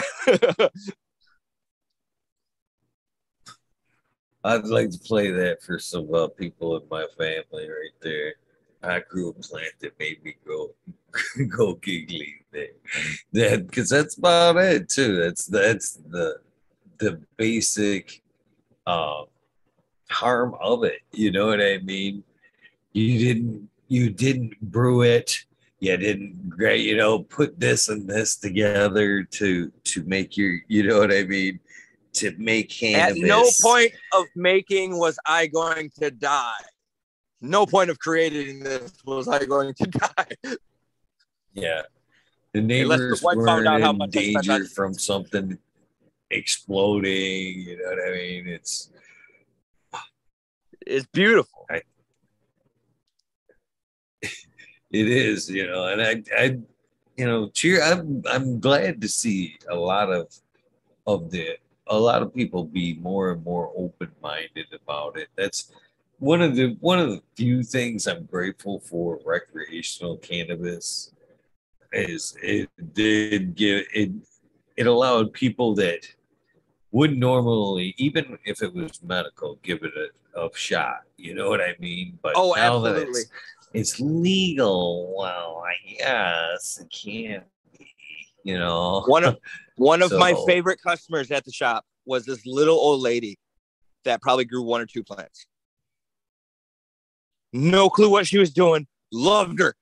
I'd 4.43 4.65
like 4.65 4.91
to 4.91 4.99
play 4.99 5.31
that 5.31 5.61
for 5.61 5.79
some 5.79 6.13
uh, 6.13 6.27
people 6.27 6.77
in 6.77 6.83
my 6.89 7.05
family 7.17 7.67
right 7.67 7.97
there. 8.01 8.35
I 8.83 8.99
grew 8.99 9.29
a 9.29 9.33
plant 9.33 9.73
that 9.81 9.99
made 9.99 10.23
me 10.23 10.35
go 10.45 10.71
go 11.57 11.75
giggly. 11.75 12.35
there. 12.51 12.67
That 13.33 13.67
because 13.67 13.89
that's 13.89 14.17
about 14.17 14.57
it 14.57 14.89
too. 14.89 15.15
That's 15.17 15.45
that's 15.45 15.93
the 15.93 16.39
the 16.99 17.21
basic 17.37 18.21
um, 18.85 19.25
harm 20.09 20.55
of 20.61 20.83
it. 20.83 21.01
You 21.11 21.31
know 21.31 21.47
what 21.47 21.61
I 21.61 21.79
mean? 21.79 22.23
you 22.97 23.19
didn't 23.19 23.69
you 23.87 24.09
didn't 24.09 24.59
brew 24.59 25.03
it 25.03 25.45
you 25.79 25.95
didn't 25.97 26.49
great 26.49 26.81
you 26.81 26.97
know 26.97 27.19
put 27.19 27.59
this 27.59 27.89
and 27.89 28.09
this 28.09 28.35
together 28.35 29.23
to 29.23 29.71
to 29.83 30.03
make 30.05 30.35
your 30.35 30.59
you 30.67 30.81
know 30.87 30.99
what 30.99 31.13
i 31.13 31.23
mean 31.23 31.59
to 32.13 32.33
make 32.39 32.69
cannabis. 32.69 33.21
At 33.21 33.27
no 33.27 33.43
point 33.61 33.91
of 34.13 34.25
making 34.35 34.97
was 34.97 35.19
I 35.27 35.45
going 35.45 35.91
to 36.01 36.09
die. 36.09 36.63
No 37.39 37.65
point 37.65 37.89
of 37.89 37.99
creating 37.99 38.63
this 38.63 38.93
was 39.05 39.27
I 39.27 39.45
going 39.45 39.73
to 39.75 39.87
die. 39.87 40.57
Yeah. 41.53 41.81
The 42.53 42.61
neighbors 42.61 43.21
the 43.21 43.35
were 43.35 43.77
in 43.77 44.09
danger 44.09 44.65
from 44.65 44.93
something 44.93 45.57
exploding. 46.31 47.61
You 47.61 47.77
know 47.77 47.89
what 47.89 48.07
I 48.07 48.11
mean? 48.11 48.47
It's 48.47 48.89
it's 50.87 51.05
beautiful. 51.07 51.65
I, 51.69 51.81
it 54.21 54.31
is, 54.91 55.49
you 55.49 55.67
know, 55.67 55.87
and 55.87 56.01
I, 56.01 56.23
I, 56.37 56.57
you 57.17 57.25
know, 57.25 57.49
cheer. 57.49 57.83
I'm, 57.83 58.23
I'm 58.29 58.59
glad 58.59 59.01
to 59.01 59.07
see 59.07 59.57
a 59.69 59.75
lot 59.75 60.11
of, 60.11 60.33
of 61.05 61.29
the, 61.29 61.57
a 61.87 61.97
lot 61.97 62.21
of 62.21 62.33
people 62.33 62.63
be 62.63 62.95
more 62.95 63.31
and 63.31 63.43
more 63.43 63.71
open 63.75 64.11
minded 64.21 64.67
about 64.73 65.17
it. 65.17 65.27
That's 65.35 65.71
one 66.19 66.41
of 66.41 66.55
the 66.55 66.75
one 66.79 66.99
of 66.99 67.09
the 67.09 67.21
few 67.35 67.63
things 67.63 68.07
I'm 68.07 68.25
grateful 68.25 68.79
for 68.79 69.19
recreational 69.25 70.17
cannabis 70.17 71.11
is 71.93 72.35
it 72.41 72.69
did 72.93 73.55
give 73.55 73.85
it 73.93 74.11
it 74.75 74.87
allowed 74.87 75.33
people 75.33 75.75
that 75.75 76.07
would 76.91 77.17
normally, 77.17 77.93
even 77.97 78.37
if 78.45 78.61
it 78.61 78.73
was 78.73 79.03
medical, 79.03 79.59
give 79.61 79.83
it 79.83 79.91
a, 80.35 80.45
a 80.45 80.49
shot. 80.55 81.01
You 81.17 81.33
know 81.33 81.49
what 81.49 81.61
I 81.61 81.75
mean? 81.79 82.17
But 82.21 82.33
oh, 82.35 82.55
absolutely. 82.55 83.21
it's 83.73 83.99
legal. 83.99 85.15
Well, 85.17 85.63
I 85.65 85.97
guess 85.97 86.79
it 86.79 86.89
can't 86.91 87.43
be, 87.77 87.93
you 88.43 88.57
know. 88.57 89.03
One 89.07 89.23
of 89.23 89.37
one 89.75 90.01
of 90.01 90.09
so, 90.09 90.19
my 90.19 90.35
favorite 90.45 90.81
customers 90.81 91.31
at 91.31 91.43
the 91.43 91.51
shop 91.51 91.85
was 92.05 92.25
this 92.25 92.45
little 92.45 92.77
old 92.77 93.01
lady 93.01 93.37
that 94.05 94.21
probably 94.21 94.45
grew 94.45 94.63
one 94.63 94.81
or 94.81 94.85
two 94.85 95.03
plants. 95.03 95.47
No 97.53 97.89
clue 97.89 98.09
what 98.09 98.27
she 98.27 98.37
was 98.37 98.51
doing. 98.51 98.87
Loved 99.11 99.59
her. 99.59 99.75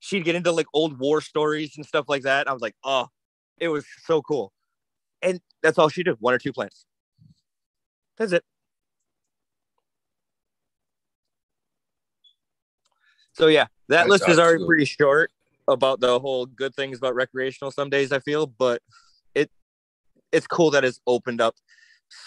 She'd 0.00 0.24
get 0.24 0.34
into 0.34 0.52
like 0.52 0.66
old 0.74 0.98
war 0.98 1.20
stories 1.20 1.76
and 1.76 1.86
stuff 1.86 2.06
like 2.08 2.22
that. 2.22 2.48
I 2.48 2.52
was 2.52 2.62
like, 2.62 2.74
oh, 2.84 3.08
it 3.58 3.68
was 3.68 3.86
so 4.04 4.20
cool. 4.22 4.52
And 5.22 5.40
that's 5.62 5.78
all 5.78 5.88
she 5.88 6.02
did, 6.02 6.16
one 6.18 6.34
or 6.34 6.38
two 6.38 6.52
plants. 6.52 6.84
That's 8.18 8.32
it. 8.32 8.44
So 13.34 13.46
yeah, 13.46 13.66
that 13.88 14.08
list 14.08 14.28
is 14.28 14.38
already 14.38 14.64
pretty 14.64 14.84
short 14.84 15.30
about 15.68 16.00
the 16.00 16.18
whole 16.20 16.46
good 16.46 16.74
things 16.74 16.98
about 16.98 17.14
recreational 17.14 17.70
some 17.70 17.88
days 17.88 18.12
I 18.12 18.18
feel, 18.18 18.46
but 18.46 18.82
it 19.34 19.50
it's 20.32 20.46
cool 20.46 20.70
that 20.72 20.84
it's 20.84 21.00
opened 21.06 21.40
up 21.40 21.54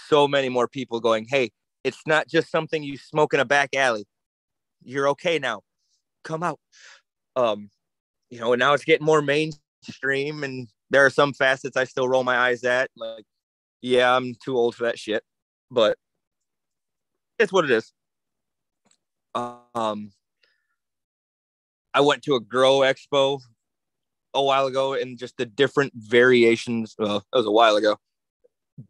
so 0.08 0.28
many 0.28 0.50
more 0.50 0.68
people 0.68 1.00
going, 1.00 1.28
hey, 1.30 1.52
it's 1.86 2.02
not 2.08 2.28
just 2.28 2.50
something 2.50 2.82
you 2.82 2.98
smoke 2.98 3.36
in 3.36 3.40
a 3.40 3.46
back 3.46 3.76
alley. 3.76 4.08
You're 4.84 5.08
okay 5.10 5.38
now. 5.38 5.62
Come 6.24 6.42
out. 6.42 6.60
Um, 7.36 7.70
you 8.32 8.40
know, 8.40 8.54
and 8.54 8.60
now 8.60 8.74
it's 8.74 8.84
getting 8.84 9.06
more 9.06 9.22
mainstream 9.22 10.44
and 10.44 10.68
there 10.90 11.06
are 11.06 11.12
some 11.12 11.32
facets 11.32 11.78
I 11.78 11.84
still 11.84 12.10
roll 12.10 12.24
my 12.24 12.38
eyes 12.38 12.64
at. 12.64 12.90
Like, 12.98 13.26
yeah, 13.84 14.16
I'm 14.16 14.34
too 14.44 14.58
old 14.58 14.74
for 14.74 14.86
that 14.86 14.98
shit, 14.98 15.24
but 15.70 15.96
it's 17.38 17.54
what 17.54 17.66
it 17.66 17.72
is. 17.72 17.94
Um, 19.36 20.12
I 21.94 22.02
went 22.02 22.24
to 22.24 22.34
a 22.34 22.40
grow 22.40 22.80
expo 22.80 23.42
a 24.34 24.42
while 24.42 24.66
ago 24.66 24.94
and 24.96 25.20
just 25.20 25.38
the 25.38 25.46
different 25.46 25.94
variations. 25.96 26.96
Well, 26.98 27.24
that 27.32 27.38
was 27.38 27.46
a 27.46 27.52
while 27.52 27.76
ago. 27.76 27.98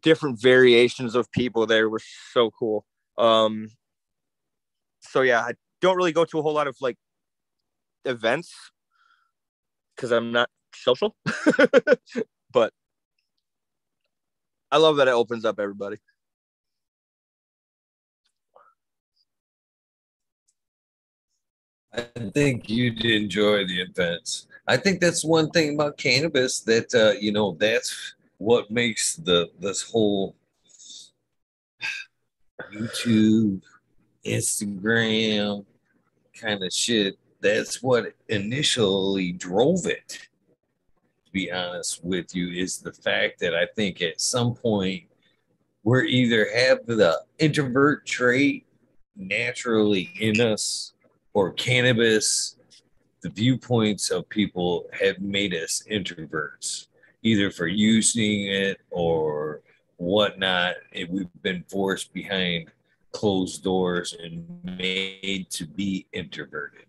Different 0.02 0.40
variations 0.40 1.14
of 1.14 1.30
people 1.32 1.66
there 1.66 1.88
were 1.88 2.00
so 2.32 2.50
cool. 2.50 2.84
Um, 3.16 3.68
so 5.00 5.22
yeah, 5.22 5.40
I 5.40 5.52
don't 5.80 5.96
really 5.96 6.12
go 6.12 6.24
to 6.24 6.38
a 6.38 6.42
whole 6.42 6.54
lot 6.54 6.66
of 6.66 6.76
like 6.80 6.96
events 8.04 8.52
because 9.94 10.10
I'm 10.10 10.32
not 10.32 10.50
social, 10.74 11.16
but 12.52 12.72
I 14.70 14.78
love 14.78 14.96
that 14.96 15.08
it 15.08 15.12
opens 15.14 15.44
up 15.44 15.58
everybody. 15.60 15.96
I 21.92 22.02
think 22.34 22.68
you'd 22.68 23.04
enjoy 23.04 23.66
the 23.66 23.80
events. 23.80 24.48
I 24.68 24.76
think 24.76 25.00
that's 25.00 25.24
one 25.24 25.50
thing 25.50 25.74
about 25.74 25.96
cannabis 25.96 26.60
that 26.60 26.94
uh, 26.94 27.18
you 27.18 27.32
know 27.32 27.56
that's 27.58 28.15
what 28.38 28.70
makes 28.70 29.16
the 29.16 29.50
this 29.58 29.82
whole 29.82 30.36
YouTube, 32.72 33.62
Instagram 34.24 35.64
kind 36.38 36.62
of 36.62 36.72
shit. 36.72 37.18
That's 37.40 37.82
what 37.82 38.12
initially 38.28 39.32
drove 39.32 39.86
it. 39.86 40.08
To 41.26 41.32
be 41.32 41.52
honest 41.52 42.04
with 42.04 42.34
you, 42.34 42.50
is 42.50 42.78
the 42.78 42.92
fact 42.92 43.38
that 43.40 43.54
I 43.54 43.66
think 43.76 44.02
at 44.02 44.20
some 44.20 44.54
point 44.54 45.04
we're 45.84 46.04
either 46.04 46.48
have 46.54 46.86
the 46.86 47.20
introvert 47.38 48.06
trait 48.06 48.66
naturally 49.14 50.10
in 50.20 50.40
us 50.40 50.94
or 51.32 51.52
cannabis, 51.52 52.56
the 53.22 53.30
viewpoints 53.30 54.10
of 54.10 54.28
people 54.28 54.86
have 54.92 55.20
made 55.20 55.54
us 55.54 55.82
introverts, 55.90 56.86
either 57.26 57.50
for 57.50 57.66
using 57.66 58.46
it 58.46 58.80
or 58.90 59.62
whatnot. 59.96 60.74
And 60.92 61.08
we've 61.08 61.42
been 61.42 61.64
forced 61.68 62.12
behind 62.12 62.70
closed 63.12 63.62
doors 63.64 64.14
and 64.22 64.46
made 64.62 65.48
to 65.50 65.66
be 65.66 66.06
introverted. 66.12 66.86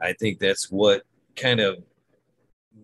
I 0.00 0.12
think 0.14 0.38
that's 0.38 0.70
what 0.70 1.02
kind 1.36 1.60
of 1.60 1.82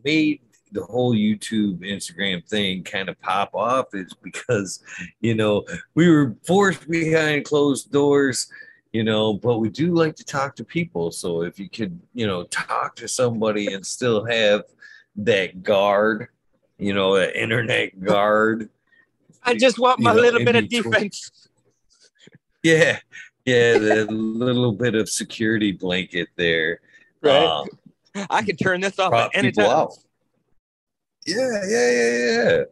made 0.05 0.41
the 0.73 0.85
whole 0.85 1.15
YouTube, 1.15 1.81
Instagram 1.81 2.47
thing 2.49 2.83
kind 2.83 3.09
of 3.09 3.21
pop 3.21 3.55
off 3.55 3.95
is 3.95 4.13
because, 4.23 4.83
you 5.21 5.35
know, 5.35 5.65
we 5.95 6.11
were 6.11 6.37
forced 6.45 6.89
behind 6.89 7.45
closed 7.45 7.93
doors 7.93 8.49
you 8.95 9.03
know, 9.03 9.35
but 9.35 9.59
we 9.59 9.69
do 9.69 9.93
like 9.93 10.15
to 10.15 10.25
talk 10.25 10.55
to 10.55 10.65
people. 10.65 11.11
So 11.11 11.43
if 11.43 11.59
you 11.59 11.69
could, 11.69 12.01
you 12.15 12.29
know, 12.29 12.45
talk 12.45 12.95
to 12.97 13.09
somebody 13.09 13.75
and 13.75 13.85
still 13.85 14.25
have 14.25 14.63
that 15.17 15.65
guard, 15.65 16.29
you 16.79 16.93
know, 16.93 17.17
an 17.17 17.31
internet 17.31 18.03
guard. 18.03 18.69
I 19.43 19.55
just 19.55 19.79
want 19.79 20.01
my 20.01 20.15
know, 20.15 20.21
little 20.21 20.45
bit 20.45 20.57
of 20.57 20.69
defense. 20.69 21.31
Yeah, 22.63 22.99
yeah, 23.45 23.77
the 23.77 24.07
little 24.07 24.73
bit 24.73 24.95
of 24.95 25.07
security 25.11 25.71
blanket 25.71 26.29
there. 26.35 26.81
Right. 27.21 27.45
Um, 27.45 27.69
I 28.31 28.41
can 28.41 28.57
turn 28.57 28.81
this 28.81 28.99
off 28.99 29.13
at 29.13 29.33
any 29.35 29.53
time. 29.53 29.67
Out. 29.67 29.93
Yeah, 31.27 31.61
yeah, 31.69 31.91
yeah, 31.91 32.13
yeah. 32.17 32.63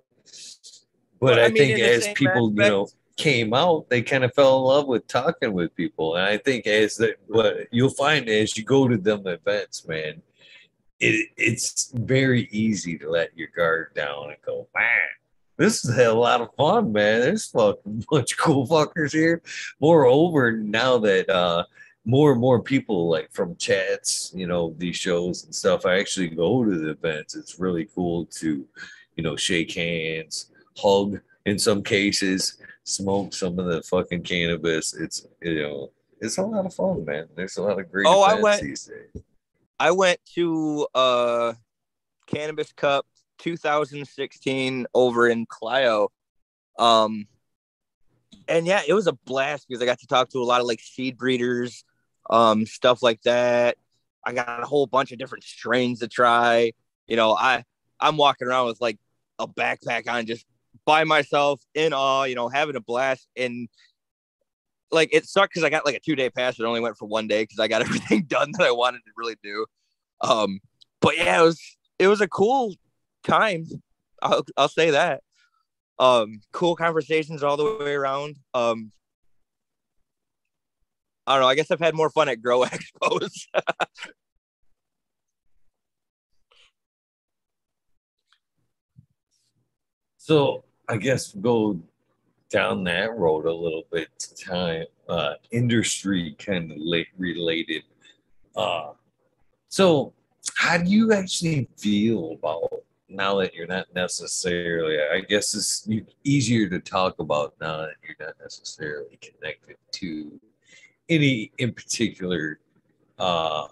But 1.21 1.37
well, 1.37 1.39
I, 1.39 1.43
I 1.43 1.49
mean, 1.49 1.57
think 1.57 1.81
as 1.81 2.09
people, 2.15 2.49
aspect, 2.49 2.65
you 2.65 2.71
know, 2.71 2.89
came 3.17 3.55
out, 3.55 3.89
they 3.89 4.03
kind 4.03 4.25
of 4.25 4.35
fell 4.35 4.59
in 4.59 4.65
love 4.65 4.87
with 4.87 5.07
talking 5.07 5.53
with 5.53 5.75
people. 5.77 6.17
And 6.17 6.25
I 6.25 6.39
think 6.39 6.67
as 6.67 6.97
that, 6.97 7.17
what 7.27 7.69
you'll 7.71 7.91
find 7.91 8.29
as 8.29 8.57
you 8.57 8.65
go 8.65 8.89
to 8.89 8.97
them 8.97 9.27
events, 9.27 9.87
man, 9.87 10.23
it, 11.03 11.29
it's 11.37 11.93
very 11.95 12.49
easy 12.51 12.97
to 12.99 13.11
let 13.11 13.37
your 13.37 13.49
guard 13.57 13.95
down 13.95 14.31
and 14.31 14.37
go, 14.45 14.69
man, 14.75 14.87
this 15.57 15.85
is 15.85 15.97
a 15.99 16.13
lot 16.13 16.41
of 16.41 16.55
fun, 16.57 16.93
man. 16.93 17.21
There's 17.21 17.51
a 17.55 17.75
bunch 18.11 18.33
of 18.33 18.39
cool 18.39 18.67
fuckers 18.67 19.13
here. 19.13 19.43
Moreover, 19.81 20.53
now 20.53 20.99
that 20.99 21.29
uh, 21.29 21.65
more 22.05 22.33
and 22.33 22.41
more 22.41 22.63
people 22.63 23.09
like 23.09 23.33
from 23.33 23.57
chats, 23.57 24.33
you 24.35 24.47
know, 24.47 24.75
these 24.79 24.97
shows 24.97 25.45
and 25.45 25.55
stuff, 25.55 25.87
I 25.87 25.99
actually 25.99 26.29
go 26.29 26.65
to 26.65 26.79
the 26.79 26.91
events. 26.91 27.35
It's 27.35 27.59
really 27.59 27.89
cool 27.95 28.27
to, 28.27 28.67
you 29.17 29.23
know, 29.23 29.37
shake 29.37 29.75
hands, 29.75 30.51
hug 30.77 31.21
in 31.45 31.59
some 31.59 31.83
cases 31.83 32.59
smoke 32.85 33.33
some 33.33 33.59
of 33.59 33.67
the 33.67 33.83
fucking 33.83 34.23
cannabis. 34.23 34.95
It's 34.95 35.27
you 35.41 35.63
know, 35.63 35.91
it's 36.21 36.39
a 36.39 36.43
lot 36.43 36.67
of 36.67 36.75
fun, 36.75 37.05
man. 37.05 37.29
There's 37.35 37.57
a 37.57 37.63
lot 37.63 37.79
of 37.79 37.91
great. 37.91 38.07
Oh, 38.07 38.23
I 38.23 38.41
went. 38.41 38.63
I 39.83 39.91
went 39.91 40.21
to 40.37 40.87
uh, 40.95 41.55
Cannabis 42.29 42.73
Cup 42.73 43.05
2016 43.39 44.87
over 44.95 45.29
in 45.29 45.45
Clio. 45.45 46.09
Um, 46.79 47.27
and 48.47 48.65
yeah, 48.65 48.83
it 48.87 48.95
was 48.95 49.09
a 49.09 49.13
blast 49.13 49.67
because 49.67 49.83
I 49.83 49.87
got 49.87 49.99
to 49.99 50.07
talk 50.07 50.29
to 50.29 50.39
a 50.39 50.45
lot 50.45 50.61
of 50.61 50.69
like 50.69 50.79
seed 50.79 51.19
breeders, 51.19 51.85
um, 52.31 52.65
stuff 52.65 53.03
like 53.03 53.23
that. 53.23 53.77
I 54.25 54.33
got 54.33 54.63
a 54.63 54.67
whole 54.67 54.87
bunch 54.87 55.11
of 55.11 55.19
different 55.19 55.43
strains 55.43 55.99
to 55.99 56.07
try. 56.07 56.75
You 57.09 57.17
know, 57.17 57.35
I 57.35 57.65
I'm 57.99 58.17
walking 58.17 58.47
around 58.47 58.67
with 58.67 58.81
like 58.81 59.01
a 59.41 59.49
backpack 59.49 60.09
on, 60.09 60.27
just 60.27 60.47
by 60.85 61.03
myself 61.03 61.61
in 61.75 61.93
awe, 61.93 62.23
you 62.23 62.37
know, 62.37 62.49
having 62.49 62.77
a 62.77 62.81
blast. 62.81 63.27
And 63.37 63.69
like 64.93 65.09
it 65.13 65.27
sucked 65.27 65.53
because 65.55 65.65
I 65.65 65.71
got 65.71 65.85
like 65.87 65.97
a 65.97 66.01
two 66.01 66.15
day 66.15 66.31
pass, 66.31 66.57
but 66.57 66.67
only 66.67 66.81
went 66.81 66.97
for 66.97 67.07
one 67.07 67.27
day 67.27 67.43
because 67.43 67.59
I 67.59 67.69
got 67.69 67.83
everything 67.83 68.25
done 68.25 68.53
that 68.59 68.67
I 68.67 68.71
wanted 68.71 68.99
to 68.99 69.13
really 69.17 69.37
do. 69.43 69.67
Um, 70.21 70.61
but 71.01 71.17
yeah, 71.17 71.41
it 71.41 71.45
was 71.45 71.61
it 71.99 72.09
was 72.09 72.21
a 72.21 72.29
cool 72.29 72.75
time. 73.25 73.67
I'll 74.23 74.45
I'll 74.57 74.69
say 74.69 74.91
that. 74.91 75.23
Um, 75.99 76.41
cool 76.53 76.77
conversations 76.77 77.43
all 77.43 77.57
the 77.57 77.77
way 77.85 77.95
around. 77.95 78.37
Um, 78.55 78.93
I 81.27 81.35
don't 81.35 81.43
know. 81.43 81.49
I 81.49 81.55
guess 81.55 81.71
I've 81.71 81.81
had 81.81 81.95
more 81.95 82.11
fun 82.11 82.29
at 82.29 82.43
Grow 82.43 82.65
Expos. 82.65 83.47
so 90.17 90.65
I 90.89 90.97
guess 90.97 91.33
go 91.33 91.81
down 92.53 92.85
that 92.85 93.17
road 93.17 93.47
a 93.47 93.53
little 93.53 93.85
bit 93.91 94.09
to 94.19 94.35
time 94.37 94.85
uh, 95.09 95.35
industry 95.51 96.37
kind 96.39 96.71
of 96.71 96.79
related. 97.17 97.83
Uh, 98.55 98.93
so, 99.69 100.13
how 100.55 100.77
do 100.77 100.89
you 100.89 101.13
actually 101.13 101.67
feel 101.79 102.33
about 102.33 102.83
now 103.09 103.37
that 103.37 103.55
you're 103.55 103.67
not 103.67 103.87
necessarily? 103.95 104.99
I 105.01 105.21
guess 105.21 105.55
it's 105.55 105.89
easier 106.25 106.69
to 106.69 106.79
talk 106.79 107.19
about 107.19 107.55
now 107.61 107.79
that 107.79 107.95
you're 108.07 108.27
not 108.27 108.35
necessarily 108.41 109.19
connected 109.23 109.77
to 109.93 110.39
any 111.09 111.53
in 111.59 111.73
particular 111.73 112.61
uh, 113.19 113.69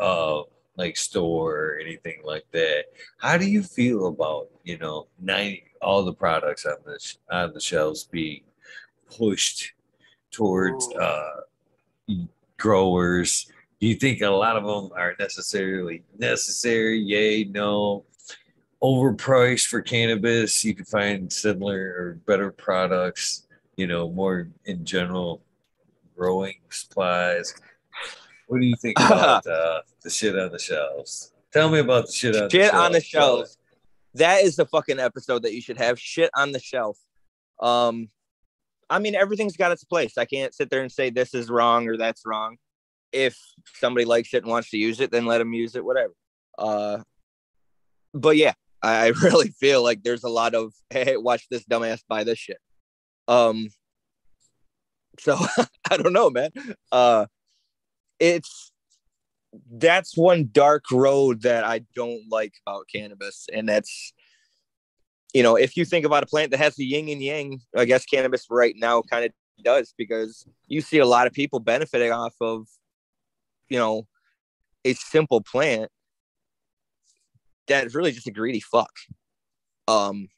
uh, 0.00 0.42
like 0.76 0.96
store 0.96 1.56
or 1.56 1.78
anything 1.78 2.20
like 2.24 2.44
that. 2.52 2.86
How 3.18 3.36
do 3.36 3.48
you 3.48 3.62
feel 3.62 4.06
about 4.06 4.48
you 4.64 4.78
know 4.78 5.08
90 5.20 5.64
all 5.80 6.04
the 6.04 6.12
products 6.12 6.64
on 6.66 6.76
the 6.84 6.98
on 7.30 7.52
the 7.52 7.60
shelves 7.60 8.04
being 8.04 8.42
pushed 9.16 9.72
towards 10.30 10.88
uh, 10.94 11.40
growers 12.56 13.50
Do 13.80 13.88
you 13.88 13.96
think 13.96 14.22
a 14.22 14.30
lot 14.30 14.56
of 14.56 14.64
them 14.64 14.96
are 14.96 15.16
necessarily 15.18 16.04
necessary? 16.16 17.00
Yay, 17.00 17.44
no. 17.44 18.04
Overpriced 18.80 19.66
for 19.66 19.82
cannabis. 19.82 20.64
You 20.64 20.74
can 20.74 20.84
find 20.84 21.32
similar 21.32 21.80
or 21.98 22.20
better 22.26 22.52
products, 22.52 23.48
you 23.76 23.88
know, 23.88 24.08
more 24.08 24.48
in 24.66 24.84
general 24.84 25.42
growing 26.16 26.60
supplies. 26.70 27.54
What 28.52 28.60
do 28.60 28.66
you 28.66 28.76
think 28.76 29.00
about 29.00 29.46
uh, 29.46 29.80
the 30.02 30.10
shit 30.10 30.38
on 30.38 30.52
the 30.52 30.58
shelves? 30.58 31.32
Tell 31.54 31.70
me 31.70 31.78
about 31.78 32.04
the 32.04 32.12
shit 32.12 32.36
on 32.36 32.50
shit 32.50 32.70
the 32.70 32.76
on 32.76 32.92
the 32.92 33.00
shelves. 33.00 33.56
That 34.12 34.42
is 34.42 34.56
the 34.56 34.66
fucking 34.66 34.98
episode 34.98 35.44
that 35.44 35.54
you 35.54 35.62
should 35.62 35.78
have. 35.78 35.98
Shit 35.98 36.28
on 36.36 36.52
the 36.52 36.58
shelf. 36.60 36.98
Um, 37.60 38.10
I 38.90 38.98
mean, 38.98 39.14
everything's 39.14 39.56
got 39.56 39.72
its 39.72 39.84
place. 39.84 40.18
I 40.18 40.26
can't 40.26 40.54
sit 40.54 40.68
there 40.68 40.82
and 40.82 40.92
say 40.92 41.08
this 41.08 41.32
is 41.32 41.48
wrong 41.48 41.88
or 41.88 41.96
that's 41.96 42.26
wrong. 42.26 42.58
If 43.10 43.38
somebody 43.76 44.04
likes 44.04 44.34
it 44.34 44.42
and 44.42 44.50
wants 44.50 44.68
to 44.72 44.76
use 44.76 45.00
it, 45.00 45.10
then 45.10 45.24
let 45.24 45.38
them 45.38 45.54
use 45.54 45.74
it, 45.74 45.82
whatever. 45.82 46.12
Uh, 46.58 46.98
but 48.12 48.36
yeah, 48.36 48.52
I 48.82 49.06
really 49.22 49.48
feel 49.48 49.82
like 49.82 50.02
there's 50.02 50.24
a 50.24 50.28
lot 50.28 50.54
of 50.54 50.74
hey, 50.90 51.16
watch 51.16 51.48
this 51.48 51.64
dumbass 51.64 52.02
buy 52.06 52.24
this 52.24 52.38
shit. 52.38 52.58
Um, 53.28 53.70
so 55.18 55.38
I 55.90 55.96
don't 55.96 56.12
know, 56.12 56.28
man. 56.28 56.50
Uh, 56.90 57.24
it's 58.22 58.72
that's 59.70 60.16
one 60.16 60.48
dark 60.52 60.84
road 60.92 61.42
that 61.42 61.64
I 61.64 61.80
don't 61.94 62.22
like 62.30 62.54
about 62.64 62.86
cannabis, 62.92 63.46
and 63.52 63.68
that's 63.68 64.12
you 65.34 65.42
know, 65.42 65.56
if 65.56 65.76
you 65.76 65.84
think 65.84 66.04
about 66.04 66.22
a 66.22 66.26
plant 66.26 66.50
that 66.50 66.58
has 66.58 66.76
the 66.76 66.84
yin 66.84 67.08
and 67.08 67.22
yang, 67.22 67.60
I 67.76 67.84
guess 67.86 68.04
cannabis 68.04 68.46
right 68.50 68.74
now 68.76 69.02
kind 69.02 69.24
of 69.24 69.32
does 69.64 69.94
because 69.96 70.46
you 70.68 70.80
see 70.82 70.98
a 70.98 71.06
lot 71.06 71.26
of 71.26 71.32
people 71.32 71.58
benefiting 71.58 72.12
off 72.12 72.34
of, 72.40 72.66
you 73.70 73.78
know, 73.78 74.06
a 74.84 74.92
simple 74.92 75.40
plant 75.40 75.90
that's 77.66 77.94
really 77.94 78.12
just 78.12 78.26
a 78.26 78.30
greedy 78.30 78.60
fuck. 78.60 78.92
Um, 79.88 80.28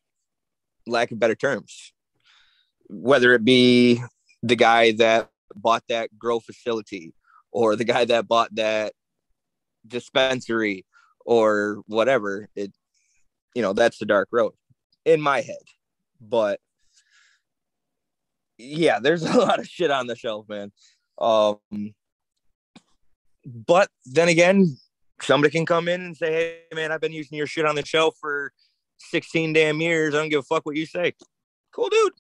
lack 0.87 1.11
of 1.11 1.19
better 1.19 1.35
terms. 1.35 1.93
Whether 2.89 3.33
it 3.33 3.45
be 3.45 4.01
the 4.43 4.57
guy 4.57 4.93
that 4.93 5.31
bought 5.57 5.83
that 5.89 6.17
grow 6.17 6.39
facility 6.39 7.15
or 7.55 7.77
the 7.77 7.85
guy 7.85 8.05
that 8.05 8.29
bought 8.29 8.55
that 8.57 8.93
dispensary 9.87 10.85
or 11.25 11.83
whatever, 11.87 12.49
it 12.55 12.73
you 13.55 13.63
know, 13.63 13.73
that's 13.73 13.99
the 13.99 14.05
dark 14.05 14.29
road 14.33 14.53
in 15.05 15.21
my 15.21 15.41
head. 15.41 15.63
But 16.21 16.61
yeah, 18.59 18.99
there's 18.99 19.23
a 19.23 19.33
lot 19.39 19.61
of 19.61 19.69
shit 19.69 19.91
on 19.91 20.09
the 20.09 20.17
shelf, 20.17 20.49
man. 20.49 20.73
Um, 21.19 21.59
but 23.47 23.89
then 24.05 24.29
again, 24.29 24.77
somebody 25.23 25.53
can 25.53 25.65
come 25.65 25.89
in 25.89 26.01
and 26.01 26.17
say, 26.17 26.33
"Hey, 26.33 26.75
man, 26.75 26.91
I've 26.91 27.01
been 27.01 27.13
using 27.13 27.39
your 27.39 27.47
shit 27.47 27.67
on 27.67 27.77
the 27.77 27.87
shelf 27.87 28.17
for 28.21 28.53
16 28.99 29.53
damn 29.53 29.81
years. 29.81 30.15
I 30.15 30.19
don't 30.19 30.29
give 30.29 30.41
a 30.41 30.43
fuck 30.43 30.67
what 30.67 30.77
you 30.77 30.87
say." 30.87 31.13
Cool, 31.73 31.89
dude. 31.89 32.13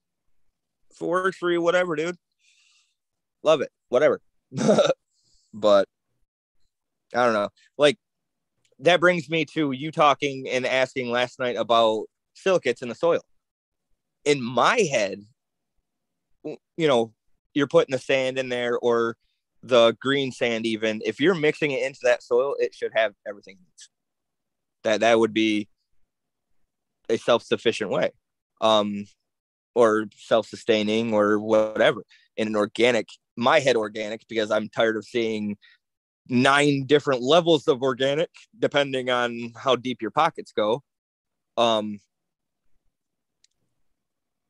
If 0.90 1.00
it 1.00 1.06
works 1.06 1.36
for 1.38 1.50
you, 1.50 1.60
whatever, 1.60 1.96
dude. 1.96 2.16
Love 3.42 3.62
it, 3.62 3.70
whatever. 3.88 4.20
but 5.54 5.88
I 7.14 7.24
don't 7.24 7.32
know. 7.32 7.48
Like 7.78 7.96
that 8.80 9.00
brings 9.00 9.30
me 9.30 9.44
to 9.54 9.72
you 9.72 9.90
talking 9.90 10.48
and 10.48 10.66
asking 10.66 11.10
last 11.10 11.38
night 11.38 11.56
about 11.56 12.06
silicates 12.34 12.82
in 12.82 12.88
the 12.88 12.94
soil. 12.94 13.22
In 14.24 14.42
my 14.42 14.80
head, 14.90 15.22
you 16.44 16.88
know, 16.88 17.12
you're 17.54 17.68
putting 17.68 17.92
the 17.92 17.98
sand 17.98 18.38
in 18.38 18.48
there 18.48 18.76
or 18.78 19.16
the 19.64 19.96
green 19.98 20.30
sand 20.30 20.66
even 20.66 21.00
if 21.06 21.18
you're 21.18 21.34
mixing 21.34 21.70
it 21.70 21.82
into 21.82 22.00
that 22.02 22.22
soil 22.22 22.54
it 22.58 22.74
should 22.74 22.92
have 22.94 23.14
everything 23.26 23.56
that 24.82 25.00
that 25.00 25.18
would 25.18 25.32
be 25.32 25.66
a 27.08 27.16
self-sufficient 27.16 27.90
way 27.90 28.10
um 28.60 29.06
or 29.74 30.04
self-sustaining 30.16 31.14
or 31.14 31.38
whatever 31.38 32.04
in 32.36 32.48
an 32.48 32.56
organic 32.56 33.08
my 33.36 33.60
head 33.60 33.76
organic 33.76 34.26
because 34.28 34.50
i'm 34.50 34.68
tired 34.68 34.96
of 34.96 35.04
seeing 35.04 35.56
nine 36.28 36.84
different 36.86 37.22
levels 37.22 37.68
of 37.68 37.82
organic 37.82 38.30
depending 38.58 39.10
on 39.10 39.52
how 39.56 39.76
deep 39.76 40.00
your 40.00 40.10
pockets 40.10 40.52
go 40.52 40.82
um 41.56 41.98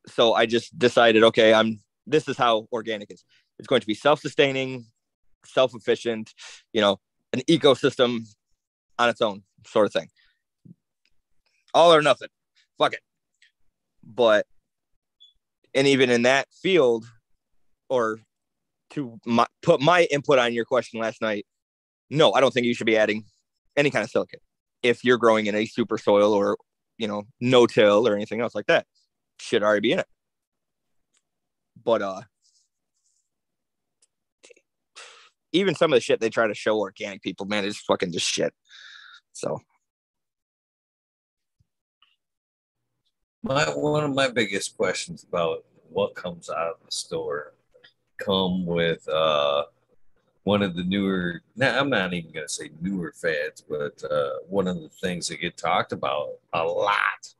so 0.06 0.35
I 0.35 0.47
just 0.47 0.78
decided, 0.78 1.23
okay, 1.24 1.55
I'm 1.55 1.81
this 2.06 2.28
is 2.28 2.36
how 2.36 2.69
organic 2.73 3.11
is. 3.11 3.24
It's 3.59 3.69
going 3.69 3.81
to 3.81 3.86
be 3.86 3.94
self-sustaining, 3.94 4.86
self-efficient, 5.47 6.35
you 6.73 6.81
know, 6.81 6.98
an 7.32 7.40
ecosystem 7.48 8.27
on 8.98 9.09
its 9.09 9.23
own 9.23 9.43
sort 9.66 9.86
of 9.86 9.93
thing. 9.93 10.09
All 11.73 11.94
or 11.94 12.02
nothing. 12.02 12.28
Fuck 12.78 12.94
it. 12.94 13.01
But 14.02 14.47
and 15.74 15.86
even 15.86 16.11
in 16.11 16.23
that 16.23 16.48
field, 16.52 17.06
or 17.94 18.18
to 18.90 19.18
my, 19.24 19.46
put 19.62 19.80
my 19.80 20.06
input 20.10 20.38
on 20.38 20.52
your 20.52 20.64
question 20.64 21.00
last 21.00 21.20
night, 21.22 21.46
no, 22.10 22.32
I 22.32 22.40
don't 22.40 22.52
think 22.52 22.66
you 22.66 22.74
should 22.74 22.86
be 22.86 22.96
adding 22.96 23.24
any 23.76 23.90
kind 23.90 24.04
of 24.04 24.10
silicate 24.10 24.42
if 24.82 25.04
you're 25.04 25.18
growing 25.18 25.46
in 25.46 25.54
a 25.54 25.64
super 25.66 25.98
soil 25.98 26.32
or 26.32 26.56
you 26.98 27.08
know 27.08 27.24
no 27.40 27.66
till 27.66 28.06
or 28.06 28.14
anything 28.14 28.40
else 28.40 28.54
like 28.54 28.66
that 28.66 28.86
should 29.40 29.62
already 29.62 29.80
be 29.80 29.92
in 29.92 29.98
it. 29.98 30.06
But 31.82 32.02
uh 32.02 32.22
even 35.52 35.74
some 35.74 35.92
of 35.92 35.96
the 35.96 36.00
shit 36.00 36.20
they 36.20 36.30
try 36.30 36.46
to 36.46 36.54
show 36.54 36.78
organic 36.78 37.22
people, 37.22 37.46
man, 37.46 37.64
it's 37.64 37.78
fucking 37.78 38.12
just 38.12 38.28
shit. 38.28 38.52
So 39.32 39.60
my 43.42 43.64
one 43.70 44.04
of 44.04 44.14
my 44.14 44.28
biggest 44.28 44.76
questions 44.76 45.24
about 45.24 45.64
what 45.90 46.14
comes 46.14 46.50
out 46.50 46.68
of 46.68 46.76
the 46.84 46.92
store 46.92 47.54
come 48.18 48.64
with 48.66 49.08
uh 49.08 49.64
one 50.44 50.62
of 50.62 50.74
the 50.76 50.84
newer 50.84 51.42
now 51.56 51.78
i'm 51.78 51.90
not 51.90 52.12
even 52.12 52.32
going 52.32 52.46
to 52.46 52.52
say 52.52 52.70
newer 52.80 53.12
fads 53.12 53.62
but 53.62 54.02
uh, 54.10 54.30
one 54.48 54.66
of 54.68 54.80
the 54.80 54.88
things 54.88 55.28
that 55.28 55.40
get 55.40 55.56
talked 55.56 55.92
about 55.92 56.30
a 56.52 56.62
lot 56.62 57.34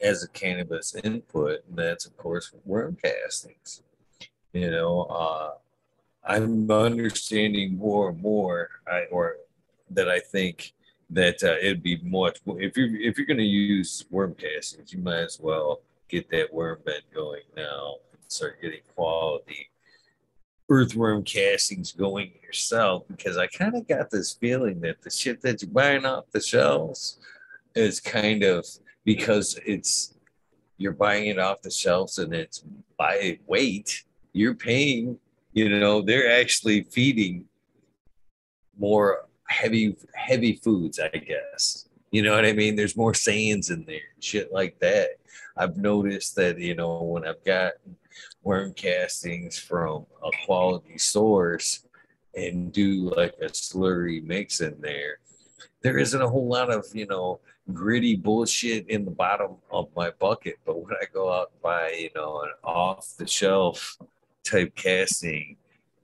as 0.00 0.22
a 0.22 0.28
cannabis 0.28 0.94
input, 1.02 1.60
and 1.68 1.78
that's 1.78 2.06
of 2.06 2.16
course 2.16 2.52
worm 2.64 2.96
castings. 3.02 3.82
You 4.52 4.70
know, 4.70 5.02
uh, 5.02 5.50
I'm 6.24 6.70
understanding 6.70 7.76
more 7.76 8.10
and 8.10 8.20
more, 8.20 8.70
I, 8.86 9.04
or 9.10 9.36
that 9.90 10.08
I 10.08 10.20
think 10.20 10.72
that 11.10 11.42
uh, 11.42 11.56
it'd 11.60 11.82
be 11.82 11.98
much 12.02 12.38
more 12.44 12.60
if 12.60 12.76
you're 12.76 12.94
if 13.00 13.16
you're 13.16 13.26
going 13.26 13.38
to 13.38 13.44
use 13.44 14.04
worm 14.10 14.34
castings, 14.34 14.92
you 14.92 15.00
might 15.00 15.20
as 15.20 15.38
well 15.40 15.80
get 16.08 16.30
that 16.30 16.52
worm 16.52 16.78
bed 16.84 17.02
going 17.14 17.42
now 17.56 17.96
and 18.12 18.20
start 18.28 18.60
getting 18.62 18.80
quality 18.94 19.70
earthworm 20.68 21.22
castings 21.24 21.92
going 21.92 22.32
yourself 22.42 23.04
because 23.08 23.36
I 23.38 23.46
kind 23.46 23.74
of 23.74 23.88
got 23.88 24.10
this 24.10 24.34
feeling 24.34 24.80
that 24.80 25.00
the 25.02 25.10
shit 25.10 25.40
that 25.42 25.62
you're 25.62 25.70
buying 25.70 26.04
off 26.04 26.24
the 26.32 26.40
shelves 26.40 27.18
is 27.74 28.00
kind 28.00 28.42
of 28.42 28.66
because 29.04 29.58
it's 29.64 30.14
you're 30.76 30.92
buying 30.92 31.26
it 31.28 31.38
off 31.38 31.62
the 31.62 31.70
shelves 31.70 32.18
and 32.18 32.34
it's 32.34 32.64
by 32.98 33.38
weight 33.46 34.04
you're 34.32 34.54
paying 34.54 35.18
you 35.52 35.68
know 35.68 36.02
they're 36.02 36.40
actually 36.40 36.82
feeding 36.82 37.44
more 38.78 39.26
heavy 39.48 39.96
heavy 40.14 40.54
foods 40.54 41.00
i 41.00 41.08
guess. 41.08 41.86
You 42.10 42.22
know 42.22 42.34
what 42.34 42.46
i 42.46 42.52
mean? 42.52 42.76
There's 42.76 42.96
more 42.96 43.14
sands 43.14 43.70
in 43.70 43.84
there 43.84 44.00
shit 44.20 44.52
like 44.52 44.78
that. 44.80 45.10
I've 45.56 45.76
noticed 45.76 46.36
that 46.36 46.58
you 46.58 46.74
know 46.74 47.02
when 47.02 47.26
i've 47.26 47.44
got 47.44 47.72
worm 48.42 48.72
castings 48.72 49.58
from 49.58 50.06
a 50.24 50.30
quality 50.46 50.98
source 50.98 51.84
and 52.34 52.72
do 52.72 53.12
like 53.16 53.34
a 53.40 53.46
slurry 53.46 54.22
mix 54.22 54.60
in 54.60 54.80
there 54.80 55.18
there 55.82 55.98
isn't 55.98 56.22
a 56.22 56.28
whole 56.28 56.48
lot 56.48 56.70
of 56.70 56.84
you 56.94 57.06
know 57.06 57.40
gritty 57.72 58.16
bullshit 58.16 58.88
in 58.88 59.04
the 59.04 59.10
bottom 59.10 59.56
of 59.70 59.88
my 59.94 60.10
bucket. 60.18 60.56
But 60.64 60.82
when 60.82 60.94
I 61.00 61.04
go 61.12 61.32
out 61.32 61.50
and 61.52 61.62
buy, 61.62 61.92
you 61.98 62.10
know, 62.14 62.42
an 62.42 62.50
off 62.64 63.14
the 63.18 63.26
shelf 63.26 63.96
type 64.44 64.74
casting, 64.74 65.56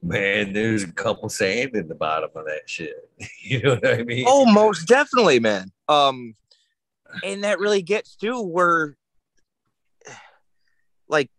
man, 0.03 0.53
there's 0.53 0.85
a 0.85 0.93
couple 0.93 1.29
sand 1.29 1.75
in 1.75 1.89
the 1.89 1.95
bottom 1.95 2.31
of 2.35 2.45
that 2.47 2.63
shit. 2.69 3.09
you 3.43 3.63
know 3.63 3.75
what 3.77 3.89
I 3.89 4.03
mean? 4.03 4.25
Oh, 4.29 4.47
most 4.47 4.87
definitely, 4.87 5.41
man. 5.41 5.71
Um, 5.89 6.35
and 7.23 7.45
that 7.45 7.61
really 7.61 7.83
gets 7.83 8.17
to 8.17 8.41
where, 8.41 8.97
like, 11.09 11.31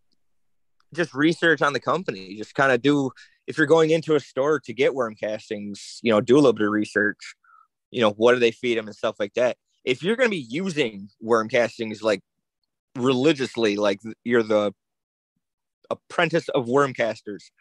just 0.96 1.14
research 1.14 1.62
on 1.62 1.74
the 1.74 1.80
company. 1.80 2.36
Just 2.36 2.56
kind 2.56 2.72
of 2.72 2.82
do 2.82 3.12
if 3.48 3.58
you're 3.58 3.68
going 3.68 3.92
into 3.92 4.16
a 4.16 4.20
store 4.20 4.60
to 4.62 4.74
get 4.74 4.96
worm 4.96 5.16
castings, 5.16 6.00
you 6.02 6.12
know, 6.12 6.22
do 6.22 6.36
a 6.36 6.38
little 6.38 6.54
bit 6.54 6.66
of 6.66 6.72
research. 6.72 7.36
You 7.92 8.02
know, 8.02 8.12
what 8.12 8.34
do 8.34 8.40
they 8.40 8.52
feed 8.52 8.78
them 8.78 8.88
and 8.88 8.96
stuff 8.96 9.16
like 9.20 9.34
that 9.36 9.58
if 9.86 10.02
you're 10.04 10.16
going 10.16 10.28
to 10.28 10.36
be 10.36 10.46
using 10.50 11.10
worm 11.22 11.48
castings 11.48 12.02
like 12.02 12.22
religiously, 12.96 13.78
like 13.78 14.00
you're 14.24 14.44
the 14.44 14.74
apprentice 15.90 16.50
of 16.50 16.68
worm 16.68 16.94
casters, 16.94 17.52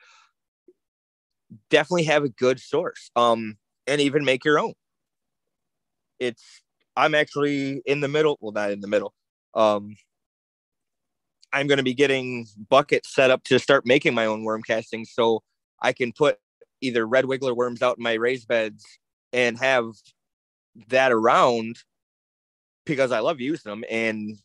definitely 1.70 2.04
have 2.04 2.24
a 2.24 2.30
good 2.30 2.58
source. 2.58 3.10
Um, 3.14 3.58
and 3.86 4.00
even 4.00 4.24
make 4.24 4.46
your 4.46 4.58
own. 4.58 4.72
It's 6.18 6.62
I'm 6.96 7.14
actually 7.14 7.82
in 7.84 8.00
the 8.00 8.08
middle. 8.08 8.38
Well, 8.40 8.52
not 8.52 8.70
in 8.70 8.80
the 8.80 8.88
middle. 8.88 9.12
Um, 9.52 9.96
I'm 11.54 11.68
going 11.68 11.78
to 11.78 11.84
be 11.84 11.94
getting 11.94 12.46
buckets 12.68 13.14
set 13.14 13.30
up 13.30 13.44
to 13.44 13.60
start 13.60 13.86
making 13.86 14.12
my 14.12 14.26
own 14.26 14.42
worm 14.42 14.62
castings, 14.62 15.12
so 15.12 15.42
I 15.80 15.92
can 15.92 16.12
put 16.12 16.38
either 16.80 17.06
red 17.06 17.26
wiggler 17.26 17.54
worms 17.54 17.80
out 17.80 17.96
in 17.96 18.02
my 18.02 18.14
raised 18.14 18.48
beds 18.48 18.84
and 19.32 19.56
have 19.58 19.86
that 20.88 21.12
around 21.12 21.76
because 22.84 23.12
I 23.12 23.20
love 23.20 23.40
using 23.40 23.70
them. 23.70 23.84
And 23.88 24.36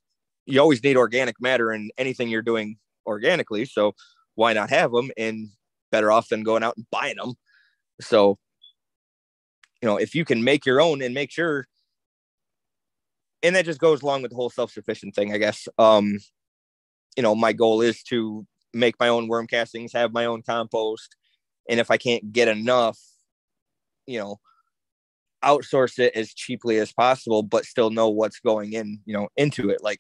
you 0.46 0.62
always 0.62 0.84
need 0.84 0.98
organic 0.98 1.42
matter 1.42 1.74
in 1.74 1.90
anything 1.98 2.30
you're 2.30 2.44
doing 2.44 2.78
organically. 3.08 3.66
So 3.66 3.96
why 4.36 4.54
not 4.54 4.70
have 4.70 4.92
them? 4.92 5.12
And 5.18 5.50
better 5.92 6.12
off 6.12 6.30
than 6.30 6.44
going 6.44 6.64
out 6.64 6.78
and 6.78 6.86
buying 6.92 7.18
them. 7.18 7.34
So, 8.02 8.38
you 9.82 9.88
know, 9.88 9.98
if 9.98 10.14
you 10.14 10.26
can 10.26 10.44
make 10.44 10.66
your 10.66 10.80
own 10.80 11.02
and 11.02 11.14
make 11.14 11.32
sure, 11.32 11.66
and 13.42 13.56
that 13.56 13.66
just 13.66 13.80
goes 13.80 14.02
along 14.02 14.22
with 14.22 14.32
the 14.32 14.36
whole 14.36 14.50
self 14.50 14.72
sufficient 14.72 15.16
thing, 15.16 15.34
I 15.34 15.38
guess. 15.38 15.68
Um, 15.78 16.20
you 17.20 17.22
know, 17.22 17.36
my 17.36 17.52
goal 17.52 17.82
is 17.82 18.02
to 18.04 18.48
make 18.74 18.96
my 18.98 19.10
own 19.10 19.28
worm 19.28 19.46
castings, 19.46 19.92
have 19.92 20.14
my 20.14 20.24
own 20.24 20.42
compost. 20.42 21.18
And 21.68 21.78
if 21.78 21.92
I 21.92 21.98
can't 21.98 22.32
get 22.32 22.48
enough, 22.48 22.98
you 24.08 24.18
know, 24.20 24.40
outsource 25.44 26.00
it 26.00 26.16
as 26.16 26.34
cheaply 26.34 26.78
as 26.78 26.94
possible, 26.94 27.44
but 27.44 27.66
still 27.66 27.90
know 27.90 28.08
what's 28.08 28.40
going 28.40 28.72
in, 28.72 29.02
you 29.06 29.14
know, 29.14 29.28
into 29.36 29.70
it. 29.70 29.84
Like, 29.84 30.00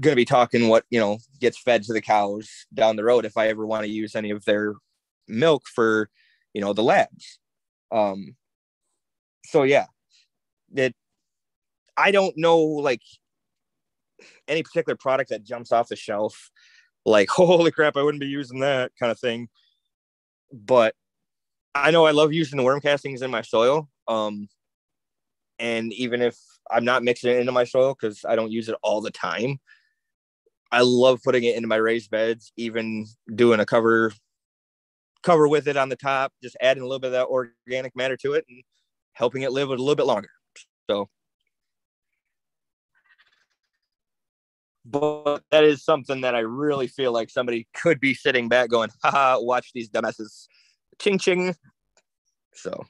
going 0.00 0.10
to 0.10 0.16
be 0.16 0.24
talking 0.24 0.66
what 0.66 0.84
you 0.90 0.98
know 0.98 1.18
gets 1.40 1.60
fed 1.62 1.84
to 1.84 1.92
the 1.92 2.00
cows 2.00 2.66
down 2.74 2.96
the 2.96 3.04
road 3.04 3.24
if 3.24 3.36
I 3.36 3.46
ever 3.46 3.64
want 3.64 3.84
to 3.84 3.88
use 3.88 4.16
any 4.16 4.30
of 4.30 4.44
their 4.46 4.74
milk 5.28 5.68
for 5.72 6.10
you 6.54 6.60
know 6.60 6.72
the 6.72 6.82
labs. 6.82 7.38
Um, 7.92 8.34
so 9.44 9.62
yeah, 9.62 9.86
that 10.72 10.92
I 11.96 12.10
don't 12.10 12.36
know 12.36 12.58
like 12.58 13.02
any 14.48 14.62
particular 14.62 14.96
product 14.96 15.30
that 15.30 15.44
jumps 15.44 15.72
off 15.72 15.88
the 15.88 15.96
shelf, 15.96 16.50
like 17.04 17.28
holy 17.30 17.70
crap, 17.70 17.96
I 17.96 18.02
wouldn't 18.02 18.20
be 18.20 18.26
using 18.26 18.60
that 18.60 18.92
kind 18.98 19.12
of 19.12 19.18
thing. 19.18 19.48
But 20.52 20.94
I 21.74 21.90
know 21.90 22.06
I 22.06 22.12
love 22.12 22.32
using 22.32 22.56
the 22.56 22.64
worm 22.64 22.80
castings 22.80 23.22
in 23.22 23.30
my 23.30 23.42
soil. 23.42 23.88
Um, 24.08 24.48
and 25.58 25.92
even 25.92 26.22
if 26.22 26.36
I'm 26.70 26.84
not 26.84 27.02
mixing 27.02 27.30
it 27.30 27.40
into 27.40 27.52
my 27.52 27.64
soil 27.64 27.94
because 27.94 28.24
I 28.24 28.36
don't 28.36 28.52
use 28.52 28.68
it 28.68 28.76
all 28.82 29.00
the 29.00 29.10
time, 29.10 29.58
I 30.72 30.80
love 30.82 31.20
putting 31.22 31.44
it 31.44 31.56
into 31.56 31.68
my 31.68 31.76
raised 31.76 32.10
beds, 32.10 32.52
even 32.56 33.06
doing 33.34 33.60
a 33.60 33.66
cover 33.66 34.12
cover 35.22 35.48
with 35.48 35.66
it 35.66 35.76
on 35.76 35.88
the 35.88 35.96
top, 35.96 36.32
just 36.42 36.56
adding 36.60 36.82
a 36.82 36.86
little 36.86 37.00
bit 37.00 37.08
of 37.08 37.12
that 37.12 37.26
organic 37.26 37.96
matter 37.96 38.16
to 38.16 38.34
it 38.34 38.44
and 38.48 38.62
helping 39.12 39.42
it 39.42 39.52
live 39.52 39.68
a 39.68 39.72
little 39.72 39.96
bit 39.96 40.06
longer. 40.06 40.30
So 40.88 41.08
but 44.88 45.42
that 45.50 45.64
is 45.64 45.84
something 45.84 46.20
that 46.20 46.34
I 46.34 46.40
really 46.40 46.86
feel 46.86 47.12
like 47.12 47.28
somebody 47.28 47.66
could 47.74 47.98
be 47.98 48.14
sitting 48.14 48.48
back 48.48 48.70
going, 48.70 48.90
haha, 49.02 49.38
watch 49.40 49.72
these 49.74 49.90
dumbasses. 49.90 50.46
Ching 50.98 51.18
ching. 51.18 51.54
So 52.54 52.86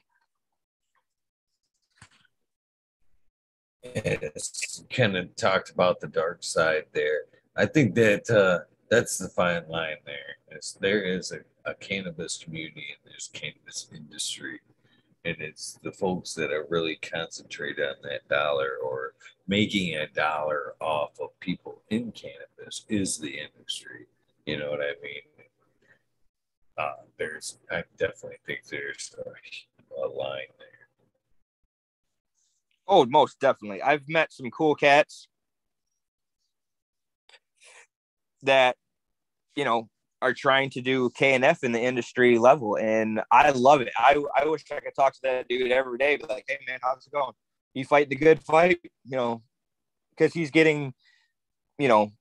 it's 3.83 4.83
kind 4.89 5.17
of 5.17 5.35
talked 5.35 5.71
about 5.71 5.99
the 5.99 6.07
dark 6.07 6.43
side 6.43 6.85
there. 6.93 7.21
I 7.55 7.65
think 7.65 7.95
that 7.95 8.29
uh, 8.29 8.65
that's 8.89 9.17
the 9.17 9.29
fine 9.29 9.67
line 9.67 9.97
there. 10.05 10.57
Is 10.57 10.77
there 10.79 11.03
is 11.03 11.31
a, 11.31 11.39
a 11.69 11.73
cannabis 11.75 12.37
community 12.37 12.85
and 12.89 13.11
there's 13.11 13.29
cannabis 13.33 13.89
industry, 13.93 14.59
and 15.25 15.35
it's 15.39 15.79
the 15.83 15.91
folks 15.91 16.33
that 16.35 16.51
are 16.51 16.67
really 16.69 16.97
concentrated 17.01 17.85
on 17.85 17.95
that 18.03 18.27
dollar 18.29 18.77
or 18.83 19.13
making 19.47 19.95
a 19.95 20.07
dollar 20.07 20.73
off 20.81 21.11
of 21.21 21.37
people 21.39 21.81
in 21.89 22.11
cannabis 22.11 22.85
is 22.89 23.17
the 23.17 23.39
industry. 23.39 24.07
You 24.45 24.59
know 24.59 24.69
what 24.69 24.81
I 24.81 24.93
mean? 25.01 25.21
Uh, 26.77 27.03
there's, 27.17 27.57
I 27.71 27.83
definitely 27.97 28.37
think 28.45 28.65
there's 28.69 29.15
a, 29.17 29.99
a 29.99 30.07
line 30.07 30.45
there. 30.59 30.67
Oh, 32.87 33.05
most 33.05 33.39
definitely. 33.39 33.81
I've 33.81 34.07
met 34.07 34.31
some 34.31 34.49
cool 34.51 34.75
cats 34.75 35.27
that 38.43 38.77
you 39.55 39.65
know 39.65 39.89
are 40.21 40.33
trying 40.33 40.69
to 40.71 40.81
do 40.81 41.09
KNF 41.09 41.63
in 41.63 41.71
the 41.71 41.81
industry 41.81 42.37
level, 42.37 42.77
and 42.77 43.21
I 43.31 43.49
love 43.51 43.81
it. 43.81 43.91
I 43.97 44.23
I 44.35 44.45
wish 44.45 44.63
I 44.71 44.79
could 44.79 44.95
talk 44.95 45.13
to 45.13 45.19
that 45.23 45.47
dude 45.49 45.71
every 45.71 45.97
day, 45.97 46.17
but 46.17 46.29
like, 46.29 46.45
hey 46.47 46.59
man, 46.67 46.79
how's 46.81 47.05
it 47.05 47.11
going? 47.11 47.33
You 47.77 47.85
fight 47.85 48.09
the 48.09 48.15
good 48.15 48.41
fight, 48.43 48.79
you 49.05 49.17
know, 49.17 49.43
because 50.11 50.33
he's 50.33 50.51
getting, 50.51 50.93
you 51.77 51.87
know, 51.87 52.11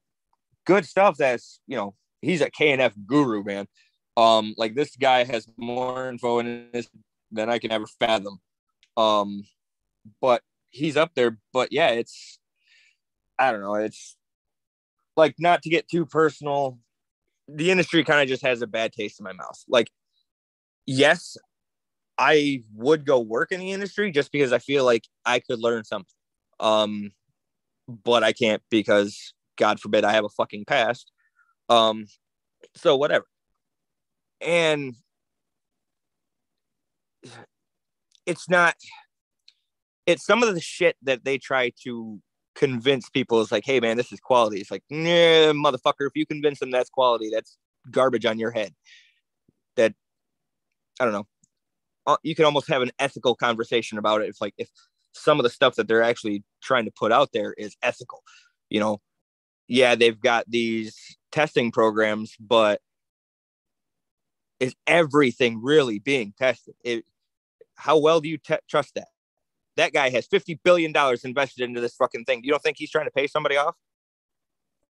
good 0.67 0.85
stuff. 0.85 1.17
That's 1.17 1.61
you 1.67 1.77
know, 1.77 1.95
he's 2.21 2.43
a 2.43 2.51
KNF 2.51 2.93
guru, 3.07 3.43
man. 3.43 3.67
Um, 4.17 4.55
like 4.57 4.75
this 4.75 4.97
guy 4.97 5.25
has 5.25 5.47
more 5.57 6.09
info 6.09 6.39
in 6.41 6.69
this 6.73 6.89
than 7.33 7.49
I 7.49 7.59
can 7.59 7.73
ever 7.73 7.87
fathom. 7.99 8.39
Um, 8.97 9.45
but 10.21 10.43
he's 10.71 10.97
up 10.97 11.13
there. 11.15 11.39
But 11.53 11.73
yeah, 11.73 11.89
it's 11.89 12.39
I 13.39 13.53
don't 13.53 13.63
know. 13.63 13.75
It's 13.75 14.17
like 15.17 15.37
not 15.39 15.63
to 15.63 15.71
get 15.71 15.89
too 15.89 16.05
personal, 16.05 16.79
the 17.49 17.71
industry 17.71 18.05
kind 18.05 18.21
of 18.21 18.29
just 18.29 18.43
has 18.43 18.63
a 18.63 18.67
bad 18.67 18.93
taste 18.93 19.21
in 19.21 19.25
my 19.25 19.33
mouth. 19.33 19.63
Like, 19.69 19.91
yes, 20.85 21.37
I 22.19 22.63
would 22.75 23.05
go 23.05 23.21
work 23.21 23.53
in 23.53 23.61
the 23.61 23.73
industry 23.73 24.11
just 24.11 24.33
because 24.33 24.53
I 24.53 24.59
feel 24.59 24.85
like 24.85 25.05
I 25.25 25.41
could 25.41 25.59
learn 25.59 25.85
something. 25.85 26.15
Um, 26.61 27.13
but 27.89 28.25
I 28.25 28.33
can't 28.33 28.63
because 28.71 29.35
God 29.57 29.81
forbid 29.81 30.05
I 30.05 30.13
have 30.13 30.25
a 30.25 30.31
fucking 30.31 30.65
past. 30.65 31.11
Um, 31.69 32.07
so 32.75 32.97
whatever. 32.97 33.27
And 34.41 34.95
it's 38.27 38.49
not 38.49 38.75
it's 40.07 40.25
some 40.25 40.43
of 40.43 40.55
the 40.55 40.61
shit 40.61 40.97
that 41.03 41.25
they 41.25 41.37
try 41.39 41.73
to 41.83 42.21
convince 42.55 43.11
people 43.11 43.41
is 43.41 43.53
like, 43.53 43.65
hey 43.67 43.81
man, 43.81 43.97
this 43.97 44.13
is 44.13 44.21
quality. 44.21 44.61
It's 44.61 44.71
like, 44.71 44.85
nah, 44.89 45.53
motherfucker, 45.53 46.07
if 46.07 46.13
you 46.15 46.25
convince 46.25 46.61
them 46.61 46.71
that's 46.71 46.91
quality, 46.91 47.31
that's 47.31 47.59
garbage 47.91 48.25
on 48.25 48.39
your 48.39 48.51
head. 48.51 48.73
That 49.77 49.95
I 51.01 51.05
don't 51.05 51.13
know. 51.13 51.27
Uh, 52.07 52.17
you 52.23 52.35
can 52.35 52.45
almost 52.45 52.69
have 52.69 52.83
an 52.83 52.93
ethical 52.99 53.35
conversation 53.35 53.99
about 53.99 54.23
it 54.23 54.29
if 54.29 54.41
like 54.41 54.55
if 54.59 54.71
some 55.13 55.39
of 55.41 55.45
the 55.45 55.51
stuff 55.51 55.75
that 55.77 55.89
they're 55.89 56.03
actually 56.03 56.45
trying 56.63 56.85
to 56.85 56.91
put 56.91 57.13
out 57.13 57.31
there 57.33 57.53
is 57.55 57.77
ethical. 57.83 58.23
You 58.71 58.81
know, 58.81 59.01
yeah, 59.69 59.95
they've 59.95 60.21
got 60.21 60.45
these 60.49 61.17
testing 61.33 61.73
programs, 61.73 62.35
but 62.39 62.81
is 64.61 64.75
everything 64.87 65.63
really 65.63 65.99
being 65.99 66.33
tested? 66.39 66.75
It, 66.85 67.05
how 67.75 67.99
well 67.99 68.21
do 68.21 68.29
you 68.29 68.39
te- 68.39 68.57
trust 68.69 68.95
that? 68.95 69.09
That 69.77 69.93
guy 69.93 70.09
has 70.11 70.27
$50 70.27 70.59
billion 70.65 70.95
invested 71.25 71.65
into 71.65 71.81
this 71.81 71.95
fucking 71.97 72.25
thing. 72.25 72.43
You 72.43 72.51
don't 72.51 72.63
think 72.63 72.79
he's 72.79 72.91
trying 72.91 73.05
to 73.05 73.11
pay 73.11 73.27
somebody 73.27 73.57
off? 73.57 73.77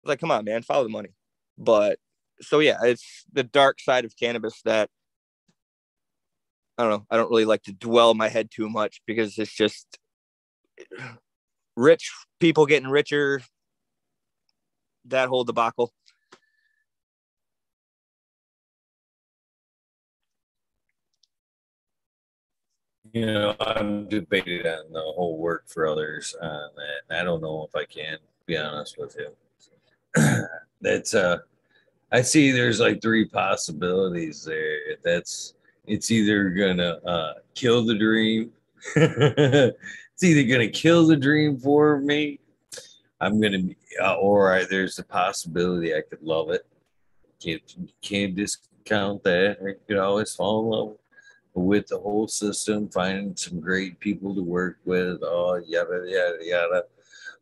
Like, 0.03 0.19
come 0.19 0.31
on, 0.31 0.45
man, 0.45 0.61
follow 0.61 0.84
the 0.84 0.89
money. 0.89 1.09
But 1.57 1.97
so, 2.39 2.59
yeah, 2.59 2.77
it's 2.84 3.25
the 3.34 3.43
dark 3.43 3.79
side 3.79 4.05
of 4.05 4.15
cannabis 4.15 4.61
that 4.63 4.89
I 6.78 6.84
don't 6.84 6.91
know. 6.91 7.06
I 7.10 7.18
don't 7.18 7.30
really 7.30 7.45
like 7.45 7.64
to 7.64 7.74
dwell 7.74 8.14
my 8.14 8.30
head 8.30 8.49
too 8.52 8.70
much 8.70 9.02
because 9.08 9.38
it's 9.38 9.54
just 9.54 9.98
rich 11.76 12.12
people 12.40 12.66
getting 12.66 12.90
richer, 12.90 13.41
that 15.06 15.30
whole 15.30 15.44
debacle. 15.44 15.91
you 23.14 23.26
know, 23.26 23.56
I'm 23.60 24.08
debated 24.08 24.66
on 24.66 24.91
the 24.91 25.02
whole 25.02 25.38
work 25.38 25.68
for 25.68 25.88
others 25.88 26.36
on 26.41 26.70
that. 26.76 27.20
I 27.20 27.24
don't 27.24 27.41
know 27.41 27.68
if 27.68 27.76
I 27.76 27.86
can 27.86 28.18
be 28.45 28.58
honest 28.58 28.98
with 28.98 29.16
you. 29.18 30.44
That's 30.82 31.14
uh 31.14 31.40
I 32.12 32.22
see 32.22 32.52
there's 32.52 32.80
like 32.80 33.02
three 33.02 33.26
possibilities 33.28 34.44
there. 34.44 34.78
That's 35.04 35.56
it's 35.88 36.11
either 36.11 36.49
gonna 36.49 36.99
uh 37.05 37.34
kill 37.55 37.85
the 37.85 37.97
dream. 37.97 38.51
it's 38.95 40.23
either 40.23 40.43
gonna 40.43 40.69
kill 40.69 41.07
the 41.07 41.15
dream 41.15 41.57
for 41.57 41.99
me. 41.99 42.39
I'm 43.19 43.41
gonna 43.41 43.59
be, 43.59 43.77
uh, 44.01 44.15
or 44.15 44.53
I, 44.53 44.65
there's 44.65 44.99
a 44.99 45.03
possibility 45.03 45.95
I 45.95 46.01
could 46.01 46.22
love 46.22 46.51
it. 46.51 46.68
Can't 47.43 47.61
can't 48.01 48.35
discount 48.35 49.23
that. 49.23 49.57
I 49.61 49.73
could 49.88 49.97
always 49.97 50.35
fall 50.35 50.64
in 50.64 50.69
love 50.69 50.97
with 51.57 51.88
the 51.88 51.97
whole 51.97 52.27
system, 52.27 52.89
finding 52.89 53.35
some 53.35 53.59
great 53.59 53.99
people 53.99 54.35
to 54.35 54.43
work 54.43 54.77
with, 54.85 55.19
oh, 55.23 55.59
yada, 55.65 56.03
yada, 56.05 56.38
yada. 56.41 56.84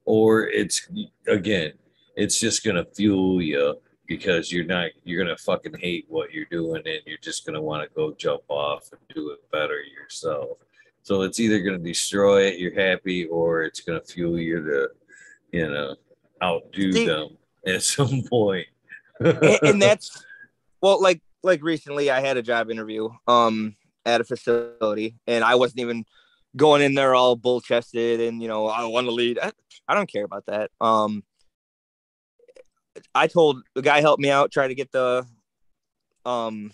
Or 0.05 0.47
it's, 0.47 0.87
again, 1.27 1.73
it's 2.15 2.39
just 2.39 2.63
to 2.63 2.85
fuel 2.95 3.41
you 3.41 3.75
because 4.07 4.51
you're 4.51 4.65
not 4.65 4.91
you're 5.03 5.23
gonna 5.23 5.37
fucking 5.37 5.75
hate 5.79 6.05
what 6.07 6.31
you're 6.31 6.45
doing 6.45 6.81
and 6.85 7.01
you're 7.05 7.17
just 7.21 7.45
gonna 7.45 7.61
want 7.61 7.83
to 7.83 7.95
go 7.95 8.13
jump 8.13 8.43
off 8.49 8.89
and 8.91 9.01
do 9.13 9.31
it 9.31 9.39
better 9.51 9.81
yourself. 9.81 10.57
So 11.01 11.21
it's 11.21 11.39
either 11.39 11.59
gonna 11.59 11.77
destroy 11.77 12.43
it, 12.43 12.59
you're 12.59 12.73
happy, 12.73 13.25
or 13.25 13.63
it's 13.63 13.81
gonna 13.81 14.01
fuel 14.01 14.39
you 14.39 14.63
to, 14.63 14.89
you 15.51 15.69
know, 15.69 15.95
outdo 16.43 16.91
See, 16.91 17.05
them 17.05 17.37
at 17.65 17.83
some 17.83 18.23
point. 18.29 18.67
and, 19.19 19.59
and 19.63 19.81
that's 19.81 20.23
well, 20.81 21.01
like 21.01 21.21
like 21.43 21.63
recently 21.63 22.09
I 22.09 22.21
had 22.21 22.37
a 22.37 22.41
job 22.41 22.69
interview 22.69 23.09
um 23.27 23.75
at 24.05 24.21
a 24.21 24.23
facility 24.23 25.15
and 25.25 25.43
I 25.43 25.55
wasn't 25.55 25.81
even 25.81 26.05
going 26.55 26.81
in 26.81 26.95
there 26.95 27.15
all 27.15 27.35
bull 27.35 27.61
chested 27.61 28.21
and 28.21 28.41
you 28.41 28.47
know 28.47 28.67
I 28.67 28.85
want 28.85 29.07
to 29.07 29.11
lead. 29.11 29.39
I, 29.41 29.51
I 29.87 29.95
don't 29.95 30.11
care 30.11 30.25
about 30.25 30.45
that. 30.47 30.71
Um 30.81 31.23
I 33.13 33.27
told 33.27 33.63
the 33.73 33.81
guy 33.81 34.01
helped 34.01 34.21
me 34.21 34.29
out, 34.29 34.51
try 34.51 34.67
to 34.67 34.75
get 34.75 34.91
the 34.91 35.25
um 36.25 36.71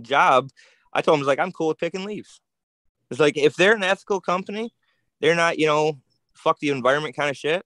job. 0.00 0.50
I 0.92 1.00
told 1.02 1.16
him 1.16 1.20
was 1.20 1.28
like, 1.28 1.38
I'm 1.38 1.52
cool 1.52 1.68
with 1.68 1.78
picking 1.78 2.04
leaves. 2.04 2.40
It's 3.10 3.20
like 3.20 3.36
if 3.36 3.56
they're 3.56 3.74
an 3.74 3.82
ethical 3.82 4.20
company, 4.20 4.72
they're 5.20 5.34
not, 5.34 5.58
you 5.58 5.66
know, 5.66 5.98
fuck 6.34 6.58
the 6.58 6.70
environment 6.70 7.16
kind 7.16 7.30
of 7.30 7.36
shit. 7.36 7.64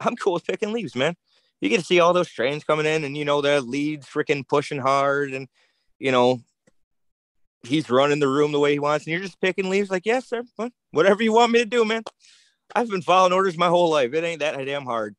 I'm 0.00 0.16
cool 0.16 0.34
with 0.34 0.46
picking 0.46 0.72
leaves, 0.72 0.96
man. 0.96 1.14
You 1.60 1.68
get 1.68 1.80
to 1.80 1.84
see 1.84 2.00
all 2.00 2.12
those 2.12 2.28
trains 2.28 2.64
coming 2.64 2.86
in 2.86 3.04
and 3.04 3.16
you 3.16 3.24
know 3.24 3.40
their 3.40 3.60
leads 3.60 4.06
freaking 4.06 4.46
pushing 4.46 4.78
hard 4.78 5.32
and 5.32 5.48
you 5.98 6.12
know 6.12 6.40
he's 7.62 7.88
running 7.88 8.18
the 8.18 8.28
room 8.28 8.52
the 8.52 8.60
way 8.60 8.72
he 8.72 8.78
wants 8.78 9.06
and 9.06 9.12
you're 9.12 9.22
just 9.22 9.40
picking 9.40 9.70
leaves 9.70 9.90
like, 9.90 10.04
yes, 10.04 10.28
sir, 10.28 10.42
whatever 10.90 11.22
you 11.22 11.32
want 11.32 11.52
me 11.52 11.60
to 11.60 11.64
do, 11.64 11.84
man. 11.84 12.02
I've 12.74 12.90
been 12.90 13.02
following 13.02 13.32
orders 13.32 13.56
my 13.56 13.68
whole 13.68 13.90
life. 13.90 14.12
It 14.12 14.24
ain't 14.24 14.40
that 14.40 14.56
damn 14.66 14.84
hard 14.84 15.16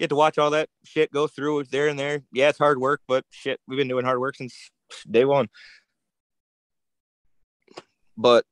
get 0.00 0.08
to 0.08 0.16
watch 0.16 0.38
all 0.38 0.50
that 0.50 0.68
shit 0.82 1.12
go 1.12 1.26
through 1.26 1.64
there 1.64 1.86
and 1.86 1.98
there. 1.98 2.22
Yeah, 2.32 2.48
it's 2.48 2.58
hard 2.58 2.80
work, 2.80 3.02
but 3.06 3.24
shit, 3.30 3.60
we've 3.68 3.76
been 3.76 3.86
doing 3.86 4.06
hard 4.06 4.18
work 4.18 4.34
since 4.34 4.70
day 5.08 5.26
one. 5.26 5.48
But 8.16 8.46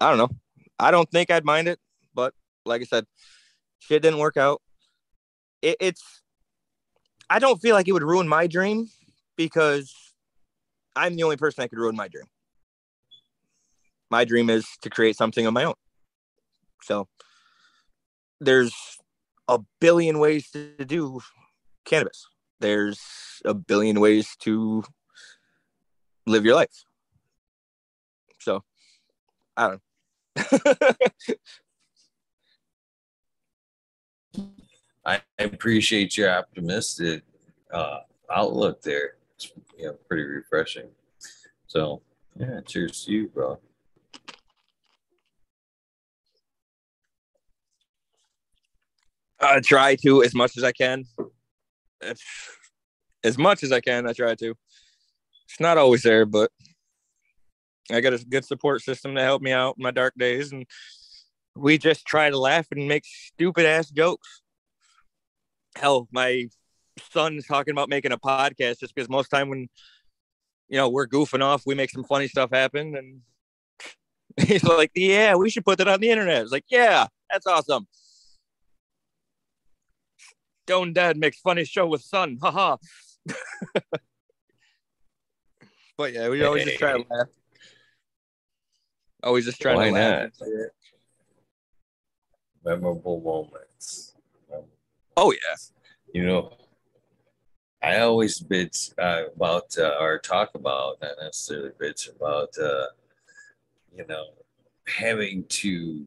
I 0.00 0.10
don't 0.10 0.18
know. 0.18 0.36
I 0.78 0.90
don't 0.90 1.10
think 1.10 1.30
I'd 1.30 1.44
mind 1.44 1.68
it, 1.68 1.80
but 2.14 2.34
like 2.66 2.82
I 2.82 2.84
said, 2.84 3.06
shit 3.78 4.02
didn't 4.02 4.18
work 4.18 4.36
out. 4.36 4.60
It, 5.62 5.76
it's 5.80 6.22
I 7.30 7.38
don't 7.38 7.60
feel 7.60 7.74
like 7.74 7.88
it 7.88 7.92
would 7.92 8.02
ruin 8.02 8.28
my 8.28 8.46
dream 8.46 8.90
because 9.36 9.94
I'm 10.94 11.16
the 11.16 11.22
only 11.22 11.38
person 11.38 11.62
that 11.62 11.70
could 11.70 11.78
ruin 11.78 11.96
my 11.96 12.08
dream. 12.08 12.26
My 14.10 14.26
dream 14.26 14.50
is 14.50 14.66
to 14.82 14.90
create 14.90 15.16
something 15.16 15.46
on 15.46 15.54
my 15.54 15.64
own. 15.64 15.74
So 16.82 17.08
there's 18.40 18.74
a 19.48 19.60
billion 19.80 20.18
ways 20.18 20.50
to 20.50 20.84
do 20.84 21.20
cannabis. 21.84 22.26
There's 22.60 23.00
a 23.44 23.54
billion 23.54 24.00
ways 24.00 24.36
to 24.40 24.84
live 26.26 26.44
your 26.44 26.54
life. 26.54 26.84
So 28.40 28.62
I 29.56 29.68
don't 29.68 29.80
I 35.06 35.20
appreciate 35.38 36.16
your 36.16 36.30
optimistic 36.30 37.22
uh, 37.72 38.00
outlook 38.34 38.82
there. 38.82 39.14
It's 39.36 39.52
you 39.76 39.86
know, 39.86 39.92
pretty 40.08 40.22
refreshing. 40.24 40.88
So 41.66 42.02
yeah, 42.36 42.60
cheers 42.66 43.04
to 43.04 43.12
you, 43.12 43.28
bro. 43.28 43.58
I 49.44 49.60
try 49.60 49.96
to 49.96 50.22
as 50.22 50.34
much 50.34 50.56
as 50.56 50.64
I 50.64 50.72
can. 50.72 51.04
As 53.22 53.38
much 53.38 53.62
as 53.62 53.72
I 53.72 53.80
can, 53.80 54.06
I 54.06 54.12
try 54.12 54.34
to. 54.34 54.54
It's 55.48 55.60
not 55.60 55.78
always 55.78 56.02
there, 56.02 56.26
but 56.26 56.50
I 57.90 58.00
got 58.00 58.14
a 58.14 58.24
good 58.24 58.44
support 58.44 58.82
system 58.82 59.14
to 59.14 59.22
help 59.22 59.42
me 59.42 59.52
out 59.52 59.76
in 59.78 59.82
my 59.82 59.90
dark 59.90 60.14
days, 60.16 60.52
and 60.52 60.66
we 61.54 61.78
just 61.78 62.06
try 62.06 62.30
to 62.30 62.38
laugh 62.38 62.66
and 62.70 62.88
make 62.88 63.04
stupid 63.04 63.66
ass 63.66 63.90
jokes. 63.90 64.42
Hell, 65.76 66.08
my 66.12 66.48
son's 67.10 67.46
talking 67.46 67.72
about 67.72 67.88
making 67.88 68.12
a 68.12 68.18
podcast 68.18 68.80
just 68.80 68.94
because 68.94 69.08
most 69.08 69.28
time 69.28 69.48
when 69.48 69.68
you 70.68 70.78
know 70.78 70.88
we're 70.88 71.06
goofing 71.06 71.42
off, 71.42 71.62
we 71.66 71.74
make 71.74 71.90
some 71.90 72.04
funny 72.04 72.28
stuff 72.28 72.50
happen, 72.50 72.96
and 72.96 73.20
he's 74.48 74.64
like, 74.64 74.90
"Yeah, 74.94 75.34
we 75.34 75.50
should 75.50 75.64
put 75.64 75.78
that 75.78 75.88
on 75.88 76.00
the 76.00 76.10
internet." 76.10 76.42
It's 76.42 76.52
like, 76.52 76.66
"Yeah, 76.68 77.06
that's 77.30 77.46
awesome." 77.46 77.86
Stone 80.64 80.94
Dad 80.94 81.18
makes 81.18 81.40
funny 81.40 81.64
show 81.64 81.86
with 81.86 82.00
son. 82.00 82.38
Haha. 82.40 82.78
but 85.98 86.14
yeah, 86.14 86.30
we 86.30 86.42
always 86.42 86.62
hey. 86.64 86.70
just 86.70 86.78
try 86.78 86.92
to 86.92 87.04
laugh. 87.10 87.26
Always 89.22 89.44
just 89.44 89.60
trying 89.60 89.76
Why 89.76 89.88
to 89.88 89.92
laugh. 89.92 90.30
Memorable 92.64 93.20
moments. 93.20 94.14
Oh 95.18 95.32
yeah. 95.32 95.56
You 96.14 96.26
know, 96.26 96.52
I 97.82 97.98
always 97.98 98.40
bitch 98.40 98.94
uh, 98.98 99.28
about 99.36 99.76
uh, 99.78 99.96
or 100.00 100.18
talk 100.18 100.54
about, 100.54 100.96
not 101.02 101.12
necessarily 101.20 101.70
bitch 101.80 102.08
about, 102.16 102.48
uh, 102.58 102.86
you 103.94 104.06
know, 104.08 104.24
having 104.86 105.44
to 105.44 106.06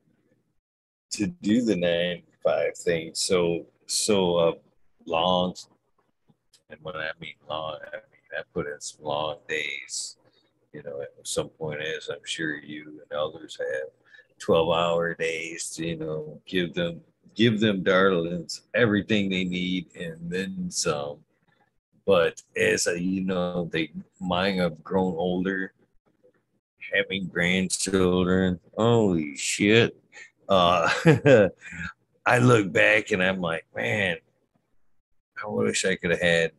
to 1.11 1.27
do 1.27 1.61
the 1.61 1.75
nine 1.75 2.23
five 2.43 2.75
thing. 2.75 3.11
So 3.13 3.67
so 3.87 4.35
uh, 4.37 4.51
long, 5.05 5.55
and 6.69 6.79
when 6.83 6.95
I 6.95 7.11
mean 7.19 7.35
long, 7.49 7.79
I 7.81 7.95
mean 7.95 8.37
I 8.37 8.41
put 8.53 8.67
in 8.67 8.79
some 8.79 9.05
long 9.05 9.37
days. 9.47 10.17
You 10.73 10.83
know, 10.83 11.01
at 11.01 11.09
some 11.23 11.49
point, 11.49 11.81
as 11.81 12.09
I'm 12.09 12.23
sure 12.23 12.55
you 12.57 13.01
and 13.09 13.19
others 13.19 13.57
have, 13.59 13.89
12 14.39 14.69
hour 14.69 15.15
days 15.15 15.69
to 15.71 15.87
you 15.87 15.95
know 15.95 16.39
give 16.45 16.73
them 16.73 17.01
give 17.35 17.59
them 17.59 17.83
darlings 17.83 18.61
everything 18.73 19.29
they 19.29 19.43
need 19.43 19.87
and 19.95 20.17
then 20.29 20.69
some. 20.69 21.17
But 22.05 22.41
as 22.55 22.85
you 22.85 23.21
know, 23.21 23.69
they 23.71 23.91
mine 24.19 24.57
have 24.57 24.83
grown 24.83 25.15
older, 25.17 25.73
having 26.93 27.27
grandchildren. 27.27 28.59
Holy 28.77 29.35
shit! 29.35 29.97
Uh, 30.47 30.89
I 32.27 32.39
look 32.39 32.73
back 32.73 33.11
and 33.11 33.23
I'm 33.23 33.39
like, 33.39 33.65
man, 33.73 34.17
I 35.41 35.47
wish 35.47 35.85
I 35.85 35.95
could 35.95 36.11
have 36.11 36.21
had 36.21 36.51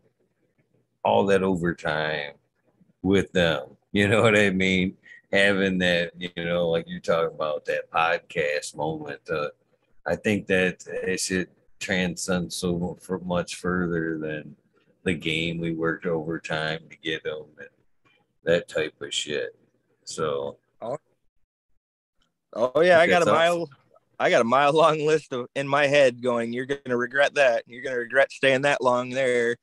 all 1.04 1.26
that 1.26 1.42
overtime 1.42 2.32
with 3.02 3.30
them. 3.32 3.62
You 3.90 4.06
know 4.06 4.20
what 4.20 4.36
I 4.36 4.50
mean? 4.50 4.98
Having 5.32 5.78
that, 5.78 6.12
you 6.14 6.30
know, 6.36 6.68
like 6.68 6.84
you're 6.86 7.00
talking 7.00 7.34
about 7.34 7.64
that 7.64 7.90
podcast 7.90 8.76
moment. 8.76 9.20
Uh, 9.28 9.48
I 10.06 10.14
think 10.14 10.46
that 10.48 10.84
it 10.86 11.18
should 11.18 11.48
transcend 11.80 12.52
so 12.52 12.98
much 13.24 13.54
further 13.54 14.18
than 14.18 14.54
the 15.04 15.14
game 15.14 15.58
we 15.58 15.72
worked 15.72 16.04
overtime 16.04 16.80
to 16.90 16.96
get 16.98 17.24
them 17.24 17.46
and 17.58 17.68
that 18.44 18.68
type 18.68 18.92
of 19.00 19.12
shit. 19.12 19.56
So, 20.04 20.58
oh, 20.82 20.98
oh 22.52 22.82
yeah, 22.82 23.00
I 23.00 23.06
got 23.06 23.26
a 23.26 23.32
mile. 23.32 23.70
I 24.20 24.30
got 24.30 24.40
a 24.40 24.44
mile 24.44 24.72
long 24.72 25.06
list 25.06 25.32
of 25.32 25.46
in 25.54 25.68
my 25.68 25.86
head 25.86 26.22
going, 26.22 26.52
you're 26.52 26.66
going 26.66 26.80
to 26.86 26.96
regret 26.96 27.34
that. 27.34 27.62
You're 27.66 27.82
going 27.82 27.94
to 27.94 28.00
regret 28.00 28.32
staying 28.32 28.62
that 28.62 28.82
long 28.82 29.10
there. 29.10 29.56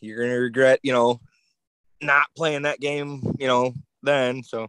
You're 0.00 0.18
going 0.18 0.30
to 0.30 0.36
regret, 0.36 0.80
you 0.82 0.92
know, 0.92 1.20
not 2.02 2.26
playing 2.36 2.62
that 2.62 2.80
game, 2.80 3.22
you 3.38 3.46
know, 3.46 3.72
then. 4.02 4.42
So 4.42 4.68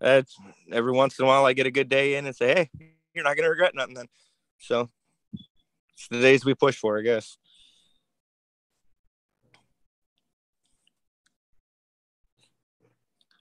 that's 0.00 0.34
every 0.72 0.90
once 0.90 1.18
in 1.18 1.24
a 1.24 1.28
while 1.28 1.46
I 1.46 1.52
get 1.52 1.66
a 1.66 1.70
good 1.70 1.88
day 1.88 2.16
in 2.16 2.26
and 2.26 2.34
say, 2.34 2.48
hey, 2.48 2.70
you're 3.14 3.22
not 3.22 3.36
going 3.36 3.44
to 3.44 3.50
regret 3.50 3.76
nothing 3.76 3.94
then. 3.94 4.08
So 4.58 4.90
it's 5.94 6.08
the 6.08 6.20
days 6.20 6.44
we 6.44 6.54
push 6.54 6.76
for, 6.76 6.98
I 6.98 7.02
guess. 7.02 7.36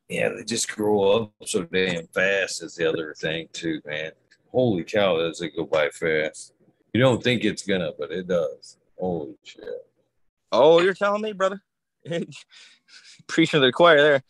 Yeah, 0.10 0.30
they 0.30 0.44
just 0.44 0.70
grow 0.76 1.24
up 1.24 1.34
so 1.46 1.64
damn 1.64 2.08
fast 2.08 2.64
is 2.64 2.76
the 2.76 2.88
other 2.88 3.16
thing 3.16 3.48
too, 3.52 3.80
man 3.86 4.12
holy 4.52 4.84
cow, 4.84 5.18
does 5.18 5.42
it 5.42 5.56
go 5.56 5.66
by 5.66 5.90
fast. 5.90 6.54
You 6.94 7.02
don't 7.02 7.24
think 7.24 7.44
it's 7.44 7.66
gonna, 7.66 7.92
but 7.98 8.12
it 8.12 8.28
does. 8.28 8.78
Holy 8.98 9.36
shit. 9.44 9.64
Oh, 10.52 10.82
you're 10.82 10.94
telling 10.94 11.22
me, 11.22 11.34
brother? 11.34 11.62
Preaching 13.28 13.60
to 13.60 13.66
the 13.66 13.72
choir 13.72 14.02
there. 14.02 14.24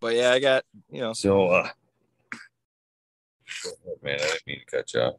But 0.00 0.16
yeah, 0.16 0.32
I 0.32 0.40
got, 0.40 0.64
you 0.90 1.00
know. 1.00 1.12
So, 1.12 1.46
uh, 1.46 1.68
man, 4.02 4.16
I 4.16 4.18
didn't 4.18 4.46
mean 4.46 4.58
to 4.58 4.76
cut 4.76 4.92
you 4.92 5.00
off. 5.00 5.14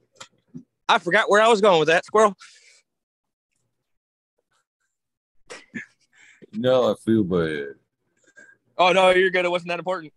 I 0.89 0.99
forgot 0.99 1.29
where 1.29 1.41
I 1.41 1.47
was 1.47 1.61
going 1.61 1.79
with 1.79 1.87
that 1.87 2.05
squirrel. 2.05 2.35
no, 6.51 6.91
I 6.91 6.95
feel 7.03 7.23
bad. 7.23 7.75
Oh 8.77 8.91
no, 8.91 9.11
you're 9.11 9.29
good. 9.29 9.45
It 9.45 9.51
wasn't 9.51 9.69
that 9.69 9.79
important. 9.79 10.13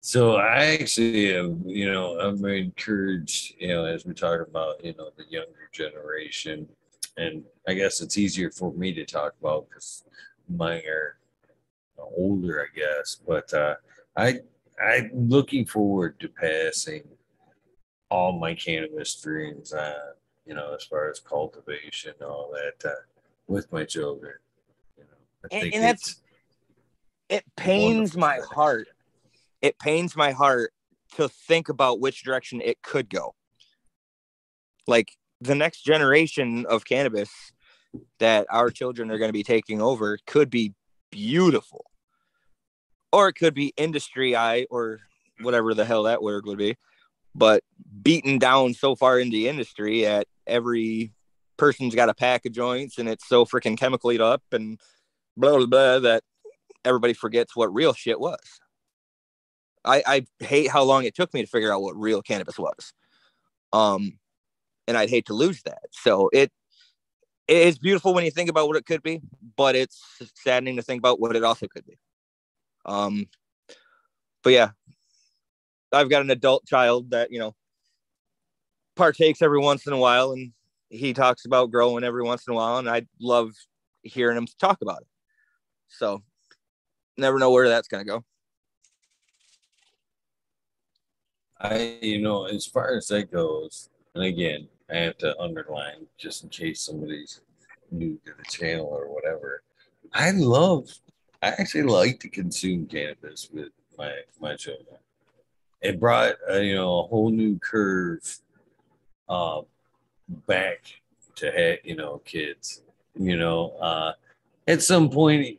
So 0.00 0.36
I 0.36 0.76
actually 0.80 1.34
am, 1.34 1.62
you 1.66 1.90
know, 1.90 2.18
I'm 2.20 2.44
encouraged, 2.44 3.54
you 3.58 3.68
know, 3.68 3.86
as 3.86 4.04
we 4.04 4.12
talk 4.12 4.46
about, 4.46 4.84
you 4.84 4.94
know, 4.98 5.10
the 5.16 5.24
younger 5.30 5.70
generation, 5.72 6.68
and 7.16 7.42
I 7.66 7.72
guess 7.74 8.02
it's 8.02 8.18
easier 8.18 8.50
for 8.50 8.72
me 8.74 8.92
to 8.92 9.06
talk 9.06 9.32
about 9.40 9.68
because 9.68 10.04
mine 10.48 10.82
are 10.86 11.16
older, 12.16 12.62
I 12.62 12.76
guess. 12.78 13.16
But 13.26 13.52
uh, 13.54 13.76
I 14.16 14.40
I'm 14.82 15.10
looking 15.28 15.64
forward 15.64 16.20
to 16.20 16.28
passing 16.28 17.04
all 18.10 18.38
my 18.38 18.54
cannabis 18.54 19.14
dreams 19.20 19.72
on, 19.72 19.92
you 20.46 20.54
know, 20.54 20.74
as 20.74 20.84
far 20.84 21.10
as 21.10 21.18
cultivation, 21.20 22.12
all 22.20 22.52
that, 22.52 22.90
uh, 22.90 22.94
with 23.46 23.72
my 23.72 23.84
children. 23.84 24.34
You 24.96 25.04
know, 25.04 25.48
I 25.52 25.56
and, 25.56 25.74
and 25.74 25.84
that's 25.84 26.20
it 27.28 27.44
pains 27.56 28.16
my 28.16 28.40
heart 28.54 28.88
it 29.64 29.78
pains 29.78 30.14
my 30.14 30.32
heart 30.32 30.74
to 31.16 31.26
think 31.26 31.70
about 31.70 31.98
which 31.98 32.22
direction 32.22 32.60
it 32.60 32.82
could 32.82 33.08
go. 33.08 33.34
Like 34.86 35.12
the 35.40 35.54
next 35.54 35.86
generation 35.86 36.66
of 36.66 36.84
cannabis 36.84 37.30
that 38.18 38.46
our 38.50 38.68
children 38.68 39.10
are 39.10 39.16
going 39.16 39.30
to 39.30 39.32
be 39.32 39.42
taking 39.42 39.80
over 39.80 40.18
could 40.26 40.50
be 40.50 40.74
beautiful. 41.10 41.86
Or 43.10 43.28
it 43.28 43.36
could 43.36 43.54
be 43.54 43.72
industry 43.78 44.36
eye 44.36 44.66
or 44.68 44.98
whatever 45.40 45.72
the 45.72 45.86
hell 45.86 46.02
that 46.02 46.22
word 46.22 46.44
would 46.44 46.58
be, 46.58 46.76
but 47.34 47.64
beaten 48.02 48.38
down 48.38 48.74
so 48.74 48.94
far 48.94 49.18
in 49.18 49.30
the 49.30 49.48
industry 49.48 50.04
at 50.04 50.26
every 50.46 51.10
person's 51.56 51.94
got 51.94 52.08
a 52.08 52.14
pack 52.14 52.46
of 52.46 52.52
joints 52.52 52.98
and 52.98 53.08
it's 53.08 53.26
so 53.26 53.44
freaking 53.44 53.78
chemically 53.78 54.18
up 54.18 54.42
and 54.52 54.80
blah 55.36 55.56
blah 55.56 55.66
blah 55.66 55.98
that 56.00 56.22
everybody 56.84 57.14
forgets 57.14 57.56
what 57.56 57.72
real 57.74 57.92
shit 57.92 58.20
was. 58.20 58.60
I, 59.84 60.02
I 60.06 60.26
hate 60.44 60.70
how 60.70 60.82
long 60.82 61.04
it 61.04 61.14
took 61.14 61.34
me 61.34 61.42
to 61.42 61.48
figure 61.48 61.72
out 61.72 61.82
what 61.82 61.96
real 61.96 62.22
cannabis 62.22 62.58
was. 62.58 62.92
Um, 63.72 64.18
and 64.88 64.96
I'd 64.96 65.10
hate 65.10 65.26
to 65.26 65.34
lose 65.34 65.62
that. 65.62 65.84
So 65.90 66.30
it 66.32 66.50
it's 67.46 67.78
beautiful 67.78 68.14
when 68.14 68.24
you 68.24 68.30
think 68.30 68.48
about 68.48 68.68
what 68.68 68.76
it 68.76 68.86
could 68.86 69.02
be, 69.02 69.20
but 69.56 69.76
it's 69.76 70.02
saddening 70.34 70.76
to 70.76 70.82
think 70.82 70.98
about 71.00 71.20
what 71.20 71.36
it 71.36 71.44
also 71.44 71.66
could 71.66 71.84
be. 71.84 71.98
Um, 72.86 73.26
but 74.42 74.54
yeah, 74.54 74.70
I've 75.92 76.08
got 76.08 76.22
an 76.22 76.30
adult 76.30 76.66
child 76.66 77.10
that 77.10 77.30
you 77.30 77.38
know 77.38 77.54
partakes 78.96 79.42
every 79.42 79.58
once 79.58 79.86
in 79.86 79.92
a 79.92 79.98
while, 79.98 80.32
and 80.32 80.52
he 80.94 81.12
talks 81.12 81.44
about 81.44 81.70
growing 81.70 82.04
every 82.04 82.22
once 82.22 82.46
in 82.46 82.52
a 82.52 82.56
while, 82.56 82.78
and 82.78 82.88
I 82.88 83.02
love 83.20 83.50
hearing 84.02 84.36
him 84.36 84.46
talk 84.60 84.78
about 84.82 85.00
it. 85.00 85.08
So 85.88 86.22
never 87.16 87.38
know 87.38 87.50
where 87.50 87.68
that's 87.68 87.88
gonna 87.88 88.04
go. 88.04 88.24
I, 91.60 91.98
you 92.02 92.20
know, 92.20 92.44
as 92.44 92.66
far 92.66 92.96
as 92.96 93.06
that 93.08 93.32
goes, 93.32 93.88
and 94.14 94.24
again, 94.24 94.68
I 94.90 94.96
have 94.96 95.18
to 95.18 95.38
underline 95.40 96.06
just 96.18 96.44
in 96.44 96.50
case 96.50 96.80
somebody's 96.80 97.40
new 97.90 98.18
to 98.26 98.32
the 98.36 98.44
channel 98.44 98.86
or 98.86 99.12
whatever. 99.12 99.62
I 100.12 100.30
love, 100.32 100.90
I 101.42 101.48
actually 101.48 101.84
like 101.84 102.20
to 102.20 102.28
consume 102.28 102.86
cannabis 102.86 103.48
with 103.52 103.70
my 103.96 104.12
my 104.40 104.56
children. 104.56 104.98
It 105.80 106.00
brought 106.00 106.34
uh, 106.50 106.58
you 106.58 106.74
know 106.74 107.00
a 107.00 107.06
whole 107.06 107.30
new 107.30 107.58
curve, 107.58 108.38
uh, 109.28 109.62
back 110.28 110.80
to 111.36 111.78
you 111.84 111.96
know 111.96 112.18
kids. 112.24 112.82
You 113.16 113.36
know, 113.36 113.70
uh, 113.80 114.12
at 114.66 114.82
some 114.82 115.08
point 115.08 115.58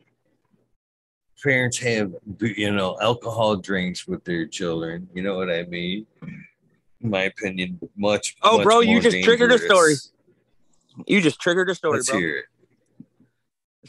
parents 1.42 1.78
have 1.78 2.14
you 2.40 2.72
know 2.72 2.96
alcohol 3.00 3.56
drinks 3.56 4.06
with 4.06 4.24
their 4.24 4.46
children. 4.46 5.08
You 5.14 5.22
know 5.22 5.36
what 5.36 5.50
I 5.50 5.64
mean? 5.64 6.06
In 7.00 7.10
my 7.10 7.22
opinion, 7.22 7.78
much. 7.96 8.36
Oh, 8.42 8.58
much 8.58 8.64
bro, 8.64 8.80
you 8.80 9.00
just 9.00 9.14
dangerous. 9.14 9.38
triggered 9.38 9.52
a 9.52 9.58
story. 9.58 9.94
You 11.06 11.20
just 11.20 11.40
triggered 11.40 11.68
a 11.70 11.74
story, 11.74 11.98
Let's 11.98 12.10
bro. 12.10 12.18
Hear 12.18 12.38
it. 12.38 12.44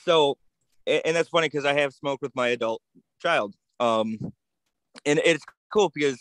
So, 0.02 0.38
and 0.86 1.16
that's 1.16 1.30
funny 1.30 1.48
because 1.48 1.66
I 1.66 1.74
have 1.74 1.94
smoked 1.94 2.22
with 2.22 2.36
my 2.36 2.50
adult 2.50 2.82
child. 3.22 3.56
Um, 3.80 4.20
and 5.06 5.20
it's 5.24 5.44
cool 5.72 5.90
because 5.94 6.20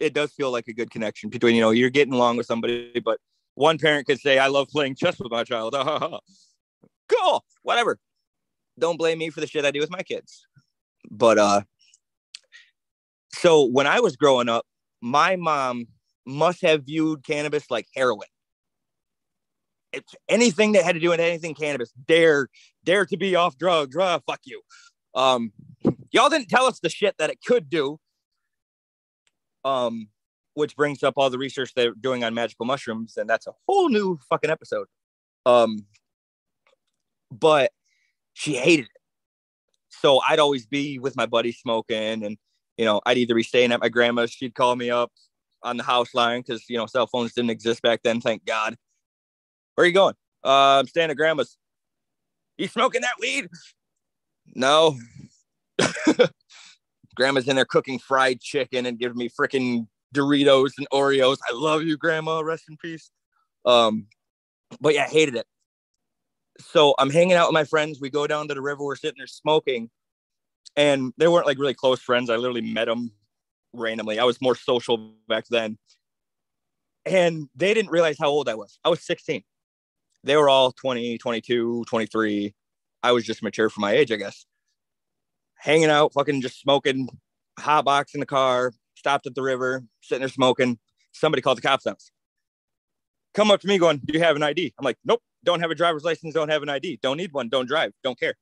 it 0.00 0.14
does 0.14 0.32
feel 0.32 0.52
like 0.52 0.68
a 0.68 0.72
good 0.72 0.90
connection 0.90 1.30
between 1.30 1.54
you 1.54 1.60
know 1.60 1.70
you're 1.70 1.90
getting 1.90 2.14
along 2.14 2.36
with 2.36 2.46
somebody, 2.46 3.00
but 3.04 3.18
one 3.58 3.78
parent 3.78 4.06
could 4.06 4.20
say, 4.20 4.38
"I 4.38 4.46
love 4.46 4.68
playing 4.68 4.94
chess 4.94 5.18
with 5.18 5.30
my 5.32 5.44
child." 5.44 5.74
cool, 7.08 7.44
whatever. 7.62 7.98
Don't 8.78 8.96
blame 8.96 9.18
me 9.18 9.30
for 9.30 9.40
the 9.40 9.46
shit 9.46 9.64
I 9.64 9.70
do 9.70 9.80
with 9.80 9.90
my 9.90 10.02
kids. 10.02 10.46
But 11.10 11.38
uh 11.38 11.62
so 13.32 13.64
when 13.64 13.86
I 13.86 14.00
was 14.00 14.16
growing 14.16 14.48
up, 14.48 14.64
my 15.00 15.36
mom 15.36 15.86
must 16.26 16.62
have 16.62 16.84
viewed 16.84 17.24
cannabis 17.24 17.70
like 17.70 17.86
heroin. 17.94 18.28
It's 19.92 20.14
anything 20.28 20.72
that 20.72 20.84
had 20.84 20.94
to 20.94 21.00
do 21.00 21.10
with 21.10 21.20
anything 21.20 21.54
cannabis. 21.54 21.92
Dare, 22.06 22.48
dare 22.84 23.06
to 23.06 23.16
be 23.16 23.36
off 23.36 23.56
drugs. 23.56 23.96
Ah, 23.96 24.20
fuck 24.26 24.40
you. 24.44 24.60
Um, 25.14 25.52
y'all 26.10 26.28
didn't 26.28 26.48
tell 26.48 26.66
us 26.66 26.80
the 26.80 26.90
shit 26.90 27.14
that 27.18 27.30
it 27.30 27.38
could 27.44 27.70
do. 27.70 27.98
Um, 29.64 30.08
which 30.58 30.76
brings 30.76 31.02
up 31.02 31.14
all 31.16 31.30
the 31.30 31.38
research 31.38 31.72
they're 31.74 31.94
doing 31.94 32.24
on 32.24 32.34
magical 32.34 32.66
mushrooms, 32.66 33.16
and 33.16 33.28
that's 33.28 33.46
a 33.46 33.52
whole 33.66 33.88
new 33.88 34.18
fucking 34.28 34.50
episode. 34.50 34.86
Um, 35.46 35.86
but 37.30 37.72
she 38.34 38.54
hated 38.54 38.86
it 38.86 38.98
so 40.00 40.20
I'd 40.28 40.38
always 40.38 40.66
be 40.66 40.98
with 40.98 41.16
my 41.16 41.26
buddy 41.26 41.52
smoking, 41.52 42.24
and 42.24 42.36
you 42.76 42.84
know, 42.84 43.00
I'd 43.06 43.18
either 43.18 43.34
be 43.34 43.42
staying 43.42 43.72
at 43.72 43.80
my 43.80 43.88
grandma's. 43.88 44.30
She'd 44.30 44.54
call 44.54 44.76
me 44.76 44.90
up 44.90 45.10
on 45.62 45.76
the 45.76 45.82
house 45.82 46.14
line 46.14 46.40
because 46.40 46.64
you 46.68 46.76
know 46.76 46.86
cell 46.86 47.06
phones 47.06 47.32
didn't 47.32 47.50
exist 47.50 47.82
back 47.82 48.00
then. 48.02 48.20
Thank 48.20 48.44
God. 48.44 48.76
Where 49.74 49.84
are 49.84 49.86
you 49.86 49.94
going? 49.94 50.14
Uh, 50.44 50.78
I'm 50.80 50.86
staying 50.86 51.10
at 51.10 51.16
grandma's. 51.16 51.56
You 52.56 52.68
smoking 52.68 53.02
that 53.02 53.14
weed? 53.20 53.48
No. 54.54 54.98
grandma's 57.14 57.48
in 57.48 57.56
there 57.56 57.64
cooking 57.64 57.98
fried 57.98 58.40
chicken 58.40 58.86
and 58.86 58.98
giving 58.98 59.16
me 59.16 59.28
freaking 59.28 59.86
Doritos 60.14 60.72
and 60.78 60.86
Oreos. 60.92 61.38
I 61.48 61.54
love 61.54 61.82
you, 61.82 61.96
grandma. 61.96 62.40
Rest 62.40 62.64
in 62.68 62.76
peace. 62.76 63.10
Um, 63.64 64.06
but 64.80 64.94
yeah, 64.94 65.04
I 65.04 65.08
hated 65.08 65.36
it 65.36 65.46
so 66.60 66.94
I'm 66.98 67.10
hanging 67.10 67.34
out 67.34 67.48
with 67.48 67.54
my 67.54 67.64
friends. 67.64 68.00
We 68.00 68.10
go 68.10 68.26
down 68.26 68.48
to 68.48 68.54
the 68.54 68.60
river. 68.60 68.84
We're 68.84 68.96
sitting 68.96 69.18
there 69.18 69.26
smoking, 69.26 69.90
and 70.76 71.12
they 71.16 71.28
weren't 71.28 71.46
like 71.46 71.58
really 71.58 71.74
close 71.74 72.00
friends. 72.00 72.30
I 72.30 72.36
literally 72.36 72.60
met 72.60 72.86
them 72.86 73.12
randomly. 73.72 74.18
I 74.18 74.24
was 74.24 74.40
more 74.40 74.54
social 74.54 75.14
back 75.28 75.44
then, 75.50 75.78
and 77.06 77.48
they 77.54 77.74
didn't 77.74 77.90
realize 77.90 78.16
how 78.18 78.28
old 78.28 78.48
I 78.48 78.54
was. 78.54 78.78
I 78.84 78.88
was 78.88 79.04
16. 79.04 79.42
They 80.24 80.36
were 80.36 80.48
all 80.48 80.72
20, 80.72 81.18
22, 81.18 81.84
23. 81.88 82.54
I 83.02 83.12
was 83.12 83.24
just 83.24 83.42
mature 83.42 83.70
for 83.70 83.80
my 83.80 83.92
age, 83.92 84.10
I 84.10 84.16
guess. 84.16 84.44
Hanging 85.56 85.90
out, 85.90 86.12
fucking 86.12 86.42
just 86.42 86.60
smoking, 86.60 87.08
hot 87.58 87.84
box 87.84 88.14
in 88.14 88.20
the 88.20 88.26
car. 88.26 88.72
Stopped 88.98 89.26
at 89.26 89.34
the 89.34 89.42
river, 89.42 89.84
sitting 90.00 90.20
there 90.20 90.28
smoking. 90.28 90.78
Somebody 91.12 91.40
called 91.40 91.58
the 91.58 91.62
cops 91.62 91.86
on 91.86 91.94
us. 91.94 92.10
Come 93.34 93.50
up 93.50 93.60
to 93.60 93.68
me, 93.68 93.78
going, 93.78 93.98
"Do 94.04 94.12
you 94.12 94.20
have 94.20 94.34
an 94.34 94.42
ID?" 94.42 94.74
I'm 94.78 94.84
like, 94.84 94.98
"Nope." 95.04 95.22
don't 95.44 95.60
have 95.60 95.70
a 95.70 95.74
driver's 95.74 96.04
license, 96.04 96.34
don't 96.34 96.48
have 96.48 96.62
an 96.62 96.68
ID, 96.68 96.98
don't 97.02 97.16
need 97.16 97.32
one, 97.32 97.48
don't 97.48 97.66
drive, 97.66 97.92
don't 98.02 98.18
care. 98.18 98.34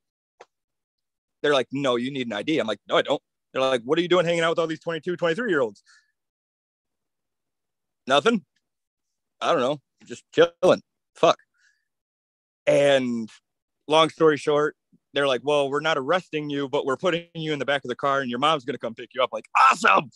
They're 1.42 1.52
like, 1.52 1.68
no, 1.70 1.96
you 1.96 2.10
need 2.10 2.26
an 2.26 2.32
ID. 2.32 2.58
I'm 2.58 2.66
like, 2.66 2.80
no, 2.88 2.96
I 2.96 3.02
don't. 3.02 3.22
They're 3.52 3.62
like, 3.62 3.82
what 3.84 3.98
are 3.98 4.02
you 4.02 4.08
doing 4.08 4.24
hanging 4.24 4.40
out 4.40 4.50
with 4.50 4.58
all 4.58 4.66
these 4.66 4.80
22, 4.80 5.16
23 5.16 5.50
year 5.50 5.60
olds? 5.60 5.82
Nothing. 8.06 8.44
I 9.40 9.52
don't 9.52 9.60
know, 9.60 9.80
just 10.04 10.24
chilling. 10.32 10.82
Fuck. 11.14 11.38
And 12.66 13.28
long 13.86 14.08
story 14.08 14.38
short, 14.38 14.76
they're 15.14 15.26
like, 15.26 15.40
well, 15.44 15.70
we're 15.70 15.80
not 15.80 15.98
arresting 15.98 16.50
you, 16.50 16.68
but 16.68 16.84
we're 16.84 16.96
putting 16.96 17.26
you 17.34 17.52
in 17.52 17.58
the 17.58 17.64
back 17.64 17.84
of 17.84 17.88
the 17.88 17.96
car 17.96 18.20
and 18.20 18.30
your 18.30 18.38
mom's 18.38 18.64
going 18.64 18.74
to 18.74 18.78
come 18.78 18.94
pick 18.94 19.10
you 19.14 19.22
up. 19.22 19.30
Like, 19.32 19.46
awesome. 19.70 20.10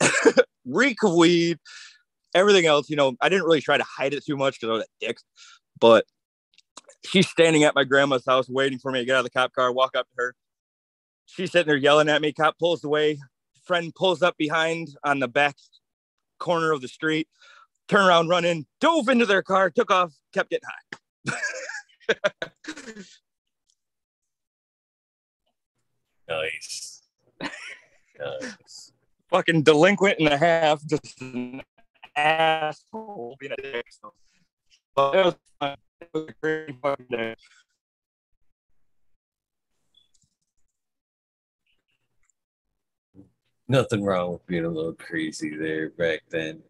Reek 0.64 1.02
of 1.04 1.14
weed 1.14 1.58
everything 2.34 2.66
else, 2.66 2.90
you 2.90 2.96
know, 2.96 3.14
I 3.20 3.28
didn't 3.28 3.44
really 3.44 3.60
try 3.60 3.76
to 3.76 3.84
hide 3.84 4.14
it 4.14 4.24
too 4.24 4.36
much 4.36 4.60
because 4.60 4.70
I 4.70 4.72
was 4.74 4.82
a 4.84 5.06
dick. 5.06 5.18
But 5.80 6.04
she's 7.04 7.28
standing 7.28 7.64
at 7.64 7.74
my 7.74 7.84
grandma's 7.84 8.24
house 8.26 8.48
waiting 8.48 8.78
for 8.78 8.90
me 8.90 9.00
to 9.00 9.04
get 9.04 9.16
out 9.16 9.20
of 9.20 9.24
the 9.24 9.30
cop 9.30 9.52
car, 9.52 9.72
walk 9.72 9.96
up 9.96 10.08
to 10.08 10.14
her. 10.16 10.34
She's 11.26 11.52
sitting 11.52 11.66
there 11.66 11.76
yelling 11.76 12.08
at 12.08 12.22
me. 12.22 12.32
Cop 12.32 12.58
pulls 12.58 12.84
away. 12.84 13.18
Friend 13.64 13.94
pulls 13.94 14.22
up 14.22 14.36
behind 14.38 14.88
on 15.04 15.18
the 15.18 15.28
back 15.28 15.56
corner 16.38 16.72
of 16.72 16.80
the 16.80 16.88
street, 16.88 17.28
turn 17.88 18.06
around, 18.06 18.28
run 18.28 18.44
in, 18.44 18.64
dove 18.80 19.08
into 19.08 19.26
their 19.26 19.42
car, 19.42 19.68
took 19.68 19.90
off, 19.90 20.12
kept 20.32 20.50
getting 20.50 20.68
high. 21.26 22.14
nice. 26.28 27.02
nice. 28.18 28.92
Fucking 29.30 29.62
delinquent 29.62 30.18
and 30.20 30.28
a 30.28 30.38
half, 30.38 30.84
just 30.86 31.20
an 31.20 31.62
asshole 32.16 33.36
being 33.38 33.52
a 33.52 33.62
dick. 33.62 33.84
So, 33.90 34.12
but 34.94 35.14
it 35.14 35.24
was 35.26 35.36
fun. 35.60 35.76
It 36.00 36.08
was 36.14 36.28
a 36.28 36.34
great 36.40 36.80
fucking 36.80 37.06
day. 37.10 37.34
nothing 43.68 44.02
wrong 44.02 44.32
with 44.32 44.46
being 44.46 44.64
a 44.64 44.68
little 44.68 44.94
crazy 44.94 45.54
there 45.56 45.90
back 45.90 46.22
then. 46.30 46.62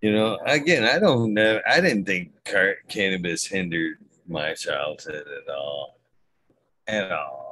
You 0.00 0.12
know, 0.12 0.38
again, 0.46 0.84
I 0.84 0.98
don't 0.98 1.34
know. 1.34 1.60
I 1.68 1.80
didn't 1.80 2.06
think 2.06 2.32
car- 2.44 2.78
cannabis 2.88 3.44
hindered 3.44 3.98
my 4.26 4.54
childhood 4.54 5.26
at 5.26 5.54
all, 5.54 5.98
at 6.86 7.12
all. 7.12 7.49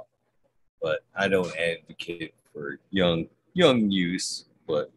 But 0.80 1.00
I 1.14 1.28
don't 1.28 1.54
advocate 1.56 2.34
for 2.52 2.78
young 2.90 3.26
young 3.54 3.90
use. 3.90 4.44
But 4.66 4.92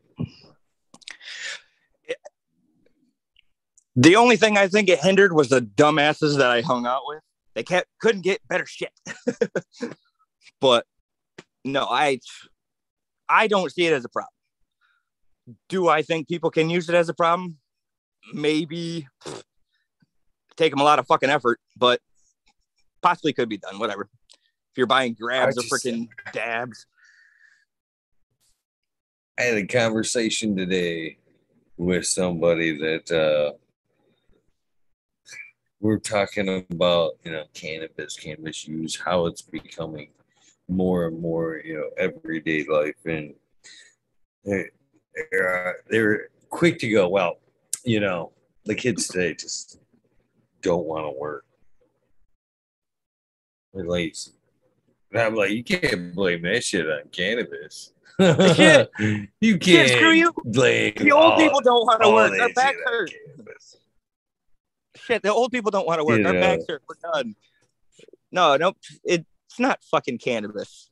the 3.95 4.15
only 4.15 4.37
thing 4.37 4.57
I 4.57 4.67
think 4.67 4.89
it 4.89 4.99
hindered 4.99 5.33
was 5.33 5.49
the 5.49 5.61
dumbasses 5.61 6.37
that 6.37 6.49
I 6.49 6.61
hung 6.61 6.85
out 6.85 7.01
with. 7.05 7.21
They 7.55 7.63
kept 7.63 7.87
couldn't 7.99 8.21
get 8.21 8.39
better 8.47 8.65
shit. 8.65 8.91
but 10.61 10.85
no, 11.65 11.85
I 11.85 12.19
I 13.27 13.47
don't 13.47 13.71
see 13.71 13.85
it 13.85 13.93
as 13.93 14.05
a 14.05 14.09
problem. 14.09 14.33
Do 15.69 15.89
I 15.89 16.01
think 16.01 16.27
people 16.27 16.51
can 16.51 16.69
use 16.69 16.87
it 16.89 16.95
as 16.95 17.09
a 17.09 17.13
problem? 17.13 17.57
Maybe 18.33 19.07
take 20.55 20.71
them 20.71 20.79
a 20.79 20.83
lot 20.83 20.99
of 20.99 21.07
fucking 21.07 21.29
effort, 21.29 21.59
but 21.75 21.99
possibly 23.01 23.33
could 23.33 23.49
be 23.49 23.57
done. 23.57 23.79
Whatever. 23.79 24.09
If 24.71 24.77
you're 24.77 24.87
buying 24.87 25.15
grabs 25.19 25.57
or 25.57 25.63
freaking 25.63 26.07
dabs. 26.31 26.85
I 29.37 29.43
had 29.43 29.57
a 29.57 29.67
conversation 29.67 30.55
today 30.55 31.17
with 31.75 32.05
somebody 32.05 32.77
that 32.77 33.11
uh, 33.11 33.57
we're 35.81 35.99
talking 35.99 36.65
about, 36.71 37.13
you 37.25 37.33
know, 37.33 37.43
cannabis, 37.53 38.15
cannabis 38.15 38.65
use, 38.65 38.97
how 38.97 39.25
it's 39.25 39.41
becoming 39.41 40.11
more 40.69 41.07
and 41.07 41.19
more, 41.19 41.61
you 41.65 41.75
know, 41.75 41.89
everyday 41.97 42.63
life, 42.63 42.95
and 43.05 43.33
they're 44.45 44.69
they're, 45.31 45.69
uh, 45.69 45.73
they're 45.89 46.29
quick 46.49 46.79
to 46.79 46.89
go. 46.89 47.09
Well, 47.09 47.39
you 47.83 47.99
know, 47.99 48.31
the 48.63 48.75
kids 48.75 49.09
today 49.09 49.33
just 49.33 49.79
don't 50.61 50.85
want 50.85 51.07
to 51.07 51.19
work. 51.19 51.45
They're 53.73 53.85
lazy. 53.85 54.31
And 55.11 55.21
I'm 55.21 55.35
like, 55.35 55.51
you 55.51 55.63
can't 55.63 56.15
blame 56.15 56.41
that 56.43 56.63
shit 56.63 56.89
on 56.89 57.01
cannabis. 57.11 57.91
you 58.19 59.57
can't 59.57 59.89
screw 59.89 60.11
you. 60.11 60.33
blame 60.45 60.93
the 60.95 61.11
old 61.11 61.33
all, 61.33 61.37
people 61.37 61.61
don't 61.61 61.85
want 61.85 62.01
to 62.01 62.09
work. 62.09 62.31
Their 62.31 62.53
backs 62.53 62.77
hurt. 62.85 63.11
Shit, 64.95 65.23
the 65.23 65.33
old 65.33 65.51
people 65.51 65.71
don't 65.71 65.87
want 65.87 65.99
to 65.99 66.05
work. 66.05 66.19
You 66.19 66.27
Our 66.27 66.33
know. 66.33 66.39
backs 66.39 66.65
hurt. 66.67 66.83
We're 66.87 67.11
done. 67.11 67.35
No, 68.31 68.55
no, 68.57 68.73
it, 69.03 69.25
it's 69.49 69.59
not 69.59 69.83
fucking 69.83 70.19
cannabis. 70.19 70.89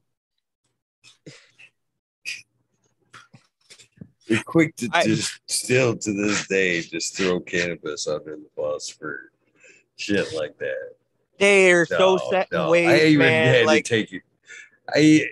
You're 4.25 4.43
quick 4.43 4.75
to 4.77 4.89
I, 4.91 5.03
just 5.03 5.39
still 5.47 5.95
to 5.97 6.13
this 6.13 6.47
day 6.47 6.81
just 6.81 7.17
throw 7.17 7.39
cannabis 7.39 8.07
under 8.07 8.35
the 8.35 8.49
bus 8.55 8.89
for 8.89 9.31
shit 9.95 10.33
like 10.35 10.57
that. 10.59 10.95
They're 11.39 11.87
no, 11.91 12.17
so 12.17 12.29
set 12.29 12.51
no. 12.51 12.65
in 12.65 12.71
ways, 12.71 12.87
I 12.87 13.05
even 13.05 13.19
man. 13.19 13.53
Had 13.53 13.65
like, 13.65 13.85
to 13.85 13.89
take 13.89 14.13
it. 14.13 14.23
I 14.93 15.25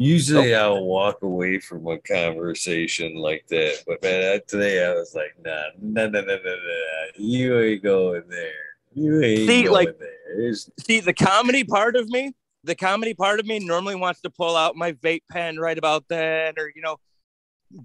Usually 0.00 0.54
oh. 0.54 0.76
I'll 0.76 0.84
walk 0.84 1.22
away 1.22 1.58
from 1.58 1.88
a 1.88 1.98
conversation 1.98 3.16
like 3.16 3.44
that, 3.48 3.82
but 3.84 4.00
man, 4.00 4.40
today 4.46 4.86
I 4.86 4.94
was 4.94 5.12
like, 5.12 5.34
nah, 5.44 5.52
nah, 5.80 6.06
nah, 6.06 6.20
nah, 6.20 6.36
nah, 6.36 6.36
nah. 6.36 7.06
You 7.16 7.58
ain't 7.58 7.82
going 7.82 8.22
there. 8.28 8.52
You 8.94 9.20
ain't 9.20 9.48
see, 9.48 9.62
going 9.64 9.72
like, 9.72 9.98
there. 9.98 10.54
See, 10.54 11.00
the 11.00 11.12
comedy 11.12 11.64
part 11.64 11.96
of 11.96 12.08
me, 12.08 12.32
the 12.62 12.76
comedy 12.76 13.12
part 13.12 13.40
of 13.40 13.46
me 13.46 13.58
normally 13.58 13.96
wants 13.96 14.20
to 14.20 14.30
pull 14.30 14.56
out 14.56 14.76
my 14.76 14.92
vape 14.92 15.22
pen 15.32 15.58
right 15.58 15.76
about 15.76 16.04
then, 16.08 16.54
or 16.58 16.70
you 16.76 16.80
know, 16.80 16.98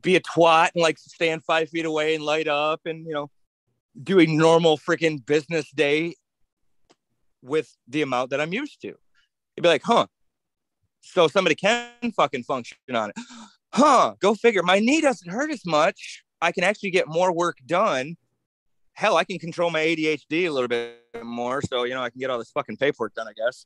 be 0.02 0.16
a 0.16 0.22
twat 0.22 0.70
and 0.74 0.82
like 0.82 0.98
stand 0.98 1.44
five 1.44 1.70
feet 1.70 1.86
away 1.86 2.16
and 2.16 2.24
light 2.24 2.48
up 2.48 2.82
and 2.86 3.06
you 3.06 3.14
know, 3.14 3.30
do 4.02 4.20
a 4.20 4.26
normal 4.26 4.78
freaking 4.78 5.24
business 5.26 5.70
day 5.72 6.16
with 7.42 7.76
the 7.88 8.02
amount 8.02 8.30
that 8.32 8.42
I'm 8.42 8.54
used 8.54 8.82
to. 8.82 8.88
You'd 8.88 9.62
be 9.62 9.70
like, 9.70 9.84
huh, 9.84 10.08
so 11.02 11.28
somebody 11.28 11.56
can 11.56 12.12
fucking 12.16 12.44
function 12.44 12.78
on 12.94 13.10
it. 13.10 13.16
Huh, 13.76 14.14
go 14.20 14.36
figure. 14.36 14.62
My 14.62 14.78
knee 14.78 15.02
doesn't 15.02 15.32
hurt 15.32 15.50
as 15.50 15.66
much. 15.66 16.24
I 16.44 16.52
can 16.52 16.64
actually 16.64 16.92
get 16.92 17.08
more 17.08 17.34
work 17.34 17.58
done. 17.66 18.18
Hell, 18.94 19.18
I 19.18 19.24
can 19.24 19.40
control 19.40 19.72
my 19.72 19.80
ADHD 19.80 20.46
a 20.46 20.52
little 20.52 20.68
bit 20.68 21.00
more. 21.24 21.60
So, 21.64 21.84
you 21.84 21.96
know, 21.96 22.04
I 22.04 22.12
can 22.12 22.20
get 22.20 22.30
all 22.30 22.38
this 22.38 22.52
fucking 22.52 22.78
paperwork 22.78 23.16
done, 23.16 23.28
I 23.28 23.34
guess. 23.34 23.66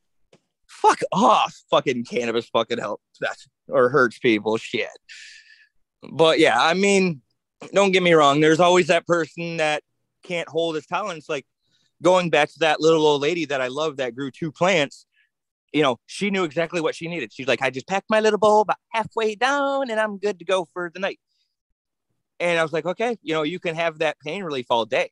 Fuck 0.65 1.01
off. 1.11 1.61
Fucking 1.69 2.05
cannabis 2.05 2.47
fucking 2.47 2.77
helps 2.77 3.03
that 3.19 3.35
or 3.67 3.89
hurts 3.89 4.17
people. 4.17 4.55
Shit. 4.55 4.87
But 6.11 6.39
yeah, 6.39 6.55
I 6.59 6.73
mean, 6.73 7.21
don't 7.73 7.91
get 7.91 8.03
me 8.03 8.13
wrong. 8.13 8.39
There's 8.39 8.59
always 8.59 8.87
that 8.87 9.07
person 9.07 9.57
that 9.57 9.83
can't 10.23 10.47
hold 10.47 10.75
his 10.75 10.85
tolerance. 10.85 11.27
Like 11.27 11.45
going 12.01 12.29
back 12.29 12.49
to 12.53 12.59
that 12.59 12.79
little 12.79 13.05
old 13.05 13.21
lady 13.21 13.45
that 13.45 13.61
I 13.61 13.67
love 13.67 13.97
that 13.97 14.15
grew 14.15 14.31
two 14.31 14.51
plants 14.51 15.07
you 15.73 15.83
know, 15.83 15.99
she 16.05 16.29
knew 16.29 16.43
exactly 16.43 16.81
what 16.81 16.95
she 16.95 17.07
needed. 17.07 17.33
She's 17.33 17.47
like, 17.47 17.61
I 17.61 17.69
just 17.69 17.87
packed 17.87 18.09
my 18.09 18.19
little 18.19 18.39
bowl 18.39 18.61
about 18.61 18.77
halfway 18.89 19.35
down 19.35 19.89
and 19.89 19.99
I'm 19.99 20.17
good 20.17 20.39
to 20.39 20.45
go 20.45 20.65
for 20.73 20.89
the 20.93 20.99
night. 20.99 21.19
And 22.39 22.59
I 22.59 22.63
was 22.63 22.71
like, 22.71 22.85
okay, 22.85 23.17
you 23.21 23.33
know, 23.33 23.43
you 23.43 23.59
can 23.59 23.75
have 23.75 23.99
that 23.99 24.19
pain 24.19 24.43
relief 24.43 24.67
all 24.69 24.85
day. 24.85 25.11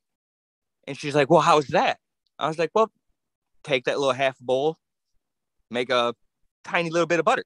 And 0.86 0.96
she's 0.96 1.14
like, 1.14 1.28
well, 1.28 1.40
how's 1.40 1.68
that? 1.68 1.98
I 2.38 2.48
was 2.48 2.58
like, 2.58 2.70
well, 2.74 2.90
take 3.64 3.84
that 3.84 3.98
little 3.98 4.12
half 4.12 4.38
bowl, 4.38 4.76
make 5.70 5.90
a 5.90 6.14
tiny 6.64 6.90
little 6.90 7.06
bit 7.06 7.18
of 7.18 7.24
butter, 7.24 7.44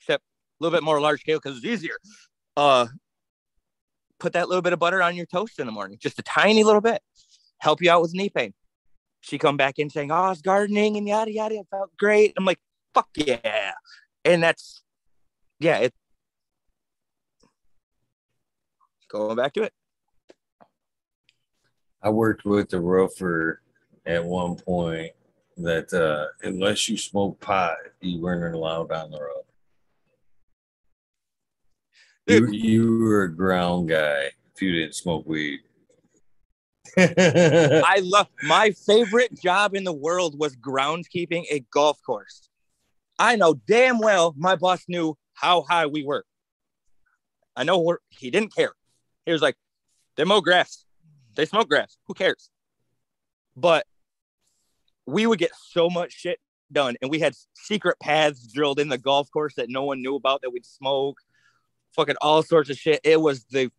except 0.00 0.22
a 0.22 0.64
little 0.64 0.76
bit 0.76 0.84
more 0.84 1.00
large 1.00 1.20
scale 1.20 1.38
because 1.42 1.58
it's 1.58 1.66
easier. 1.66 1.96
Uh, 2.56 2.86
put 4.18 4.34
that 4.34 4.48
little 4.48 4.62
bit 4.62 4.72
of 4.72 4.78
butter 4.78 5.02
on 5.02 5.16
your 5.16 5.26
toast 5.26 5.58
in 5.58 5.66
the 5.66 5.72
morning, 5.72 5.98
just 6.00 6.18
a 6.18 6.22
tiny 6.22 6.64
little 6.64 6.80
bit, 6.80 7.00
help 7.58 7.80
you 7.80 7.90
out 7.90 8.02
with 8.02 8.12
knee 8.14 8.30
pain 8.30 8.52
she 9.20 9.38
come 9.38 9.56
back 9.56 9.78
in 9.78 9.90
saying, 9.90 10.10
"Oh, 10.10 10.14
I 10.14 10.28
was 10.30 10.42
gardening 10.42 10.96
and 10.96 11.06
yada 11.06 11.32
yada. 11.32 11.56
It 11.56 11.66
felt 11.70 11.96
great." 11.96 12.32
I'm 12.36 12.44
like, 12.44 12.60
"Fuck 12.94 13.08
yeah!" 13.14 13.72
And 14.24 14.42
that's 14.42 14.82
yeah, 15.58 15.78
it. 15.78 15.94
Going 19.08 19.36
back 19.36 19.52
to 19.54 19.64
it. 19.64 19.72
I 22.02 22.10
worked 22.10 22.44
with 22.44 22.70
the 22.70 22.80
roofer 22.80 23.60
at 24.06 24.24
one 24.24 24.56
point 24.56 25.12
that 25.58 25.92
uh, 25.92 26.28
unless 26.46 26.88
you 26.88 26.96
smoke 26.96 27.38
pot, 27.40 27.76
you 28.00 28.20
weren't 28.20 28.54
allowed 28.54 28.90
on 28.90 29.10
the 29.10 29.20
You, 32.30 32.48
you 32.52 32.98
were 32.98 33.24
a 33.24 33.34
ground 33.34 33.88
guy 33.88 34.30
if 34.54 34.62
you 34.62 34.72
didn't 34.72 34.94
smoke 34.94 35.26
weed. 35.26 35.60
I 36.96 38.00
love 38.02 38.28
my 38.42 38.70
favorite 38.86 39.40
job 39.40 39.74
in 39.74 39.84
the 39.84 39.92
world 39.92 40.38
was 40.38 40.56
groundskeeping 40.56 41.44
a 41.50 41.60
golf 41.72 41.98
course. 42.04 42.48
I 43.18 43.36
know 43.36 43.54
damn 43.66 43.98
well 43.98 44.34
my 44.36 44.56
boss 44.56 44.84
knew 44.88 45.16
how 45.34 45.62
high 45.62 45.86
we 45.86 46.04
were. 46.04 46.24
I 47.56 47.64
know 47.64 47.96
he 48.08 48.30
didn't 48.30 48.54
care. 48.54 48.72
He 49.26 49.32
was 49.32 49.42
like, 49.42 49.56
they 50.16 50.24
mow 50.24 50.40
grass, 50.40 50.84
they 51.34 51.46
smoke 51.46 51.68
grass. 51.68 51.96
Who 52.06 52.14
cares? 52.14 52.50
But 53.56 53.86
we 55.06 55.26
would 55.26 55.38
get 55.38 55.52
so 55.54 55.90
much 55.90 56.12
shit 56.12 56.38
done, 56.72 56.96
and 57.02 57.10
we 57.10 57.18
had 57.20 57.34
secret 57.54 57.98
paths 58.00 58.46
drilled 58.52 58.80
in 58.80 58.88
the 58.88 58.98
golf 58.98 59.30
course 59.30 59.54
that 59.56 59.68
no 59.68 59.84
one 59.84 60.00
knew 60.00 60.14
about 60.14 60.42
that 60.42 60.50
we'd 60.50 60.66
smoke, 60.66 61.18
fucking 61.94 62.16
all 62.20 62.42
sorts 62.42 62.70
of 62.70 62.76
shit. 62.76 63.00
It 63.04 63.20
was 63.20 63.44
the 63.44 63.70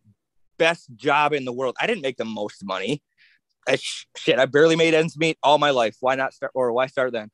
best 0.58 0.88
job 0.96 1.32
in 1.32 1.44
the 1.44 1.52
world. 1.52 1.76
I 1.80 1.86
didn't 1.86 2.02
make 2.02 2.16
the 2.16 2.24
most 2.24 2.64
money. 2.64 3.02
I, 3.68 3.78
shit, 4.16 4.38
I 4.38 4.46
barely 4.46 4.76
made 4.76 4.94
ends 4.94 5.16
meet 5.16 5.38
all 5.42 5.58
my 5.58 5.70
life. 5.70 5.96
Why 6.00 6.14
not 6.14 6.34
start 6.34 6.52
or 6.54 6.72
why 6.72 6.86
start 6.86 7.12
then? 7.12 7.30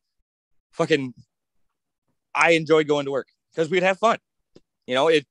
Fucking, 0.71 1.13
I 2.35 2.51
enjoyed 2.51 2.87
going 2.87 3.05
to 3.05 3.11
work 3.11 3.27
because 3.51 3.69
we'd 3.69 3.83
have 3.83 3.97
fun. 3.97 4.17
You 4.85 4.95
know, 4.95 5.07
it 5.07 5.25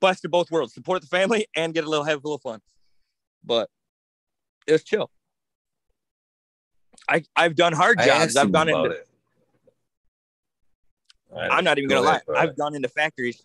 busted 0.00 0.30
both 0.30 0.50
worlds: 0.50 0.74
support 0.74 1.02
the 1.02 1.08
family 1.08 1.46
and 1.56 1.72
get 1.72 1.84
a 1.84 1.88
little 1.88 2.04
have 2.04 2.24
a 2.24 2.26
little 2.26 2.38
fun. 2.38 2.60
But 3.44 3.70
it 4.66 4.72
was 4.72 4.82
chill. 4.82 5.10
I 7.08 7.22
I've 7.36 7.54
done 7.54 7.72
hard 7.72 7.98
jobs. 7.98 8.36
I've 8.36 8.52
gone 8.52 8.68
into. 8.68 8.90
It. 8.90 9.08
I'm 11.34 11.64
not 11.64 11.78
even 11.78 11.88
gonna 11.88 12.02
lie. 12.02 12.20
I've 12.36 12.56
gone 12.56 12.74
into 12.74 12.88
factories. 12.88 13.44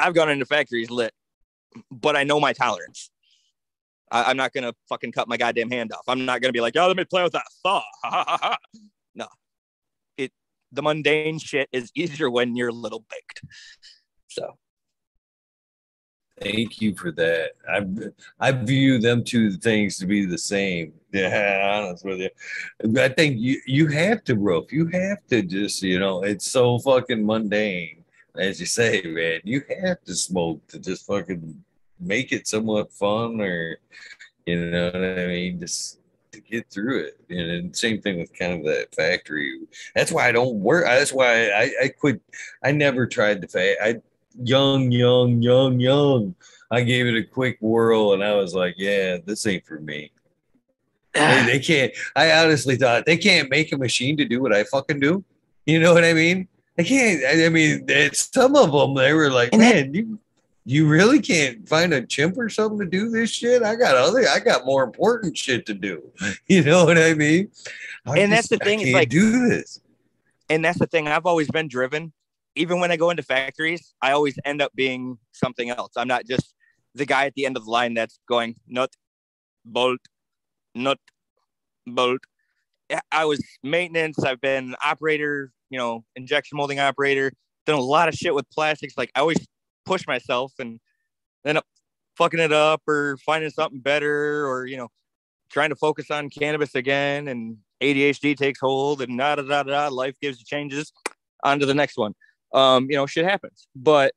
I've 0.00 0.14
gone 0.14 0.30
into 0.30 0.46
factories 0.46 0.90
lit 0.90 1.12
but 1.90 2.16
I 2.16 2.24
know 2.24 2.40
my 2.40 2.52
tolerance. 2.52 3.10
I, 4.10 4.30
am 4.30 4.36
not 4.36 4.52
gonna 4.52 4.74
fucking 4.88 5.12
cut 5.12 5.28
my 5.28 5.36
goddamn 5.36 5.70
hand 5.70 5.92
off. 5.92 6.02
I'm 6.08 6.24
not 6.24 6.40
gonna 6.42 6.52
be 6.52 6.60
like, 6.60 6.76
oh, 6.76 6.86
let 6.88 6.96
me 6.96 7.04
play 7.04 7.22
with 7.22 7.32
that 7.32 7.46
saw. 7.64 7.82
no, 9.14 9.26
it 10.16 10.32
the 10.72 10.82
mundane 10.82 11.38
shit 11.38 11.68
is 11.72 11.92
easier 11.94 12.28
when 12.28 12.56
you're 12.56 12.72
little 12.72 13.04
baked. 13.08 13.42
So 14.28 14.56
Thank 16.40 16.80
you 16.80 16.94
for 16.96 17.12
that. 17.12 17.50
I 17.68 17.84
I 18.40 18.52
view 18.52 18.98
them 18.98 19.22
two 19.22 19.52
things 19.52 19.98
to 19.98 20.06
be 20.06 20.24
the 20.26 20.38
same. 20.38 20.94
Yeah, 21.12 21.82
honest 21.82 22.04
with 22.04 22.20
you. 22.20 22.30
I 22.96 23.08
think 23.08 23.36
you 23.40 23.60
you 23.66 23.88
have 23.88 24.22
to 24.24 24.36
roof. 24.36 24.72
You 24.72 24.86
have 24.86 25.18
to 25.30 25.42
just 25.42 25.82
you 25.82 25.98
know 25.98 26.22
it's 26.22 26.48
so 26.48 26.78
fucking 26.78 27.26
mundane, 27.26 27.99
as 28.36 28.60
you 28.60 28.66
say, 28.66 29.02
man. 29.02 29.40
You 29.44 29.62
have 29.82 30.02
to 30.04 30.14
smoke 30.14 30.66
to 30.68 30.78
just 30.78 31.06
fucking 31.06 31.62
make 31.98 32.32
it 32.32 32.46
somewhat 32.46 32.92
fun, 32.92 33.40
or 33.40 33.78
you 34.46 34.70
know 34.70 34.86
what 34.86 34.96
I 34.96 35.26
mean. 35.26 35.60
Just 35.60 36.00
to 36.32 36.40
get 36.40 36.70
through 36.70 37.06
it. 37.06 37.20
And 37.30 37.74
same 37.74 38.00
thing 38.00 38.18
with 38.18 38.36
kind 38.36 38.52
of 38.54 38.64
that 38.64 38.94
factory. 38.94 39.60
That's 39.94 40.12
why 40.12 40.28
I 40.28 40.32
don't 40.32 40.60
work. 40.60 40.84
That's 40.86 41.12
why 41.12 41.50
I, 41.50 41.70
I 41.82 41.88
quit. 41.88 42.20
I 42.62 42.72
never 42.72 43.06
tried 43.06 43.42
to 43.42 43.48
fa 43.48 43.82
I 43.82 44.00
young, 44.38 44.90
young, 44.90 45.42
young, 45.42 45.80
young. 45.80 46.34
I 46.70 46.82
gave 46.82 47.06
it 47.06 47.16
a 47.16 47.24
quick 47.24 47.58
whirl 47.60 48.12
and 48.12 48.22
I 48.22 48.34
was 48.34 48.54
like, 48.54 48.74
yeah, 48.78 49.18
this 49.24 49.46
ain't 49.46 49.66
for 49.66 49.80
me. 49.80 50.12
they, 51.14 51.42
they 51.46 51.58
can't. 51.58 51.92
I 52.14 52.32
honestly 52.32 52.76
thought 52.76 53.06
they 53.06 53.16
can't 53.16 53.50
make 53.50 53.72
a 53.72 53.78
machine 53.78 54.16
to 54.18 54.24
do 54.24 54.40
what 54.40 54.54
I 54.54 54.64
fucking 54.64 55.00
do. 55.00 55.24
You 55.66 55.80
know 55.80 55.92
what 55.92 56.04
I 56.04 56.12
mean? 56.12 56.48
I 56.80 56.82
can't. 56.82 57.22
I 57.26 57.48
mean, 57.50 57.86
some 58.14 58.56
of 58.56 58.72
them. 58.72 58.94
They 58.94 59.12
were 59.12 59.30
like, 59.30 59.54
man, 59.54 59.92
you 59.92 60.18
you 60.64 60.88
really 60.88 61.20
can't 61.20 61.68
find 61.68 61.92
a 61.92 62.06
chimp 62.06 62.38
or 62.38 62.48
something 62.48 62.78
to 62.78 62.86
do 62.86 63.10
this 63.10 63.30
shit. 63.30 63.62
I 63.62 63.74
got 63.74 63.96
other, 63.96 64.26
I 64.26 64.38
got 64.38 64.64
more 64.64 64.82
important 64.82 65.36
shit 65.36 65.66
to 65.66 65.74
do. 65.74 66.02
You 66.46 66.62
know 66.62 66.84
what 66.84 66.96
I 66.96 67.12
mean? 67.14 67.50
I 68.06 68.18
and 68.18 68.30
just, 68.32 68.48
that's 68.48 68.48
the 68.48 68.58
thing. 68.64 68.80
is 68.80 68.94
like 68.94 69.10
do 69.10 69.48
this. 69.48 69.80
And 70.48 70.64
that's 70.64 70.78
the 70.78 70.86
thing. 70.86 71.06
I've 71.06 71.26
always 71.26 71.50
been 71.50 71.68
driven. 71.68 72.12
Even 72.56 72.80
when 72.80 72.90
I 72.90 72.96
go 72.96 73.10
into 73.10 73.22
factories, 73.22 73.94
I 74.00 74.12
always 74.12 74.38
end 74.44 74.62
up 74.62 74.72
being 74.74 75.18
something 75.32 75.70
else. 75.70 75.92
I'm 75.96 76.08
not 76.08 76.26
just 76.26 76.54
the 76.94 77.04
guy 77.04 77.26
at 77.26 77.34
the 77.34 77.46
end 77.46 77.56
of 77.56 77.66
the 77.66 77.70
line 77.70 77.94
that's 77.94 78.18
going 78.26 78.56
nut, 78.66 78.90
bolt, 79.64 80.00
nut, 80.74 80.98
bolt. 81.86 82.20
I 83.12 83.24
was 83.24 83.44
maintenance. 83.62 84.22
I've 84.22 84.40
been 84.40 84.74
operator. 84.84 85.52
You 85.70 85.78
know, 85.78 86.04
injection 86.16 86.56
molding 86.56 86.80
operator. 86.80 87.32
Done 87.66 87.78
a 87.78 87.82
lot 87.82 88.08
of 88.08 88.14
shit 88.14 88.34
with 88.34 88.48
plastics. 88.50 88.94
Like 88.96 89.10
I 89.14 89.20
always 89.20 89.38
push 89.84 90.06
myself 90.06 90.52
and 90.58 90.80
end 91.44 91.58
up 91.58 91.64
fucking 92.16 92.40
it 92.40 92.52
up 92.52 92.82
or 92.86 93.16
finding 93.24 93.50
something 93.50 93.80
better 93.80 94.46
or 94.46 94.66
you 94.66 94.76
know 94.76 94.88
trying 95.50 95.70
to 95.70 95.76
focus 95.76 96.10
on 96.10 96.28
cannabis 96.28 96.74
again 96.74 97.28
and 97.28 97.56
ADHD 97.82 98.36
takes 98.36 98.60
hold 98.60 99.00
and 99.00 99.16
da 99.16 99.36
da 99.36 99.42
da 99.42 99.62
da 99.62 99.88
life 99.88 100.14
gives 100.20 100.38
you 100.38 100.44
changes 100.44 100.92
on 101.42 101.58
to 101.60 101.66
the 101.66 101.74
next 101.74 101.96
one 101.96 102.14
um 102.52 102.86
you 102.90 102.96
know 102.96 103.06
shit 103.06 103.24
happens 103.24 103.68
but 103.74 104.12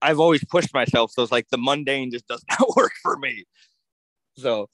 I've 0.00 0.18
always 0.18 0.44
pushed 0.44 0.72
myself 0.72 1.10
so 1.12 1.22
it's 1.22 1.32
like 1.32 1.46
the 1.50 1.58
mundane 1.58 2.10
just 2.10 2.26
does 2.26 2.44
not 2.58 2.74
work 2.76 2.92
for 3.02 3.16
me 3.16 3.44
so 4.36 4.68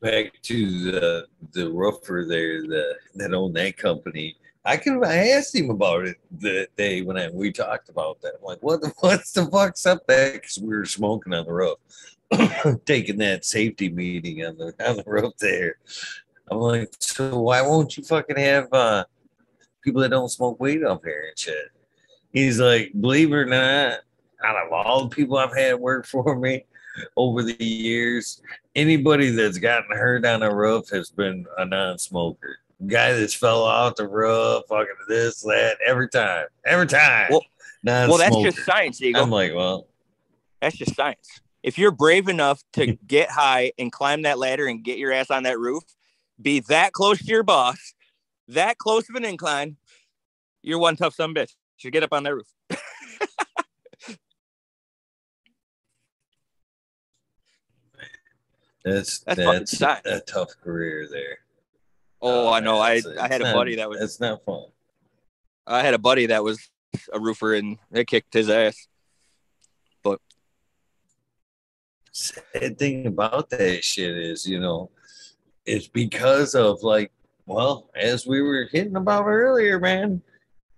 back 0.00 0.32
to 0.42 0.90
the 0.90 1.26
the 1.52 1.70
roofer 1.70 2.24
there 2.28 2.62
the 2.62 2.96
that 3.14 3.32
owned 3.32 3.56
that 3.56 3.76
company 3.76 4.36
I 4.66 4.76
could 4.76 5.04
I 5.04 5.28
asked 5.28 5.54
him 5.54 5.70
about 5.70 6.06
it 6.06 6.16
the 6.40 6.66
day 6.76 7.02
when 7.02 7.16
I, 7.16 7.30
we 7.30 7.52
talked 7.52 7.88
about 7.88 8.20
that. 8.22 8.32
I'm 8.38 8.44
like, 8.44 8.58
what 8.62 8.82
what's 8.98 9.30
the 9.30 9.46
fuck's 9.46 9.86
up 9.86 10.04
there? 10.08 10.32
Because 10.32 10.58
we 10.58 10.76
were 10.76 10.84
smoking 10.84 11.32
on 11.32 11.46
the 11.46 11.52
roof, 11.52 11.78
taking 12.84 13.18
that 13.18 13.44
safety 13.44 13.88
meeting 13.88 14.44
on 14.44 14.58
the 14.58 14.74
on 14.84 14.96
the 14.96 15.04
roof 15.06 15.34
there. 15.38 15.76
I'm 16.50 16.58
like, 16.58 16.92
so 16.98 17.40
why 17.40 17.62
won't 17.62 17.96
you 17.96 18.02
fucking 18.02 18.38
have 18.38 18.66
uh, 18.72 19.04
people 19.82 20.02
that 20.02 20.08
don't 20.08 20.28
smoke 20.28 20.58
weed 20.58 20.82
up 20.82 21.02
here 21.04 21.26
and 21.28 21.38
shit? 21.38 21.70
He's 22.32 22.58
like, 22.58 22.90
believe 23.00 23.32
it 23.32 23.36
or 23.36 23.46
not, 23.46 24.00
out 24.44 24.66
of 24.66 24.72
all 24.72 25.04
the 25.04 25.14
people 25.14 25.38
I've 25.38 25.56
had 25.56 25.78
work 25.78 26.06
for 26.06 26.34
me 26.36 26.64
over 27.16 27.42
the 27.42 27.64
years, 27.64 28.42
anybody 28.74 29.30
that's 29.30 29.58
gotten 29.58 29.96
hurt 29.96 30.24
on 30.24 30.42
a 30.42 30.54
roof 30.54 30.88
has 30.90 31.10
been 31.10 31.46
a 31.58 31.64
non-smoker 31.64 32.58
guy 32.86 33.12
that's 33.12 33.34
fell 33.34 33.62
off 33.62 33.96
the 33.96 34.06
roof, 34.06 34.64
fucking 34.68 34.94
this, 35.08 35.40
that, 35.42 35.78
every 35.86 36.08
time, 36.08 36.46
every 36.64 36.86
time. 36.86 37.28
Well, 37.30 37.42
well, 37.84 38.18
that's 38.18 38.36
just 38.36 38.64
science, 38.64 39.00
Eagle. 39.00 39.22
I'm 39.22 39.30
like, 39.30 39.54
well, 39.54 39.86
that's 40.60 40.76
just 40.76 40.94
science. 40.94 41.40
If 41.62 41.78
you're 41.78 41.90
brave 41.90 42.28
enough 42.28 42.62
to 42.74 42.86
get 43.06 43.30
high 43.30 43.72
and 43.78 43.90
climb 43.90 44.22
that 44.22 44.38
ladder 44.38 44.66
and 44.66 44.84
get 44.84 44.98
your 44.98 45.12
ass 45.12 45.30
on 45.30 45.44
that 45.44 45.58
roof, 45.58 45.84
be 46.40 46.60
that 46.60 46.92
close 46.92 47.18
to 47.18 47.26
your 47.26 47.42
boss, 47.42 47.94
that 48.48 48.78
close 48.78 49.08
of 49.08 49.16
an 49.16 49.24
incline, 49.24 49.76
you're 50.62 50.78
one 50.78 50.96
tough 50.96 51.14
son 51.14 51.34
bitch. 51.34 51.52
You 51.80 51.90
get 51.90 52.02
up 52.02 52.12
on 52.12 52.22
that 52.24 52.34
roof. 52.34 52.48
That's 58.86 59.18
that's, 59.18 59.78
that's 59.78 60.06
a 60.06 60.20
tough 60.20 60.52
career 60.62 61.08
there. 61.10 61.38
Oh, 62.22 62.46
oh 62.46 62.52
I 62.52 62.60
know. 62.60 62.78
I 62.78 63.02
I 63.20 63.26
had 63.26 63.42
a 63.42 63.52
buddy 63.52 63.74
that 63.76 63.90
was. 63.90 64.00
It's 64.00 64.20
not 64.20 64.44
fun. 64.44 64.66
I 65.66 65.82
had 65.82 65.94
a 65.94 65.98
buddy 65.98 66.26
that 66.26 66.44
was 66.44 66.70
a 67.12 67.18
roofer, 67.18 67.54
and 67.54 67.78
they 67.90 68.04
kicked 68.04 68.32
his 68.32 68.48
ass. 68.48 68.86
But 70.04 70.20
sad 72.12 72.78
thing 72.78 73.06
about 73.06 73.50
that 73.50 73.82
shit 73.82 74.16
is, 74.16 74.46
you 74.46 74.60
know, 74.60 74.90
it's 75.64 75.88
because 75.88 76.54
of 76.54 76.84
like, 76.84 77.10
well, 77.46 77.90
as 77.96 78.24
we 78.24 78.40
were 78.40 78.68
hitting 78.70 78.96
about 78.96 79.26
earlier, 79.26 79.80
man. 79.80 80.22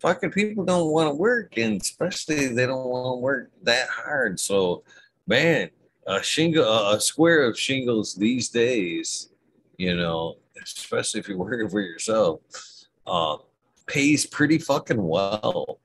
Fucking 0.01 0.31
people 0.31 0.65
don't 0.65 0.93
want 0.93 1.11
to 1.11 1.15
work, 1.15 1.59
and 1.59 1.83
especially 1.83 2.47
they 2.47 2.67
don't 2.67 2.87
want 2.87 3.17
to 3.17 3.21
work 3.21 3.51
that 3.65 3.89
hard. 3.89 4.39
So, 4.39 4.85
man, 5.27 5.71
a 6.09 6.23
shingle, 6.23 6.65
a 6.65 7.01
square 7.01 7.47
of 7.47 7.59
shingles 7.59 8.15
these 8.15 8.49
days, 8.49 9.29
you 9.77 9.95
know, 9.95 10.37
especially 10.63 11.21
if 11.21 11.29
you're 11.29 11.37
working 11.39 11.69
for 11.69 11.81
yourself, 11.81 12.41
uh, 13.07 13.37
pays 13.87 14.27
pretty 14.27 14.59
fucking 14.59 15.03
well. 15.03 15.79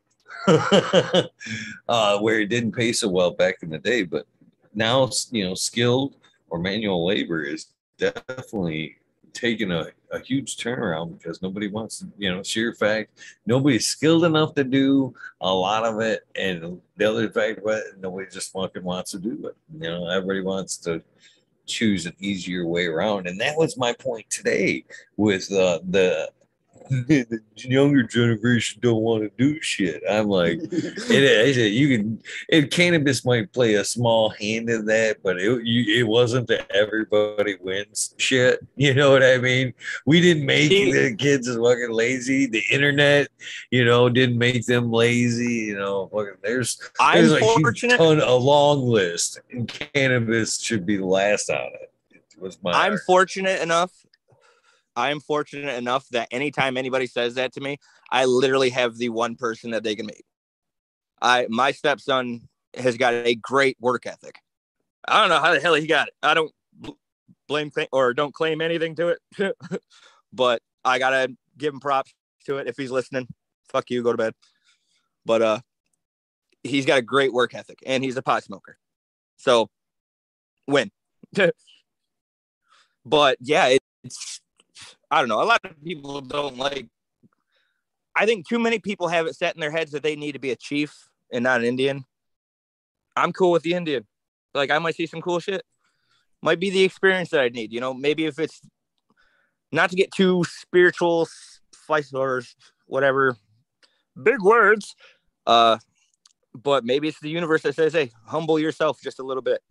uh, 0.47 2.17
where 2.19 2.41
it 2.41 2.47
didn't 2.47 2.73
pay 2.73 2.91
so 2.91 3.07
well 3.07 3.31
back 3.31 3.55
in 3.61 3.69
the 3.69 3.79
day, 3.79 4.03
but 4.03 4.25
now 4.73 5.09
you 5.31 5.45
know, 5.45 5.53
skilled 5.53 6.15
or 6.49 6.59
manual 6.59 7.05
labor 7.05 7.43
is 7.43 7.67
definitely 7.97 8.97
taking 9.33 9.71
a, 9.71 9.87
a 10.11 10.19
huge 10.19 10.57
turnaround 10.57 11.17
because 11.17 11.41
nobody 11.41 11.67
wants 11.67 11.99
to, 11.99 12.07
you 12.17 12.33
know, 12.33 12.43
sheer 12.43 12.73
fact, 12.73 13.19
nobody's 13.45 13.87
skilled 13.87 14.25
enough 14.25 14.53
to 14.55 14.63
do 14.63 15.13
a 15.41 15.53
lot 15.53 15.85
of 15.85 15.99
it. 15.99 16.25
And 16.35 16.79
the 16.97 17.09
other 17.09 17.29
fact, 17.29 17.59
what 17.63 17.83
nobody 17.99 18.29
just 18.31 18.51
fucking 18.53 18.83
wants 18.83 19.11
to 19.11 19.19
do 19.19 19.47
it. 19.47 19.55
You 19.73 19.89
know, 19.89 20.07
everybody 20.07 20.41
wants 20.41 20.77
to 20.77 21.01
choose 21.65 22.05
an 22.05 22.15
easier 22.19 22.65
way 22.65 22.87
around. 22.87 23.27
And 23.27 23.39
that 23.41 23.57
was 23.57 23.77
my 23.77 23.93
point 23.93 24.29
today 24.29 24.85
with 25.17 25.51
uh, 25.51 25.79
the 25.89 26.29
the 26.89 27.39
younger 27.55 28.03
generation 28.03 28.79
don't 28.81 29.01
want 29.01 29.23
to 29.23 29.31
do 29.37 29.61
shit. 29.61 30.03
I'm 30.09 30.27
like, 30.27 30.59
it, 30.61 31.71
you 31.71 31.97
can, 31.97 32.21
it, 32.49 32.71
cannabis 32.71 33.25
might 33.25 33.51
play 33.53 33.75
a 33.75 33.83
small 33.83 34.29
hand 34.29 34.69
in 34.69 34.85
that, 34.85 35.17
but 35.23 35.37
it, 35.37 35.65
you, 35.65 35.99
it 35.99 36.07
wasn't 36.07 36.47
the 36.47 36.65
everybody 36.75 37.57
wins 37.59 38.15
shit. 38.17 38.59
You 38.75 38.93
know 38.93 39.11
what 39.11 39.23
I 39.23 39.37
mean? 39.37 39.73
We 40.05 40.19
didn't 40.19 40.45
make 40.45 40.69
the 40.69 41.15
kids 41.15 41.47
as 41.47 41.55
fucking 41.55 41.91
lazy. 41.91 42.47
The 42.47 42.63
internet, 42.69 43.29
you 43.71 43.85
know, 43.85 44.09
didn't 44.09 44.37
make 44.37 44.65
them 44.65 44.91
lazy. 44.91 45.67
You 45.67 45.77
know, 45.77 46.07
fucking, 46.07 46.33
there's, 46.41 46.79
there's 47.13 47.31
a 47.31 47.39
huge 47.39 47.81
ton, 47.81 48.19
a 48.19 48.33
long 48.33 48.85
list, 48.85 49.39
and 49.51 49.67
cannabis 49.67 50.59
should 50.59 50.85
be 50.85 50.97
last 50.97 51.49
on 51.49 51.71
it. 51.81 51.91
it 52.11 52.41
was 52.41 52.61
my 52.61 52.71
I'm 52.71 52.97
fortunate 53.05 53.61
enough 53.61 53.91
I 54.95 55.11
am 55.11 55.19
fortunate 55.19 55.75
enough 55.75 56.07
that 56.09 56.27
anytime 56.31 56.77
anybody 56.77 57.07
says 57.07 57.35
that 57.35 57.53
to 57.53 57.61
me, 57.61 57.77
I 58.11 58.25
literally 58.25 58.69
have 58.69 58.97
the 58.97 59.09
one 59.09 59.35
person 59.35 59.71
that 59.71 59.83
they 59.83 59.95
can 59.95 60.05
meet. 60.05 60.23
I 61.21 61.47
my 61.49 61.71
stepson 61.71 62.47
has 62.75 62.97
got 62.97 63.13
a 63.13 63.35
great 63.35 63.77
work 63.79 64.05
ethic. 64.05 64.39
I 65.07 65.19
don't 65.19 65.29
know 65.29 65.39
how 65.39 65.53
the 65.53 65.59
hell 65.59 65.73
he 65.73 65.87
got 65.87 66.07
it. 66.07 66.13
I 66.21 66.33
don't 66.33 66.51
blame 67.47 67.71
th- 67.71 67.89
or 67.91 68.13
don't 68.13 68.33
claim 68.33 68.61
anything 68.61 68.95
to 68.95 69.15
it, 69.39 69.55
but 70.33 70.61
I 70.83 70.99
gotta 70.99 71.35
give 71.57 71.73
him 71.73 71.79
props 71.79 72.13
to 72.45 72.57
it. 72.57 72.67
If 72.67 72.77
he's 72.77 72.91
listening, 72.91 73.27
fuck 73.69 73.89
you, 73.89 74.03
go 74.03 74.11
to 74.11 74.17
bed. 74.17 74.33
But 75.25 75.41
uh, 75.41 75.59
he's 76.63 76.85
got 76.85 76.99
a 76.99 77.01
great 77.03 77.33
work 77.33 77.53
ethic 77.53 77.79
and 77.85 78.03
he's 78.03 78.17
a 78.17 78.21
pot 78.21 78.43
smoker, 78.43 78.77
so 79.37 79.69
win. 80.67 80.91
but 83.05 83.37
yeah, 83.39 83.75
it's 84.03 84.41
I 85.13 85.19
don't 85.19 85.29
know. 85.29 85.43
A 85.43 85.45
lot 85.45 85.59
of 85.63 85.79
people 85.83 86.21
don't 86.21 86.57
like. 86.57 86.87
I 88.15 88.25
think 88.25 88.49
too 88.49 88.57
many 88.57 88.79
people 88.79 89.07
have 89.09 89.27
it 89.27 89.35
set 89.35 89.53
in 89.53 89.61
their 89.61 89.69
heads 89.69 89.91
that 89.91 90.01
they 90.01 90.15
need 90.15 90.31
to 90.31 90.39
be 90.39 90.49
a 90.49 90.55
chief 90.55 91.07
and 91.31 91.43
not 91.43 91.59
an 91.59 91.67
Indian. 91.67 92.03
I'm 93.15 93.31
cool 93.31 93.51
with 93.51 93.61
the 93.61 93.75
Indian. 93.75 94.07
Like 94.55 94.71
I 94.71 94.79
might 94.79 94.95
see 94.95 95.05
some 95.05 95.21
cool 95.21 95.39
shit. 95.39 95.63
Might 96.41 96.59
be 96.59 96.71
the 96.71 96.83
experience 96.83 97.29
that 97.29 97.41
I 97.41 97.49
need. 97.49 97.71
You 97.71 97.79
know, 97.79 97.93
maybe 97.93 98.25
if 98.25 98.39
it's 98.39 98.59
not 99.71 99.91
to 99.91 99.95
get 99.95 100.11
too 100.11 100.43
spiritual, 100.49 101.27
or 102.15 102.41
whatever, 102.87 103.37
big 104.23 104.41
words. 104.41 104.95
Uh, 105.45 105.77
but 106.55 106.85
maybe 106.85 107.07
it's 107.07 107.19
the 107.19 107.29
universe 107.29 107.61
that 107.61 107.75
says, 107.75 107.93
"Hey, 107.93 108.09
humble 108.25 108.57
yourself 108.57 108.99
just 108.99 109.19
a 109.19 109.23
little 109.23 109.43
bit." 109.43 109.61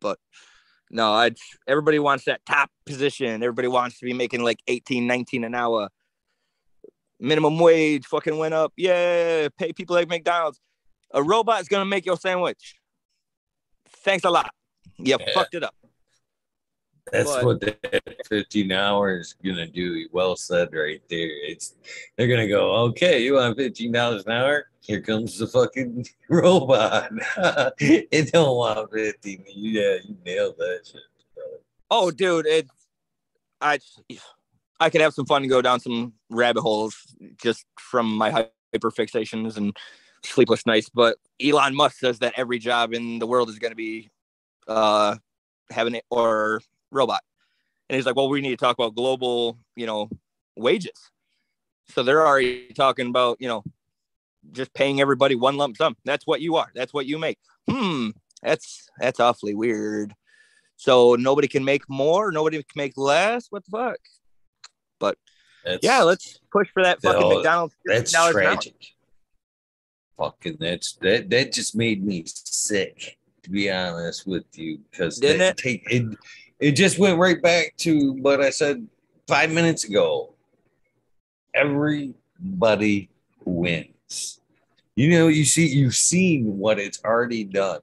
But 0.00 0.18
no, 0.90 1.12
I 1.12 1.30
everybody 1.68 1.98
wants 1.98 2.24
that 2.24 2.44
top 2.44 2.70
position. 2.84 3.42
Everybody 3.42 3.68
wants 3.68 3.98
to 4.00 4.04
be 4.04 4.12
making 4.12 4.42
like 4.42 4.60
18, 4.66 5.06
19 5.06 5.44
an 5.44 5.54
hour. 5.54 5.88
Minimum 7.20 7.58
wage 7.58 8.06
fucking 8.06 8.36
went 8.36 8.54
up. 8.54 8.72
Yeah, 8.76 9.48
pay 9.58 9.72
people 9.72 9.94
like 9.94 10.08
McDonald's. 10.08 10.60
A 11.12 11.22
robot's 11.22 11.68
gonna 11.68 11.84
make 11.84 12.06
your 12.06 12.16
sandwich. 12.16 12.76
Thanks 13.88 14.24
a 14.24 14.30
lot. 14.30 14.50
You 14.98 15.16
yeah. 15.18 15.32
fucked 15.34 15.54
it 15.54 15.62
up. 15.62 15.74
That's 17.12 17.30
but, 17.30 17.44
what 17.44 17.60
that 17.60 18.02
15 18.28 18.72
hours 18.72 19.34
gonna 19.44 19.66
do. 19.66 20.08
Well 20.12 20.36
said 20.36 20.68
right 20.72 21.02
there. 21.08 21.28
It's 21.48 21.74
they're 22.16 22.28
gonna 22.28 22.48
go, 22.48 22.72
okay, 22.88 23.22
you 23.22 23.34
want 23.34 23.56
15 23.56 23.92
dollars 23.92 24.26
an 24.26 24.32
hour? 24.32 24.66
Here 24.80 25.00
comes 25.00 25.38
the 25.38 25.46
fucking 25.46 26.06
robot. 26.28 27.10
it 27.78 28.32
don't 28.32 28.56
want 28.56 28.90
15. 28.92 29.44
Yeah, 29.46 29.96
you 30.04 30.16
nailed 30.24 30.56
that 30.58 30.80
shit. 30.84 31.00
Oh, 31.90 32.10
dude, 32.10 32.46
it 32.46 32.68
I 33.60 33.78
I 34.78 34.90
could 34.90 35.00
have 35.00 35.12
some 35.12 35.26
fun 35.26 35.42
and 35.42 35.50
go 35.50 35.60
down 35.60 35.80
some 35.80 36.14
rabbit 36.30 36.62
holes 36.62 36.96
just 37.36 37.66
from 37.78 38.16
my 38.16 38.30
hyper 38.30 38.90
fixations 38.90 39.56
and 39.56 39.76
sleepless 40.24 40.66
nights. 40.66 40.88
But 40.88 41.16
Elon 41.42 41.74
Musk 41.74 41.98
says 41.98 42.18
that 42.20 42.34
every 42.36 42.58
job 42.58 42.94
in 42.94 43.18
the 43.18 43.26
world 43.26 43.50
is 43.50 43.58
going 43.58 43.72
to 43.72 43.76
be 43.76 44.10
uh, 44.66 45.16
having 45.70 45.94
it 45.94 46.04
or 46.10 46.62
robot. 46.90 47.20
And 47.88 47.96
he's 47.96 48.06
like, 48.06 48.16
well, 48.16 48.28
we 48.28 48.40
need 48.40 48.50
to 48.50 48.56
talk 48.56 48.78
about 48.78 48.94
global, 48.94 49.58
you 49.74 49.86
know, 49.86 50.08
wages. 50.56 51.10
So 51.88 52.02
they're 52.02 52.26
already 52.26 52.72
talking 52.74 53.08
about, 53.08 53.38
you 53.40 53.48
know, 53.48 53.64
just 54.52 54.72
paying 54.72 55.00
everybody 55.00 55.34
one 55.34 55.56
lump 55.56 55.76
sum. 55.76 55.96
That's 56.04 56.26
what 56.26 56.40
you 56.40 56.56
are. 56.56 56.68
That's 56.74 56.94
what 56.94 57.06
you 57.06 57.18
make. 57.18 57.38
Hmm. 57.68 58.10
That's 58.42 58.88
that's 58.98 59.20
awfully 59.20 59.54
weird. 59.54 60.14
So 60.76 61.14
nobody 61.14 61.48
can 61.48 61.64
make 61.64 61.82
more. 61.88 62.32
Nobody 62.32 62.56
can 62.56 62.66
make 62.74 62.96
less. 62.96 63.48
What 63.50 63.64
the 63.64 63.70
fuck? 63.70 63.98
But 64.98 65.18
that's, 65.64 65.84
yeah, 65.84 66.02
let's 66.02 66.40
push 66.50 66.68
for 66.72 66.82
that 66.82 67.02
fucking 67.02 67.28
McDonald's. 67.28 67.74
That's 67.84 68.12
tragic. 68.12 68.76
Fucking 70.16 70.56
that's 70.58 70.94
that 71.02 71.28
that 71.30 71.52
just 71.52 71.76
made 71.76 72.04
me 72.04 72.24
sick. 72.26 73.18
To 73.42 73.50
be 73.50 73.70
honest 73.70 74.26
with 74.26 74.44
you, 74.58 74.80
because 74.90 75.18
didn't 75.18 75.40
it 75.40 75.56
take 75.56 75.82
it 75.90 76.16
it 76.60 76.72
just 76.72 76.98
went 76.98 77.18
right 77.18 77.40
back 77.40 77.74
to 77.78 78.12
what 78.14 78.40
I 78.40 78.50
said 78.50 78.86
five 79.26 79.50
minutes 79.50 79.84
ago. 79.84 80.34
Everybody 81.54 83.08
wins. 83.44 84.40
You 84.94 85.10
know, 85.10 85.28
you 85.28 85.44
see, 85.44 85.66
you've 85.66 85.94
seen 85.94 86.58
what 86.58 86.78
it's 86.78 87.02
already 87.04 87.44
done, 87.44 87.80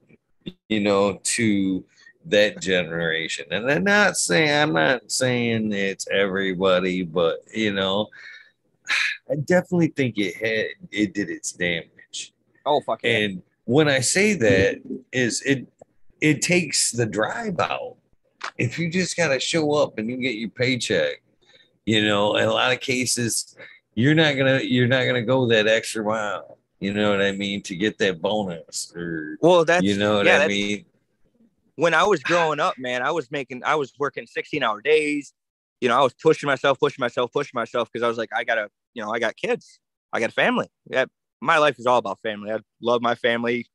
you 0.68 0.80
know, 0.80 1.18
to 1.22 1.84
that 2.26 2.60
generation. 2.60 3.46
And 3.50 3.70
I'm 3.70 3.84
not 3.84 4.16
saying 4.16 4.50
I'm 4.50 4.72
not 4.72 5.10
saying 5.10 5.72
it's 5.72 6.06
everybody, 6.08 7.02
but 7.02 7.40
you 7.52 7.72
know, 7.72 8.08
I 9.30 9.36
definitely 9.36 9.88
think 9.88 10.18
it 10.18 10.36
had 10.36 10.66
it 10.90 11.14
did 11.14 11.30
its 11.30 11.52
damage. 11.52 12.32
Oh 12.64 12.80
fuck. 12.82 13.00
And 13.04 13.42
when 13.64 13.88
I 13.88 14.00
say 14.00 14.34
that 14.34 14.80
is 15.12 15.42
it 15.42 15.66
it 16.20 16.42
takes 16.42 16.92
the 16.92 17.06
drive 17.06 17.58
out 17.60 17.96
if 18.56 18.78
you 18.78 18.90
just 18.90 19.16
got 19.16 19.28
to 19.28 19.40
show 19.40 19.72
up 19.74 19.98
and 19.98 20.08
you 20.08 20.16
get 20.16 20.36
your 20.36 20.50
paycheck, 20.50 21.22
you 21.84 22.04
know, 22.04 22.36
in 22.36 22.44
a 22.44 22.52
lot 22.52 22.72
of 22.72 22.80
cases, 22.80 23.56
you're 23.94 24.14
not 24.14 24.36
gonna 24.36 24.60
you're 24.62 24.86
not 24.86 25.04
gonna 25.06 25.22
go 25.22 25.46
that 25.48 25.66
extra 25.66 26.04
mile. 26.04 26.58
You 26.80 26.94
know 26.94 27.10
what 27.10 27.20
I 27.20 27.32
mean 27.32 27.62
to 27.62 27.74
get 27.74 27.98
that 27.98 28.22
bonus 28.22 28.92
or 28.94 29.38
well, 29.40 29.64
that's 29.64 29.84
you 29.84 29.96
know 29.96 30.18
what 30.18 30.26
yeah, 30.26 30.38
I 30.38 30.46
mean. 30.46 30.84
When 31.74 31.94
I 31.94 32.04
was 32.04 32.22
growing 32.22 32.60
up, 32.60 32.74
man, 32.78 33.02
I 33.02 33.10
was 33.10 33.30
making 33.30 33.62
I 33.64 33.74
was 33.74 33.92
working 33.98 34.26
16 34.26 34.62
hour 34.62 34.80
days. 34.80 35.32
You 35.80 35.88
know, 35.88 35.98
I 35.98 36.02
was 36.02 36.14
pushing 36.14 36.46
myself, 36.46 36.78
pushing 36.78 37.02
myself, 37.02 37.32
pushing 37.32 37.52
myself 37.54 37.88
because 37.92 38.04
I 38.04 38.08
was 38.08 38.18
like, 38.18 38.30
I 38.34 38.44
gotta, 38.44 38.68
you 38.94 39.02
know, 39.02 39.12
I 39.12 39.18
got 39.18 39.36
kids, 39.36 39.80
I 40.12 40.20
got 40.20 40.30
a 40.30 40.32
family. 40.32 40.68
Yeah, 40.90 41.06
my 41.40 41.58
life 41.58 41.78
is 41.78 41.86
all 41.86 41.98
about 41.98 42.20
family. 42.20 42.52
I 42.52 42.58
love 42.80 43.02
my 43.02 43.14
family. 43.14 43.66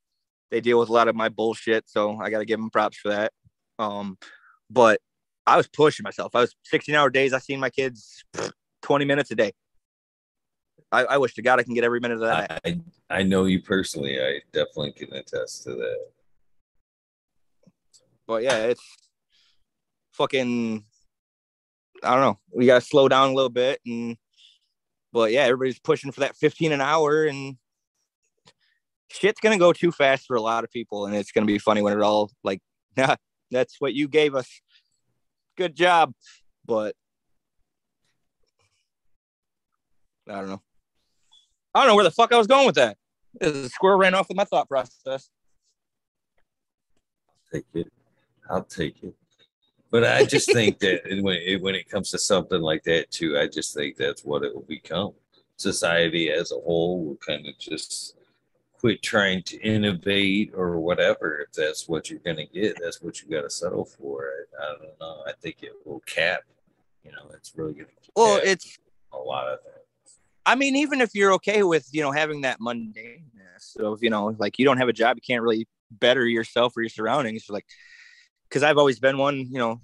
They 0.51 0.61
deal 0.61 0.79
with 0.79 0.89
a 0.89 0.93
lot 0.93 1.07
of 1.07 1.15
my 1.15 1.29
bullshit, 1.29 1.89
so 1.89 2.17
I 2.17 2.29
got 2.29 2.39
to 2.39 2.45
give 2.45 2.59
them 2.59 2.69
props 2.69 2.97
for 2.97 3.09
that. 3.09 3.31
Um, 3.79 4.17
but 4.73 4.99
I 5.45 5.57
was 5.57 5.67
pushing 5.67 6.03
myself. 6.03 6.35
I 6.35 6.41
was 6.41 6.55
16 6.65 6.95
hour 6.95 7.09
days. 7.09 7.33
I 7.33 7.39
seen 7.39 7.59
my 7.59 7.69
kids 7.69 8.23
20 8.81 9.05
minutes 9.05 9.31
a 9.31 9.35
day. 9.35 9.53
I, 10.91 11.05
I 11.05 11.17
wish 11.17 11.33
to 11.35 11.41
God 11.41 11.59
I 11.59 11.63
can 11.63 11.73
get 11.73 11.83
every 11.83 11.99
minute 11.99 12.15
of 12.15 12.21
that. 12.21 12.61
I, 12.65 12.79
I 13.09 13.23
know 13.23 13.45
you 13.45 13.61
personally. 13.61 14.19
I 14.19 14.41
definitely 14.51 14.91
can 14.93 15.13
attest 15.13 15.63
to 15.63 15.71
that. 15.71 15.97
But 18.27 18.43
yeah, 18.43 18.65
it's 18.65 18.83
fucking. 20.11 20.83
I 22.03 22.11
don't 22.11 22.21
know. 22.21 22.39
We 22.51 22.65
gotta 22.65 22.81
slow 22.81 23.07
down 23.07 23.29
a 23.29 23.33
little 23.33 23.49
bit, 23.49 23.79
and 23.85 24.17
but 25.11 25.31
yeah, 25.31 25.41
everybody's 25.41 25.79
pushing 25.79 26.11
for 26.11 26.21
that 26.21 26.35
15 26.35 26.71
an 26.71 26.81
hour, 26.81 27.25
and 27.25 27.57
shit's 29.09 29.39
gonna 29.39 29.57
go 29.57 29.73
too 29.73 29.91
fast 29.91 30.27
for 30.27 30.35
a 30.35 30.41
lot 30.41 30.63
of 30.63 30.71
people, 30.71 31.05
and 31.05 31.15
it's 31.15 31.31
gonna 31.31 31.45
be 31.45 31.59
funny 31.59 31.81
when 31.81 31.93
it 31.93 32.01
all 32.01 32.31
like, 32.43 32.61
nah, 32.95 33.15
that's 33.51 33.77
what 33.79 33.93
you 33.93 34.07
gave 34.07 34.35
us. 34.35 34.61
Good 35.57 35.75
job. 35.75 36.13
But 36.65 36.95
I 40.29 40.35
don't 40.35 40.49
know. 40.49 40.61
I 41.75 41.79
don't 41.79 41.87
know 41.87 41.95
where 41.95 42.03
the 42.03 42.11
fuck 42.11 42.31
I 42.31 42.37
was 42.37 42.47
going 42.47 42.65
with 42.65 42.75
that. 42.75 42.97
The 43.39 43.67
squirrel 43.69 43.97
ran 43.97 44.13
off 44.13 44.27
with 44.29 44.37
my 44.37 44.45
thought 44.45 44.69
process. 44.69 45.29
I'll 47.27 47.51
take 47.51 47.65
it. 47.73 47.91
I'll 48.49 48.63
take 48.63 49.03
it. 49.03 49.15
But 49.91 50.03
I 50.03 50.25
just 50.25 50.51
think 50.51 50.79
that 50.79 51.01
when 51.21 51.35
it, 51.35 51.61
when 51.61 51.75
it 51.75 51.89
comes 51.89 52.09
to 52.11 52.19
something 52.19 52.61
like 52.61 52.83
that 52.83 53.11
too, 53.11 53.37
I 53.37 53.47
just 53.47 53.75
think 53.75 53.95
that's 53.95 54.23
what 54.23 54.43
it 54.43 54.53
will 54.53 54.65
become. 54.67 55.13
Society 55.57 56.31
as 56.31 56.51
a 56.51 56.55
whole 56.55 57.05
will 57.05 57.17
kind 57.17 57.47
of 57.47 57.57
just 57.59 58.17
quit 58.83 59.01
trying 59.01 59.41
to 59.41 59.57
innovate 59.61 60.51
or 60.53 60.77
whatever. 60.77 61.39
If 61.39 61.53
that's 61.53 61.87
what 61.87 62.09
you're 62.09 62.19
going 62.19 62.35
to 62.35 62.45
get, 62.45 62.77
that's 62.83 63.01
what 63.01 63.21
you 63.21 63.29
got 63.29 63.43
to 63.43 63.49
settle 63.49 63.85
for. 63.85 64.29
I, 64.59 64.65
I, 64.65 64.67
don't 64.71 64.99
know. 64.99 65.23
I 65.25 65.31
think 65.41 65.63
it 65.63 65.71
will 65.85 66.01
cap. 66.01 66.41
You 67.05 67.11
know, 67.11 67.31
it's 67.33 67.53
really 67.55 67.71
going 67.73 67.85
to. 67.85 68.11
Well, 68.13 68.41
it's 68.43 68.77
a 69.13 69.17
lot 69.17 69.47
of 69.47 69.59
things. 69.61 70.19
I 70.45 70.55
mean, 70.55 70.75
even 70.75 70.99
if 70.99 71.15
you're 71.15 71.31
okay 71.35 71.63
with 71.63 71.87
you 71.93 72.01
know 72.01 72.11
having 72.11 72.41
that 72.41 72.59
mundaneness 72.59 73.77
of 73.79 74.03
you 74.03 74.09
know 74.09 74.35
like 74.37 74.59
you 74.59 74.65
don't 74.65 74.77
have 74.77 74.89
a 74.89 74.93
job, 74.93 75.15
you 75.15 75.21
can't 75.25 75.41
really 75.41 75.65
better 75.89 76.25
yourself 76.25 76.75
or 76.75 76.81
your 76.81 76.89
surroundings. 76.89 77.45
Like, 77.47 77.65
because 78.49 78.63
I've 78.63 78.77
always 78.77 78.99
been 78.99 79.17
one, 79.17 79.37
you 79.37 79.59
know, 79.59 79.79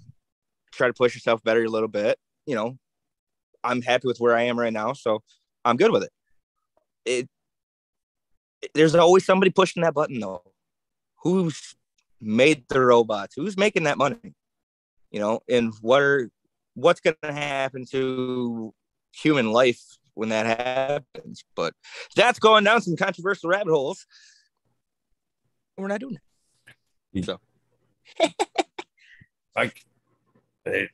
try 0.72 0.88
to 0.88 0.92
push 0.92 1.14
yourself 1.14 1.42
better 1.42 1.64
a 1.64 1.68
little 1.68 1.88
bit. 1.88 2.18
You 2.44 2.54
know, 2.54 2.76
I'm 3.64 3.80
happy 3.80 4.08
with 4.08 4.20
where 4.20 4.36
I 4.36 4.42
am 4.42 4.60
right 4.60 4.72
now, 4.72 4.92
so 4.92 5.22
I'm 5.64 5.78
good 5.78 5.90
with 5.90 6.02
it. 6.02 6.10
It 7.06 7.30
there's 8.74 8.94
always 8.94 9.24
somebody 9.24 9.50
pushing 9.50 9.82
that 9.82 9.94
button 9.94 10.20
though. 10.20 10.42
Who's 11.22 11.74
made 12.20 12.64
the 12.68 12.80
robots? 12.80 13.34
Who's 13.36 13.56
making 13.56 13.84
that 13.84 13.98
money? 13.98 14.34
You 15.10 15.20
know, 15.20 15.40
and 15.48 15.72
what 15.80 16.02
are 16.02 16.30
what's 16.74 17.00
going 17.00 17.16
to 17.22 17.32
happen 17.32 17.84
to 17.86 18.72
human 19.12 19.50
life 19.52 19.82
when 20.14 20.28
that 20.30 20.46
happens? 20.46 21.44
But 21.56 21.74
that's 22.14 22.38
going 22.38 22.64
down 22.64 22.82
some 22.82 22.96
controversial 22.96 23.50
rabbit 23.50 23.72
holes. 23.72 24.06
We're 25.76 25.88
not 25.88 26.00
doing 26.00 26.18
it. 27.14 27.24
So, 27.24 27.40
like, 29.56 29.84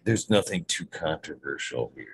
there's 0.05 0.31
nothing 0.31 0.65
too 0.65 0.87
controversial 0.87 1.93
here. 1.95 2.07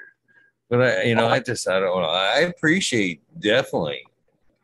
But 0.69 0.81
I, 0.81 1.03
you 1.03 1.15
know, 1.15 1.29
I 1.29 1.41
just 1.41 1.69
I 1.69 1.79
don't 1.81 2.03
know. 2.03 2.09
I 2.09 2.41
appreciate 2.41 3.23
definitely 3.39 4.01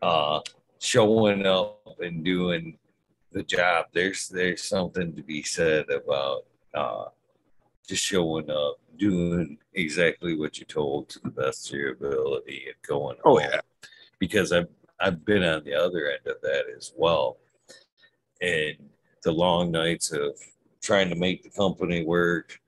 uh 0.01 0.41
showing 0.79 1.47
up 1.47 1.97
and 2.01 2.25
doing 2.25 2.79
the 3.33 3.43
job. 3.43 3.87
There's 3.93 4.29
there's 4.29 4.63
something 4.63 5.15
to 5.15 5.23
be 5.23 5.43
said 5.43 5.87
about 5.91 6.45
uh, 6.75 7.05
just 7.87 8.05
showing 8.05 8.51
up, 8.51 8.79
doing 8.97 9.59
exactly 9.75 10.37
what 10.37 10.59
you're 10.59 10.67
told 10.67 11.09
to 11.11 11.21
the 11.21 11.31
best 11.31 11.71
of 11.71 11.79
your 11.79 11.93
ability, 11.93 12.65
and 12.67 12.77
going. 12.87 13.17
Oh 13.25 13.39
home. 13.39 13.49
yeah, 13.51 13.61
because 14.19 14.53
I've 14.53 14.69
I've 15.01 15.25
been 15.25 15.43
on 15.43 15.65
the 15.65 15.75
other 15.75 16.11
end 16.11 16.27
of 16.27 16.41
that 16.43 16.65
as 16.77 16.93
well, 16.97 17.39
and 18.41 18.77
the 19.23 19.33
long 19.33 19.71
nights 19.71 20.13
of 20.13 20.39
trying 20.81 21.09
to 21.11 21.17
make 21.17 21.43
the 21.43 21.51
company 21.51 22.05
work, 22.05 22.61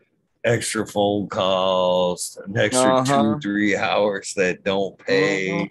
extra 0.45 0.87
phone 0.87 1.29
calls, 1.29 2.39
an 2.47 2.59
extra 2.59 2.97
uh-huh. 2.97 3.35
two 3.35 3.41
three 3.41 3.77
hours 3.77 4.35
that 4.35 4.65
don't 4.65 4.99
pay. 4.99 5.63
Uh-huh. 5.63 5.69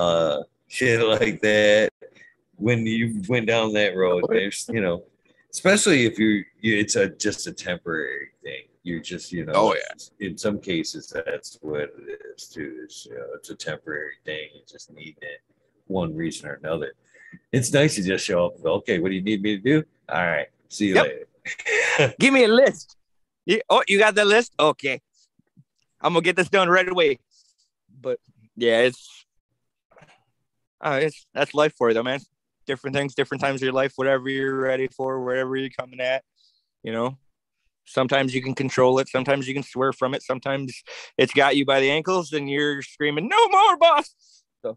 Uh, 0.00 0.42
shit 0.68 1.00
like 1.06 1.40
that 1.40 1.90
when 2.56 2.86
you 2.86 3.22
went 3.28 3.46
down 3.46 3.72
that 3.72 3.96
road 3.96 4.24
there's 4.28 4.68
you 4.72 4.80
know 4.80 5.02
especially 5.50 6.06
if 6.06 6.18
you're 6.18 6.44
it's 6.62 6.96
a 6.96 7.08
just 7.08 7.46
a 7.46 7.52
temporary 7.52 8.28
thing 8.42 8.62
you're 8.82 9.00
just 9.00 9.32
you 9.32 9.44
know 9.44 9.52
oh 9.54 9.74
yeah 9.74 10.26
in 10.26 10.36
some 10.36 10.58
cases 10.58 11.12
that's 11.26 11.58
what 11.62 11.80
it 11.80 12.20
is 12.36 12.48
too 12.48 12.80
it's, 12.84 13.06
you 13.06 13.14
know, 13.16 13.26
it's 13.34 13.50
a 13.50 13.54
temporary 13.54 14.14
thing 14.24 14.48
you 14.54 14.60
just 14.70 14.92
need 14.92 15.16
it 15.22 15.40
one 15.86 16.14
reason 16.14 16.48
or 16.48 16.54
another 16.54 16.92
it's 17.52 17.72
nice 17.72 17.94
to 17.96 18.02
just 18.02 18.24
show 18.24 18.46
up. 18.46 18.64
Okay, 18.64 18.98
what 18.98 19.08
do 19.08 19.14
you 19.14 19.22
need 19.22 19.42
me 19.42 19.56
to 19.56 19.62
do? 19.62 19.84
All 20.08 20.26
right, 20.26 20.48
see 20.68 20.88
you 20.88 20.94
yep. 20.94 21.06
later. 21.06 22.14
Give 22.20 22.32
me 22.32 22.44
a 22.44 22.48
list. 22.48 22.96
oh, 23.70 23.82
you 23.88 23.98
got 23.98 24.14
the 24.14 24.24
list? 24.24 24.52
Okay, 24.58 25.00
I'm 26.00 26.12
gonna 26.12 26.22
get 26.22 26.36
this 26.36 26.48
done 26.48 26.68
right 26.68 26.88
away. 26.88 27.18
But 28.00 28.18
yeah, 28.56 28.80
it's 28.80 29.17
uh, 30.80 31.00
it's 31.02 31.26
that's 31.34 31.54
life 31.54 31.74
for 31.76 31.88
you 31.88 31.94
though, 31.94 32.02
man. 32.02 32.20
Different 32.66 32.94
things, 32.94 33.14
different 33.14 33.42
times 33.42 33.56
of 33.56 33.64
your 33.64 33.72
life, 33.72 33.92
whatever 33.96 34.28
you're 34.28 34.54
ready 34.54 34.88
for, 34.88 35.22
wherever 35.22 35.56
you're 35.56 35.70
coming 35.70 36.00
at, 36.00 36.22
you 36.82 36.92
know. 36.92 37.16
Sometimes 37.84 38.34
you 38.34 38.42
can 38.42 38.54
control 38.54 38.98
it. 38.98 39.08
Sometimes 39.08 39.48
you 39.48 39.54
can 39.54 39.62
swear 39.62 39.94
from 39.94 40.12
it. 40.12 40.22
Sometimes 40.22 40.82
it's 41.16 41.32
got 41.32 41.56
you 41.56 41.64
by 41.64 41.80
the 41.80 41.90
ankles 41.90 42.34
and 42.34 42.50
you're 42.50 42.82
screaming, 42.82 43.28
"No 43.28 43.48
more, 43.48 43.76
boss!" 43.78 44.14
So. 44.62 44.76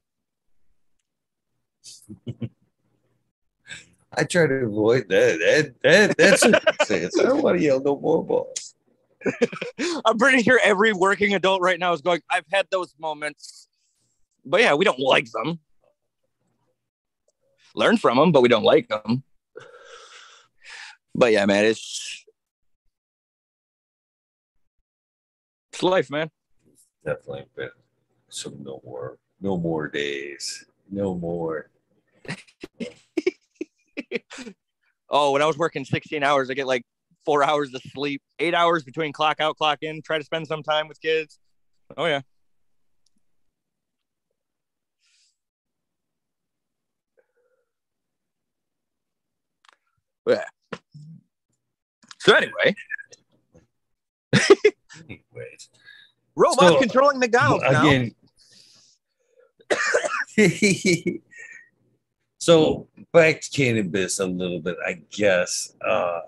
I 4.14 4.24
try 4.24 4.48
to 4.48 4.54
avoid 4.54 5.08
that. 5.10 5.40
That, 5.40 5.74
that 5.84 6.18
that's 6.18 6.44
it. 6.90 7.12
I 7.20 7.24
don't 7.24 7.42
want 7.42 7.58
to 7.58 7.64
yell, 7.64 7.82
"No 7.82 8.00
more, 8.00 8.24
boss." 8.24 8.76
I'm 10.06 10.18
pretty 10.18 10.44
sure 10.44 10.60
every 10.64 10.94
working 10.94 11.34
adult 11.36 11.62
right 11.62 11.80
now 11.80 11.94
is 11.94 12.02
going. 12.02 12.22
I've 12.30 12.46
had 12.52 12.68
those 12.72 12.94
moments, 13.00 13.68
but 14.46 14.62
yeah, 14.62 14.74
we 14.74 14.86
don't 14.86 15.00
like 15.00 15.30
them. 15.32 15.60
Learn 17.76 17.98
from 17.98 18.18
them, 18.18 18.32
but 18.32 18.42
we 18.42 18.50
don't 18.50 18.64
like 18.64 18.88
them. 18.90 19.24
But 21.14 21.32
yeah, 21.32 21.46
man, 21.46 21.66
it's 21.66 22.22
It's 25.82 25.84
life, 25.84 26.12
man. 26.12 26.30
Definitely 27.04 27.46
been 27.56 27.70
some 28.30 28.62
no 28.62 28.82
more, 28.86 29.18
no 29.40 29.58
more 29.58 29.88
days, 29.88 30.64
no 30.92 31.16
more. 31.16 31.72
oh, 35.10 35.32
when 35.32 35.42
I 35.42 35.48
was 35.48 35.58
working 35.58 35.86
16 35.86 36.24
hours, 36.24 36.52
I 36.52 36.54
get 36.54 36.68
like 36.68 36.84
four 37.26 37.44
hours 37.44 37.74
of 37.74 37.82
sleep, 37.82 38.22
eight 38.38 38.54
hours 38.54 38.84
between 38.84 39.12
clock 39.12 39.40
out, 39.40 39.58
clock 39.58 39.80
in, 39.82 40.04
try 40.04 40.20
to 40.20 40.24
spend 40.24 40.46
some 40.46 40.62
time 40.62 40.88
with 40.88 41.02
kids. 41.02 41.40
Oh, 41.98 42.06
yeah. 42.06 42.22
Yeah. 50.28 50.44
So 52.20 52.36
anyway, 52.36 52.76
Anyways. 55.04 55.70
Robots 56.36 56.60
so, 56.60 56.80
controlling 56.80 57.20
McDonald's 57.20 57.64
again. 57.68 58.16
so 62.40 62.88
back 63.12 63.42
to 63.42 63.50
cannabis 63.52 64.20
a 64.20 64.26
little 64.26 64.60
bit, 64.60 64.78
I 64.86 65.02
guess. 65.12 65.74
Uh, 65.86 66.22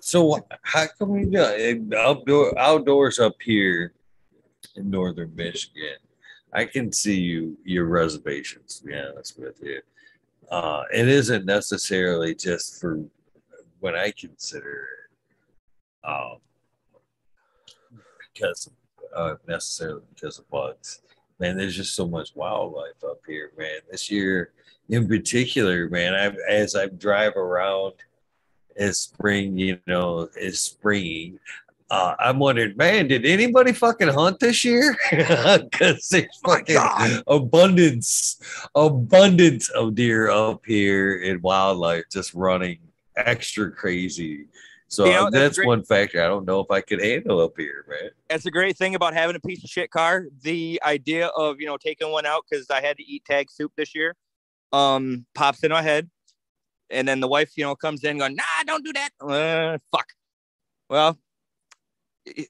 so 0.00 0.44
how 0.62 0.86
come 0.98 1.10
we 1.10 1.26
got 1.26 1.58
outdoor 1.96 2.58
outdoors 2.58 3.18
up 3.18 3.34
here 3.40 3.94
in 4.76 4.90
northern 4.90 5.34
Michigan? 5.34 5.96
I 6.52 6.64
can 6.66 6.92
see 6.92 7.20
you 7.20 7.56
your 7.64 7.86
reservations. 7.86 8.80
To 8.80 8.86
be 8.86 8.94
honest 8.94 9.38
with 9.38 9.60
you, 9.62 9.80
uh, 10.50 10.82
it 10.92 11.08
isn't 11.08 11.44
necessarily 11.44 12.34
just 12.34 12.80
for 12.80 13.00
what 13.80 13.94
I 13.94 14.12
consider 14.12 14.86
um, 16.04 16.38
because 18.32 18.70
uh, 19.14 19.34
necessarily 19.46 20.02
because 20.14 20.38
of 20.38 20.48
bugs. 20.50 21.00
Man, 21.40 21.56
there's 21.56 21.76
just 21.76 21.94
so 21.94 22.06
much 22.06 22.34
wildlife 22.34 23.02
up 23.06 23.20
here, 23.26 23.52
man. 23.58 23.80
This 23.90 24.10
year, 24.10 24.52
in 24.88 25.08
particular, 25.08 25.88
man, 25.88 26.14
I 26.14 26.34
as 26.48 26.76
I 26.76 26.86
drive 26.86 27.36
around 27.36 27.94
as 28.76 28.98
spring, 28.98 29.58
you 29.58 29.78
know, 29.86 30.28
is 30.36 30.60
springing. 30.60 31.38
Uh, 31.90 32.14
I'm 32.18 32.38
wondering, 32.38 32.76
man, 32.76 33.08
did 33.08 33.26
anybody 33.26 33.72
fucking 33.72 34.08
hunt 34.08 34.40
this 34.40 34.64
year? 34.64 34.96
Because 35.10 36.08
there's 36.08 36.26
oh 36.44 36.48
fucking 36.48 36.76
oh 36.78 37.36
abundance, 37.36 38.40
abundance 38.74 39.68
of 39.70 39.94
deer 39.94 40.30
up 40.30 40.62
here 40.66 41.16
in 41.22 41.42
wildlife 41.42 42.04
just 42.10 42.34
running 42.34 42.78
extra 43.16 43.70
crazy 43.70 44.46
so 44.94 45.06
you 45.06 45.12
know, 45.12 45.30
that's, 45.30 45.56
that's 45.56 45.66
one 45.66 45.82
factor. 45.82 46.22
I 46.22 46.28
don't 46.28 46.46
know 46.46 46.60
if 46.60 46.70
I 46.70 46.80
could 46.80 47.02
handle 47.02 47.40
up 47.40 47.54
here, 47.56 47.84
man. 47.88 48.10
That's 48.28 48.46
a 48.46 48.50
great 48.50 48.76
thing 48.76 48.94
about 48.94 49.12
having 49.12 49.34
a 49.34 49.40
piece 49.40 49.64
of 49.64 49.70
shit 49.70 49.90
car. 49.90 50.26
The 50.42 50.80
idea 50.84 51.28
of 51.28 51.58
you 51.58 51.66
know 51.66 51.76
taking 51.76 52.12
one 52.12 52.26
out 52.26 52.44
because 52.48 52.70
I 52.70 52.80
had 52.80 52.96
to 52.98 53.02
eat 53.02 53.24
tag 53.24 53.50
soup 53.50 53.72
this 53.76 53.94
year, 53.94 54.14
um, 54.72 55.26
pops 55.34 55.64
in 55.64 55.72
my 55.72 55.82
head, 55.82 56.08
and 56.90 57.08
then 57.08 57.18
the 57.18 57.26
wife, 57.26 57.52
you 57.56 57.64
know, 57.64 57.74
comes 57.74 58.04
in 58.04 58.18
going, 58.18 58.36
"Nah, 58.36 58.64
don't 58.66 58.84
do 58.84 58.92
that." 58.92 59.10
Uh, 59.20 59.78
fuck. 59.90 60.06
Well, 60.88 61.18
it, 62.26 62.48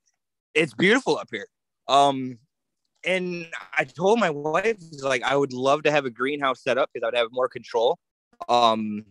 it's 0.55 0.75
beautiful 0.75 1.17
up 1.17 1.29
here. 1.31 1.47
Um, 1.89 2.39
and 3.05 3.47
I 3.77 3.85
told 3.85 4.19
my 4.19 4.31
wife, 4.31 4.79
like, 5.03 5.23
I 5.23 5.37
would 5.37 5.53
love 5.53 5.83
to 5.83 5.91
have 5.91 6.05
a 6.07 6.11
greenhouse 6.11 6.63
set 6.63 6.79
up 6.79 6.91
because 6.93 7.05
I 7.05 7.09
would 7.09 7.17
have 7.17 7.29
more 7.33 7.49
control, 7.49 7.99
um, 8.49 9.05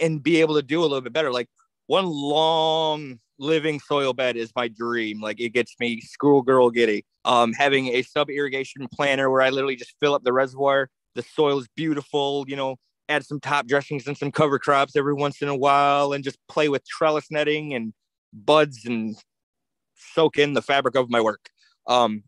and 0.00 0.22
be 0.22 0.40
able 0.40 0.56
to 0.56 0.62
do 0.62 0.80
a 0.80 0.82
little 0.82 1.00
bit 1.00 1.12
better. 1.12 1.32
Like 1.32 1.48
one 1.86 2.06
long 2.06 3.20
living 3.38 3.80
soil 3.80 4.12
bed 4.12 4.36
is 4.36 4.50
my 4.56 4.68
dream. 4.68 5.20
Like 5.20 5.40
it 5.40 5.50
gets 5.50 5.74
me 5.78 6.00
schoolgirl 6.00 6.70
giddy. 6.70 7.04
Um, 7.24 7.52
having 7.52 7.88
a 7.88 8.02
sub 8.02 8.30
irrigation 8.30 8.86
planter 8.92 9.30
where 9.30 9.42
I 9.42 9.50
literally 9.50 9.76
just 9.76 9.94
fill 10.00 10.14
up 10.14 10.24
the 10.24 10.32
reservoir. 10.32 10.88
The 11.14 11.22
soil 11.22 11.58
is 11.58 11.68
beautiful. 11.76 12.44
You 12.48 12.56
know, 12.56 12.76
add 13.08 13.24
some 13.24 13.40
top 13.40 13.66
dressings 13.66 14.06
and 14.06 14.16
some 14.16 14.32
cover 14.32 14.58
crops 14.58 14.96
every 14.96 15.14
once 15.14 15.42
in 15.42 15.48
a 15.48 15.56
while, 15.56 16.12
and 16.12 16.24
just 16.24 16.38
play 16.48 16.68
with 16.68 16.86
trellis 16.86 17.30
netting 17.30 17.74
and 17.74 17.92
buds 18.44 18.84
and 18.84 19.16
soak 19.96 20.38
in 20.38 20.52
the 20.52 20.62
fabric 20.62 20.94
of 20.94 21.10
my 21.10 21.20
work. 21.20 21.48
Um, 21.86 22.24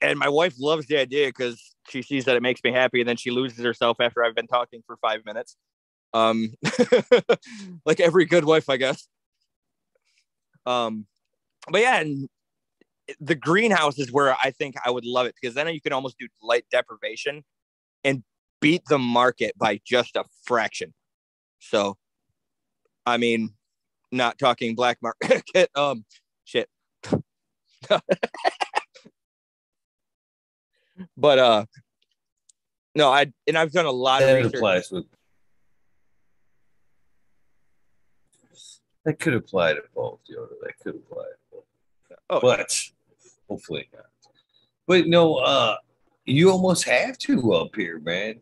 and 0.00 0.18
my 0.18 0.28
wife 0.28 0.54
loves 0.58 0.86
the 0.86 0.98
idea 0.98 1.28
because 1.28 1.74
she 1.88 2.02
sees 2.02 2.24
that 2.26 2.36
it 2.36 2.42
makes 2.42 2.62
me 2.62 2.72
happy, 2.72 3.00
and 3.00 3.08
then 3.08 3.16
she 3.16 3.30
loses 3.30 3.64
herself 3.64 3.98
after 4.00 4.24
I've 4.24 4.34
been 4.34 4.46
talking 4.46 4.82
for 4.86 4.96
five 4.96 5.24
minutes. 5.24 5.56
Um 6.14 6.54
like 7.84 8.00
every 8.00 8.24
good 8.24 8.44
wife 8.44 8.68
i 8.70 8.76
guess. 8.76 9.08
Um 10.64 11.06
but 11.70 11.80
yeah 11.80 12.00
and 12.00 12.28
the 13.20 13.34
greenhouse 13.34 13.98
is 13.98 14.12
where 14.12 14.34
i 14.42 14.50
think 14.50 14.74
i 14.84 14.90
would 14.90 15.06
love 15.06 15.26
it 15.26 15.34
because 15.40 15.54
then 15.54 15.66
you 15.68 15.80
can 15.80 15.94
almost 15.94 16.18
do 16.18 16.28
light 16.42 16.64
deprivation 16.70 17.42
and 18.04 18.22
beat 18.60 18.82
the 18.88 18.98
market 18.98 19.56
by 19.56 19.80
just 19.84 20.16
a 20.16 20.24
fraction. 20.44 20.94
So 21.58 21.96
i 23.04 23.16
mean 23.16 23.50
not 24.12 24.38
talking 24.38 24.74
black 24.74 24.98
market 25.02 25.42
um 25.74 26.04
shit 26.44 26.68
but 31.16 31.38
uh 31.38 31.64
no 32.94 33.10
i 33.10 33.30
and 33.46 33.56
i've 33.56 33.72
done 33.72 33.86
a 33.86 33.90
lot 33.90 34.22
of 34.22 34.28
research. 34.34 34.90
with 34.90 35.04
That 39.08 39.18
could 39.18 39.32
apply 39.32 39.72
to 39.72 39.80
both, 39.94 40.20
Yoda. 40.30 40.50
That 40.62 40.78
could 40.82 40.96
apply 40.96 41.24
to 41.24 41.30
both. 41.50 41.64
Oh, 42.28 42.40
but 42.40 42.78
hopefully 43.48 43.88
not. 43.90 44.04
But 44.86 45.06
no, 45.06 45.36
uh, 45.36 45.76
you 46.26 46.50
almost 46.50 46.84
have 46.84 47.16
to 47.20 47.54
up 47.54 47.74
here, 47.74 48.00
man. 48.00 48.38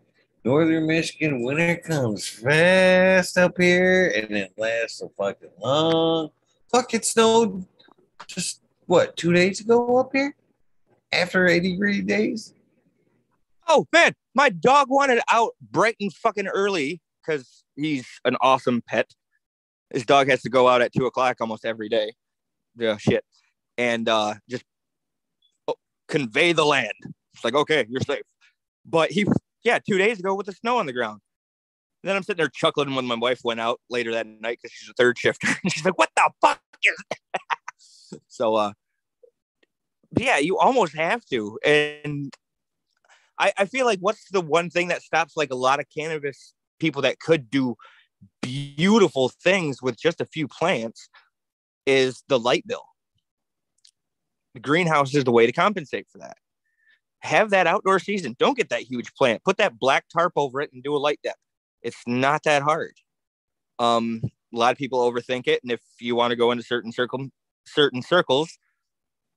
Northern 0.46 0.86
Michigan 0.86 1.42
winter 1.42 1.76
comes 1.76 2.28
fast 2.28 3.36
up 3.36 3.58
here 3.58 4.12
and 4.14 4.30
it 4.36 4.52
lasts 4.56 4.98
so 4.98 5.10
fucking 5.18 5.50
long. 5.60 6.30
Fuck, 6.70 6.94
it 6.94 7.04
snowed 7.04 7.66
just 8.28 8.62
what, 8.86 9.16
two 9.16 9.32
days 9.32 9.60
ago 9.60 9.98
up 9.98 10.10
here? 10.12 10.36
After 11.10 11.48
80 11.48 11.72
degree 11.72 12.00
days? 12.00 12.54
Oh 13.66 13.86
man, 13.92 14.12
my 14.34 14.48
dog 14.48 14.88
wanted 14.88 15.20
out 15.28 15.54
bright 15.60 15.96
and 16.00 16.12
fucking 16.14 16.46
early 16.46 17.00
because 17.20 17.64
he's 17.74 18.06
an 18.24 18.36
awesome 18.40 18.82
pet 18.86 19.10
his 19.90 20.04
dog 20.04 20.28
has 20.28 20.42
to 20.42 20.48
go 20.48 20.68
out 20.68 20.82
at 20.82 20.92
two 20.92 21.06
o'clock 21.06 21.36
almost 21.40 21.64
every 21.64 21.88
day. 21.88 22.12
Yeah, 22.76 22.96
shit. 22.96 23.24
And 23.78 24.08
uh, 24.08 24.34
just 24.48 24.64
oh, 25.68 25.74
convey 26.08 26.52
the 26.52 26.64
land. 26.64 26.92
It's 27.34 27.44
like, 27.44 27.54
okay, 27.54 27.86
you're 27.88 28.00
safe. 28.00 28.22
But 28.84 29.10
he, 29.10 29.26
yeah, 29.66 29.80
two 29.80 29.98
days 29.98 30.20
ago 30.20 30.34
with 30.34 30.46
the 30.46 30.52
snow 30.52 30.78
on 30.78 30.86
the 30.86 30.92
ground. 30.92 31.20
And 32.02 32.08
then 32.08 32.16
I'm 32.16 32.22
sitting 32.22 32.38
there 32.38 32.48
chuckling 32.48 32.94
when 32.94 33.04
my 33.04 33.16
wife 33.16 33.40
went 33.42 33.58
out 33.58 33.80
later 33.90 34.12
that 34.12 34.24
night 34.24 34.58
because 34.62 34.72
she's 34.72 34.88
a 34.88 34.94
third 34.94 35.18
shifter. 35.18 35.48
and 35.48 35.72
she's 35.72 35.84
like, 35.84 35.98
what 35.98 36.10
the 36.14 36.30
fuck 36.40 36.60
is 36.84 36.94
So, 38.28 38.54
uh, 38.54 38.72
yeah, 40.16 40.38
you 40.38 40.56
almost 40.56 40.94
have 40.94 41.24
to. 41.26 41.58
And 41.64 42.32
I, 43.40 43.52
I 43.58 43.64
feel 43.64 43.86
like 43.86 43.98
what's 43.98 44.30
the 44.30 44.40
one 44.40 44.70
thing 44.70 44.86
that 44.88 45.02
stops 45.02 45.36
like 45.36 45.50
a 45.50 45.56
lot 45.56 45.80
of 45.80 45.86
cannabis 45.94 46.54
people 46.78 47.02
that 47.02 47.18
could 47.18 47.50
do 47.50 47.74
beautiful 48.40 49.30
things 49.42 49.82
with 49.82 49.98
just 49.98 50.20
a 50.20 50.26
few 50.26 50.46
plants 50.46 51.08
is 51.86 52.22
the 52.28 52.38
light 52.38 52.64
bill. 52.68 52.84
The 54.54 54.60
greenhouse 54.60 55.12
is 55.12 55.24
the 55.24 55.32
way 55.32 55.44
to 55.44 55.52
compensate 55.52 56.06
for 56.08 56.18
that. 56.18 56.36
Have 57.20 57.50
that 57.50 57.66
outdoor 57.66 57.98
season. 57.98 58.36
Don't 58.38 58.56
get 58.56 58.68
that 58.70 58.82
huge 58.82 59.12
plant. 59.14 59.44
Put 59.44 59.56
that 59.58 59.78
black 59.78 60.06
tarp 60.08 60.32
over 60.36 60.60
it 60.60 60.72
and 60.72 60.82
do 60.82 60.94
a 60.94 60.98
light 60.98 61.20
depth. 61.22 61.40
It's 61.82 62.02
not 62.06 62.42
that 62.44 62.62
hard. 62.62 62.94
Um, 63.78 64.22
a 64.24 64.56
lot 64.56 64.72
of 64.72 64.78
people 64.78 65.00
overthink 65.00 65.46
it, 65.46 65.62
and 65.62 65.72
if 65.72 65.80
you 66.00 66.16
want 66.16 66.30
to 66.30 66.36
go 66.36 66.50
into 66.50 66.62
certain 66.62 66.92
circle, 66.92 67.28
certain 67.66 68.02
circles, 68.02 68.58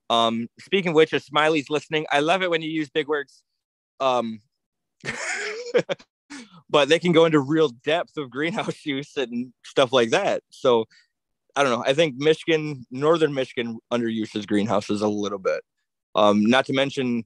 um, 0.09 0.47
speaking 0.59 0.89
of 0.89 0.95
which, 0.95 1.13
if 1.13 1.23
Smiley's 1.23 1.69
listening, 1.69 2.05
I 2.11 2.19
love 2.19 2.41
it 2.41 2.49
when 2.49 2.61
you 2.61 2.69
use 2.69 2.89
big 2.89 3.07
words. 3.07 3.43
Um, 3.99 4.39
but 6.69 6.89
they 6.89 6.99
can 6.99 7.11
go 7.11 7.25
into 7.25 7.39
real 7.39 7.69
depth 7.69 8.17
of 8.17 8.29
greenhouse 8.29 8.85
use 8.85 9.15
and 9.17 9.53
stuff 9.63 9.93
like 9.93 10.11
that. 10.11 10.41
So 10.49 10.85
I 11.55 11.63
don't 11.63 11.71
know. 11.71 11.83
I 11.85 11.93
think 11.93 12.15
Michigan, 12.17 12.85
northern 12.91 13.33
Michigan, 13.33 13.79
underuses 13.91 14.47
greenhouses 14.47 15.01
a 15.01 15.07
little 15.07 15.39
bit. 15.39 15.61
Um, 16.15 16.45
not 16.45 16.65
to 16.67 16.73
mention, 16.73 17.23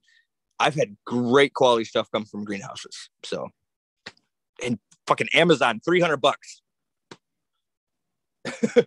I've 0.58 0.74
had 0.74 0.96
great 1.04 1.54
quality 1.54 1.84
stuff 1.84 2.08
come 2.12 2.24
from 2.24 2.44
greenhouses. 2.44 3.10
So, 3.24 3.48
and 4.64 4.78
fucking 5.06 5.28
Amazon, 5.34 5.80
three 5.84 6.00
hundred 6.00 6.18
bucks. 6.18 6.62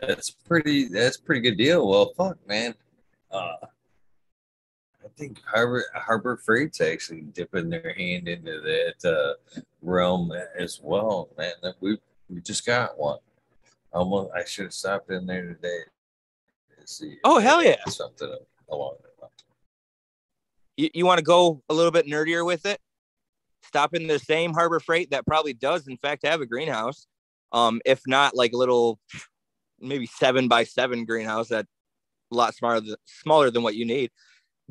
that's 0.00 0.30
pretty. 0.30 0.88
That's 0.88 1.16
pretty 1.16 1.40
good 1.40 1.56
deal. 1.56 1.88
Well, 1.88 2.12
fuck, 2.16 2.36
man. 2.46 2.74
Uh, 3.30 3.56
I 5.04 5.08
think 5.16 5.40
Harbor 5.44 5.84
Harbor 5.94 6.36
Freight's 6.36 6.80
actually 6.80 7.22
dipping 7.22 7.70
their 7.70 7.94
hand 7.96 8.28
into 8.28 8.60
that 8.60 9.04
uh, 9.08 9.62
realm 9.82 10.32
as 10.58 10.80
well, 10.82 11.28
man. 11.38 11.52
We 11.80 11.98
we 12.28 12.40
just 12.40 12.66
got 12.66 12.98
one. 12.98 13.18
Almost, 13.92 14.32
I 14.34 14.44
should 14.44 14.66
have 14.66 14.74
stopped 14.74 15.10
in 15.10 15.26
there 15.26 15.46
today 15.46 15.78
to 15.84 15.90
see. 16.86 17.16
Oh 17.24 17.38
hell 17.38 17.62
yeah! 17.62 17.76
Something 17.88 18.34
along 18.70 18.96
that. 19.02 19.30
You 20.76 20.90
you 20.92 21.06
want 21.06 21.18
to 21.18 21.24
go 21.24 21.62
a 21.68 21.74
little 21.74 21.90
bit 21.90 22.06
nerdier 22.06 22.44
with 22.44 22.66
it? 22.66 22.78
Stop 23.62 23.94
in 23.94 24.06
the 24.06 24.18
same 24.18 24.52
Harbor 24.52 24.78
Freight 24.78 25.10
that 25.10 25.26
probably 25.26 25.52
does 25.52 25.88
in 25.88 25.96
fact 25.96 26.26
have 26.26 26.40
a 26.40 26.46
greenhouse. 26.46 27.06
Um, 27.52 27.80
if 27.84 28.02
not 28.06 28.36
like 28.36 28.52
a 28.52 28.56
little, 28.56 28.98
maybe 29.80 30.06
seven 30.06 30.48
by 30.48 30.64
seven 30.64 31.04
greenhouse 31.04 31.48
that 31.48 31.66
a 32.32 32.34
lot 32.34 32.54
smaller 32.54 32.80
than, 32.80 32.96
smaller 33.04 33.50
than 33.50 33.62
what 33.62 33.74
you 33.74 33.86
need 33.86 34.10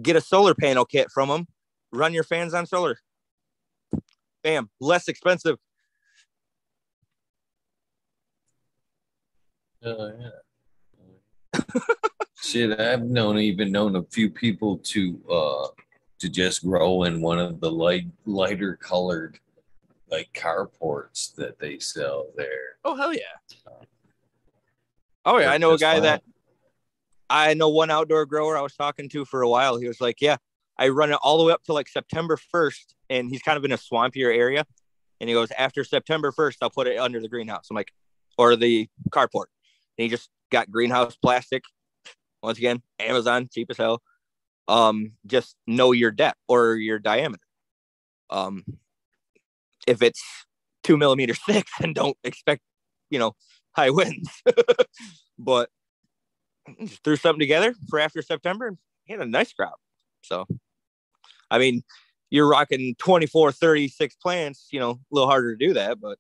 get 0.02 0.16
a 0.16 0.22
solar 0.22 0.54
panel 0.54 0.86
kit 0.86 1.10
from 1.12 1.30
them, 1.30 1.48
run 1.92 2.14
your 2.14 2.24
fans 2.24 2.54
on 2.54 2.66
solar. 2.66 2.98
Bam, 4.44 4.70
less 4.80 5.08
expensive. 5.08 5.58
Oh 9.84 10.12
yeah. 10.20 10.30
Shit, 12.42 12.80
I've 12.80 13.04
known 13.04 13.40
even 13.40 13.72
known 13.72 13.96
a 13.96 14.04
few 14.04 14.30
people 14.30 14.78
to 14.78 15.20
uh 15.30 15.68
to 16.20 16.30
just 16.30 16.64
grow 16.64 17.04
in 17.04 17.22
one 17.22 17.40
of 17.40 17.60
the 17.60 17.72
light 17.72 18.06
lighter 18.26 18.76
colored 18.76 19.40
like 20.10 20.32
carports 20.34 21.34
that 21.36 21.60
they 21.60 21.80
sell 21.80 22.28
there. 22.36 22.78
Oh 22.84 22.96
hell 22.96 23.14
yeah. 23.14 23.22
oh 25.26 25.40
yeah, 25.40 25.52
I 25.52 25.58
know 25.58 25.74
a 25.74 25.78
guy 25.78 25.96
fine. 25.96 26.04
that 26.04 26.24
I 27.30 27.54
know 27.54 27.70
one 27.70 27.90
outdoor 27.90 28.26
grower 28.26 28.58
I 28.58 28.62
was 28.62 28.76
talking 28.76 29.10
to 29.10 29.26
for 29.26 29.42
a 29.42 29.50
while. 29.50 29.78
He 29.78 29.88
was 29.88 30.00
like, 30.00 30.22
"Yeah, 30.22 30.38
I 30.78 30.90
run 30.90 31.12
it 31.12 31.20
all 31.22 31.38
the 31.38 31.44
way 31.44 31.54
up 31.54 31.64
to 31.64 31.74
like 31.74 31.88
September 31.88 32.38
1st, 32.54 32.94
and 33.10 33.30
he's 33.30 33.42
kind 33.42 33.58
of 33.58 33.66
in 33.66 33.72
a 33.72 33.78
swampier 33.78 34.36
area." 34.36 34.66
And 35.20 35.30
he 35.30 35.34
goes, 35.34 35.50
"After 35.52 35.84
September 35.84 36.32
1st, 36.32 36.58
I'll 36.62 36.70
put 36.70 36.88
it 36.88 36.98
under 36.98 37.20
the 37.20 37.30
greenhouse." 37.30 37.68
I'm 37.70 37.76
like, 37.76 37.92
"Or 38.38 38.56
the 38.56 38.88
carport." 39.10 39.46
He 39.98 40.10
just 40.10 40.30
got 40.52 40.70
greenhouse 40.72 41.16
plastic. 41.16 41.64
Once 42.42 42.58
again, 42.58 42.82
Amazon, 43.00 43.50
cheap 43.52 43.70
as 43.70 43.78
hell. 43.78 44.02
Um, 44.68 45.14
just 45.26 45.56
know 45.68 45.92
your 45.92 46.12
depth 46.12 46.40
or 46.48 46.76
your 46.76 47.00
diameter. 47.00 47.42
Um, 48.30 48.64
if 49.88 50.02
it's 50.02 50.24
two 50.84 50.98
millimeters 50.98 51.40
thick, 51.46 51.68
then 51.80 51.94
don't 51.94 52.18
expect, 52.24 52.62
you 53.10 53.20
know, 53.20 53.36
high 53.76 53.90
winds. 53.90 54.30
but 55.40 55.70
just 56.82 57.04
threw 57.04 57.16
something 57.16 57.40
together 57.40 57.74
for 57.90 58.00
after 58.00 58.22
September 58.22 58.68
and 58.68 58.78
had 59.08 59.22
a 59.22 59.26
nice 59.26 59.54
crop. 59.54 59.80
So, 60.24 60.48
I 61.52 61.60
mean, 61.60 61.84
you're 62.30 62.48
rocking 62.48 62.96
24, 62.98 63.52
36 63.52 64.16
plants, 64.16 64.68
you 64.72 64.80
know, 64.80 64.92
a 64.92 65.00
little 65.12 65.30
harder 65.30 65.56
to 65.56 65.68
do 65.68 65.74
that, 65.76 66.00
but 66.02 66.18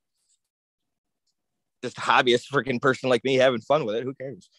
just 1.83 1.97
hobbyist 1.97 2.51
freaking 2.51 2.81
person 2.81 3.09
like 3.09 3.23
me 3.23 3.35
having 3.35 3.61
fun 3.61 3.85
with 3.85 3.95
it. 3.95 4.03
Who 4.03 4.13
cares? 4.13 4.49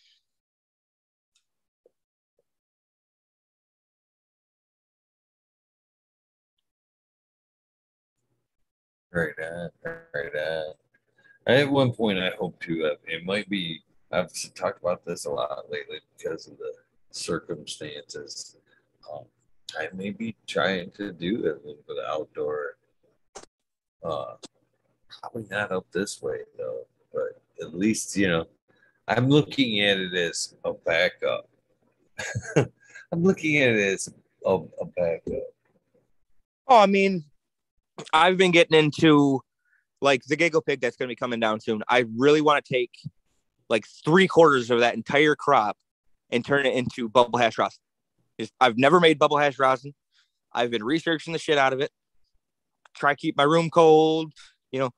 Right 9.12 9.34
on, 9.42 9.70
right 10.14 10.36
on. 10.36 10.74
At 11.46 11.70
one 11.70 11.92
point, 11.92 12.18
I 12.18 12.30
hope 12.38 12.60
to. 12.62 12.86
Uh, 12.86 12.94
it 13.06 13.24
might 13.24 13.48
be 13.48 13.82
I've 14.12 14.30
talked 14.54 14.80
about 14.80 15.04
this 15.04 15.24
a 15.24 15.30
lot 15.30 15.70
lately 15.70 15.98
because 16.16 16.46
of 16.46 16.58
the 16.58 16.72
circumstances. 17.10 18.56
Um, 19.12 19.24
I 19.78 19.88
may 19.92 20.10
be 20.10 20.36
trying 20.46 20.90
to 20.92 21.12
do 21.12 21.40
a 21.40 21.58
little 21.66 21.82
bit 21.86 21.98
of 21.98 22.20
outdoor. 22.20 22.76
Uh, 24.02 24.34
probably 25.20 25.46
not 25.50 25.72
up 25.72 25.86
this 25.92 26.22
way 26.22 26.38
though, 26.56 26.86
but 27.16 27.66
at 27.66 27.74
least 27.74 28.16
you 28.16 28.28
know, 28.28 28.44
I'm 29.08 29.28
looking 29.28 29.80
at 29.80 29.98
it 29.98 30.14
as 30.14 30.54
a 30.64 30.72
backup. 30.74 31.48
I'm 32.56 33.22
looking 33.22 33.58
at 33.58 33.70
it 33.70 33.94
as 33.94 34.08
a, 34.44 34.50
a 34.50 34.84
backup. 34.96 35.42
Oh, 36.68 36.80
I 36.80 36.86
mean, 36.86 37.24
I've 38.12 38.36
been 38.36 38.50
getting 38.50 38.78
into 38.78 39.40
like 40.02 40.22
the 40.24 40.36
Giggle 40.36 40.60
Pig 40.60 40.80
that's 40.80 40.96
going 40.96 41.08
to 41.08 41.12
be 41.12 41.16
coming 41.16 41.40
down 41.40 41.60
soon. 41.60 41.82
I 41.88 42.04
really 42.16 42.40
want 42.40 42.64
to 42.64 42.72
take 42.72 42.90
like 43.68 43.84
three 44.04 44.28
quarters 44.28 44.70
of 44.70 44.80
that 44.80 44.94
entire 44.94 45.34
crop 45.34 45.76
and 46.30 46.44
turn 46.44 46.66
it 46.66 46.74
into 46.74 47.08
bubble 47.08 47.38
hash 47.38 47.58
rosin. 47.58 47.78
I've 48.60 48.76
never 48.76 49.00
made 49.00 49.18
bubble 49.18 49.38
hash 49.38 49.58
rosin. 49.58 49.94
I've 50.52 50.70
been 50.70 50.84
researching 50.84 51.32
the 51.32 51.38
shit 51.38 51.58
out 51.58 51.72
of 51.72 51.80
it. 51.80 51.90
Try 52.94 53.12
to 53.12 53.16
keep 53.16 53.36
my 53.36 53.44
room 53.44 53.70
cold. 53.70 54.32
You 54.72 54.80
know, 54.80 54.90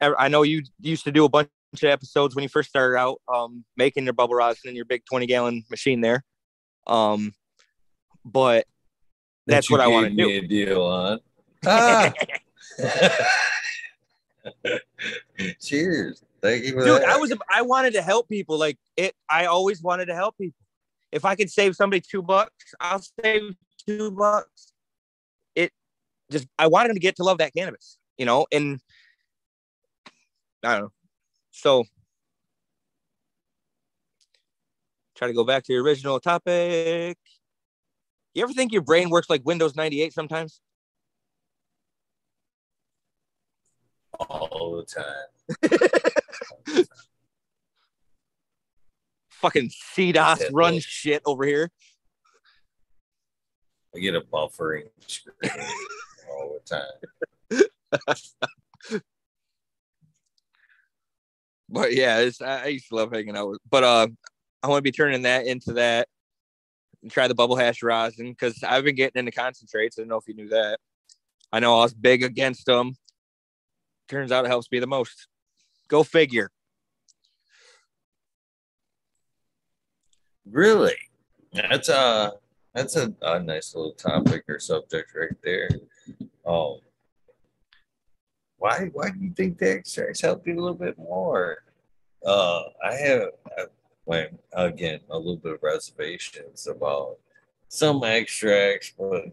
I 0.00 0.28
know 0.28 0.42
you 0.42 0.62
used 0.80 1.04
to 1.04 1.12
do 1.12 1.24
a 1.24 1.28
bunch 1.28 1.48
episodes 1.82 2.34
when 2.34 2.42
you 2.42 2.48
first 2.48 2.68
started 2.68 2.96
out 2.96 3.20
um, 3.32 3.64
making 3.76 4.04
your 4.04 4.12
bubble 4.12 4.34
rosin 4.34 4.70
in 4.70 4.76
your 4.76 4.84
big 4.84 5.04
20 5.06 5.26
gallon 5.26 5.64
machine 5.70 6.00
there. 6.00 6.24
Um, 6.86 7.32
but 8.24 8.66
that's 9.46 9.68
that 9.68 9.72
what 9.72 9.80
I 9.80 9.88
want 9.88 10.10
to 10.10 10.14
do. 10.14 10.28
A 10.28 10.40
deal 10.40 10.82
on. 10.82 11.20
Ah. 11.64 12.12
Cheers. 15.60 16.24
Thank 16.40 16.64
you, 16.64 16.72
dude. 16.72 16.84
That. 16.84 17.04
I 17.04 17.16
was 17.18 17.32
I 17.48 17.62
wanted 17.62 17.92
to 17.92 18.02
help 18.02 18.28
people. 18.28 18.58
Like 18.58 18.78
it, 18.96 19.14
I 19.30 19.46
always 19.46 19.80
wanted 19.80 20.06
to 20.06 20.14
help 20.16 20.36
people. 20.36 20.58
If 21.12 21.24
I 21.24 21.36
could 21.36 21.50
save 21.50 21.76
somebody 21.76 22.00
two 22.00 22.20
bucks, 22.20 22.74
I'll 22.80 23.00
save 23.22 23.54
two 23.86 24.10
bucks. 24.10 24.72
It 25.54 25.70
just 26.32 26.48
I 26.58 26.66
wanted 26.66 26.88
them 26.88 26.96
to 26.96 27.00
get 27.00 27.14
to 27.16 27.22
love 27.22 27.38
that 27.38 27.54
cannabis, 27.54 27.96
you 28.18 28.26
know, 28.26 28.46
and 28.50 28.80
I 30.64 30.72
don't 30.72 30.82
know. 30.82 30.92
So 31.52 31.84
try 35.14 35.28
to 35.28 35.34
go 35.34 35.44
back 35.44 35.62
to 35.64 35.72
your 35.72 35.84
original 35.84 36.18
topic. 36.18 37.16
You 38.34 38.42
ever 38.42 38.52
think 38.52 38.72
your 38.72 38.82
brain 38.82 39.10
works 39.10 39.30
like 39.30 39.42
Windows 39.44 39.76
98 39.76 40.12
sometimes? 40.12 40.60
All 44.18 44.76
the 44.76 44.84
time. 44.84 45.28
Fucking 49.30 49.68
CDOS 49.68 50.48
run 50.52 50.80
shit 50.80 51.22
over 51.26 51.44
here. 51.44 51.70
I 53.94 53.98
get 53.98 54.14
a 54.14 54.22
buffering 54.22 54.88
screen 55.06 55.52
all 56.30 56.58
the 56.64 56.82
time. 57.50 57.62
but 61.72 61.94
yeah, 61.94 62.18
it's, 62.18 62.40
I 62.40 62.66
used 62.66 62.88
to 62.90 62.96
love 62.96 63.12
hanging 63.12 63.36
out 63.36 63.48
with. 63.48 63.60
But 63.68 63.82
uh, 63.82 64.06
I 64.62 64.68
want 64.68 64.78
to 64.78 64.82
be 64.82 64.92
turning 64.92 65.22
that 65.22 65.46
into 65.46 65.72
that. 65.74 66.08
And 67.02 67.10
try 67.10 67.26
the 67.26 67.34
bubble 67.34 67.56
hash 67.56 67.82
rosin 67.82 68.30
because 68.30 68.62
I've 68.62 68.84
been 68.84 68.94
getting 68.94 69.18
into 69.18 69.32
concentrates. 69.32 69.98
I 69.98 70.02
don't 70.02 70.08
know 70.08 70.18
if 70.18 70.28
you 70.28 70.34
knew 70.34 70.50
that. 70.50 70.78
I 71.52 71.58
know 71.58 71.80
I 71.80 71.82
was 71.82 71.94
big 71.94 72.22
against 72.22 72.66
them. 72.66 72.94
Turns 74.08 74.30
out 74.30 74.44
it 74.44 74.48
helps 74.48 74.70
me 74.70 74.78
the 74.78 74.86
most. 74.86 75.26
Go 75.88 76.04
figure. 76.04 76.48
Really? 80.48 80.94
That's 81.52 81.88
a 81.88 82.34
that's 82.72 82.96
a, 82.96 83.12
a 83.22 83.40
nice 83.40 83.74
little 83.74 83.92
topic 83.92 84.44
or 84.48 84.58
subject 84.58 85.12
right 85.14 85.36
there. 85.42 85.68
Um, 86.46 86.78
why 88.62 88.88
why 88.92 89.10
do 89.10 89.18
you 89.18 89.32
think 89.32 89.58
the 89.58 89.78
exercise 89.78 90.20
helped 90.20 90.46
you 90.46 90.54
a 90.54 90.62
little 90.62 90.78
bit 90.78 90.96
more? 90.96 91.64
Uh, 92.24 92.62
I 92.84 92.94
have 92.94 93.30
like 94.06 94.32
again 94.52 95.00
a 95.10 95.18
little 95.18 95.36
bit 95.36 95.54
of 95.54 95.62
reservations 95.62 96.68
about 96.68 97.18
some 97.66 98.04
extracts, 98.04 98.92
but 98.96 99.24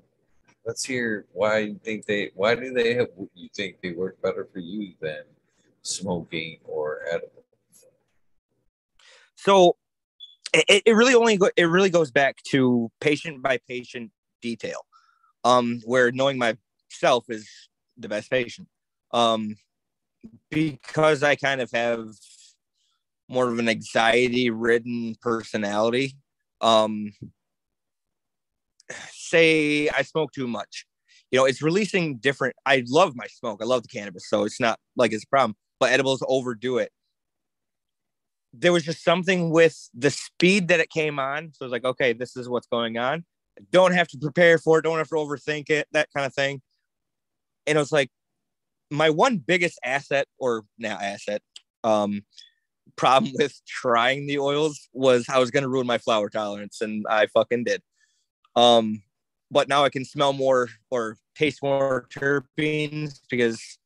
let's 0.66 0.84
hear 0.84 1.26
why 1.32 1.60
you 1.60 1.80
think 1.84 2.08
they 2.08 2.32
why 2.34 2.56
do 2.56 2.74
they 2.74 2.96
have 2.96 3.10
you 3.36 3.50
think 3.56 3.76
they 3.84 3.92
work 3.92 4.20
better 4.24 4.48
for 4.52 4.60
you 4.60 4.94
than 5.00 5.22
smoking 5.84 6.58
or 6.66 7.02
edibles? 7.12 7.86
So 9.36 9.76
it, 10.54 10.82
it 10.88 10.94
really 10.94 11.14
only 11.14 11.38
go, 11.38 11.52
it 11.56 11.66
really 11.66 11.92
goes 11.92 12.10
back 12.10 12.38
to 12.50 12.90
patient 13.00 13.44
by 13.44 13.60
patient 13.68 14.10
detail, 14.42 14.82
um, 15.44 15.82
where 15.86 16.12
knowing 16.12 16.40
myself 16.40 17.26
is 17.30 17.48
the 17.96 18.10
best 18.10 18.32
patient, 18.32 18.68
um, 19.12 19.56
because 20.50 21.24
I 21.24 21.36
kind 21.36 21.62
of 21.62 21.72
have 21.72 22.08
more 23.28 23.50
of 23.52 23.60
an 23.60 23.70
anxiety 23.70 24.50
ridden 24.50 25.16
personality. 25.22 26.16
Um, 26.62 27.14
say 29.12 29.88
I 29.90 30.02
smoke 30.02 30.32
too 30.34 30.48
much, 30.48 30.86
you 31.32 31.38
know, 31.38 31.46
it's 31.46 31.62
releasing 31.62 32.18
different. 32.18 32.56
I 32.66 32.84
love 32.88 33.14
my 33.16 33.28
smoke. 33.28 33.60
I 33.62 33.66
love 33.66 33.84
the 33.84 33.88
cannabis, 33.88 34.28
so 34.28 34.44
it's 34.44 34.60
not 34.60 34.80
like 34.96 35.14
it's 35.14 35.24
a 35.24 35.28
problem. 35.28 35.56
But 35.80 35.92
edibles 35.92 36.24
overdo 36.28 36.78
it. 36.80 36.92
There 38.52 38.74
was 38.74 38.84
just 38.84 39.04
something 39.04 39.52
with 39.52 39.90
the 39.94 40.10
speed 40.10 40.70
that 40.70 40.80
it 40.80 40.90
came 40.90 41.20
on. 41.20 41.52
So 41.54 41.66
it's 41.66 41.72
like, 41.72 41.86
okay, 41.86 42.14
this 42.14 42.36
is 42.36 42.50
what's 42.50 42.68
going 42.68 42.98
on. 42.98 43.24
Don't 43.72 43.94
have 43.94 44.08
to 44.10 44.18
prepare 44.18 44.58
for 44.58 44.80
it. 44.80 44.82
Don't 44.82 44.98
have 44.98 45.10
to 45.10 45.16
overthink 45.16 45.70
it. 45.70 45.88
That 45.92 46.10
kind 46.16 46.26
of 46.26 46.34
thing. 46.34 46.62
And 47.68 47.78
it 47.78 47.80
was 47.80 47.92
like 47.92 48.10
my 48.92 49.10
one 49.10 49.38
biggest 49.38 49.80
asset, 49.84 50.28
or 50.40 50.64
now 50.78 50.98
asset, 51.00 51.42
um, 51.84 52.24
problem 52.96 53.34
with 53.38 53.60
trying 53.68 54.28
the 54.28 54.40
oils 54.40 54.90
was 54.94 55.26
I 55.30 55.40
was 55.40 55.52
going 55.52 55.64
to 55.64 55.70
ruin 55.70 55.88
my 55.88 55.98
flower 55.98 56.30
tolerance, 56.30 56.82
and 56.82 57.06
I 57.10 57.28
fucking 57.28 57.66
did. 57.66 57.82
Um, 58.56 59.04
but 59.52 59.68
now 59.68 59.84
I 59.84 59.90
can 59.90 60.06
smell 60.06 60.34
more 60.34 60.70
or 60.92 61.18
taste 61.36 61.64
more 61.64 62.08
terpenes 62.14 63.20
because 63.30 63.80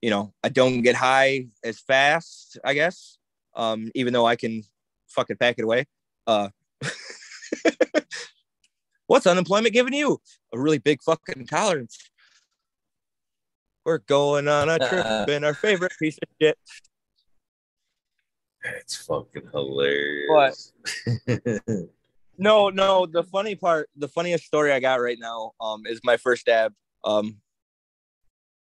you 0.00 0.10
know 0.10 0.32
I 0.44 0.48
don't 0.48 0.82
get 0.82 0.96
high 0.96 1.46
as 1.64 1.80
fast, 1.80 2.58
I 2.64 2.74
guess. 2.74 3.18
Um, 3.54 3.90
even 3.94 4.12
though 4.12 4.26
I 4.26 4.36
can 4.36 4.62
fucking 5.08 5.38
pack 5.38 5.56
it 5.58 5.64
away. 5.64 5.86
Uh, 6.26 6.48
what's 9.06 9.26
unemployment 9.26 9.72
giving 9.72 9.94
you? 9.94 10.20
A 10.52 10.58
really 10.58 10.78
big 10.78 11.02
fucking 11.02 11.46
tolerance. 11.46 11.98
We're 13.86 13.98
going 13.98 14.48
on 14.48 14.68
a 14.68 14.80
trip 14.80 15.28
in 15.28 15.44
our 15.44 15.54
favorite 15.54 15.92
piece 15.96 16.18
of 16.20 16.28
shit. 16.42 16.58
It's 18.64 18.96
fucking 18.96 19.48
hilarious. 19.52 20.72
What? 21.24 21.60
no, 22.36 22.68
no. 22.70 23.06
The 23.06 23.22
funny 23.22 23.54
part, 23.54 23.88
the 23.94 24.08
funniest 24.08 24.44
story 24.44 24.72
I 24.72 24.80
got 24.80 25.00
right 25.00 25.18
now, 25.20 25.52
um, 25.60 25.86
is 25.86 26.00
my 26.02 26.16
first 26.16 26.46
dab. 26.46 26.74
Um, 27.04 27.36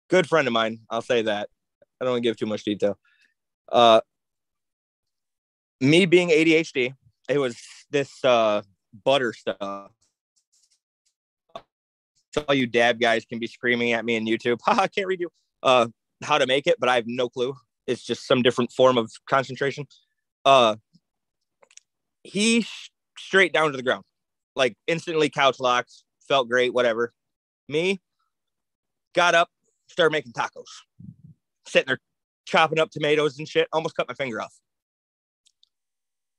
good 0.08 0.26
friend 0.26 0.48
of 0.48 0.54
mine. 0.54 0.78
I'll 0.88 1.02
say 1.02 1.20
that. 1.20 1.50
I 2.00 2.06
don't 2.06 2.12
want 2.12 2.22
to 2.22 2.26
give 2.26 2.38
too 2.38 2.46
much 2.46 2.64
detail. 2.64 2.98
Uh, 3.70 4.00
me 5.82 6.06
being 6.06 6.30
ADHD, 6.30 6.94
it 7.28 7.36
was 7.36 7.60
this 7.90 8.24
uh 8.24 8.62
butter 9.04 9.34
stuff. 9.34 9.90
So 12.32 12.44
all 12.48 12.54
you 12.54 12.66
dab 12.66 13.00
guys 13.00 13.24
can 13.24 13.38
be 13.38 13.46
screaming 13.46 13.92
at 13.92 14.04
me 14.04 14.16
in 14.16 14.24
YouTube. 14.24 14.60
I 14.66 14.86
can't 14.88 15.06
read 15.06 15.20
you. 15.20 15.30
Uh, 15.62 15.88
how 16.22 16.38
to 16.38 16.46
make 16.46 16.66
it, 16.66 16.76
but 16.78 16.88
I 16.88 16.96
have 16.96 17.06
no 17.06 17.28
clue 17.28 17.54
it's 17.90 18.04
just 18.04 18.26
some 18.26 18.42
different 18.42 18.70
form 18.72 18.96
of 18.96 19.10
concentration. 19.28 19.86
Uh, 20.44 20.76
he 22.22 22.62
sh- 22.62 22.90
straight 23.18 23.52
down 23.52 23.72
to 23.72 23.76
the 23.76 23.82
ground, 23.82 24.04
like 24.54 24.76
instantly 24.86 25.28
couch 25.28 25.58
locked, 25.58 26.04
felt 26.28 26.48
great, 26.48 26.72
whatever. 26.72 27.12
Me 27.68 28.00
got 29.14 29.34
up, 29.34 29.48
started 29.88 30.12
making 30.12 30.32
tacos, 30.32 30.64
sitting 31.66 31.88
there 31.88 31.98
chopping 32.46 32.78
up 32.78 32.90
tomatoes 32.90 33.38
and 33.38 33.48
shit, 33.48 33.68
almost 33.72 33.96
cut 33.96 34.08
my 34.08 34.14
finger 34.14 34.40
off. 34.40 34.54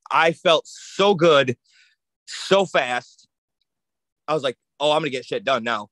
I 0.09 0.31
felt 0.31 0.67
so 0.67 1.15
good, 1.15 1.57
so 2.25 2.65
fast. 2.65 3.27
I 4.27 4.33
was 4.33 4.43
like, 4.43 4.57
oh, 4.81 4.91
I'm 4.91 4.99
gonna 4.99 5.11
get 5.11 5.25
shit 5.25 5.45
done 5.45 5.63
now. 5.63 5.87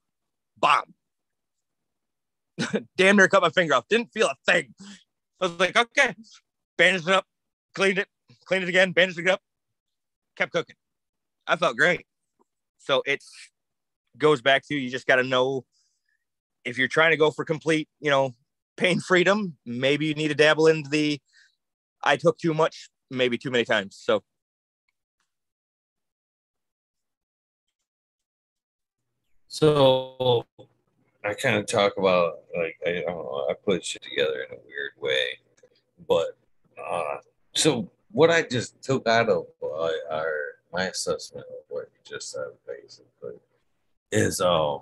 Bomb. 0.58 0.93
Damn 2.98 3.16
near 3.16 3.30
cut 3.30 3.42
my 3.42 3.50
finger 3.50 3.76
off. 3.76 3.88
Didn't 3.90 4.11
feel 4.11 4.27
a 4.27 4.51
thing. 4.51 4.74
I 5.40 5.45
was 5.45 5.59
like, 5.59 5.77
okay, 5.77 6.14
bandaged 6.77 7.08
it 7.08 7.14
up, 7.14 7.26
cleaned 7.74 8.00
it, 8.00 8.08
cleaned 8.45 8.64
it 8.64 8.69
again, 8.69 8.92
bandaged 8.92 9.19
it 9.19 9.30
up, 9.30 9.42
kept 10.35 10.51
cooking. 10.51 10.76
I 11.48 11.56
felt 11.56 11.77
great. 11.77 12.06
So 12.80 13.01
it 13.06 13.24
goes 14.18 14.42
back 14.42 14.68
to 14.68 14.76
you 14.76 14.90
just 14.90 15.08
got 15.08 15.16
to 15.16 15.24
know 15.24 15.64
if 16.66 16.77
you're 16.77 16.90
trying 16.90 17.11
to 17.11 17.18
go 17.18 17.32
for 17.32 17.45
complete, 17.45 17.88
you 18.01 18.09
know, 18.09 18.34
pain 18.76 19.00
freedom, 19.00 19.56
maybe 19.66 20.08
you 20.08 20.14
need 20.14 20.27
to 20.27 20.35
dabble 20.35 20.68
into 20.68 20.90
the 20.90 21.19
I 22.03 22.18
took 22.18 22.38
too 22.38 22.53
much, 22.53 22.90
maybe 23.09 23.38
too 23.38 23.51
many 23.51 23.66
times. 23.66 23.98
So 24.01 24.24
So 29.50 30.45
I 31.26 31.34
kind 31.34 31.56
of 31.56 31.66
talk 31.66 31.98
about 31.98 32.42
like 32.56 32.78
I 32.86 33.02
don't 33.02 33.08
know, 33.08 33.48
I 33.50 33.53
put 33.56 33.84
shit 33.84 34.03
together 34.03 34.45
in 34.48 34.56
a 34.56 34.61
weird 34.66 34.92
way, 35.00 35.40
but 36.08 36.38
uh, 36.80 37.18
so 37.56 37.90
what 38.11 38.30
I 38.30 38.44
just 38.44 38.82
took 38.84 39.08
out 39.08 39.28
of 39.28 39.48
uh, 39.64 39.90
our 40.11 40.34
my 40.72 40.84
assessment 40.84 41.48
of 41.50 41.66
what 41.68 41.90
you 41.92 42.18
just 42.18 42.32
said 42.32 42.45
basically 42.68 43.40
is 44.11 44.40
um 44.40 44.82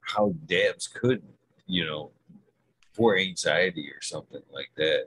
how 0.00 0.34
dabs 0.46 0.88
could 0.88 1.22
you 1.66 1.86
know 1.86 2.10
for 2.94 3.16
anxiety 3.16 3.88
or 3.88 4.02
something 4.02 4.42
like 4.52 4.70
that. 4.76 5.06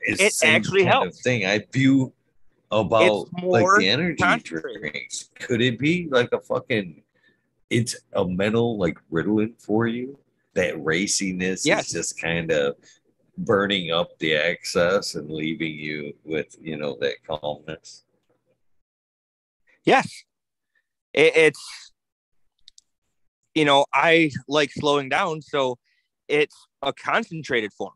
It's 0.00 0.42
it 0.42 0.48
actually 0.48 0.84
helps. 0.84 1.20
Thing 1.20 1.44
I 1.44 1.66
view 1.70 2.14
about 2.80 3.28
like 3.42 3.66
the 3.78 3.88
energy 3.88 4.42
drinks. 4.42 5.30
Could 5.34 5.62
it 5.62 5.78
be 5.78 6.08
like 6.10 6.32
a 6.32 6.40
fucking 6.40 7.02
it's 7.70 7.96
a 8.12 8.24
mental 8.24 8.78
like 8.78 8.98
Ritalin 9.10 9.60
for 9.60 9.86
you. 9.86 10.18
That 10.54 10.76
raciness 10.76 11.66
yes. 11.66 11.86
is 11.86 11.92
just 11.92 12.20
kind 12.20 12.52
of 12.52 12.76
burning 13.36 13.90
up 13.90 14.16
the 14.20 14.34
excess 14.34 15.16
and 15.16 15.28
leaving 15.28 15.74
you 15.74 16.14
with 16.24 16.56
you 16.60 16.76
know 16.76 16.96
that 17.00 17.16
calmness. 17.26 18.04
Yes, 19.84 20.24
it, 21.12 21.36
it's 21.36 21.92
you 23.54 23.64
know 23.64 23.86
I 23.92 24.30
like 24.46 24.70
slowing 24.70 25.08
down, 25.08 25.42
so 25.42 25.76
it's 26.28 26.56
a 26.82 26.92
concentrated 26.92 27.72
form. 27.72 27.94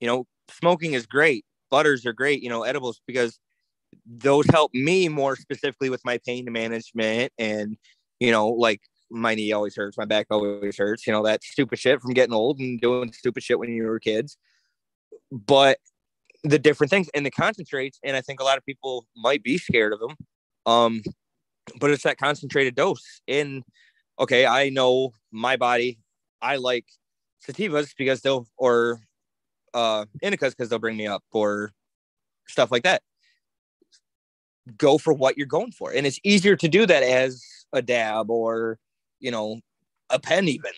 You 0.00 0.06
know, 0.06 0.26
smoking 0.48 0.94
is 0.94 1.04
great, 1.04 1.44
butters 1.70 2.06
are 2.06 2.14
great. 2.14 2.42
You 2.42 2.48
know, 2.48 2.62
edibles 2.62 3.02
because 3.06 3.38
those 4.06 4.46
help 4.50 4.72
me 4.74 5.08
more 5.08 5.36
specifically 5.36 5.90
with 5.90 6.04
my 6.04 6.18
pain 6.26 6.50
management 6.50 7.32
and 7.38 7.76
you 8.20 8.30
know 8.30 8.48
like 8.48 8.80
my 9.12 9.34
knee 9.34 9.52
always 9.52 9.76
hurts, 9.76 9.98
my 9.98 10.04
back 10.04 10.26
always 10.30 10.76
hurts, 10.76 11.06
you 11.06 11.12
know, 11.12 11.22
that 11.22 11.44
stupid 11.44 11.78
shit 11.78 12.00
from 12.00 12.14
getting 12.14 12.34
old 12.34 12.58
and 12.58 12.80
doing 12.80 13.12
stupid 13.12 13.42
shit 13.42 13.58
when 13.58 13.70
you 13.70 13.84
were 13.84 14.00
kids. 14.00 14.36
But 15.30 15.78
the 16.42 16.58
different 16.58 16.90
things 16.90 17.08
and 17.14 17.24
the 17.24 17.30
concentrates, 17.30 17.98
and 18.02 18.16
I 18.16 18.20
think 18.20 18.40
a 18.40 18.44
lot 18.44 18.58
of 18.58 18.64
people 18.64 19.06
might 19.16 19.42
be 19.42 19.58
scared 19.58 19.92
of 19.92 20.00
them. 20.00 20.16
Um, 20.66 21.02
but 21.78 21.90
it's 21.90 22.02
that 22.04 22.18
concentrated 22.18 22.74
dose. 22.74 23.20
In 23.26 23.62
okay, 24.18 24.46
I 24.46 24.70
know 24.70 25.12
my 25.30 25.56
body, 25.56 25.98
I 26.40 26.56
like 26.56 26.86
sativas 27.46 27.90
because 27.96 28.22
they'll 28.22 28.46
or 28.56 29.00
uh 29.74 30.04
indicas 30.22 30.50
because 30.50 30.68
they'll 30.68 30.78
bring 30.78 30.96
me 30.96 31.06
up 31.06 31.22
or 31.32 31.72
stuff 32.48 32.72
like 32.72 32.82
that. 32.82 33.02
Go 34.76 34.98
for 34.98 35.12
what 35.12 35.36
you're 35.36 35.46
going 35.46 35.72
for. 35.72 35.92
And 35.92 36.06
it's 36.06 36.20
easier 36.24 36.56
to 36.56 36.68
do 36.68 36.86
that 36.86 37.02
as 37.02 37.44
a 37.72 37.82
dab 37.82 38.30
or 38.30 38.78
you 39.22 39.30
know, 39.30 39.60
a 40.10 40.18
pen 40.18 40.48
even. 40.48 40.72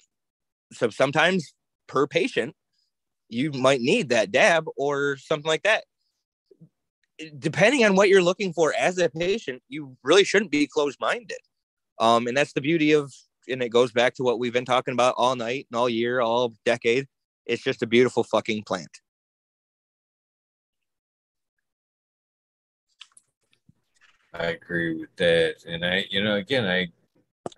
So 0.73 0.91
sometimes 0.91 1.55
per 1.89 2.07
patient, 2.07 2.55
you 3.29 3.51
might 3.51 3.81
need 3.81 4.11
that 4.11 4.31
dab 4.31 4.67
or 4.77 5.17
something 5.17 5.49
like 5.49 5.65
that. 5.65 5.85
Depending 7.39 7.85
on 7.85 7.97
what 7.97 8.09
you're 8.09 8.23
looking 8.23 8.53
for 8.53 8.75
as 8.79 8.99
a 8.99 9.09
patient, 9.09 9.63
you 9.69 9.97
really 10.05 10.25
shouldn't 10.25 10.51
be 10.51 10.69
closed 10.69 11.01
minded. 11.01 11.39
Um, 11.99 12.27
and 12.27 12.37
that's 12.37 12.53
the 12.53 12.61
beauty 12.61 12.93
of, 12.93 13.13
and 13.49 13.63
it 13.63 13.71
goes 13.71 13.93
back 13.93 14.15
to 14.15 14.23
what 14.23 14.39
we've 14.39 14.53
been 14.53 14.65
talking 14.65 14.93
about 14.93 15.15
all 15.17 15.35
night 15.37 15.67
and 15.71 15.79
all 15.79 15.89
year, 15.89 16.21
all 16.21 16.55
decade. 16.65 17.07
It's 17.47 17.63
just 17.63 17.83
a 17.83 17.87
beautiful 17.87 18.25
fucking 18.25 18.65
plant. 18.65 19.01
I 24.35 24.47
agree 24.47 25.01
with 25.01 25.15
that. 25.17 25.65
And 25.67 25.85
I, 25.85 26.05
you 26.11 26.23
know, 26.23 26.35
again, 26.37 26.67
I 26.67 26.89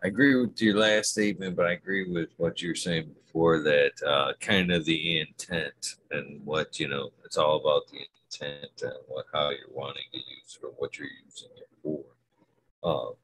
I 0.03 0.09
agree 0.09 0.35
with 0.35 0.61
your 0.61 0.77
last 0.77 1.11
statement, 1.11 1.57
but 1.57 1.67
I 1.67 1.73
agree 1.73 2.11
with 2.11 2.29
what 2.37 2.61
you 2.61 2.69
were 2.69 2.75
saying 2.75 3.15
before 3.25 3.61
that 3.63 3.93
uh, 4.07 4.33
kind 4.41 4.71
of 4.71 4.85
the 4.85 5.21
intent 5.21 5.97
and 6.11 6.45
what, 6.45 6.79
you 6.79 6.89
know, 6.89 7.11
it's 7.25 7.39
all 7.39 7.57
about 7.57 7.89
the 7.89 7.99
intent 7.99 8.83
and 8.83 8.93
what 9.09 9.25
how 9.33 9.51
you're 9.51 9.73
wanting 9.73 10.05
to 10.13 10.19
use 10.19 10.59
it 10.61 10.65
or 10.65 10.73
what 10.77 10.99
you're 10.99 11.09
using 11.25 11.49
it 11.57 11.69
for. 11.83 12.05
Um, 12.85 13.15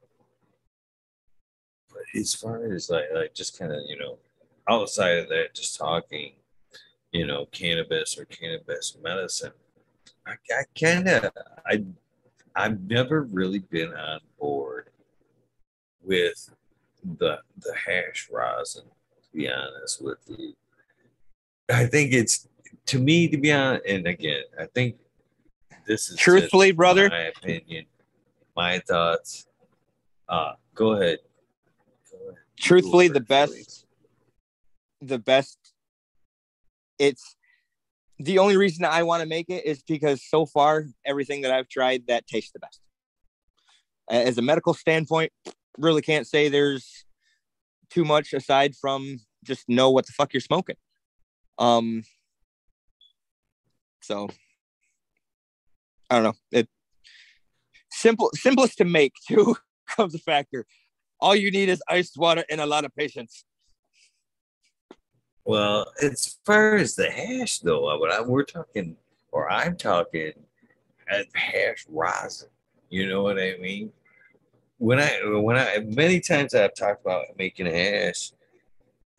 but 1.89 2.01
as 2.19 2.33
far 2.33 2.73
as 2.73 2.89
like, 2.89 3.05
like 3.13 3.35
just 3.35 3.59
kind 3.59 3.71
of 3.71 3.81
you 3.87 3.99
know, 3.99 4.17
outside 4.67 5.19
of 5.19 5.29
that, 5.29 5.53
just 5.53 5.77
talking, 5.77 6.33
you 7.11 7.27
know, 7.27 7.45
cannabis 7.51 8.17
or 8.17 8.25
cannabis 8.25 8.97
medicine, 9.03 9.53
I, 10.25 10.33
I 10.51 10.63
kind 10.79 11.07
of 11.07 11.31
I 11.67 11.83
I've 12.55 12.81
never 12.89 13.23
really 13.23 13.59
been 13.59 13.93
on 13.93 14.19
board 14.39 14.89
with 16.03 16.49
the 17.03 17.39
the 17.57 17.73
hash 17.85 18.29
rosin. 18.31 18.83
To 18.83 19.37
be 19.37 19.49
honest 19.49 20.03
with 20.03 20.19
you, 20.27 20.53
I 21.71 21.85
think 21.85 22.13
it's 22.13 22.47
to 22.87 22.99
me 22.99 23.27
to 23.27 23.37
be 23.37 23.51
honest. 23.51 23.85
And 23.85 24.07
again, 24.07 24.43
I 24.59 24.65
think 24.67 24.95
this 25.87 26.09
is 26.09 26.17
truthfully, 26.17 26.71
brother, 26.71 27.09
my 27.09 27.31
opinion, 27.37 27.85
my 28.55 28.79
thoughts. 28.79 29.47
Uh, 30.29 30.53
go 30.75 30.93
ahead. 30.93 31.19
Go 32.11 32.17
ahead. 32.29 32.37
Truthfully, 32.59 33.07
the 33.07 33.19
best, 33.19 33.53
please. 33.53 33.85
the 35.01 35.19
best. 35.19 35.57
It's 36.99 37.35
the 38.19 38.39
only 38.39 38.57
reason 38.57 38.85
I 38.85 39.03
want 39.03 39.21
to 39.21 39.27
make 39.27 39.49
it 39.49 39.65
is 39.65 39.83
because 39.83 40.21
so 40.23 40.45
far 40.45 40.85
everything 41.05 41.41
that 41.41 41.51
I've 41.51 41.67
tried 41.67 42.07
that 42.07 42.27
tastes 42.27 42.51
the 42.51 42.59
best. 42.59 42.79
As 44.09 44.37
a 44.37 44.41
medical 44.41 44.73
standpoint, 44.73 45.31
really 45.77 46.01
can't 46.01 46.27
say 46.27 46.49
there's 46.49 47.05
too 47.89 48.05
much 48.05 48.33
aside 48.33 48.75
from 48.75 49.19
just 49.43 49.67
know 49.67 49.89
what 49.89 50.05
the 50.05 50.13
fuck 50.13 50.33
you're 50.33 50.41
smoking. 50.41 50.75
Um 51.57 52.03
so 54.01 54.29
I 56.09 56.15
don't 56.15 56.23
know. 56.23 56.33
It 56.51 56.67
simple 57.91 58.29
simplest 58.33 58.77
to 58.79 58.85
make 58.85 59.13
too 59.27 59.55
comes 59.87 60.13
a 60.13 60.19
factor. 60.19 60.65
All 61.19 61.35
you 61.35 61.51
need 61.51 61.69
is 61.69 61.81
iced 61.87 62.17
water 62.17 62.43
and 62.49 62.59
a 62.59 62.65
lot 62.65 62.85
of 62.85 62.93
patience. 62.95 63.45
Well, 65.45 65.91
as 66.01 66.37
far 66.45 66.75
as 66.75 66.95
the 66.95 67.09
hash, 67.09 67.59
though, 67.59 67.87
I, 67.89 68.21
we're 68.21 68.43
talking, 68.43 68.95
or 69.31 69.51
I'm 69.51 69.75
talking, 69.75 70.33
at 71.09 71.25
hash 71.35 71.85
rosin. 71.89 72.49
You 72.89 73.09
know 73.09 73.23
what 73.23 73.37
I 73.37 73.57
mean? 73.59 73.91
When 74.77 74.99
I, 74.99 75.19
when 75.23 75.57
I, 75.57 75.79
many 75.85 76.19
times 76.19 76.53
I've 76.53 76.75
talked 76.75 77.05
about 77.05 77.25
making 77.37 77.65
hash. 77.65 78.31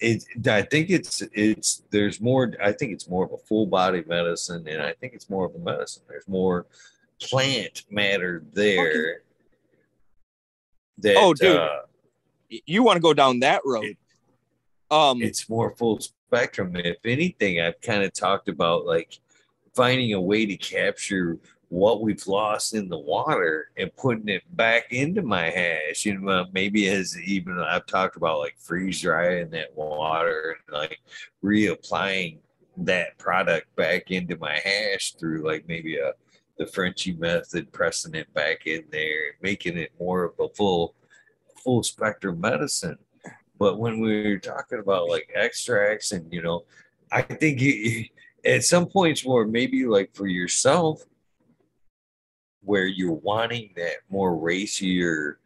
It, 0.00 0.24
I 0.46 0.62
think 0.62 0.90
it's, 0.90 1.22
it's, 1.32 1.82
there's 1.90 2.20
more. 2.20 2.52
I 2.62 2.72
think 2.72 2.92
it's 2.92 3.08
more 3.08 3.24
of 3.24 3.32
a 3.32 3.38
full 3.38 3.66
body 3.66 4.02
medicine, 4.06 4.66
and 4.68 4.82
I 4.82 4.92
think 4.94 5.14
it's 5.14 5.30
more 5.30 5.46
of 5.46 5.54
a 5.54 5.58
medicine. 5.58 6.02
There's 6.08 6.28
more 6.28 6.66
plant 7.20 7.84
matter 7.90 8.44
there. 8.52 9.22
That, 10.98 11.16
oh, 11.16 11.32
dude, 11.32 11.56
uh, 11.56 11.80
you 12.48 12.82
want 12.82 12.96
to 12.96 13.00
go 13.00 13.14
down 13.14 13.40
that 13.40 13.62
road? 13.64 13.84
It, 13.84 13.96
um, 14.90 15.22
it's 15.22 15.48
more 15.48 15.74
full 15.76 16.00
spectrum. 16.28 16.76
If 16.76 16.98
anything, 17.04 17.60
I've 17.60 17.80
kind 17.80 18.02
of 18.02 18.12
talked 18.12 18.48
about 18.48 18.86
like 18.86 19.18
finding 19.74 20.14
a 20.14 20.20
way 20.20 20.46
to 20.46 20.56
capture 20.56 21.38
what 21.68 22.02
we've 22.02 22.26
lost 22.26 22.74
in 22.74 22.88
the 22.88 22.98
water 22.98 23.70
and 23.76 23.94
putting 23.96 24.28
it 24.28 24.42
back 24.56 24.92
into 24.92 25.22
my 25.22 25.50
hash. 25.50 26.04
You 26.04 26.18
know, 26.18 26.46
maybe 26.52 26.88
as 26.88 27.18
even 27.20 27.58
I've 27.58 27.86
talked 27.86 28.16
about 28.16 28.38
like 28.38 28.56
freeze 28.58 29.00
drying 29.00 29.50
that 29.50 29.74
water 29.74 30.56
and 30.66 30.76
like 30.76 31.00
reapplying 31.42 32.38
that 32.76 33.16
product 33.18 33.74
back 33.76 34.10
into 34.10 34.36
my 34.36 34.58
hash 34.64 35.14
through 35.14 35.46
like 35.46 35.66
maybe 35.68 35.98
a 35.98 36.12
the 36.58 36.66
Frenchy 36.66 37.12
method, 37.14 37.72
pressing 37.72 38.14
it 38.14 38.32
back 38.32 38.66
in 38.66 38.84
there, 38.90 39.34
making 39.42 39.76
it 39.76 39.90
more 39.98 40.24
of 40.24 40.34
a 40.38 40.48
full 40.54 40.94
full 41.62 41.82
spectrum 41.82 42.40
medicine. 42.40 42.98
But 43.58 43.78
when 43.78 44.00
we 44.00 44.26
are 44.26 44.38
talking 44.38 44.80
about 44.80 45.08
like 45.08 45.30
extracts 45.34 46.12
and, 46.12 46.32
you 46.32 46.42
know, 46.42 46.64
I 47.12 47.22
think 47.22 47.60
you, 47.60 48.06
at 48.44 48.64
some 48.64 48.86
points 48.86 49.24
where 49.24 49.46
maybe 49.46 49.86
like 49.86 50.14
for 50.14 50.26
yourself, 50.26 51.02
where 52.62 52.86
you're 52.86 53.12
wanting 53.12 53.70
that 53.76 53.96
more 54.08 54.36
racier, 54.36 55.38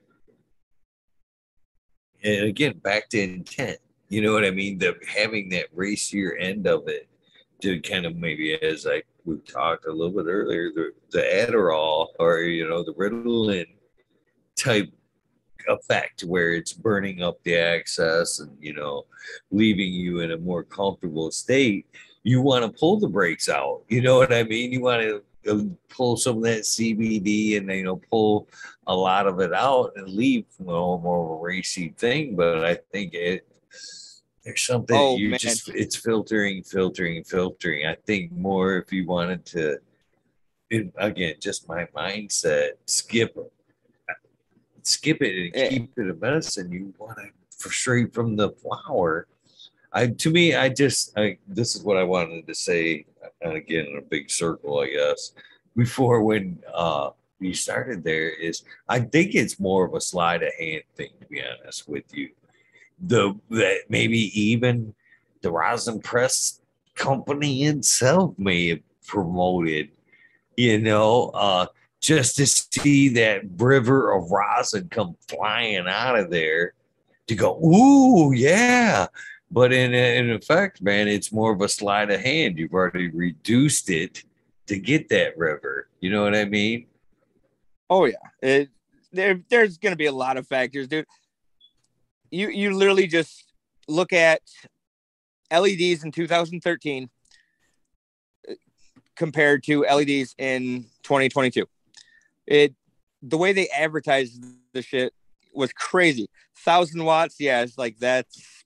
and 2.22 2.44
again, 2.44 2.78
back 2.78 3.08
to 3.10 3.20
intent, 3.20 3.78
you 4.08 4.22
know 4.22 4.32
what 4.32 4.44
I 4.44 4.50
mean? 4.50 4.78
The 4.78 4.96
having 5.06 5.50
that 5.50 5.66
racier 5.74 6.34
end 6.36 6.66
of 6.66 6.88
it 6.88 7.08
to 7.62 7.80
kind 7.80 8.06
of 8.06 8.16
maybe 8.16 8.54
as 8.54 8.86
like 8.86 9.06
we 9.24 9.36
talked 9.38 9.86
a 9.86 9.92
little 9.92 10.12
bit 10.12 10.30
earlier, 10.30 10.70
the, 10.72 10.92
the 11.10 11.20
Adderall 11.20 12.08
or 12.18 12.40
you 12.40 12.68
know 12.68 12.82
the 12.82 12.94
Ritalin 12.94 13.66
type 14.56 14.90
effect 15.68 16.22
where 16.22 16.52
it's 16.52 16.72
burning 16.72 17.22
up 17.22 17.42
the 17.42 17.56
access 17.56 18.40
and 18.40 18.56
you 18.60 18.74
know 18.74 19.04
leaving 19.50 19.92
you 19.92 20.20
in 20.20 20.32
a 20.32 20.38
more 20.38 20.62
comfortable 20.62 21.30
state 21.30 21.86
you 22.22 22.40
want 22.40 22.64
to 22.64 22.78
pull 22.78 22.98
the 22.98 23.08
brakes 23.08 23.48
out 23.48 23.82
you 23.88 24.00
know 24.00 24.16
what 24.16 24.32
i 24.32 24.42
mean? 24.42 24.72
You 24.72 24.82
want 24.82 25.02
to 25.02 25.22
uh, 25.50 25.64
pull 25.88 26.16
some 26.16 26.38
of 26.38 26.42
that 26.44 26.62
cbd 26.62 27.56
and 27.56 27.70
you 27.70 27.84
know 27.84 28.00
pull 28.10 28.48
a 28.86 28.94
lot 28.94 29.26
of 29.26 29.40
it 29.40 29.52
out 29.52 29.92
and 29.96 30.08
leave 30.08 30.44
you 30.58 30.66
know, 30.66 30.98
more 30.98 31.24
of 31.24 31.38
a 31.38 31.42
racy 31.42 31.94
thing 31.96 32.36
but 32.36 32.64
i 32.64 32.74
think 32.92 33.14
it 33.14 33.48
there's 34.48 34.62
something 34.62 34.96
oh, 34.96 35.16
you 35.18 35.28
man. 35.28 35.38
just 35.38 35.68
it's 35.68 35.94
filtering 35.94 36.62
filtering 36.62 37.22
filtering. 37.22 37.86
I 37.86 37.96
think 38.06 38.32
more 38.32 38.78
if 38.78 38.90
you 38.90 39.06
wanted 39.06 39.44
to 39.46 39.78
it, 40.70 40.90
again 40.96 41.34
just 41.38 41.68
my 41.68 41.84
mindset 41.94 42.70
skip 42.86 43.36
skip 44.88 45.22
it 45.22 45.46
and 45.46 45.52
yeah. 45.54 45.68
keep 45.68 45.92
it 45.96 46.10
a 46.10 46.14
medicine. 46.14 46.72
You 46.72 46.94
want 46.98 47.18
it 47.18 47.32
for 47.56 47.70
straight 47.70 48.14
from 48.14 48.36
the 48.36 48.50
flower. 48.50 49.26
I 49.92 50.08
to 50.08 50.30
me, 50.30 50.54
I 50.54 50.68
just 50.68 51.16
I 51.16 51.38
this 51.46 51.74
is 51.74 51.82
what 51.82 51.96
I 51.96 52.04
wanted 52.04 52.46
to 52.46 52.54
say, 52.54 53.06
and 53.40 53.54
again 53.54 53.86
in 53.86 53.98
a 53.98 54.02
big 54.02 54.30
circle, 54.30 54.80
I 54.80 54.88
guess. 54.88 55.32
Before 55.76 56.22
when 56.22 56.58
uh 56.74 57.10
we 57.40 57.54
started 57.54 58.02
there 58.02 58.28
is 58.30 58.64
I 58.88 59.00
think 59.00 59.34
it's 59.34 59.60
more 59.60 59.86
of 59.86 59.94
a 59.94 60.00
slide 60.00 60.42
of 60.42 60.52
hand 60.58 60.82
thing, 60.96 61.10
to 61.20 61.26
be 61.26 61.42
honest 61.42 61.88
with 61.88 62.04
you. 62.12 62.30
The 63.00 63.38
that 63.50 63.82
maybe 63.88 64.18
even 64.38 64.94
the 65.40 65.52
Rosin 65.52 66.00
Press 66.00 66.60
company 66.94 67.64
itself 67.64 68.34
may 68.38 68.68
have 68.68 68.80
promoted, 69.06 69.90
you 70.56 70.78
know, 70.78 71.30
uh 71.32 71.66
just 72.00 72.36
to 72.36 72.46
see 72.46 73.08
that 73.08 73.42
river 73.56 74.12
of 74.12 74.30
rosin 74.30 74.88
come 74.88 75.16
flying 75.28 75.86
out 75.88 76.18
of 76.18 76.30
there 76.30 76.74
to 77.26 77.34
go, 77.34 77.58
ooh, 77.64 78.32
yeah. 78.32 79.06
But 79.50 79.72
in, 79.72 79.94
in 79.94 80.30
effect, 80.30 80.82
man, 80.82 81.08
it's 81.08 81.32
more 81.32 81.52
of 81.52 81.60
a 81.60 81.68
sleight 81.68 82.10
of 82.10 82.20
hand. 82.20 82.58
You've 82.58 82.74
already 82.74 83.10
reduced 83.10 83.90
it 83.90 84.22
to 84.66 84.78
get 84.78 85.08
that 85.08 85.36
river. 85.38 85.88
You 86.00 86.10
know 86.10 86.22
what 86.22 86.34
I 86.34 86.44
mean? 86.44 86.86
Oh 87.90 88.04
yeah. 88.04 88.16
It, 88.42 88.68
there, 89.12 89.40
there's 89.48 89.78
going 89.78 89.92
to 89.92 89.96
be 89.96 90.06
a 90.06 90.12
lot 90.12 90.36
of 90.36 90.46
factors, 90.46 90.88
dude. 90.88 91.06
You 92.30 92.50
you 92.50 92.76
literally 92.76 93.06
just 93.06 93.52
look 93.88 94.12
at 94.12 94.42
LEDs 95.50 96.04
in 96.04 96.12
2013 96.12 97.08
uh, 98.46 98.52
compared 99.16 99.62
to 99.64 99.80
LEDs 99.80 100.34
in 100.36 100.84
2022 101.04 101.66
it 102.48 102.74
the 103.22 103.36
way 103.36 103.52
they 103.52 103.68
advertised 103.68 104.42
the 104.72 104.82
shit 104.82 105.12
was 105.52 105.72
crazy. 105.72 106.28
Thousand 106.56 107.04
watts, 107.04 107.36
yeah, 107.38 107.62
it's 107.62 107.76
like 107.76 107.98
that's 107.98 108.64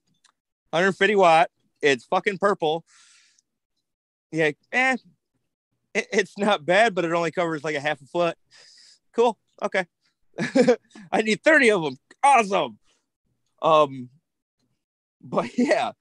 150 0.71 1.15
watt. 1.15 1.49
It's 1.81 2.05
fucking 2.05 2.37
purple. 2.37 2.85
Yeah, 4.31 4.51
eh, 4.71 4.97
it, 5.93 6.07
it's 6.11 6.37
not 6.37 6.65
bad, 6.65 6.95
but 6.95 7.05
it 7.05 7.11
only 7.11 7.31
covers 7.31 7.63
like 7.63 7.75
a 7.75 7.79
half 7.81 8.01
a 8.01 8.05
foot. 8.05 8.37
Cool. 9.13 9.37
Okay. 9.61 9.85
I 11.11 11.21
need 11.21 11.43
30 11.43 11.71
of 11.71 11.83
them. 11.83 11.97
Awesome. 12.23 12.79
Um, 13.61 14.09
but 15.21 15.49
yeah, 15.57 15.91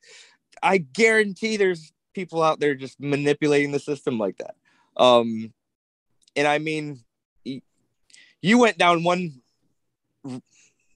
I 0.62 0.78
guarantee 0.78 1.56
there's 1.56 1.92
people 2.14 2.42
out 2.42 2.60
there 2.60 2.74
just 2.74 3.00
manipulating 3.00 3.72
the 3.72 3.80
system 3.80 4.18
like 4.18 4.38
that. 4.38 4.54
Um, 4.96 5.52
and 6.36 6.46
I 6.46 6.58
mean, 6.58 7.00
you 8.42 8.58
went 8.58 8.76
down 8.76 9.04
one 9.04 9.40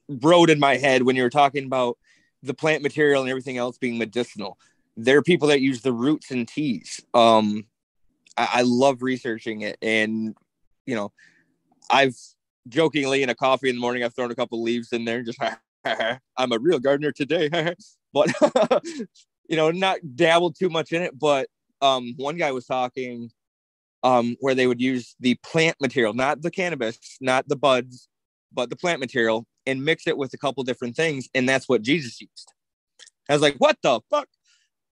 road 0.08 0.50
in 0.50 0.58
my 0.58 0.76
head 0.76 1.02
when 1.02 1.16
you 1.16 1.23
were 1.23 1.31
talking 1.31 1.65
about 1.65 1.97
the 2.42 2.55
plant 2.55 2.83
material 2.83 3.23
and 3.23 3.31
everything 3.31 3.57
else 3.57 3.78
being 3.78 3.99
medicinal. 3.99 4.58
There 4.97 5.18
are 5.18 5.23
people 5.23 5.49
that 5.49 5.60
use 5.60 5.83
the 5.83 5.92
roots 5.92 6.31
and 6.31 6.47
teas. 6.47 7.00
Um, 7.15 7.65
I, 8.36 8.49
I 8.55 8.62
love 8.62 9.02
researching 9.02 9.62
it, 9.62 9.78
and 9.83 10.34
you 10.86 10.94
know, 10.94 11.12
I've 11.91 12.16
jokingly 12.68 13.23
in 13.23 13.31
a 13.31 13.34
coffee 13.34 13.68
in 13.68 13.76
the 13.76 13.81
morning, 13.81 14.02
I've 14.02 14.15
thrown 14.15 14.31
a 14.31 14.34
couple 14.34 14.62
leaves 14.62 14.92
in 14.92 15.05
there, 15.05 15.23
just 15.23 15.39
I'm 15.84 16.52
a 16.52 16.58
real 16.58 16.78
gardener 16.78 17.12
today, 17.12 17.49
but 18.12 18.33
you 19.49 19.57
know, 19.57 19.70
not 19.70 19.99
dabbled 20.16 20.57
too 20.58 20.68
much 20.68 20.92
in 20.92 21.02
it. 21.02 21.18
But 21.18 21.49
um, 21.81 22.15
one 22.16 22.36
guy 22.36 22.52
was 22.52 22.66
talking 22.66 23.31
um, 24.06 24.36
where 24.38 24.54
they 24.54 24.68
would 24.68 24.80
use 24.80 25.16
the 25.18 25.34
plant 25.42 25.76
material, 25.80 26.14
not 26.14 26.40
the 26.40 26.50
cannabis, 26.50 26.96
not 27.20 27.48
the 27.48 27.56
buds, 27.56 28.08
but 28.52 28.70
the 28.70 28.76
plant 28.76 29.00
material, 29.00 29.46
and 29.66 29.84
mix 29.84 30.06
it 30.06 30.16
with 30.16 30.32
a 30.32 30.38
couple 30.38 30.62
different 30.62 30.94
things, 30.94 31.28
and 31.34 31.48
that's 31.48 31.68
what 31.68 31.82
Jesus 31.82 32.20
used. 32.20 32.52
I 33.28 33.32
was 33.32 33.42
like, 33.42 33.56
what 33.56 33.78
the 33.82 34.00
fuck? 34.08 34.28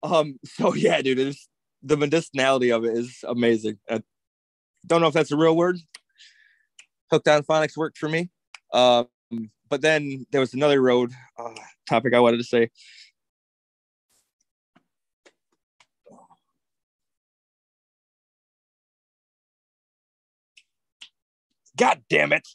Um, 0.03 0.41
so 0.45 0.75
yeah, 0.75 1.01
dude, 1.01 1.37
the 1.81 1.97
medicinality 1.97 2.75
of 2.75 2.85
it 2.85 2.99
is 2.99 3.25
amazing. 3.27 3.79
I 3.89 4.03
don't 4.85 5.01
know 5.01 5.07
if 5.07 5.15
that's 5.15 5.31
a 5.31 5.37
real 5.37 5.57
word. 5.57 5.79
Hooked 7.13 7.29
on 7.29 7.45
phonics 7.45 7.77
worked 7.77 7.99
for 7.99 8.09
me. 8.09 8.31
Um, 8.73 9.07
but 9.69 9.81
then 9.81 10.27
there 10.33 10.41
was 10.41 10.55
another 10.55 10.83
road 10.83 11.13
uh, 11.39 11.55
topic 11.89 12.15
I 12.15 12.21
wanted 12.21 12.39
to 12.39 12.45
say. 12.45 12.71
God 21.77 22.01
damn 22.09 22.33
it. 22.33 22.47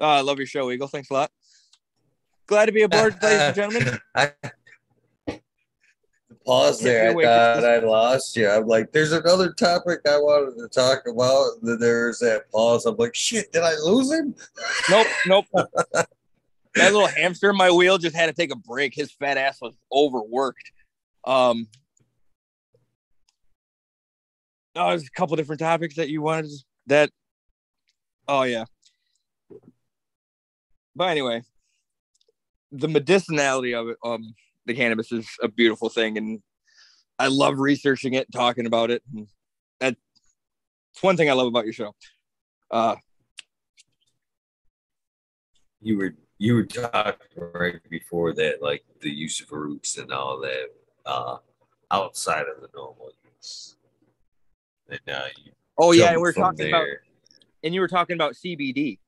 Uh, 0.00 0.06
I 0.06 0.20
love 0.20 0.38
your 0.38 0.46
show, 0.46 0.70
Eagle. 0.70 0.88
Thanks 0.88 1.10
a 1.10 1.14
lot. 1.14 1.30
Glad 2.46 2.66
to 2.66 2.72
be 2.72 2.82
aboard, 2.82 3.16
ladies 3.22 3.42
and 3.42 3.54
gentlemen. 3.54 3.98
I, 4.14 4.32
pause 6.44 6.80
there. 6.80 7.10
I 7.10 7.14
thought 7.14 7.64
I 7.64 7.78
lost 7.78 8.36
you. 8.36 8.48
I'm 8.48 8.66
like, 8.66 8.92
there's 8.92 9.12
another 9.12 9.52
topic 9.52 10.00
I 10.08 10.16
wanted 10.16 10.58
to 10.60 10.68
talk 10.68 11.06
about. 11.06 11.50
There's 11.62 12.20
that 12.20 12.50
pause. 12.52 12.86
I'm 12.86 12.96
like, 12.96 13.14
shit, 13.14 13.52
did 13.52 13.62
I 13.62 13.74
lose 13.84 14.12
him? 14.12 14.34
Nope, 14.88 15.06
nope. 15.26 15.46
that 15.54 16.06
little 16.74 17.08
hamster 17.08 17.50
in 17.50 17.56
my 17.56 17.70
wheel 17.70 17.98
just 17.98 18.14
had 18.14 18.26
to 18.26 18.32
take 18.32 18.52
a 18.52 18.56
break. 18.56 18.94
His 18.94 19.10
fat 19.10 19.36
ass 19.36 19.60
was 19.60 19.74
overworked. 19.92 20.70
Um, 21.24 21.66
oh, 24.76 24.90
there's 24.90 25.04
a 25.04 25.10
couple 25.10 25.36
different 25.36 25.60
topics 25.60 25.96
that 25.96 26.08
you 26.08 26.22
wanted 26.22 26.50
that. 26.86 27.10
Oh 28.28 28.42
yeah. 28.42 28.64
But 30.94 31.10
anyway, 31.10 31.42
the 32.72 32.88
medicinality 32.88 33.78
of 33.78 33.88
it, 33.88 33.98
um, 34.02 34.34
the 34.64 34.74
cannabis 34.74 35.12
is 35.12 35.28
a 35.42 35.48
beautiful 35.48 35.88
thing, 35.88 36.16
and 36.18 36.42
I 37.18 37.28
love 37.28 37.58
researching 37.58 38.14
it, 38.14 38.26
and 38.26 38.32
talking 38.34 38.66
about 38.66 38.90
it. 38.90 39.02
And 39.12 39.28
that's 39.78 39.96
one 41.02 41.16
thing 41.16 41.30
I 41.30 41.34
love 41.34 41.46
about 41.46 41.64
your 41.64 41.72
show. 41.72 41.94
Uh, 42.70 42.96
you 45.80 45.98
were 45.98 46.14
you 46.38 46.54
were 46.54 46.64
talking 46.64 47.42
right 47.54 47.80
before 47.88 48.32
that, 48.34 48.62
like 48.62 48.84
the 49.00 49.10
use 49.10 49.40
of 49.40 49.52
roots 49.52 49.98
and 49.98 50.12
all 50.12 50.40
that 50.40 50.66
uh, 51.04 51.36
outside 51.90 52.46
of 52.54 52.60
the 52.60 52.68
normal 52.74 53.10
use. 53.36 53.76
And 54.88 55.00
uh, 55.08 55.26
you 55.44 55.52
oh 55.78 55.92
yeah, 55.92 56.12
and 56.12 56.20
we 56.20 56.28
are 56.28 56.32
talking 56.32 56.56
there. 56.56 56.68
about, 56.68 56.86
and 57.62 57.74
you 57.74 57.80
were 57.80 57.88
talking 57.88 58.14
about 58.14 58.34
CBD. 58.34 58.98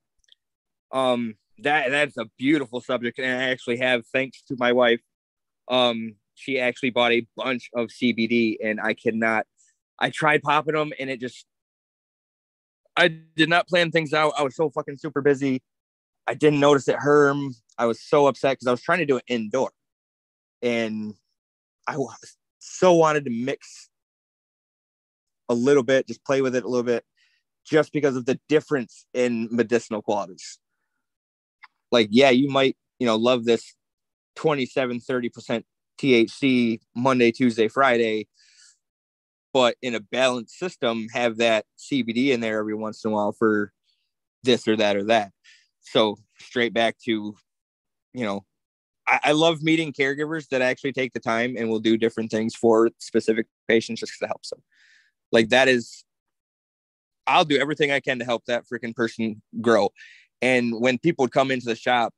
Um, 0.92 1.36
that 1.58 1.90
that's 1.90 2.16
a 2.16 2.26
beautiful 2.38 2.80
subject, 2.80 3.18
and 3.18 3.26
I 3.26 3.50
actually 3.50 3.78
have, 3.78 4.06
thanks 4.06 4.42
to 4.48 4.56
my 4.58 4.72
wife, 4.72 5.00
um, 5.68 6.14
she 6.34 6.60
actually 6.60 6.90
bought 6.90 7.12
a 7.12 7.26
bunch 7.36 7.68
of 7.74 7.88
CBD, 7.88 8.56
and 8.62 8.80
I 8.80 8.94
cannot. 8.94 9.46
I 9.98 10.10
tried 10.10 10.42
popping 10.42 10.74
them, 10.74 10.92
and 10.98 11.10
it 11.10 11.20
just. 11.20 11.46
I 12.96 13.08
did 13.08 13.48
not 13.48 13.68
plan 13.68 13.92
things 13.92 14.12
out. 14.12 14.32
I 14.36 14.42
was 14.42 14.56
so 14.56 14.70
fucking 14.70 14.98
super 14.98 15.20
busy. 15.20 15.62
I 16.26 16.34
didn't 16.34 16.60
notice 16.60 16.88
it 16.88 16.96
herm. 16.98 17.54
I 17.76 17.86
was 17.86 18.02
so 18.02 18.26
upset 18.26 18.52
because 18.52 18.66
I 18.66 18.72
was 18.72 18.82
trying 18.82 18.98
to 18.98 19.06
do 19.06 19.16
it 19.16 19.24
indoor, 19.28 19.70
and 20.62 21.14
I 21.86 21.96
was 21.96 22.36
so 22.58 22.92
wanted 22.94 23.24
to 23.24 23.30
mix 23.30 23.88
a 25.48 25.54
little 25.54 25.82
bit, 25.82 26.06
just 26.06 26.24
play 26.24 26.42
with 26.42 26.54
it 26.54 26.64
a 26.64 26.68
little 26.68 26.84
bit, 26.84 27.04
just 27.68 27.92
because 27.92 28.16
of 28.16 28.24
the 28.26 28.40
difference 28.48 29.06
in 29.14 29.48
medicinal 29.50 30.02
qualities. 30.02 30.58
Like, 31.90 32.08
yeah, 32.10 32.30
you 32.30 32.48
might, 32.48 32.76
you 32.98 33.06
know, 33.06 33.16
love 33.16 33.44
this 33.44 33.74
27, 34.36 35.00
30% 35.00 35.64
THC 36.00 36.80
Monday, 36.94 37.32
Tuesday, 37.32 37.68
Friday, 37.68 38.28
but 39.52 39.76
in 39.82 39.94
a 39.94 40.00
balanced 40.00 40.58
system, 40.58 41.08
have 41.12 41.38
that 41.38 41.64
CBD 41.78 42.28
in 42.28 42.40
there 42.40 42.58
every 42.58 42.74
once 42.74 43.04
in 43.04 43.10
a 43.10 43.14
while 43.14 43.32
for 43.32 43.72
this 44.44 44.68
or 44.68 44.76
that 44.76 44.96
or 44.96 45.04
that. 45.04 45.32
So 45.80 46.16
straight 46.38 46.74
back 46.74 46.96
to, 47.04 47.34
you 48.12 48.24
know, 48.24 48.44
I, 49.24 49.32
love 49.32 49.62
meeting 49.62 49.92
caregivers 49.92 50.48
that 50.48 50.60
actually 50.60 50.92
take 50.92 51.14
the 51.14 51.20
time 51.20 51.56
and 51.56 51.70
will 51.70 51.78
do 51.78 51.96
different 51.96 52.30
things 52.30 52.54
for 52.54 52.90
specific 52.98 53.46
patients 53.66 54.00
just 54.00 54.12
because 54.12 54.26
it 54.26 54.28
helps 54.28 54.50
them. 54.50 54.62
Like 55.32 55.48
that 55.48 55.66
is, 55.66 56.04
I'll 57.28 57.44
do 57.44 57.58
everything 57.58 57.92
I 57.92 58.00
can 58.00 58.18
to 58.18 58.24
help 58.24 58.44
that 58.46 58.64
freaking 58.66 58.94
person 58.94 59.42
grow. 59.60 59.90
And 60.40 60.72
when 60.80 60.98
people 60.98 61.28
come 61.28 61.50
into 61.50 61.66
the 61.66 61.76
shop 61.76 62.14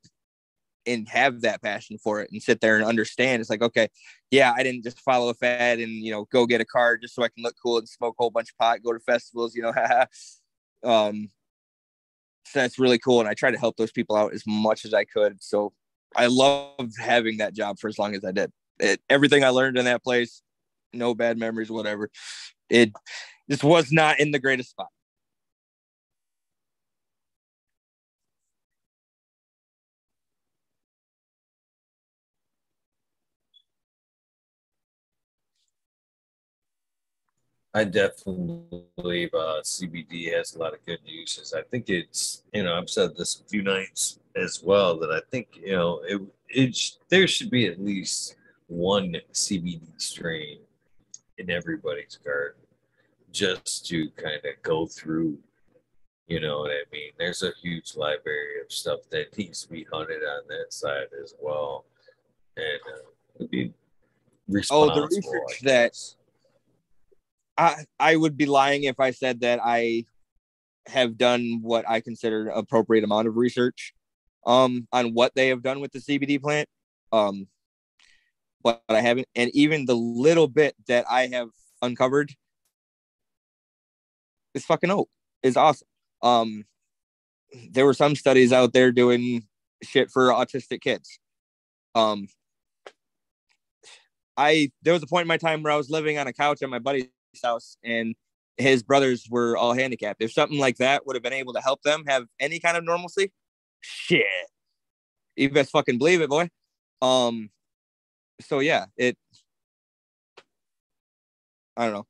and 0.86 1.08
have 1.08 1.42
that 1.42 1.62
passion 1.62 1.98
for 1.98 2.20
it 2.20 2.30
and 2.32 2.42
sit 2.42 2.60
there 2.60 2.76
and 2.76 2.84
understand 2.84 3.40
it's 3.40 3.50
like 3.50 3.60
okay 3.60 3.86
yeah 4.30 4.54
i 4.56 4.62
didn't 4.62 4.82
just 4.82 4.98
follow 5.00 5.28
a 5.28 5.34
fad 5.34 5.78
and 5.78 5.92
you 5.92 6.10
know 6.10 6.26
go 6.32 6.46
get 6.46 6.62
a 6.62 6.64
car 6.64 6.96
just 6.96 7.14
so 7.14 7.22
i 7.22 7.28
can 7.28 7.42
look 7.42 7.54
cool 7.62 7.76
and 7.76 7.86
smoke 7.86 8.14
a 8.18 8.22
whole 8.22 8.30
bunch 8.30 8.50
of 8.50 8.56
pot 8.56 8.82
go 8.82 8.90
to 8.90 8.98
festivals 9.00 9.54
you 9.54 9.60
know 9.62 9.72
um 10.90 11.28
so 12.50 12.58
that's 12.58 12.78
really 12.78 12.98
cool. 12.98 13.20
And 13.20 13.28
i 13.28 13.34
try 13.34 13.50
to 13.50 13.58
help 13.58 13.76
those 13.76 13.92
people 13.92 14.16
out 14.16 14.34
as 14.34 14.42
much 14.46 14.84
as 14.84 14.94
i 14.94 15.04
could. 15.04 15.42
So 15.42 15.72
i 16.16 16.26
loved 16.26 16.98
having 16.98 17.38
that 17.38 17.54
job 17.54 17.78
for 17.78 17.88
as 17.88 17.98
long 17.98 18.14
as 18.14 18.24
i 18.24 18.32
did. 18.32 18.50
It, 18.78 19.00
everything 19.08 19.44
i 19.44 19.50
learned 19.50 19.78
in 19.78 19.84
that 19.84 20.02
place 20.02 20.42
no 20.92 21.14
bad 21.14 21.38
memories 21.38 21.70
whatever. 21.70 22.10
It 22.68 22.92
just 23.48 23.62
was 23.62 23.92
not 23.92 24.18
in 24.18 24.32
the 24.32 24.38
greatest 24.38 24.70
spot 24.70 24.88
I 37.72 37.84
definitely 37.84 38.84
believe 38.96 39.30
uh, 39.32 39.60
CBD 39.62 40.34
has 40.36 40.54
a 40.54 40.58
lot 40.58 40.74
of 40.74 40.84
good 40.84 40.98
uses. 41.04 41.54
I 41.54 41.62
think 41.62 41.88
it's, 41.88 42.42
you 42.52 42.64
know, 42.64 42.74
I've 42.74 42.90
said 42.90 43.16
this 43.16 43.40
a 43.40 43.48
few 43.48 43.62
nights 43.62 44.18
as 44.34 44.60
well 44.62 44.98
that 44.98 45.10
I 45.10 45.20
think, 45.30 45.48
you 45.62 45.76
know, 45.76 46.00
it, 46.04 46.20
it 46.48 46.76
there 47.08 47.28
should 47.28 47.50
be 47.50 47.66
at 47.66 47.80
least 47.80 48.34
one 48.66 49.16
CBD 49.32 49.88
strain 49.98 50.58
in 51.38 51.50
everybody's 51.50 52.18
garden 52.24 52.60
just 53.30 53.86
to 53.86 54.10
kind 54.16 54.36
of 54.44 54.62
go 54.62 54.86
through. 54.86 55.38
You 56.26 56.40
know 56.40 56.60
what 56.60 56.70
I 56.70 56.82
mean? 56.92 57.10
There's 57.18 57.42
a 57.42 57.52
huge 57.62 57.96
library 57.96 58.60
of 58.64 58.72
stuff 58.72 59.00
that 59.10 59.36
needs 59.36 59.62
to 59.62 59.68
be 59.68 59.86
hunted 59.92 60.22
on 60.22 60.42
that 60.48 60.72
side 60.72 61.08
as 61.22 61.34
well, 61.40 61.84
and 62.56 62.80
uh, 63.40 63.46
be 63.50 63.72
responsible. 64.48 64.92
Oh, 64.92 65.08
the 65.08 65.16
research 65.16 65.60
that 65.62 65.96
I 67.60 67.84
I 68.00 68.16
would 68.16 68.36
be 68.38 68.46
lying 68.46 68.84
if 68.84 68.98
I 68.98 69.10
said 69.10 69.40
that 69.40 69.60
I 69.62 70.06
have 70.86 71.18
done 71.18 71.60
what 71.62 71.88
I 71.88 72.00
consider 72.00 72.48
appropriate 72.48 73.04
amount 73.04 73.28
of 73.28 73.36
research 73.36 73.92
um 74.46 74.88
on 74.92 75.12
what 75.12 75.34
they 75.34 75.48
have 75.48 75.62
done 75.62 75.80
with 75.80 75.92
the 75.92 75.98
CBD 76.00 76.40
plant. 76.40 76.68
Um 77.12 77.48
but 78.62 78.82
I 78.88 79.02
haven't 79.02 79.28
and 79.36 79.50
even 79.54 79.84
the 79.84 79.94
little 79.94 80.48
bit 80.48 80.74
that 80.88 81.04
I 81.10 81.26
have 81.28 81.50
uncovered 81.82 82.32
is 84.54 84.64
fucking 84.64 84.90
oak 84.90 85.10
is 85.42 85.56
awesome. 85.56 85.88
Um 86.22 86.64
there 87.70 87.84
were 87.84 87.94
some 87.94 88.16
studies 88.16 88.52
out 88.52 88.72
there 88.72 88.90
doing 88.90 89.46
shit 89.82 90.10
for 90.10 90.28
autistic 90.28 90.80
kids. 90.80 91.18
Um 91.94 92.26
I 94.36 94.72
there 94.82 94.94
was 94.94 95.02
a 95.02 95.06
point 95.06 95.22
in 95.22 95.28
my 95.28 95.36
time 95.36 95.62
where 95.62 95.74
I 95.74 95.76
was 95.76 95.90
living 95.90 96.16
on 96.16 96.26
a 96.26 96.32
couch 96.32 96.62
at 96.62 96.70
my 96.70 96.78
buddy's 96.78 97.08
house 97.42 97.76
and 97.84 98.14
his 98.56 98.82
brothers 98.82 99.26
were 99.30 99.56
all 99.56 99.72
handicapped. 99.72 100.22
If 100.22 100.32
something 100.32 100.58
like 100.58 100.76
that 100.76 101.06
would 101.06 101.16
have 101.16 101.22
been 101.22 101.32
able 101.32 101.52
to 101.54 101.60
help 101.60 101.82
them 101.82 102.04
have 102.06 102.24
any 102.38 102.60
kind 102.60 102.76
of 102.76 102.84
normalcy, 102.84 103.32
shit. 103.80 104.26
You 105.36 105.50
best 105.50 105.70
fucking 105.70 105.98
believe 105.98 106.20
it, 106.20 106.28
boy. 106.28 106.50
Um, 107.00 107.50
so 108.40 108.58
yeah, 108.58 108.86
it 108.96 109.16
I 111.76 111.84
don't 111.84 111.94
know. 111.94 112.06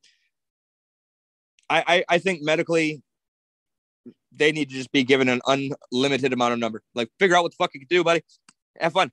I, 1.68 1.84
I, 1.86 2.04
I 2.08 2.18
think 2.18 2.42
medically 2.42 3.02
they 4.32 4.50
need 4.50 4.68
to 4.70 4.74
just 4.74 4.90
be 4.90 5.04
given 5.04 5.28
an 5.28 5.40
unlimited 5.46 6.32
amount 6.32 6.54
of 6.54 6.58
number. 6.58 6.82
Like 6.94 7.08
figure 7.20 7.36
out 7.36 7.44
what 7.44 7.52
the 7.52 7.56
fuck 7.56 7.70
you 7.74 7.80
can 7.80 7.88
do, 7.88 8.02
buddy. 8.02 8.22
Have 8.80 8.92
fun 8.92 9.12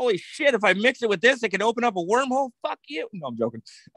holy 0.00 0.16
shit, 0.16 0.54
if 0.54 0.64
I 0.64 0.72
mix 0.72 1.02
it 1.02 1.10
with 1.10 1.20
this, 1.20 1.42
it 1.42 1.50
can 1.50 1.60
open 1.60 1.84
up 1.84 1.94
a 1.96 2.00
wormhole. 2.00 2.50
Fuck 2.62 2.78
you. 2.88 3.06
No, 3.12 3.26
I'm 3.28 3.36
joking. 3.36 3.62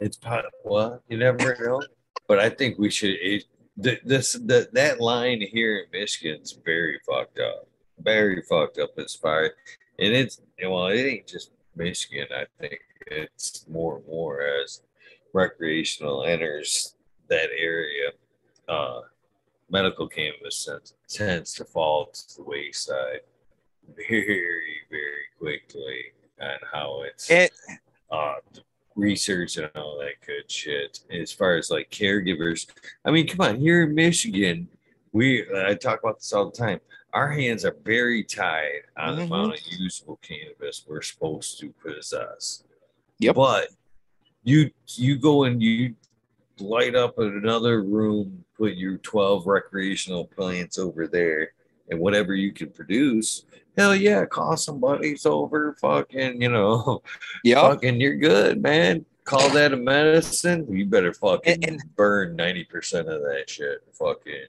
it's 0.00 0.18
well, 0.64 1.02
you 1.08 1.18
never 1.18 1.56
know. 1.60 1.82
But 2.26 2.38
I 2.38 2.48
think 2.48 2.78
we 2.78 2.90
should 2.90 3.16
this 3.76 4.32
the, 4.32 4.68
that 4.72 5.00
line 5.00 5.42
here 5.42 5.80
in 5.80 5.84
Michigan's 5.92 6.58
very 6.64 6.98
fucked 7.06 7.38
up. 7.38 7.68
Very 8.00 8.42
fucked 8.42 8.78
up 8.78 8.98
as 8.98 9.14
far 9.14 9.52
and 9.98 10.14
it's 10.14 10.40
well, 10.62 10.86
it 10.88 11.00
ain't 11.00 11.26
just 11.26 11.50
Michigan, 11.74 12.26
I 12.34 12.46
think 12.58 12.80
it's 13.06 13.66
more 13.68 13.98
and 13.98 14.06
more 14.06 14.40
as 14.40 14.80
recreational 15.34 16.24
enters 16.24 16.94
that 17.28 17.50
area. 17.56 18.12
Uh, 18.68 19.02
medical 19.70 20.08
cannabis 20.08 20.68
tends 21.08 21.52
to 21.54 21.64
fall 21.64 22.06
to 22.06 22.36
the 22.36 22.42
wayside 22.42 23.20
very, 23.94 24.76
very 24.90 25.26
quickly 25.38 26.04
on 26.40 26.58
how 26.72 27.02
it's 27.02 27.30
it, 27.30 27.52
uh, 28.10 28.34
research 28.94 29.56
and 29.56 29.70
all 29.74 29.98
that 29.98 30.26
good 30.26 30.50
shit. 30.50 31.00
As 31.10 31.32
far 31.32 31.56
as 31.56 31.70
like 31.70 31.90
caregivers, 31.90 32.66
I 33.04 33.10
mean, 33.10 33.26
come 33.26 33.46
on, 33.46 33.60
here 33.60 33.84
in 33.84 33.94
Michigan, 33.94 34.68
we 35.12 35.46
I 35.56 35.74
talk 35.74 36.00
about 36.02 36.18
this 36.18 36.32
all 36.32 36.50
the 36.50 36.56
time. 36.56 36.80
Our 37.12 37.30
hands 37.30 37.64
are 37.64 37.76
very 37.84 38.24
tied 38.24 38.82
on 38.96 39.10
mm-hmm. 39.10 39.16
the 39.16 39.24
amount 39.24 39.54
of 39.54 39.60
usable 39.78 40.18
cannabis 40.22 40.84
we're 40.86 41.02
supposed 41.02 41.58
to 41.60 41.72
possess. 41.82 42.64
Yep. 43.18 43.34
But 43.34 43.68
you 44.42 44.70
you 44.86 45.16
go 45.18 45.44
and 45.44 45.62
you 45.62 45.94
light 46.60 46.94
up 46.94 47.18
another 47.18 47.82
room, 47.82 48.44
put 48.56 48.74
your 48.74 48.98
12 48.98 49.46
recreational 49.46 50.26
plants 50.26 50.78
over 50.78 51.06
there, 51.06 51.50
and 51.90 52.00
whatever 52.00 52.34
you 52.34 52.52
can 52.52 52.70
produce, 52.70 53.44
hell 53.76 53.94
yeah, 53.94 54.24
call 54.24 54.56
somebody's 54.56 55.26
over, 55.26 55.76
fucking, 55.80 56.40
you 56.40 56.48
know, 56.48 57.02
yeah, 57.44 57.60
fucking, 57.60 58.00
you're 58.00 58.16
good, 58.16 58.62
man. 58.62 59.04
Call 59.24 59.48
that 59.50 59.72
a 59.72 59.76
medicine. 59.76 60.66
You 60.70 60.86
better 60.86 61.12
fucking 61.12 61.54
and, 61.54 61.64
and, 61.64 61.96
burn 61.96 62.36
90% 62.36 63.00
of 63.00 63.22
that 63.22 63.44
shit. 63.48 63.78
Fucking, 63.92 64.46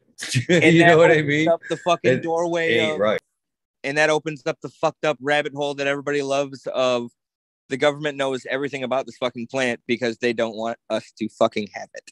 you 0.72 0.86
know 0.86 0.98
what 0.98 1.10
I 1.12 1.24
mean? 1.24 1.50
Up 1.50 1.62
the 1.68 1.78
fucking 1.78 2.22
doorway. 2.22 2.92
Of, 2.92 3.00
right. 3.00 3.20
And 3.84 3.98
that 3.98 4.12
opens 4.12 4.44
up 4.46 4.60
the 4.62 4.70
fucked 4.70 5.04
up 5.04 5.18
rabbit 5.20 5.54
hole 5.56 5.74
that 5.76 5.88
everybody 5.88 6.22
loves 6.22 6.68
of 6.68 7.10
the 7.70 7.78
government 7.78 8.18
knows 8.18 8.46
everything 8.50 8.84
about 8.84 9.06
this 9.06 9.18
fucking 9.18 9.48
plant 9.48 9.82
because 9.88 10.18
they 10.18 10.34
don't 10.34 10.56
want 10.56 10.78
us 10.90 11.12
to 11.20 11.30
fucking 11.30 11.70
have 11.74 11.90
it. 11.94 12.12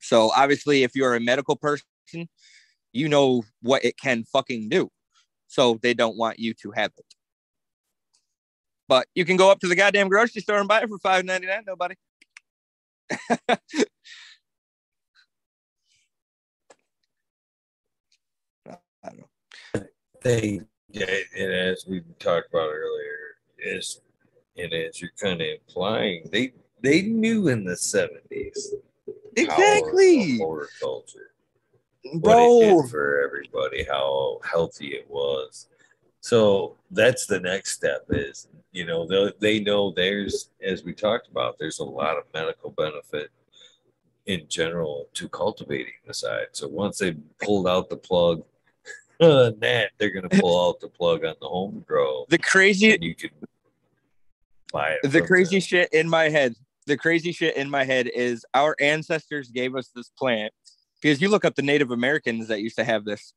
So 0.00 0.30
obviously, 0.36 0.82
if 0.82 0.94
you're 0.94 1.14
a 1.14 1.20
medical 1.20 1.56
person, 1.56 1.84
you 2.92 3.08
know 3.08 3.44
what 3.62 3.84
it 3.84 3.98
can 3.98 4.24
fucking 4.24 4.68
do. 4.68 4.90
So 5.48 5.78
they 5.82 5.94
don't 5.94 6.16
want 6.16 6.38
you 6.38 6.54
to 6.62 6.70
have 6.72 6.92
it. 6.96 7.04
But 8.88 9.06
you 9.14 9.24
can 9.24 9.36
go 9.36 9.50
up 9.50 9.60
to 9.60 9.68
the 9.68 9.74
goddamn 9.74 10.08
grocery 10.08 10.42
store 10.42 10.58
and 10.58 10.68
buy 10.68 10.82
it 10.82 10.88
for 10.88 10.98
five 10.98 11.24
ninety 11.24 11.46
nine. 11.46 11.64
Nobody. 11.66 11.94
I 13.50 13.58
don't 19.04 19.18
know. 19.18 19.84
They, 20.22 20.60
and 20.94 21.52
as 21.52 21.84
we 21.88 22.02
talked 22.18 22.48
about 22.50 22.70
earlier, 22.70 23.25
is 23.58 24.00
and 24.58 24.72
as 24.72 25.00
you're 25.00 25.10
kind 25.20 25.40
of 25.40 25.46
implying, 25.46 26.28
they 26.32 26.52
they 26.82 27.02
knew 27.02 27.48
in 27.48 27.64
the 27.64 27.76
seventies 27.76 28.74
exactly. 29.36 30.38
horticulture 30.38 31.32
bro. 32.14 32.82
for 32.84 33.20
everybody 33.22 33.84
how 33.84 34.40
healthy 34.50 34.88
it 34.88 35.06
was. 35.08 35.68
So 36.20 36.76
that's 36.90 37.26
the 37.26 37.40
next 37.40 37.72
step 37.72 38.06
is 38.10 38.48
you 38.72 38.84
know 38.84 39.06
they, 39.06 39.32
they 39.40 39.60
know 39.60 39.92
there's 39.92 40.50
as 40.62 40.84
we 40.84 40.92
talked 40.92 41.28
about 41.28 41.56
there's 41.58 41.78
a 41.78 41.84
lot 41.84 42.16
of 42.16 42.24
medical 42.34 42.70
benefit 42.70 43.30
in 44.26 44.44
general 44.48 45.08
to 45.14 45.28
cultivating 45.28 45.92
the 46.06 46.14
side. 46.14 46.46
So 46.52 46.66
once 46.68 46.98
they 46.98 47.16
pulled 47.40 47.68
out 47.68 47.88
the 47.88 47.96
plug 47.96 48.42
Oh, 49.20 49.46
on 49.46 49.58
that 49.60 49.92
they're 49.98 50.10
going 50.10 50.28
to 50.28 50.40
pull 50.40 50.68
out 50.68 50.80
the 50.80 50.88
plug 50.88 51.24
on 51.24 51.34
the 51.40 51.48
home 51.48 51.84
grow 51.86 52.26
the 52.28 52.38
crazy 52.38 52.98
you 53.00 53.14
can 53.14 53.30
buy 54.72 54.98
it 55.02 55.10
the 55.10 55.22
crazy 55.22 55.60
shit 55.60 55.88
in 55.92 56.08
my 56.08 56.28
head 56.28 56.54
the 56.86 56.96
crazy 56.96 57.32
shit 57.32 57.56
in 57.56 57.68
my 57.68 57.84
head 57.84 58.08
is 58.14 58.44
our 58.54 58.76
ancestors 58.80 59.48
gave 59.50 59.74
us 59.74 59.90
this 59.94 60.10
plant 60.16 60.52
because 61.00 61.20
you 61.20 61.28
look 61.28 61.44
up 61.44 61.54
the 61.54 61.62
Native 61.62 61.90
Americans 61.90 62.48
that 62.48 62.60
used 62.60 62.76
to 62.76 62.84
have 62.84 63.04
this. 63.04 63.34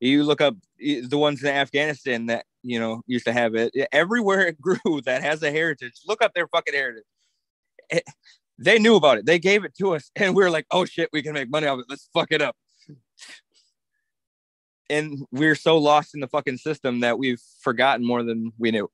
You 0.00 0.24
look 0.24 0.40
up 0.40 0.56
the 0.78 1.16
ones 1.16 1.42
in 1.42 1.48
Afghanistan 1.48 2.26
that 2.26 2.44
you 2.62 2.78
know 2.78 3.02
used 3.06 3.24
to 3.26 3.32
have 3.32 3.54
it. 3.54 3.72
Everywhere 3.92 4.46
it 4.46 4.60
grew 4.60 5.00
that 5.04 5.22
has 5.22 5.42
a 5.42 5.50
heritage. 5.50 6.00
Look 6.06 6.22
up 6.22 6.34
their 6.34 6.48
fucking 6.48 6.74
heritage. 6.74 7.04
It, 7.90 8.04
they 8.58 8.78
knew 8.78 8.96
about 8.96 9.18
it. 9.18 9.26
They 9.26 9.38
gave 9.38 9.64
it 9.64 9.74
to 9.78 9.94
us, 9.94 10.10
and 10.16 10.34
we 10.34 10.42
were 10.42 10.50
like, 10.50 10.66
"Oh 10.70 10.84
shit, 10.84 11.08
we 11.12 11.22
can 11.22 11.32
make 11.32 11.50
money 11.50 11.66
off 11.66 11.80
it. 11.80 11.86
Let's 11.88 12.08
fuck 12.12 12.30
it 12.30 12.42
up." 12.42 12.56
And 14.90 15.26
we're 15.30 15.54
so 15.54 15.78
lost 15.78 16.14
in 16.14 16.20
the 16.20 16.28
fucking 16.28 16.58
system 16.58 17.00
that 17.00 17.18
we've 17.18 17.40
forgotten 17.60 18.06
more 18.06 18.22
than 18.22 18.52
we 18.58 18.70
knew. 18.70 18.90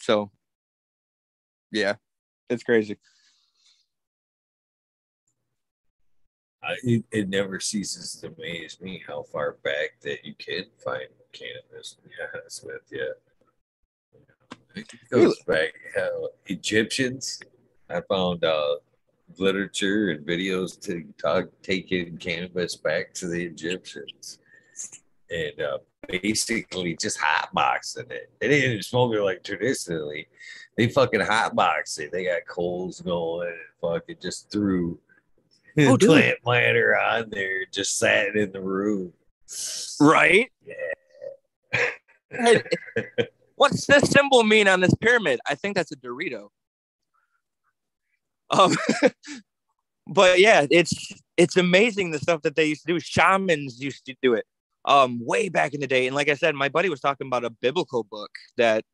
So, 0.00 0.30
yeah, 1.72 1.94
it's 2.48 2.62
crazy. 2.62 2.98
it, 6.82 7.04
it 7.10 7.28
never 7.28 7.60
ceases 7.60 8.14
to 8.20 8.28
amaze 8.28 8.80
me 8.80 9.02
how 9.06 9.22
far 9.22 9.56
back 9.64 10.00
that 10.02 10.24
you 10.24 10.34
can 10.38 10.64
find 10.84 11.08
cannabis. 11.32 11.94
To 11.94 12.02
be 12.02 12.10
honest 12.34 12.64
with 12.64 12.82
you, 12.90 13.12
it 14.74 14.88
goes 15.10 15.38
back 15.46 15.72
how 15.96 16.28
Egyptians. 16.46 17.40
I 17.90 18.02
found 18.02 18.44
uh, 18.44 18.76
literature 19.38 20.10
and 20.10 20.26
videos 20.26 20.78
to 20.82 21.04
talk 21.20 21.48
taking 21.62 22.18
cannabis 22.18 22.76
back 22.76 23.14
to 23.14 23.28
the 23.28 23.42
Egyptians, 23.42 24.38
and 25.30 25.60
uh, 25.60 25.78
basically 26.08 26.96
just 26.96 27.18
hotboxing 27.18 28.10
it. 28.10 28.30
They 28.40 28.48
didn't 28.48 28.82
smoke 28.82 29.14
it 29.14 29.22
like 29.22 29.42
traditionally. 29.42 30.28
They 30.76 30.88
fucking 30.88 31.20
hotbox 31.20 31.98
it. 31.98 32.12
They 32.12 32.24
got 32.24 32.46
coals 32.48 33.00
going 33.00 33.48
and 33.48 33.56
fucking 33.80 34.16
just 34.20 34.50
threw 34.50 34.98
oh, 35.78 35.96
plant 35.98 36.38
planter 36.42 36.98
on 36.98 37.30
there, 37.30 37.64
just 37.72 37.98
sat 37.98 38.36
in 38.36 38.52
the 38.52 38.60
room. 38.60 39.12
Right? 40.00 40.50
Yeah. 40.64 40.74
What's 43.56 43.86
this 43.86 44.10
symbol 44.10 44.44
mean 44.44 44.68
on 44.68 44.80
this 44.80 44.94
pyramid? 44.94 45.40
I 45.46 45.54
think 45.54 45.74
that's 45.74 45.90
a 45.90 45.96
Dorito. 45.96 46.48
Um, 48.50 48.76
but 50.06 50.38
yeah, 50.38 50.66
it's 50.70 51.12
it's 51.36 51.56
amazing 51.56 52.12
the 52.12 52.18
stuff 52.18 52.42
that 52.42 52.54
they 52.56 52.66
used 52.66 52.86
to 52.86 52.92
do. 52.92 53.00
Shamans 53.00 53.82
used 53.82 54.06
to 54.06 54.14
do 54.22 54.34
it 54.34 54.46
um 54.84 55.24
way 55.24 55.48
back 55.48 55.74
in 55.74 55.80
the 55.80 55.86
day. 55.86 56.06
And 56.06 56.16
like 56.16 56.28
I 56.28 56.34
said, 56.34 56.54
my 56.54 56.68
buddy 56.68 56.88
was 56.88 57.00
talking 57.00 57.26
about 57.26 57.44
a 57.44 57.50
biblical 57.50 58.04
book 58.04 58.30
that 58.56 58.84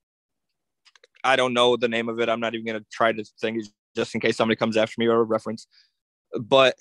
I 1.23 1.37
don't 1.37 1.55
know 1.55 1.77
the 1.77 1.89
name 1.89 2.09
of 2.09 2.21
it. 2.21 2.29
I'm 2.29 2.41
not 2.41 2.55
even 2.55 2.67
gonna 2.67 2.85
try 2.93 3.13
to 3.13 3.25
think 3.41 3.65
just 3.97 4.15
in 4.15 4.21
case 4.21 4.37
somebody 4.37 4.57
comes 4.57 4.77
after 4.77 4.95
me 4.99 5.07
or 5.07 5.21
a 5.21 5.23
reference 5.23 5.67
but 6.41 6.75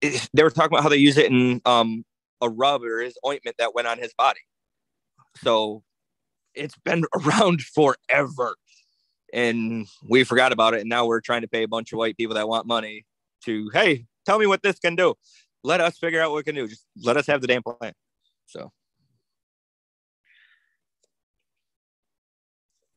it, 0.00 0.28
they 0.34 0.42
were 0.42 0.50
talking 0.50 0.72
about 0.72 0.82
how 0.82 0.88
they 0.88 0.96
use 0.96 1.16
it 1.16 1.30
in 1.30 1.60
um, 1.64 2.04
a 2.40 2.48
rub 2.48 2.82
or 2.82 3.00
his 3.00 3.16
ointment 3.26 3.56
that 3.58 3.74
went 3.74 3.88
on 3.88 3.98
his 3.98 4.12
body. 4.14 4.40
So 5.42 5.82
it's 6.54 6.76
been 6.84 7.04
around 7.14 7.62
forever. 7.62 8.56
And 9.32 9.86
we 10.08 10.24
forgot 10.24 10.52
about 10.52 10.74
it. 10.74 10.80
And 10.80 10.90
now 10.90 11.06
we're 11.06 11.22
trying 11.22 11.40
to 11.40 11.48
pay 11.48 11.62
a 11.62 11.68
bunch 11.68 11.92
of 11.92 11.98
white 11.98 12.16
people 12.16 12.34
that 12.34 12.48
want 12.48 12.66
money 12.66 13.06
to, 13.44 13.70
hey, 13.72 14.04
tell 14.26 14.38
me 14.38 14.46
what 14.46 14.62
this 14.62 14.78
can 14.78 14.94
do. 14.94 15.14
Let 15.64 15.80
us 15.80 15.98
figure 15.98 16.20
out 16.20 16.30
what 16.30 16.38
we 16.38 16.42
can 16.42 16.54
do. 16.54 16.66
Just 16.66 16.86
let 17.02 17.16
us 17.16 17.26
have 17.26 17.40
the 17.40 17.46
damn 17.46 17.62
plan. 17.62 17.92
So. 18.46 18.72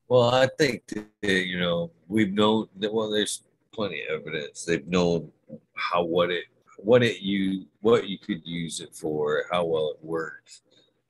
Well, 0.08 0.34
I 0.34 0.48
think 0.58 0.86
that, 0.88 1.08
you 1.24 1.60
know 1.60 1.92
we've 2.08 2.32
known 2.32 2.68
that. 2.78 2.94
Well, 2.94 3.10
there's 3.10 3.44
plenty 3.74 4.04
of 4.04 4.22
evidence. 4.22 4.64
They've 4.64 4.88
known 4.88 5.32
how 5.74 6.04
what 6.04 6.30
it 6.32 6.46
what 6.78 7.04
it 7.04 7.22
you 7.22 7.66
what 7.82 8.08
you 8.08 8.20
could 8.20 8.46
use 8.46 8.82
it 8.82 8.96
for, 8.96 9.46
how 9.52 9.66
well 9.66 9.92
it 9.92 10.06
works. 10.06 10.62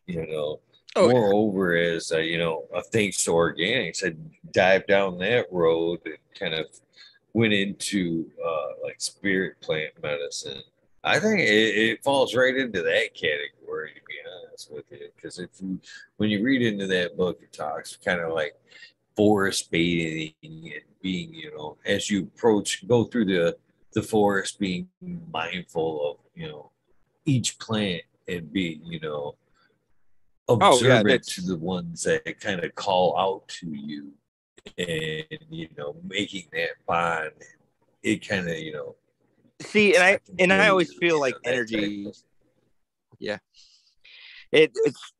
You 0.08 0.26
know. 0.28 0.60
Oh, 0.98 1.10
Moreover, 1.10 1.76
yeah. 1.76 1.96
as 1.96 2.14
uh, 2.14 2.20
you 2.20 2.38
know, 2.38 2.64
uh, 2.74 2.82
thanks 2.94 3.22
to 3.26 3.32
organics, 3.32 4.06
I 4.06 4.16
dived 4.54 4.88
down 4.88 5.18
that 5.20 5.48
road 5.52 6.00
and 6.06 6.16
kind 6.40 6.54
of 6.54 6.68
went 7.34 7.52
into 7.52 8.32
uh, 8.44 8.68
like 8.82 9.02
spirit 9.02 9.60
plant 9.60 9.92
medicine. 10.02 10.62
I 11.06 11.20
think 11.20 11.40
it, 11.40 11.46
it 11.46 12.04
falls 12.04 12.36
right 12.36 12.56
into 12.56 12.82
that 12.82 13.14
category, 13.14 13.92
to 13.94 14.02
be 14.08 14.16
honest 14.48 14.72
with 14.72 14.86
you. 14.90 15.08
Because 15.16 15.38
if 15.38 15.50
you, 15.62 15.80
when 16.18 16.32
you 16.32 16.44
read 16.44 16.64
into 16.64 16.88
that 16.88 17.16
book, 17.16 17.40
it 17.44 17.54
talks 17.54 17.96
kind 17.96 18.22
of 18.22 18.34
like 18.34 18.56
forest 19.16 19.70
bathing 19.70 20.34
and 20.44 20.82
being, 21.02 21.32
you 21.32 21.56
know, 21.56 21.78
as 21.86 22.10
you 22.10 22.24
approach, 22.24 22.88
go 22.88 23.04
through 23.04 23.26
the 23.26 23.56
the 23.94 24.02
forest, 24.02 24.60
being 24.60 24.90
mindful 25.32 26.12
of, 26.12 26.18
you 26.36 26.50
know, 26.50 26.72
each 27.24 27.58
plant 27.60 28.02
and 28.28 28.52
being, 28.52 28.82
you 28.84 29.00
know, 29.00 29.36
observant 30.50 31.08
oh, 31.08 31.12
yeah, 31.12 31.18
to 31.24 31.42
the 31.44 31.58
ones 31.58 32.04
that 32.04 32.40
kind 32.42 32.62
of 32.62 32.76
call 32.76 33.18
out 33.18 33.48
to 33.48 33.70
you, 33.70 34.12
and 34.78 35.40
you 35.50 35.70
know, 35.78 35.96
making 36.04 36.46
that 36.52 36.72
bond. 36.88 37.32
It 38.04 38.28
kind 38.28 38.50
of, 38.50 38.58
you 38.58 38.74
know. 38.74 38.96
See, 39.62 39.96
and 39.96 40.04
I 40.04 40.20
and 40.40 40.52
I 40.52 40.68
always 40.70 40.94
feel 40.94 41.20
like 41.20 41.36
energy. 41.46 42.12
Yeah, 43.20 43.38
it 44.52 44.72
it's 44.84 45.14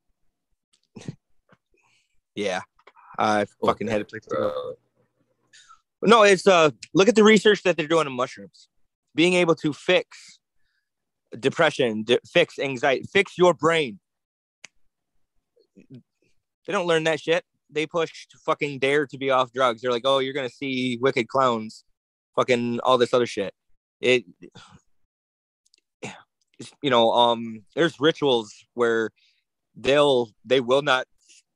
Yeah, 2.36 2.62
I 3.18 3.46
fucking 3.66 3.88
had 3.88 4.08
to 4.10 4.20
to 4.20 4.76
No, 6.02 6.24
it's 6.24 6.46
uh, 6.46 6.72
look 6.94 7.08
at 7.08 7.16
the 7.16 7.24
research 7.24 7.64
that 7.64 7.78
they're 7.78 7.88
doing 7.88 8.08
in 8.08 8.14
mushrooms. 8.14 8.68
Being 9.16 9.34
able 9.36 9.56
to 9.56 9.72
fix 9.72 10.40
depression, 11.40 12.04
di- 12.04 12.20
fix 12.26 12.60
anxiety, 12.60 13.06
fix 13.12 13.38
your 13.38 13.54
brain. 13.54 14.00
They 15.78 16.74
don't 16.74 16.88
learn 16.88 17.06
that 17.06 17.22
shit. 17.22 17.46
They 17.70 17.88
push 17.88 18.28
fucking 18.46 18.80
dare 18.80 19.08
to 19.08 19.18
be 19.18 19.32
off 19.32 19.54
drugs. 19.54 19.82
They're 19.82 19.92
like, 19.92 20.06
oh, 20.06 20.20
you're 20.20 20.34
gonna 20.34 20.50
see 20.50 20.98
wicked 21.02 21.30
clowns, 21.30 21.86
fucking 22.36 22.82
all 22.82 22.98
this 22.98 23.14
other 23.14 23.26
shit. 23.26 23.54
It, 24.02 24.26
you 26.82 26.90
know, 26.90 27.12
um, 27.12 27.64
there's 27.76 28.00
rituals 28.00 28.54
where 28.74 29.12
they'll 29.76 30.30
they 30.46 30.62
will 30.62 30.82
not 30.82 31.06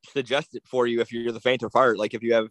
suggest 0.06 0.56
it 0.56 0.64
for 0.66 0.88
you 0.88 1.02
if 1.02 1.12
you're 1.12 1.32
the 1.32 1.40
faint 1.40 1.64
of 1.64 1.74
heart. 1.74 1.98
Like 1.98 2.14
if 2.14 2.24
you 2.24 2.34
have 2.34 2.50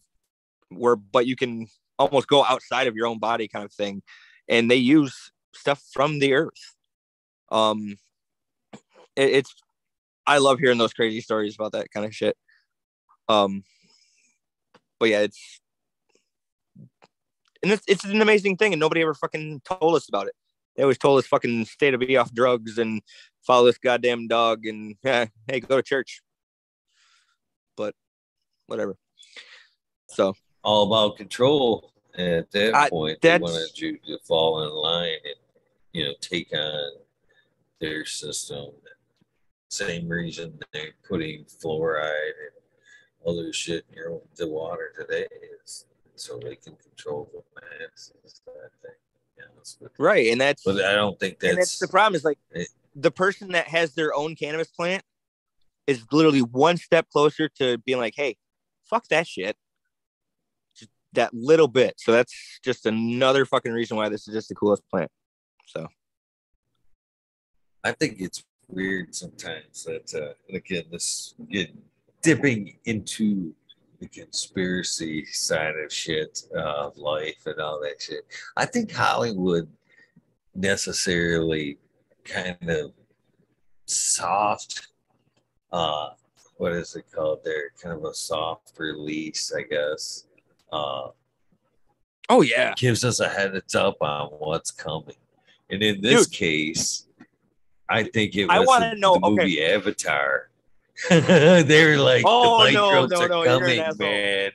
where, 0.70 0.96
but 0.96 1.26
you 1.26 1.36
can 1.36 1.66
almost 1.98 2.28
go 2.28 2.44
outside 2.44 2.86
of 2.86 2.94
your 2.94 3.06
own 3.06 3.18
body 3.18 3.48
kind 3.48 3.64
of 3.64 3.72
thing. 3.72 4.02
And 4.48 4.70
they 4.70 4.76
use 4.76 5.32
stuff 5.54 5.82
from 5.92 6.18
the 6.18 6.34
earth. 6.34 6.76
Um, 7.50 7.96
it, 9.16 9.30
it's, 9.30 9.54
I 10.26 10.38
love 10.38 10.58
hearing 10.58 10.78
those 10.78 10.92
crazy 10.92 11.20
stories 11.20 11.54
about 11.54 11.72
that 11.72 11.90
kind 11.90 12.06
of 12.06 12.14
shit. 12.14 12.36
Um, 13.28 13.64
but 15.00 15.08
yeah, 15.08 15.20
it's, 15.20 15.60
and 17.62 17.72
it's, 17.72 17.84
it's 17.88 18.04
an 18.04 18.20
amazing 18.20 18.56
thing. 18.56 18.72
And 18.72 18.80
nobody 18.80 19.02
ever 19.02 19.14
fucking 19.14 19.62
told 19.64 19.94
us 19.94 20.08
about 20.08 20.26
it. 20.26 20.34
They 20.76 20.82
always 20.82 20.98
told 20.98 21.18
us 21.18 21.26
fucking 21.26 21.64
stay 21.64 21.90
to 21.90 21.98
be 21.98 22.16
off 22.16 22.32
drugs 22.32 22.78
and 22.78 23.02
follow 23.42 23.66
this 23.66 23.78
goddamn 23.78 24.28
dog 24.28 24.66
and 24.66 24.94
yeah, 25.02 25.26
hey, 25.46 25.60
go 25.60 25.76
to 25.76 25.82
church. 25.82 26.22
But 27.76 27.94
whatever. 28.66 28.96
So 30.08 30.34
all 30.62 30.86
about 30.86 31.16
control. 31.16 31.92
At 32.16 32.50
that 32.50 32.74
I, 32.74 32.88
point, 32.90 33.20
they 33.20 33.38
wanted 33.38 33.78
you 33.78 33.96
to 34.06 34.18
fall 34.26 34.64
in 34.64 34.70
line 34.74 35.18
and 35.24 35.34
you 35.92 36.04
know 36.04 36.14
take 36.20 36.52
on 36.52 36.90
their 37.80 38.04
system. 38.04 38.70
Same 39.68 40.08
reason 40.08 40.58
they're 40.72 40.94
putting 41.08 41.44
fluoride 41.44 42.10
and 42.10 43.28
other 43.28 43.52
shit 43.52 43.84
in 43.90 43.96
your 43.96 44.20
the 44.36 44.48
water 44.48 44.92
today 44.98 45.26
is 45.64 45.84
so 46.20 46.38
they 46.38 46.56
can 46.56 46.76
control 46.76 47.30
the 47.32 47.42
masses. 47.60 48.40
That 48.46 48.70
thing. 48.82 48.92
Yeah, 49.38 49.88
right, 49.98 50.32
and 50.32 50.40
that's 50.40 50.64
but 50.64 50.84
I 50.84 50.96
don't 50.96 51.18
think 51.18 51.38
that's, 51.38 51.56
that's 51.56 51.78
the 51.78 51.88
problem. 51.88 52.16
Is 52.16 52.24
like 52.24 52.38
it, 52.50 52.68
the 52.96 53.10
person 53.10 53.52
that 53.52 53.68
has 53.68 53.94
their 53.94 54.12
own 54.14 54.34
cannabis 54.34 54.68
plant 54.68 55.02
is 55.86 56.04
literally 56.10 56.42
one 56.42 56.76
step 56.76 57.08
closer 57.10 57.48
to 57.48 57.78
being 57.78 57.98
like, 57.98 58.14
hey, 58.16 58.36
fuck 58.84 59.06
that 59.08 59.26
shit. 59.26 59.56
Just 60.76 60.90
that 61.12 61.32
little 61.32 61.68
bit. 61.68 61.94
So 61.98 62.12
that's 62.12 62.60
just 62.64 62.84
another 62.84 63.46
fucking 63.46 63.72
reason 63.72 63.96
why 63.96 64.08
this 64.08 64.26
is 64.26 64.34
just 64.34 64.48
the 64.48 64.54
coolest 64.54 64.82
plant. 64.90 65.10
So 65.66 65.86
I 67.84 67.92
think 67.92 68.20
it's 68.20 68.44
weird 68.68 69.14
sometimes 69.14 69.84
that 69.84 70.14
uh, 70.14 70.54
again 70.54 70.84
this 70.90 71.34
get 71.50 71.70
dipping 72.22 72.76
into 72.84 73.54
the 73.98 74.08
conspiracy 74.08 75.24
side 75.26 75.74
of 75.76 75.92
shit 75.92 76.42
of 76.56 76.96
life 76.96 77.46
and 77.46 77.60
all 77.60 77.80
that 77.80 78.00
shit. 78.00 78.24
I 78.56 78.64
think 78.64 78.92
Hollywood 78.92 79.68
necessarily 80.54 81.78
kind 82.24 82.68
of 82.68 82.92
soft 83.86 84.88
uh 85.72 86.10
what 86.56 86.72
is 86.72 86.96
it 86.96 87.04
called? 87.14 87.40
There 87.44 87.70
kind 87.80 87.96
of 87.96 88.04
a 88.04 88.14
soft 88.14 88.72
release 88.78 89.52
i 89.56 89.62
guess. 89.62 90.26
Uh 90.72 91.08
oh 92.28 92.42
yeah. 92.42 92.74
gives 92.76 93.04
us 93.04 93.20
a 93.20 93.28
heads 93.28 93.74
up 93.74 93.96
on 94.00 94.28
what's 94.38 94.70
coming. 94.70 95.16
And 95.70 95.82
in 95.82 96.00
this 96.00 96.26
Dude, 96.26 96.34
case 96.36 97.06
i 97.88 98.02
think 98.02 98.36
it 98.36 98.46
was 98.46 98.56
I 98.56 98.60
want 98.60 98.84
to 98.84 98.96
know 98.98 99.14
the 99.14 99.30
movie 99.30 99.62
okay. 99.62 99.74
avatar 99.74 100.50
they're 101.10 101.98
like 101.98 102.24
oh, 102.26 102.66
the 102.66 102.72
no, 102.72 103.06
no, 103.06 103.26
no, 103.26 103.44
coming 103.44 103.78
man. 103.98 104.50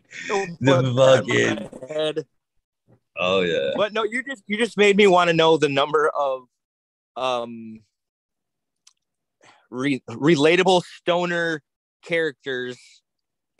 The 0.60 1.26
fucking 2.16 2.26
oh 3.18 3.42
yeah. 3.42 3.72
But 3.76 3.94
no 3.94 4.04
you 4.04 4.24
just 4.24 4.44
you 4.48 4.58
just 4.58 4.78
made 4.78 4.98
me 4.98 5.08
want 5.08 5.30
to 5.30 5.34
know 5.34 5.58
the 5.58 5.70
number 5.70 6.10
of 6.10 6.44
um 7.16 7.80
re- 9.70 10.04
relatable 10.10 10.84
stoner 10.84 11.62
characters 12.04 12.78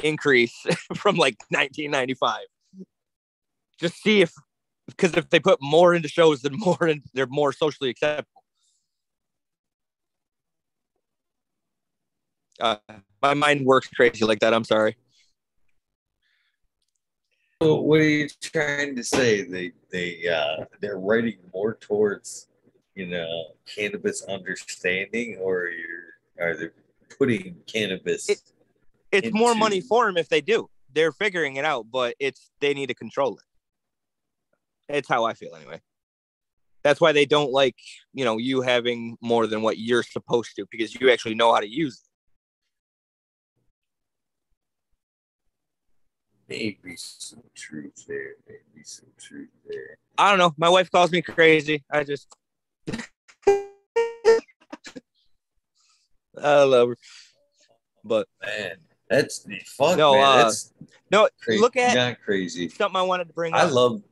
increase 0.04 0.56
from 0.96 1.16
like 1.16 1.38
1995 1.50 2.42
just 3.80 4.02
see 4.02 4.22
if 4.22 4.34
because 4.88 5.14
if 5.16 5.30
they 5.30 5.40
put 5.40 5.60
more 5.62 5.94
into 5.94 6.10
shows 6.10 6.42
then 6.42 6.58
more 6.58 6.84
and 6.86 7.02
they're 7.14 7.28
more 7.28 7.54
socially 7.54 7.90
acceptable 7.90 8.43
uh, 12.60 12.76
my 13.22 13.34
mind 13.34 13.66
works 13.66 13.88
crazy 13.90 14.26
like 14.26 14.40
that 14.40 14.54
i'm 14.54 14.64
sorry 14.64 14.96
so 17.62 17.80
what 17.80 18.02
are 18.02 18.10
you 18.10 18.28
trying 18.42 18.96
to 18.96 19.04
say 19.04 19.44
they 19.44 19.72
they 19.90 20.28
uh 20.28 20.66
they're 20.82 20.98
writing 20.98 21.38
more 21.54 21.76
towards 21.76 22.48
you 22.96 23.08
know 23.08 23.46
cannabis 23.66 24.24
understanding, 24.24 25.38
or 25.42 25.70
you're 25.70 26.46
are 26.46 26.56
they 26.56 26.70
putting 27.18 27.56
cannabis? 27.68 28.30
It, 28.30 28.42
it's 29.12 29.28
into... 29.28 29.38
more 29.38 29.56
money 29.56 29.82
for 29.82 30.06
them 30.06 30.18
if 30.18 30.30
they 30.30 30.42
do. 30.42 30.70
They're 30.94 31.12
figuring 31.12 31.56
it 31.56 31.66
out, 31.66 31.88
but 31.92 32.16
it's 32.20 32.52
they 32.60 32.74
need 32.74 32.88
to 32.88 32.96
control 32.96 33.38
it. 33.38 34.96
It's 34.98 35.08
how 35.08 35.24
I 35.24 35.34
feel 35.34 35.56
anyway. 35.56 35.82
That's 36.84 37.00
why 37.00 37.14
they 37.14 37.26
don't 37.26 37.52
like 37.52 37.78
you 38.14 38.26
know 38.26 38.38
you 38.38 38.62
having 38.62 39.18
more 39.22 39.48
than 39.48 39.62
what 39.62 39.78
you're 39.78 40.04
supposed 40.04 40.56
to 40.58 40.66
because 40.70 41.00
you 41.00 41.10
actually 41.12 41.36
know 41.36 41.54
how 41.54 41.60
to 41.60 41.70
use 41.70 42.02
it. 42.04 42.10
Maybe 46.54 46.94
some 46.96 47.42
truth 47.56 48.06
there. 48.08 48.36
Maybe 48.48 48.84
some 48.84 49.08
truth 49.18 49.50
there. 49.68 49.98
I 50.20 50.30
don't 50.30 50.38
know. 50.38 50.54
My 50.56 50.70
wife 50.70 50.92
calls 50.92 51.12
me 51.12 51.24
crazy. 51.24 51.84
I 51.90 52.04
just 52.04 52.28
I 56.40 56.62
love 56.62 56.90
her. 56.90 56.98
But 58.04 58.28
man, 58.46 58.76
that's 59.10 59.40
the 59.40 59.60
fuck. 59.66 59.98
No, 59.98 60.14
man. 60.14 60.24
Uh, 60.24 60.44
that's 60.44 60.72
no. 61.10 61.28
Crazy. 61.42 61.60
Look 61.60 61.76
at 61.76 61.96
not 61.96 62.22
crazy. 62.24 62.70
Something 62.70 62.98
I 62.98 63.02
wanted 63.02 63.30
to 63.30 63.34
bring. 63.34 63.56
Up. 63.56 63.60
I 63.60 63.64
up. 63.64 63.72
love. 63.72 64.04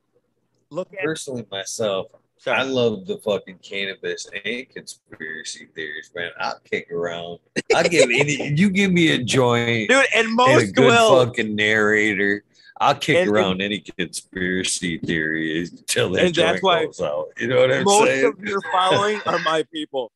Look 0.71 0.91
at 0.93 1.03
personally 1.03 1.45
myself. 1.51 2.07
Sorry. 2.41 2.57
I 2.57 2.63
love 2.63 3.05
the 3.05 3.19
fucking 3.19 3.59
cannabis 3.59 4.27
and 4.43 4.67
conspiracy 4.67 5.67
theories, 5.75 6.09
man. 6.15 6.31
I'll 6.39 6.59
kick 6.63 6.91
around. 6.91 7.37
I'll 7.75 7.83
give 7.83 8.09
any. 8.11 8.55
You 8.57 8.71
give 8.71 8.91
me 8.91 9.11
a 9.11 9.19
joint, 9.19 9.89
dude, 9.89 10.05
and 10.15 10.33
most 10.33 10.49
and 10.49 10.69
a 10.69 10.71
good 10.71 10.85
will. 10.87 11.23
fucking 11.23 11.55
narrator. 11.55 12.43
I'll 12.79 12.95
kick 12.95 13.17
and, 13.17 13.29
around 13.29 13.51
and, 13.51 13.61
any 13.61 13.81
conspiracy 13.81 14.97
theory 14.97 15.59
until 15.59 16.09
that 16.13 16.25
and 16.25 16.33
joint 16.33 16.47
that's 16.53 16.63
why 16.63 16.85
goes 16.85 16.99
out. 16.99 17.27
You 17.37 17.45
know 17.45 17.57
what 17.57 17.71
I'm 17.71 17.83
most 17.83 18.05
saying? 18.07 18.23
Most 18.23 18.39
of 18.39 18.43
your 18.43 18.61
following 18.71 19.21
are 19.27 19.39
my 19.45 19.63
people. 19.71 20.11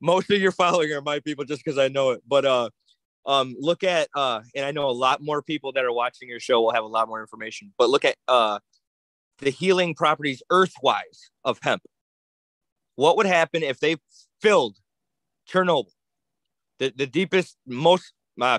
Most 0.00 0.32
of 0.32 0.40
your 0.40 0.50
following 0.50 0.92
are 0.92 1.02
my 1.02 1.20
people, 1.20 1.44
just 1.44 1.64
because 1.64 1.78
I 1.78 1.86
know 1.86 2.10
it. 2.10 2.22
But 2.26 2.44
uh, 2.44 2.70
um, 3.26 3.54
look 3.60 3.84
at 3.84 4.08
uh, 4.16 4.40
and 4.56 4.66
I 4.66 4.72
know 4.72 4.88
a 4.88 4.90
lot 4.90 5.22
more 5.22 5.40
people 5.40 5.70
that 5.74 5.84
are 5.84 5.92
watching 5.92 6.28
your 6.28 6.40
show 6.40 6.60
will 6.62 6.72
have 6.72 6.82
a 6.82 6.88
lot 6.88 7.06
more 7.06 7.20
information. 7.20 7.72
But 7.78 7.90
look 7.90 8.04
at 8.04 8.16
uh, 8.26 8.58
the 9.38 9.50
healing 9.50 9.94
properties 9.94 10.42
earthwise 10.50 11.30
of 11.44 11.58
hemp. 11.62 11.82
What 12.96 13.16
would 13.16 13.26
happen 13.26 13.62
if 13.62 13.80
they 13.80 13.96
filled 14.40 14.76
Chernobyl, 15.50 15.90
the 16.78 16.92
the 16.94 17.06
deepest, 17.06 17.56
most 17.66 18.12
uh, 18.40 18.58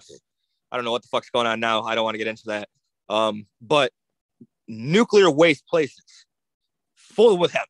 I 0.71 0.75
don't 0.75 0.85
know 0.85 0.91
what 0.91 1.03
the 1.03 1.07
fuck's 1.07 1.29
going 1.29 1.47
on 1.47 1.59
now. 1.59 1.83
I 1.83 1.95
don't 1.95 2.03
want 2.03 2.15
to 2.15 2.19
get 2.19 2.27
into 2.27 2.43
that. 2.47 2.69
Um, 3.09 3.45
but 3.61 3.91
nuclear 4.67 5.29
waste 5.29 5.67
places 5.67 6.25
full 6.95 7.37
with 7.37 7.51
hemp. 7.51 7.69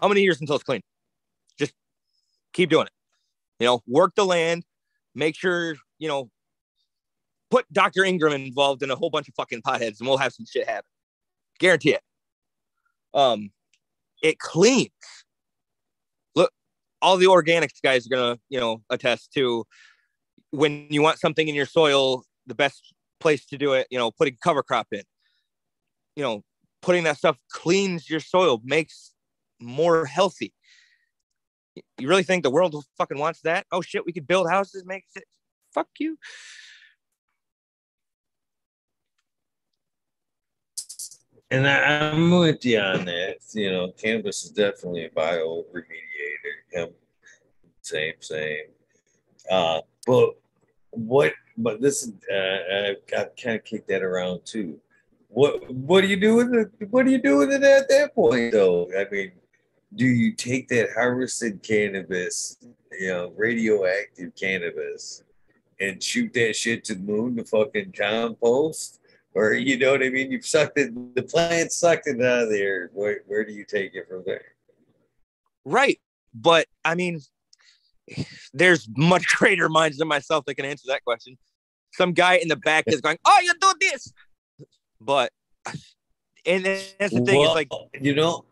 How 0.00 0.08
many 0.08 0.22
years 0.22 0.40
until 0.40 0.56
it's 0.56 0.64
clean? 0.64 0.82
Just 1.58 1.74
keep 2.52 2.70
doing 2.70 2.86
it. 2.86 2.92
You 3.60 3.66
know, 3.66 3.82
work 3.86 4.14
the 4.16 4.24
land, 4.24 4.64
make 5.14 5.36
sure, 5.36 5.76
you 5.98 6.08
know, 6.08 6.30
put 7.50 7.70
Dr. 7.72 8.04
Ingham 8.04 8.32
involved 8.32 8.82
in 8.82 8.90
a 8.90 8.96
whole 8.96 9.10
bunch 9.10 9.28
of 9.28 9.34
fucking 9.34 9.62
potheads 9.62 10.00
and 10.00 10.08
we'll 10.08 10.16
have 10.16 10.32
some 10.32 10.46
shit 10.46 10.66
happen. 10.66 10.88
Guarantee 11.62 11.92
it. 11.92 12.02
Um, 13.14 13.52
it 14.20 14.40
cleans. 14.40 14.90
Look, 16.34 16.50
all 17.00 17.16
the 17.16 17.26
organics 17.26 17.80
guys 17.80 18.04
are 18.04 18.10
gonna, 18.10 18.38
you 18.48 18.58
know, 18.58 18.82
attest 18.90 19.32
to 19.34 19.64
when 20.50 20.88
you 20.90 21.02
want 21.02 21.20
something 21.20 21.46
in 21.46 21.54
your 21.54 21.66
soil, 21.66 22.24
the 22.46 22.56
best 22.56 22.92
place 23.20 23.46
to 23.46 23.56
do 23.56 23.74
it, 23.74 23.86
you 23.92 23.98
know, 23.98 24.10
putting 24.10 24.36
cover 24.42 24.64
crop 24.64 24.88
in, 24.90 25.04
you 26.16 26.24
know, 26.24 26.42
putting 26.80 27.04
that 27.04 27.16
stuff 27.16 27.38
cleans 27.52 28.10
your 28.10 28.18
soil, 28.18 28.60
makes 28.64 29.12
more 29.60 30.04
healthy. 30.04 30.52
You 31.96 32.08
really 32.08 32.24
think 32.24 32.42
the 32.42 32.50
world 32.50 32.74
fucking 32.98 33.18
wants 33.18 33.40
that? 33.42 33.66
Oh 33.70 33.82
shit, 33.82 34.04
we 34.04 34.12
could 34.12 34.26
build 34.26 34.50
houses, 34.50 34.82
make 34.84 35.04
it. 35.14 35.24
Fuck 35.72 35.88
you. 36.00 36.18
And 41.52 41.68
I, 41.68 42.10
am 42.12 42.30
with 42.30 42.64
you 42.64 42.80
on 42.80 43.04
that. 43.04 43.36
You 43.52 43.70
know, 43.70 43.92
cannabis 43.92 44.44
is 44.44 44.50
definitely 44.50 45.04
a 45.04 45.10
bio 45.10 45.64
remediator. 45.74 46.92
Same, 47.82 48.14
same. 48.20 48.64
Uh, 49.50 49.80
but 50.06 50.30
what? 50.90 51.32
But 51.58 51.82
this 51.82 52.04
is 52.04 52.12
uh, 52.32 53.18
I 53.18 53.24
kind 53.40 53.56
of 53.56 53.64
kicked 53.64 53.88
that 53.88 54.02
around 54.02 54.40
too. 54.44 54.80
What 55.28 55.70
What 55.70 56.00
do 56.00 56.06
you 56.06 56.16
do 56.16 56.36
with 56.36 56.54
it? 56.54 56.70
What 56.90 57.04
do 57.04 57.12
you 57.12 57.20
do 57.20 57.38
with 57.38 57.52
it 57.52 57.62
at 57.62 57.88
that 57.88 58.14
point, 58.14 58.52
though? 58.52 58.88
I 58.98 59.06
mean, 59.10 59.32
do 59.94 60.06
you 60.06 60.32
take 60.32 60.68
that 60.68 60.90
harvested 60.94 61.62
cannabis, 61.62 62.56
you 62.98 63.08
know, 63.08 63.32
radioactive 63.36 64.34
cannabis, 64.40 65.22
and 65.80 66.02
shoot 66.02 66.32
that 66.32 66.56
shit 66.56 66.84
to 66.84 66.94
the 66.94 67.02
moon 67.02 67.36
to 67.36 67.44
fucking 67.44 67.92
compost? 67.92 69.00
Or 69.34 69.54
you 69.54 69.78
know 69.78 69.92
what 69.92 70.02
I 70.02 70.10
mean? 70.10 70.30
You've 70.30 70.46
sucked 70.46 70.78
it, 70.78 71.14
the 71.14 71.22
plant 71.22 71.72
sucked 71.72 72.06
it 72.06 72.20
out 72.20 72.44
of 72.44 72.50
there. 72.50 72.90
Where, 72.92 73.20
where 73.26 73.44
do 73.44 73.52
you 73.52 73.64
take 73.64 73.94
it 73.94 74.06
from 74.08 74.22
there? 74.26 74.44
Right. 75.64 76.00
But 76.34 76.66
I 76.84 76.94
mean, 76.94 77.20
there's 78.52 78.88
much 78.96 79.26
greater 79.36 79.68
minds 79.68 79.98
than 79.98 80.08
myself 80.08 80.44
that 80.46 80.54
can 80.54 80.64
answer 80.64 80.84
that 80.88 81.04
question. 81.04 81.38
Some 81.92 82.12
guy 82.12 82.36
in 82.36 82.48
the 82.48 82.56
back 82.56 82.84
is 82.86 83.00
going, 83.00 83.18
Oh, 83.24 83.40
you 83.42 83.52
do 83.60 83.72
this. 83.80 84.12
But 85.00 85.32
and 86.44 86.64
that's 86.64 86.92
the 86.98 87.08
thing, 87.08 87.38
well, 87.38 87.44
it's 87.44 87.54
like 87.54 87.68
you 88.00 88.14
know, 88.14 88.44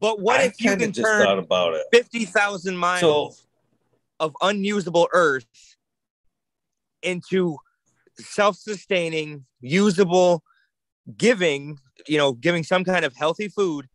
but 0.00 0.20
what 0.20 0.40
I 0.40 0.44
if 0.44 0.60
you 0.60 0.76
can 0.76 0.92
turn 0.92 1.24
thought 1.24 1.38
about 1.38 1.74
it. 1.74 1.82
50,000 1.92 2.76
miles 2.76 3.00
so, 3.00 3.32
of 4.20 4.36
unusable 4.42 5.08
earth 5.12 5.46
into 7.02 7.58
self-sustaining, 8.24 9.44
usable, 9.60 10.42
giving, 11.16 11.78
you 12.06 12.18
know, 12.18 12.32
giving 12.32 12.62
some 12.62 12.84
kind 12.84 13.04
of 13.04 13.14
healthy 13.14 13.48
food, 13.48 13.86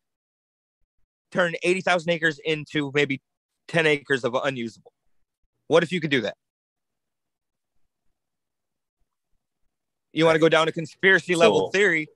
turn 1.32 1.56
80,000 1.64 2.10
acres 2.12 2.40
into 2.44 2.92
maybe 2.94 3.22
10 3.68 3.86
acres 3.86 4.24
of 4.24 4.36
unusable. 4.44 4.94
What 5.68 5.84
if 5.84 5.92
you 5.92 6.00
could 6.00 6.12
do 6.12 6.22
that? 6.22 6.36
You 10.14 10.26
want 10.26 10.36
to 10.36 10.40
go 10.40 10.50
down 10.50 10.68
a 10.68 10.72
conspiracy 10.72 11.36
level 11.36 11.70
theory, 11.72 12.08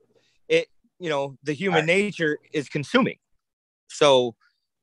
it 0.48 0.68
you 0.98 1.08
know, 1.08 1.36
the 1.42 1.52
human 1.52 1.82
I, 1.82 1.86
nature 1.86 2.38
is 2.52 2.68
consuming. 2.68 3.16
So 3.88 4.34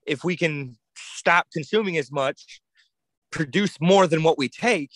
if 0.05 0.23
we 0.23 0.35
can 0.35 0.77
stop 0.95 1.47
consuming 1.51 1.97
as 1.97 2.11
much, 2.11 2.61
produce 3.31 3.79
more 3.79 4.07
than 4.07 4.23
what 4.23 4.37
we 4.37 4.49
take, 4.49 4.91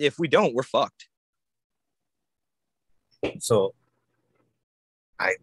if 0.00 0.18
we 0.18 0.28
don't, 0.28 0.54
we're 0.54 0.62
fucked. 0.62 1.08
So 3.38 3.74
I 5.18 5.34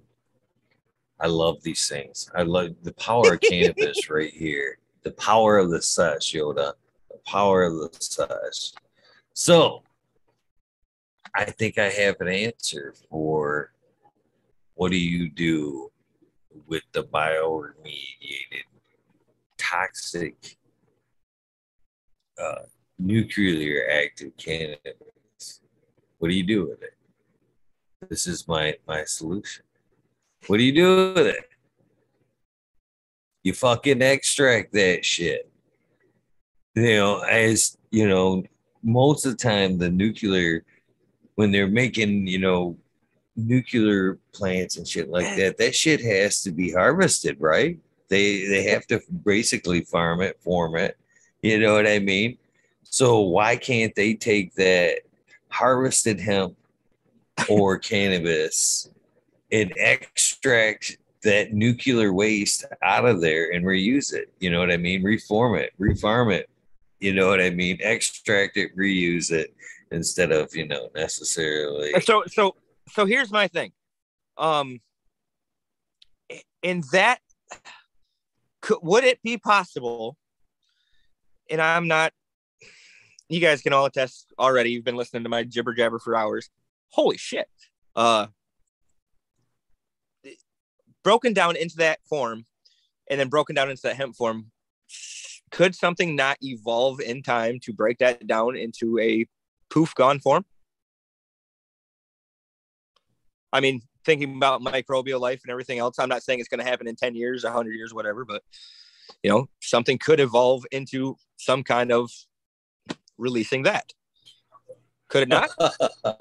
I 1.20 1.28
love 1.28 1.62
these 1.62 1.88
things. 1.88 2.30
I 2.36 2.42
love 2.42 2.72
the 2.82 2.94
power 2.94 3.34
of 3.34 3.42
cannabis 3.42 4.10
right 4.10 4.34
here. 4.34 4.80
The 5.04 5.12
power 5.12 5.58
of 5.58 5.70
the 5.70 5.82
sush, 5.82 6.34
Yoda. 6.34 6.74
The 7.10 7.20
power 7.26 7.64
of 7.64 7.74
the 7.74 7.90
sush. 8.00 8.72
So 9.34 9.84
I 11.36 11.46
think 11.46 11.78
I 11.78 11.90
have 11.90 12.20
an 12.20 12.28
answer 12.28 12.96
for 13.10 13.72
what 14.74 14.92
do 14.92 14.98
you 14.98 15.30
do 15.30 15.92
with 16.66 16.84
the 16.94 17.04
bioremediated 17.04 18.66
toxic 19.58 20.58
uh, 22.42 22.64
nuclear 23.00 23.88
active 23.90 24.36
cannabis. 24.38 25.62
What 26.20 26.30
do 26.30 26.36
you 26.36 26.44
do 26.44 26.68
with 26.68 26.82
it? 26.82 26.94
This 28.10 28.28
is 28.28 28.48
my 28.48 28.76
my 28.88 29.04
solution. 29.04 29.64
What 30.48 30.58
do 30.58 30.64
you 30.64 30.74
do 30.74 31.14
with 31.14 31.28
it? 31.28 31.50
You 33.44 33.54
fucking 33.54 34.02
extract 34.02 34.74
that 34.74 35.06
shit. 35.06 35.50
You 36.76 36.96
know, 36.96 37.20
as 37.22 37.78
you 37.92 38.08
know, 38.08 38.44
most 38.84 39.26
of 39.26 39.32
the 39.32 39.38
time 39.38 39.78
the 39.78 39.90
nuclear 39.90 40.64
when 41.36 41.52
they're 41.52 41.68
making, 41.68 42.28
you 42.28 42.40
know, 42.40 42.78
nuclear 43.36 44.18
plants 44.34 44.78
and 44.78 44.88
shit 44.88 45.10
like 45.10 45.36
that, 45.38 45.58
that 45.58 45.76
shit 45.76 46.02
has 46.02 46.42
to 46.42 46.52
be 46.52 46.72
harvested, 46.72 47.38
right? 47.40 47.80
They 48.10 48.48
they 48.48 48.64
have 48.64 48.88
to 48.88 49.02
basically 49.24 49.82
farm 49.82 50.22
it, 50.22 50.42
form 50.42 50.76
it. 50.76 50.98
You 51.42 51.60
know 51.60 51.74
what 51.74 51.88
I 51.88 52.00
mean? 52.00 52.38
So 52.90 53.22
why 53.22 53.56
can't 53.56 53.94
they 53.96 54.14
take 54.14 54.54
that 54.56 55.00
harvested 55.50 56.20
hemp 56.20 56.56
or 57.50 57.78
cannabis 57.80 58.90
and 59.52 59.74
extract 59.78 60.98
that 61.24 61.54
nuclear 61.54 62.14
waste 62.14 62.66
out 62.82 63.06
of 63.06 63.22
there 63.22 63.52
and 63.52 63.66
reuse 63.66 64.14
it? 64.14 64.32
You 64.40 64.52
know 64.52 64.60
what 64.60 64.72
I 64.72 64.78
mean? 64.78 65.04
Reform 65.04 65.56
it, 65.56 65.74
refarm 65.80 66.34
it. 66.34 66.50
You 67.00 67.14
know 67.14 67.28
what 67.28 67.42
I 67.42 67.52
mean? 67.52 67.78
Extract 67.82 68.58
it, 68.58 68.76
reuse 68.76 69.32
it 69.32 69.54
instead 69.92 70.32
of, 70.32 70.56
you 70.56 70.68
know, 70.68 70.90
necessarily. 70.96 71.94
So, 72.02 72.24
so, 72.28 72.56
so 72.90 73.06
here's 73.06 73.32
my 73.32 73.48
thing. 73.48 73.72
Um, 74.38 74.80
in 76.64 76.84
that, 76.92 77.20
could, 78.62 78.80
would 78.82 79.04
it 79.04 79.22
be 79.22 79.38
possible? 79.38 80.18
And 81.50 81.62
I'm 81.62 81.88
not 81.88 82.14
you 83.30 83.40
guys 83.40 83.62
can 83.62 83.74
all 83.74 83.86
attest 83.86 84.34
already. 84.40 84.72
You've 84.72 84.86
been 84.86 84.96
listening 84.96 85.24
to 85.24 85.30
my 85.30 85.44
jibber 85.44 85.74
jabber 85.74 86.00
for 86.00 86.16
hours. 86.16 86.50
Holy 86.90 87.18
shit. 87.18 87.48
Uh, 87.96 88.28
broken 91.04 91.34
down 91.34 91.56
into 91.56 91.78
that 91.78 92.00
form 92.08 92.46
and 93.10 93.20
then 93.20 93.30
broken 93.30 93.56
down 93.56 93.70
into 93.70 93.82
that 93.84 93.96
hemp 93.96 94.16
form, 94.16 94.52
could 95.52 95.76
something 95.76 96.16
not 96.16 96.38
evolve 96.42 97.00
in 97.00 97.24
time 97.24 97.60
to 97.64 97.74
break 97.74 98.00
that 98.00 98.28
down 98.28 98.56
into 98.56 99.00
a 99.00 99.26
poof 99.70 99.96
gone 99.96 100.20
form? 100.20 100.46
I 103.52 103.62
mean, 103.62 103.82
thinking 104.06 104.36
about 104.36 104.62
microbial 104.62 105.20
life 105.20 105.42
and 105.44 105.52
everything 105.52 105.80
else, 105.80 106.00
I'm 106.00 106.10
not 106.10 106.24
saying 106.24 106.40
it's 106.40 106.50
going 106.50 106.60
to 106.60 106.70
happen 106.70 106.88
in 106.88 106.96
10 106.96 107.16
years, 107.16 107.44
100 107.44 107.72
years, 107.72 107.94
whatever, 107.94 108.26
but 108.26 108.44
you 109.24 109.30
know, 109.30 109.48
something 109.62 109.98
could 109.98 110.20
evolve 110.20 110.66
into 110.72 111.16
some 111.38 111.64
kind 111.64 111.92
of 111.92 112.12
releasing 113.18 113.64
that. 113.64 113.94
Could 115.10 115.24
it 115.24 115.30
not? 115.30 115.50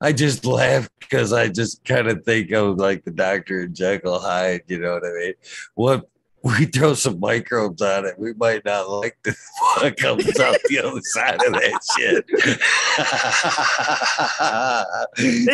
I 0.00 0.12
just 0.12 0.44
laugh 0.44 0.88
because 1.00 1.32
I 1.32 1.48
just 1.48 1.84
kind 1.84 2.08
of 2.08 2.24
think 2.24 2.50
of 2.50 2.76
like 2.76 3.04
the 3.04 3.10
Doctor 3.10 3.62
and 3.62 3.74
Jekyll 3.74 4.18
Hyde. 4.18 4.62
You 4.66 4.80
know 4.80 4.92
what 4.92 5.04
I 5.04 5.12
mean? 5.12 5.34
What 5.74 6.08
we 6.44 6.66
throw 6.66 6.92
some 6.92 7.18
microbes 7.20 7.80
on 7.80 8.04
it, 8.04 8.18
we 8.18 8.34
might 8.34 8.62
not 8.66 8.90
like 8.90 9.16
the 9.22 9.34
what 9.58 9.96
comes 9.96 10.38
out 10.38 10.56
the 10.68 10.78
other 10.78 11.00
side 11.02 11.42
of 11.42 11.52
that 11.54 11.80
shit. 11.96 12.26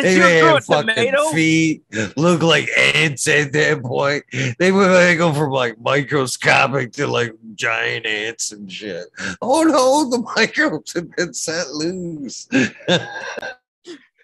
they 0.03 0.15
have 0.15 0.65
fucking 0.65 0.95
tomato? 0.95 1.29
feet, 1.29 1.83
look 2.17 2.43
like 2.43 2.69
ants 2.77 3.25
at 3.29 3.53
that 3.53 3.81
point. 3.81 4.25
They 4.59 4.71
might 4.71 5.15
go 5.15 5.33
from 5.33 5.51
like 5.51 5.79
microscopic 5.79 6.91
to 6.93 7.07
like 7.07 7.35
giant 7.55 8.05
ants 8.05 8.51
and 8.51 8.69
shit. 8.69 9.05
Oh 9.41 9.63
no, 9.63 10.09
the 10.09 10.19
microbes 10.35 10.91
have 10.93 11.09
been 11.15 11.33
set 11.33 11.69
loose. 11.69 12.49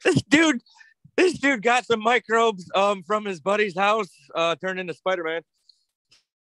this 0.03 0.21
dude, 0.27 0.61
this 1.15 1.39
dude 1.39 1.61
got 1.61 1.85
some 1.85 2.01
microbes 2.01 2.69
um 2.75 3.03
from 3.03 3.23
his 3.23 3.39
buddy's 3.39 3.77
house, 3.77 4.11
uh, 4.35 4.55
turned 4.55 4.81
into 4.81 4.93
Spider 4.93 5.23
Man. 5.23 5.43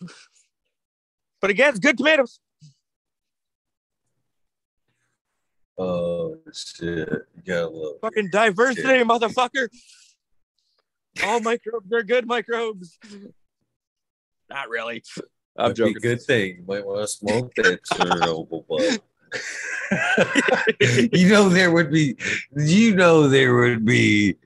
but 1.41 1.51
again, 1.51 1.71
it's 1.71 1.79
good 1.79 1.99
tomatoes. 1.99 2.41
Oh 5.77 6.37
shit! 6.53 7.09
You 7.09 7.43
gotta 7.45 7.95
fucking 8.01 8.31
diversity, 8.31 8.83
shit. 8.83 9.07
motherfucker. 9.07 9.69
All 11.25 11.41
microbes 11.41 11.93
are 11.93 12.03
good 12.03 12.27
microbes. 12.27 12.99
Not 14.49 14.69
really. 14.69 15.03
I'm 15.57 15.75
joking. 15.75 15.95
good 16.01 16.23
thing. 16.23 16.57
You 16.59 16.65
might 16.67 16.85
want 16.85 17.01
to 17.01 17.09
smoke 17.09 17.55
that. 17.57 19.01
you 21.13 21.29
know 21.29 21.49
there 21.49 21.71
would 21.71 21.91
be 21.91 22.17
you 22.57 22.95
know 22.95 23.29
there 23.29 23.55
would 23.55 23.85
be 23.85 24.37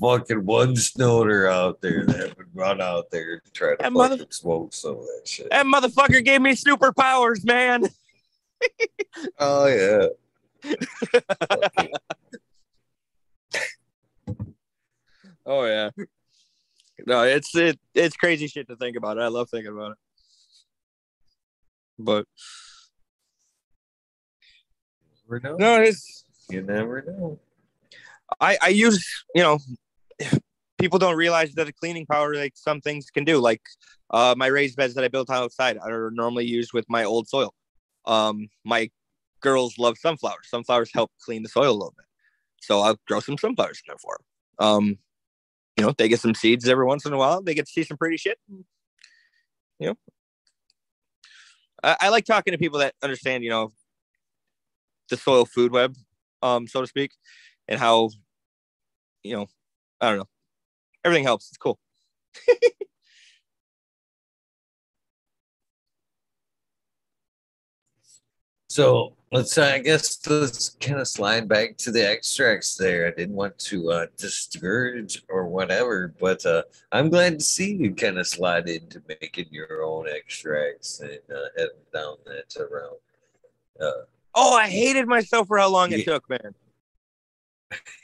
fucking 0.00 0.44
one 0.44 0.74
snorter 0.76 1.48
out 1.48 1.80
there 1.80 2.04
that 2.06 2.36
would 2.36 2.46
run 2.54 2.80
out 2.80 3.10
there 3.10 3.40
to 3.40 3.50
try 3.52 3.70
to 3.70 3.76
that 3.78 3.92
fucking 3.92 3.94
mother- 3.94 4.26
smoke 4.30 4.72
some 4.72 4.92
of 4.92 5.00
that 5.00 5.22
shit. 5.24 5.50
That 5.50 5.66
motherfucker 5.66 6.24
gave 6.24 6.40
me 6.40 6.52
superpowers, 6.52 7.44
man. 7.44 7.84
oh 9.38 9.66
yeah. 9.66 10.06
oh 15.46 15.64
yeah. 15.64 15.90
No, 17.06 17.22
it's 17.22 17.54
it 17.54 17.78
it's 17.94 18.16
crazy 18.16 18.48
shit 18.48 18.68
to 18.68 18.76
think 18.76 18.96
about. 18.96 19.20
I 19.20 19.28
love 19.28 19.50
thinking 19.50 19.72
about 19.72 19.92
it. 19.92 19.98
But. 21.98 22.26
No, 25.30 25.82
it's 25.82 26.24
you 26.48 26.62
never 26.62 27.02
know. 27.02 27.38
I 28.40 28.58
I 28.62 28.68
use 28.68 29.06
you 29.34 29.42
know 29.42 29.58
people 30.78 30.98
don't 30.98 31.16
realize 31.16 31.52
that 31.54 31.66
the 31.66 31.72
cleaning 31.72 32.06
power 32.06 32.34
like 32.34 32.56
some 32.56 32.80
things 32.80 33.10
can 33.10 33.24
do. 33.24 33.38
Like 33.38 33.62
uh, 34.10 34.34
my 34.36 34.46
raised 34.46 34.76
beds 34.76 34.94
that 34.94 35.04
I 35.04 35.08
built 35.08 35.30
outside 35.30 35.76
are 35.78 36.10
normally 36.12 36.46
used 36.46 36.72
with 36.72 36.86
my 36.88 37.04
old 37.04 37.28
soil. 37.28 37.52
Um, 38.06 38.48
my 38.64 38.90
girls 39.40 39.78
love 39.78 39.98
sunflowers. 39.98 40.48
Sunflowers 40.48 40.90
help 40.94 41.10
clean 41.20 41.42
the 41.42 41.48
soil 41.48 41.70
a 41.70 41.72
little 41.72 41.94
bit. 41.96 42.06
So 42.60 42.80
I'll 42.80 42.98
grow 43.06 43.20
some 43.20 43.38
sunflowers 43.38 43.82
in 43.86 43.90
there 43.90 43.98
for 43.98 44.18
them. 44.18 44.66
Um, 44.66 44.98
you 45.76 45.84
know, 45.84 45.92
they 45.96 46.08
get 46.08 46.20
some 46.20 46.34
seeds 46.34 46.68
every 46.68 46.86
once 46.86 47.06
in 47.06 47.12
a 47.12 47.18
while. 47.18 47.42
They 47.42 47.54
get 47.54 47.66
to 47.66 47.72
see 47.72 47.84
some 47.84 47.96
pretty 47.96 48.16
shit. 48.16 48.38
You 49.78 49.86
know, 49.88 49.94
I, 51.84 51.96
I 52.00 52.08
like 52.08 52.24
talking 52.24 52.52
to 52.52 52.58
people 52.58 52.80
that 52.80 52.94
understand, 53.02 53.44
you 53.44 53.50
know, 53.50 53.72
the 55.08 55.16
soil 55.16 55.44
food 55.44 55.72
web, 55.72 55.94
um, 56.42 56.66
so 56.66 56.80
to 56.80 56.86
speak, 56.86 57.12
and 57.66 57.78
how, 57.78 58.10
you 59.22 59.36
know, 59.36 59.46
I 60.00 60.08
don't 60.10 60.18
know, 60.18 60.28
everything 61.04 61.24
helps. 61.24 61.48
It's 61.48 61.58
cool. 61.58 61.78
so 68.68 69.14
let's 69.32 69.56
uh, 69.58 69.72
I 69.74 69.78
guess 69.80 70.26
let's 70.28 70.70
kind 70.80 71.00
of 71.00 71.08
slide 71.08 71.48
back 71.48 71.76
to 71.78 71.90
the 71.90 72.08
extracts 72.08 72.76
there. 72.76 73.06
I 73.06 73.10
didn't 73.10 73.34
want 73.34 73.58
to 73.60 73.90
uh, 73.90 74.06
discourage 74.16 75.22
or 75.28 75.46
whatever, 75.46 76.14
but 76.20 76.44
uh, 76.46 76.62
I'm 76.92 77.10
glad 77.10 77.38
to 77.38 77.44
see 77.44 77.74
you 77.74 77.94
kind 77.94 78.18
of 78.18 78.26
slide 78.26 78.68
into 78.68 79.02
making 79.08 79.46
your 79.50 79.82
own 79.82 80.06
extracts 80.08 81.00
and 81.00 81.20
uh, 81.30 81.48
heading 81.56 81.74
down 81.92 82.16
that 82.26 82.54
route. 82.70 83.00
Oh, 84.34 84.54
I 84.54 84.68
hated 84.68 85.06
myself 85.06 85.48
for 85.48 85.58
how 85.58 85.70
long 85.70 85.92
it 85.92 86.04
took, 86.04 86.28
man. 86.28 86.54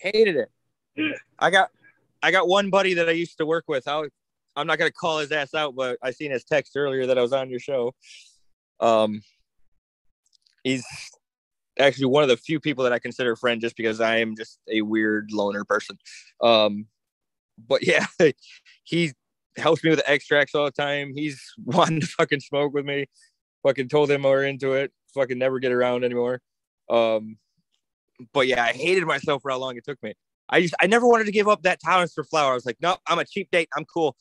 hated 0.01 0.37
it. 0.37 0.51
I 1.39 1.51
got 1.51 1.71
I 2.23 2.31
got 2.31 2.49
one 2.49 2.71
buddy 2.71 2.95
that 2.95 3.09
I 3.09 3.13
used 3.13 3.39
to 3.39 3.47
work 3.47 3.65
with. 3.69 3.87
I, 3.87 4.05
I'm 4.57 4.67
not 4.67 4.79
gonna 4.79 4.91
call 4.91 5.19
his 5.19 5.33
ass 5.33 5.55
out, 5.55 5.75
but 5.75 5.99
I 6.03 6.11
seen 6.11 6.31
his 6.31 6.45
text 6.45 6.77
earlier 6.77 7.07
that 7.07 7.19
I 7.19 7.23
was 7.23 7.33
on 7.33 7.51
your 7.51 7.61
show. 7.61 7.95
Um, 8.81 9.23
he's 10.63 10.85
actually 11.79 12.07
one 12.07 12.23
of 12.23 12.29
the 12.29 12.37
few 12.37 12.61
people 12.61 12.85
that 12.85 12.93
I 12.93 12.99
consider 12.99 13.33
a 13.33 13.37
friend 13.37 13.61
just 13.61 13.77
because 13.77 14.01
I 14.01 14.19
am 14.19 14.37
just 14.37 14.59
a 14.69 14.83
weird 14.83 15.31
loner 15.33 15.65
person. 15.65 15.99
Um, 16.41 16.87
but 17.69 17.87
yeah, 17.87 18.07
he 18.85 19.13
helps 19.57 19.85
me 19.85 19.91
with 19.91 20.03
extracts 20.07 20.55
all 20.55 20.65
the 20.65 20.71
time. 20.71 21.13
He's 21.15 21.41
wanting 21.65 22.01
to 22.01 22.07
fucking 22.07 22.41
smoke 22.41 22.73
with 22.73 22.85
me. 22.85 23.07
Fucking 23.63 23.89
told 23.89 24.11
him 24.11 24.23
we're 24.23 24.45
into 24.45 24.75
it. 24.75 24.93
Fucking 25.15 25.39
never 25.39 25.59
get 25.59 25.73
around 25.73 26.05
anymore. 26.05 26.41
Um, 26.91 27.39
but 28.33 28.47
yeah, 28.47 28.65
I 28.65 28.73
hated 28.73 29.05
myself 29.05 29.43
for 29.43 29.51
how 29.51 29.59
long 29.59 29.77
it 29.77 29.85
took 29.85 30.03
me. 30.03 30.15
I 30.49 30.61
just 30.61 30.75
I 30.81 30.87
never 30.87 31.09
wanted 31.09 31.25
to 31.25 31.33
give 31.33 31.49
up 31.49 31.63
that 31.63 31.81
tolerance 31.83 32.13
for 32.13 32.25
flower. 32.25 32.53
I 32.53 32.55
was 32.55 32.67
like, 32.67 32.79
no, 32.81 32.97
I'm 33.07 33.19
a 33.19 33.25
cheap 33.25 33.51
date. 33.51 33.69
I'm 33.77 33.85
cool. 33.85 34.17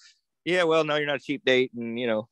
Yeah, 0.46 0.64
well, 0.64 0.84
no, 0.84 0.96
you're 0.96 1.08
not 1.08 1.18
a 1.18 1.20
cheap 1.20 1.44
date, 1.46 1.72
and 1.76 2.00
you 2.00 2.08
know, 2.08 2.28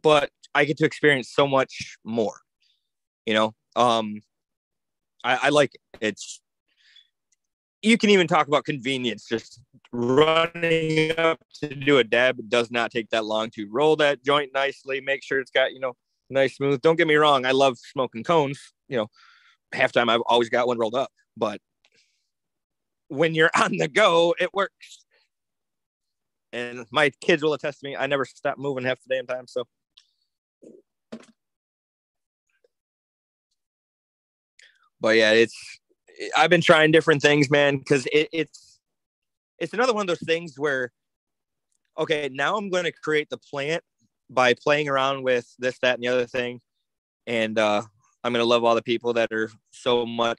but 0.00 0.30
I 0.54 0.64
get 0.64 0.78
to 0.78 0.84
experience 0.84 1.30
so 1.30 1.46
much 1.46 1.98
more 2.04 2.40
you 3.26 3.34
know 3.34 3.54
um 3.74 4.22
I, 5.22 5.38
I 5.42 5.48
like 5.50 5.74
it. 5.74 5.80
it's 6.00 6.40
you 7.82 7.98
can 7.98 8.10
even 8.10 8.26
talk 8.26 8.48
about 8.48 8.64
convenience 8.64 9.26
just 9.28 9.60
running 9.92 11.12
up 11.18 11.40
to 11.60 11.74
do 11.74 11.98
a 11.98 12.04
dab 12.04 12.38
does 12.48 12.70
not 12.70 12.90
take 12.90 13.10
that 13.10 13.24
long 13.24 13.50
to 13.50 13.68
roll 13.70 13.96
that 13.96 14.24
joint 14.24 14.50
nicely 14.54 15.00
make 15.00 15.22
sure 15.22 15.40
it's 15.40 15.50
got 15.50 15.72
you 15.72 15.80
know 15.80 15.94
nice 16.30 16.56
smooth. 16.56 16.80
Don't 16.80 16.96
get 16.96 17.06
me 17.06 17.14
wrong 17.16 17.46
i 17.46 17.52
love 17.52 17.78
smoking 17.78 18.24
cones. 18.24 18.72
You 18.88 18.98
know 18.98 19.06
half 19.72 19.92
time 19.92 20.08
i've 20.08 20.22
always 20.26 20.48
got 20.48 20.66
one 20.66 20.78
rolled 20.78 20.94
up 20.94 21.10
but 21.36 21.60
when 23.08 23.34
you're 23.34 23.50
on 23.56 23.76
the 23.76 23.88
go 23.88 24.34
it 24.38 24.52
works. 24.54 25.04
And 26.52 26.86
my 26.90 27.10
kids 27.20 27.42
will 27.42 27.54
attest 27.54 27.80
to 27.80 27.86
me 27.86 27.96
i 27.96 28.06
never 28.06 28.24
stop 28.24 28.58
moving 28.58 28.84
half 28.84 28.98
the 29.06 29.14
damn 29.14 29.26
time 29.26 29.46
so. 29.46 29.64
But 35.00 35.16
yeah, 35.16 35.32
it's 35.32 35.78
I've 36.36 36.50
been 36.50 36.60
trying 36.60 36.90
different 36.90 37.22
things, 37.22 37.50
man, 37.50 37.78
because 37.78 38.06
it, 38.06 38.28
it's 38.32 38.78
it's 39.58 39.72
another 39.72 39.92
one 39.92 40.02
of 40.02 40.08
those 40.08 40.26
things 40.26 40.58
where 40.58 40.92
okay, 41.98 42.28
now 42.32 42.56
I'm 42.56 42.68
going 42.68 42.84
to 42.84 42.92
create 42.92 43.28
the 43.30 43.38
plant 43.38 43.82
by 44.28 44.54
playing 44.54 44.88
around 44.88 45.22
with 45.22 45.46
this, 45.58 45.78
that, 45.80 45.94
and 45.94 46.02
the 46.02 46.08
other 46.08 46.26
thing, 46.26 46.60
and 47.26 47.58
uh, 47.58 47.82
I'm 48.24 48.32
going 48.32 48.42
to 48.42 48.48
love 48.48 48.64
all 48.64 48.74
the 48.74 48.82
people 48.82 49.14
that 49.14 49.32
are 49.32 49.50
so 49.70 50.06
much, 50.06 50.38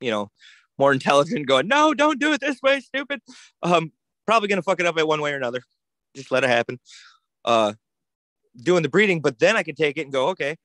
you 0.00 0.10
know, 0.10 0.30
more 0.78 0.92
intelligent. 0.92 1.46
Going, 1.46 1.68
no, 1.68 1.94
don't 1.94 2.20
do 2.20 2.32
it 2.32 2.40
this 2.40 2.60
way, 2.62 2.80
stupid. 2.80 3.20
Um, 3.62 3.92
probably 4.26 4.48
going 4.48 4.58
to 4.58 4.62
fuck 4.62 4.80
it 4.80 4.86
up 4.86 4.98
at 4.98 5.06
one 5.06 5.20
way 5.20 5.32
or 5.32 5.36
another. 5.36 5.62
Just 6.14 6.30
let 6.30 6.44
it 6.44 6.50
happen. 6.50 6.78
Uh, 7.44 7.74
doing 8.56 8.82
the 8.82 8.88
breeding, 8.88 9.20
but 9.20 9.38
then 9.38 9.56
I 9.56 9.62
can 9.62 9.74
take 9.74 9.96
it 9.96 10.02
and 10.02 10.12
go, 10.12 10.28
okay, 10.28 10.56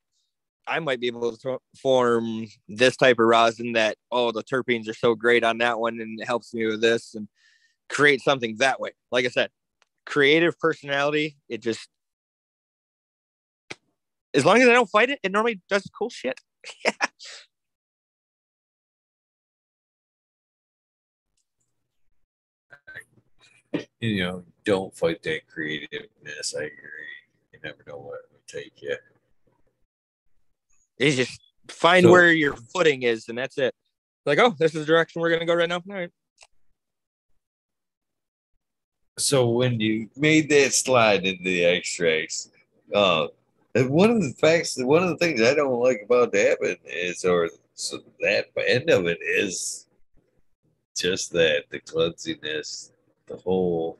I 0.67 0.79
might 0.79 0.99
be 0.99 1.07
able 1.07 1.35
to 1.37 1.59
form 1.81 2.47
this 2.67 2.97
type 2.97 3.19
of 3.19 3.25
rosin 3.25 3.73
that 3.73 3.97
oh 4.11 4.31
the 4.31 4.43
terpenes 4.43 4.89
are 4.89 4.93
so 4.93 5.15
great 5.15 5.43
on 5.43 5.59
that 5.59 5.79
one 5.79 5.99
and 6.01 6.19
it 6.19 6.25
helps 6.25 6.53
me 6.53 6.65
with 6.65 6.81
this 6.81 7.15
and 7.15 7.27
create 7.89 8.21
something 8.21 8.57
that 8.57 8.79
way. 8.79 8.91
Like 9.11 9.25
I 9.25 9.29
said, 9.29 9.49
creative 10.05 10.59
personality. 10.59 11.37
It 11.47 11.61
just 11.61 11.87
as 14.33 14.45
long 14.45 14.61
as 14.61 14.67
I 14.67 14.73
don't 14.73 14.89
fight 14.89 15.09
it, 15.09 15.19
it 15.23 15.31
normally 15.31 15.61
does 15.69 15.89
cool 15.97 16.09
shit. 16.09 16.39
you 23.99 24.23
know, 24.23 24.43
don't 24.63 24.95
fight 24.95 25.23
that 25.23 25.47
creativeness. 25.47 26.55
I 26.57 26.63
agree. 26.63 26.77
You 27.53 27.59
never 27.63 27.83
know 27.87 27.97
what 27.97 28.19
it 28.19 28.29
would 28.31 28.47
take 28.47 28.81
you. 28.81 28.95
It's 30.97 31.15
just 31.15 31.39
find 31.67 32.03
so, 32.03 32.11
where 32.11 32.31
your 32.31 32.55
footing 32.73 33.03
is, 33.03 33.29
and 33.29 33.37
that's 33.37 33.57
it. 33.57 33.73
Like, 34.25 34.39
oh, 34.39 34.55
this 34.57 34.73
is 34.75 34.81
the 34.81 34.85
direction 34.85 35.21
we're 35.21 35.29
gonna 35.29 35.45
go 35.45 35.53
right 35.53 35.69
now. 35.69 35.75
All 35.75 35.95
right. 35.95 36.11
So 39.17 39.49
when 39.49 39.79
you 39.79 40.09
made 40.15 40.49
that 40.49 40.73
slide 40.73 41.25
into 41.25 41.43
the 41.43 41.65
extracts, 41.65 42.51
uh, 42.93 43.27
one 43.75 44.11
of 44.11 44.21
the 44.21 44.33
facts, 44.39 44.77
one 44.81 45.03
of 45.03 45.09
the 45.09 45.17
things 45.17 45.41
I 45.41 45.53
don't 45.53 45.79
like 45.79 46.01
about 46.05 46.31
that 46.31 46.57
is, 46.85 47.23
or 47.25 47.49
so 47.73 47.99
that 48.21 48.47
end 48.67 48.89
of 48.89 49.05
it 49.05 49.19
is 49.21 49.87
just 50.95 51.31
that 51.33 51.65
the 51.69 51.79
clumsiness, 51.79 52.91
the 53.27 53.37
whole. 53.37 53.99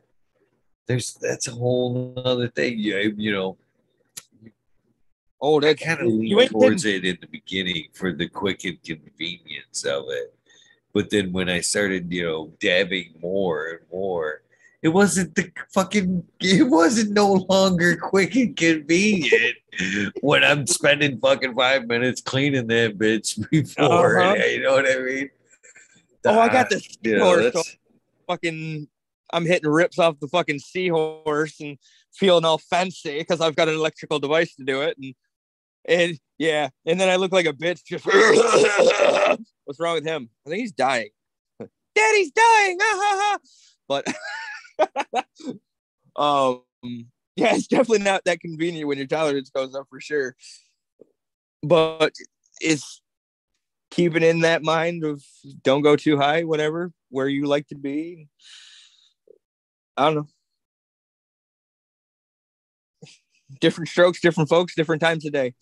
There's 0.88 1.16
that's 1.16 1.48
a 1.48 1.52
whole 1.52 2.14
other 2.18 2.48
thing. 2.48 2.80
You 2.80 3.14
you 3.18 3.34
know, 3.34 3.58
Oh, 5.40 5.60
that 5.60 5.80
kind 5.80 6.02
of 6.02 6.08
leaned 6.08 6.50
towards 6.50 6.86
it 6.86 7.06
in 7.06 7.18
the 7.22 7.28
beginning 7.28 7.90
for 7.94 8.12
the 8.12 8.28
quick 8.28 8.66
and 8.66 8.82
convenience 8.82 9.86
of 9.86 10.06
it. 10.08 10.34
But 10.94 11.12
then 11.12 11.32
when 11.32 11.48
I 11.48 11.60
started, 11.60 12.12
you 12.12 12.26
know, 12.26 12.54
dabbing 12.60 13.14
more 13.22 13.68
and 13.68 13.80
more, 13.92 14.42
it 14.84 14.90
wasn't 14.90 15.34
the 15.36 15.52
fucking 15.74 16.24
it 16.40 16.68
wasn't 16.68 17.12
no 17.12 17.34
longer 17.50 17.98
quick 17.98 18.36
and 18.36 18.56
convenient 18.56 19.56
when 20.22 20.44
I'm 20.44 20.68
spending 20.68 21.20
fucking 21.20 21.56
five 21.56 21.88
minutes 21.88 22.22
cleaning 22.22 22.68
that 22.68 22.98
bitch 22.98 23.50
before. 23.52 24.20
Uh-huh. 24.20 24.36
You 24.36 24.62
know 24.62 24.74
what 24.74 24.90
I 24.90 25.00
mean? 25.00 25.30
Oh, 26.26 26.40
I 26.40 26.50
got 26.50 26.70
this 26.70 26.98
you 27.02 27.18
know, 27.18 27.52
fucking 28.28 28.88
I'm 29.32 29.46
hitting 29.46 29.70
rips 29.70 30.00
off 30.00 30.20
the 30.20 30.28
fucking 30.28 30.60
seahorse 30.60 31.60
and 31.60 31.78
feeling 32.14 32.46
all 32.46 32.58
fancy 32.58 33.20
because 33.20 33.42
I've 33.42 33.56
got 33.56 33.68
an 33.68 33.76
electrical 33.76 34.20
device 34.20 34.56
to 34.56 34.64
do 34.64 34.82
it. 34.82 34.98
And 34.98 35.16
and 35.88 36.20
yeah, 36.38 36.70
and 36.86 37.00
then 37.00 37.10
I 37.10 37.16
look 37.16 37.32
like 37.32 37.46
a 37.46 37.54
bitch. 37.54 37.84
Just 37.84 38.06
what's 39.66 39.80
wrong 39.80 39.96
with 39.96 40.06
him? 40.06 40.30
I 40.46 40.50
think 40.50 40.62
he's 40.62 40.72
dying. 40.72 41.10
Daddy's 41.96 42.32
dying. 42.32 42.78
but 43.88 44.06
um, 46.16 46.62
yeah, 47.36 47.56
it's 47.56 47.68
definitely 47.68 48.04
not 48.04 48.24
that 48.26 48.40
convenient 48.40 48.88
when 48.88 48.98
your 48.98 49.08
tolerance 49.08 49.50
goes 49.50 49.76
up 49.76 49.88
for 49.90 50.00
sure. 50.00 50.36
But 51.64 52.14
it's 52.60 53.02
keeping 53.92 54.24
in 54.24 54.42
that 54.42 54.64
mind 54.64 55.04
of 55.04 55.24
don't 55.64 55.82
go 55.82 55.96
too 55.96 56.18
high, 56.18 56.44
whatever, 56.44 56.92
where 57.10 57.28
you 57.28 57.46
like 57.46 57.68
to 57.68 57.76
be. 57.76 58.28
I 59.96 60.06
don't 60.06 60.16
know. 60.16 60.28
Different 63.62 63.90
strokes, 63.90 64.20
different 64.20 64.50
folks, 64.50 64.76
different 64.76 65.02
times 65.02 65.26
a 65.26 65.32
day. 65.32 65.54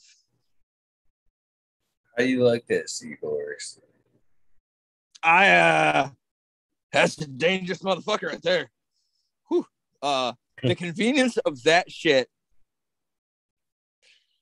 How 2.17 2.23
you 2.23 2.43
like 2.43 2.65
that 2.67 2.89
seahorse? 2.89 3.79
I 5.21 5.49
uh 5.49 6.09
that's 6.91 7.17
a 7.17 7.27
dangerous 7.27 7.79
motherfucker 7.79 8.29
right 8.29 8.41
there. 8.41 8.71
Uh 10.05 10.33
the 10.61 10.75
convenience 10.75 11.37
of 11.37 11.63
that 11.63 11.91
shit. 11.91 12.29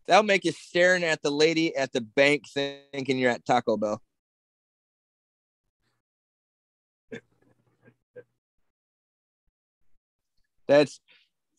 That'll 0.08 0.24
make 0.24 0.44
you 0.44 0.52
staring 0.52 1.04
at 1.04 1.22
the 1.22 1.32
lady 1.32 1.76
at 1.76 1.94
the 1.94 2.02
bank 2.02 2.44
thinking 2.54 3.18
you're 3.18 3.32
at 3.32 3.46
Taco 3.46 3.78
Bell. 3.78 4.02
That's 10.68 11.00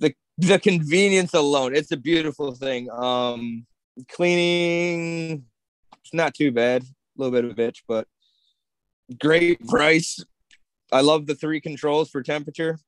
the 0.00 0.14
the 0.36 0.58
convenience 0.58 1.32
alone. 1.32 1.74
It's 1.74 1.92
a 1.92 1.96
beautiful 1.96 2.52
thing. 2.52 2.90
Um, 2.90 3.66
cleaning, 4.08 5.46
it's 6.02 6.12
not 6.12 6.34
too 6.34 6.52
bad. 6.52 6.82
A 6.82 6.86
little 7.16 7.32
bit 7.32 7.44
of 7.44 7.52
a 7.52 7.54
bitch, 7.54 7.82
but 7.88 8.06
great 9.18 9.66
price. 9.66 10.22
I 10.92 11.00
love 11.00 11.26
the 11.26 11.34
three 11.34 11.60
controls 11.60 12.10
for 12.10 12.22
temperature. 12.22 12.78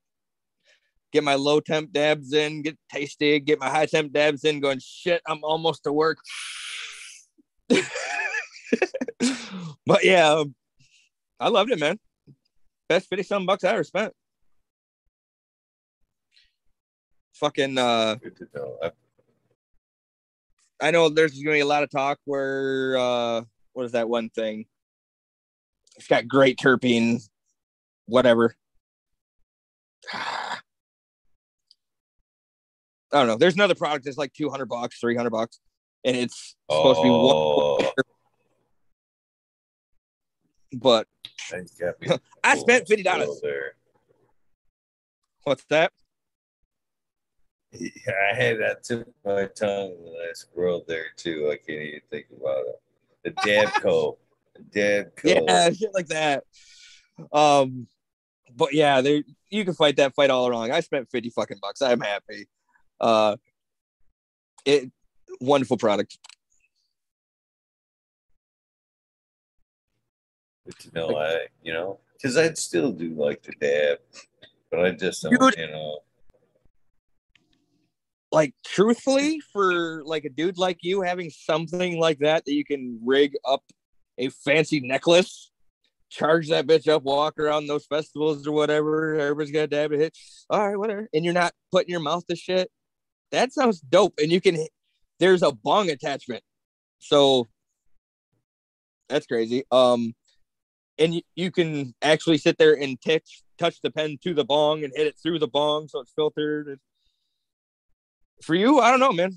Get 1.17 1.25
my 1.25 1.35
low 1.35 1.61
temp 1.61 1.93
dabs 1.95 2.35
in, 2.35 2.61
get 2.61 2.77
tasty, 2.93 3.41
get 3.41 3.59
my 3.59 3.71
high 3.71 3.87
temp 3.87 4.13
dabs 4.13 4.45
in, 4.45 4.61
going 4.61 4.81
shit, 4.81 5.23
I'm 5.27 5.43
almost 5.43 5.85
to 5.85 5.93
work. 5.95 6.19
but 7.71 7.81
yeah, 10.05 10.31
um, 10.31 10.55
I 11.41 11.49
loved 11.49 11.71
it, 11.71 11.81
man. 11.81 11.99
Best 12.91 13.09
50 13.09 13.23
some 13.23 13.47
bucks 13.47 13.65
I 13.65 13.71
ever 13.71 13.83
spent. 13.83 14.13
Fucking 17.33 17.79
uh. 17.79 18.17
I 20.83 20.91
know 20.91 21.09
there's 21.09 21.33
gonna 21.43 21.57
be 21.57 21.61
a 21.61 21.67
lot 21.67 21.83
of 21.83 21.89
talk 21.89 22.19
where 22.27 22.99
uh 22.99 23.41
what 23.73 23.87
is 23.87 23.93
that 23.93 24.11
one 24.11 24.29
thing? 24.29 24.67
It's 25.97 26.09
got 26.09 26.29
great 26.29 26.59
terpene, 26.59 27.27
whatever. 28.05 28.55
I 33.17 33.21
don't 33.21 33.29
know. 33.29 33.37
There's 33.37 33.55
another 33.55 33.75
product 33.75 34.05
that's 34.05 34.19
like 34.19 34.33
200 34.35 34.67
bucks, 34.67 34.99
300 34.99 35.31
bucks, 35.31 35.59
and 36.05 36.17
it's 36.17 36.55
supposed 36.71 37.01
oh. 37.03 37.79
to 37.79 37.83
be 37.83 37.89
one. 37.89 37.97
Oh. 37.99 38.03
But 40.75 41.07
I 42.45 42.59
spent 42.59 42.87
fifty 42.87 43.03
dollars. 43.03 43.41
What's 45.45 45.65
that? 45.71 45.93
Yeah, 47.73 48.13
I 48.33 48.35
had 48.35 48.61
that 48.61 48.83
tip 48.83 49.09
of 49.09 49.15
my 49.25 49.47
tongue 49.47 49.95
when 49.99 50.15
I 50.15 50.33
scrolled 50.35 50.87
there 50.87 51.07
too. 51.17 51.49
I 51.51 51.57
can't 51.57 51.83
even 51.83 52.01
think 52.11 52.27
about 52.39 52.65
it. 52.67 52.83
The 53.25 53.31
Dabco. 53.31 54.17
Dabco. 54.71 55.47
Yeah, 55.47 55.71
shit 55.71 55.95
like 55.95 56.09
that. 56.09 56.45
Um, 57.33 57.87
but 58.55 58.75
yeah, 58.75 59.01
there 59.01 59.23
you 59.51 59.65
can 59.65 59.75
fight 59.75 59.97
that 59.97 60.15
fight 60.15 60.31
all 60.31 60.51
wrong. 60.51 60.71
I 60.71 60.81
spent 60.81 61.11
50 61.11 61.31
fucking 61.31 61.59
bucks. 61.61 61.81
I'm 61.83 62.01
happy. 62.01 62.49
Uh 63.01 63.37
it 64.65 64.91
wonderful 65.41 65.77
product. 65.77 66.19
Good 70.65 70.79
to 70.81 70.95
know. 70.95 71.17
I, 71.17 71.47
you 71.63 71.73
know, 71.73 72.01
because 72.15 72.37
I'd 72.37 72.59
still 72.59 72.91
do 72.91 73.11
like 73.11 73.43
to 73.43 73.53
dab, 73.61 73.99
but 74.71 74.85
I 74.85 74.91
just 74.91 75.23
don't, 75.23 75.39
dude, 75.39 75.55
you 75.57 75.71
know. 75.71 76.01
Like 78.33 78.55
truthfully, 78.65 79.41
for 79.53 80.03
like 80.05 80.25
a 80.25 80.29
dude 80.29 80.59
like 80.59 80.79
you 80.83 81.03
having 81.03 81.31
something 81.31 82.01
like 82.01 82.19
that 82.19 82.45
that 82.45 82.53
you 82.53 82.65
can 82.65 82.99
rig 83.05 83.35
up 83.45 83.63
a 84.19 84.29
fancy 84.31 84.81
necklace, 84.81 85.53
charge 86.11 86.49
that 86.49 86.67
bitch 86.67 86.89
up, 86.89 87.05
walk 87.05 87.39
around 87.39 87.69
those 87.69 87.87
festivals 87.87 88.45
or 88.47 88.53
whatever. 88.53 89.15
Everybody's 89.15 89.53
got 89.53 89.61
a 89.61 89.67
dab 89.69 89.93
to 89.93 89.99
hit. 89.99 90.19
All 90.51 90.67
right, 90.67 90.77
whatever. 90.77 91.09
And 91.15 91.25
you're 91.25 91.33
not 91.33 91.53
putting 91.71 91.91
your 91.91 92.01
mouth 92.01 92.27
to 92.27 92.35
shit. 92.35 92.71
That 93.33 93.53
sounds 93.53 93.81
dope. 93.81 94.15
And 94.19 94.31
you 94.31 94.41
can. 94.41 94.67
There's 95.19 95.43
a 95.43 95.53
bong 95.53 95.91
attachment, 95.91 96.43
so 96.99 97.47
that's 99.09 99.27
crazy. 99.27 99.65
Um, 99.71 100.15
and 100.99 101.15
you, 101.15 101.23
you 101.35 101.51
can 101.51 101.95
actually 102.03 102.39
sit 102.39 102.59
there 102.59 102.75
and 102.75 103.01
touch 103.01 103.43
touch 103.59 103.81
the 103.83 103.91
pen 103.91 104.19
to 104.23 104.35
the 104.35 104.45
bong 104.45 104.85
and 104.85 104.93
hit 104.95 105.07
it 105.07 105.17
through 105.23 105.39
the 105.39 105.49
bong 105.49 105.89
so 105.89 106.01
it's 106.01 106.13
filtered. 106.13 106.79
For 108.43 108.55
you, 108.55 108.81
I 108.81 108.91
don't 108.91 109.01
know, 109.01 109.13
man. 109.13 109.33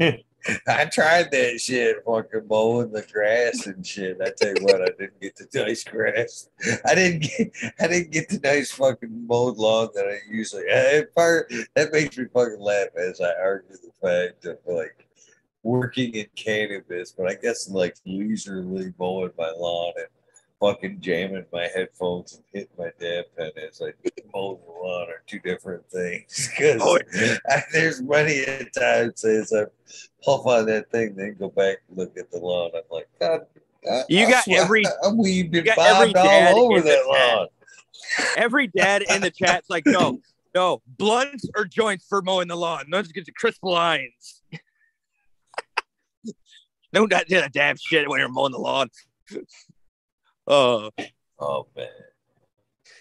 I 0.66 0.84
tried 0.86 1.30
that 1.30 1.60
shit, 1.60 2.04
fucking 2.04 2.46
mowing 2.48 2.90
the 2.90 3.02
grass 3.12 3.66
and 3.66 3.86
shit. 3.86 4.18
I 4.22 4.30
tell 4.36 4.54
you 4.54 4.62
what, 4.62 4.82
I 4.82 4.88
didn't 4.98 5.20
get 5.20 5.36
the 5.36 5.48
nice 5.54 5.84
grass. 5.84 6.48
I 6.86 6.94
didn't 6.94 7.22
get, 7.22 7.52
I 7.80 7.86
didn't 7.86 8.12
get 8.12 8.28
the 8.28 8.40
nice 8.42 8.70
fucking 8.72 9.26
mowed 9.26 9.56
lawn 9.56 9.88
that 9.94 10.06
I 10.06 10.18
usually. 10.30 10.64
Part 11.14 11.52
that 11.74 11.92
makes 11.92 12.16
me 12.16 12.26
fucking 12.32 12.60
laugh 12.60 12.88
as 12.96 13.20
I 13.20 13.32
argue 13.40 13.76
the 13.76 13.92
fact 14.00 14.44
of 14.46 14.58
like 14.66 15.06
working 15.62 16.14
in 16.14 16.26
cannabis, 16.36 17.12
but 17.12 17.28
I 17.28 17.34
guess 17.34 17.68
like 17.68 17.96
leisurely 18.06 18.92
mowing 18.98 19.32
my 19.36 19.52
lawn 19.56 19.92
and 19.96 20.06
fucking 20.60 21.00
jamming 21.00 21.44
my 21.52 21.68
headphones 21.74 22.34
and 22.34 22.44
hitting 22.52 22.68
my 22.78 22.90
dab 23.00 23.24
pen 23.36 23.50
as 23.68 23.80
I 23.80 23.92
mow 24.34 24.60
the 24.64 24.72
lawn 24.72 25.08
are 25.08 25.22
two 25.26 25.38
different 25.38 25.88
things. 25.90 26.50
Because 26.50 26.80
oh, 26.82 26.98
there's 27.72 28.02
many 28.02 28.44
times 28.76 29.24
as 29.24 29.52
I 29.52 29.64
puff 30.24 30.46
on 30.46 30.66
that 30.66 30.90
thing, 30.90 31.14
then 31.14 31.36
go 31.38 31.48
back 31.48 31.78
and 31.88 31.98
look 31.98 32.16
at 32.16 32.30
the 32.30 32.38
lawn. 32.38 32.70
I'm 32.74 32.82
like, 32.90 33.08
God, 33.20 33.40
you 34.08 34.26
I 34.26 34.30
got 34.30 34.44
swear, 34.44 34.62
every 34.62 34.84
I'm 35.04 35.16
weaved 35.16 35.54
and 35.54 35.68
bobbed 35.76 36.16
all 36.16 36.72
over 36.72 36.80
that 36.80 37.06
lawn. 37.06 37.48
Every 38.36 38.68
dad 38.68 39.02
in 39.02 39.20
the 39.20 39.30
chat's 39.30 39.70
like, 39.70 39.84
no, 39.86 40.20
no, 40.54 40.82
blunts 40.86 41.48
or 41.56 41.64
joints 41.64 42.06
for 42.08 42.22
mowing 42.22 42.48
the 42.48 42.56
lawn. 42.56 42.86
Let's 42.90 43.12
get 43.12 43.26
to 43.26 43.32
crisp 43.32 43.62
lines. 43.62 44.42
Don't 46.92 47.10
do 47.10 47.40
that 47.40 47.52
damn 47.52 47.76
shit 47.76 48.08
when 48.08 48.18
you're 48.18 48.30
mowing 48.30 48.52
the 48.52 48.58
lawn. 48.58 48.88
Oh, 50.48 50.90
oh 51.38 51.66
man. 51.76 51.88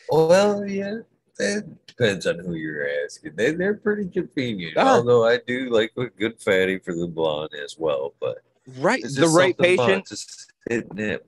Well, 0.10 0.66
yeah, 0.68 1.00
it 1.40 1.88
depends 1.88 2.28
on 2.28 2.40
who 2.40 2.54
you're 2.56 2.88
asking. 3.06 3.34
They 3.36 3.52
they're 3.52 3.76
pretty 3.76 4.10
convenient. 4.10 4.78
Ah. 4.78 4.96
Although 4.96 5.26
I 5.26 5.40
do 5.46 5.70
like 5.70 5.92
a 5.98 6.06
good 6.06 6.40
fatty 6.40 6.80
for 6.80 6.94
the 6.94 7.08
blonde 7.08 7.54
as 7.64 7.76
well, 7.78 8.14
but 8.20 8.40
right, 8.80 9.04
the 9.04 9.28
right 9.28 9.58
patient 9.58 10.08
just 10.08 10.52
hitting. 10.70 11.20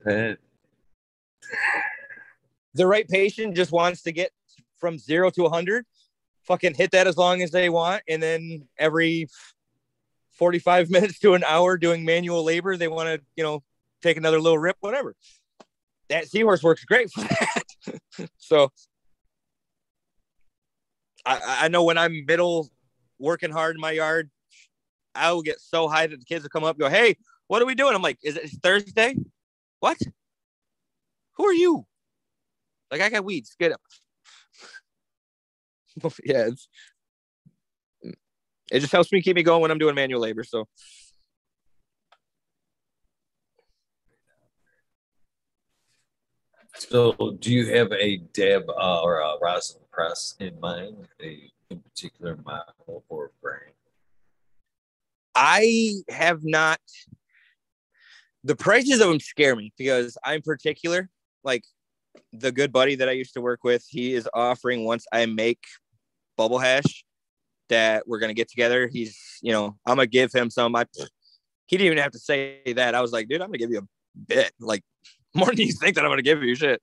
The 2.76 2.88
right 2.88 3.08
patient 3.08 3.56
just 3.56 3.72
wants 3.72 4.04
to 4.04 4.12
get 4.12 4.32
from 4.78 4.98
zero 4.98 5.30
to 5.32 5.46
a 5.46 5.50
hundred. 5.50 5.86
Fucking 6.44 6.76
hit 6.76 6.92
that 6.92 7.08
as 7.08 7.18
long 7.18 7.42
as 7.42 7.52
they 7.52 7.70
want, 7.70 8.04
and 8.08 8.22
then 8.24 8.68
every 8.78 9.28
45 10.40 10.90
minutes 10.90 11.20
to 11.20 11.36
an 11.36 11.44
hour 11.44 11.78
doing 11.78 12.06
manual 12.06 12.44
labor. 12.44 12.78
They 12.78 12.88
want 12.88 13.08
to, 13.08 13.22
you 13.36 13.44
know, 13.44 13.62
take 14.02 14.18
another 14.18 14.40
little 14.40 14.58
rip, 14.58 14.78
whatever. 14.80 15.16
That 16.10 16.28
seahorse 16.28 16.64
works 16.64 16.84
great 16.86 17.12
for 17.12 17.22
that. 17.22 17.64
so 18.38 18.72
I, 21.26 21.66
I 21.66 21.68
know 21.68 21.84
when 21.84 21.98
I'm 21.98 22.26
middle 22.26 22.70
working 23.20 23.52
hard 23.52 23.76
in 23.76 23.82
my 23.82 23.92
yard, 23.92 24.30
I 25.14 25.32
will 25.32 25.42
get 25.42 25.60
so 25.60 25.88
high 25.88 26.08
that 26.08 26.20
the 26.20 26.26
kids 26.26 26.44
will 26.44 26.50
come 26.50 26.64
up 26.64 26.76
and 26.76 26.82
go, 26.82 26.90
Hey, 26.90 27.16
what 27.48 27.62
are 27.62 27.66
we 27.66 27.76
doing? 27.76 27.94
I'm 27.96 28.02
like, 28.02 28.18
Is 28.24 28.38
it 28.38 28.50
Thursday? 28.64 29.16
What? 29.80 29.98
Who 31.38 31.46
are 31.46 31.54
you? 31.54 31.86
Like, 32.92 33.02
I 33.02 33.10
got 33.10 33.24
weeds. 33.24 33.56
Get 33.60 33.72
up. 33.72 33.82
yeah, 36.26 36.50
it 38.72 38.80
just 38.80 38.92
helps 38.92 39.12
me 39.12 39.22
keep 39.22 39.36
me 39.36 39.44
going 39.44 39.62
when 39.62 39.72
I'm 39.72 39.78
doing 39.78 39.96
manual 39.96 40.22
labor. 40.22 40.44
So. 40.44 40.68
So, 46.76 47.38
do 47.40 47.52
you 47.52 47.74
have 47.76 47.92
a 47.92 48.18
Deb 48.34 48.70
uh, 48.70 49.02
or 49.02 49.20
a 49.20 49.34
rosin 49.42 49.82
press 49.92 50.36
in 50.40 50.60
mind, 50.60 51.08
a 51.22 51.52
in 51.70 51.80
particular 51.80 52.38
model 52.46 53.04
or 53.10 53.32
brand? 53.42 53.74
I 55.36 55.94
have 56.10 56.44
not. 56.44 56.80
The 58.44 58.56
prices 58.56 59.02
of 59.02 59.10
them 59.10 59.20
scare 59.20 59.56
me 59.56 59.74
because 59.78 60.18
I'm 60.24 60.42
particular. 60.42 61.10
Like 61.44 61.64
the 62.34 62.52
good 62.52 62.72
buddy 62.72 62.96
that 62.96 63.10
I 63.10 63.14
used 63.14 63.34
to 63.34 63.42
work 63.42 63.64
with, 63.64 63.86
he 63.88 64.14
is 64.14 64.28
offering 64.34 64.86
once 64.86 65.06
I 65.12 65.26
make 65.26 65.64
bubble 66.38 66.60
hash 66.60 67.04
that 67.70 68.08
we're 68.08 68.20
gonna 68.20 68.34
get 68.34 68.50
together. 68.50 68.88
He's, 68.88 69.18
you 69.42 69.52
know, 69.52 69.78
I'm 69.86 69.98
gonna 69.98 70.08
give 70.08 70.32
him 70.32 70.50
some. 70.50 70.76
I 70.76 70.86
he 71.68 71.78
didn't 71.78 71.88
even 71.88 71.98
have 72.00 72.12
to 72.12 72.20
say 72.20 72.62
that. 72.76 72.96
I 72.96 73.02
was 73.02 73.12
like, 73.12 73.28
dude, 73.28 73.42
I'm 73.42 73.50
gonna 73.50 73.58
give 73.60 73.72
you 73.72 73.80
a 73.80 73.88
bit, 74.28 74.52
like 74.60 74.84
more 75.36 75.48
than 75.48 75.60
you 75.60 75.74
think 75.74 75.96
that 75.96 76.04
I'm 76.04 76.12
gonna 76.12 76.22
give 76.22 76.44
you 76.44 76.56
shit. 76.56 76.82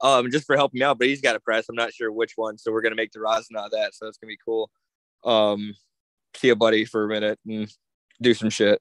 Um, 0.00 0.30
just 0.30 0.46
for 0.46 0.56
helping 0.56 0.78
me 0.78 0.84
out. 0.84 0.98
But 0.98 1.08
he's 1.08 1.20
got 1.20 1.36
a 1.36 1.40
press. 1.40 1.66
I'm 1.68 1.76
not 1.76 1.92
sure 1.92 2.12
which 2.12 2.32
one. 2.36 2.58
So 2.58 2.72
we're 2.72 2.82
gonna 2.82 2.94
make 2.94 3.12
the 3.12 3.20
of 3.20 3.70
that. 3.72 3.94
So 3.94 4.06
it's 4.06 4.18
gonna 4.18 4.28
be 4.28 4.38
cool. 4.44 4.70
Um, 5.24 5.74
see 6.36 6.50
a 6.50 6.56
buddy 6.56 6.84
for 6.84 7.04
a 7.04 7.08
minute 7.08 7.38
and 7.46 7.72
do 8.20 8.34
some 8.34 8.50
shit. 8.50 8.80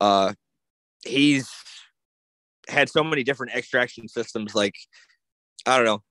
Uh 0.00 0.34
he's 1.04 1.50
had 2.68 2.88
so 2.88 3.04
many 3.04 3.22
different 3.24 3.54
extraction 3.54 4.08
systems, 4.08 4.54
like 4.54 4.74
I 5.66 5.76
don't 5.76 5.86
know. 5.86 6.02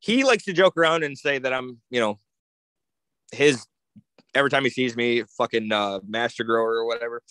He 0.00 0.24
likes 0.24 0.44
to 0.44 0.52
joke 0.52 0.76
around 0.76 1.02
and 1.02 1.18
say 1.18 1.38
that 1.38 1.52
I'm, 1.52 1.80
you 1.90 2.00
know, 2.00 2.20
his 3.32 3.66
every 4.34 4.50
time 4.50 4.64
he 4.64 4.70
sees 4.70 4.96
me, 4.96 5.24
fucking 5.36 5.72
uh, 5.72 6.00
master 6.06 6.44
grower 6.44 6.76
or 6.76 6.86
whatever. 6.86 7.22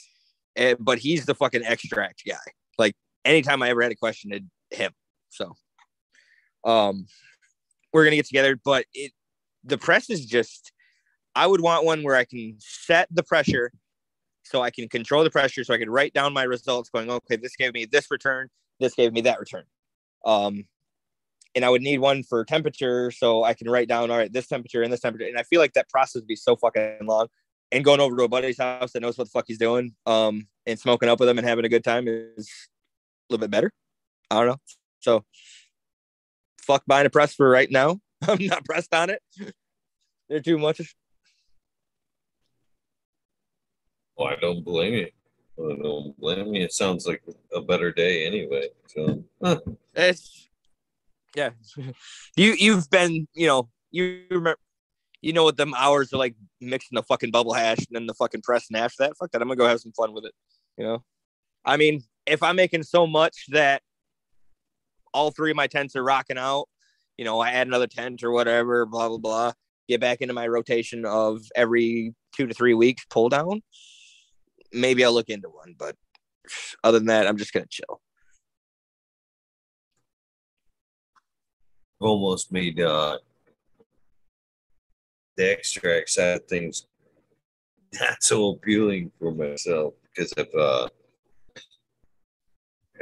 And, 0.56 0.78
but 0.80 1.00
he's 1.00 1.26
the 1.26 1.36
fucking 1.36 1.64
extract 1.64 2.24
guy. 2.26 2.36
Like 2.78 2.96
anytime 3.28 3.62
I 3.62 3.70
ever 3.70 3.82
had 3.82 3.92
a 3.92 3.96
question, 3.96 4.32
it 4.32 4.44
him. 4.76 4.92
So, 5.30 5.54
um, 6.64 7.06
we're 7.94 8.04
gonna 8.04 8.16
get 8.16 8.28
together. 8.28 8.60
But 8.64 8.86
it 8.94 9.12
the 9.64 9.78
press 9.78 10.10
is 10.10 10.26
just 10.26 10.72
I 11.36 11.46
would 11.46 11.62
want 11.62 11.86
one 11.86 12.04
where 12.04 12.16
I 12.16 12.26
can 12.26 12.56
set 12.60 13.08
the 13.12 13.24
pressure 13.24 13.72
so 14.44 14.62
I 14.62 14.72
can 14.72 14.90
control 14.90 15.24
the 15.24 15.30
pressure 15.30 15.64
so 15.64 15.74
I 15.74 15.78
can 15.78 15.90
write 15.90 16.14
down 16.14 16.34
my 16.34 16.44
results 16.44 16.90
going, 16.90 17.12
okay, 17.12 17.36
this 17.36 17.56
gave 17.56 17.74
me 17.74 17.86
this 17.86 18.10
return, 18.10 18.50
this 18.80 18.96
gave 18.96 19.14
me 19.14 19.22
that 19.22 19.40
return. 19.40 19.64
Um, 20.26 20.66
and 21.54 21.66
I 21.66 21.70
would 21.70 21.82
need 21.82 22.00
one 22.00 22.24
for 22.24 22.44
temperature 22.46 23.12
so 23.12 23.44
I 23.44 23.54
can 23.54 23.70
write 23.70 23.88
down, 23.88 24.10
all 24.10 24.18
right, 24.18 24.32
this 24.32 24.48
temperature 24.48 24.84
and 24.84 24.92
this 24.92 25.00
temperature. 25.00 25.28
And 25.28 25.38
I 25.38 25.44
feel 25.44 25.60
like 25.60 25.74
that 25.74 25.90
process 25.90 26.22
would 26.22 26.28
be 26.28 26.36
so 26.36 26.56
fucking 26.56 27.00
long. 27.04 27.28
And 27.72 27.84
going 27.84 28.00
over 28.00 28.16
to 28.16 28.24
a 28.24 28.30
buddy's 28.30 28.58
house 28.58 28.94
that 28.94 29.02
knows 29.02 29.18
what 29.18 29.26
the 29.26 29.32
fuck 29.32 29.46
he's 29.48 29.58
doing, 29.58 29.94
um, 30.06 30.48
and 30.66 30.80
smoking 30.80 31.10
up 31.10 31.20
with 31.20 31.28
him 31.28 31.38
and 31.38 31.48
having 31.48 31.66
a 31.66 31.70
good 31.70 31.84
time 31.84 32.08
is 32.08 32.50
little 33.30 33.42
bit 33.42 33.52
better. 33.52 33.72
I 34.30 34.36
don't 34.36 34.48
know. 34.48 34.58
So 35.00 35.24
fuck 36.62 36.84
buying 36.86 37.06
a 37.06 37.10
press 37.10 37.34
for 37.34 37.50
right 37.50 37.70
now. 37.72 38.00
I'm 38.28 38.46
not 38.46 38.66
pressed 38.66 38.94
on 38.94 39.10
it. 39.10 39.22
They're 40.30 40.42
too 40.42 40.58
much. 40.58 40.82
Oh, 44.18 44.26
I 44.26 44.36
don't 44.36 44.64
blame 44.64 44.94
you. 44.94 45.08
I 45.60 45.76
don't 45.82 46.20
blame 46.20 46.54
you. 46.54 46.64
It 46.64 46.74
sounds 46.74 47.08
like 47.08 47.24
a 47.54 47.62
better 47.62 47.92
day 47.92 48.26
anyway. 48.26 48.70
So 48.88 49.24
huh. 49.44 49.60
it's 49.96 50.50
yeah. 51.36 51.52
You 52.36 52.56
you've 52.58 52.90
been 52.90 53.28
you 53.34 53.48
know 53.48 53.70
you 53.92 54.24
remember 54.30 54.60
you 55.22 55.34
know 55.34 55.44
what 55.44 55.58
them 55.58 55.74
hours 55.76 56.14
are 56.14 56.18
like 56.18 56.36
mixing 56.62 56.96
the 56.96 57.04
fucking 57.04 57.32
bubble 57.32 57.54
hash 57.54 57.80
and 57.80 57.88
then 57.92 58.06
the 58.06 58.14
fucking 58.14 58.42
press 58.42 58.68
and 58.70 58.78
after 58.78 59.04
that. 59.04 59.18
Fuck 59.18 59.32
that. 59.32 59.42
I'm 59.42 59.48
gonna 59.48 59.58
go 59.58 59.68
have 59.68 59.82
some 59.82 59.94
fun 59.94 60.14
with 60.14 60.26
it. 60.26 60.34
You 60.78 60.86
know. 60.86 61.04
I 61.66 61.78
mean, 61.78 62.02
if 62.28 62.44
I'm 62.44 62.56
making 62.56 62.84
so 62.84 63.08
much 63.08 63.46
that 63.50 63.82
all 65.14 65.32
three 65.32 65.52
of 65.52 65.58
my 65.58 65.68
tents 65.68 65.96
are 65.96 66.04
rocking 66.04 66.38
out, 66.38 66.66
you 67.18 67.26
know, 67.26 67.40
I 67.40 67.52
add 67.52 67.68
another 67.68 67.88
tent 67.88 68.24
or 68.24 68.32
whatever, 68.32 68.86
blah 68.86 69.08
blah 69.08 69.18
blah. 69.18 69.52
Get 69.88 70.02
back 70.02 70.22
into 70.22 70.34
my 70.34 70.48
rotation 70.48 71.06
of 71.06 71.42
every 71.56 72.14
two 72.36 72.48
to 72.48 72.54
three 72.54 72.74
weeks 72.74 73.06
pull 73.10 73.30
down 73.30 73.62
maybe 74.72 75.04
I'll 75.04 75.14
look 75.14 75.30
into 75.30 75.50
one. 75.50 75.76
But 75.78 75.96
other 76.84 77.00
than 77.00 77.08
that, 77.08 77.28
I'm 77.28 77.38
just 77.38 77.54
gonna 77.54 77.66
chill. 77.70 78.02
Almost 82.00 82.52
made 82.52 82.80
uh, 82.80 83.18
the 85.36 85.52
extract 85.52 86.10
side 86.10 86.38
of 86.38 86.46
things 86.46 86.88
not 88.00 88.22
so 88.22 88.50
appealing 88.50 89.12
for 89.20 89.32
myself 89.32 89.94
because 90.04 90.32
of 90.34 90.48
uh, 90.58 90.88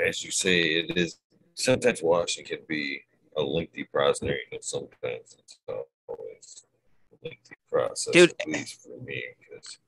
as 0.03 0.23
you 0.23 0.31
say, 0.31 0.61
it 0.61 0.97
is 0.97 1.19
sometimes 1.53 2.01
washing 2.01 2.45
can 2.45 2.59
be 2.67 3.01
a 3.37 3.41
lengthy 3.41 3.83
process, 3.83 4.29
and 4.51 4.63
sometimes 4.63 5.37
it's 5.39 5.57
always 5.67 6.65
a 7.11 7.27
lengthy 7.27 7.55
process. 7.71 8.13
Dude, 8.13 8.33
at 8.39 8.47
least 8.47 8.83
for 8.83 9.01
me, 9.03 9.23
because 9.39 9.79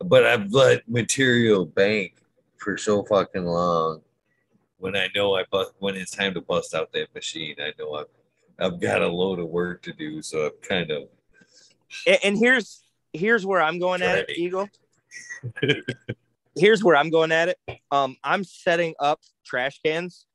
but 0.00 0.24
I've 0.24 0.52
let 0.52 0.88
material 0.88 1.64
bank 1.66 2.14
for 2.58 2.76
so 2.76 3.04
fucking 3.04 3.44
long. 3.44 4.02
When 4.78 4.96
I 4.96 5.08
know 5.14 5.34
I 5.34 5.44
bust, 5.50 5.72
when 5.80 5.96
it's 5.96 6.12
time 6.12 6.34
to 6.34 6.40
bust 6.40 6.74
out 6.74 6.92
that 6.92 7.12
machine, 7.14 7.56
I 7.60 7.72
know 7.78 7.94
I've 7.94 8.06
I've 8.60 8.80
got 8.80 9.02
a 9.02 9.08
load 9.08 9.38
of 9.38 9.48
work 9.48 9.82
to 9.82 9.92
do. 9.92 10.22
So 10.22 10.46
I'm 10.46 10.52
kind 10.62 10.90
of. 10.90 11.08
And, 12.06 12.18
and 12.24 12.38
here's 12.38 12.82
here's 13.12 13.44
where 13.44 13.60
I'm 13.60 13.78
going 13.78 14.02
at 14.02 14.18
it, 14.18 14.38
Eagle. 14.38 14.68
here's 16.58 16.84
where 16.84 16.96
I'm 16.96 17.10
going 17.10 17.32
at 17.32 17.48
it. 17.48 17.58
Um, 17.90 18.16
I'm 18.22 18.44
setting 18.44 18.94
up 19.00 19.20
trash 19.44 19.80
cans, 19.84 20.26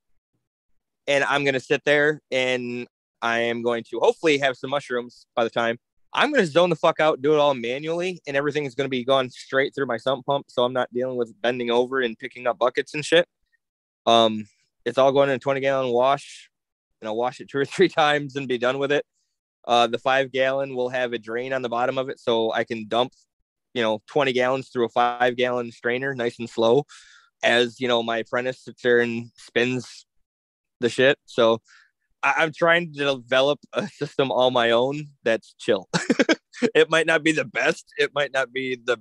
and 1.07 1.23
I'm 1.23 1.43
gonna 1.45 1.59
sit 1.59 1.83
there 1.85 2.21
and 2.31 2.87
I 3.21 3.39
am 3.39 3.61
going 3.61 3.83
to 3.91 3.99
hopefully 3.99 4.37
have 4.39 4.57
some 4.57 4.69
mushrooms 4.69 5.27
by 5.35 5.43
the 5.43 5.49
time 5.49 5.79
I'm 6.15 6.33
to 6.33 6.45
zone 6.45 6.69
the 6.69 6.75
fuck 6.75 6.99
out, 6.99 7.21
do 7.21 7.33
it 7.33 7.39
all 7.39 7.55
manually, 7.55 8.21
and 8.27 8.37
everything 8.37 8.65
is 8.65 8.75
to 8.75 8.87
be 8.87 9.03
going 9.03 9.31
straight 9.31 9.73
through 9.73 9.87
my 9.87 9.97
sump 9.97 10.25
pump. 10.25 10.45
So 10.49 10.63
I'm 10.63 10.73
not 10.73 10.93
dealing 10.93 11.17
with 11.17 11.33
bending 11.41 11.71
over 11.71 12.01
and 12.01 12.17
picking 12.17 12.45
up 12.45 12.59
buckets 12.59 12.93
and 12.93 13.03
shit. 13.03 13.27
Um, 14.05 14.47
it's 14.85 14.99
all 14.99 15.11
going 15.11 15.29
in 15.29 15.35
a 15.35 15.39
20 15.39 15.59
gallon 15.59 15.91
wash, 15.91 16.51
and 17.01 17.07
I'll 17.07 17.15
wash 17.15 17.39
it 17.39 17.49
two 17.49 17.57
or 17.57 17.65
three 17.65 17.89
times 17.89 18.35
and 18.35 18.47
be 18.47 18.59
done 18.59 18.77
with 18.77 18.91
it. 18.91 19.05
Uh, 19.65 19.87
the 19.87 19.97
five 19.97 20.31
gallon 20.31 20.75
will 20.75 20.89
have 20.89 21.13
a 21.13 21.17
drain 21.17 21.51
on 21.51 21.63
the 21.63 21.69
bottom 21.69 21.97
of 21.97 22.09
it, 22.09 22.19
so 22.19 22.51
I 22.51 22.63
can 22.63 22.87
dump, 22.87 23.13
you 23.73 23.81
know, 23.81 24.01
20 24.07 24.33
gallons 24.33 24.69
through 24.69 24.85
a 24.85 24.89
five 24.89 25.35
gallon 25.35 25.71
strainer, 25.71 26.13
nice 26.13 26.39
and 26.39 26.49
slow. 26.49 26.85
As 27.43 27.79
you 27.79 27.87
know, 27.87 28.03
my 28.03 28.19
apprentice 28.19 28.63
sits 28.63 28.81
there 28.81 28.99
and 28.99 29.29
spins 29.35 30.05
the 30.79 30.89
shit. 30.89 31.17
So 31.25 31.61
I, 32.21 32.43
am 32.43 32.51
trying 32.55 32.93
to 32.93 32.99
develop 32.99 33.59
a 33.73 33.87
system 33.87 34.31
all 34.31 34.51
my 34.51 34.71
own 34.71 35.07
that's 35.23 35.55
chill. 35.59 35.89
it 36.75 36.89
might 36.89 37.05
not 37.05 37.23
be 37.23 37.31
the 37.31 37.45
best, 37.45 37.85
it 37.97 38.11
might 38.13 38.31
not 38.31 38.53
be 38.53 38.77
the 38.81 38.97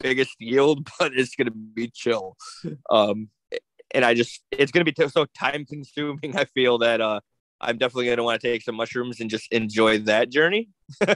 biggest 0.00 0.34
yield, 0.38 0.88
but 0.98 1.12
it's 1.14 1.34
gonna 1.34 1.50
be 1.50 1.90
chill. 1.94 2.36
Um, 2.90 3.28
and 3.92 4.04
I 4.04 4.14
just 4.14 4.42
it's 4.50 4.72
gonna 4.72 4.84
be 4.84 4.92
t- 4.92 5.08
so 5.08 5.26
time 5.38 5.64
consuming. 5.64 6.36
I 6.36 6.44
feel 6.44 6.78
that 6.78 7.00
uh, 7.00 7.20
I'm 7.60 7.78
definitely 7.78 8.06
gonna 8.06 8.24
want 8.24 8.40
to 8.40 8.46
take 8.46 8.62
some 8.62 8.76
mushrooms 8.76 9.20
and 9.20 9.30
just 9.30 9.50
enjoy 9.52 9.98
that 10.00 10.30
journey. 10.30 10.68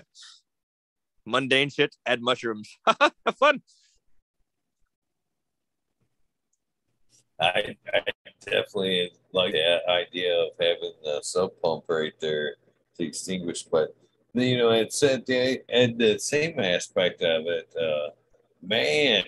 Mundane 1.27 1.71
shit, 1.71 1.97
add 2.07 2.21
mushrooms. 2.21 2.77
Have 3.01 3.37
fun. 3.39 3.63
I, 7.41 7.77
I 7.93 8.01
definitely 8.41 9.11
like 9.33 9.53
that 9.53 9.81
idea 9.89 10.35
of 10.35 10.51
having 10.61 10.93
the 11.03 11.21
sump 11.23 11.53
pump 11.63 11.85
right 11.89 12.13
there 12.21 12.57
to 12.97 13.05
extinguish, 13.05 13.65
but 13.65 13.95
you 14.35 14.57
know, 14.59 14.71
it 14.71 14.93
said 14.93 15.25
the 15.27 15.63
and 15.69 15.99
the 15.99 16.19
same 16.19 16.59
aspect 16.59 17.23
of 17.23 17.47
it, 17.47 17.69
uh, 17.81 18.11
man, 18.63 19.25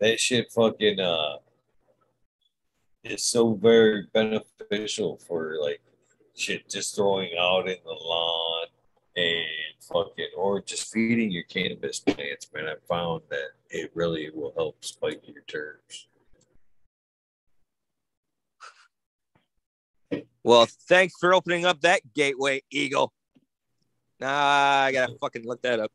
that 0.00 0.18
shit 0.20 0.50
fucking 0.52 1.00
uh 1.00 1.36
is 3.04 3.22
so 3.24 3.54
very 3.54 4.06
beneficial 4.12 5.18
for 5.26 5.56
like 5.60 5.80
shit 6.36 6.68
just 6.68 6.94
throwing 6.94 7.30
out 7.38 7.68
in 7.68 7.76
the 7.84 7.90
lawn 7.90 8.66
and 9.16 9.44
fucking 9.80 10.28
or 10.36 10.60
just 10.60 10.92
feeding 10.92 11.30
your 11.30 11.44
cannabis 11.44 12.00
plants, 12.00 12.48
man. 12.54 12.66
I 12.66 12.74
found 12.88 13.22
that 13.30 13.50
it 13.70 13.90
really 13.94 14.30
will 14.34 14.52
help 14.56 14.84
spike 14.84 15.22
your 15.26 15.42
terps. 15.42 16.06
Well, 20.44 20.66
thanks 20.88 21.14
for 21.20 21.34
opening 21.34 21.66
up 21.66 21.80
that 21.82 22.00
gateway, 22.14 22.62
Eagle. 22.70 23.12
Nah, 24.20 24.84
I 24.84 24.92
gotta 24.92 25.14
fucking 25.20 25.46
look 25.46 25.62
that 25.62 25.80
up. 25.80 25.92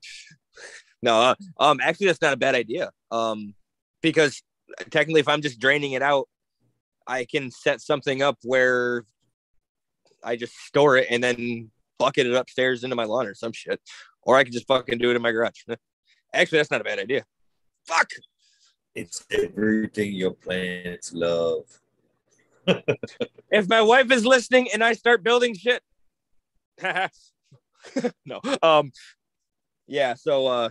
no, 1.01 1.21
uh, 1.21 1.35
um, 1.59 1.79
actually, 1.81 2.07
that's 2.07 2.21
not 2.21 2.33
a 2.33 2.37
bad 2.37 2.55
idea. 2.55 2.91
Um, 3.11 3.55
because 4.01 4.41
technically, 4.89 5.19
if 5.19 5.27
I'm 5.27 5.41
just 5.41 5.59
draining 5.59 5.93
it 5.93 6.01
out, 6.01 6.27
I 7.05 7.25
can 7.25 7.51
set 7.51 7.81
something 7.81 8.21
up 8.21 8.37
where 8.43 9.05
I 10.23 10.35
just 10.35 10.53
store 10.65 10.97
it 10.97 11.07
and 11.09 11.23
then 11.23 11.71
bucket 11.97 12.27
it 12.27 12.33
upstairs 12.33 12.83
into 12.83 12.95
my 12.95 13.05
lawn 13.05 13.27
or 13.27 13.33
some 13.33 13.51
shit, 13.53 13.81
or 14.21 14.35
I 14.35 14.43
can 14.43 14.53
just 14.53 14.67
fucking 14.67 14.97
do 14.97 15.11
it 15.11 15.15
in 15.15 15.21
my 15.21 15.31
garage. 15.31 15.63
Actually, 16.33 16.59
that's 16.59 16.71
not 16.71 16.81
a 16.81 16.85
bad 16.85 16.99
idea. 16.99 17.23
Fuck. 17.85 18.11
It's 18.95 19.25
everything 19.31 20.13
your 20.13 20.31
plants 20.31 21.13
love 21.13 21.65
if 23.51 23.67
my 23.69 23.81
wife 23.81 24.11
is 24.11 24.25
listening 24.25 24.69
and 24.73 24.83
I 24.83 24.93
start 24.93 25.23
building 25.23 25.55
shit, 25.55 25.81
no. 28.25 28.41
Um, 28.61 28.91
yeah. 29.87 30.13
So 30.15 30.47
uh, 30.47 30.69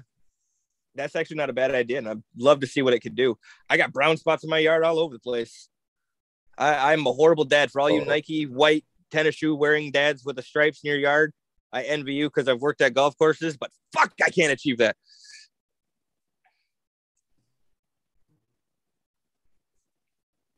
that's 0.95 1.17
actually 1.17 1.37
not 1.37 1.51
a 1.51 1.55
bad 1.55 1.75
idea, 1.75 1.99
and 1.99 2.09
I'd 2.09 2.23
love 2.37 2.61
to 2.61 2.67
see 2.67 2.83
what 2.83 2.95
it 2.95 3.01
could 3.01 3.17
do. 3.17 3.37
I 3.69 3.77
got 3.77 3.93
brown 3.93 4.17
spots 4.17 4.45
in 4.45 4.51
my 4.51 4.59
yard 4.59 4.85
all 4.85 4.99
over 4.99 5.15
the 5.15 5.21
place. 5.21 5.69
I, 6.59 6.93
I'm 6.93 7.07
a 7.07 7.13
horrible 7.13 7.45
dad 7.45 7.71
for 7.71 7.81
all 7.81 7.91
you 7.91 8.03
oh. 8.03 8.05
Nike 8.05 8.45
white 8.45 8.85
tennis 9.10 9.35
shoe 9.35 9.55
wearing 9.55 9.91
dads 9.91 10.25
with 10.25 10.36
the 10.36 10.43
stripes 10.43 10.81
in 10.83 10.89
your 10.89 10.99
yard. 10.99 11.33
I 11.73 11.83
envy 11.83 12.15
you 12.15 12.28
because 12.28 12.49
I've 12.49 12.60
worked 12.60 12.81
at 12.81 12.94
golf 12.94 13.17
courses, 13.18 13.57
but 13.57 13.70
fuck, 13.93 14.12
I 14.25 14.31
can't 14.31 14.52
achieve 14.52 14.78
that. 14.78 14.97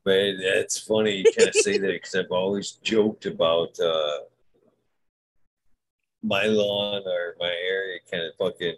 But 0.04 0.36
that's 0.42 0.78
funny 0.78 1.16
you 1.16 1.24
kind 1.36 1.48
of 1.48 1.54
say 1.54 1.76
that 1.76 1.86
because 1.86 2.14
I've 2.14 2.30
always 2.30 2.72
joked 2.82 3.26
about 3.26 3.78
uh, 3.78 4.18
my 6.22 6.44
lawn 6.44 7.02
or 7.06 7.36
my 7.38 7.54
area 7.68 7.98
kind 8.10 8.24
of 8.24 8.32
fucking 8.38 8.76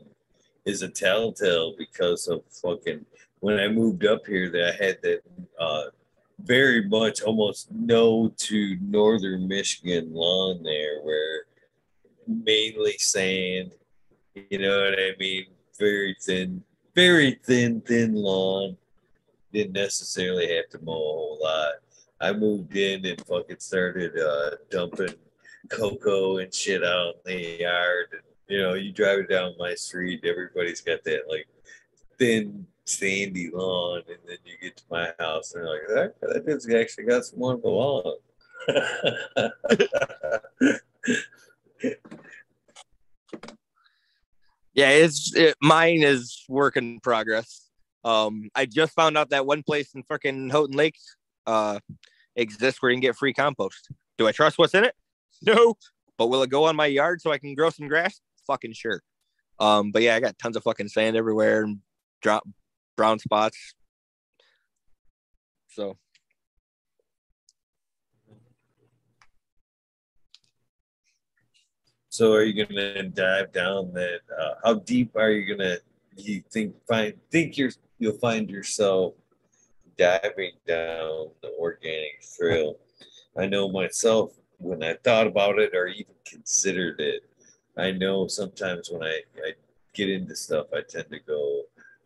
is 0.64 0.82
a 0.82 0.88
telltale 0.88 1.74
because 1.78 2.26
of 2.28 2.42
fucking 2.50 3.04
when 3.40 3.58
I 3.58 3.68
moved 3.68 4.04
up 4.04 4.26
here 4.26 4.50
that 4.50 4.74
I 4.74 4.84
had 4.84 4.98
that 5.02 5.20
uh, 5.58 5.84
very 6.44 6.88
much 6.88 7.22
almost 7.22 7.70
no 7.72 8.28
to 8.36 8.76
northern 8.80 9.48
Michigan 9.48 10.12
lawn 10.12 10.62
there 10.62 11.00
where 11.02 11.44
mainly 12.26 12.96
sand, 12.98 13.72
you 14.34 14.58
know 14.58 14.82
what 14.82 14.98
I 14.98 15.12
mean? 15.18 15.46
Very 15.78 16.16
thin, 16.20 16.62
very 16.94 17.38
thin, 17.44 17.80
thin 17.80 18.14
lawn 18.14 18.76
didn't 19.52 19.72
necessarily 19.72 20.54
have 20.54 20.68
to 20.70 20.78
mow 20.84 20.92
a 20.92 20.96
whole 20.96 21.38
lot. 21.42 21.72
I 22.20 22.32
moved 22.32 22.76
in 22.76 23.04
and 23.04 23.26
fucking 23.26 23.60
started 23.60 24.18
uh, 24.18 24.56
dumping 24.70 25.14
cocoa 25.68 26.38
and 26.38 26.52
shit 26.52 26.84
out 26.84 27.14
in 27.26 27.36
the 27.36 27.60
yard. 27.60 28.08
And, 28.12 28.22
you 28.48 28.62
know, 28.62 28.74
you 28.74 28.92
drive 28.92 29.20
it 29.20 29.30
down 29.30 29.54
my 29.58 29.74
street, 29.74 30.24
everybody's 30.24 30.80
got 30.82 31.02
that 31.04 31.22
like 31.28 31.48
thin 32.18 32.66
sandy 32.84 33.50
lawn, 33.52 34.02
and 34.08 34.18
then 34.26 34.38
you 34.44 34.54
get 34.60 34.76
to 34.76 34.84
my 34.90 35.12
house 35.18 35.54
and 35.54 35.64
you're 35.64 35.72
like, 35.72 36.14
that, 36.20 36.20
that 36.20 36.46
dude's 36.46 36.72
actually 36.72 37.04
got 37.04 37.24
some 37.24 37.42
a 37.42 37.56
lawn. 37.68 38.16
yeah, 44.74 44.90
it's 44.90 45.34
it, 45.34 45.56
mine 45.62 46.02
is 46.02 46.44
work 46.48 46.76
in 46.76 47.00
progress. 47.00 47.68
Um, 48.04 48.50
I 48.54 48.66
just 48.66 48.92
found 48.92 49.16
out 49.16 49.30
that 49.30 49.46
one 49.46 49.62
place 49.62 49.94
in 49.94 50.02
fucking 50.04 50.50
Houghton 50.50 50.76
Lake 50.76 50.96
uh 51.46 51.80
exists 52.36 52.82
where 52.82 52.90
you 52.90 52.96
can 52.96 53.02
get 53.02 53.16
free 53.16 53.32
compost. 53.32 53.88
Do 54.18 54.28
I 54.28 54.32
trust 54.32 54.58
what's 54.58 54.74
in 54.74 54.84
it? 54.84 54.94
No. 55.42 55.74
But 56.18 56.26
will 56.26 56.42
it 56.42 56.50
go 56.50 56.64
on 56.64 56.76
my 56.76 56.86
yard 56.86 57.22
so 57.22 57.32
I 57.32 57.38
can 57.38 57.54
grow 57.54 57.70
some 57.70 57.88
grass? 57.88 58.20
Fucking 58.46 58.74
sure. 58.74 59.02
Um, 59.58 59.90
but 59.90 60.02
yeah, 60.02 60.14
I 60.14 60.20
got 60.20 60.38
tons 60.38 60.56
of 60.56 60.62
fucking 60.62 60.88
sand 60.88 61.16
everywhere 61.16 61.62
and 61.62 61.78
drop 62.20 62.46
brown 63.00 63.18
spots. 63.18 63.56
So 65.68 65.96
So 72.10 72.34
are 72.34 72.42
you 72.42 72.66
gonna 72.66 73.04
dive 73.04 73.52
down 73.52 73.94
that? 73.94 74.20
Uh, 74.38 74.54
how 74.62 74.74
deep 74.74 75.16
are 75.16 75.30
you 75.30 75.56
gonna? 75.56 75.78
You 76.14 76.42
think 76.52 76.74
find 76.86 77.14
think 77.30 77.56
you're 77.56 77.70
you'll 77.98 78.18
find 78.18 78.50
yourself 78.50 79.14
diving 79.96 80.52
down 80.66 81.30
the 81.40 81.52
organic 81.58 82.20
trail. 82.36 82.76
I 83.38 83.46
know 83.46 83.70
myself 83.70 84.32
when 84.58 84.82
I 84.82 84.96
thought 85.04 85.26
about 85.26 85.58
it 85.58 85.74
or 85.74 85.86
even 85.86 86.16
considered 86.26 87.00
it. 87.00 87.22
I 87.78 87.92
know 87.92 88.26
sometimes 88.26 88.90
when 88.90 89.04
I, 89.04 89.20
I 89.46 89.52
get 89.94 90.10
into 90.10 90.36
stuff, 90.36 90.66
I 90.74 90.82
tend 90.86 91.08
to 91.12 91.20
go, 91.20 91.62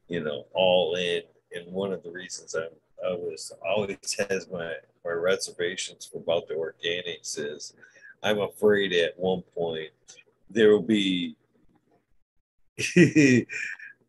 you 0.08 0.22
know, 0.22 0.46
all 0.52 0.94
in. 0.96 1.22
And 1.54 1.72
one 1.72 1.92
of 1.92 2.02
the 2.02 2.10
reasons 2.10 2.54
I'm 2.54 2.68
I 3.04 3.12
was 3.12 3.52
always 3.66 4.16
has 4.30 4.48
my 4.50 4.72
my 5.04 5.12
reservations 5.12 6.10
about 6.14 6.48
the 6.48 6.54
organics 6.54 7.38
is 7.38 7.74
I'm 8.22 8.40
afraid 8.40 8.92
at 8.92 9.18
one 9.18 9.42
point 9.54 9.90
there 10.48 10.70
will 10.70 10.82
be 10.82 11.36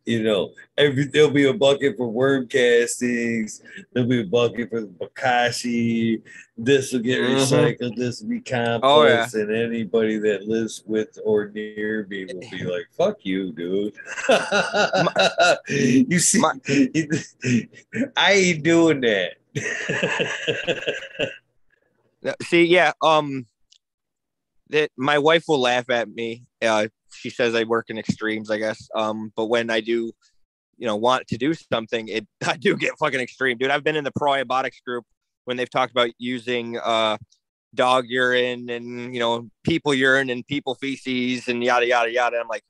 you 0.06 0.24
know, 0.24 0.52
every 0.78 1.06
there'll 1.06 1.32
be 1.32 1.48
a 1.48 1.54
bucket 1.54 1.98
for 1.98 2.08
worm 2.08 2.48
castings, 2.48 3.62
there'll 3.92 4.08
be 4.10 4.22
a 4.22 4.26
bucket 4.26 4.70
for 4.70 4.82
the 4.82 4.88
bokashi, 4.88 6.22
this 6.58 6.94
will 6.94 7.00
get 7.00 7.22
mm-hmm. 7.22 7.36
recycled, 7.36 7.96
this 7.96 8.22
will 8.22 8.30
be 8.30 8.42
compost, 8.42 8.84
oh, 8.84 9.06
yeah. 9.08 9.28
and 9.34 9.52
anybody 9.52 10.20
that 10.20 10.48
lives 10.48 10.84
with 10.86 11.18
or 11.26 11.50
near 11.50 12.06
me 12.10 12.26
will 12.26 12.40
be 12.40 12.64
like, 12.66 12.88
fuck 12.92 13.18
you, 13.24 13.52
dude. 13.52 13.94
you 16.10 16.20
see, 16.20 16.40
my, 16.40 16.54
I 18.16 18.34
ain't 18.34 18.64
doing 18.64 19.02
that. 19.02 19.34
see, 22.44 22.66
yeah, 22.66 22.92
um, 23.02 23.48
that 24.70 24.92
my 24.98 25.18
wife 25.18 25.46
will 25.48 25.62
laugh 25.62 25.90
at 25.90 26.10
me. 26.10 26.44
Uh, 26.62 26.88
she 27.16 27.30
says 27.30 27.56
I 27.56 27.64
work 27.64 27.90
in 27.90 27.98
extremes, 27.98 28.50
I 28.50 28.58
guess. 28.58 28.88
Um, 28.96 29.32
but 29.36 29.46
when 29.46 29.70
I 29.70 29.82
do, 29.82 30.12
you 30.78 30.88
know, 30.88 30.96
want 30.96 31.28
to 31.28 31.38
do 31.38 31.54
something, 31.54 32.08
it 32.08 32.28
I 32.46 32.58
do 32.58 32.76
get 32.76 32.98
fucking 33.00 33.20
extreme, 33.20 33.58
dude. 33.58 33.72
I've 33.72 33.84
been 33.84 33.96
in 33.96 34.04
the 34.04 34.12
probiotics 34.12 34.84
group 34.86 35.06
when 35.46 35.58
they've 35.58 35.70
talked 35.70 35.92
about 35.92 36.10
using 36.18 36.78
uh 36.78 37.18
dog 37.74 38.06
urine 38.08 38.70
and 38.70 39.14
you 39.14 39.20
know 39.20 39.50
people 39.64 39.94
urine 39.94 40.30
and 40.30 40.48
people 40.48 40.76
feces 40.76 41.48
and 41.48 41.64
yada 41.64 41.86
yada 41.86 42.12
yada. 42.12 42.38
I'm 42.40 42.48
like, 42.48 42.64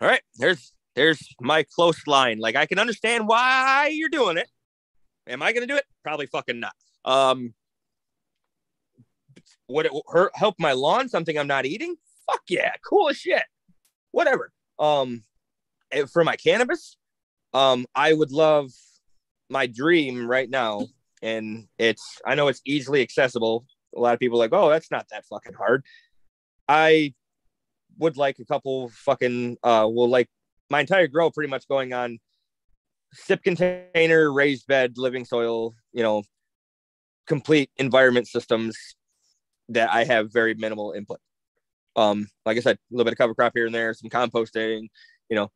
all 0.00 0.08
right, 0.08 0.22
there's 0.36 0.72
there's 0.96 1.28
my 1.40 1.64
close 1.74 2.06
line. 2.06 2.38
Like 2.38 2.56
I 2.56 2.66
can 2.66 2.78
understand 2.78 3.28
why 3.28 3.90
you're 3.92 4.08
doing 4.08 4.36
it. 4.36 4.48
Am 5.26 5.42
I 5.42 5.52
gonna 5.52 5.66
do 5.66 5.76
it? 5.76 5.84
Probably 6.02 6.26
fucking 6.26 6.60
not. 6.60 6.74
Um, 7.04 7.54
would 9.68 9.86
it 9.86 9.92
hurt, 10.08 10.32
help 10.34 10.56
my 10.58 10.72
lawn? 10.72 11.08
Something 11.08 11.38
I'm 11.38 11.46
not 11.46 11.66
eating? 11.66 11.96
Fuck 12.30 12.42
yeah, 12.48 12.72
cool 12.88 13.08
as 13.08 13.16
shit. 13.16 13.42
Whatever. 14.12 14.52
Um, 14.78 15.24
for 16.12 16.24
my 16.24 16.36
cannabis, 16.36 16.96
um, 17.52 17.86
I 17.94 18.12
would 18.12 18.30
love 18.30 18.70
my 19.48 19.66
dream 19.66 20.28
right 20.30 20.48
now, 20.48 20.86
and 21.22 21.66
it's 21.78 22.20
I 22.24 22.34
know 22.34 22.48
it's 22.48 22.62
easily 22.64 23.02
accessible. 23.02 23.64
A 23.96 24.00
lot 24.00 24.14
of 24.14 24.20
people 24.20 24.38
like, 24.38 24.52
oh, 24.52 24.70
that's 24.70 24.90
not 24.90 25.06
that 25.10 25.24
fucking 25.26 25.54
hard. 25.54 25.84
I 26.68 27.14
would 27.98 28.16
like 28.16 28.38
a 28.38 28.44
couple 28.44 28.88
fucking 28.90 29.58
uh 29.62 29.86
well 29.90 30.08
like 30.08 30.28
my 30.70 30.80
entire 30.80 31.08
grow 31.08 31.30
pretty 31.30 31.50
much 31.50 31.66
going 31.68 31.92
on 31.92 32.18
sip 33.12 33.42
container, 33.42 34.32
raised 34.32 34.66
bed, 34.68 34.96
living 34.96 35.24
soil, 35.24 35.74
you 35.92 36.02
know, 36.02 36.22
complete 37.26 37.70
environment 37.76 38.28
systems 38.28 38.78
that 39.68 39.90
I 39.90 40.04
have 40.04 40.32
very 40.32 40.54
minimal 40.54 40.92
input. 40.92 41.18
Um, 41.96 42.28
like 42.46 42.56
I 42.56 42.60
said, 42.60 42.76
a 42.76 42.78
little 42.90 43.04
bit 43.04 43.12
of 43.12 43.18
cover 43.18 43.34
crop 43.34 43.52
here 43.54 43.66
and 43.66 43.74
there, 43.74 43.92
some 43.94 44.10
composting, 44.10 44.88
you 45.28 45.36
know, 45.36 45.50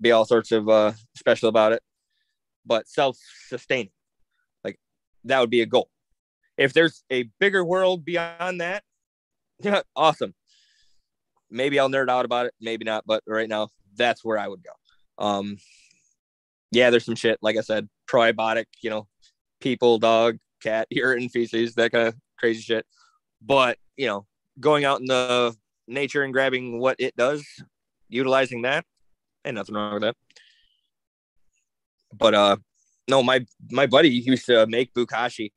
be 0.00 0.12
all 0.12 0.24
sorts 0.24 0.52
of 0.52 0.68
uh, 0.68 0.92
special 1.16 1.48
about 1.48 1.72
it, 1.72 1.82
but 2.66 2.88
self-sustaining. 2.88 3.92
Like 4.64 4.78
that 5.24 5.40
would 5.40 5.50
be 5.50 5.62
a 5.62 5.66
goal. 5.66 5.88
If 6.58 6.72
there's 6.72 7.04
a 7.10 7.28
bigger 7.40 7.64
world 7.64 8.04
beyond 8.04 8.60
that, 8.60 8.82
yeah, 9.60 9.82
awesome. 9.96 10.34
Maybe 11.50 11.78
I'll 11.78 11.88
nerd 11.90 12.08
out 12.08 12.24
about 12.24 12.46
it, 12.46 12.54
maybe 12.60 12.84
not, 12.84 13.04
but 13.06 13.22
right 13.26 13.48
now 13.48 13.68
that's 13.96 14.24
where 14.24 14.38
I 14.38 14.48
would 14.48 14.62
go. 14.62 15.24
Um, 15.24 15.58
yeah, 16.72 16.90
there's 16.90 17.04
some 17.04 17.14
shit, 17.14 17.38
like 17.42 17.56
I 17.56 17.60
said, 17.60 17.88
probiotic, 18.10 18.64
you 18.82 18.90
know, 18.90 19.06
people, 19.60 19.98
dog, 19.98 20.38
cat, 20.62 20.88
urine, 20.90 21.28
feces, 21.28 21.74
that 21.74 21.92
kind 21.92 22.08
of 22.08 22.14
crazy 22.38 22.62
shit. 22.62 22.86
But 23.40 23.78
you 23.96 24.06
know, 24.06 24.26
going 24.60 24.84
out 24.84 25.00
in 25.00 25.06
the 25.06 25.54
nature 25.86 26.22
and 26.22 26.32
grabbing 26.32 26.78
what 26.78 26.96
it 26.98 27.16
does, 27.16 27.44
utilizing 28.08 28.62
that, 28.62 28.84
and 29.44 29.56
nothing 29.56 29.74
wrong 29.74 29.94
with 29.94 30.02
that. 30.02 30.16
But 32.16 32.34
uh, 32.34 32.56
no, 33.08 33.22
my 33.22 33.44
my 33.70 33.86
buddy 33.86 34.10
used 34.10 34.46
to 34.46 34.66
make 34.66 34.92
bokashi. 34.94 35.52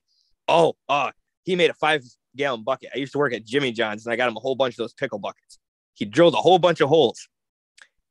Oh, 0.47 0.73
uh, 0.87 1.11
he 1.43 1.55
made 1.55 1.69
a 1.69 1.73
five 1.73 2.03
gallon 2.35 2.63
bucket. 2.63 2.91
I 2.93 2.97
used 2.97 3.13
to 3.13 3.17
work 3.17 3.33
at 3.33 3.45
Jimmy 3.45 3.71
John's, 3.71 4.05
and 4.05 4.13
I 4.13 4.15
got 4.15 4.29
him 4.29 4.37
a 4.37 4.39
whole 4.39 4.55
bunch 4.55 4.73
of 4.75 4.77
those 4.77 4.93
pickle 4.93 5.19
buckets. 5.19 5.59
He 5.93 6.05
drilled 6.05 6.33
a 6.33 6.37
whole 6.37 6.59
bunch 6.59 6.81
of 6.81 6.89
holes. 6.89 7.27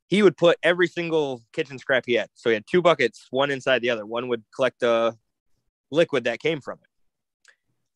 He 0.06 0.22
would 0.22 0.36
put 0.36 0.58
every 0.62 0.86
single 0.86 1.42
kitchen 1.52 1.78
scrap 1.78 2.04
he 2.06 2.14
had. 2.14 2.28
So 2.34 2.50
he 2.50 2.54
had 2.54 2.64
two 2.70 2.82
buckets, 2.82 3.26
one 3.30 3.50
inside 3.50 3.80
the 3.82 3.90
other. 3.90 4.06
One 4.06 4.28
would 4.28 4.44
collect 4.54 4.80
the 4.80 5.16
liquid 5.90 6.24
that 6.24 6.40
came 6.40 6.60
from 6.60 6.78
it 6.82 6.88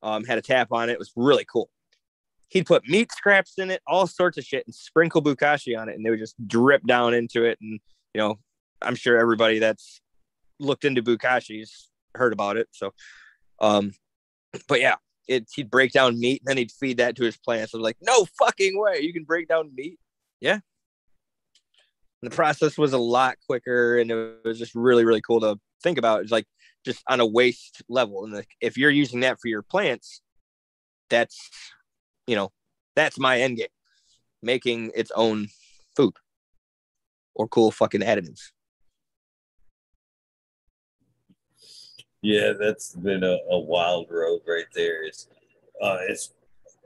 um, 0.02 0.25
had 0.25 0.39
a 0.39 0.42
tap 0.42 0.68
on 0.73 0.89
it. 0.89 0.92
It 0.92 0.99
was 0.99 1.12
really 1.17 1.44
cool. 1.44 1.70
He'd 2.49 2.67
put 2.67 2.89
meat 2.89 3.12
scraps 3.12 3.55
in 3.59 3.70
it, 3.70 3.83
all 3.86 4.07
sorts 4.07 4.39
of 4.39 4.44
shit, 4.44 4.65
and 4.67 4.75
sprinkle 4.75 5.23
bokashi 5.23 5.78
on 5.78 5.89
it, 5.89 5.97
and 5.97 6.05
they 6.05 6.10
would 6.10 6.18
just 6.18 6.36
drip 6.47 6.86
down 6.86 7.15
into 7.15 7.44
it. 7.44 7.59
And 7.60 7.81
you 8.15 8.18
know, 8.20 8.39
I'm 8.81 8.94
sure 8.94 9.18
everybody 9.18 9.59
that's 9.59 10.01
looked 10.59 10.85
into 10.85 11.02
bokashi's 11.02 11.91
heard 12.15 12.33
about 12.33 12.57
it. 12.57 12.68
So, 12.73 12.93
um, 13.60 13.93
but 14.67 14.81
yeah, 14.81 14.97
it 15.28 15.49
he'd 15.55 15.70
break 15.70 15.93
down 15.93 16.18
meat 16.18 16.41
and 16.41 16.49
then 16.49 16.57
he'd 16.57 16.73
feed 16.73 16.97
that 16.97 17.17
to 17.17 17.25
his 17.25 17.36
plants. 17.36 17.75
I'm 17.75 17.83
like, 17.83 17.99
no 18.01 18.27
fucking 18.39 18.78
way, 18.78 19.01
you 19.01 19.12
can 19.12 19.25
break 19.25 19.49
down 19.49 19.70
meat. 19.75 19.99
Yeah. 20.41 20.60
And 22.23 22.33
the 22.33 22.35
process 22.35 22.77
was 22.77 22.93
a 22.93 22.99
lot 22.99 23.36
quicker, 23.47 23.99
and 23.99 24.10
it 24.10 24.39
was 24.44 24.59
just 24.59 24.75
really, 24.75 25.05
really 25.05 25.20
cool 25.20 25.41
to 25.41 25.57
think 25.83 25.99
about. 25.99 26.23
It's 26.23 26.33
like 26.33 26.47
just 26.85 27.02
on 27.09 27.20
a 27.20 27.27
waste 27.27 27.83
level. 27.89 28.25
And 28.25 28.44
if 28.60 28.77
you're 28.77 28.91
using 28.91 29.20
that 29.20 29.39
for 29.41 29.49
your 29.49 29.62
plants, 29.62 30.20
that's, 31.10 31.49
you 32.29 32.37
know, 32.37 32.53
that's 32.95 33.19
my 33.19 33.41
end 33.41 33.57
game, 33.57 33.67
making 34.43 34.93
its 34.95 35.11
own 35.17 35.49
food 35.97 36.13
or 37.35 37.49
cool 37.49 37.71
fucking 37.71 38.03
additives. 38.03 38.53
Yeah, 42.21 42.53
that's 42.53 42.95
been 42.95 43.25
a, 43.25 43.39
a 43.51 43.59
wild 43.59 44.09
road 44.11 44.43
right 44.47 44.67
there. 44.75 45.05
It's, 45.05 45.29
uh, 45.83 45.99
it's, 46.03 46.35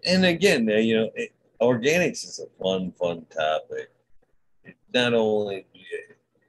and 0.07 0.25
again, 0.25 0.69
you 0.69 0.97
know, 0.97 1.11
it, 1.17 1.33
organics 1.61 2.25
is 2.25 2.39
a 2.39 2.63
fun, 2.63 2.93
fun 2.93 3.27
topic. 3.35 3.91
It 4.65 4.77
not 4.95 5.15
only, 5.15 5.67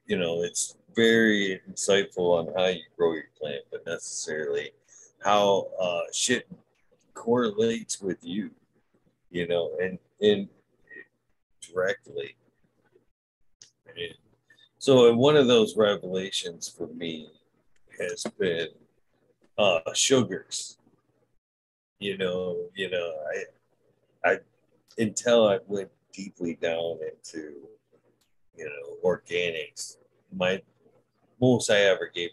you 0.06 0.18
know, 0.18 0.44
it's 0.44 0.76
very 0.96 1.62
insightful 1.68 2.38
on 2.38 2.54
how 2.56 2.68
you 2.68 2.84
grow 2.96 3.14
your 3.14 3.24
plant, 3.40 3.64
but 3.72 3.86
necessarily 3.88 4.72
how 5.24 5.70
uh, 5.82 6.02
shit 6.12 6.48
correlates 7.14 8.02
with 8.02 8.18
you, 8.22 8.52
you 9.34 9.48
know, 9.48 9.72
and 9.82 9.98
and 10.22 10.48
directly. 11.60 12.36
And 13.88 14.14
so, 14.78 15.14
one 15.16 15.36
of 15.36 15.48
those 15.48 15.76
revelations 15.76 16.70
for 16.70 16.88
me 16.88 17.30
has 18.00 18.24
been 18.40 18.68
uh, 19.58 19.80
sugars. 19.94 20.78
You 22.00 22.18
know, 22.18 22.58
you 22.76 22.90
know, 22.90 23.14
I, 24.24 24.30
I, 24.30 24.38
until 24.98 25.48
I 25.48 25.60
went 25.68 25.90
deeply 26.12 26.56
down 26.62 27.00
into, 27.02 27.54
you 28.56 28.66
know, 28.66 28.98
organics, 29.04 29.98
my 30.32 30.62
most 31.42 31.72
I 31.72 31.78
ever 31.78 32.12
gave 32.14 32.30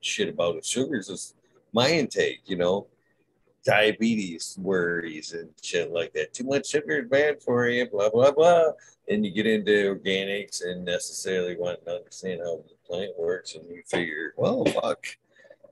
shit 0.00 0.28
about 0.28 0.56
the 0.56 0.62
sugars 0.62 1.08
was 1.08 1.34
my 1.72 1.90
intake. 1.90 2.40
You 2.46 2.56
know, 2.56 2.86
diabetes 3.64 4.56
worries 4.60 5.32
and 5.32 5.50
shit 5.62 5.92
like 5.92 6.12
that. 6.14 6.32
Too 6.34 6.44
much 6.44 6.68
sugar 6.68 7.00
is 7.00 7.08
bad 7.08 7.42
for 7.42 7.68
you, 7.68 7.88
blah, 7.88 8.10
blah, 8.10 8.32
blah. 8.32 8.70
And 9.08 9.24
you 9.24 9.32
get 9.32 9.46
into 9.46 9.94
organics 9.94 10.64
and 10.64 10.84
necessarily 10.84 11.56
want 11.56 11.84
to 11.84 11.96
understand 11.96 12.40
how 12.44 12.56
the 12.56 12.74
plant 12.86 13.12
works, 13.18 13.54
and 13.54 13.68
you 13.68 13.82
figure, 13.86 14.34
well, 14.36 14.64
fuck, 14.64 15.04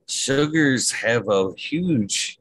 sugars 0.06 0.90
have 0.90 1.28
a 1.28 1.52
huge 1.56 2.40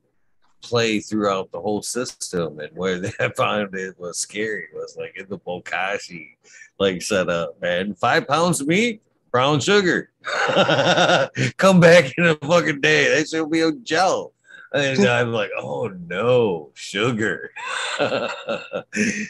play 0.62 1.00
throughout 1.00 1.52
the 1.52 1.62
whole 1.62 1.82
system. 1.82 2.60
And 2.60 2.76
where 2.76 3.00
they 3.00 3.12
found 3.38 3.76
it 3.76 4.00
was 4.00 4.18
scary 4.18 4.68
was 4.74 4.98
like 4.98 5.16
in 5.18 5.28
the 5.30 5.40
Bokashi 5.40 6.36
like 6.80 7.02
setup, 7.02 7.62
man. 7.62 7.96
Five 7.96 8.28
pounds 8.28 8.62
of 8.62 8.68
meat, 8.68 9.02
brown 9.32 9.60
sugar. 9.60 10.12
Come 11.58 11.80
back 11.80 12.14
in 12.18 12.26
a 12.26 12.36
fucking 12.36 12.82
day. 12.82 13.16
That 13.16 13.30
should 13.30 13.50
be 13.52 13.62
a 13.62 13.72
gel. 13.72 14.34
And 14.74 15.06
I'm 15.06 15.32
like, 15.32 15.52
oh 15.58 15.88
no, 16.08 16.72
sugar. 16.74 17.52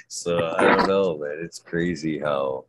so 0.07 0.56
I 0.57 0.64
don't 0.64 0.88
know, 0.88 1.17
man. 1.17 1.38
It's 1.41 1.59
crazy 1.59 2.19
how, 2.19 2.66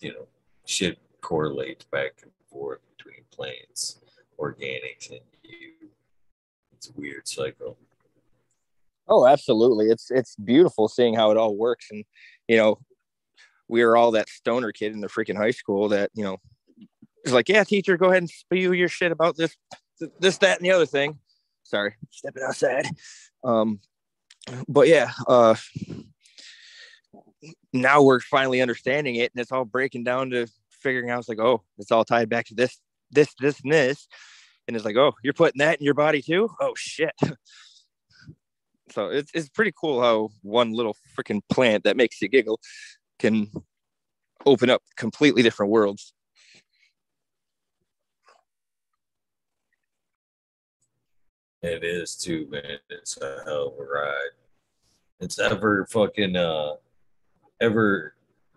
you 0.00 0.12
know, 0.12 0.26
shit 0.66 0.98
correlates 1.20 1.84
back 1.84 2.12
and 2.22 2.32
forth 2.50 2.80
between 2.96 3.24
plants, 3.30 4.00
organics, 4.38 5.10
and 5.10 5.20
you. 5.44 5.72
It's 6.72 6.88
a 6.88 6.92
weird 7.00 7.28
cycle. 7.28 7.78
Oh, 9.08 9.26
absolutely. 9.26 9.86
It's 9.86 10.10
it's 10.10 10.34
beautiful 10.36 10.88
seeing 10.88 11.14
how 11.14 11.30
it 11.30 11.36
all 11.36 11.56
works. 11.56 11.86
And, 11.90 12.04
you 12.48 12.56
know, 12.56 12.78
we 13.68 13.84
were 13.84 13.96
all 13.96 14.10
that 14.12 14.28
stoner 14.28 14.72
kid 14.72 14.92
in 14.92 15.00
the 15.00 15.08
freaking 15.08 15.36
high 15.36 15.50
school 15.52 15.88
that, 15.90 16.10
you 16.14 16.24
know, 16.24 16.38
is 17.24 17.32
like, 17.32 17.48
yeah, 17.48 17.62
teacher, 17.62 17.96
go 17.96 18.06
ahead 18.06 18.22
and 18.22 18.30
spew 18.30 18.72
your 18.72 18.88
shit 18.88 19.12
about 19.12 19.36
this, 19.36 19.56
this, 20.18 20.38
that, 20.38 20.58
and 20.58 20.66
the 20.66 20.72
other 20.72 20.86
thing 20.86 21.18
sorry, 21.62 21.94
stepping 22.10 22.42
outside. 22.42 22.86
Um, 23.44 23.80
but 24.68 24.88
yeah, 24.88 25.10
uh, 25.26 25.54
now 27.72 28.02
we're 28.02 28.20
finally 28.20 28.60
understanding 28.60 29.16
it, 29.16 29.32
and 29.34 29.40
it's 29.40 29.52
all 29.52 29.64
breaking 29.64 30.04
down 30.04 30.30
to 30.30 30.46
figuring 30.70 31.10
out. 31.10 31.20
It's 31.20 31.28
like, 31.28 31.40
oh, 31.40 31.62
it's 31.78 31.92
all 31.92 32.04
tied 32.04 32.28
back 32.28 32.46
to 32.46 32.54
this, 32.54 32.78
this, 33.10 33.34
this, 33.40 33.60
and 33.60 33.72
this, 33.72 34.08
and 34.66 34.76
it's 34.76 34.84
like, 34.84 34.96
oh, 34.96 35.14
you're 35.22 35.32
putting 35.32 35.58
that 35.58 35.78
in 35.78 35.84
your 35.84 35.94
body 35.94 36.22
too. 36.22 36.50
Oh 36.60 36.74
shit. 36.76 37.14
so 38.90 39.08
it's 39.08 39.30
it's 39.34 39.48
pretty 39.48 39.72
cool 39.78 40.00
how 40.00 40.30
one 40.42 40.72
little 40.72 40.96
freaking 41.16 41.40
plant 41.50 41.84
that 41.84 41.96
makes 41.96 42.20
you 42.20 42.28
giggle 42.28 42.60
can 43.18 43.50
open 44.44 44.70
up 44.70 44.82
completely 44.96 45.42
different 45.42 45.70
worlds. 45.70 46.12
It 51.62 51.84
is 51.84 52.16
too, 52.16 52.48
man. 52.50 52.78
It's 52.90 53.16
a 53.18 53.42
hell 53.44 53.68
of 53.68 53.78
a 53.78 53.84
ride. 53.84 54.30
It's 55.20 55.38
ever 55.38 55.86
fucking 55.86 56.36
uh 56.36 56.74
ever 57.60 58.14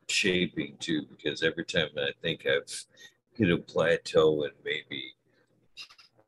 shaping 0.08 0.75
too, 0.80 1.03
because 1.03 1.43
every 1.43 1.66
time 1.66 1.90
I 1.98 2.09
think 2.22 2.45
I've 2.48 2.85
hit 3.34 3.51
a 3.51 3.58
plateau 3.58 4.43
and 4.43 4.53
maybe 4.64 5.14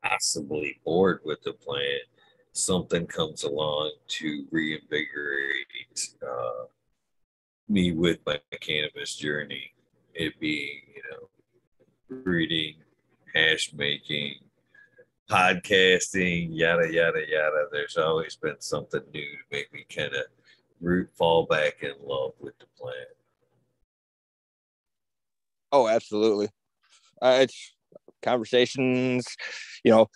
possibly 0.04 0.78
bored 0.84 1.20
with 1.24 1.42
the 1.42 1.52
plant, 1.52 2.02
something 2.52 3.06
comes 3.06 3.42
along 3.42 3.92
to 4.06 4.46
reinvigorate 4.50 6.14
uh, 6.22 6.66
me 7.68 7.92
with 7.92 8.18
my 8.24 8.40
cannabis 8.60 9.16
journey. 9.16 9.72
It 10.14 10.38
being, 10.38 10.80
you 10.94 11.02
know, 11.10 12.22
breeding, 12.22 12.76
hash 13.34 13.72
making, 13.72 14.36
podcasting, 15.28 16.48
yada 16.52 16.92
yada 16.92 17.20
yada. 17.28 17.66
There's 17.70 17.96
always 17.96 18.36
been 18.36 18.60
something 18.60 19.02
new 19.12 19.20
to 19.20 19.38
make 19.52 19.72
me 19.72 19.84
kind 19.94 20.14
of 20.14 20.24
root 20.80 21.10
fall 21.14 21.46
back 21.46 21.82
in 21.82 21.92
love 22.02 22.32
with 22.40 22.58
the 22.58 22.66
plant. 22.78 22.96
Oh, 25.70 25.86
absolutely. 25.86 26.48
Uh, 27.20 27.40
it's 27.42 27.74
conversations. 28.22 29.26
You 29.84 29.92
know, 29.92 30.06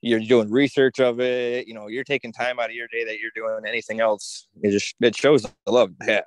you're 0.00 0.20
doing 0.20 0.50
research 0.50 0.98
of 0.98 1.20
it. 1.20 1.68
You 1.68 1.74
know, 1.74 1.88
you're 1.88 2.04
taking 2.04 2.32
time 2.32 2.58
out 2.58 2.70
of 2.70 2.76
your 2.76 2.88
day 2.88 3.04
that 3.04 3.18
you're 3.18 3.30
doing 3.34 3.64
anything 3.68 4.00
else. 4.00 4.48
It 4.62 4.70
just 4.70 4.94
it 5.00 5.14
shows 5.14 5.42
the 5.42 5.72
love 5.72 5.90
to 6.00 6.10
have, 6.10 6.24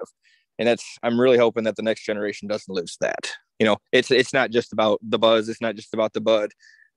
and 0.60 0.68
that's 0.68 0.86
I'm 1.02 1.20
really 1.20 1.38
hoping 1.38 1.64
that 1.64 1.76
the 1.76 1.84
next 1.84 2.06
generation 2.06 2.48
doesn't 2.48 2.74
lose 2.74 2.98
that. 3.02 3.32
You 3.58 3.66
know, 3.66 3.78
it's 3.92 4.12
it's 4.12 4.34
not 4.34 4.52
just 4.52 4.74
about 4.74 5.00
the 5.02 5.18
buzz. 5.18 5.50
It's 5.50 5.62
not 5.62 5.76
just 5.76 5.94
about 5.94 6.14
the 6.14 6.22
bud 6.22 6.52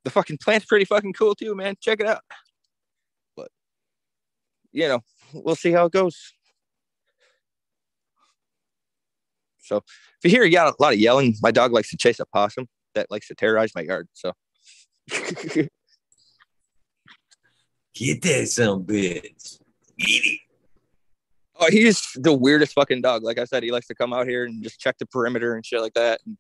the 0.05 0.11
fucking 0.11 0.39
plant's 0.43 0.67
pretty 0.67 0.85
fucking 0.85 1.13
cool 1.13 1.35
too, 1.35 1.55
man. 1.55 1.75
Check 1.81 2.01
it 2.01 2.07
out. 2.07 2.23
But 3.37 3.49
you 4.73 4.89
know, 4.89 5.01
we'll 5.33 5.57
see 5.57 5.73
how 5.73 5.87
it 5.87 5.93
goes. 5.93 6.17
So 9.59 9.83
if 10.23 10.25
you 10.25 10.31
hear 10.31 10.45
a 10.45 10.73
lot 10.81 10.93
of 10.95 10.99
yelling, 10.99 11.37
my 11.43 11.51
dog 11.53 11.73
likes 11.73 11.91
to 11.91 11.97
chase 11.97 12.19
a 12.19 12.27
possum 12.27 12.67
that 12.95 13.11
likes 13.11 13.29
to 13.29 13.35
terrorize 13.35 13.73
my 13.75 13.83
yard. 13.83 14.09
So 14.13 14.33
get 17.95 18.23
that 18.23 18.49
some 18.49 18.85
bitch. 18.85 19.61
Eat 19.99 20.25
it. 20.25 20.41
Oh, 21.63 21.69
he's 21.71 22.03
the 22.15 22.33
weirdest 22.33 22.73
fucking 22.73 23.03
dog. 23.03 23.23
Like 23.23 23.39
I 23.39 23.45
said, 23.45 23.63
he 23.63 23.71
likes 23.71 23.87
to 23.89 23.95
come 23.95 24.15
out 24.15 24.27
here 24.27 24.47
and 24.47 24.63
just 24.63 24.81
check 24.81 24.97
the 24.99 25.05
perimeter 25.07 25.55
and 25.55 25.65
shit 25.65 25.83
like 25.83 25.93
that. 25.95 26.21
And 26.27 26.39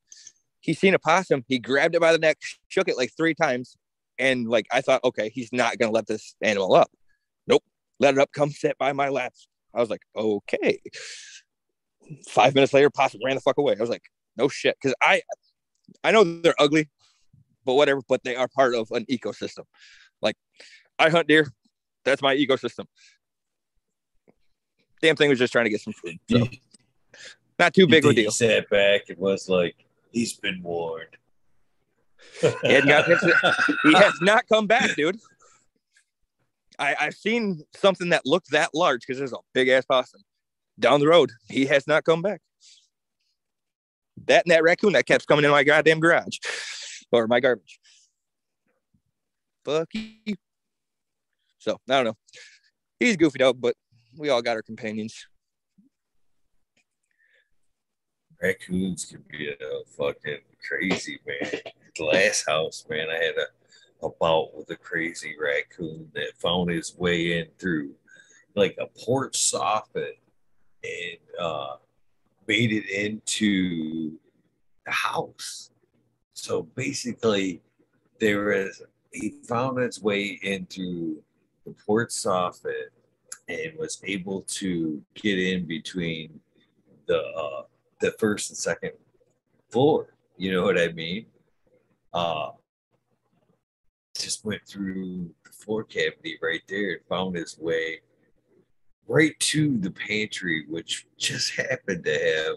he 0.60 0.74
seen 0.74 0.94
a 0.94 0.98
possum. 0.98 1.44
He 1.48 1.58
grabbed 1.58 1.94
it 1.94 2.00
by 2.00 2.12
the 2.12 2.18
neck, 2.18 2.38
shook 2.68 2.88
it 2.88 2.96
like 2.96 3.10
three 3.16 3.34
times, 3.34 3.76
and 4.18 4.48
like 4.48 4.66
I 4.72 4.80
thought, 4.80 5.02
okay, 5.04 5.30
he's 5.30 5.52
not 5.52 5.78
gonna 5.78 5.92
let 5.92 6.06
this 6.06 6.36
animal 6.42 6.74
up. 6.74 6.90
Nope, 7.46 7.64
let 7.98 8.14
it 8.14 8.20
up, 8.20 8.30
come 8.32 8.50
sit 8.50 8.76
by 8.78 8.92
my 8.92 9.08
lap. 9.08 9.32
I 9.74 9.80
was 9.80 9.90
like, 9.90 10.02
okay. 10.16 10.80
Five 12.28 12.54
minutes 12.54 12.72
later, 12.72 12.90
possum 12.90 13.20
ran 13.24 13.36
the 13.36 13.40
fuck 13.40 13.58
away. 13.58 13.76
I 13.76 13.80
was 13.80 13.90
like, 13.90 14.02
no 14.36 14.48
shit, 14.48 14.76
because 14.80 14.94
I, 15.00 15.22
I 16.02 16.10
know 16.10 16.24
they're 16.24 16.54
ugly, 16.58 16.88
but 17.64 17.74
whatever. 17.74 18.00
But 18.08 18.24
they 18.24 18.36
are 18.36 18.48
part 18.48 18.74
of 18.74 18.90
an 18.90 19.06
ecosystem. 19.06 19.64
Like, 20.20 20.36
I 20.98 21.08
hunt 21.08 21.28
deer. 21.28 21.48
That's 22.04 22.20
my 22.20 22.34
ecosystem. 22.36 22.86
Damn 25.00 25.16
thing 25.16 25.30
was 25.30 25.38
just 25.38 25.52
trying 25.52 25.66
to 25.66 25.70
get 25.70 25.80
some 25.80 25.92
food. 25.92 26.18
So. 26.30 26.46
Not 27.58 27.74
too 27.74 27.86
big 27.86 28.04
of 28.04 28.10
a 28.10 28.14
deal. 28.14 28.24
He 28.24 28.30
sat 28.30 28.68
back 28.70 29.02
and 29.08 29.18
was 29.18 29.48
like, 29.48 29.76
He's 30.10 30.34
been 30.34 30.62
warned. 30.62 31.16
he, 32.40 32.82
got, 32.82 33.06
he 33.82 33.94
has 33.94 34.14
not 34.20 34.46
come 34.48 34.66
back, 34.66 34.94
dude. 34.94 35.18
I, 36.78 36.96
I've 36.98 37.14
seen 37.14 37.62
something 37.74 38.10
that 38.10 38.22
looked 38.24 38.50
that 38.50 38.70
large 38.74 39.00
because 39.00 39.18
there's 39.18 39.32
a 39.32 39.38
big 39.52 39.68
ass 39.68 39.84
possum 39.84 40.22
down 40.78 41.00
the 41.00 41.08
road. 41.08 41.30
He 41.48 41.66
has 41.66 41.86
not 41.86 42.04
come 42.04 42.22
back. 42.22 42.40
That 44.26 44.44
and 44.44 44.52
that 44.52 44.62
raccoon 44.62 44.94
that 44.94 45.06
kept 45.06 45.26
coming 45.26 45.44
in 45.44 45.50
my 45.50 45.64
goddamn 45.64 46.00
garage 46.00 46.38
or 47.12 47.26
my 47.26 47.40
garbage. 47.40 47.78
Fuck 49.64 49.88
you. 49.92 50.34
So 51.58 51.78
I 51.88 51.96
don't 51.96 52.04
know. 52.04 52.16
He's 52.98 53.16
goofy 53.16 53.38
though, 53.38 53.52
but 53.52 53.74
we 54.16 54.30
all 54.30 54.42
got 54.42 54.56
our 54.56 54.62
companions 54.62 55.26
raccoons 58.42 59.04
can 59.04 59.22
be 59.30 59.48
a 59.48 59.84
fucking 59.96 60.40
crazy 60.66 61.20
man. 61.26 61.60
Glass 61.96 62.44
house, 62.46 62.84
man. 62.88 63.08
I 63.10 63.22
had 63.22 63.34
a, 63.36 64.06
a 64.06 64.10
bout 64.20 64.56
with 64.56 64.70
a 64.70 64.76
crazy 64.76 65.36
raccoon 65.40 66.10
that 66.14 66.32
found 66.38 66.70
his 66.70 66.96
way 66.96 67.38
in 67.38 67.48
through 67.58 67.94
like 68.54 68.76
a 68.80 68.86
porch 69.04 69.38
soffit 69.38 70.18
and 70.82 71.18
uh, 71.38 71.76
it 72.48 72.90
into 72.90 74.18
the 74.84 74.90
house. 74.90 75.70
So 76.34 76.62
basically, 76.62 77.62
there 78.18 78.44
was 78.44 78.82
he 79.12 79.34
found 79.48 79.78
its 79.78 80.00
way 80.00 80.38
into 80.42 81.22
the 81.64 81.72
porch 81.86 82.10
soffit 82.10 82.90
and 83.48 83.76
was 83.78 84.00
able 84.04 84.42
to 84.42 85.02
get 85.14 85.38
in 85.38 85.66
between 85.66 86.40
the 87.06 87.18
uh, 87.18 87.62
the 88.00 88.12
first 88.18 88.50
and 88.50 88.56
second 88.56 88.92
floor. 89.70 90.14
You 90.36 90.52
know 90.52 90.64
what 90.64 90.80
I 90.80 90.88
mean? 90.88 91.26
Uh, 92.12 92.50
just 94.18 94.44
went 94.44 94.66
through 94.66 95.30
the 95.44 95.52
floor 95.52 95.84
cavity 95.84 96.38
right 96.42 96.62
there 96.68 96.92
and 96.92 97.00
found 97.08 97.36
his 97.36 97.58
way 97.58 98.00
right 99.06 99.38
to 99.40 99.78
the 99.78 99.90
pantry, 99.90 100.64
which 100.68 101.06
just 101.18 101.54
happened 101.56 102.04
to 102.04 102.12
have 102.12 102.56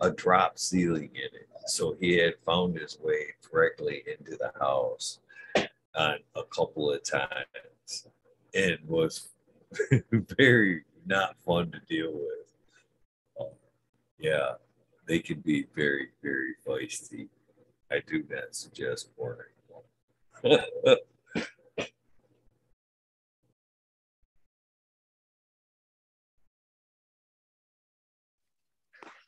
a 0.00 0.14
drop 0.14 0.58
ceiling 0.58 1.10
in 1.14 1.24
it. 1.34 1.48
So 1.66 1.96
he 2.00 2.16
had 2.16 2.34
found 2.46 2.78
his 2.78 2.98
way 3.00 3.26
directly 3.50 4.02
into 4.06 4.36
the 4.36 4.52
house 4.58 5.20
on 5.94 6.18
a 6.34 6.42
couple 6.44 6.90
of 6.92 7.02
times 7.02 8.06
and 8.54 8.78
was 8.86 9.28
very 10.12 10.84
not 11.06 11.36
fun 11.44 11.72
to 11.72 11.80
deal 11.88 12.12
with. 12.12 12.54
Um, 13.40 13.48
yeah, 14.18 14.52
they 15.08 15.18
can 15.18 15.40
be 15.40 15.66
very, 15.74 16.08
very 16.22 16.54
feisty. 16.64 17.28
I 17.90 18.00
do 18.06 18.22
not 18.30 18.54
suggest 18.54 19.08
boarding. 19.16 19.46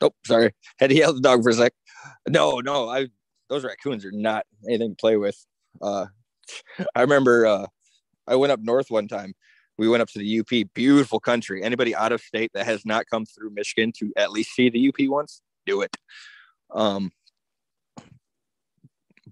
oh, 0.03 0.11
sorry. 0.25 0.53
Had 0.79 0.91
to 0.91 0.97
yell 0.97 1.15
the 1.15 1.21
dog 1.21 1.43
for 1.43 1.49
a 1.49 1.55
sec. 1.55 1.73
No, 2.29 2.61
no, 2.61 2.89
I 2.89 3.09
those 3.49 3.65
raccoons 3.65 4.05
are 4.05 4.13
not 4.13 4.47
anything 4.69 4.91
to 4.91 4.97
play 4.97 5.17
with. 5.17 5.45
Uh, 5.83 6.07
I 6.95 7.01
remember 7.01 7.47
uh, 7.47 7.67
I 8.27 8.37
went 8.37 8.53
up 8.53 8.61
north 8.61 8.91
one 8.91 9.09
time. 9.09 9.35
We 9.79 9.89
went 9.89 10.03
up 10.03 10.11
to 10.11 10.19
the 10.19 10.41
UP, 10.41 10.69
beautiful 10.75 11.19
country. 11.19 11.63
Anybody 11.63 11.95
out 11.95 12.13
of 12.13 12.21
state 12.21 12.51
that 12.53 12.67
has 12.67 12.85
not 12.85 13.07
come 13.11 13.25
through 13.25 13.51
Michigan 13.51 13.93
to 13.99 14.13
at 14.17 14.31
least 14.31 14.53
see 14.55 14.69
the 14.69 14.89
UP 14.89 15.09
once, 15.09 15.41
do 15.67 15.83
it. 15.83 15.97
Um, 16.71 17.13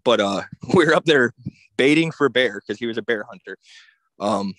but 0.04 0.20
uh, 0.20 0.42
we 0.74 0.86
were 0.86 0.94
up 0.94 1.04
there 1.04 1.32
baiting 1.76 2.10
for 2.10 2.28
bear 2.28 2.60
because 2.60 2.78
he 2.78 2.86
was 2.86 2.98
a 2.98 3.02
bear 3.02 3.24
hunter. 3.28 3.56
Um, 4.20 4.54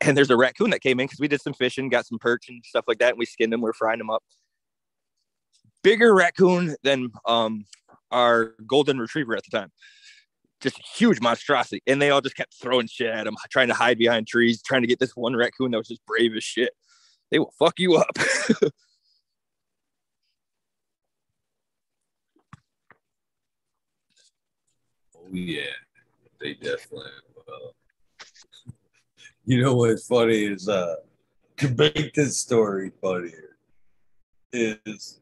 and 0.00 0.16
there's 0.16 0.30
a 0.30 0.36
raccoon 0.36 0.70
that 0.70 0.80
came 0.80 1.00
in 1.00 1.06
because 1.06 1.20
we 1.20 1.28
did 1.28 1.40
some 1.40 1.54
fishing, 1.54 1.88
got 1.88 2.06
some 2.06 2.18
perch 2.18 2.48
and 2.48 2.62
stuff 2.64 2.84
like 2.86 2.98
that, 2.98 3.10
and 3.10 3.18
we 3.18 3.26
skinned 3.26 3.52
them. 3.52 3.62
We 3.62 3.70
are 3.70 3.74
frying 3.74 3.98
them 3.98 4.10
up. 4.10 4.22
Bigger 5.82 6.14
raccoon 6.14 6.76
than 6.82 7.10
um, 7.26 7.64
our 8.10 8.54
golden 8.66 8.98
retriever 8.98 9.36
at 9.36 9.44
the 9.48 9.56
time. 9.56 9.70
Just 10.60 10.78
a 10.78 10.82
huge 10.82 11.20
monstrosity. 11.20 11.82
And 11.86 12.00
they 12.00 12.10
all 12.10 12.20
just 12.20 12.36
kept 12.36 12.54
throwing 12.54 12.86
shit 12.86 13.08
at 13.08 13.26
him, 13.26 13.36
trying 13.50 13.68
to 13.68 13.74
hide 13.74 13.98
behind 13.98 14.26
trees, 14.26 14.62
trying 14.62 14.82
to 14.82 14.88
get 14.88 14.98
this 14.98 15.14
one 15.14 15.36
raccoon 15.36 15.70
that 15.70 15.78
was 15.78 15.88
just 15.88 16.04
brave 16.06 16.34
as 16.36 16.44
shit. 16.44 16.72
They 17.30 17.38
will 17.38 17.52
fuck 17.58 17.78
you 17.78 17.96
up. 17.96 18.16
yeah. 25.34 25.62
They 26.40 26.54
definitely 26.54 27.10
will. 27.46 27.74
You 29.44 29.62
know 29.62 29.74
what's 29.74 30.06
funny 30.06 30.44
is 30.44 30.68
uh 30.68 30.96
to 31.58 31.68
make 31.70 32.14
this 32.14 32.38
story 32.38 32.90
funnier 33.00 33.56
is 34.52 35.20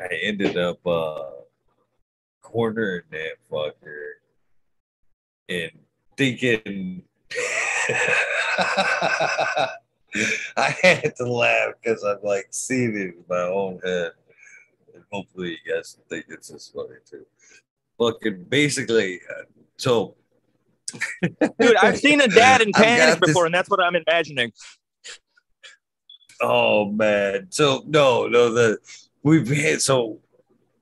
I 0.00 0.08
ended 0.22 0.56
up 0.56 0.84
uh 0.86 1.30
cornering 2.42 3.02
that 3.10 3.36
fucker 3.50 4.10
and 5.48 5.70
thinking 6.16 7.02
I 10.56 10.76
had 10.82 11.16
to 11.16 11.24
laugh 11.24 11.72
because 11.82 12.04
I'm 12.04 12.18
like 12.22 12.46
seeing 12.50 12.96
it 12.96 13.14
in 13.16 13.24
my 13.28 13.42
own 13.42 13.80
head. 13.84 14.12
And 14.94 15.02
hopefully 15.10 15.58
you 15.64 15.74
guys 15.74 15.98
think 16.08 16.26
it's 16.28 16.50
as 16.50 16.68
funny 16.68 16.96
too. 17.08 17.26
Fucking 17.98 18.46
basically, 18.48 19.20
uh, 19.30 19.44
so 19.76 20.16
Dude, 21.60 21.76
I've 21.76 21.98
seen 21.98 22.20
a 22.20 22.28
dad 22.28 22.60
in 22.60 22.72
panic 22.72 23.20
before, 23.20 23.44
this... 23.44 23.46
and 23.46 23.54
that's 23.54 23.70
what 23.70 23.82
I'm 23.82 23.96
imagining. 23.96 24.52
Oh 26.40 26.90
man. 26.90 27.46
So 27.50 27.84
no, 27.86 28.26
no, 28.26 28.52
the 28.52 28.78
we've 29.22 29.48
had 29.48 29.80
so 29.80 30.18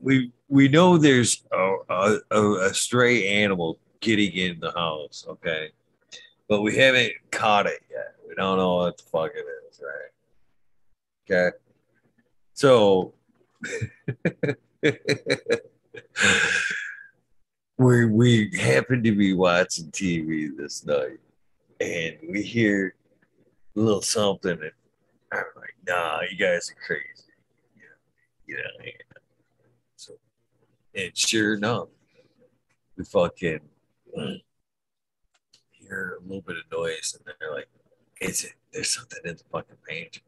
we 0.01 0.33
we 0.49 0.69
know 0.69 0.97
there's 0.99 1.45
a, 1.53 2.19
a, 2.31 2.69
a 2.69 2.75
stray 2.75 3.43
animal 3.43 3.79
getting 4.01 4.33
in 4.33 4.61
the 4.61 4.73
house, 4.73 5.25
okay, 5.29 5.71
but 6.49 6.63
we 6.63 6.77
haven't 6.77 7.13
caught 7.31 7.67
it 7.67 7.81
yet. 7.91 8.15
We 8.29 8.35
don't 8.35 8.59
know 8.59 8.77
what 8.77 8.99
the 8.99 9.05
fuck 9.05 9.31
it 9.35 9.47
is, 9.71 9.81
right? 9.83 10.11
Okay, 11.31 11.57
so 12.55 13.15
we 17.83 18.07
we 18.07 18.51
happen 18.59 19.03
to 19.03 19.13
be 19.13 19.35
watching 19.35 19.91
TV 19.91 20.57
this 20.57 20.87
night, 20.87 21.19
and 21.81 22.17
we 22.31 22.43
hear 22.43 22.95
a 23.77 23.81
little 23.81 24.03
something, 24.03 24.53
and 24.53 24.73
I'm 25.33 25.45
like, 25.57 25.75
"Nah, 25.87 26.21
you 26.31 26.37
guys 26.37 26.71
are 26.71 26.87
crazy." 26.87 27.33
Yeah. 28.47 28.91
So 29.97 30.15
and 30.95 31.17
sure 31.17 31.55
enough, 31.55 31.89
we 32.97 33.05
fucking 33.05 33.61
hear 35.71 36.19
a 36.21 36.23
little 36.23 36.43
bit 36.43 36.57
of 36.59 36.71
noise, 36.71 37.17
and 37.17 37.35
they're 37.41 37.53
like, 37.53 37.69
"Is 38.21 38.45
it? 38.45 38.55
There's 38.73 38.91
something 38.95 39.21
in 39.25 39.37
the 39.37 39.45
fucking 39.51 39.77
page. 39.89 40.23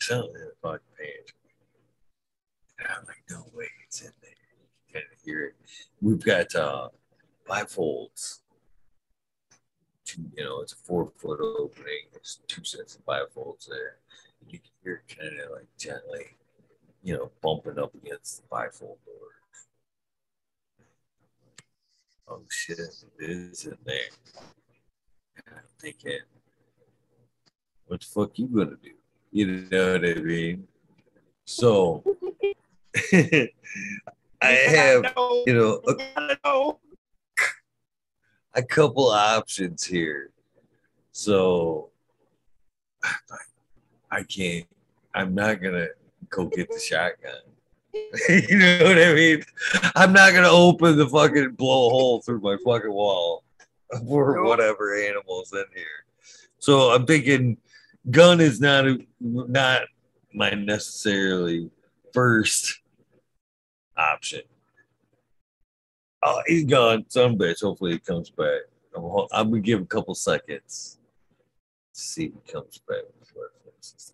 Something 0.00 0.34
in 0.34 0.48
the 0.48 0.54
fucking 0.62 0.96
page." 0.98 1.34
And 2.78 2.88
I'm 2.88 3.04
like, 3.06 3.22
"No 3.30 3.46
way, 3.52 3.68
it's 3.86 4.02
in 4.02 4.12
there." 4.92 5.02
You 5.02 5.08
can 5.08 5.18
hear 5.24 5.44
it. 5.44 5.54
We've 6.00 6.24
got 6.24 6.54
uh, 6.54 6.88
bifolds. 7.48 8.40
You 10.36 10.44
know, 10.44 10.60
it's 10.60 10.74
a 10.74 10.76
four 10.76 11.10
foot 11.16 11.40
opening. 11.40 12.08
There's 12.12 12.40
two 12.46 12.64
sets 12.64 12.96
of 12.96 13.06
bifolds 13.06 13.66
there. 13.68 13.96
You 14.46 14.58
can 14.58 14.70
hear 14.82 15.02
it 15.08 15.16
kind 15.16 15.40
of 15.40 15.52
like 15.52 15.68
gently 15.78 16.36
you 17.02 17.14
know, 17.14 17.30
bumping 17.42 17.78
up 17.78 17.94
against 17.94 18.42
the 18.42 18.48
bifold 18.48 18.98
door. 19.04 19.32
Oh 22.28 22.42
shit, 22.48 22.78
it 22.78 22.96
is 23.18 23.66
in 23.66 23.76
there. 23.84 23.96
And 25.36 25.56
I'm 25.56 25.62
thinking, 25.78 26.20
what 27.86 28.00
the 28.00 28.06
fuck 28.06 28.38
you 28.38 28.46
gonna 28.46 28.76
do? 28.82 28.90
You 29.32 29.66
know 29.70 29.92
what 29.92 30.04
I 30.04 30.14
mean? 30.14 30.68
So 31.44 32.04
I 34.42 34.50
have, 34.52 35.04
you 35.46 35.54
know, 35.54 35.80
a, 35.86 36.74
a 38.54 38.62
couple 38.62 39.08
options 39.08 39.84
here. 39.84 40.30
So 41.12 41.90
I 44.10 44.24
can't, 44.24 44.66
I'm 45.14 45.34
not 45.34 45.62
gonna 45.62 45.88
go 46.28 46.46
get 46.46 46.68
the 46.70 46.80
shotgun. 46.80 47.32
you 48.28 48.58
know 48.58 48.84
what 48.84 48.98
I 48.98 49.14
mean? 49.14 49.42
I'm 49.94 50.12
not 50.12 50.32
gonna 50.32 50.50
open 50.50 50.96
the 50.96 51.08
fucking 51.08 51.52
blow 51.52 51.90
hole 51.90 52.20
through 52.22 52.40
my 52.40 52.56
fucking 52.64 52.92
wall 52.92 53.44
for 54.08 54.42
whatever 54.44 54.96
animals 54.96 55.52
in 55.52 55.64
here. 55.74 56.04
So 56.58 56.90
I'm 56.90 57.06
thinking 57.06 57.58
gun 58.10 58.40
is 58.40 58.60
not 58.60 58.86
a, 58.86 58.98
not 59.20 59.82
my 60.34 60.50
necessarily 60.50 61.70
first 62.12 62.81
option. 63.96 64.42
Oh, 66.22 66.40
he's 66.46 66.64
gone. 66.64 67.04
Some 67.08 67.36
bitch. 67.36 67.62
Hopefully 67.62 67.92
he 67.92 67.98
comes 67.98 68.30
back. 68.30 68.60
I'm, 68.96 69.04
I'm 69.32 69.50
gonna 69.50 69.60
give 69.60 69.78
him 69.78 69.84
a 69.84 69.86
couple 69.86 70.14
seconds 70.14 70.98
to 71.94 72.00
see 72.00 72.24
if 72.26 72.32
he 72.32 72.52
comes 72.52 72.78
back 72.88 73.02
before 73.18 73.44
I 73.44 73.64
finish 73.64 73.90
this. 73.92 74.12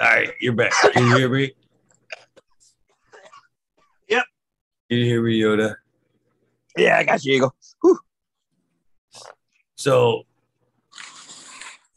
All 0.00 0.08
right, 0.08 0.30
you're 0.40 0.52
back. 0.52 0.72
Can 0.92 1.06
you 1.06 1.16
hear 1.16 1.28
me? 1.28 1.52
Yep. 4.08 4.24
Can 4.90 4.98
you 4.98 5.04
hear 5.04 5.22
me, 5.22 5.40
Yoda? 5.40 5.76
Yeah, 6.76 6.98
I 6.98 7.04
got 7.04 7.24
you, 7.24 7.34
Eagle. 7.34 7.54
Whew. 7.82 7.98
So, 9.76 10.24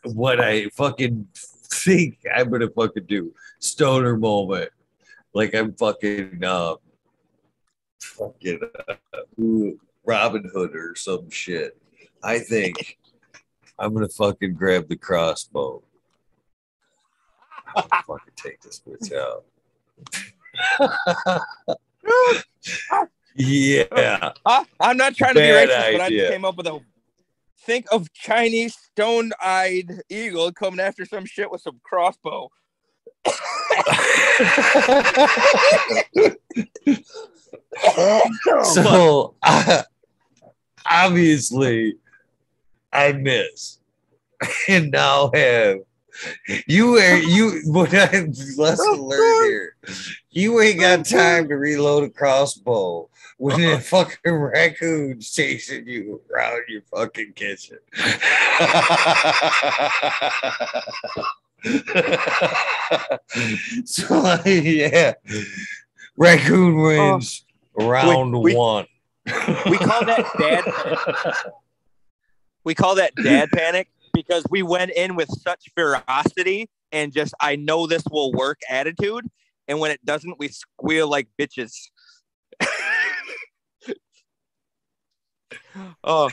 what 0.04 0.40
I 0.40 0.70
fucking 0.70 1.28
think 1.36 2.20
I'm 2.34 2.50
gonna 2.50 2.70
fucking 2.70 3.06
do, 3.08 3.34
stoner 3.60 4.18
moment, 4.18 4.72
like 5.36 5.54
I'm 5.54 5.74
fucking, 5.74 6.44
uh, 6.44 6.76
fucking 8.02 8.62
uh, 8.90 8.96
Robin 10.04 10.50
Hood 10.52 10.76
or 10.76 10.96
some 10.96 11.30
shit. 11.30 11.78
I 12.24 12.40
think 12.40 12.98
I'm 13.78 13.94
gonna 13.94 14.10
fucking 14.10 14.56
grab 14.56 14.90
the 14.90 14.96
crossbow 14.96 15.84
I'm 17.76 17.84
gonna 17.90 18.04
fucking 18.08 18.34
take 18.36 18.62
this 18.62 18.82
bitch 18.86 19.14
out. 19.14 19.44
yeah. 23.36 24.32
I, 24.46 24.66
am 24.82 24.98
not 24.98 25.16
trying 25.16 25.34
to 25.34 25.40
Bad 25.40 25.68
be 25.68 25.74
racist, 25.74 25.78
idea. 25.78 25.98
but 25.98 26.02
I 26.02 26.10
just 26.10 26.32
came 26.32 26.46
up 26.46 26.58
with 26.58 26.68
a 26.68 26.80
think 27.60 27.88
of 27.92 28.12
Chinese 28.14 28.76
stone-eyed 28.76 30.02
eagle 30.10 30.52
coming 30.52 30.80
after 30.80 31.06
some 31.06 31.26
shit 31.26 31.52
with 31.52 31.62
some 31.62 31.80
crossbow. 31.84 32.50
So 38.64 39.36
uh, 39.44 39.82
obviously 40.90 41.98
I 42.94 43.12
miss 43.14 43.80
and 44.68 44.92
now 44.92 45.32
have 45.34 45.80
You 46.68 47.00
ain't 47.00 47.28
you 47.28 47.62
what 47.66 47.94
I 47.94 48.28
lesson 48.58 49.02
learned 49.02 49.46
here. 49.48 49.76
You 50.32 50.62
ain't 50.62 50.80
got 50.80 51.06
time 51.06 51.50
to 51.50 51.56
reload 51.56 52.04
a 52.04 52.10
crossbow 52.10 53.10
when 53.38 53.62
a 53.62 53.80
fucking 53.80 54.34
raccoon's 54.34 55.34
chasing 55.34 55.88
you 55.88 56.22
around 56.32 56.64
your 56.70 56.82
fucking 56.94 57.34
kitchen. 57.34 57.80
so 63.86 64.20
like, 64.20 64.42
yeah, 64.46 65.14
raccoon 66.16 66.80
wins 66.82 67.44
oh. 67.80 67.90
round 67.90 68.34
we, 68.34 68.40
we, 68.40 68.56
one. 68.56 68.86
we 69.26 69.78
call 69.78 70.06
that 70.06 70.26
dad. 70.38 70.64
we 72.64 72.76
call 72.76 72.94
that 72.96 73.16
dad 73.16 73.50
panic 73.52 73.90
because 74.14 74.46
we 74.52 74.62
went 74.62 74.92
in 74.92 75.16
with 75.16 75.28
such 75.42 75.72
ferocity 75.76 76.70
and 76.92 77.12
just 77.12 77.34
I 77.40 77.56
know 77.56 77.88
this 77.88 78.04
will 78.12 78.32
work 78.32 78.60
attitude, 78.70 79.26
and 79.68 79.80
when 79.80 79.90
it 79.90 80.06
doesn't, 80.06 80.38
we 80.38 80.50
squeal 80.50 81.10
like 81.10 81.28
bitches. 81.40 81.90
oh, 86.04 86.30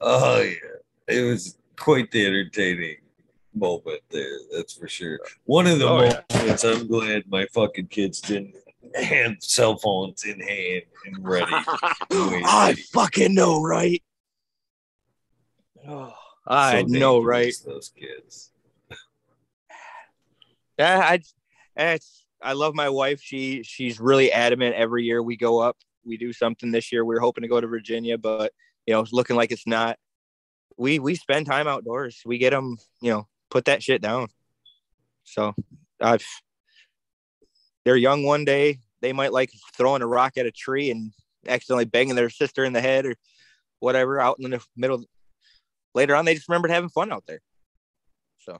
oh 0.00 0.40
yeah, 0.40 0.54
it 1.08 1.22
was 1.22 1.58
quite 1.76 2.12
the 2.12 2.26
entertaining 2.26 2.98
moment 3.54 4.00
there. 4.10 4.38
That's 4.52 4.74
for 4.74 4.88
sure. 4.88 5.18
One 5.44 5.66
of 5.66 5.78
the 5.78 5.86
oh, 5.88 5.96
moments 5.96 6.64
yeah. 6.64 6.70
I'm 6.70 6.86
glad 6.86 7.24
my 7.28 7.46
fucking 7.46 7.88
kids 7.88 8.20
didn't 8.20 8.54
have 8.94 9.36
cell 9.40 9.76
phones 9.76 10.24
in 10.24 10.40
hand 10.40 10.82
and 11.06 11.24
ready. 11.24 11.50
I 11.52 12.76
fucking 12.92 13.34
know, 13.34 13.62
right? 13.62 14.02
Oh, 15.86 16.12
I 16.46 16.82
so 16.82 16.86
know, 16.86 17.22
right? 17.22 17.54
Those 17.64 17.90
kids. 17.96 18.50
yeah, 20.78 20.98
I, 20.98 21.20
it's. 21.76 22.16
I 22.42 22.54
love 22.54 22.74
my 22.74 22.88
wife. 22.88 23.20
She 23.20 23.62
she's 23.62 24.00
really 24.00 24.32
adamant. 24.32 24.74
Every 24.74 25.04
year 25.04 25.22
we 25.22 25.36
go 25.36 25.58
up, 25.58 25.76
we 26.04 26.16
do 26.16 26.32
something. 26.32 26.70
This 26.70 26.90
year 26.90 27.04
we 27.04 27.16
are 27.16 27.20
hoping 27.20 27.42
to 27.42 27.48
go 27.48 27.60
to 27.60 27.66
Virginia, 27.66 28.16
but 28.16 28.52
you 28.86 28.94
know, 28.94 29.00
it's 29.00 29.12
looking 29.12 29.36
like 29.36 29.52
it's 29.52 29.66
not. 29.66 29.98
We 30.78 30.98
we 30.98 31.14
spend 31.16 31.46
time 31.46 31.68
outdoors. 31.68 32.22
We 32.24 32.38
get 32.38 32.50
them, 32.50 32.78
you 33.02 33.10
know, 33.10 33.28
put 33.50 33.66
that 33.66 33.82
shit 33.82 34.00
down. 34.02 34.28
So 35.24 35.54
I've 36.00 36.24
they're 37.84 37.96
young 37.96 38.24
one 38.24 38.44
day. 38.44 38.78
They 39.00 39.12
might 39.12 39.32
like 39.32 39.50
throwing 39.76 40.02
a 40.02 40.06
rock 40.06 40.36
at 40.36 40.46
a 40.46 40.50
tree 40.50 40.90
and 40.90 41.12
accidentally 41.46 41.86
banging 41.86 42.14
their 42.14 42.30
sister 42.30 42.64
in 42.64 42.72
the 42.72 42.80
head 42.80 43.06
or 43.06 43.14
whatever 43.78 44.20
out 44.20 44.36
in 44.38 44.50
the 44.50 44.60
middle. 44.76 45.04
Later 45.94 46.14
on, 46.14 46.24
they 46.24 46.34
just 46.34 46.48
remembered 46.48 46.70
having 46.70 46.90
fun 46.90 47.12
out 47.12 47.24
there. 47.26 47.40
So 48.38 48.58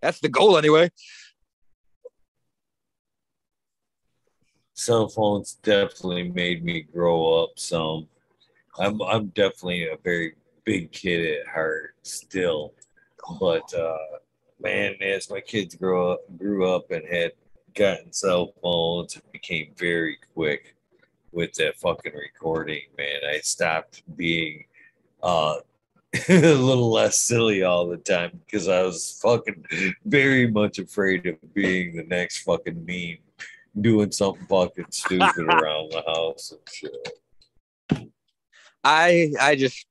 that's 0.00 0.20
the 0.20 0.28
goal 0.28 0.58
anyway. 0.58 0.90
Cell 4.74 5.08
phones 5.08 5.54
definitely 5.62 6.30
made 6.30 6.64
me 6.64 6.82
grow 6.82 7.42
up 7.42 7.50
some. 7.56 8.08
I'm 8.78 9.00
I'm 9.02 9.28
definitely 9.28 9.86
a 9.86 9.96
very 10.02 10.34
big 10.64 10.92
kid 10.92 11.40
at 11.40 11.46
heart 11.46 11.94
still. 12.02 12.74
But 13.40 13.72
uh, 13.74 13.96
man, 14.60 14.94
as 15.00 15.30
my 15.30 15.40
kids 15.40 15.74
grow 15.74 16.12
up, 16.12 16.20
grew 16.38 16.68
up 16.68 16.90
and 16.90 17.06
had 17.06 17.32
gotten 17.74 18.12
cell 18.12 18.52
phones, 18.62 19.16
it 19.16 19.32
became 19.32 19.72
very 19.76 20.18
quick 20.34 20.74
with 21.32 21.52
that 21.54 21.78
fucking 21.78 22.14
recording. 22.14 22.82
Man, 22.96 23.20
I 23.28 23.38
stopped 23.38 24.02
being 24.16 24.64
uh, 25.22 25.56
a 26.28 26.54
little 26.54 26.90
less 26.90 27.18
silly 27.18 27.62
all 27.62 27.88
the 27.88 27.96
time 27.96 28.40
because 28.44 28.68
I 28.68 28.82
was 28.82 29.18
fucking 29.22 29.64
very 30.04 30.50
much 30.50 30.78
afraid 30.78 31.26
of 31.26 31.54
being 31.54 31.96
the 31.96 32.04
next 32.04 32.42
fucking 32.42 32.84
meme, 32.84 33.18
doing 33.80 34.12
something 34.12 34.46
fucking 34.46 34.86
stupid 34.90 35.44
around 35.48 35.92
the 35.92 36.02
house 36.06 36.52
and 36.52 36.60
shit. 36.70 38.10
I 38.84 39.32
I 39.40 39.54
just 39.54 39.86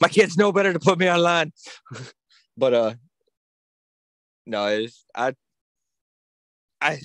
my 0.00 0.08
kids 0.08 0.36
know 0.36 0.52
better 0.52 0.72
to 0.72 0.78
put 0.78 0.98
me 0.98 1.10
online. 1.10 1.52
but 2.56 2.74
uh 2.74 2.94
no, 4.46 4.66
it's 4.66 5.04
I 5.14 5.34
I 6.80 6.98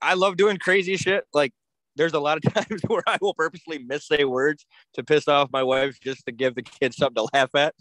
I 0.00 0.14
love 0.14 0.36
doing 0.36 0.56
crazy 0.56 0.96
shit. 0.96 1.24
Like 1.32 1.52
there's 1.96 2.14
a 2.14 2.20
lot 2.20 2.44
of 2.44 2.54
times 2.54 2.82
where 2.86 3.02
I 3.06 3.18
will 3.20 3.34
purposely 3.34 3.78
missay 3.78 4.24
words 4.24 4.66
to 4.94 5.04
piss 5.04 5.28
off 5.28 5.50
my 5.52 5.62
wife 5.62 6.00
just 6.00 6.24
to 6.26 6.32
give 6.32 6.54
the 6.54 6.62
kids 6.62 6.96
something 6.96 7.26
to 7.26 7.28
laugh 7.34 7.54
at. 7.54 7.74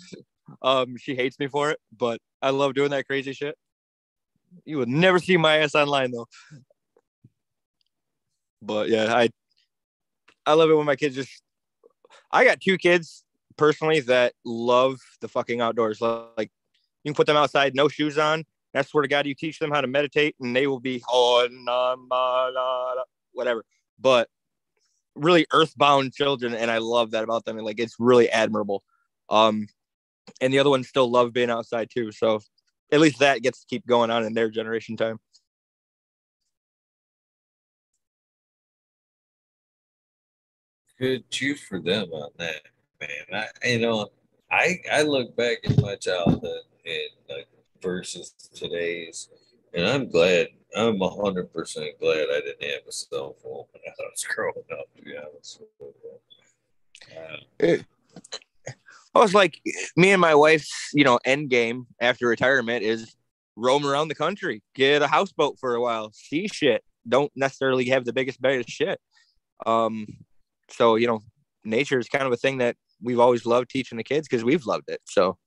Um, 0.62 0.98
she 0.98 1.16
hates 1.16 1.40
me 1.40 1.48
for 1.48 1.72
it, 1.72 1.80
but 1.98 2.20
I 2.42 2.50
love 2.50 2.74
doing 2.74 2.92
that 2.92 3.08
crazy 3.08 3.34
shit. 3.34 3.58
You 4.66 4.78
would 4.80 4.90
never 4.90 5.20
see 5.20 5.38
my 5.38 5.58
ass 5.58 5.76
online 5.76 6.12
though. 6.12 6.28
But 8.62 8.90
yeah, 8.90 9.14
I 9.14 9.30
I 10.46 10.54
love 10.54 10.70
it 10.70 10.76
when 10.76 10.86
my 10.86 10.96
kids 10.96 11.16
just 11.16 11.42
I 12.32 12.44
got 12.44 12.60
two 12.60 12.78
kids 12.78 13.24
personally 13.58 14.00
that 14.02 14.34
love 14.46 15.00
the 15.22 15.28
fucking 15.28 15.62
outdoors. 15.62 16.02
Like 16.02 16.52
you 17.04 17.10
can 17.10 17.16
put 17.16 17.28
them 17.28 17.38
outside, 17.38 17.76
no 17.76 17.88
shoes 17.88 18.18
on. 18.18 18.46
That's 18.74 18.94
where 18.94 19.06
God 19.08 19.26
you 19.26 19.36
teach 19.36 19.60
them 19.60 19.72
how 19.72 19.82
to 19.82 19.88
meditate, 19.88 20.36
and 20.40 20.56
they 20.56 20.68
will 20.68 20.80
be 20.80 21.04
oh, 21.10 21.48
whatever. 23.34 23.66
But 24.00 24.30
really 25.16 25.46
earthbound 25.52 26.14
children, 26.14 26.54
and 26.54 26.72
I 26.72 26.78
love 26.78 27.12
that 27.12 27.24
about 27.24 27.46
them. 27.46 27.58
And 27.58 27.66
like 27.66 27.80
it's 27.80 27.96
really 28.00 28.30
admirable. 28.30 28.84
Um, 29.30 29.68
and 30.40 30.54
the 30.54 30.60
other 30.60 30.70
ones 30.70 30.88
still 30.88 31.10
love 31.10 31.34
being 31.34 31.50
outside 31.50 31.90
too. 31.92 32.12
So 32.12 32.40
at 32.92 33.00
least 33.00 33.20
that 33.20 33.42
gets 33.42 33.62
to 33.62 33.68
keep 33.68 33.86
going 33.86 34.10
on 34.10 34.24
in 34.24 34.34
their 34.34 34.50
generation 34.50 34.96
time. 34.98 35.20
Good 41.00 41.30
choose 41.32 41.62
for 41.62 41.80
them 41.80 42.12
on 42.12 42.30
that 42.38 42.62
man. 43.02 43.44
I 43.64 43.68
you 43.68 43.80
know, 43.80 44.10
I 44.52 44.78
I 44.92 45.02
look 45.02 45.36
back 45.36 45.58
at 45.66 45.82
my 45.82 45.96
childhood 45.96 46.62
and 46.86 47.10
like 47.30 47.48
versus 47.82 48.34
today's, 48.54 49.30
and 49.74 49.86
I'm 49.86 50.10
glad. 50.10 50.48
I'm 50.76 51.00
hundred 51.02 51.52
percent 51.52 52.00
glad 52.00 52.28
I 52.32 52.40
didn't 52.40 52.64
have 52.64 52.88
a 52.88 52.92
cell 52.92 53.36
phone 53.44 53.66
when 53.72 53.82
I 53.86 53.92
was 54.00 54.24
growing 54.24 54.54
up. 54.72 54.86
To 54.96 55.02
be 55.02 55.18
honest 55.18 55.62
with 55.80 55.94
you. 56.04 56.12
Uh, 57.18 57.78
I 59.14 59.20
was 59.20 59.34
like, 59.34 59.60
me 59.98 60.12
and 60.12 60.22
my 60.22 60.34
wife's, 60.34 60.92
you 60.94 61.04
know, 61.04 61.20
end 61.26 61.50
game 61.50 61.88
after 62.00 62.28
retirement 62.28 62.84
is 62.84 63.14
roam 63.58 63.86
around 63.86 64.08
the 64.08 64.16
country, 64.16 64.64
get 64.74 65.02
a 65.02 65.08
houseboat 65.08 65.60
for 65.60 65.76
a 65.76 65.82
while, 65.82 66.12
see 66.14 66.48
shit. 66.48 66.84
Don't 67.08 67.32
necessarily 67.36 67.90
have 67.90 68.06
the 68.06 68.14
biggest, 68.14 68.42
biggest 68.42 68.70
shit. 68.70 69.00
Um, 69.66 70.08
so 70.70 70.96
you 70.96 71.08
know, 71.08 71.20
nature 71.66 72.00
is 72.00 72.08
kind 72.08 72.26
of 72.26 72.32
a 72.32 72.38
thing 72.38 72.60
that 72.60 72.76
we've 73.02 73.20
always 73.20 73.46
loved 73.46 73.70
teaching 73.70 73.98
the 73.98 74.04
kids 74.04 74.28
because 74.28 74.44
we've 74.44 74.66
loved 74.66 74.90
it. 74.90 75.02
So, 75.06 75.38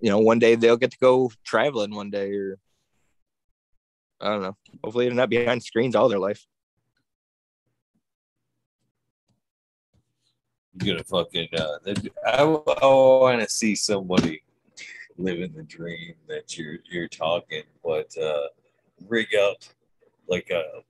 you 0.00 0.10
know, 0.10 0.18
one 0.18 0.38
day 0.38 0.54
they'll 0.54 0.76
get 0.76 0.92
to 0.92 0.98
go 0.98 1.30
traveling 1.44 1.94
one 1.94 2.10
day 2.10 2.32
or 2.32 2.58
I 4.20 4.28
don't 4.30 4.42
know. 4.42 4.56
Hopefully 4.82 5.06
they're 5.06 5.14
not 5.14 5.30
behind 5.30 5.62
screens 5.62 5.94
all 5.94 6.08
their 6.08 6.18
life. 6.18 6.44
You're 10.82 10.94
gonna 10.94 11.04
fucking 11.04 11.48
uh, 11.56 11.92
I, 12.26 12.42
I 12.42 12.44
want 12.44 13.40
to 13.40 13.48
see 13.48 13.74
somebody 13.74 14.42
living 15.16 15.52
the 15.54 15.64
dream 15.64 16.14
that 16.28 16.56
you're 16.56 16.78
you're 16.90 17.08
talking, 17.08 17.64
but 17.84 18.16
uh, 18.16 18.48
rig 19.08 19.34
up 19.34 19.58
like 20.28 20.50
a 20.50 20.82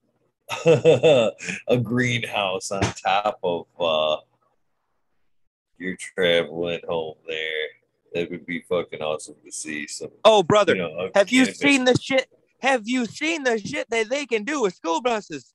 a 1.69 1.77
greenhouse 1.77 2.71
on 2.71 2.81
top 2.81 3.39
of 3.43 3.67
uh, 3.79 4.17
you're 5.79 5.97
traveling 5.97 6.81
home 6.89 7.17
there. 7.27 7.67
That 8.15 8.31
would 8.31 8.47
be 8.47 8.65
fucking 8.69 9.01
awesome 9.01 9.37
to 9.45 9.53
see 9.53 9.87
some. 9.87 10.09
Oh, 10.25 10.43
brother, 10.43 10.75
you 10.75 10.83
know, 10.83 11.11
have 11.15 11.31
you 11.31 11.45
seen 11.45 11.85
the 11.85 11.95
shit? 12.01 12.27
Have 12.61 12.89
you 12.89 13.07
seen 13.07 13.45
the 13.45 13.59
shit 13.59 13.89
that 13.91 14.09
they 14.09 14.27
can 14.27 14.45
do 14.45 14.63
with 14.63 14.75
school 14.75 15.01
buses? 15.03 15.53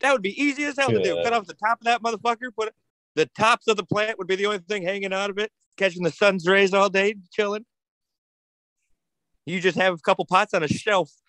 That 0.00 0.12
would 0.12 0.22
be 0.22 0.40
easy 0.40 0.64
as 0.64 0.76
hell 0.76 0.92
yeah. 0.92 0.98
to 0.98 1.04
do. 1.04 1.22
Cut 1.24 1.32
off 1.32 1.46
the 1.46 1.54
top 1.54 1.80
of 1.80 1.86
that 1.86 2.02
motherfucker. 2.02 2.54
Put 2.54 2.68
it, 2.68 2.74
the 3.14 3.26
tops 3.36 3.66
of 3.66 3.78
the 3.78 3.84
plant 3.84 4.18
would 4.18 4.28
be 4.28 4.36
the 4.36 4.46
only 4.46 4.58
thing 4.58 4.82
hanging 4.82 5.12
out 5.12 5.30
of 5.30 5.38
it, 5.38 5.50
catching 5.78 6.02
the 6.02 6.10
sun's 6.10 6.46
rays 6.46 6.74
all 6.74 6.90
day, 6.90 7.14
chilling. 7.32 7.64
You 9.46 9.60
just 9.60 9.78
have 9.78 9.94
a 9.94 9.98
couple 9.98 10.26
pots 10.26 10.52
on 10.52 10.62
a 10.62 10.68
shelf. 10.68 11.10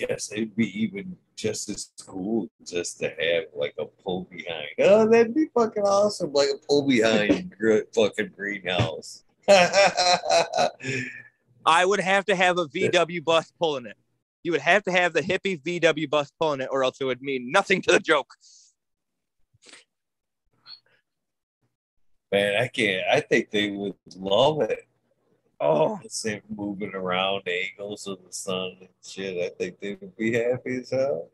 guess 0.00 0.32
it'd 0.32 0.56
be 0.56 0.82
even 0.82 1.16
just 1.40 1.68
as 1.68 1.90
cool 2.06 2.48
just 2.66 2.98
to 2.98 3.08
have 3.08 3.44
like 3.54 3.74
a 3.78 3.86
pull 3.86 4.28
behind. 4.30 4.68
Oh, 4.78 5.08
that'd 5.08 5.34
be 5.34 5.46
fucking 5.54 5.82
awesome! 5.82 6.32
Like 6.32 6.48
a 6.48 6.58
pull 6.66 6.86
behind 6.86 7.54
fucking 7.94 8.32
greenhouse. 8.36 9.24
I 11.66 11.84
would 11.84 12.00
have 12.00 12.24
to 12.26 12.36
have 12.36 12.58
a 12.58 12.66
VW 12.66 13.24
bus 13.24 13.52
pulling 13.58 13.86
it. 13.86 13.96
You 14.42 14.52
would 14.52 14.60
have 14.60 14.84
to 14.84 14.92
have 14.92 15.12
the 15.12 15.20
hippie 15.20 15.60
VW 15.60 16.08
bus 16.08 16.30
pulling 16.38 16.60
it, 16.60 16.68
or 16.70 16.84
else 16.84 16.98
it 17.00 17.04
would 17.04 17.22
mean 17.22 17.50
nothing 17.50 17.82
to 17.82 17.92
the 17.92 18.00
joke. 18.00 18.34
Man, 22.32 22.62
I 22.62 22.68
can't. 22.68 23.04
I 23.12 23.20
think 23.20 23.50
they 23.50 23.70
would 23.70 23.94
love 24.16 24.62
it. 24.62 24.86
Oh, 25.60 26.00
same 26.08 26.40
moving 26.48 26.94
around 26.94 27.42
angles 27.46 28.06
of 28.06 28.18
the 28.26 28.32
sun 28.32 28.76
and 28.80 28.88
shit. 29.06 29.36
I 29.44 29.54
think 29.56 29.78
they 29.78 29.98
would 30.00 30.16
be 30.16 30.32
happy 30.32 30.78
as 30.78 30.90
hell. 30.90 31.28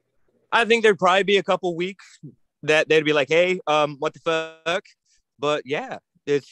I 0.50 0.64
think 0.64 0.82
there'd 0.82 0.98
probably 0.98 1.22
be 1.22 1.36
a 1.36 1.42
couple 1.42 1.76
weeks 1.76 2.18
that 2.64 2.88
they'd 2.88 3.04
be 3.04 3.12
like, 3.12 3.28
"Hey, 3.28 3.60
um, 3.68 3.96
what 4.00 4.14
the 4.14 4.20
fuck?" 4.20 4.84
But 5.38 5.62
yeah, 5.64 5.98
it's 6.26 6.50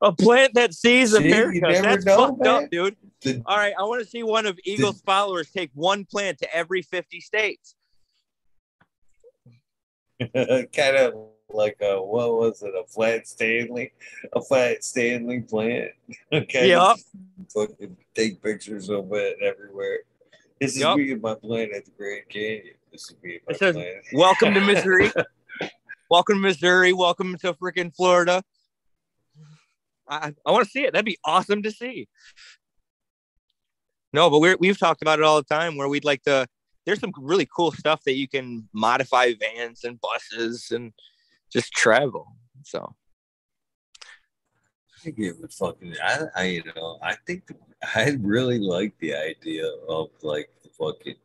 a 0.00 0.12
plant 0.12 0.54
that 0.54 0.74
sees 0.74 1.14
America. 1.14 1.60
That's 1.62 2.04
know, 2.04 2.16
fucked 2.16 2.40
man. 2.40 2.64
up, 2.64 2.70
dude. 2.70 2.96
The, 3.22 3.42
All 3.46 3.56
right, 3.56 3.74
I 3.78 3.82
want 3.84 4.02
to 4.02 4.08
see 4.08 4.24
one 4.24 4.46
of 4.46 4.58
Eagles' 4.64 5.00
the, 5.00 5.04
followers 5.04 5.50
take 5.50 5.70
one 5.74 6.04
plant 6.04 6.38
to 6.38 6.54
every 6.54 6.82
50 6.82 7.20
states. 7.20 7.76
kind 10.34 10.96
of 10.96 11.14
like 11.54 11.76
a 11.80 12.02
what 12.02 12.32
was 12.34 12.62
it? 12.62 12.74
A 12.74 12.84
flat 12.86 13.26
Stanley, 13.26 13.92
a 14.32 14.40
flat 14.40 14.84
Stanley 14.84 15.40
plant. 15.40 15.90
okay. 16.32 16.68
Yep. 16.68 16.96
Fucking 17.54 17.96
take 18.14 18.42
pictures 18.42 18.88
of 18.90 19.12
it 19.12 19.38
everywhere. 19.42 20.00
This 20.60 20.76
is 20.76 20.80
yep. 20.80 20.96
me 20.96 21.12
and 21.12 21.22
my 21.22 21.34
plant 21.34 21.72
at 21.74 21.84
the 21.84 21.90
Grand 21.96 22.28
Canyon. 22.28 22.74
This 22.90 23.02
is 23.02 23.16
me 23.22 23.34
and 23.34 23.40
my 23.48 23.54
says, 23.54 23.74
plant. 23.74 23.96
Welcome 24.12 24.54
to 24.54 24.60
Missouri. 24.72 25.12
welcome 26.10 26.36
to 26.36 26.40
Missouri. 26.40 26.92
Welcome 26.92 27.36
to 27.38 27.52
freaking 27.54 27.94
Florida. 27.94 28.42
I, 30.08 30.34
I 30.44 30.50
want 30.50 30.64
to 30.64 30.70
see 30.70 30.84
it. 30.84 30.92
That'd 30.92 31.06
be 31.06 31.18
awesome 31.24 31.62
to 31.62 31.70
see. 31.70 32.08
No, 34.12 34.28
but 34.28 34.40
we're, 34.40 34.56
we've 34.60 34.78
talked 34.78 35.02
about 35.02 35.18
it 35.18 35.24
all 35.24 35.38
the 35.38 35.54
time 35.54 35.76
where 35.76 35.88
we'd 35.88 36.04
like 36.04 36.22
to. 36.24 36.46
There's 36.84 37.00
some 37.00 37.12
really 37.16 37.48
cool 37.54 37.72
stuff 37.72 38.02
that 38.04 38.16
you 38.16 38.28
can 38.28 38.68
modify 38.72 39.32
vans 39.40 39.84
and 39.84 40.00
buses 40.00 40.70
and 40.72 40.92
just 41.52 41.72
travel. 41.72 42.26
So 42.64 42.94
I 44.00 45.00
think 45.00 45.18
it 45.18 45.40
would 45.40 45.52
fucking. 45.52 45.94
I, 46.02 46.20
I 46.36 46.44
you 46.44 46.62
know 46.74 46.98
I 47.02 47.16
think 47.26 47.50
I 47.94 48.16
really 48.20 48.58
like 48.58 48.96
the 48.98 49.14
idea 49.14 49.66
of 49.88 50.10
like 50.22 50.50
the 50.62 50.68
fucking 50.70 51.16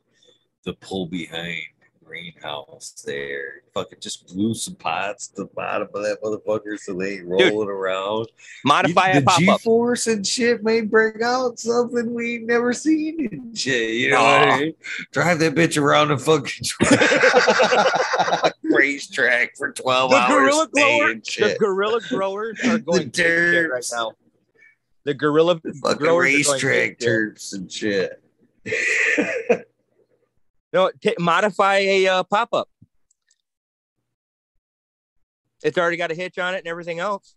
the 0.64 0.74
pull 0.74 1.08
behind 1.08 1.64
greenhouse 2.08 3.04
there. 3.06 3.62
Fucking 3.74 4.00
just 4.00 4.28
glue 4.28 4.54
some 4.54 4.76
pots 4.76 5.28
to 5.30 5.44
the 5.44 5.50
bottom 5.50 5.88
of 5.94 6.02
that 6.04 6.22
motherfucker 6.24 6.80
so 6.80 6.94
they 6.94 7.16
ain't 7.16 7.28
rolling 7.28 7.68
Dude, 7.68 7.70
around. 7.70 8.28
Modify 8.64 9.14
you, 9.14 9.22
the 9.22 9.36
G 9.38 9.58
force 9.64 10.08
and 10.08 10.26
shit 10.26 10.64
may 10.64 10.82
bring 10.82 11.22
out 11.22 11.60
something 11.60 12.14
we 12.14 12.40
never 12.40 12.74
seen 12.74 13.28
and 13.32 13.58
shit. 13.58 13.96
You 13.96 14.12
know 14.12 14.24
what 14.24 14.48
I 14.48 14.60
mean? 14.60 14.74
Drive 15.12 15.40
that 15.40 15.56
bitch 15.56 15.80
around 15.80 16.12
a 16.12 16.18
fucking 16.18 16.66
racetrack 18.72 19.56
for 19.58 19.72
12 19.72 20.12
the 20.12 20.16
hours. 20.18 20.30
Gorilla 20.30 20.68
grower, 20.70 21.14
the 21.16 21.58
gorilla 21.60 22.02
growers 22.10 22.60
are 22.66 22.78
going 22.80 23.10
the 23.10 23.70
right 23.72 23.86
now. 23.92 24.14
The 25.04 25.14
gorilla 25.14 25.60
fucking 25.84 26.08
racetrack 26.08 27.00
terps 27.00 27.54
and 27.54 27.72
shit. 27.72 28.22
No, 30.74 30.92
t- 31.02 31.16
modify 31.18 31.78
a 31.78 32.08
uh, 32.08 32.24
pop 32.24 32.50
up. 32.54 32.70
It's 35.64 35.78
already 35.78 35.98
got 35.98 36.12
a 36.12 36.16
hitch 36.16 36.38
on 36.38 36.54
it 36.54 36.60
and 36.60 36.68
everything 36.68 37.00
else. 37.00 37.36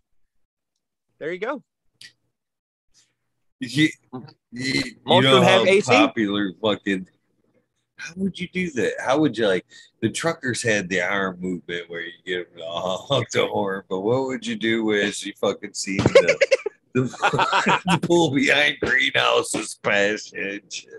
There 1.17 1.31
you 1.31 1.39
go. 1.39 1.63
You, 3.59 3.89
you, 4.51 4.81
Most 5.05 5.23
you 5.23 5.29
know 5.29 5.37
of 5.37 5.41
them 5.41 5.43
have 5.43 5.67
AC. 5.67 5.91
Popular 5.91 6.51
fucking. 6.61 7.07
How 8.01 8.13
would 8.17 8.39
you 8.39 8.47
do 8.47 8.71
that? 8.71 8.93
How 8.99 9.19
would 9.19 9.37
you 9.37 9.47
like 9.47 9.65
the 10.01 10.09
truckers 10.09 10.63
had 10.63 10.89
the 10.89 11.01
arm 11.01 11.39
movement 11.39 11.89
where 11.89 12.01
you 12.01 12.11
get 12.25 12.53
them 12.55 12.63
honk 12.65 13.29
the 13.29 13.47
horn, 13.47 13.83
but 13.89 13.99
what 13.99 14.23
would 14.23 14.45
you 14.45 14.55
do 14.55 14.91
is 14.91 15.25
you 15.25 15.33
fucking 15.39 15.73
see 15.73 15.97
the 15.97 16.47
the, 16.93 17.01
the 17.85 17.99
pool 18.07 18.31
behind 18.31 18.77
greenhouses 18.81 19.79
pass 19.83 20.33
and 20.33 20.61
shit. 20.71 20.89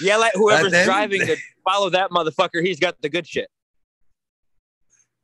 Yeah, 0.00 0.16
like 0.16 0.32
whoever's 0.34 0.72
then, 0.72 0.86
driving 0.86 1.20
to 1.26 1.36
follow 1.64 1.90
that 1.90 2.10
motherfucker, 2.10 2.64
he's 2.64 2.80
got 2.80 3.00
the 3.00 3.08
good 3.08 3.26
shit. 3.26 3.48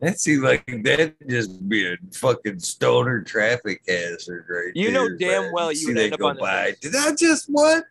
That 0.01 0.19
seems 0.19 0.43
like 0.43 0.65
that 0.67 1.15
just 1.29 1.69
be 1.69 1.87
a 1.87 1.97
fucking 2.15 2.61
stoner 2.61 3.21
traffic 3.21 3.83
hazard, 3.87 4.47
right? 4.49 4.73
You 4.75 4.93
know 4.93 5.15
damn 5.17 5.53
well 5.53 5.71
you 5.73 5.89
would 5.89 5.99
end 5.99 6.15
up 6.15 6.23
on 6.23 6.37
the 6.37 6.41
by. 6.41 6.75
Did 6.81 6.97
I 6.97 7.15
just 7.15 7.47
what? 7.49 7.85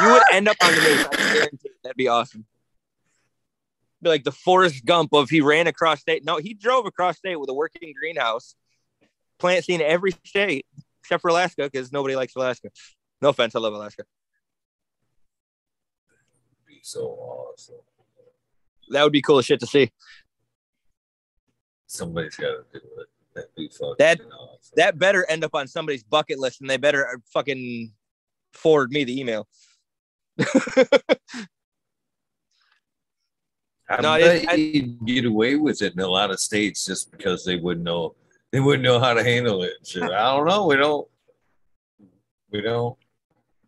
You 0.00 0.12
would 0.12 0.22
end 0.32 0.48
up 0.48 0.56
on 0.62 0.72
the 0.72 0.80
news. 0.80 1.50
That'd 1.82 1.96
be 1.96 2.08
awesome. 2.08 2.46
Be 4.02 4.08
like 4.08 4.24
the 4.24 4.32
Forrest 4.32 4.84
Gump 4.84 5.12
of 5.12 5.28
he 5.28 5.40
ran 5.40 5.66
across 5.66 6.00
state. 6.00 6.24
No, 6.24 6.38
he 6.38 6.54
drove 6.54 6.86
across 6.86 7.18
state 7.18 7.38
with 7.38 7.50
a 7.50 7.54
working 7.54 7.92
greenhouse. 7.98 8.54
Plant 9.38 9.64
seen 9.64 9.80
every 9.80 10.12
state 10.24 10.66
except 11.02 11.22
for 11.22 11.28
Alaska 11.28 11.64
because 11.64 11.92
nobody 11.92 12.16
likes 12.16 12.34
Alaska. 12.36 12.70
No 13.20 13.30
offense, 13.30 13.54
I 13.54 13.58
love 13.58 13.74
Alaska 13.74 14.04
Be 16.66 16.80
so 16.82 17.08
awesome. 17.08 17.76
That 18.90 19.02
would 19.02 19.12
be 19.12 19.22
cool 19.22 19.42
shit 19.42 19.60
to 19.60 19.66
see. 19.66 19.90
Somebody's 21.86 22.36
got 22.36 22.46
to 22.46 22.64
do 22.72 22.78
it. 22.98 23.06
That'd 23.34 23.54
be 23.56 23.68
fucking 23.68 23.94
that, 23.98 24.20
awesome. 24.20 24.72
That 24.76 24.98
better 24.98 25.28
end 25.28 25.44
up 25.44 25.54
on 25.54 25.66
somebody's 25.66 26.02
bucket 26.02 26.38
list, 26.38 26.60
and 26.60 26.70
they 26.70 26.76
better 26.76 27.06
uh, 27.06 27.18
fucking 27.32 27.92
forward 28.52 28.90
me 28.90 29.04
the 29.04 29.20
email. 29.20 29.46
I 33.88 34.00
no, 34.00 34.18
bet 34.18 34.58
you'd 34.58 35.04
get 35.04 35.24
away 35.24 35.56
with 35.56 35.82
it 35.82 35.94
in 35.94 36.00
a 36.00 36.06
lot 36.06 36.30
of 36.30 36.38
states 36.38 36.86
just 36.86 37.10
because 37.10 37.44
they 37.44 37.56
wouldn't 37.56 37.84
know 37.84 38.14
they 38.52 38.60
wouldn't 38.60 38.84
know 38.84 39.00
how 39.00 39.14
to 39.14 39.24
handle 39.24 39.62
it. 39.62 39.72
Sure. 39.84 40.04
I 40.04 40.36
don't 40.36 40.46
know. 40.46 40.66
We 40.66 40.76
don't. 40.76 41.08
We 42.52 42.60
don't. 42.60 42.96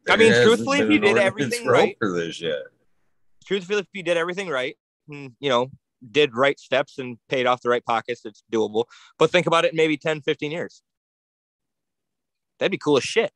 I 0.09 0.17
mean, 0.17 0.33
truthfully, 0.33 0.81
if 0.81 0.91
you 0.91 0.99
did 0.99 1.19
everything 1.19 1.67
right 1.67 1.97
for 1.99 2.13
this 2.13 2.41
yet, 2.41 2.63
truthfully, 3.47 3.81
if 3.81 3.87
you 3.93 4.03
did 4.03 4.17
everything 4.17 4.49
right, 4.49 4.77
you 5.09 5.31
know, 5.41 5.71
did 6.11 6.35
right 6.35 6.59
steps 6.59 6.99
and 6.99 7.19
paid 7.29 7.47
off 7.47 7.63
the 7.63 7.69
right 7.69 7.85
pockets, 7.85 8.23
it's 8.25 8.43
doable. 8.53 8.85
But 9.19 9.31
think 9.31 9.47
about 9.47 9.65
it 9.65 9.75
maybe 9.75 9.97
10, 9.97 10.23
15 10.23 10.51
years. 10.51 10.83
That'd 12.59 12.73
be 12.73 12.79
cool 12.79 12.97
as 12.97 13.05
shit. 13.05 13.31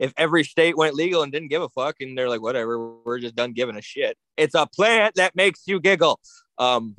If 0.00 0.12
every 0.16 0.42
state 0.42 0.76
went 0.76 0.94
legal 0.94 1.22
and 1.22 1.30
didn't 1.30 1.48
give 1.48 1.62
a 1.62 1.68
fuck 1.68 1.96
and 2.00 2.18
they're 2.18 2.28
like, 2.28 2.42
whatever, 2.42 2.96
we're 3.04 3.20
just 3.20 3.36
done 3.36 3.52
giving 3.52 3.76
a 3.76 3.82
shit. 3.82 4.18
It's 4.36 4.56
a 4.56 4.66
plant 4.66 5.14
that 5.14 5.36
makes 5.36 5.62
you 5.66 5.78
giggle. 5.78 6.18
Um, 6.58 6.96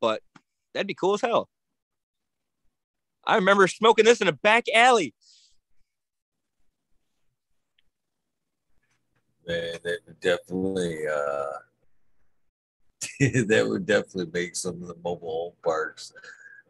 but 0.00 0.22
that'd 0.72 0.86
be 0.86 0.94
cool 0.94 1.14
as 1.14 1.20
hell. 1.20 1.50
I 3.26 3.34
remember 3.36 3.68
smoking 3.68 4.06
this 4.06 4.22
in 4.22 4.28
a 4.28 4.32
back 4.32 4.64
alley 4.72 5.14
man, 9.46 9.78
that 9.82 9.98
would 10.06 10.20
definitely 10.20 11.06
uh, 11.06 11.52
that 13.46 13.66
would 13.68 13.86
definitely 13.86 14.30
make 14.32 14.56
some 14.56 14.82
of 14.82 14.88
the 14.88 14.96
mobile 15.04 15.28
home 15.28 15.52
parks 15.62 16.12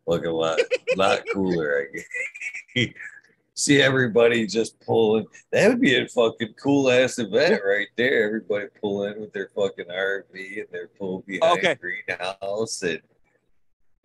look 0.07 0.25
a 0.25 0.31
lot 0.31 0.61
lot 0.97 1.23
cooler. 1.33 1.83
I 1.83 1.97
guess. 1.97 2.89
See 3.57 3.81
everybody 3.81 4.47
just 4.47 4.81
pulling. 4.81 5.27
That 5.53 5.69
would 5.69 5.81
be 5.81 5.97
a 5.97 6.09
fucking 6.09 6.55
cool 6.61 6.91
ass 6.91 7.21
event 7.21 7.63
right 7.65 7.87
there. 7.97 8.27
Everybody 8.27 8.67
pull 8.81 9.05
in 9.05 9.21
with 9.21 9.33
their 9.33 9.49
fucking 9.55 9.87
RV 9.87 10.59
and 10.59 10.67
their 10.73 10.89
pull 10.89 11.23
behind 11.27 11.59
okay. 11.59 11.77
greenhouse 11.77 12.83
and. 12.83 13.01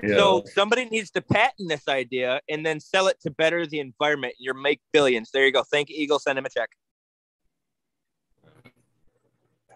You 0.01 0.09
know. 0.09 0.43
So 0.45 0.51
somebody 0.53 0.85
needs 0.85 1.11
to 1.11 1.21
patent 1.21 1.67
this 1.67 1.89
idea 1.89 2.39
and 2.47 2.65
then 2.65 2.79
sell 2.79 3.07
it 3.07 3.19
to 3.21 3.31
better 3.31 3.65
the 3.65 3.79
environment. 3.79 4.35
You're 4.39 4.53
make 4.53 4.79
billions. 4.93 5.31
There 5.31 5.45
you 5.45 5.51
go. 5.51 5.63
Thank 5.63 5.89
you, 5.89 5.95
Eagle. 5.97 6.19
Send 6.19 6.39
him 6.39 6.45
a 6.45 6.49
check. 6.49 6.69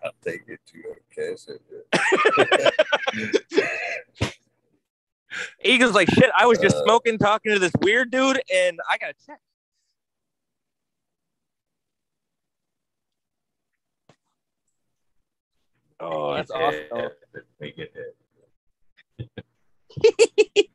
I'll 0.04 0.12
take 0.24 0.44
it 0.48 0.60
to 0.68 0.78
your 0.78 0.98
cash. 1.14 1.48
Eagle's 5.64 5.94
like, 5.94 6.10
shit, 6.12 6.30
I 6.38 6.46
was 6.46 6.60
just 6.60 6.76
uh, 6.76 6.84
smoking, 6.84 7.18
talking 7.18 7.54
to 7.54 7.60
this 7.60 7.72
weird 7.82 8.12
dude, 8.12 8.42
and 8.54 8.80
I 8.90 8.98
got 8.98 9.12
a 9.12 9.16
check. 9.26 9.40
Oh, 16.04 16.36
that's 16.36 16.52
awesome. 16.52 17.12
Make 17.62 17.78
it 17.78 17.94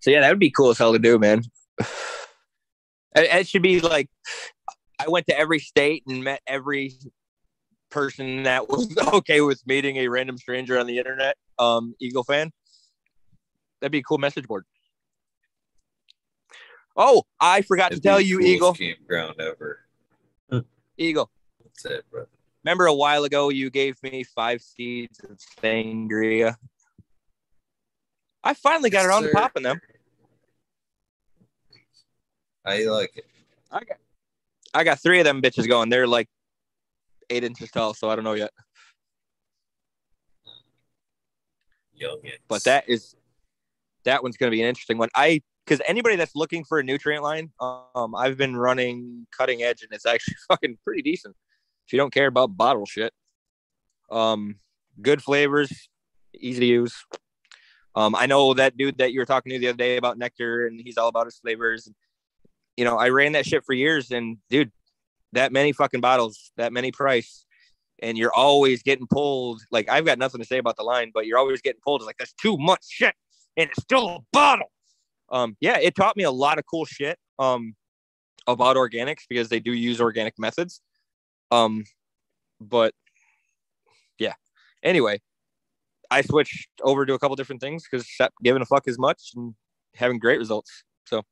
so 0.00 0.10
yeah, 0.10 0.20
that 0.20 0.28
would 0.28 0.38
be 0.38 0.50
cool 0.50 0.70
as 0.70 0.78
hell 0.78 0.92
to 0.92 0.98
do, 0.98 1.18
man. 1.18 1.42
It 3.14 3.46
should 3.48 3.62
be 3.62 3.80
like 3.80 4.08
I 4.98 5.08
went 5.08 5.26
to 5.28 5.38
every 5.38 5.58
state 5.58 6.02
and 6.06 6.22
met 6.22 6.40
every 6.46 6.92
person 7.90 8.42
that 8.42 8.68
was 8.68 8.94
okay 9.14 9.40
with 9.40 9.62
meeting 9.66 9.96
a 9.96 10.08
random 10.08 10.36
stranger 10.36 10.78
on 10.78 10.86
the 10.86 10.98
internet. 10.98 11.36
Um, 11.58 11.94
Eagle 12.00 12.24
fan. 12.24 12.50
That'd 13.80 13.92
be 13.92 13.98
a 13.98 14.02
cool 14.02 14.18
message 14.18 14.46
board. 14.46 14.64
Oh, 16.96 17.24
I 17.40 17.62
forgot 17.62 17.92
It'd 17.92 18.02
to 18.02 18.08
tell 18.08 18.20
you, 18.20 18.40
Eagle. 18.40 18.74
Campground 18.74 19.40
ever. 19.40 19.80
Eagle. 20.98 21.30
What's 21.58 21.82
that, 21.84 22.08
brother? 22.10 22.28
Remember 22.64 22.86
a 22.86 22.94
while 22.94 23.24
ago 23.24 23.48
you 23.48 23.70
gave 23.70 24.00
me 24.02 24.22
five 24.22 24.60
seeds 24.60 25.20
of 25.20 25.38
sangria. 25.60 26.56
I 28.44 28.54
finally 28.54 28.90
got 28.90 29.00
yes, 29.00 29.06
around 29.06 29.22
sir. 29.22 29.30
to 29.30 29.34
popping 29.34 29.62
them. 29.62 29.80
I 32.64 32.84
like 32.84 33.16
it. 33.16 33.26
I 33.70 33.80
got 33.80 33.96
I 34.74 34.84
got 34.84 35.00
three 35.00 35.18
of 35.18 35.24
them 35.24 35.42
bitches 35.42 35.68
going. 35.68 35.88
They're 35.88 36.06
like 36.06 36.28
eight 37.30 37.44
inches 37.44 37.70
tall, 37.70 37.94
so 37.94 38.08
I 38.08 38.14
don't 38.14 38.24
know 38.24 38.34
yet. 38.34 38.50
Youngins. 42.00 42.38
But 42.48 42.64
that 42.64 42.88
is 42.88 43.16
that 44.04 44.22
one's 44.22 44.36
going 44.36 44.50
to 44.50 44.54
be 44.54 44.62
an 44.62 44.68
interesting 44.68 44.98
one. 44.98 45.08
I 45.14 45.42
because 45.64 45.80
anybody 45.86 46.16
that's 46.16 46.34
looking 46.34 46.64
for 46.64 46.78
a 46.78 46.82
nutrient 46.82 47.22
line, 47.22 47.50
um, 47.60 48.14
I've 48.14 48.36
been 48.36 48.56
running 48.56 49.26
cutting 49.36 49.62
edge, 49.62 49.82
and 49.82 49.92
it's 49.92 50.06
actually 50.06 50.36
fucking 50.48 50.78
pretty 50.84 51.02
decent. 51.02 51.36
If 51.86 51.92
you 51.92 51.98
don't 51.98 52.12
care 52.12 52.26
about 52.26 52.56
bottle 52.56 52.86
shit, 52.86 53.12
um, 54.10 54.56
good 55.00 55.22
flavors, 55.22 55.88
easy 56.34 56.60
to 56.60 56.66
use. 56.66 57.04
Um, 57.94 58.14
I 58.14 58.26
know 58.26 58.54
that 58.54 58.76
dude 58.76 58.98
that 58.98 59.12
you 59.12 59.20
were 59.20 59.26
talking 59.26 59.52
to 59.52 59.58
the 59.58 59.68
other 59.68 59.76
day 59.76 59.96
about 59.96 60.18
nectar, 60.18 60.66
and 60.66 60.80
he's 60.80 60.96
all 60.96 61.08
about 61.08 61.26
his 61.26 61.38
flavors. 61.38 61.88
You 62.76 62.84
know, 62.84 62.96
I 62.96 63.10
ran 63.10 63.32
that 63.32 63.46
shit 63.46 63.64
for 63.64 63.74
years, 63.74 64.10
and 64.10 64.38
dude, 64.48 64.72
that 65.32 65.52
many 65.52 65.72
fucking 65.72 66.00
bottles, 66.00 66.52
that 66.56 66.72
many 66.72 66.90
price, 66.90 67.44
and 68.00 68.16
you're 68.16 68.32
always 68.32 68.82
getting 68.82 69.06
pulled. 69.06 69.60
Like 69.70 69.88
I've 69.88 70.06
got 70.06 70.18
nothing 70.18 70.40
to 70.40 70.46
say 70.46 70.58
about 70.58 70.76
the 70.76 70.82
line, 70.82 71.10
but 71.12 71.26
you're 71.26 71.38
always 71.38 71.60
getting 71.60 71.80
pulled. 71.84 72.00
It's 72.00 72.06
like 72.06 72.18
that's 72.18 72.32
too 72.34 72.56
much 72.58 72.84
shit, 72.88 73.14
and 73.56 73.68
it's 73.70 73.82
still 73.82 74.08
a 74.08 74.18
bottle. 74.32 74.70
Um, 75.32 75.56
yeah, 75.60 75.78
it 75.78 75.96
taught 75.96 76.16
me 76.16 76.24
a 76.24 76.30
lot 76.30 76.58
of 76.58 76.64
cool 76.66 76.84
shit 76.84 77.18
um, 77.38 77.74
about 78.46 78.76
organics 78.76 79.22
because 79.28 79.48
they 79.48 79.60
do 79.60 79.72
use 79.72 80.00
organic 80.00 80.38
methods. 80.38 80.82
Um, 81.50 81.84
but 82.60 82.94
yeah. 84.18 84.34
Anyway, 84.82 85.20
I 86.10 86.20
switched 86.20 86.68
over 86.82 87.06
to 87.06 87.14
a 87.14 87.18
couple 87.18 87.34
different 87.36 87.62
things 87.62 87.84
because 87.90 88.06
giving 88.44 88.60
a 88.60 88.66
fuck 88.66 88.86
as 88.86 88.98
much 88.98 89.32
and 89.34 89.54
having 89.94 90.18
great 90.18 90.38
results. 90.38 90.84
So. 91.06 91.22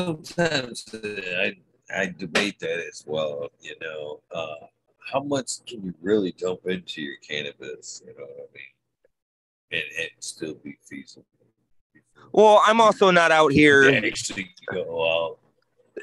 Sometimes 0.00 0.94
uh, 0.94 1.20
I 1.40 1.56
I 1.94 2.14
debate 2.18 2.58
that 2.60 2.84
as 2.86 3.02
well. 3.06 3.48
You 3.60 3.74
know, 3.80 4.20
uh, 4.30 4.66
how 5.10 5.22
much 5.22 5.64
can 5.66 5.84
you 5.84 5.94
really 6.02 6.32
dump 6.32 6.66
into 6.66 7.00
your 7.00 7.16
cannabis? 7.26 8.02
You 8.06 8.12
know 8.12 8.26
what 8.26 8.50
I 8.50 8.54
mean, 8.54 8.75
and, 9.72 9.82
and 9.98 10.10
still 10.20 10.54
be 10.54 10.76
feasible. 10.88 11.26
Well, 12.32 12.62
I'm 12.66 12.80
also 12.80 13.10
not 13.10 13.30
out 13.30 13.52
here. 13.52 13.88
Actually, 14.04 14.50
go 14.72 15.26
out 15.30 15.38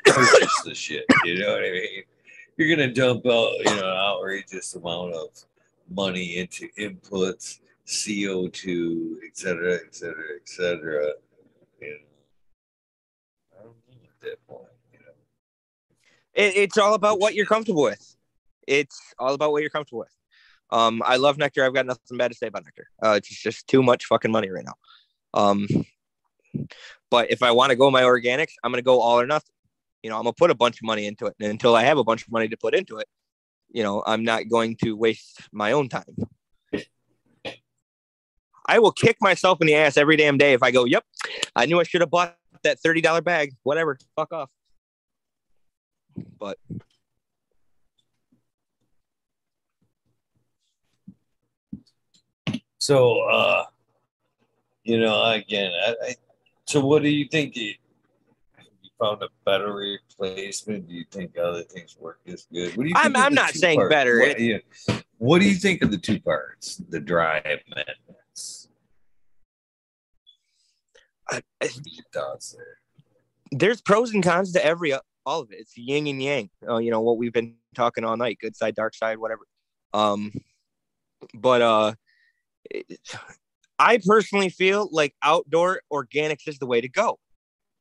purchase 0.06 0.62
the 0.64 0.76
shit. 0.76 1.06
You 1.24 1.40
know 1.40 1.52
what 1.52 1.60
I 1.60 1.72
mean? 1.72 2.04
You're 2.58 2.76
gonna 2.76 2.94
dump 2.94 3.26
out, 3.26 3.52
you 3.60 3.66
know, 3.66 3.92
an 3.92 3.98
outrageous 3.98 4.76
amount 4.76 5.14
of 5.14 5.30
money 5.90 6.38
into 6.38 6.68
inputs, 6.78 7.60
CO2, 7.88 9.18
et 9.26 9.38
cetera, 9.38 9.76
et 9.76 9.96
cetera, 9.96 10.36
et 10.36 10.48
cetera. 10.48 11.12
And 11.82 12.00
I 13.60 13.64
don't 13.64 13.76
at 14.04 14.22
that 14.22 14.48
point, 14.48 14.68
you 14.92 15.00
know. 15.00 15.14
It, 16.34 16.56
it's 16.56 16.78
all 16.78 16.94
about 16.94 17.20
what 17.20 17.34
you're 17.34 17.46
comfortable 17.46 17.84
with. 17.84 18.16
It's 18.68 19.14
all 19.20 19.34
about 19.34 19.52
what 19.52 19.62
you're 19.62 19.72
comfortable 19.72 20.00
with. 20.00 20.16
Um, 20.74 21.04
I 21.06 21.18
love 21.18 21.38
nectar. 21.38 21.64
I've 21.64 21.74
got 21.74 21.86
nothing 21.86 22.18
bad 22.18 22.32
to 22.32 22.38
say 22.38 22.48
about 22.48 22.66
nectar. 22.66 22.88
Uh, 23.02 23.14
it's 23.18 23.30
just 23.30 23.68
too 23.68 23.84
much 23.84 24.06
fucking 24.06 24.32
money 24.32 24.50
right 24.50 24.66
now. 24.66 24.74
Um, 25.36 25.68
but 27.12 27.32
if 27.32 27.44
I 27.44 27.52
want 27.52 27.70
to 27.70 27.76
go 27.76 27.92
my 27.92 28.02
organics, 28.02 28.54
I'm 28.64 28.72
going 28.72 28.80
to 28.80 28.86
go 28.86 29.00
all 29.00 29.20
or 29.20 29.28
nothing. 29.28 29.54
You 30.02 30.10
know, 30.10 30.18
I'm 30.18 30.24
going 30.24 30.34
to 30.34 30.38
put 30.38 30.50
a 30.50 30.56
bunch 30.56 30.78
of 30.78 30.84
money 30.84 31.06
into 31.06 31.28
it. 31.28 31.36
And 31.40 31.52
until 31.52 31.76
I 31.76 31.84
have 31.84 32.00
a 32.00 32.04
bunch 32.04 32.24
of 32.24 32.32
money 32.32 32.48
to 32.48 32.58
put 32.58 32.74
into 32.74 32.98
it, 32.98 33.08
you 33.70 33.84
know, 33.84 34.04
I'm 34.06 34.24
not 34.24 34.50
going 34.50 34.76
to 34.84 34.98
waste 34.98 35.42
my 35.52 35.74
own 35.74 35.90
time. 35.90 36.16
I 38.66 38.80
will 38.80 38.92
kick 38.92 39.18
myself 39.22 39.62
in 39.62 39.68
the 39.68 39.76
ass 39.76 39.96
every 39.96 40.18
damn 40.18 40.40
day 40.40 40.54
if 40.54 40.64
I 40.64 40.72
go, 40.72 40.86
yep, 40.86 41.04
I 41.56 41.68
knew 41.68 41.80
I 41.80 41.84
should 41.84 42.02
have 42.02 42.10
bought 42.10 42.36
that 42.64 42.80
$30 42.82 43.24
bag, 43.24 43.54
whatever, 43.62 43.98
fuck 44.16 44.34
off. 44.34 44.50
But 46.40 46.58
so, 52.84 53.22
uh, 53.30 53.64
you 54.84 55.00
know, 55.00 55.24
again, 55.32 55.72
I, 55.86 55.96
I 56.04 56.16
so, 56.66 56.86
what 56.86 57.02
do 57.02 57.08
you 57.08 57.30
think? 57.30 57.56
You, 57.56 57.76
you 58.58 58.90
found 59.00 59.24
a 59.24 59.30
better 59.46 59.72
replacement? 59.74 60.90
Do 60.90 60.94
you 60.94 61.06
think 61.10 61.38
other 61.38 61.64
things 61.64 61.96
work 61.98 62.20
as 62.28 62.46
good? 62.52 62.76
What 62.76 62.84
do 62.84 62.90
you? 62.90 62.96
I'm, 62.98 63.16
I'm 63.16 63.34
not 63.34 63.52
saying 63.52 63.80
parts? 63.80 63.90
better. 63.90 64.20
What, 64.20 64.38
yeah. 64.38 64.58
what 65.18 65.40
do 65.40 65.48
you 65.48 65.56
think 65.56 65.82
of 65.82 65.92
the 65.92 65.98
two 65.98 66.20
parts? 66.20 66.82
The 66.90 67.00
dry 67.00 67.40
amendments. 67.40 68.68
I, 71.30 71.42
I, 71.62 71.70
thoughts 72.14 72.52
there? 72.52 72.80
There's 73.54 73.80
pros 73.80 74.14
and 74.14 74.22
cons 74.22 74.52
to 74.54 74.66
every 74.66 74.94
all 75.26 75.40
of 75.40 75.54
it. 75.54 75.60
It's 75.60 75.78
yin 75.78 76.06
and 76.08 76.22
yang. 76.22 76.50
Uh, 76.68 76.80
you 76.80 76.92
know 76.92 77.00
what 77.00 77.18
we've 77.18 77.32
been 77.32 77.56
talking 77.76 78.04
all 78.04 78.18
night: 78.18 78.40
good 78.42 78.58
side, 78.58 78.76
dark 78.76 78.94
side, 78.94 79.20
whatever. 79.20 79.44
Um, 79.94 80.34
but 81.34 81.62
uh, 81.62 81.94
I 83.80 84.00
personally 84.06 84.50
feel 84.50 84.90
like 84.92 85.16
outdoor 85.24 85.82
organics 85.92 86.48
is 86.48 86.60
the 86.60 86.66
way 86.66 86.82
to 86.82 86.90
go, 86.90 87.20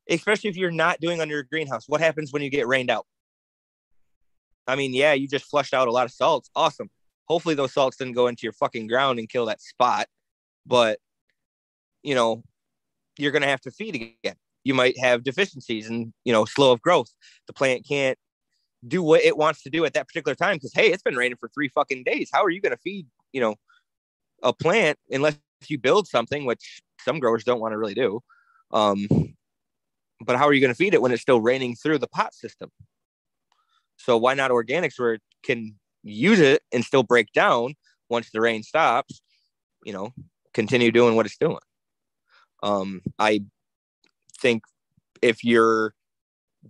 especially 0.09 0.49
if 0.49 0.57
you're 0.57 0.71
not 0.71 0.99
doing 0.99 1.21
under 1.21 1.39
a 1.39 1.45
greenhouse. 1.45 1.85
What 1.87 2.01
happens 2.01 2.33
when 2.33 2.41
you 2.41 2.49
get 2.49 2.67
rained 2.67 2.89
out? 2.89 3.05
I 4.67 4.75
mean, 4.75 4.93
yeah, 4.93 5.13
you 5.13 5.27
just 5.27 5.45
flushed 5.45 5.73
out 5.73 5.87
a 5.87 5.91
lot 5.91 6.05
of 6.05 6.11
salts. 6.11 6.49
Awesome. 6.55 6.89
Hopefully, 7.27 7.55
those 7.55 7.73
salts 7.73 7.97
didn't 7.97 8.13
go 8.13 8.27
into 8.27 8.43
your 8.43 8.53
fucking 8.53 8.87
ground 8.87 9.19
and 9.19 9.29
kill 9.29 9.45
that 9.45 9.61
spot. 9.61 10.07
But, 10.65 10.99
you 12.01 12.15
know, 12.15 12.43
you're 13.17 13.31
going 13.31 13.41
to 13.41 13.47
have 13.47 13.61
to 13.61 13.71
feed 13.71 13.95
again. 13.95 14.35
You 14.63 14.73
might 14.73 14.97
have 14.97 15.23
deficiencies 15.23 15.89
and, 15.89 16.13
you 16.23 16.31
know, 16.31 16.45
slow 16.45 16.71
of 16.71 16.81
growth. 16.81 17.11
The 17.47 17.53
plant 17.53 17.85
can't 17.87 18.17
do 18.87 19.03
what 19.03 19.21
it 19.21 19.37
wants 19.37 19.63
to 19.63 19.69
do 19.69 19.85
at 19.85 19.93
that 19.93 20.07
particular 20.07 20.35
time 20.35 20.55
because, 20.55 20.73
hey, 20.73 20.87
it's 20.91 21.03
been 21.03 21.15
raining 21.15 21.37
for 21.37 21.49
three 21.49 21.69
fucking 21.69 22.03
days. 22.03 22.29
How 22.33 22.43
are 22.43 22.49
you 22.49 22.61
going 22.61 22.71
to 22.71 22.81
feed, 22.81 23.07
you 23.31 23.41
know, 23.41 23.55
a 24.43 24.53
plant 24.53 24.99
unless 25.09 25.37
you 25.67 25.79
build 25.79 26.07
something, 26.07 26.45
which 26.45 26.81
some 27.03 27.19
growers 27.19 27.43
don't 27.43 27.59
want 27.59 27.71
to 27.71 27.77
really 27.77 27.95
do, 27.95 28.19
um, 28.71 29.07
but 30.21 30.37
how 30.37 30.47
are 30.47 30.53
you 30.53 30.61
going 30.61 30.71
to 30.71 30.75
feed 30.75 30.93
it 30.93 31.01
when 31.01 31.11
it's 31.11 31.21
still 31.21 31.41
raining 31.41 31.75
through 31.75 31.97
the 31.97 32.07
pot 32.07 32.33
system? 32.33 32.69
So 33.97 34.17
why 34.17 34.33
not 34.33 34.51
organics 34.51 34.99
where 34.99 35.13
it 35.13 35.21
can 35.43 35.75
use 36.03 36.39
it 36.39 36.61
and 36.71 36.83
still 36.83 37.03
break 37.03 37.31
down 37.33 37.75
once 38.09 38.29
the 38.31 38.41
rain 38.41 38.63
stops? 38.63 39.21
You 39.85 39.93
know, 39.93 40.13
continue 40.53 40.91
doing 40.91 41.15
what 41.15 41.25
it's 41.25 41.37
doing. 41.37 41.57
Um, 42.61 43.01
I 43.19 43.41
think 44.39 44.63
if 45.21 45.43
you're 45.43 45.93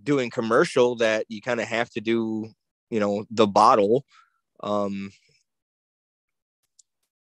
doing 0.02 0.30
commercial, 0.30 0.96
that 0.96 1.26
you 1.28 1.40
kind 1.40 1.60
of 1.60 1.68
have 1.68 1.90
to 1.90 2.00
do, 2.00 2.48
you 2.90 3.00
know, 3.00 3.24
the 3.30 3.46
bottle. 3.46 4.04
Um, 4.60 5.10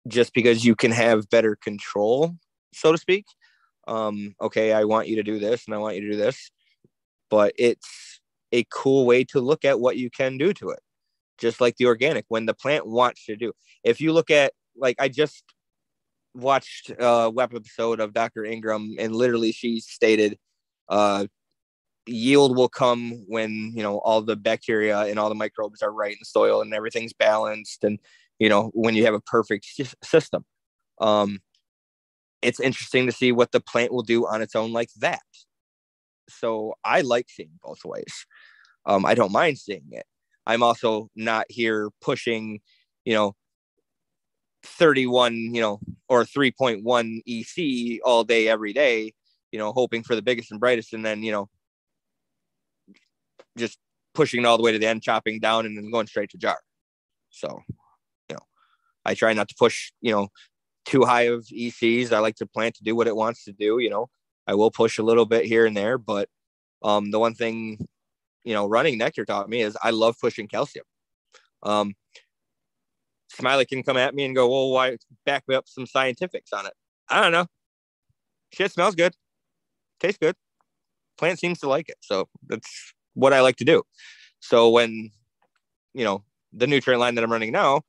just 0.07 0.33
because 0.35 0.65
you 0.65 0.75
can 0.75 0.91
have 0.91 1.29
better 1.31 1.57
control, 1.57 2.37
so 2.73 2.93
to 2.93 2.99
speak. 2.99 3.27
Um, 3.89 4.35
okay, 4.41 4.73
I 4.73 4.85
want 4.85 5.09
you 5.09 5.17
to 5.17 5.23
do 5.23 5.39
this 5.39 5.67
and 5.67 5.75
I 5.75 5.79
want 5.79 5.97
you 5.97 6.03
to 6.03 6.11
do 6.13 6.17
this, 6.17 6.51
but 7.31 7.53
it's 7.59 8.21
a 8.53 8.65
cool 8.73 9.07
way 9.07 9.25
to 9.25 9.41
look 9.41 9.65
at 9.65 9.81
what 9.81 9.97
you 9.97 10.11
can 10.11 10.39
do 10.39 10.53
to 10.55 10.71
it. 10.71 10.81
Just 11.39 11.61
like 11.61 11.77
the 11.77 11.87
organic, 11.87 12.25
when 12.29 12.47
the 12.47 12.55
plant 12.55 12.87
wants 12.87 13.27
to 13.27 13.37
do. 13.37 13.53
If 13.85 14.01
you 14.01 14.13
look 14.13 14.31
at, 14.31 14.53
like, 14.77 14.97
I 14.99 15.09
just 15.09 15.45
watched 16.35 16.91
a 16.99 17.31
web 17.31 17.55
episode 17.55 18.01
of 18.01 18.15
Dr. 18.15 18.45
Ingham, 18.45 18.97
and 18.99 19.15
literally 19.15 19.53
she 19.53 19.81
stated, 19.81 20.39
uh, 20.89 21.27
yield 22.07 22.57
will 22.57 22.69
come 22.69 23.25
when 23.27 23.73
you 23.75 23.83
know 23.83 23.99
all 23.99 24.23
the 24.23 24.37
bacteria 24.37 25.01
and 25.01 25.19
all 25.19 25.29
the 25.29 25.35
microbes 25.35 25.83
are 25.83 25.93
right 25.93 26.13
in 26.13 26.19
the 26.21 26.25
soil 26.25 26.63
and 26.63 26.73
everything's 26.73 27.13
balanced 27.13 27.83
and 27.83 27.99
you 28.39 28.49
know, 28.49 28.71
when 28.75 28.95
you 28.95 29.05
have 29.05 29.15
a 29.15 29.21
perfect 29.21 29.67
system. 30.03 30.45
Um, 31.01 31.41
it's 32.43 32.61
interesting 32.61 33.07
to 33.07 33.13
see 33.13 33.33
what 33.33 33.53
the 33.53 33.61
plant 33.61 33.93
will 33.93 34.03
do 34.03 34.27
on 34.27 34.43
its 34.43 34.55
own 34.55 34.73
like 34.73 34.91
that. 34.99 35.23
So 36.29 36.75
I 36.85 37.01
like 37.01 37.27
seeing 37.29 37.59
both 37.63 37.85
ways. 37.85 38.27
Um, 38.85 39.05
I 39.05 39.15
don't 39.15 39.33
mind 39.33 39.59
seeing 39.59 39.87
it. 39.91 40.07
I'm 40.47 40.63
also 40.63 41.09
not 41.17 41.47
here 41.49 41.91
pushing, 42.01 42.61
you 43.05 43.15
know, 43.15 43.35
31, 44.63 45.55
you 45.55 45.61
know, 45.61 45.81
or 46.09 46.25
3.1 46.25 47.21
EC 47.27 48.01
all 48.05 48.25
day, 48.25 48.49
every 48.49 48.73
day, 48.73 49.13
you 49.51 49.59
know, 49.59 49.73
hoping 49.73 50.03
for 50.03 50.15
the 50.15 50.23
biggest 50.23 50.51
and 50.51 50.61
brightest, 50.61 50.93
and 50.93 51.05
then, 51.05 51.23
you 51.23 51.33
know, 51.33 51.49
just 53.57 53.79
pushing 54.15 54.41
it 54.43 54.47
all 54.47 54.57
the 54.57 54.63
way 54.63 54.73
to 54.73 54.79
the 54.79 54.87
end, 54.87 55.03
chopping 55.03 55.41
down, 55.41 55.67
and 55.67 55.77
then 55.77 55.91
going 55.91 56.07
straight 56.07 56.31
to 56.31 56.39
jar. 56.39 56.59
So 57.31 57.61
I 59.07 59.15
try 59.15 59.33
not 59.35 59.49
to 59.49 59.55
push, 59.59 59.93
you 60.03 60.13
know, 60.13 60.29
too 60.87 61.05
high 61.05 61.23
of 61.25 61.47
ECs. 61.47 62.13
I 62.13 62.21
like 62.21 62.37
the 62.37 62.47
plant 62.47 62.77
to 62.77 62.85
do 62.85 62.97
what 62.97 63.09
it 63.09 63.17
wants 63.17 63.45
to 63.45 63.53
do. 63.53 63.79
You 63.79 63.91
know, 63.91 64.09
I 64.47 64.55
will 64.55 64.71
push 64.71 64.99
a 64.99 65.03
little 65.05 65.27
bit 65.27 65.47
here 65.47 65.67
and 65.67 65.77
there, 65.77 65.99
but 65.99 66.29
Um, 66.83 67.11
the 67.13 67.19
one 67.19 67.35
thing, 67.35 67.89
you 68.45 68.55
know, 68.55 68.67
running 68.69 68.99
nectar 68.99 69.25
taught 69.27 69.49
me 69.51 69.63
is 69.63 69.77
I 69.83 69.91
love 69.91 70.17
pushing 70.21 70.49
calcium. 70.49 70.87
Um, 71.63 71.95
Smiley 73.31 73.67
can 73.67 73.83
come 73.83 73.97
at 73.97 74.15
me 74.15 74.25
and 74.25 74.35
go, 74.37 74.49
well, 74.49 74.71
why 74.71 74.97
back 75.25 75.45
me 75.49 75.55
up 75.57 75.69
some 75.69 75.87
scientifics 75.87 76.53
on 76.53 76.67
it? 76.67 76.75
I 77.09 77.21
don't 77.23 77.33
know. 77.33 77.47
Shit 78.53 78.73
smells 78.73 78.95
good, 78.95 79.15
tastes 80.01 80.19
good. 80.19 80.37
Plant 81.19 81.39
seems 81.41 81.59
to 81.61 81.69
like 81.69 81.89
it. 81.89 81.99
So 82.01 82.29
that's 82.47 82.95
what 83.15 83.33
I 83.33 83.41
like 83.41 83.57
to 83.57 83.65
do. 83.65 83.83
So 84.41 84.71
when, 84.71 85.11
you 85.95 86.05
know, 86.05 86.25
the 86.53 86.67
nutrient 86.67 87.01
line 87.01 87.15
that 87.17 87.25
I'm 87.25 87.33
running 87.33 87.53
now 87.53 87.83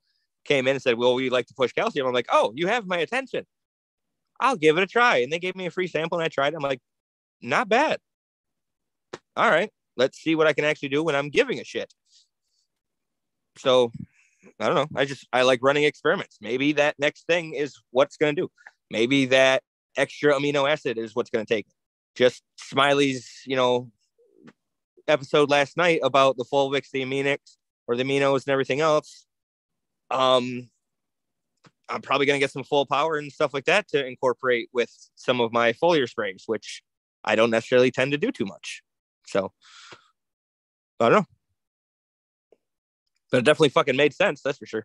came 0.48 0.68
in 0.68 0.76
and 0.76 0.82
said, 0.82 0.98
well, 0.98 1.14
we'd 1.14 1.32
like 1.32 1.48
to 1.48 1.54
push 1.54 1.74
calcium. 1.74 2.08
I'm 2.08 2.14
like, 2.14 2.30
oh, 2.32 2.52
you 2.56 2.68
have 2.68 2.88
my 2.88 2.98
attention. 2.98 3.46
I'll 4.40 4.56
give 4.56 4.78
it 4.78 4.84
a 4.84 4.88
try. 4.88 5.18
And 5.18 5.32
they 5.32 5.40
gave 5.40 5.56
me 5.56 5.66
a 5.66 5.72
free 5.72 5.88
sample 5.88 6.18
and 6.18 6.26
I 6.26 6.30
tried. 6.30 6.54
It. 6.54 6.58
I'm 6.58 6.64
like, 6.64 6.82
not 7.42 7.70
bad. 7.70 8.00
All 9.36 9.50
right, 9.50 9.70
let's 9.96 10.18
see 10.18 10.34
what 10.34 10.48
I 10.48 10.54
can 10.54 10.66
actually 10.66 10.90
do 10.90 11.04
when 11.04 11.16
I'm 11.16 11.30
giving 11.30 11.60
a 11.60 11.64
shit. 11.64 11.94
So 13.58 13.92
I 14.60 14.68
don't 14.68 14.76
know. 14.76 15.00
I 15.00 15.06
just 15.06 15.28
I 15.32 15.44
like 15.44 15.60
running 15.62 15.84
experiments. 15.84 16.38
Maybe 16.42 16.74
that 16.74 16.96
next 16.98 17.28
thing 17.28 17.54
is 17.54 17.80
what's 17.92 18.18
going 18.18 18.36
to 18.36 18.42
do. 18.44 18.52
Maybe 18.90 19.26
that 19.28 19.62
extra 19.96 20.34
amino 20.34 20.70
acid 20.70 20.98
is 20.98 21.16
what's 21.16 21.30
going 21.30 21.46
to 21.46 21.54
take. 21.54 21.68
Just 22.16 22.42
Smiley's, 22.58 23.44
you 23.46 23.56
know, 23.56 23.92
episode 25.08 25.52
last 25.52 25.78
night 25.78 26.00
about 26.02 26.38
the 26.38 26.46
fulvics, 26.46 26.90
the 26.92 27.04
aminics, 27.04 27.58
or 27.88 27.96
the 27.96 28.04
aminos 28.04 28.46
and 28.46 28.50
everything 28.50 28.82
else. 28.82 29.27
Um, 30.10 30.70
I'm 31.90 32.02
probably 32.02 32.26
going 32.26 32.40
to 32.40 32.44
get 32.44 32.52
some 32.52 32.64
full 32.64 32.86
power 32.86 33.18
and 33.18 33.32
stuff 33.32 33.54
like 33.54 33.66
that 33.66 33.88
to 33.90 34.06
incorporate 34.06 34.70
with 34.74 34.92
some 35.16 35.40
of 35.40 35.54
my 35.54 35.74
foliar 35.74 36.08
sprays, 36.08 36.44
which 36.46 36.84
I 37.24 37.36
don't 37.36 37.50
necessarily 37.52 37.92
tend 37.92 38.12
to 38.12 38.18
do 38.18 38.32
too 38.32 38.46
much. 38.46 38.82
So 39.26 39.52
I 41.00 41.10
don't 41.10 41.20
know. 41.20 41.26
But 43.32 43.40
it 43.40 43.46
definitely 43.46 43.70
fucking 43.70 43.96
made 43.96 44.14
sense, 44.14 44.42
that's 44.42 44.58
for 44.58 44.66
sure. 44.66 44.84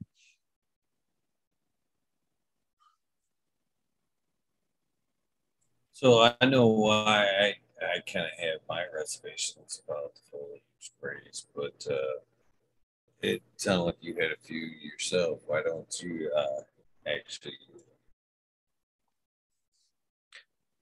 So 5.92 6.34
I 6.40 6.46
know 6.46 6.66
why 6.66 7.26
I, 7.40 7.54
I 7.80 8.00
kind 8.12 8.26
of 8.26 8.38
have 8.40 8.60
my 8.68 8.84
reservations 8.92 9.80
about 9.86 10.14
the 10.14 10.36
foliar 10.36 10.60
sprays, 10.80 11.46
but 11.54 11.86
uh, 11.88 12.18
it 13.22 13.42
sounded 13.56 13.84
like 13.84 13.96
you 14.00 14.14
had 14.14 14.32
a 14.32 14.36
few 14.42 14.58
yourself. 14.60 15.38
Why 15.46 15.62
don't 15.62 16.02
you 16.02 16.30
uh, 16.36 16.62
actually? 17.06 17.52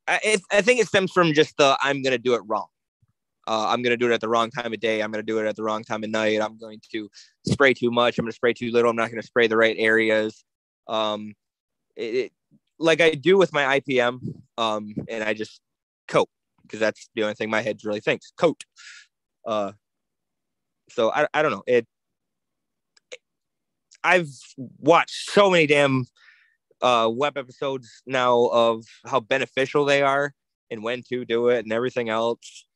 I, 0.08 0.38
I 0.50 0.60
think 0.62 0.80
it 0.80 0.88
stems 0.88 1.12
from 1.12 1.32
just 1.34 1.56
the 1.56 1.76
I'm 1.80 2.02
going 2.02 2.12
to 2.12 2.18
do 2.18 2.34
it 2.34 2.42
wrong. 2.46 2.66
Uh, 3.46 3.68
I'm 3.68 3.82
going 3.82 3.92
to 3.92 3.96
do 3.96 4.10
it 4.10 4.14
at 4.14 4.20
the 4.20 4.28
wrong 4.28 4.50
time 4.50 4.72
of 4.72 4.80
day. 4.80 5.02
I'm 5.02 5.10
going 5.12 5.24
to 5.24 5.26
do 5.26 5.38
it 5.38 5.46
at 5.46 5.56
the 5.56 5.62
wrong 5.62 5.84
time 5.84 6.02
of 6.02 6.10
night. 6.10 6.40
I'm 6.40 6.58
going 6.58 6.80
to 6.92 7.08
spray 7.46 7.74
too 7.74 7.90
much. 7.90 8.18
I'm 8.18 8.24
going 8.24 8.32
to 8.32 8.36
spray 8.36 8.52
too 8.52 8.70
little. 8.70 8.90
I'm 8.90 8.96
not 8.96 9.10
going 9.10 9.20
to 9.20 9.26
spray 9.26 9.46
the 9.46 9.56
right 9.56 9.76
areas. 9.78 10.44
Um, 10.88 11.34
it, 11.96 12.14
it, 12.14 12.32
like 12.78 13.00
I 13.00 13.10
do 13.10 13.38
with 13.38 13.52
my 13.52 13.80
IPM, 13.80 14.20
um, 14.56 14.94
and 15.08 15.22
I 15.22 15.34
just 15.34 15.60
coat 16.08 16.28
because 16.62 16.80
that's 16.80 17.08
the 17.14 17.22
only 17.22 17.34
thing 17.34 17.50
my 17.50 17.62
head 17.62 17.78
really 17.84 18.00
thinks 18.00 18.32
coat. 18.36 18.64
Uh, 19.46 19.72
so 20.88 21.12
I, 21.12 21.26
I 21.32 21.42
don't 21.42 21.52
know. 21.52 21.62
It, 21.66 21.86
I've 24.02 24.30
watched 24.78 25.30
so 25.30 25.50
many 25.50 25.66
damn 25.66 26.06
uh, 26.82 27.10
web 27.12 27.36
episodes 27.36 28.02
now 28.06 28.46
of 28.46 28.84
how 29.06 29.20
beneficial 29.20 29.84
they 29.84 30.02
are 30.02 30.34
and 30.70 30.82
when 30.82 31.02
to 31.08 31.24
do 31.24 31.48
it 31.48 31.64
and 31.64 31.72
everything 31.72 32.08
else. 32.08 32.66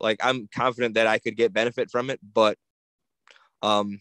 Like 0.00 0.18
I'm 0.22 0.48
confident 0.54 0.94
that 0.94 1.06
I 1.06 1.18
could 1.18 1.36
get 1.36 1.52
benefit 1.52 1.90
from 1.90 2.10
it, 2.10 2.20
but 2.34 2.58
um, 3.62 4.00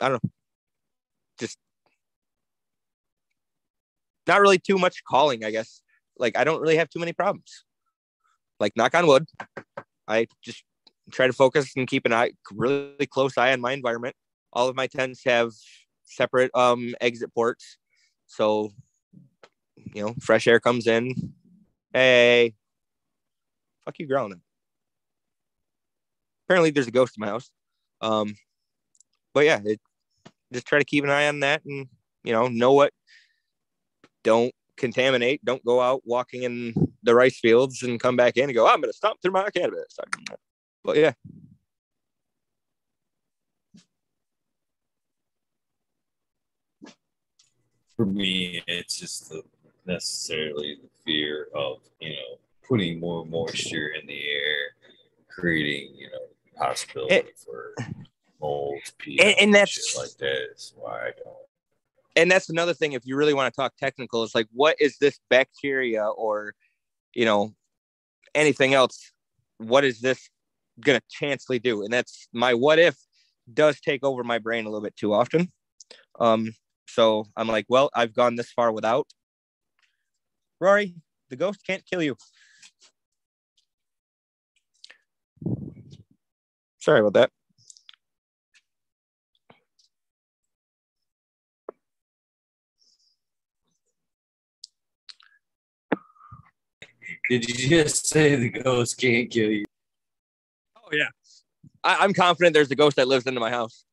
I 0.00 0.08
don't 0.08 0.24
know, 0.24 0.30
just 1.38 1.58
not 4.26 4.40
really 4.40 4.58
too 4.58 4.78
much 4.78 5.04
calling, 5.04 5.44
I 5.44 5.50
guess. 5.50 5.82
Like 6.18 6.38
I 6.38 6.44
don't 6.44 6.60
really 6.60 6.76
have 6.76 6.88
too 6.88 7.00
many 7.00 7.12
problems. 7.12 7.64
Like 8.60 8.72
knock 8.76 8.94
on 8.94 9.06
wood, 9.06 9.26
I 10.08 10.26
just 10.42 10.64
try 11.10 11.26
to 11.26 11.32
focus 11.32 11.72
and 11.76 11.86
keep 11.86 12.06
an 12.06 12.12
eye, 12.12 12.30
really 12.52 13.06
close 13.06 13.36
eye 13.36 13.52
on 13.52 13.60
my 13.60 13.72
environment. 13.72 14.16
All 14.54 14.68
of 14.68 14.76
my 14.76 14.86
tents 14.86 15.24
have 15.24 15.52
separate 16.04 16.50
um 16.54 16.94
exit 17.00 17.34
ports 17.34 17.78
so, 18.26 18.72
you 19.94 20.04
know, 20.04 20.14
fresh 20.20 20.46
air 20.46 20.60
comes 20.60 20.86
in. 20.86 21.14
Hey, 21.92 22.54
fuck 23.84 23.98
you 23.98 24.06
growling. 24.06 24.40
Apparently, 26.46 26.70
there's 26.70 26.88
a 26.88 26.92
ghost 26.92 27.16
in 27.16 27.20
my 27.20 27.28
house. 27.28 27.50
Um, 28.00 28.34
but 29.32 29.44
yeah, 29.44 29.60
it, 29.64 29.80
just 30.52 30.66
try 30.66 30.78
to 30.78 30.84
keep 30.84 31.04
an 31.04 31.10
eye 31.10 31.28
on 31.28 31.40
that 31.40 31.64
and, 31.64 31.88
you 32.22 32.32
know, 32.32 32.48
know 32.48 32.72
what. 32.72 32.92
Don't 34.22 34.54
contaminate. 34.76 35.44
Don't 35.44 35.64
go 35.64 35.80
out 35.80 36.02
walking 36.04 36.42
in 36.44 36.74
the 37.02 37.14
rice 37.14 37.38
fields 37.38 37.82
and 37.82 38.00
come 38.00 38.16
back 38.16 38.36
in 38.36 38.44
and 38.44 38.54
go, 38.54 38.64
oh, 38.64 38.70
I'm 38.70 38.80
going 38.80 38.90
to 38.90 38.96
stomp 38.96 39.20
through 39.20 39.32
my 39.32 39.50
cannabis. 39.50 39.98
But 40.82 40.96
yeah, 40.96 41.12
for 47.96 48.06
me, 48.06 48.62
it's 48.66 48.98
just 48.98 49.28
the, 49.28 49.42
necessarily 49.86 50.78
the 50.82 50.88
fear 51.04 51.48
of 51.54 51.78
you 52.00 52.10
know 52.10 52.38
putting 52.66 53.00
more 53.00 53.24
moisture 53.26 53.88
in 53.88 54.06
the 54.06 54.20
air, 54.28 54.56
creating 55.28 55.94
you 55.96 56.08
know 56.08 56.26
possibility 56.56 57.14
it, 57.14 57.38
for 57.38 57.74
mold, 58.40 58.80
and, 59.06 59.34
and 59.40 59.54
that's 59.54 59.96
like 59.96 60.16
that 60.18 60.52
is 60.54 60.72
why 60.76 61.08
I 61.08 61.10
don't. 61.22 61.36
And 62.16 62.30
that's 62.30 62.48
another 62.48 62.74
thing. 62.74 62.92
If 62.92 63.06
you 63.06 63.16
really 63.16 63.34
want 63.34 63.52
to 63.52 63.60
talk 63.60 63.76
technical, 63.76 64.22
it's 64.22 64.34
like 64.34 64.46
what 64.52 64.76
is 64.80 64.96
this 64.98 65.18
bacteria 65.30 66.06
or 66.06 66.54
you 67.14 67.24
know 67.24 67.54
anything 68.34 68.74
else? 68.74 69.12
What 69.58 69.84
is 69.84 70.00
this 70.00 70.28
gonna 70.80 71.02
chancely 71.20 71.62
do? 71.62 71.84
And 71.84 71.92
that's 71.92 72.28
my 72.32 72.54
what 72.54 72.78
if 72.78 72.96
does 73.52 73.80
take 73.80 74.04
over 74.04 74.24
my 74.24 74.38
brain 74.38 74.64
a 74.64 74.68
little 74.68 74.82
bit 74.82 74.96
too 74.96 75.12
often. 75.12 75.52
Um, 76.18 76.54
so 76.86 77.26
I'm 77.36 77.48
like, 77.48 77.66
well, 77.68 77.90
I've 77.94 78.14
gone 78.14 78.36
this 78.36 78.50
far 78.50 78.72
without. 78.72 79.06
Rory, 80.60 80.94
the 81.30 81.36
ghost 81.36 81.60
can't 81.66 81.84
kill 81.84 82.02
you. 82.02 82.16
Sorry 86.78 87.00
about 87.00 87.14
that. 87.14 87.30
Did 97.28 97.48
you 97.48 97.68
just 97.68 98.06
say 98.06 98.36
the 98.36 98.50
ghost 98.50 98.98
can't 98.98 99.30
kill 99.30 99.50
you? 99.50 99.64
Oh 100.76 100.88
yeah, 100.92 101.08
I, 101.82 102.04
am 102.04 102.12
confident 102.12 102.52
there's 102.52 102.70
a 102.70 102.76
ghost 102.76 102.96
that 102.96 103.08
lives 103.08 103.26
into 103.26 103.40
my 103.40 103.50
house. 103.50 103.83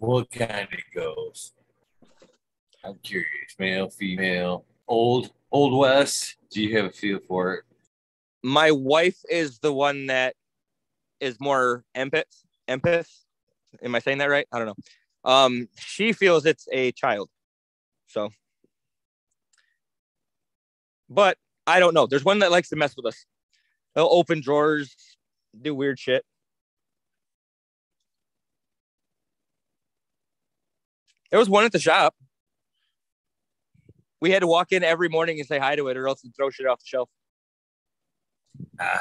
What 0.00 0.30
kind 0.30 0.66
of 0.72 0.78
ghost? 0.94 1.52
I'm 2.82 2.94
curious. 3.02 3.54
Male, 3.58 3.90
female, 3.90 4.64
old, 4.88 5.30
old 5.52 5.78
west. 5.78 6.36
Do 6.50 6.62
you 6.62 6.74
have 6.78 6.86
a 6.86 6.90
feel 6.90 7.18
for 7.28 7.52
it? 7.52 7.64
My 8.42 8.70
wife 8.70 9.18
is 9.28 9.58
the 9.58 9.74
one 9.74 10.06
that 10.06 10.36
is 11.20 11.38
more 11.38 11.84
empath. 11.94 12.22
Empath. 12.66 13.10
Am 13.82 13.94
I 13.94 13.98
saying 13.98 14.16
that 14.18 14.30
right? 14.30 14.46
I 14.50 14.58
don't 14.58 14.68
know. 14.68 15.30
Um, 15.30 15.68
she 15.78 16.14
feels 16.14 16.46
it's 16.46 16.66
a 16.72 16.92
child. 16.92 17.28
So, 18.06 18.30
but 21.10 21.36
I 21.66 21.78
don't 21.78 21.92
know. 21.92 22.06
There's 22.06 22.24
one 22.24 22.38
that 22.38 22.50
likes 22.50 22.70
to 22.70 22.76
mess 22.76 22.96
with 22.96 23.04
us. 23.04 23.26
They'll 23.94 24.08
open 24.10 24.40
drawers, 24.40 24.96
do 25.60 25.74
weird 25.74 25.98
shit. 25.98 26.24
There 31.30 31.38
was 31.38 31.48
one 31.48 31.64
at 31.64 31.72
the 31.72 31.78
shop. 31.78 32.14
We 34.20 34.30
had 34.30 34.40
to 34.40 34.46
walk 34.46 34.72
in 34.72 34.82
every 34.82 35.08
morning 35.08 35.38
and 35.38 35.48
say 35.48 35.58
hi 35.58 35.76
to 35.76 35.88
it, 35.88 35.96
or 35.96 36.06
else 36.08 36.22
it'd 36.24 36.36
throw 36.36 36.50
shit 36.50 36.66
off 36.66 36.80
the 36.80 36.86
shelf. 36.86 37.08
Uh, 38.78 38.98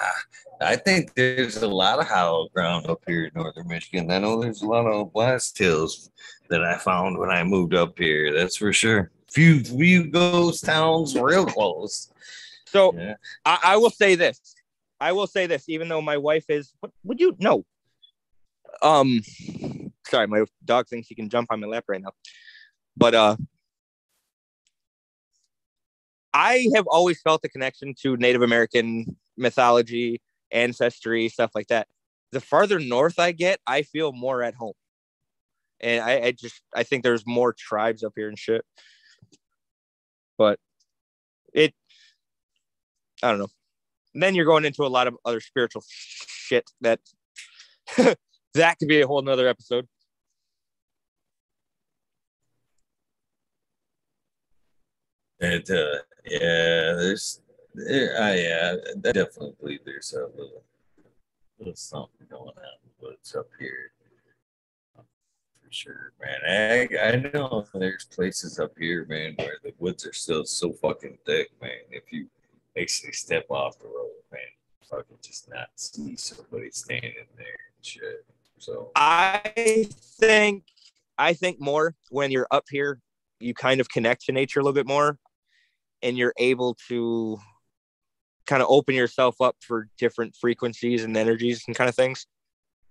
I 0.62 0.76
think 0.76 1.14
there's 1.16 1.58
a 1.58 1.68
lot 1.68 2.00
of 2.00 2.08
hollow 2.08 2.50
ground 2.54 2.88
up 2.88 3.02
here 3.08 3.26
in 3.26 3.32
northern 3.36 3.68
Michigan. 3.68 4.12
I 4.12 4.20
know 4.20 4.42
there's 4.42 4.62
a 4.62 4.68
lot 4.68 4.86
of 4.86 5.12
blast 5.14 5.58
hills 5.58 6.10
that 6.50 6.64
I 6.64 6.78
found 6.78 7.18
when 7.18 7.30
I 7.30 7.44
moved 7.44 7.74
up 7.74 7.98
here. 7.98 8.34
That's 8.34 8.58
for 8.58 8.72
sure. 8.72 9.12
Few 9.32 9.64
few 9.64 10.08
ghost 10.08 10.66
towns 10.66 11.16
real 11.16 11.46
close. 11.46 12.12
So 12.66 12.94
yeah. 12.96 13.16
I, 13.46 13.60
I, 13.64 13.78
will 13.78 13.90
say 13.90 14.16
this. 14.16 14.56
I 15.00 15.12
will 15.12 15.28
say 15.28 15.48
this, 15.48 15.70
even 15.70 15.88
though 15.88 16.02
my 16.02 16.18
wife 16.18 16.46
is 16.50 16.74
what 16.80 16.92
would 17.04 17.20
you 17.20 17.36
know? 17.40 17.66
Um 18.82 19.22
sorry, 20.10 20.28
my 20.28 20.44
dog 20.66 20.88
thinks 20.88 21.08
he 21.08 21.16
can 21.16 21.30
jump 21.30 21.48
on 21.52 21.60
my 21.60 21.68
lap 21.68 21.86
right 21.88 22.02
now. 22.02 22.12
But 22.98 23.16
uh 23.16 23.38
I 26.34 26.68
have 26.76 26.86
always 26.88 27.22
felt 27.22 27.42
a 27.44 27.50
connection 27.50 27.94
to 28.02 28.16
Native 28.18 28.42
American 28.42 29.18
mythology, 29.38 30.22
ancestry, 30.52 31.28
stuff 31.30 31.52
like 31.56 31.68
that. 31.68 31.88
The 32.32 32.42
farther 32.42 32.80
north 32.80 33.18
I 33.18 33.32
get, 33.32 33.60
I 33.66 33.82
feel 33.82 34.12
more 34.12 34.44
at 34.44 34.54
home. 34.54 34.74
And 35.80 36.04
I, 36.04 36.22
I 36.26 36.32
just 36.32 36.62
I 36.76 36.84
think 36.84 37.04
there's 37.04 37.26
more 37.26 37.54
tribes 37.58 38.04
up 38.04 38.14
here 38.16 38.28
and 38.30 38.38
shit. 38.38 38.64
But 40.38 40.60
it 41.54 41.74
I 43.24 43.30
don't 43.30 43.40
know. 43.40 43.50
And 44.14 44.24
then 44.24 44.36
you're 44.36 44.46
going 44.46 44.66
into 44.66 44.84
a 44.84 44.88
lot 44.88 45.08
of 45.08 45.16
other 45.26 45.40
spiritual 45.40 45.84
shit 45.88 46.70
that 46.82 47.00
that 48.54 48.78
could 48.78 48.88
be 48.88 49.02
a 49.02 49.08
whole 49.08 49.22
nother 49.22 49.48
episode. 49.48 49.88
And 55.42 55.70
uh, 55.72 56.00
yeah, 56.26 56.94
there's, 56.98 57.42
there, 57.74 58.22
uh, 58.22 58.34
yeah, 58.34 58.76
I 58.76 59.12
definitely 59.12 59.56
believe 59.60 59.80
there's 59.86 60.14
a 60.14 60.26
little, 60.38 60.64
little 61.58 61.76
something 61.76 62.28
going 62.30 62.50
on 62.50 62.80
what's 63.00 63.36
up 63.36 63.48
here. 63.60 63.92
For 64.96 65.72
sure, 65.72 66.14
man. 66.22 66.88
I, 66.92 67.10
I 67.10 67.16
know 67.16 67.66
there's 67.74 68.06
places 68.06 68.60
up 68.60 68.72
here, 68.78 69.06
man, 69.08 69.36
where 69.38 69.58
the 69.64 69.74
woods 69.78 70.06
are 70.06 70.14
still 70.14 70.46
so 70.46 70.74
fucking 70.74 71.18
thick, 71.26 71.50
man. 71.62 71.72
If 71.92 72.12
you 72.12 72.28
basically 72.76 73.14
step 73.14 73.46
off 73.50 73.78
the 73.80 73.88
road, 73.88 74.12
man, 74.32 74.42
fucking 74.90 75.18
just 75.22 75.50
not 75.50 75.70
see 75.76 76.16
somebody 76.16 76.72
standing 76.72 77.14
there 77.38 77.46
and 77.46 77.86
shit. 77.86 78.26
So 78.58 78.92
I 78.96 79.88
think 80.20 80.64
I 81.18 81.34
think 81.34 81.62
more 81.62 81.96
when 82.10 82.32
you're 82.32 82.48
up 82.52 82.66
here, 82.70 83.00
you 83.40 83.54
kind 83.54 83.80
of 83.80 83.90
connect 83.90 84.26
to 84.26 84.32
nature 84.32 84.60
a 84.60 84.64
little 84.64 84.74
bit 84.74 84.88
more 84.88 85.18
and 86.02 86.18
you're 86.18 86.34
able 86.38 86.76
to 86.88 87.38
kind 88.46 88.64
of 88.64 88.68
open 88.70 88.96
yourself 88.96 89.40
up 89.42 89.56
for 89.62 89.88
different 89.98 90.36
frequencies 90.36 91.04
and 91.04 91.16
energies 91.16 91.64
and 91.68 91.76
kind 91.76 91.90
of 91.90 91.96
things. 91.96 92.26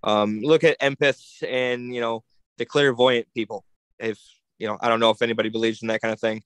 Um, 0.05 0.41
look 0.41 0.63
at 0.63 0.79
empaths 0.81 1.43
and 1.43 1.93
you 1.93 2.01
know 2.01 2.23
the 2.59 2.65
clairvoyant 2.65 3.27
people. 3.35 3.65
If 3.99 4.19
you 4.59 4.69
know, 4.69 4.79
I 4.81 4.89
don't 4.89 5.01
know 5.01 5.11
if 5.11 5.23
anybody 5.23 5.49
believes 5.49 5.83
in 5.83 5.89
that 5.89 6.01
kind 6.01 6.13
of 6.13 6.21
thing. 6.21 6.43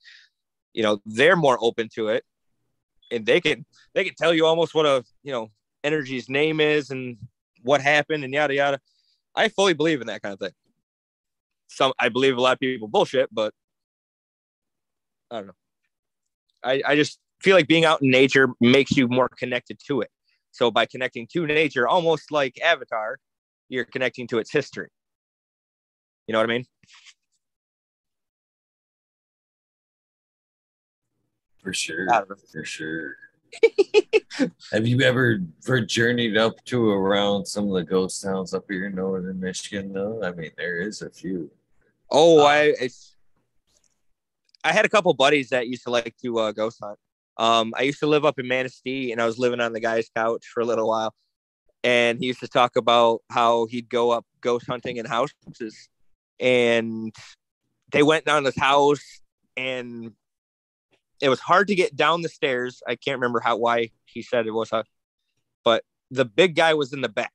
You 0.73 0.83
know, 0.83 1.01
they're 1.05 1.37
more 1.37 1.59
open 1.61 1.89
to 1.95 2.09
it, 2.09 2.25
and 3.11 3.27
they 3.27 3.41
can 3.41 3.67
they 3.95 4.05
can 4.05 4.15
tell 4.15 4.33
you 4.33 4.47
almost 4.47 4.75
what 4.75 4.87
a 4.87 5.05
you 5.23 5.33
know 5.33 5.49
energy's 5.85 6.29
name 6.29 6.61
is 6.61 6.91
and 6.91 7.19
what 7.63 7.83
happened 7.83 8.25
and 8.25 8.33
yada 8.33 8.55
yada. 8.55 8.81
I 9.35 9.49
fully 9.49 9.75
believe 9.75 10.01
in 10.01 10.07
that 10.07 10.23
kind 10.23 10.33
of 10.33 10.39
thing. 10.39 10.53
Some 11.69 11.93
I 11.99 12.09
believe 12.09 12.37
a 12.37 12.41
lot 12.41 12.55
of 12.55 12.61
people 12.61 12.89
bullshit, 12.89 13.29
but 13.33 13.53
I 15.31 15.37
don't 15.37 15.49
know. 15.49 15.62
I, 16.65 16.83
I 16.87 16.97
just 16.97 17.19
feel 17.41 17.57
like 17.57 17.67
being 17.67 17.85
out 17.85 18.03
in 18.03 18.11
nature 18.11 18.49
makes 18.61 18.93
you 18.97 19.09
more 19.09 19.29
connected 19.29 19.79
to 19.89 20.01
it. 20.01 20.11
So 20.53 20.71
by 20.71 20.87
connecting 20.87 21.27
to 21.33 21.47
nature, 21.47 21.89
almost 21.89 22.31
like 22.31 22.61
Avatar, 22.63 23.19
you're 23.69 23.85
connecting 23.85 24.27
to 24.29 24.39
its 24.39 24.53
history. 24.53 24.89
You 26.27 26.33
know 26.33 26.39
what 26.39 26.51
I 26.51 26.53
mean? 26.53 26.67
For 31.63 31.73
sure. 31.73 32.07
For 32.53 32.65
sure. 32.65 33.17
Have 34.73 34.87
you 34.87 35.01
ever 35.03 35.41
for 35.63 35.81
journeyed 35.81 36.37
up 36.37 36.65
to 36.67 36.91
around 36.91 37.47
some 37.47 37.69
of 37.69 37.75
the 37.75 37.85
ghost 37.85 38.23
towns 38.23 38.55
up 38.55 38.65
here 38.69 38.87
in 38.87 38.95
northern 38.95 39.39
Michigan? 39.39 39.93
Though 39.93 40.23
I 40.23 40.33
mean, 40.33 40.51
there 40.57 40.81
is 40.81 41.03
a 41.03 41.11
few. 41.11 41.51
Oh, 42.11 42.41
um, 42.41 42.47
I 42.47 42.89
I 44.65 44.73
had 44.73 44.85
a 44.85 44.89
couple 44.89 45.13
buddies 45.15 45.51
that 45.51 45.69
used 45.69 45.85
to 45.85 45.91
like 45.91 46.17
to 46.23 46.39
uh, 46.39 46.53
ghost 46.53 46.79
hunt. 46.83 46.99
Um, 47.37 47.73
I 47.77 47.83
used 47.83 48.01
to 48.01 48.07
live 48.07 48.25
up 48.25 48.39
in 48.39 48.47
Manistee, 48.47 49.13
and 49.13 49.21
I 49.21 49.27
was 49.27 49.39
living 49.39 49.61
on 49.61 49.73
the 49.73 49.81
guy's 49.81 50.09
couch 50.15 50.47
for 50.53 50.61
a 50.61 50.65
little 50.65 50.89
while. 50.89 51.15
And 51.83 52.19
he 52.19 52.27
used 52.27 52.41
to 52.41 52.49
talk 52.49 52.77
about 52.77 53.23
how 53.31 53.67
he'd 53.67 53.89
go 53.89 54.11
up 54.11 54.25
ghost 54.41 54.67
hunting 54.69 54.99
in 54.99 55.07
houses, 55.07 55.89
and 56.39 57.15
they 57.91 58.03
went 58.03 58.25
down 58.25 58.45
this 58.45 58.57
house, 58.57 59.21
and 59.57 60.13
it 61.21 61.29
was 61.29 61.41
hard 61.41 61.69
to 61.69 61.75
get 61.75 61.97
down 61.97 62.23
the 62.23 62.29
stairs. 62.29 62.83
I 62.87 62.95
can't 62.95 63.19
remember 63.19 63.41
how 63.41 63.57
why 63.57 63.91
he 64.05 64.23
said 64.23 64.47
it 64.47 64.53
was, 64.53 64.73
uh, 64.73 64.85
but 65.65 65.83
the 66.11 66.25
big 66.25 66.55
guy 66.55 66.75
was 66.75 66.93
in 66.93 67.01
the 67.01 67.09
back. 67.09 67.33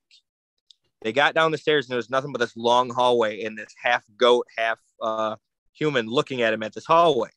They 1.02 1.12
got 1.12 1.34
down 1.34 1.52
the 1.52 1.58
stairs, 1.58 1.86
and 1.86 1.90
there 1.90 1.98
was 1.98 2.10
nothing 2.10 2.32
but 2.32 2.40
this 2.40 2.56
long 2.56 2.88
hallway 2.90 3.42
and 3.42 3.58
this 3.58 3.74
half 3.82 4.04
goat, 4.16 4.46
half 4.56 4.78
uh, 5.02 5.36
human 5.78 6.06
looking 6.06 6.42
at 6.42 6.52
him 6.52 6.62
at 6.62 6.74
this 6.74 6.86
hallway. 6.86 7.30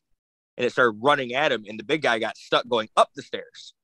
And 0.56 0.66
it 0.66 0.72
started 0.72 0.98
running 1.02 1.34
at 1.34 1.52
him 1.52 1.64
and 1.66 1.78
the 1.78 1.84
big 1.84 2.02
guy 2.02 2.18
got 2.18 2.36
stuck 2.36 2.68
going 2.68 2.88
up 2.96 3.10
the 3.14 3.22
stairs. 3.22 3.74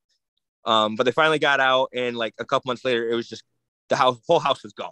Um, 0.64 0.96
but 0.96 1.04
they 1.04 1.12
finally 1.12 1.38
got 1.38 1.60
out 1.60 1.88
and 1.94 2.16
like 2.16 2.34
a 2.38 2.44
couple 2.44 2.68
months 2.68 2.84
later 2.84 3.08
it 3.08 3.14
was 3.14 3.28
just 3.28 3.42
the 3.88 3.96
house 3.96 4.18
whole 4.26 4.38
house 4.38 4.62
was 4.62 4.74
gone. 4.74 4.90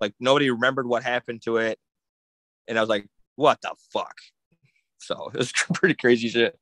Like 0.00 0.14
nobody 0.20 0.50
remembered 0.50 0.86
what 0.86 1.02
happened 1.02 1.42
to 1.42 1.56
it. 1.58 1.78
And 2.68 2.78
i 2.78 2.80
was 2.80 2.90
like 2.90 3.06
what 3.36 3.60
the 3.62 3.74
fuck? 3.92 4.16
So 4.98 5.30
it 5.34 5.38
was 5.38 5.52
pretty 5.74 5.94
crazy 5.94 6.28
shit. 6.28 6.58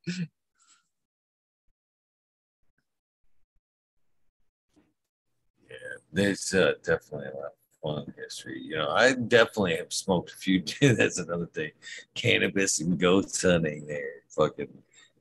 Yeah 5.69 5.91
there's 6.13 6.55
uh, 6.55 6.75
definitely 6.85 7.29
a 7.29 7.37
lot 7.37 7.53
fun 7.83 8.12
history. 8.17 8.60
You 8.62 8.76
know, 8.76 8.91
I 8.91 9.15
definitely 9.15 9.76
have 9.76 9.92
smoked 9.92 10.33
a 10.33 10.36
few. 10.36 10.62
That's 10.81 11.18
another 11.18 11.47
thing. 11.47 11.70
Cannabis 12.15 12.81
and 12.81 12.99
goat 12.99 13.36
hunting 13.42 13.86
there. 13.86 14.23
Fucking 14.28 14.68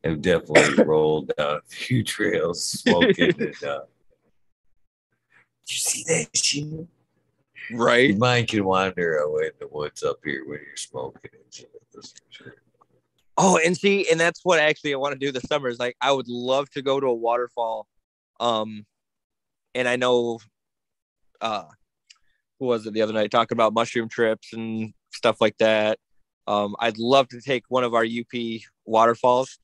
have 0.03 0.21
definitely 0.21 0.83
rolled 0.85 1.31
down 1.37 1.57
a 1.57 1.61
few 1.67 2.03
trails 2.03 2.63
smoking. 2.63 3.33
and, 3.39 3.63
uh, 3.63 3.81
you 5.67 5.75
see 5.75 6.03
that 6.07 6.35
shit? 6.35 6.87
Right. 7.71 8.09
Your 8.09 8.17
mind 8.17 8.47
can 8.47 8.65
wander 8.65 9.17
away 9.17 9.45
in 9.45 9.51
the 9.59 9.67
woods 9.67 10.03
up 10.03 10.17
here 10.23 10.43
when 10.47 10.59
you're 10.65 10.75
smoking 10.75 11.31
and 11.33 11.53
shit. 11.53 11.69
Oh, 13.37 13.59
and 13.63 13.77
see, 13.77 14.09
and 14.11 14.19
that's 14.19 14.41
what 14.43 14.59
actually 14.59 14.93
I 14.93 14.97
want 14.97 15.13
to 15.13 15.19
do 15.19 15.31
this 15.31 15.43
summer 15.43 15.69
is 15.69 15.79
like 15.79 15.95
I 16.01 16.11
would 16.11 16.27
love 16.27 16.69
to 16.71 16.81
go 16.81 16.99
to 16.99 17.07
a 17.07 17.13
waterfall. 17.13 17.87
Um, 18.39 18.85
and 19.75 19.87
I 19.87 19.95
know 19.95 20.39
uh 21.41 21.65
who 22.59 22.67
was 22.67 22.85
it 22.85 22.93
the 22.93 23.01
other 23.01 23.13
night 23.13 23.31
talking 23.31 23.55
about 23.55 23.73
mushroom 23.73 24.09
trips 24.09 24.53
and 24.53 24.93
stuff 25.11 25.37
like 25.39 25.57
that. 25.59 25.97
Um, 26.47 26.75
I'd 26.79 26.97
love 26.97 27.27
to 27.29 27.41
take 27.41 27.63
one 27.69 27.83
of 27.83 27.93
our 27.93 28.03
UP 28.03 28.61
waterfalls. 28.85 29.59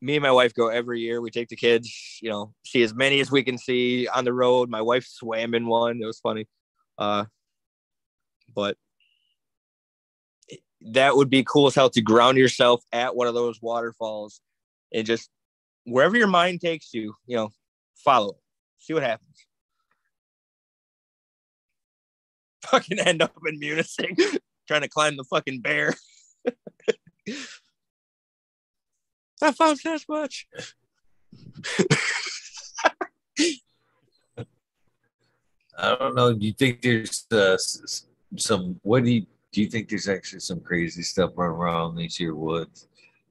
Me 0.00 0.16
and 0.16 0.22
my 0.22 0.30
wife 0.30 0.54
go 0.54 0.68
every 0.68 1.00
year. 1.00 1.20
We 1.20 1.30
take 1.30 1.48
the 1.48 1.56
kids, 1.56 2.18
you 2.20 2.30
know, 2.30 2.52
see 2.64 2.82
as 2.82 2.94
many 2.94 3.20
as 3.20 3.30
we 3.30 3.42
can 3.42 3.58
see 3.58 4.06
on 4.06 4.24
the 4.24 4.32
road. 4.32 4.68
My 4.68 4.82
wife 4.82 5.04
swam 5.06 5.54
in 5.54 5.66
one. 5.66 6.00
It 6.02 6.06
was 6.06 6.20
funny. 6.20 6.46
Uh, 6.98 7.24
but 8.54 8.76
that 10.82 11.16
would 11.16 11.30
be 11.30 11.44
cool 11.44 11.66
as 11.66 11.74
hell 11.74 11.90
to 11.90 12.00
ground 12.00 12.38
yourself 12.38 12.82
at 12.92 13.16
one 13.16 13.26
of 13.26 13.34
those 13.34 13.60
waterfalls 13.62 14.40
and 14.92 15.06
just 15.06 15.30
wherever 15.84 16.16
your 16.16 16.28
mind 16.28 16.60
takes 16.60 16.92
you, 16.92 17.14
you 17.26 17.36
know, 17.36 17.50
follow 17.96 18.30
it, 18.30 18.42
see 18.78 18.94
what 18.94 19.02
happens. 19.02 19.46
Fucking 22.64 22.98
end 22.98 23.22
up 23.22 23.32
in 23.46 23.60
Munising 23.60 24.38
trying 24.66 24.82
to 24.82 24.88
climb 24.88 25.16
the 25.16 25.24
fucking 25.24 25.60
bear. 25.60 25.94
I 29.42 29.52
found 29.52 29.80
Sasquatch. 29.80 30.44
I 35.78 35.96
don't 35.96 36.14
know. 36.14 36.32
Do 36.32 36.46
you 36.46 36.52
think 36.52 36.82
there's 36.82 37.26
uh, 37.32 37.56
some? 38.36 38.78
What 38.82 39.04
do 39.04 39.10
you 39.10 39.26
do? 39.52 39.62
You 39.62 39.68
think 39.68 39.88
there's 39.88 40.08
actually 40.08 40.40
some 40.40 40.60
crazy 40.60 41.02
stuff 41.02 41.32
running 41.34 41.56
around 41.56 41.96
these 41.96 42.16
here 42.16 42.34
woods? 42.34 42.88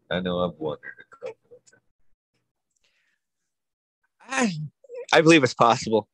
I 0.09 0.19
know 0.19 0.43
I've 0.43 0.59
wondered 0.59 0.95
a 0.99 1.15
couple 1.15 1.37
of 1.55 1.71
times. 4.27 4.61
I, 5.13 5.17
I 5.17 5.21
believe 5.21 5.43
it's 5.43 5.53
possible. 5.53 6.09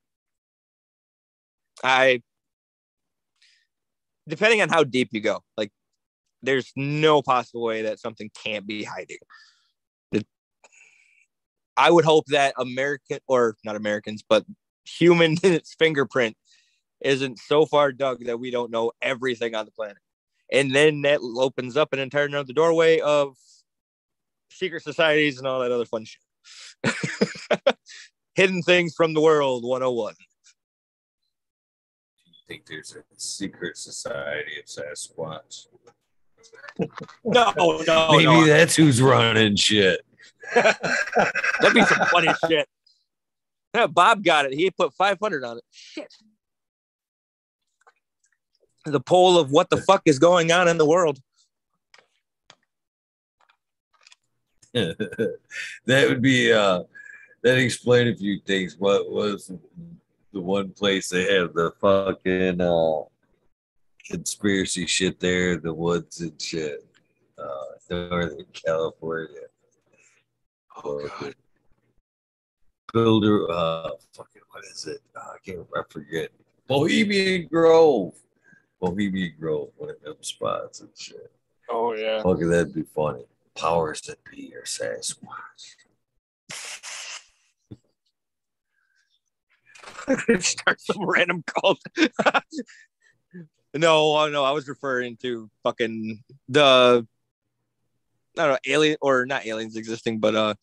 I 1.84 2.22
depending 4.28 4.62
on 4.62 4.70
how 4.70 4.84
deep 4.84 5.10
you 5.12 5.22
go, 5.22 5.44
like 5.56 5.72
there's 6.42 6.72
no 6.76 7.22
possible 7.22 7.64
way 7.64 7.84
that 7.84 8.00
something 8.00 8.30
can't 8.44 8.68
be 8.68 8.84
hiding. 8.84 9.18
I 11.80 11.92
would 11.92 12.06
hope 12.06 12.26
that 12.28 12.56
American 12.58 13.20
or 13.28 13.56
not 13.64 13.76
Americans, 13.76 14.24
but 14.28 14.46
human 14.84 15.38
fingerprint 15.80 16.36
isn't 17.02 17.38
so 17.38 17.66
far 17.66 17.92
dug 17.92 18.26
that 18.26 18.40
we 18.40 18.50
don't 18.50 18.72
know 18.72 18.92
everything 19.02 19.54
on 19.54 19.66
the 19.66 19.72
planet. 19.72 19.98
And 20.52 20.74
then 20.74 21.02
that 21.04 21.20
opens 21.22 21.78
up 21.78 21.94
an 21.94 22.00
entire 22.00 22.26
another 22.26 22.54
doorway 22.54 23.00
of 23.00 23.36
secret 24.50 24.82
societies 24.82 25.38
and 25.38 25.46
all 25.46 25.60
that 25.60 25.72
other 25.72 25.86
fun 25.86 26.06
shit. 26.06 26.22
Hidden 28.36 28.64
things 28.64 28.94
from 28.96 29.14
the 29.14 29.22
world 29.22 29.64
101 29.64 30.16
think 32.48 32.66
there's 32.66 32.96
a 32.96 33.04
secret 33.18 33.78
society 33.78 34.60
of 34.60 34.66
Sasquatch. 34.66 35.68
no, 37.24 37.54
no, 37.86 38.12
Maybe 38.12 38.24
no. 38.26 38.46
that's 38.46 38.76
who's 38.76 39.02
running 39.02 39.56
shit. 39.56 40.02
That'd 40.54 41.74
be 41.74 41.84
some 41.84 42.06
funny 42.08 42.30
shit. 42.48 42.68
Yeah, 43.74 43.88
Bob 43.88 44.24
got 44.24 44.46
it. 44.46 44.54
He 44.54 44.72
put 44.72 44.94
500 44.94 45.44
on 45.44 45.58
it. 45.58 45.64
Shit. 45.72 46.14
The 48.86 49.02
poll 49.02 49.38
of 49.38 49.52
what 49.52 49.70
the 49.70 49.78
fuck 49.78 50.04
is 50.06 50.18
going 50.18 50.52
on 50.52 50.68
in 50.68 50.78
the 50.78 50.86
world. 50.86 51.20
that 54.74 55.38
would 55.88 56.22
be 56.22 56.54
uh 56.54 56.84
that 57.44 57.58
explain 57.58 58.08
a 58.08 58.16
few 58.16 58.40
things. 58.46 58.76
What 58.78 59.10
was 59.10 59.52
the 60.34 60.42
one 60.42 60.72
place 60.72 61.10
they 61.10 61.34
have 61.34 61.54
the 61.54 61.72
fucking 61.80 62.62
uh 62.62 63.04
conspiracy 64.06 64.86
shit 64.86 65.20
there, 65.20 65.58
the 65.58 65.74
woods 65.74 66.22
and 66.22 66.42
shit. 66.42 66.86
Uh 67.38 67.64
Northern 67.90 68.46
California. 68.54 69.48
Oh 70.84 71.08
god. 71.20 71.36
Builder 72.94 73.50
uh 73.52 73.90
fucking 74.14 74.42
what 74.52 74.64
is 74.66 74.88
it? 74.88 75.02
Oh, 75.16 75.34
I 75.34 75.38
can't 75.46 75.68
I 75.76 75.82
forget. 75.90 76.30
Bohemian 76.68 77.48
Grove. 77.48 78.14
Bohemian 78.80 79.34
Grove, 79.40 79.70
one 79.78 79.90
of 79.90 80.02
them 80.02 80.18
spots 80.22 80.82
and 80.82 80.90
shit. 80.98 81.32
Oh 81.70 81.94
yeah. 81.94 82.22
Fucking 82.22 82.50
that'd 82.50 82.74
be 82.74 82.84
funny 82.84 83.26
powers 83.58 84.02
that 84.02 84.24
be 84.30 84.54
or 84.56 84.64
Sasquatch. 84.64 85.76
Start 90.40 90.82
some 90.82 91.06
random 91.06 91.44
cult. 91.46 91.80
no, 93.74 94.28
no, 94.30 94.44
I 94.44 94.52
was 94.52 94.68
referring 94.68 95.18
to 95.18 95.50
fucking 95.64 96.24
the 96.50 97.06
I 98.38 98.42
don't 98.42 98.52
know, 98.52 98.58
alien 98.68 98.98
or 99.02 99.26
not 99.26 99.46
aliens 99.46 99.76
existing, 99.76 100.20
but 100.20 100.36
uh 100.36 100.54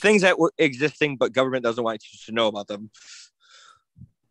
things 0.00 0.22
that 0.22 0.38
were 0.38 0.52
existing 0.58 1.16
but 1.16 1.32
government 1.32 1.62
doesn't 1.62 1.84
want 1.84 2.02
you 2.12 2.18
to 2.26 2.32
know 2.32 2.48
about 2.48 2.66
them. 2.66 2.90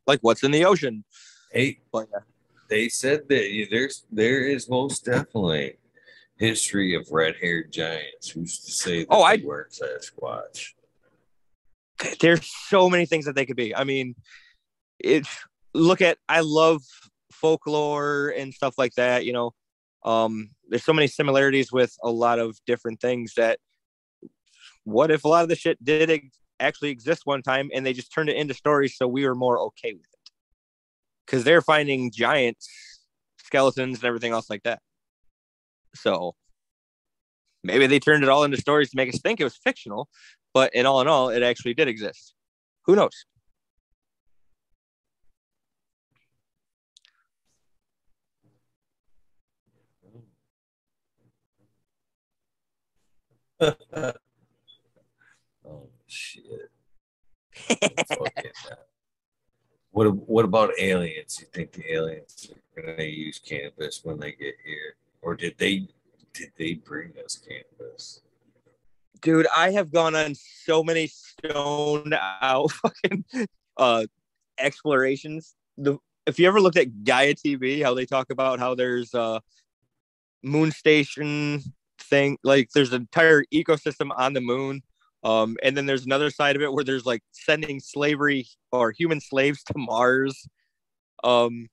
Like 0.06 0.20
what's 0.22 0.44
in 0.44 0.52
the 0.52 0.66
ocean. 0.66 1.06
Hey, 1.52 1.80
but, 1.92 2.08
yeah. 2.12 2.20
they 2.70 2.90
said 2.90 3.30
that 3.30 3.68
there's 3.70 4.06
there 4.12 4.48
is 4.48 4.70
most 4.70 5.06
definitely 5.06 5.78
history 6.38 6.96
of 6.96 7.08
red-haired 7.12 7.72
giants. 7.72 8.30
Who's 8.30 8.60
to 8.60 8.72
say 8.72 9.00
that 9.00 9.08
oh, 9.12 9.22
I 9.22 9.42
weren't 9.44 9.72
Sasquatch? 9.72 10.74
There's 12.20 12.46
so 12.70 12.90
many 12.90 13.06
things 13.06 13.26
that 13.26 13.36
they 13.36 13.46
could 13.46 13.56
be. 13.56 13.76
I 13.76 13.84
mean, 13.84 14.16
it. 15.00 15.28
Look 15.76 16.02
at 16.02 16.18
I 16.30 16.42
love 16.42 16.84
folklore 17.32 18.30
and 18.38 18.54
stuff 18.54 18.76
like 18.78 18.94
that. 18.96 19.26
You 19.26 19.34
know, 19.34 19.52
um, 20.04 20.50
there's 20.70 20.84
so 20.84 20.94
many 20.94 21.08
similarities 21.08 21.72
with 21.72 21.96
a 22.04 22.10
lot 22.10 22.40
of 22.40 22.58
different 22.66 23.00
things 23.00 23.34
that. 23.38 23.60
What 24.86 25.12
if 25.12 25.24
a 25.24 25.30
lot 25.30 25.44
of 25.44 25.50
the 25.50 25.56
shit 25.56 25.82
did 25.82 26.10
ex- 26.10 26.38
actually 26.60 26.90
exist 26.90 27.22
one 27.26 27.42
time 27.42 27.70
and 27.74 27.86
they 27.86 27.94
just 27.94 28.14
turned 28.14 28.30
it 28.30 28.36
into 28.36 28.54
stories 28.54 28.98
so 28.98 29.08
we 29.08 29.26
were 29.26 29.36
more 29.36 29.58
okay 29.60 29.94
with 29.94 30.02
it? 30.02 30.32
Because 31.26 31.46
they're 31.46 31.62
finding 31.62 32.12
giants, 32.12 32.68
skeletons, 33.38 34.00
and 34.00 34.06
everything 34.06 34.34
else 34.34 34.50
like 34.50 34.64
that. 34.64 34.82
So 35.96 36.36
maybe 37.64 37.88
they 37.88 38.00
turned 38.00 38.24
it 38.24 38.30
all 38.30 38.44
into 38.44 38.58
stories 38.58 38.90
to 38.92 38.98
make 38.98 39.10
us 39.14 39.22
think 39.22 39.40
it 39.40 39.46
was 39.46 39.56
fictional, 39.56 40.10
but 40.54 40.74
in 40.76 40.86
all 40.86 41.02
in 41.02 41.08
all, 41.08 41.30
it 41.30 41.44
actually 41.44 41.74
did 41.74 41.88
exist. 41.88 42.34
Who 42.86 42.96
knows? 42.96 43.26
oh 53.62 54.14
shit. 56.08 56.70
what 59.92 60.06
what 60.28 60.46
about 60.46 60.72
aliens? 60.80 61.38
You 61.40 61.48
think 61.54 61.72
the 61.72 61.94
aliens 61.94 62.52
are 62.76 62.82
gonna 62.82 63.04
use 63.04 63.40
cannabis 63.40 64.02
when 64.04 64.20
they 64.20 64.32
get 64.32 64.56
here? 64.66 64.96
or 65.24 65.36
did 65.36 65.58
they 65.58 65.88
did 66.34 66.52
they 66.58 66.74
bring 66.74 67.14
us 67.24 67.38
cannabis? 67.38 68.22
Dude, 69.24 69.48
I 69.56 69.72
have 69.72 69.92
gone 69.92 70.16
on 70.16 70.36
so 70.36 70.84
many 70.84 71.08
stoned 71.08 72.16
out 72.42 72.72
fucking 72.72 73.26
uh 73.78 74.06
explorations. 74.60 75.56
The 75.78 75.98
if 76.26 76.40
you 76.40 76.48
ever 76.48 76.62
looked 76.62 76.78
at 76.78 77.04
Gaia 77.04 77.34
TV, 77.34 77.84
how 77.84 77.94
they 77.94 78.06
talk 78.06 78.30
about 78.30 78.60
how 78.60 78.76
there's 78.76 79.14
a 79.14 79.42
moon 80.44 80.72
station 80.72 81.62
thing, 82.00 82.38
like 82.44 82.70
there's 82.74 82.94
an 82.94 83.02
entire 83.02 83.44
ecosystem 83.54 84.12
on 84.18 84.34
the 84.34 84.42
moon. 84.42 84.82
Um, 85.24 85.56
and 85.64 85.76
then 85.76 85.86
there's 85.86 86.06
another 86.06 86.30
side 86.30 86.56
of 86.56 86.62
it 86.62 86.74
where 86.74 86.84
there's 86.84 87.06
like 87.06 87.24
sending 87.32 87.80
slavery 87.80 88.48
or 88.72 88.92
human 88.92 89.22
slaves 89.22 89.64
to 89.64 89.74
Mars. 89.78 90.48
Um, 91.24 91.70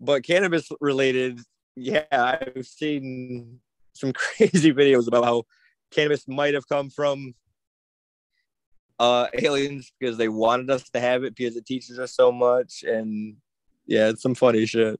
but 0.00 0.24
cannabis 0.24 0.68
related, 0.80 1.40
yeah, 1.76 2.04
I've 2.10 2.66
seen 2.66 3.60
some 3.94 4.12
crazy 4.14 4.72
videos 4.72 5.06
about 5.06 5.24
how 5.24 5.44
cannabis 5.90 6.28
might 6.28 6.54
have 6.54 6.68
come 6.68 6.90
from 6.90 7.34
uh 8.98 9.26
aliens 9.34 9.92
because 9.98 10.16
they 10.16 10.28
wanted 10.28 10.70
us 10.70 10.88
to 10.90 11.00
have 11.00 11.24
it 11.24 11.36
because 11.36 11.56
it 11.56 11.66
teaches 11.66 11.98
us 11.98 12.14
so 12.14 12.32
much. 12.32 12.82
And 12.82 13.36
yeah 13.86 14.08
it's 14.08 14.22
some 14.22 14.34
funny 14.34 14.66
shit. 14.66 14.98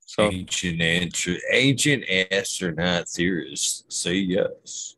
So 0.00 0.30
ancient 0.30 0.80
answer, 0.80 1.36
ancient 1.50 2.04
astronaut 2.30 3.08
theorists 3.08 3.84
say 3.88 4.14
yes. 4.14 4.96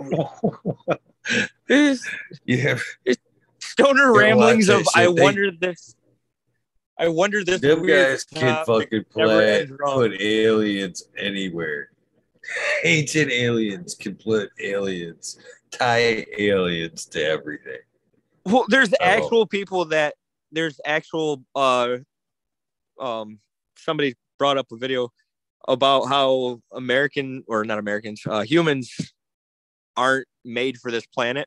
Yeah 2.44 2.78
stoner 3.60 4.12
ramblings 4.12 4.68
of 4.68 4.84
i 4.96 5.06
wonder 5.06 5.50
this 5.50 5.94
I 6.98 7.08
wonder 7.08 7.42
this. 7.42 7.60
Them 7.60 7.86
guys 7.86 8.22
can 8.22 8.64
fucking 8.64 9.06
play 9.10 9.66
put 9.78 10.20
aliens 10.20 11.04
anywhere. 11.16 11.90
Ancient 12.84 13.30
aliens 13.30 13.94
can 13.94 14.16
put 14.16 14.50
aliens, 14.60 15.38
tie 15.70 16.26
aliens 16.38 17.06
to 17.06 17.24
everything. 17.24 17.78
Well, 18.44 18.64
there's 18.68 18.92
oh. 18.92 18.96
actual 19.04 19.46
people 19.46 19.84
that 19.86 20.14
there's 20.50 20.80
actual 20.84 21.44
uh 21.54 21.98
um 23.00 23.38
somebody 23.76 24.14
brought 24.38 24.58
up 24.58 24.66
a 24.72 24.76
video 24.76 25.08
about 25.68 26.06
how 26.06 26.60
American 26.72 27.44
or 27.46 27.64
not 27.64 27.78
Americans, 27.78 28.20
uh, 28.26 28.42
humans 28.42 28.92
aren't 29.96 30.26
made 30.44 30.78
for 30.78 30.90
this 30.90 31.06
planet. 31.06 31.46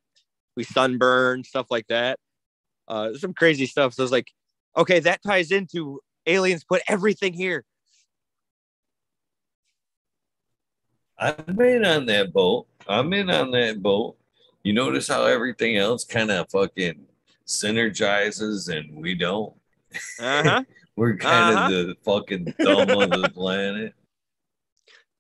We 0.56 0.64
sunburn, 0.64 1.44
stuff 1.44 1.68
like 1.70 1.88
that. 1.88 2.18
Uh, 2.88 3.14
some 3.16 3.34
crazy 3.34 3.66
stuff. 3.66 3.94
So 3.94 4.04
it's 4.04 4.12
like 4.12 4.32
Okay, 4.78 5.00
that 5.02 5.22
ties 5.24 5.52
into 5.52 6.02
aliens 6.26 6.64
put 6.64 6.82
everything 6.88 7.34
here. 7.34 7.64
I'm 11.18 11.60
in 11.60 11.86
on 11.86 12.06
that 12.08 12.34
boat. 12.34 12.68
I'm 12.88 13.14
in 13.14 13.30
on 13.30 13.52
that 13.52 13.82
boat. 13.82 14.18
You 14.64 14.74
notice 14.74 15.08
how 15.08 15.26
everything 15.26 15.78
else 15.78 16.04
kind 16.04 16.32
of 16.32 16.50
fucking 16.50 17.06
synergizes 17.46 18.76
and 18.76 19.02
we 19.02 19.16
don't? 19.16 19.54
Uh-huh. 20.20 20.64
We're 20.96 21.18
kind 21.18 21.58
uh-huh. 21.58 21.76
of 21.76 21.88
the 21.88 21.96
fucking 22.04 22.54
thumb 22.54 22.90
of 22.90 23.10
the 23.10 23.30
planet. 23.34 23.94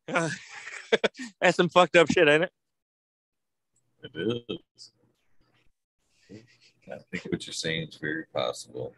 That's 1.41 1.57
some 1.57 1.69
fucked 1.69 1.95
up 1.95 2.09
shit, 2.11 2.27
ain't 2.27 2.43
it? 2.43 2.51
It 4.03 4.45
is. 4.49 4.91
I 6.91 6.97
think 7.11 7.25
what 7.31 7.45
you're 7.45 7.53
saying 7.53 7.89
is 7.89 7.95
very 7.95 8.25
possible. 8.33 8.93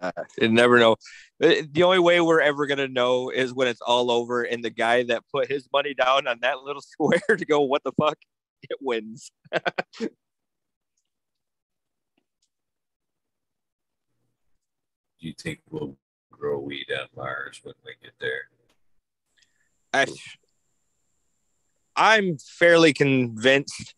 Uh, 0.00 0.12
you 0.38 0.48
never 0.48 0.78
know. 0.78 0.96
The 1.40 1.82
only 1.82 1.98
way 1.98 2.20
we're 2.20 2.40
ever 2.40 2.66
gonna 2.66 2.88
know 2.88 3.30
is 3.30 3.52
when 3.52 3.68
it's 3.68 3.80
all 3.80 4.10
over, 4.10 4.42
and 4.42 4.64
the 4.64 4.70
guy 4.70 5.02
that 5.04 5.24
put 5.32 5.48
his 5.48 5.68
money 5.72 5.94
down 5.94 6.26
on 6.26 6.38
that 6.42 6.60
little 6.60 6.82
square 6.86 7.36
to 7.36 7.44
go, 7.44 7.60
"What 7.62 7.82
the 7.84 7.92
fuck?" 7.92 8.18
It 8.62 8.78
wins. 8.80 9.30
Do 9.52 9.60
you 15.20 15.32
think 15.32 15.60
we'll 15.70 15.96
grow 16.32 16.58
weed 16.58 16.86
on 16.92 17.06
Mars 17.16 17.60
when 17.62 17.74
we 17.84 17.92
get 18.02 18.14
there? 18.20 18.48
I, 19.92 20.06
I'm 21.94 22.38
fairly 22.38 22.92
convinced 22.92 23.94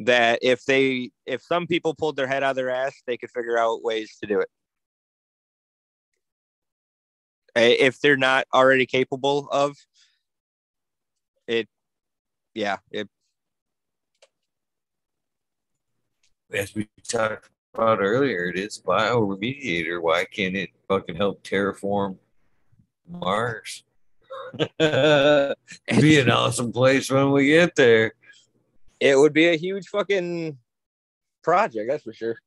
that 0.00 0.38
if 0.42 0.64
they 0.64 1.10
if 1.26 1.42
some 1.42 1.66
people 1.66 1.94
pulled 1.94 2.16
their 2.16 2.26
head 2.26 2.42
out 2.42 2.50
of 2.50 2.56
their 2.56 2.70
ass, 2.70 3.02
they 3.06 3.16
could 3.16 3.30
figure 3.30 3.58
out 3.58 3.82
ways 3.82 4.16
to 4.20 4.26
do 4.26 4.40
it. 4.40 4.48
If 7.58 8.00
they're 8.00 8.16
not 8.16 8.46
already 8.52 8.86
capable 8.86 9.48
of 9.50 9.76
it, 11.46 11.68
yeah, 12.54 12.78
it. 12.90 13.08
As 16.52 16.74
we 16.74 16.88
talked 17.06 17.50
about 17.74 18.00
earlier, 18.00 18.48
it 18.48 18.58
is 18.58 18.80
bioremediator. 18.84 20.00
Why 20.00 20.24
can't 20.24 20.56
it 20.56 20.70
fucking 20.88 21.16
help 21.16 21.42
terraform 21.42 22.16
Mars? 23.08 23.84
be 24.78 26.18
an 26.18 26.30
awesome 26.30 26.72
place 26.72 27.10
when 27.10 27.32
we 27.32 27.48
get 27.48 27.76
there. 27.76 28.12
It 29.00 29.16
would 29.16 29.32
be 29.32 29.48
a 29.48 29.56
huge 29.56 29.88
fucking 29.88 30.58
project, 31.42 31.88
that's 31.88 32.04
for 32.04 32.12
sure. 32.12 32.38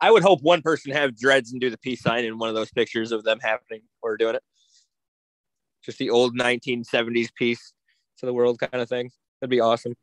I 0.00 0.10
would 0.10 0.22
hope 0.22 0.42
one 0.42 0.62
person 0.62 0.92
have 0.92 1.16
dreads 1.16 1.52
and 1.52 1.60
do 1.60 1.70
the 1.70 1.78
peace 1.78 2.02
sign 2.02 2.24
in 2.24 2.38
one 2.38 2.48
of 2.48 2.54
those 2.54 2.70
pictures 2.70 3.12
of 3.12 3.24
them 3.24 3.40
happening 3.40 3.82
or 4.00 4.16
doing 4.16 4.36
it. 4.36 4.42
Just 5.84 5.98
the 5.98 6.10
old 6.10 6.36
1970s 6.38 7.28
peace 7.34 7.72
to 8.18 8.26
the 8.26 8.34
world 8.34 8.58
kind 8.60 8.82
of 8.82 8.88
thing. 8.88 9.10
That'd 9.40 9.50
be 9.50 9.60
awesome. 9.60 9.94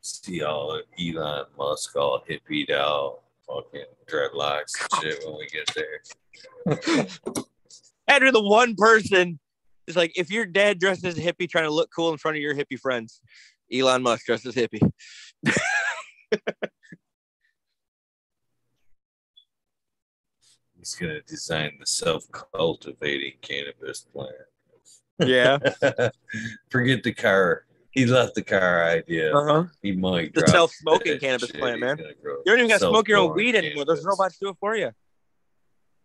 See 0.00 0.42
all 0.42 0.80
Elon 0.98 1.46
Musk 1.58 1.96
all 1.96 2.22
hippied 2.28 2.70
out, 2.70 3.20
fucking 3.46 3.84
dreadlocks 4.08 4.72
and 4.80 5.02
shit 5.02 5.22
when 5.26 5.36
we 5.36 5.48
get 5.48 5.70
there. 5.74 7.06
Andrew, 8.08 8.30
the 8.30 8.42
one 8.42 8.74
person 8.76 9.40
is 9.86 9.96
like, 9.96 10.12
if 10.16 10.30
your 10.30 10.46
dad 10.46 10.78
dressed 10.78 11.04
as 11.04 11.18
a 11.18 11.20
hippie 11.20 11.48
trying 11.48 11.64
to 11.64 11.70
look 11.70 11.90
cool 11.94 12.12
in 12.12 12.18
front 12.18 12.36
of 12.36 12.42
your 12.42 12.54
hippie 12.54 12.78
friends, 12.78 13.20
Elon 13.72 14.02
Musk 14.02 14.26
dressed 14.26 14.46
as 14.46 14.54
hippie. 14.54 14.80
He's 20.86 20.94
gonna 20.94 21.20
design 21.22 21.72
the 21.80 21.86
self-cultivating 21.86 23.32
cannabis 23.42 24.02
plant. 24.02 24.30
Yeah. 25.18 25.58
Forget 26.70 27.02
the 27.02 27.12
car. 27.12 27.64
He 27.90 28.06
left 28.06 28.36
the 28.36 28.42
car 28.42 28.84
idea. 28.84 29.34
Uh-huh. 29.34 29.64
He 29.82 29.90
might. 29.90 30.32
The 30.32 30.46
self-smoking 30.46 31.18
cannabis 31.18 31.48
shit. 31.48 31.58
plant, 31.58 31.80
man. 31.80 31.98
You 31.98 32.42
don't 32.44 32.58
even 32.58 32.68
got 32.68 32.80
to 32.80 32.88
smoke 32.88 33.08
your 33.08 33.18
own 33.18 33.34
weed 33.34 33.56
anymore. 33.56 33.84
Those 33.84 34.04
robots 34.04 34.38
do 34.38 34.50
it 34.50 34.56
for 34.60 34.76
you. 34.76 34.92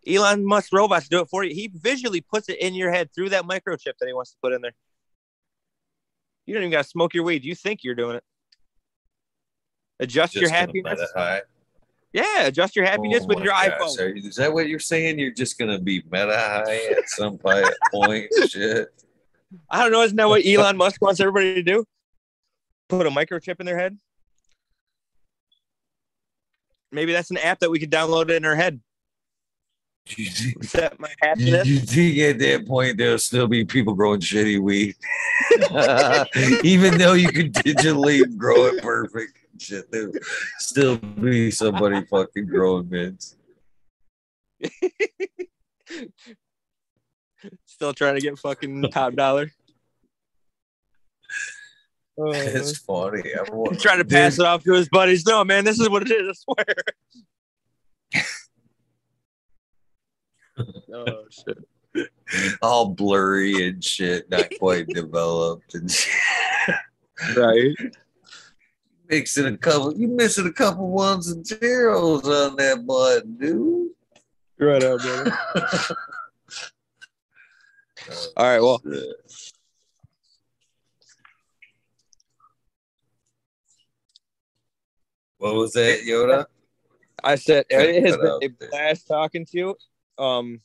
Elon 0.07 0.43
Musk 0.43 0.73
robots 0.73 1.07
do 1.07 1.19
it 1.19 1.29
for 1.29 1.43
you. 1.43 1.53
He 1.53 1.69
visually 1.71 2.21
puts 2.21 2.49
it 2.49 2.57
in 2.59 2.73
your 2.73 2.89
head 2.89 3.09
through 3.13 3.29
that 3.29 3.43
microchip 3.43 3.93
that 3.99 4.07
he 4.07 4.13
wants 4.13 4.31
to 4.31 4.37
put 4.41 4.51
in 4.51 4.61
there. 4.61 4.73
You 6.47 6.55
don't 6.55 6.63
even 6.63 6.71
got 6.71 6.83
to 6.85 6.89
smoke 6.89 7.13
your 7.13 7.23
weed. 7.23 7.43
You 7.43 7.53
think 7.53 7.83
you're 7.83 7.93
doing 7.93 8.15
it. 8.15 8.23
Adjust 9.99 10.33
Just 10.33 10.41
your 10.41 10.49
happiness. 10.49 10.99
Yeah, 12.13 12.43
adjust 12.43 12.75
your 12.75 12.85
happiness 12.85 13.23
oh 13.23 13.27
with 13.27 13.39
your 13.39 13.53
gosh. 13.53 13.69
iPhone. 13.69 14.25
Is 14.25 14.35
that 14.35 14.51
what 14.51 14.67
you're 14.67 14.79
saying? 14.79 15.17
You're 15.17 15.31
just 15.31 15.57
gonna 15.57 15.79
be 15.79 16.03
meta 16.11 16.37
high 16.37 16.91
at 16.97 17.09
some 17.09 17.37
point? 17.93 18.27
Shit. 18.49 18.89
I 19.69 19.81
don't 19.81 19.91
know. 19.91 20.01
Isn't 20.01 20.17
that 20.17 20.27
what 20.27 20.45
Elon 20.45 20.77
Musk 20.77 21.01
wants 21.01 21.19
everybody 21.19 21.55
to 21.55 21.63
do? 21.63 21.85
Put 22.89 23.07
a 23.07 23.09
microchip 23.09 23.59
in 23.59 23.65
their 23.65 23.77
head. 23.77 23.97
Maybe 26.91 27.13
that's 27.13 27.31
an 27.31 27.37
app 27.37 27.59
that 27.59 27.71
we 27.71 27.79
could 27.79 27.91
download 27.91 28.29
in 28.29 28.43
our 28.43 28.55
head. 28.55 28.81
Set 30.61 30.99
my 30.99 31.09
happiness. 31.21 31.65
You, 31.65 31.75
you 31.75 31.79
think 31.79 32.17
at 32.17 32.39
that 32.39 32.67
point 32.67 32.97
there'll 32.97 33.19
still 33.19 33.47
be 33.47 33.63
people 33.63 33.93
growing 33.93 34.19
shitty 34.19 34.59
weed, 34.59 34.95
even 36.65 36.97
though 36.97 37.13
you 37.13 37.29
could 37.29 37.53
digitally 37.53 38.35
grow 38.35 38.65
it 38.65 38.83
perfect 38.83 39.37
shit. 39.61 39.91
There'll 39.91 40.13
still 40.57 40.97
be 40.97 41.51
somebody 41.51 42.03
fucking 42.05 42.47
growing 42.47 42.89
mints. 42.89 43.35
Still 47.65 47.93
trying 47.93 48.15
to 48.15 48.21
get 48.21 48.37
fucking 48.39 48.83
top 48.91 49.13
dollar. 49.13 49.51
it's 52.17 52.71
uh, 52.71 52.83
funny. 52.85 53.31
I'm 53.33 53.75
trying 53.77 53.99
to 53.99 54.05
pass 54.05 54.39
it 54.39 54.45
off 54.45 54.63
to 54.63 54.73
his 54.73 54.89
buddies. 54.89 55.25
No, 55.25 55.43
man, 55.43 55.63
this 55.63 55.79
is 55.79 55.89
what 55.89 56.03
it 56.03 56.11
is. 56.11 56.45
I 56.47 56.53
swear. 56.53 56.65
oh 60.93 61.23
shit. 61.29 61.57
All 62.61 62.89
blurry 62.89 63.67
and 63.67 63.83
shit, 63.83 64.29
not 64.29 64.49
quite 64.59 64.87
developed 64.87 65.73
and 65.73 65.91
shit. 65.91 66.13
Right 67.35 67.75
mixing 69.11 69.45
a 69.45 69.57
couple. 69.57 69.93
You 69.93 70.07
missing 70.07 70.47
a 70.47 70.53
couple 70.53 70.89
ones 70.89 71.29
and 71.29 71.45
zeros 71.45 72.27
on 72.27 72.55
that 72.55 72.87
button, 72.87 73.37
dude. 73.37 73.91
Right 74.57 74.83
out, 74.83 75.01
brother. 75.01 75.37
All 78.37 78.45
right. 78.45 78.59
Well. 78.59 78.81
What 85.37 85.55
was 85.55 85.73
that, 85.73 86.01
Yoda? 86.07 86.45
I 87.23 87.35
said 87.35 87.65
it 87.69 88.03
has 88.05 88.17
been 88.17 88.39
a 88.41 88.67
blast 88.69 89.07
talking 89.07 89.45
to 89.45 89.57
you. 89.57 89.75
Um, 90.23 90.61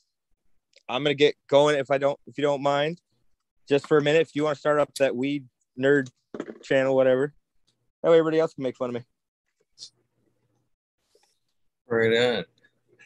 I'm 0.89 1.03
gonna 1.03 1.15
get 1.15 1.35
going 1.49 1.79
if 1.79 1.91
I 1.91 1.99
don't, 1.99 2.19
if 2.27 2.39
you 2.39 2.43
don't 2.43 2.63
mind, 2.63 3.01
just 3.69 3.89
for 3.89 3.99
a 3.99 4.03
minute. 4.03 4.23
If 4.23 4.37
you 4.37 4.45
want 4.45 4.57
to 4.57 4.61
start 4.61 4.79
up 4.79 4.95
that 4.97 5.17
weed 5.17 5.47
nerd 5.79 6.11
channel, 6.63 6.95
whatever. 6.95 7.35
That 8.07 8.13
way 8.13 8.19
everybody 8.21 8.39
else 8.39 8.55
can 8.55 8.63
make 8.63 8.77
fun 8.77 8.91
of 8.91 8.95
me. 8.95 9.03
Right 11.89 12.17
on. 12.17 12.45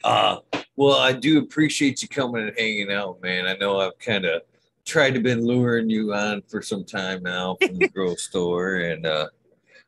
Uh, 0.05 0.41
well, 0.77 0.99
I 0.99 1.15
do 1.15 1.39
appreciate 1.39 2.03
you 2.03 2.09
coming 2.09 2.47
and 2.47 2.53
hanging 2.59 2.93
out, 2.93 3.23
man. 3.23 3.47
I 3.47 3.57
know 3.57 3.81
I've 3.81 3.99
kind 3.99 4.27
of 4.27 4.43
tried 4.85 5.15
to 5.15 5.21
been 5.21 5.43
luring 5.43 5.89
you 5.89 6.13
on 6.13 6.43
for 6.49 6.61
some 6.61 6.85
time 6.85 7.23
now 7.23 7.57
from 7.63 7.79
the 7.79 7.89
grow 7.95 8.15
store, 8.15 8.75
and 8.75 9.07
uh, 9.07 9.29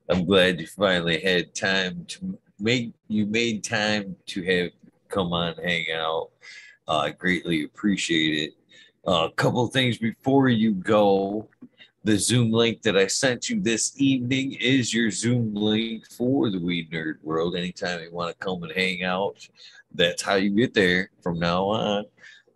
I'm 0.08 0.24
glad 0.24 0.58
you 0.62 0.66
finally 0.66 1.20
had 1.20 1.55
time 1.55 2.07
to 2.07 2.39
make 2.58 2.94
you 3.08 3.26
made 3.26 3.62
time 3.62 4.16
to 4.28 4.42
have 4.44 4.70
come 5.08 5.34
on 5.34 5.57
hang 5.57 5.89
out. 5.94 6.31
Uh, 6.89 7.00
I 7.00 7.10
greatly 7.10 7.65
appreciate 7.65 8.44
it. 8.44 8.52
Uh, 9.07 9.28
a 9.31 9.32
couple 9.32 9.66
things 9.66 9.99
before 9.99 10.49
you 10.49 10.73
go. 10.73 11.50
The 12.05 12.19
Zoom 12.19 12.51
link 12.51 12.83
that 12.83 12.97
I 12.97 13.07
sent 13.07 13.49
you 13.49 13.61
this 13.61 13.93
evening 13.97 14.55
is 14.55 14.93
your 14.93 15.13
Zoom 15.13 15.55
link 15.55 16.05
for 16.11 16.51
the 16.51 16.59
Weed 16.59 16.91
Nerd 16.91 17.23
World. 17.23 17.55
Anytime 17.55 18.03
you 18.03 18.11
want 18.11 18.37
to 18.37 18.45
come 18.45 18.61
and 18.65 18.73
hang 18.73 19.05
out, 19.05 19.49
that's 19.95 20.21
how 20.21 20.35
you 20.35 20.51
get 20.51 20.75
there 20.75 21.11
from 21.23 21.39
now 21.39 21.67
on. 21.67 22.07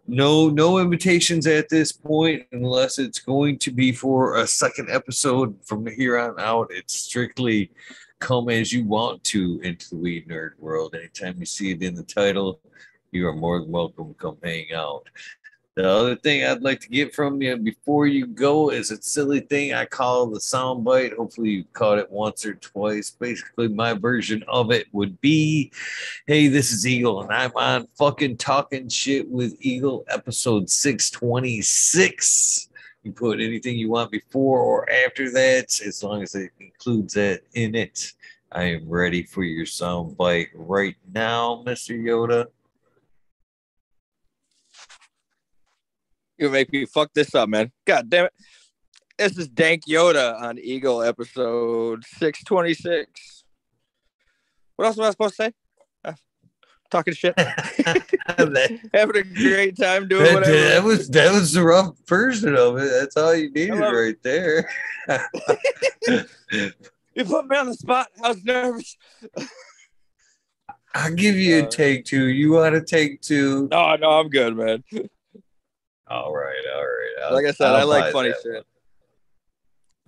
No, 0.08 0.48
no 0.48 0.80
invitations 0.80 1.46
at 1.46 1.68
this 1.68 1.92
point, 1.92 2.42
unless 2.50 2.98
it's 2.98 3.20
going 3.20 3.60
to 3.60 3.70
be 3.70 3.92
for 3.92 4.38
a 4.38 4.48
second 4.48 4.90
episode 4.90 5.56
from 5.64 5.86
here 5.86 6.18
on 6.18 6.40
out. 6.40 6.66
It's 6.72 6.98
strictly 6.98 7.70
come 8.18 8.48
as 8.48 8.72
you 8.72 8.84
want 8.84 9.22
to 9.24 9.60
into 9.62 9.90
the 9.90 9.96
Weed 9.96 10.28
Nerd 10.28 10.58
World. 10.58 10.96
Anytime 10.96 11.36
you 11.38 11.46
see 11.46 11.70
it 11.70 11.84
in 11.84 11.94
the 11.94 12.02
title, 12.02 12.58
you 13.12 13.28
are 13.28 13.36
more 13.36 13.60
than 13.60 13.70
welcome 13.70 14.08
to 14.08 14.14
come 14.14 14.38
hang 14.42 14.72
out. 14.74 15.06
The 15.76 15.88
other 15.88 16.16
thing 16.16 16.42
I'd 16.42 16.62
like 16.62 16.80
to 16.80 16.88
get 16.88 17.14
from 17.14 17.42
you 17.42 17.54
before 17.58 18.06
you 18.06 18.26
go 18.26 18.70
is 18.70 18.90
a 18.90 19.02
silly 19.02 19.40
thing 19.40 19.74
I 19.74 19.84
call 19.84 20.26
the 20.26 20.40
soundbite. 20.40 21.14
Hopefully, 21.14 21.50
you 21.50 21.64
caught 21.74 21.98
it 21.98 22.10
once 22.10 22.46
or 22.46 22.54
twice. 22.54 23.10
Basically, 23.10 23.68
my 23.68 23.92
version 23.92 24.42
of 24.48 24.72
it 24.72 24.86
would 24.92 25.20
be 25.20 25.70
Hey, 26.26 26.48
this 26.48 26.72
is 26.72 26.86
Eagle, 26.86 27.20
and 27.20 27.30
I'm 27.30 27.52
on 27.56 27.88
fucking 27.98 28.38
talking 28.38 28.88
shit 28.88 29.28
with 29.28 29.54
Eagle 29.60 30.06
episode 30.08 30.70
626. 30.70 32.68
You 33.02 33.12
put 33.12 33.38
anything 33.38 33.76
you 33.76 33.90
want 33.90 34.10
before 34.10 34.60
or 34.60 34.88
after 34.90 35.30
that, 35.32 35.78
as 35.82 36.02
long 36.02 36.22
as 36.22 36.34
it 36.34 36.52
includes 36.58 37.12
that 37.14 37.42
in 37.52 37.74
it. 37.74 38.14
I 38.50 38.62
am 38.62 38.88
ready 38.88 39.24
for 39.24 39.44
your 39.44 39.66
soundbite 39.66 40.48
right 40.54 40.96
now, 41.12 41.62
Mr. 41.66 41.94
Yoda. 42.00 42.46
You 46.38 46.50
make 46.50 46.70
me 46.70 46.84
fuck 46.84 47.14
this 47.14 47.34
up, 47.34 47.48
man. 47.48 47.72
God 47.86 48.10
damn 48.10 48.26
it. 48.26 48.32
This 49.16 49.38
is 49.38 49.48
Dank 49.48 49.86
Yoda 49.86 50.38
on 50.38 50.58
Eagle 50.58 51.02
episode 51.02 52.04
626. 52.04 53.44
What 54.76 54.84
else 54.84 54.98
am 54.98 55.04
I 55.04 55.10
supposed 55.10 55.36
to 55.36 55.44
say? 55.44 55.52
Uh, 56.04 56.12
talking 56.90 57.14
shit. 57.14 57.34
Having 58.26 58.56
a 58.94 59.22
great 59.22 59.78
time 59.78 60.08
doing 60.08 60.24
that, 60.24 60.34
whatever. 60.34 60.68
That 60.68 60.84
was 60.84 61.08
that 61.08 61.32
was 61.32 61.54
the 61.54 61.62
rough 61.62 61.96
version 62.06 62.54
of 62.54 62.76
it. 62.76 62.90
That's 62.90 63.16
all 63.16 63.34
you 63.34 63.50
needed 63.50 63.80
right 63.80 64.22
there. 64.22 64.68
you 66.06 67.24
put 67.24 67.46
me 67.46 67.56
on 67.56 67.68
the 67.68 67.74
spot. 67.74 68.08
I 68.22 68.28
was 68.28 68.44
nervous. 68.44 68.98
I'll 70.94 71.14
give 71.14 71.36
you 71.36 71.60
a 71.60 71.64
uh, 71.64 71.68
take 71.70 72.04
two. 72.04 72.26
You 72.26 72.52
want 72.52 72.74
to 72.74 72.82
take 72.82 73.22
two? 73.22 73.68
No, 73.70 73.96
no, 73.96 74.10
I'm 74.10 74.28
good, 74.28 74.54
man. 74.54 74.84
All 76.08 76.34
right, 76.34 76.64
all 76.74 76.82
right. 76.82 77.24
I'll, 77.24 77.34
like 77.34 77.46
I 77.46 77.50
said, 77.50 77.68
I'll 77.68 77.76
i 77.76 77.82
like 78.00 78.12
funny 78.12 78.32
shit. 78.42 78.64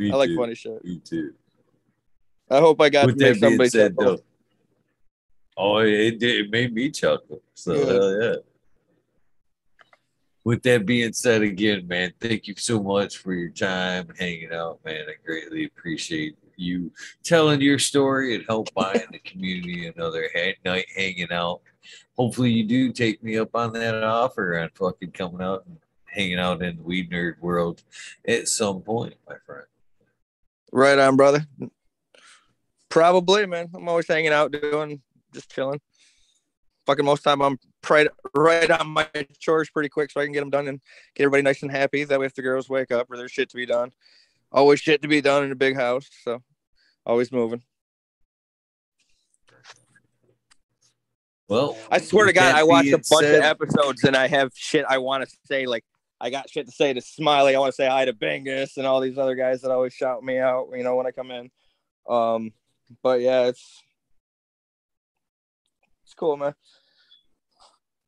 I 0.00 0.16
like 0.16 0.30
funny 0.36 0.54
shit. 0.54 0.84
Me 0.84 1.00
too. 1.04 1.34
I 2.50 2.60
hope 2.60 2.80
I 2.80 2.88
got 2.88 3.06
With 3.06 3.18
to 3.18 3.24
make 3.32 3.38
somebody 3.38 3.68
said, 3.68 3.94
though, 3.98 4.18
Oh, 5.60 5.78
it, 5.78 6.22
it 6.22 6.50
made 6.50 6.72
me 6.72 6.88
chuckle. 6.88 7.42
So 7.54 7.74
yeah. 7.74 7.86
hell 7.86 8.22
yeah. 8.22 8.36
With 10.44 10.62
that 10.62 10.86
being 10.86 11.12
said, 11.12 11.42
again, 11.42 11.86
man, 11.88 12.12
thank 12.20 12.46
you 12.46 12.54
so 12.56 12.80
much 12.80 13.18
for 13.18 13.34
your 13.34 13.50
time 13.50 14.08
hanging 14.18 14.52
out, 14.52 14.78
man. 14.84 15.04
I 15.08 15.14
greatly 15.26 15.64
appreciate 15.64 16.38
you 16.56 16.92
telling 17.24 17.60
your 17.60 17.78
story 17.80 18.36
and 18.36 18.44
help 18.48 18.72
buying 18.74 19.08
the 19.10 19.18
community 19.18 19.88
another 19.88 20.30
night 20.64 20.86
hanging 20.96 21.32
out. 21.32 21.60
Hopefully, 22.16 22.52
you 22.52 22.64
do 22.64 22.92
take 22.92 23.22
me 23.22 23.36
up 23.36 23.50
on 23.54 23.72
that 23.72 24.02
offer 24.04 24.54
and 24.54 24.70
fucking 24.76 25.10
coming 25.10 25.42
out 25.42 25.64
and 25.66 25.76
hanging 26.10 26.38
out 26.38 26.62
in 26.62 26.76
the 26.76 26.82
weed 26.82 27.10
nerd 27.10 27.38
world 27.40 27.82
at 28.26 28.48
some 28.48 28.80
point, 28.80 29.14
my 29.28 29.36
friend. 29.46 29.64
Right 30.72 30.98
on, 30.98 31.16
brother. 31.16 31.46
Probably, 32.88 33.46
man. 33.46 33.68
I'm 33.74 33.88
always 33.88 34.08
hanging 34.08 34.32
out, 34.32 34.52
doing 34.52 35.00
just 35.32 35.50
chilling. 35.50 35.80
Fucking 36.86 37.04
most 37.04 37.22
time 37.22 37.42
I'm 37.42 37.58
right 37.88 38.08
right 38.34 38.70
on 38.70 38.88
my 38.88 39.06
chores 39.38 39.68
pretty 39.70 39.90
quick 39.90 40.10
so 40.10 40.20
I 40.20 40.24
can 40.24 40.32
get 40.32 40.40
them 40.40 40.50
done 40.50 40.68
and 40.68 40.80
get 41.14 41.24
everybody 41.24 41.42
nice 41.42 41.62
and 41.62 41.70
happy. 41.70 42.04
That 42.04 42.18
way, 42.18 42.26
if 42.26 42.34
the 42.34 42.42
girls 42.42 42.68
wake 42.68 42.90
up 42.90 43.10
or 43.10 43.16
there's 43.16 43.30
shit 43.30 43.50
to 43.50 43.56
be 43.56 43.66
done, 43.66 43.92
always 44.50 44.80
shit 44.80 45.02
to 45.02 45.08
be 45.08 45.20
done 45.20 45.44
in 45.44 45.52
a 45.52 45.56
big 45.56 45.76
house. 45.76 46.08
So 46.24 46.42
always 47.04 47.30
moving. 47.30 47.62
Well, 51.48 51.78
I 51.90 51.98
swear 51.98 52.26
to 52.26 52.32
God, 52.32 52.54
I 52.54 52.62
watch 52.62 52.86
a 52.86 52.92
bunch 52.92 53.06
said, 53.06 53.38
of 53.38 53.44
episodes 53.44 54.04
and 54.04 54.14
I 54.14 54.28
have 54.28 54.52
shit 54.54 54.84
I 54.88 54.98
want 54.98 55.28
to 55.28 55.36
say. 55.46 55.66
Like, 55.66 55.84
I 56.20 56.30
got 56.30 56.50
shit 56.50 56.66
to 56.66 56.72
say 56.72 56.92
to 56.92 57.00
Smiley. 57.00 57.54
I 57.54 57.58
want 57.58 57.72
to 57.72 57.76
say 57.76 57.88
hi 57.88 58.04
to 58.04 58.12
Bingus 58.12 58.76
and 58.76 58.86
all 58.86 59.00
these 59.00 59.18
other 59.18 59.34
guys 59.34 59.62
that 59.62 59.70
always 59.70 59.92
shout 59.92 60.22
me 60.22 60.38
out, 60.38 60.68
you 60.74 60.82
know, 60.82 60.96
when 60.96 61.06
I 61.06 61.12
come 61.12 61.30
in. 61.30 61.50
Um, 62.08 62.52
but 63.02 63.20
yeah, 63.20 63.46
it's 63.46 63.82
it's 66.04 66.14
cool, 66.14 66.36
man. 66.36 66.54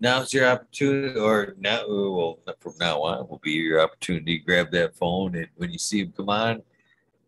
Now's 0.00 0.32
your 0.32 0.46
opportunity, 0.46 1.18
or 1.18 1.54
now, 1.58 1.84
well, 1.86 2.38
from 2.58 2.72
now 2.80 3.02
on, 3.02 3.28
will 3.28 3.40
be 3.42 3.52
your 3.52 3.82
opportunity 3.82 4.38
to 4.38 4.44
grab 4.44 4.70
that 4.70 4.96
phone 4.96 5.34
and 5.36 5.48
when 5.56 5.70
you 5.70 5.78
see 5.78 6.00
him 6.00 6.12
come 6.16 6.30
on, 6.30 6.62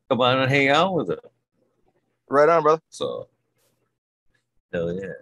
come 0.08 0.22
on 0.22 0.40
and 0.40 0.50
hang 0.50 0.68
out 0.68 0.94
with 0.94 1.10
him. 1.10 1.18
Right 2.30 2.48
on, 2.48 2.62
brother. 2.62 2.80
So, 2.88 3.28
hell 4.72 4.90
yeah. 4.94 5.12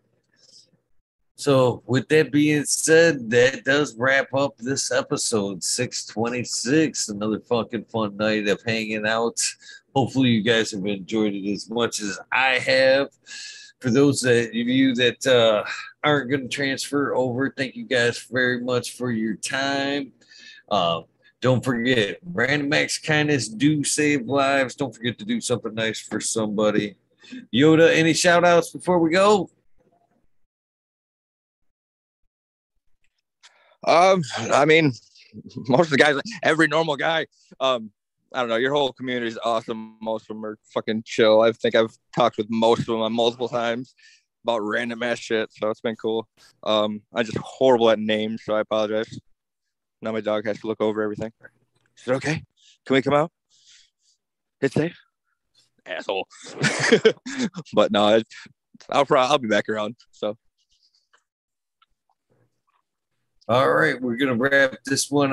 So, 1.40 1.82
with 1.86 2.06
that 2.08 2.32
being 2.32 2.66
said, 2.66 3.30
that 3.30 3.64
does 3.64 3.96
wrap 3.96 4.34
up 4.34 4.58
this 4.58 4.92
episode 4.92 5.64
626. 5.64 7.08
Another 7.08 7.40
fucking 7.40 7.86
fun 7.86 8.14
night 8.18 8.46
of 8.46 8.60
hanging 8.62 9.06
out. 9.06 9.40
Hopefully, 9.96 10.28
you 10.28 10.42
guys 10.42 10.72
have 10.72 10.84
enjoyed 10.84 11.32
it 11.32 11.50
as 11.50 11.70
much 11.70 12.02
as 12.02 12.18
I 12.30 12.58
have. 12.58 13.08
For 13.80 13.88
those 13.88 14.22
of 14.22 14.52
you 14.52 14.94
that 14.96 15.26
uh, 15.26 15.64
aren't 16.04 16.28
going 16.28 16.42
to 16.42 16.48
transfer 16.48 17.14
over, 17.14 17.50
thank 17.56 17.74
you 17.74 17.86
guys 17.86 18.18
very 18.30 18.60
much 18.60 18.98
for 18.98 19.10
your 19.10 19.36
time. 19.36 20.12
Uh, 20.70 21.00
don't 21.40 21.64
forget, 21.64 22.18
random 22.22 22.70
acts 22.74 22.98
kindness 22.98 23.48
do 23.48 23.82
save 23.82 24.26
lives. 24.26 24.74
Don't 24.74 24.94
forget 24.94 25.18
to 25.18 25.24
do 25.24 25.40
something 25.40 25.72
nice 25.72 26.00
for 26.00 26.20
somebody. 26.20 26.96
Yoda, 27.50 27.96
any 27.96 28.12
shout 28.12 28.44
outs 28.44 28.72
before 28.72 28.98
we 28.98 29.08
go? 29.08 29.48
Um, 33.86 34.22
I 34.38 34.64
mean, 34.64 34.92
most 35.68 35.86
of 35.86 35.90
the 35.90 35.96
guys, 35.96 36.20
every 36.42 36.68
normal 36.68 36.96
guy, 36.96 37.26
um, 37.60 37.90
I 38.32 38.40
don't 38.40 38.48
know, 38.48 38.56
your 38.56 38.72
whole 38.72 38.92
community 38.92 39.28
is 39.28 39.38
awesome. 39.44 39.96
Most 40.00 40.22
of 40.24 40.28
them 40.36 40.44
are 40.44 40.58
fucking 40.72 41.02
chill. 41.04 41.40
I 41.40 41.52
think 41.52 41.74
I've 41.74 41.96
talked 42.14 42.36
with 42.36 42.46
most 42.48 42.80
of 42.80 42.98
them 42.98 43.12
multiple 43.12 43.48
times 43.48 43.94
about 44.44 44.58
random 44.60 45.02
ass 45.02 45.18
shit, 45.18 45.50
so 45.52 45.70
it's 45.70 45.80
been 45.80 45.96
cool. 45.96 46.28
Um, 46.62 47.02
I'm 47.14 47.24
just 47.24 47.38
horrible 47.38 47.90
at 47.90 47.98
names, 47.98 48.42
so 48.44 48.54
I 48.54 48.60
apologize. 48.60 49.18
Now 50.00 50.12
my 50.12 50.20
dog 50.20 50.46
has 50.46 50.60
to 50.60 50.66
look 50.66 50.80
over 50.80 51.02
everything. 51.02 51.32
Is 51.98 52.08
it 52.08 52.12
okay? 52.12 52.42
Can 52.86 52.94
we 52.94 53.02
come 53.02 53.14
out? 53.14 53.32
It's 54.60 54.74
safe. 54.74 54.98
Asshole. 55.84 56.26
but 57.74 57.90
no, 57.90 58.20
I'll 58.88 59.06
probably 59.06 59.30
I'll 59.30 59.38
be 59.38 59.48
back 59.48 59.68
around. 59.68 59.96
So. 60.12 60.36
All 63.50 63.72
right, 63.72 64.00
we're 64.00 64.14
gonna 64.14 64.36
wrap 64.36 64.76
this 64.86 65.10
one 65.10 65.28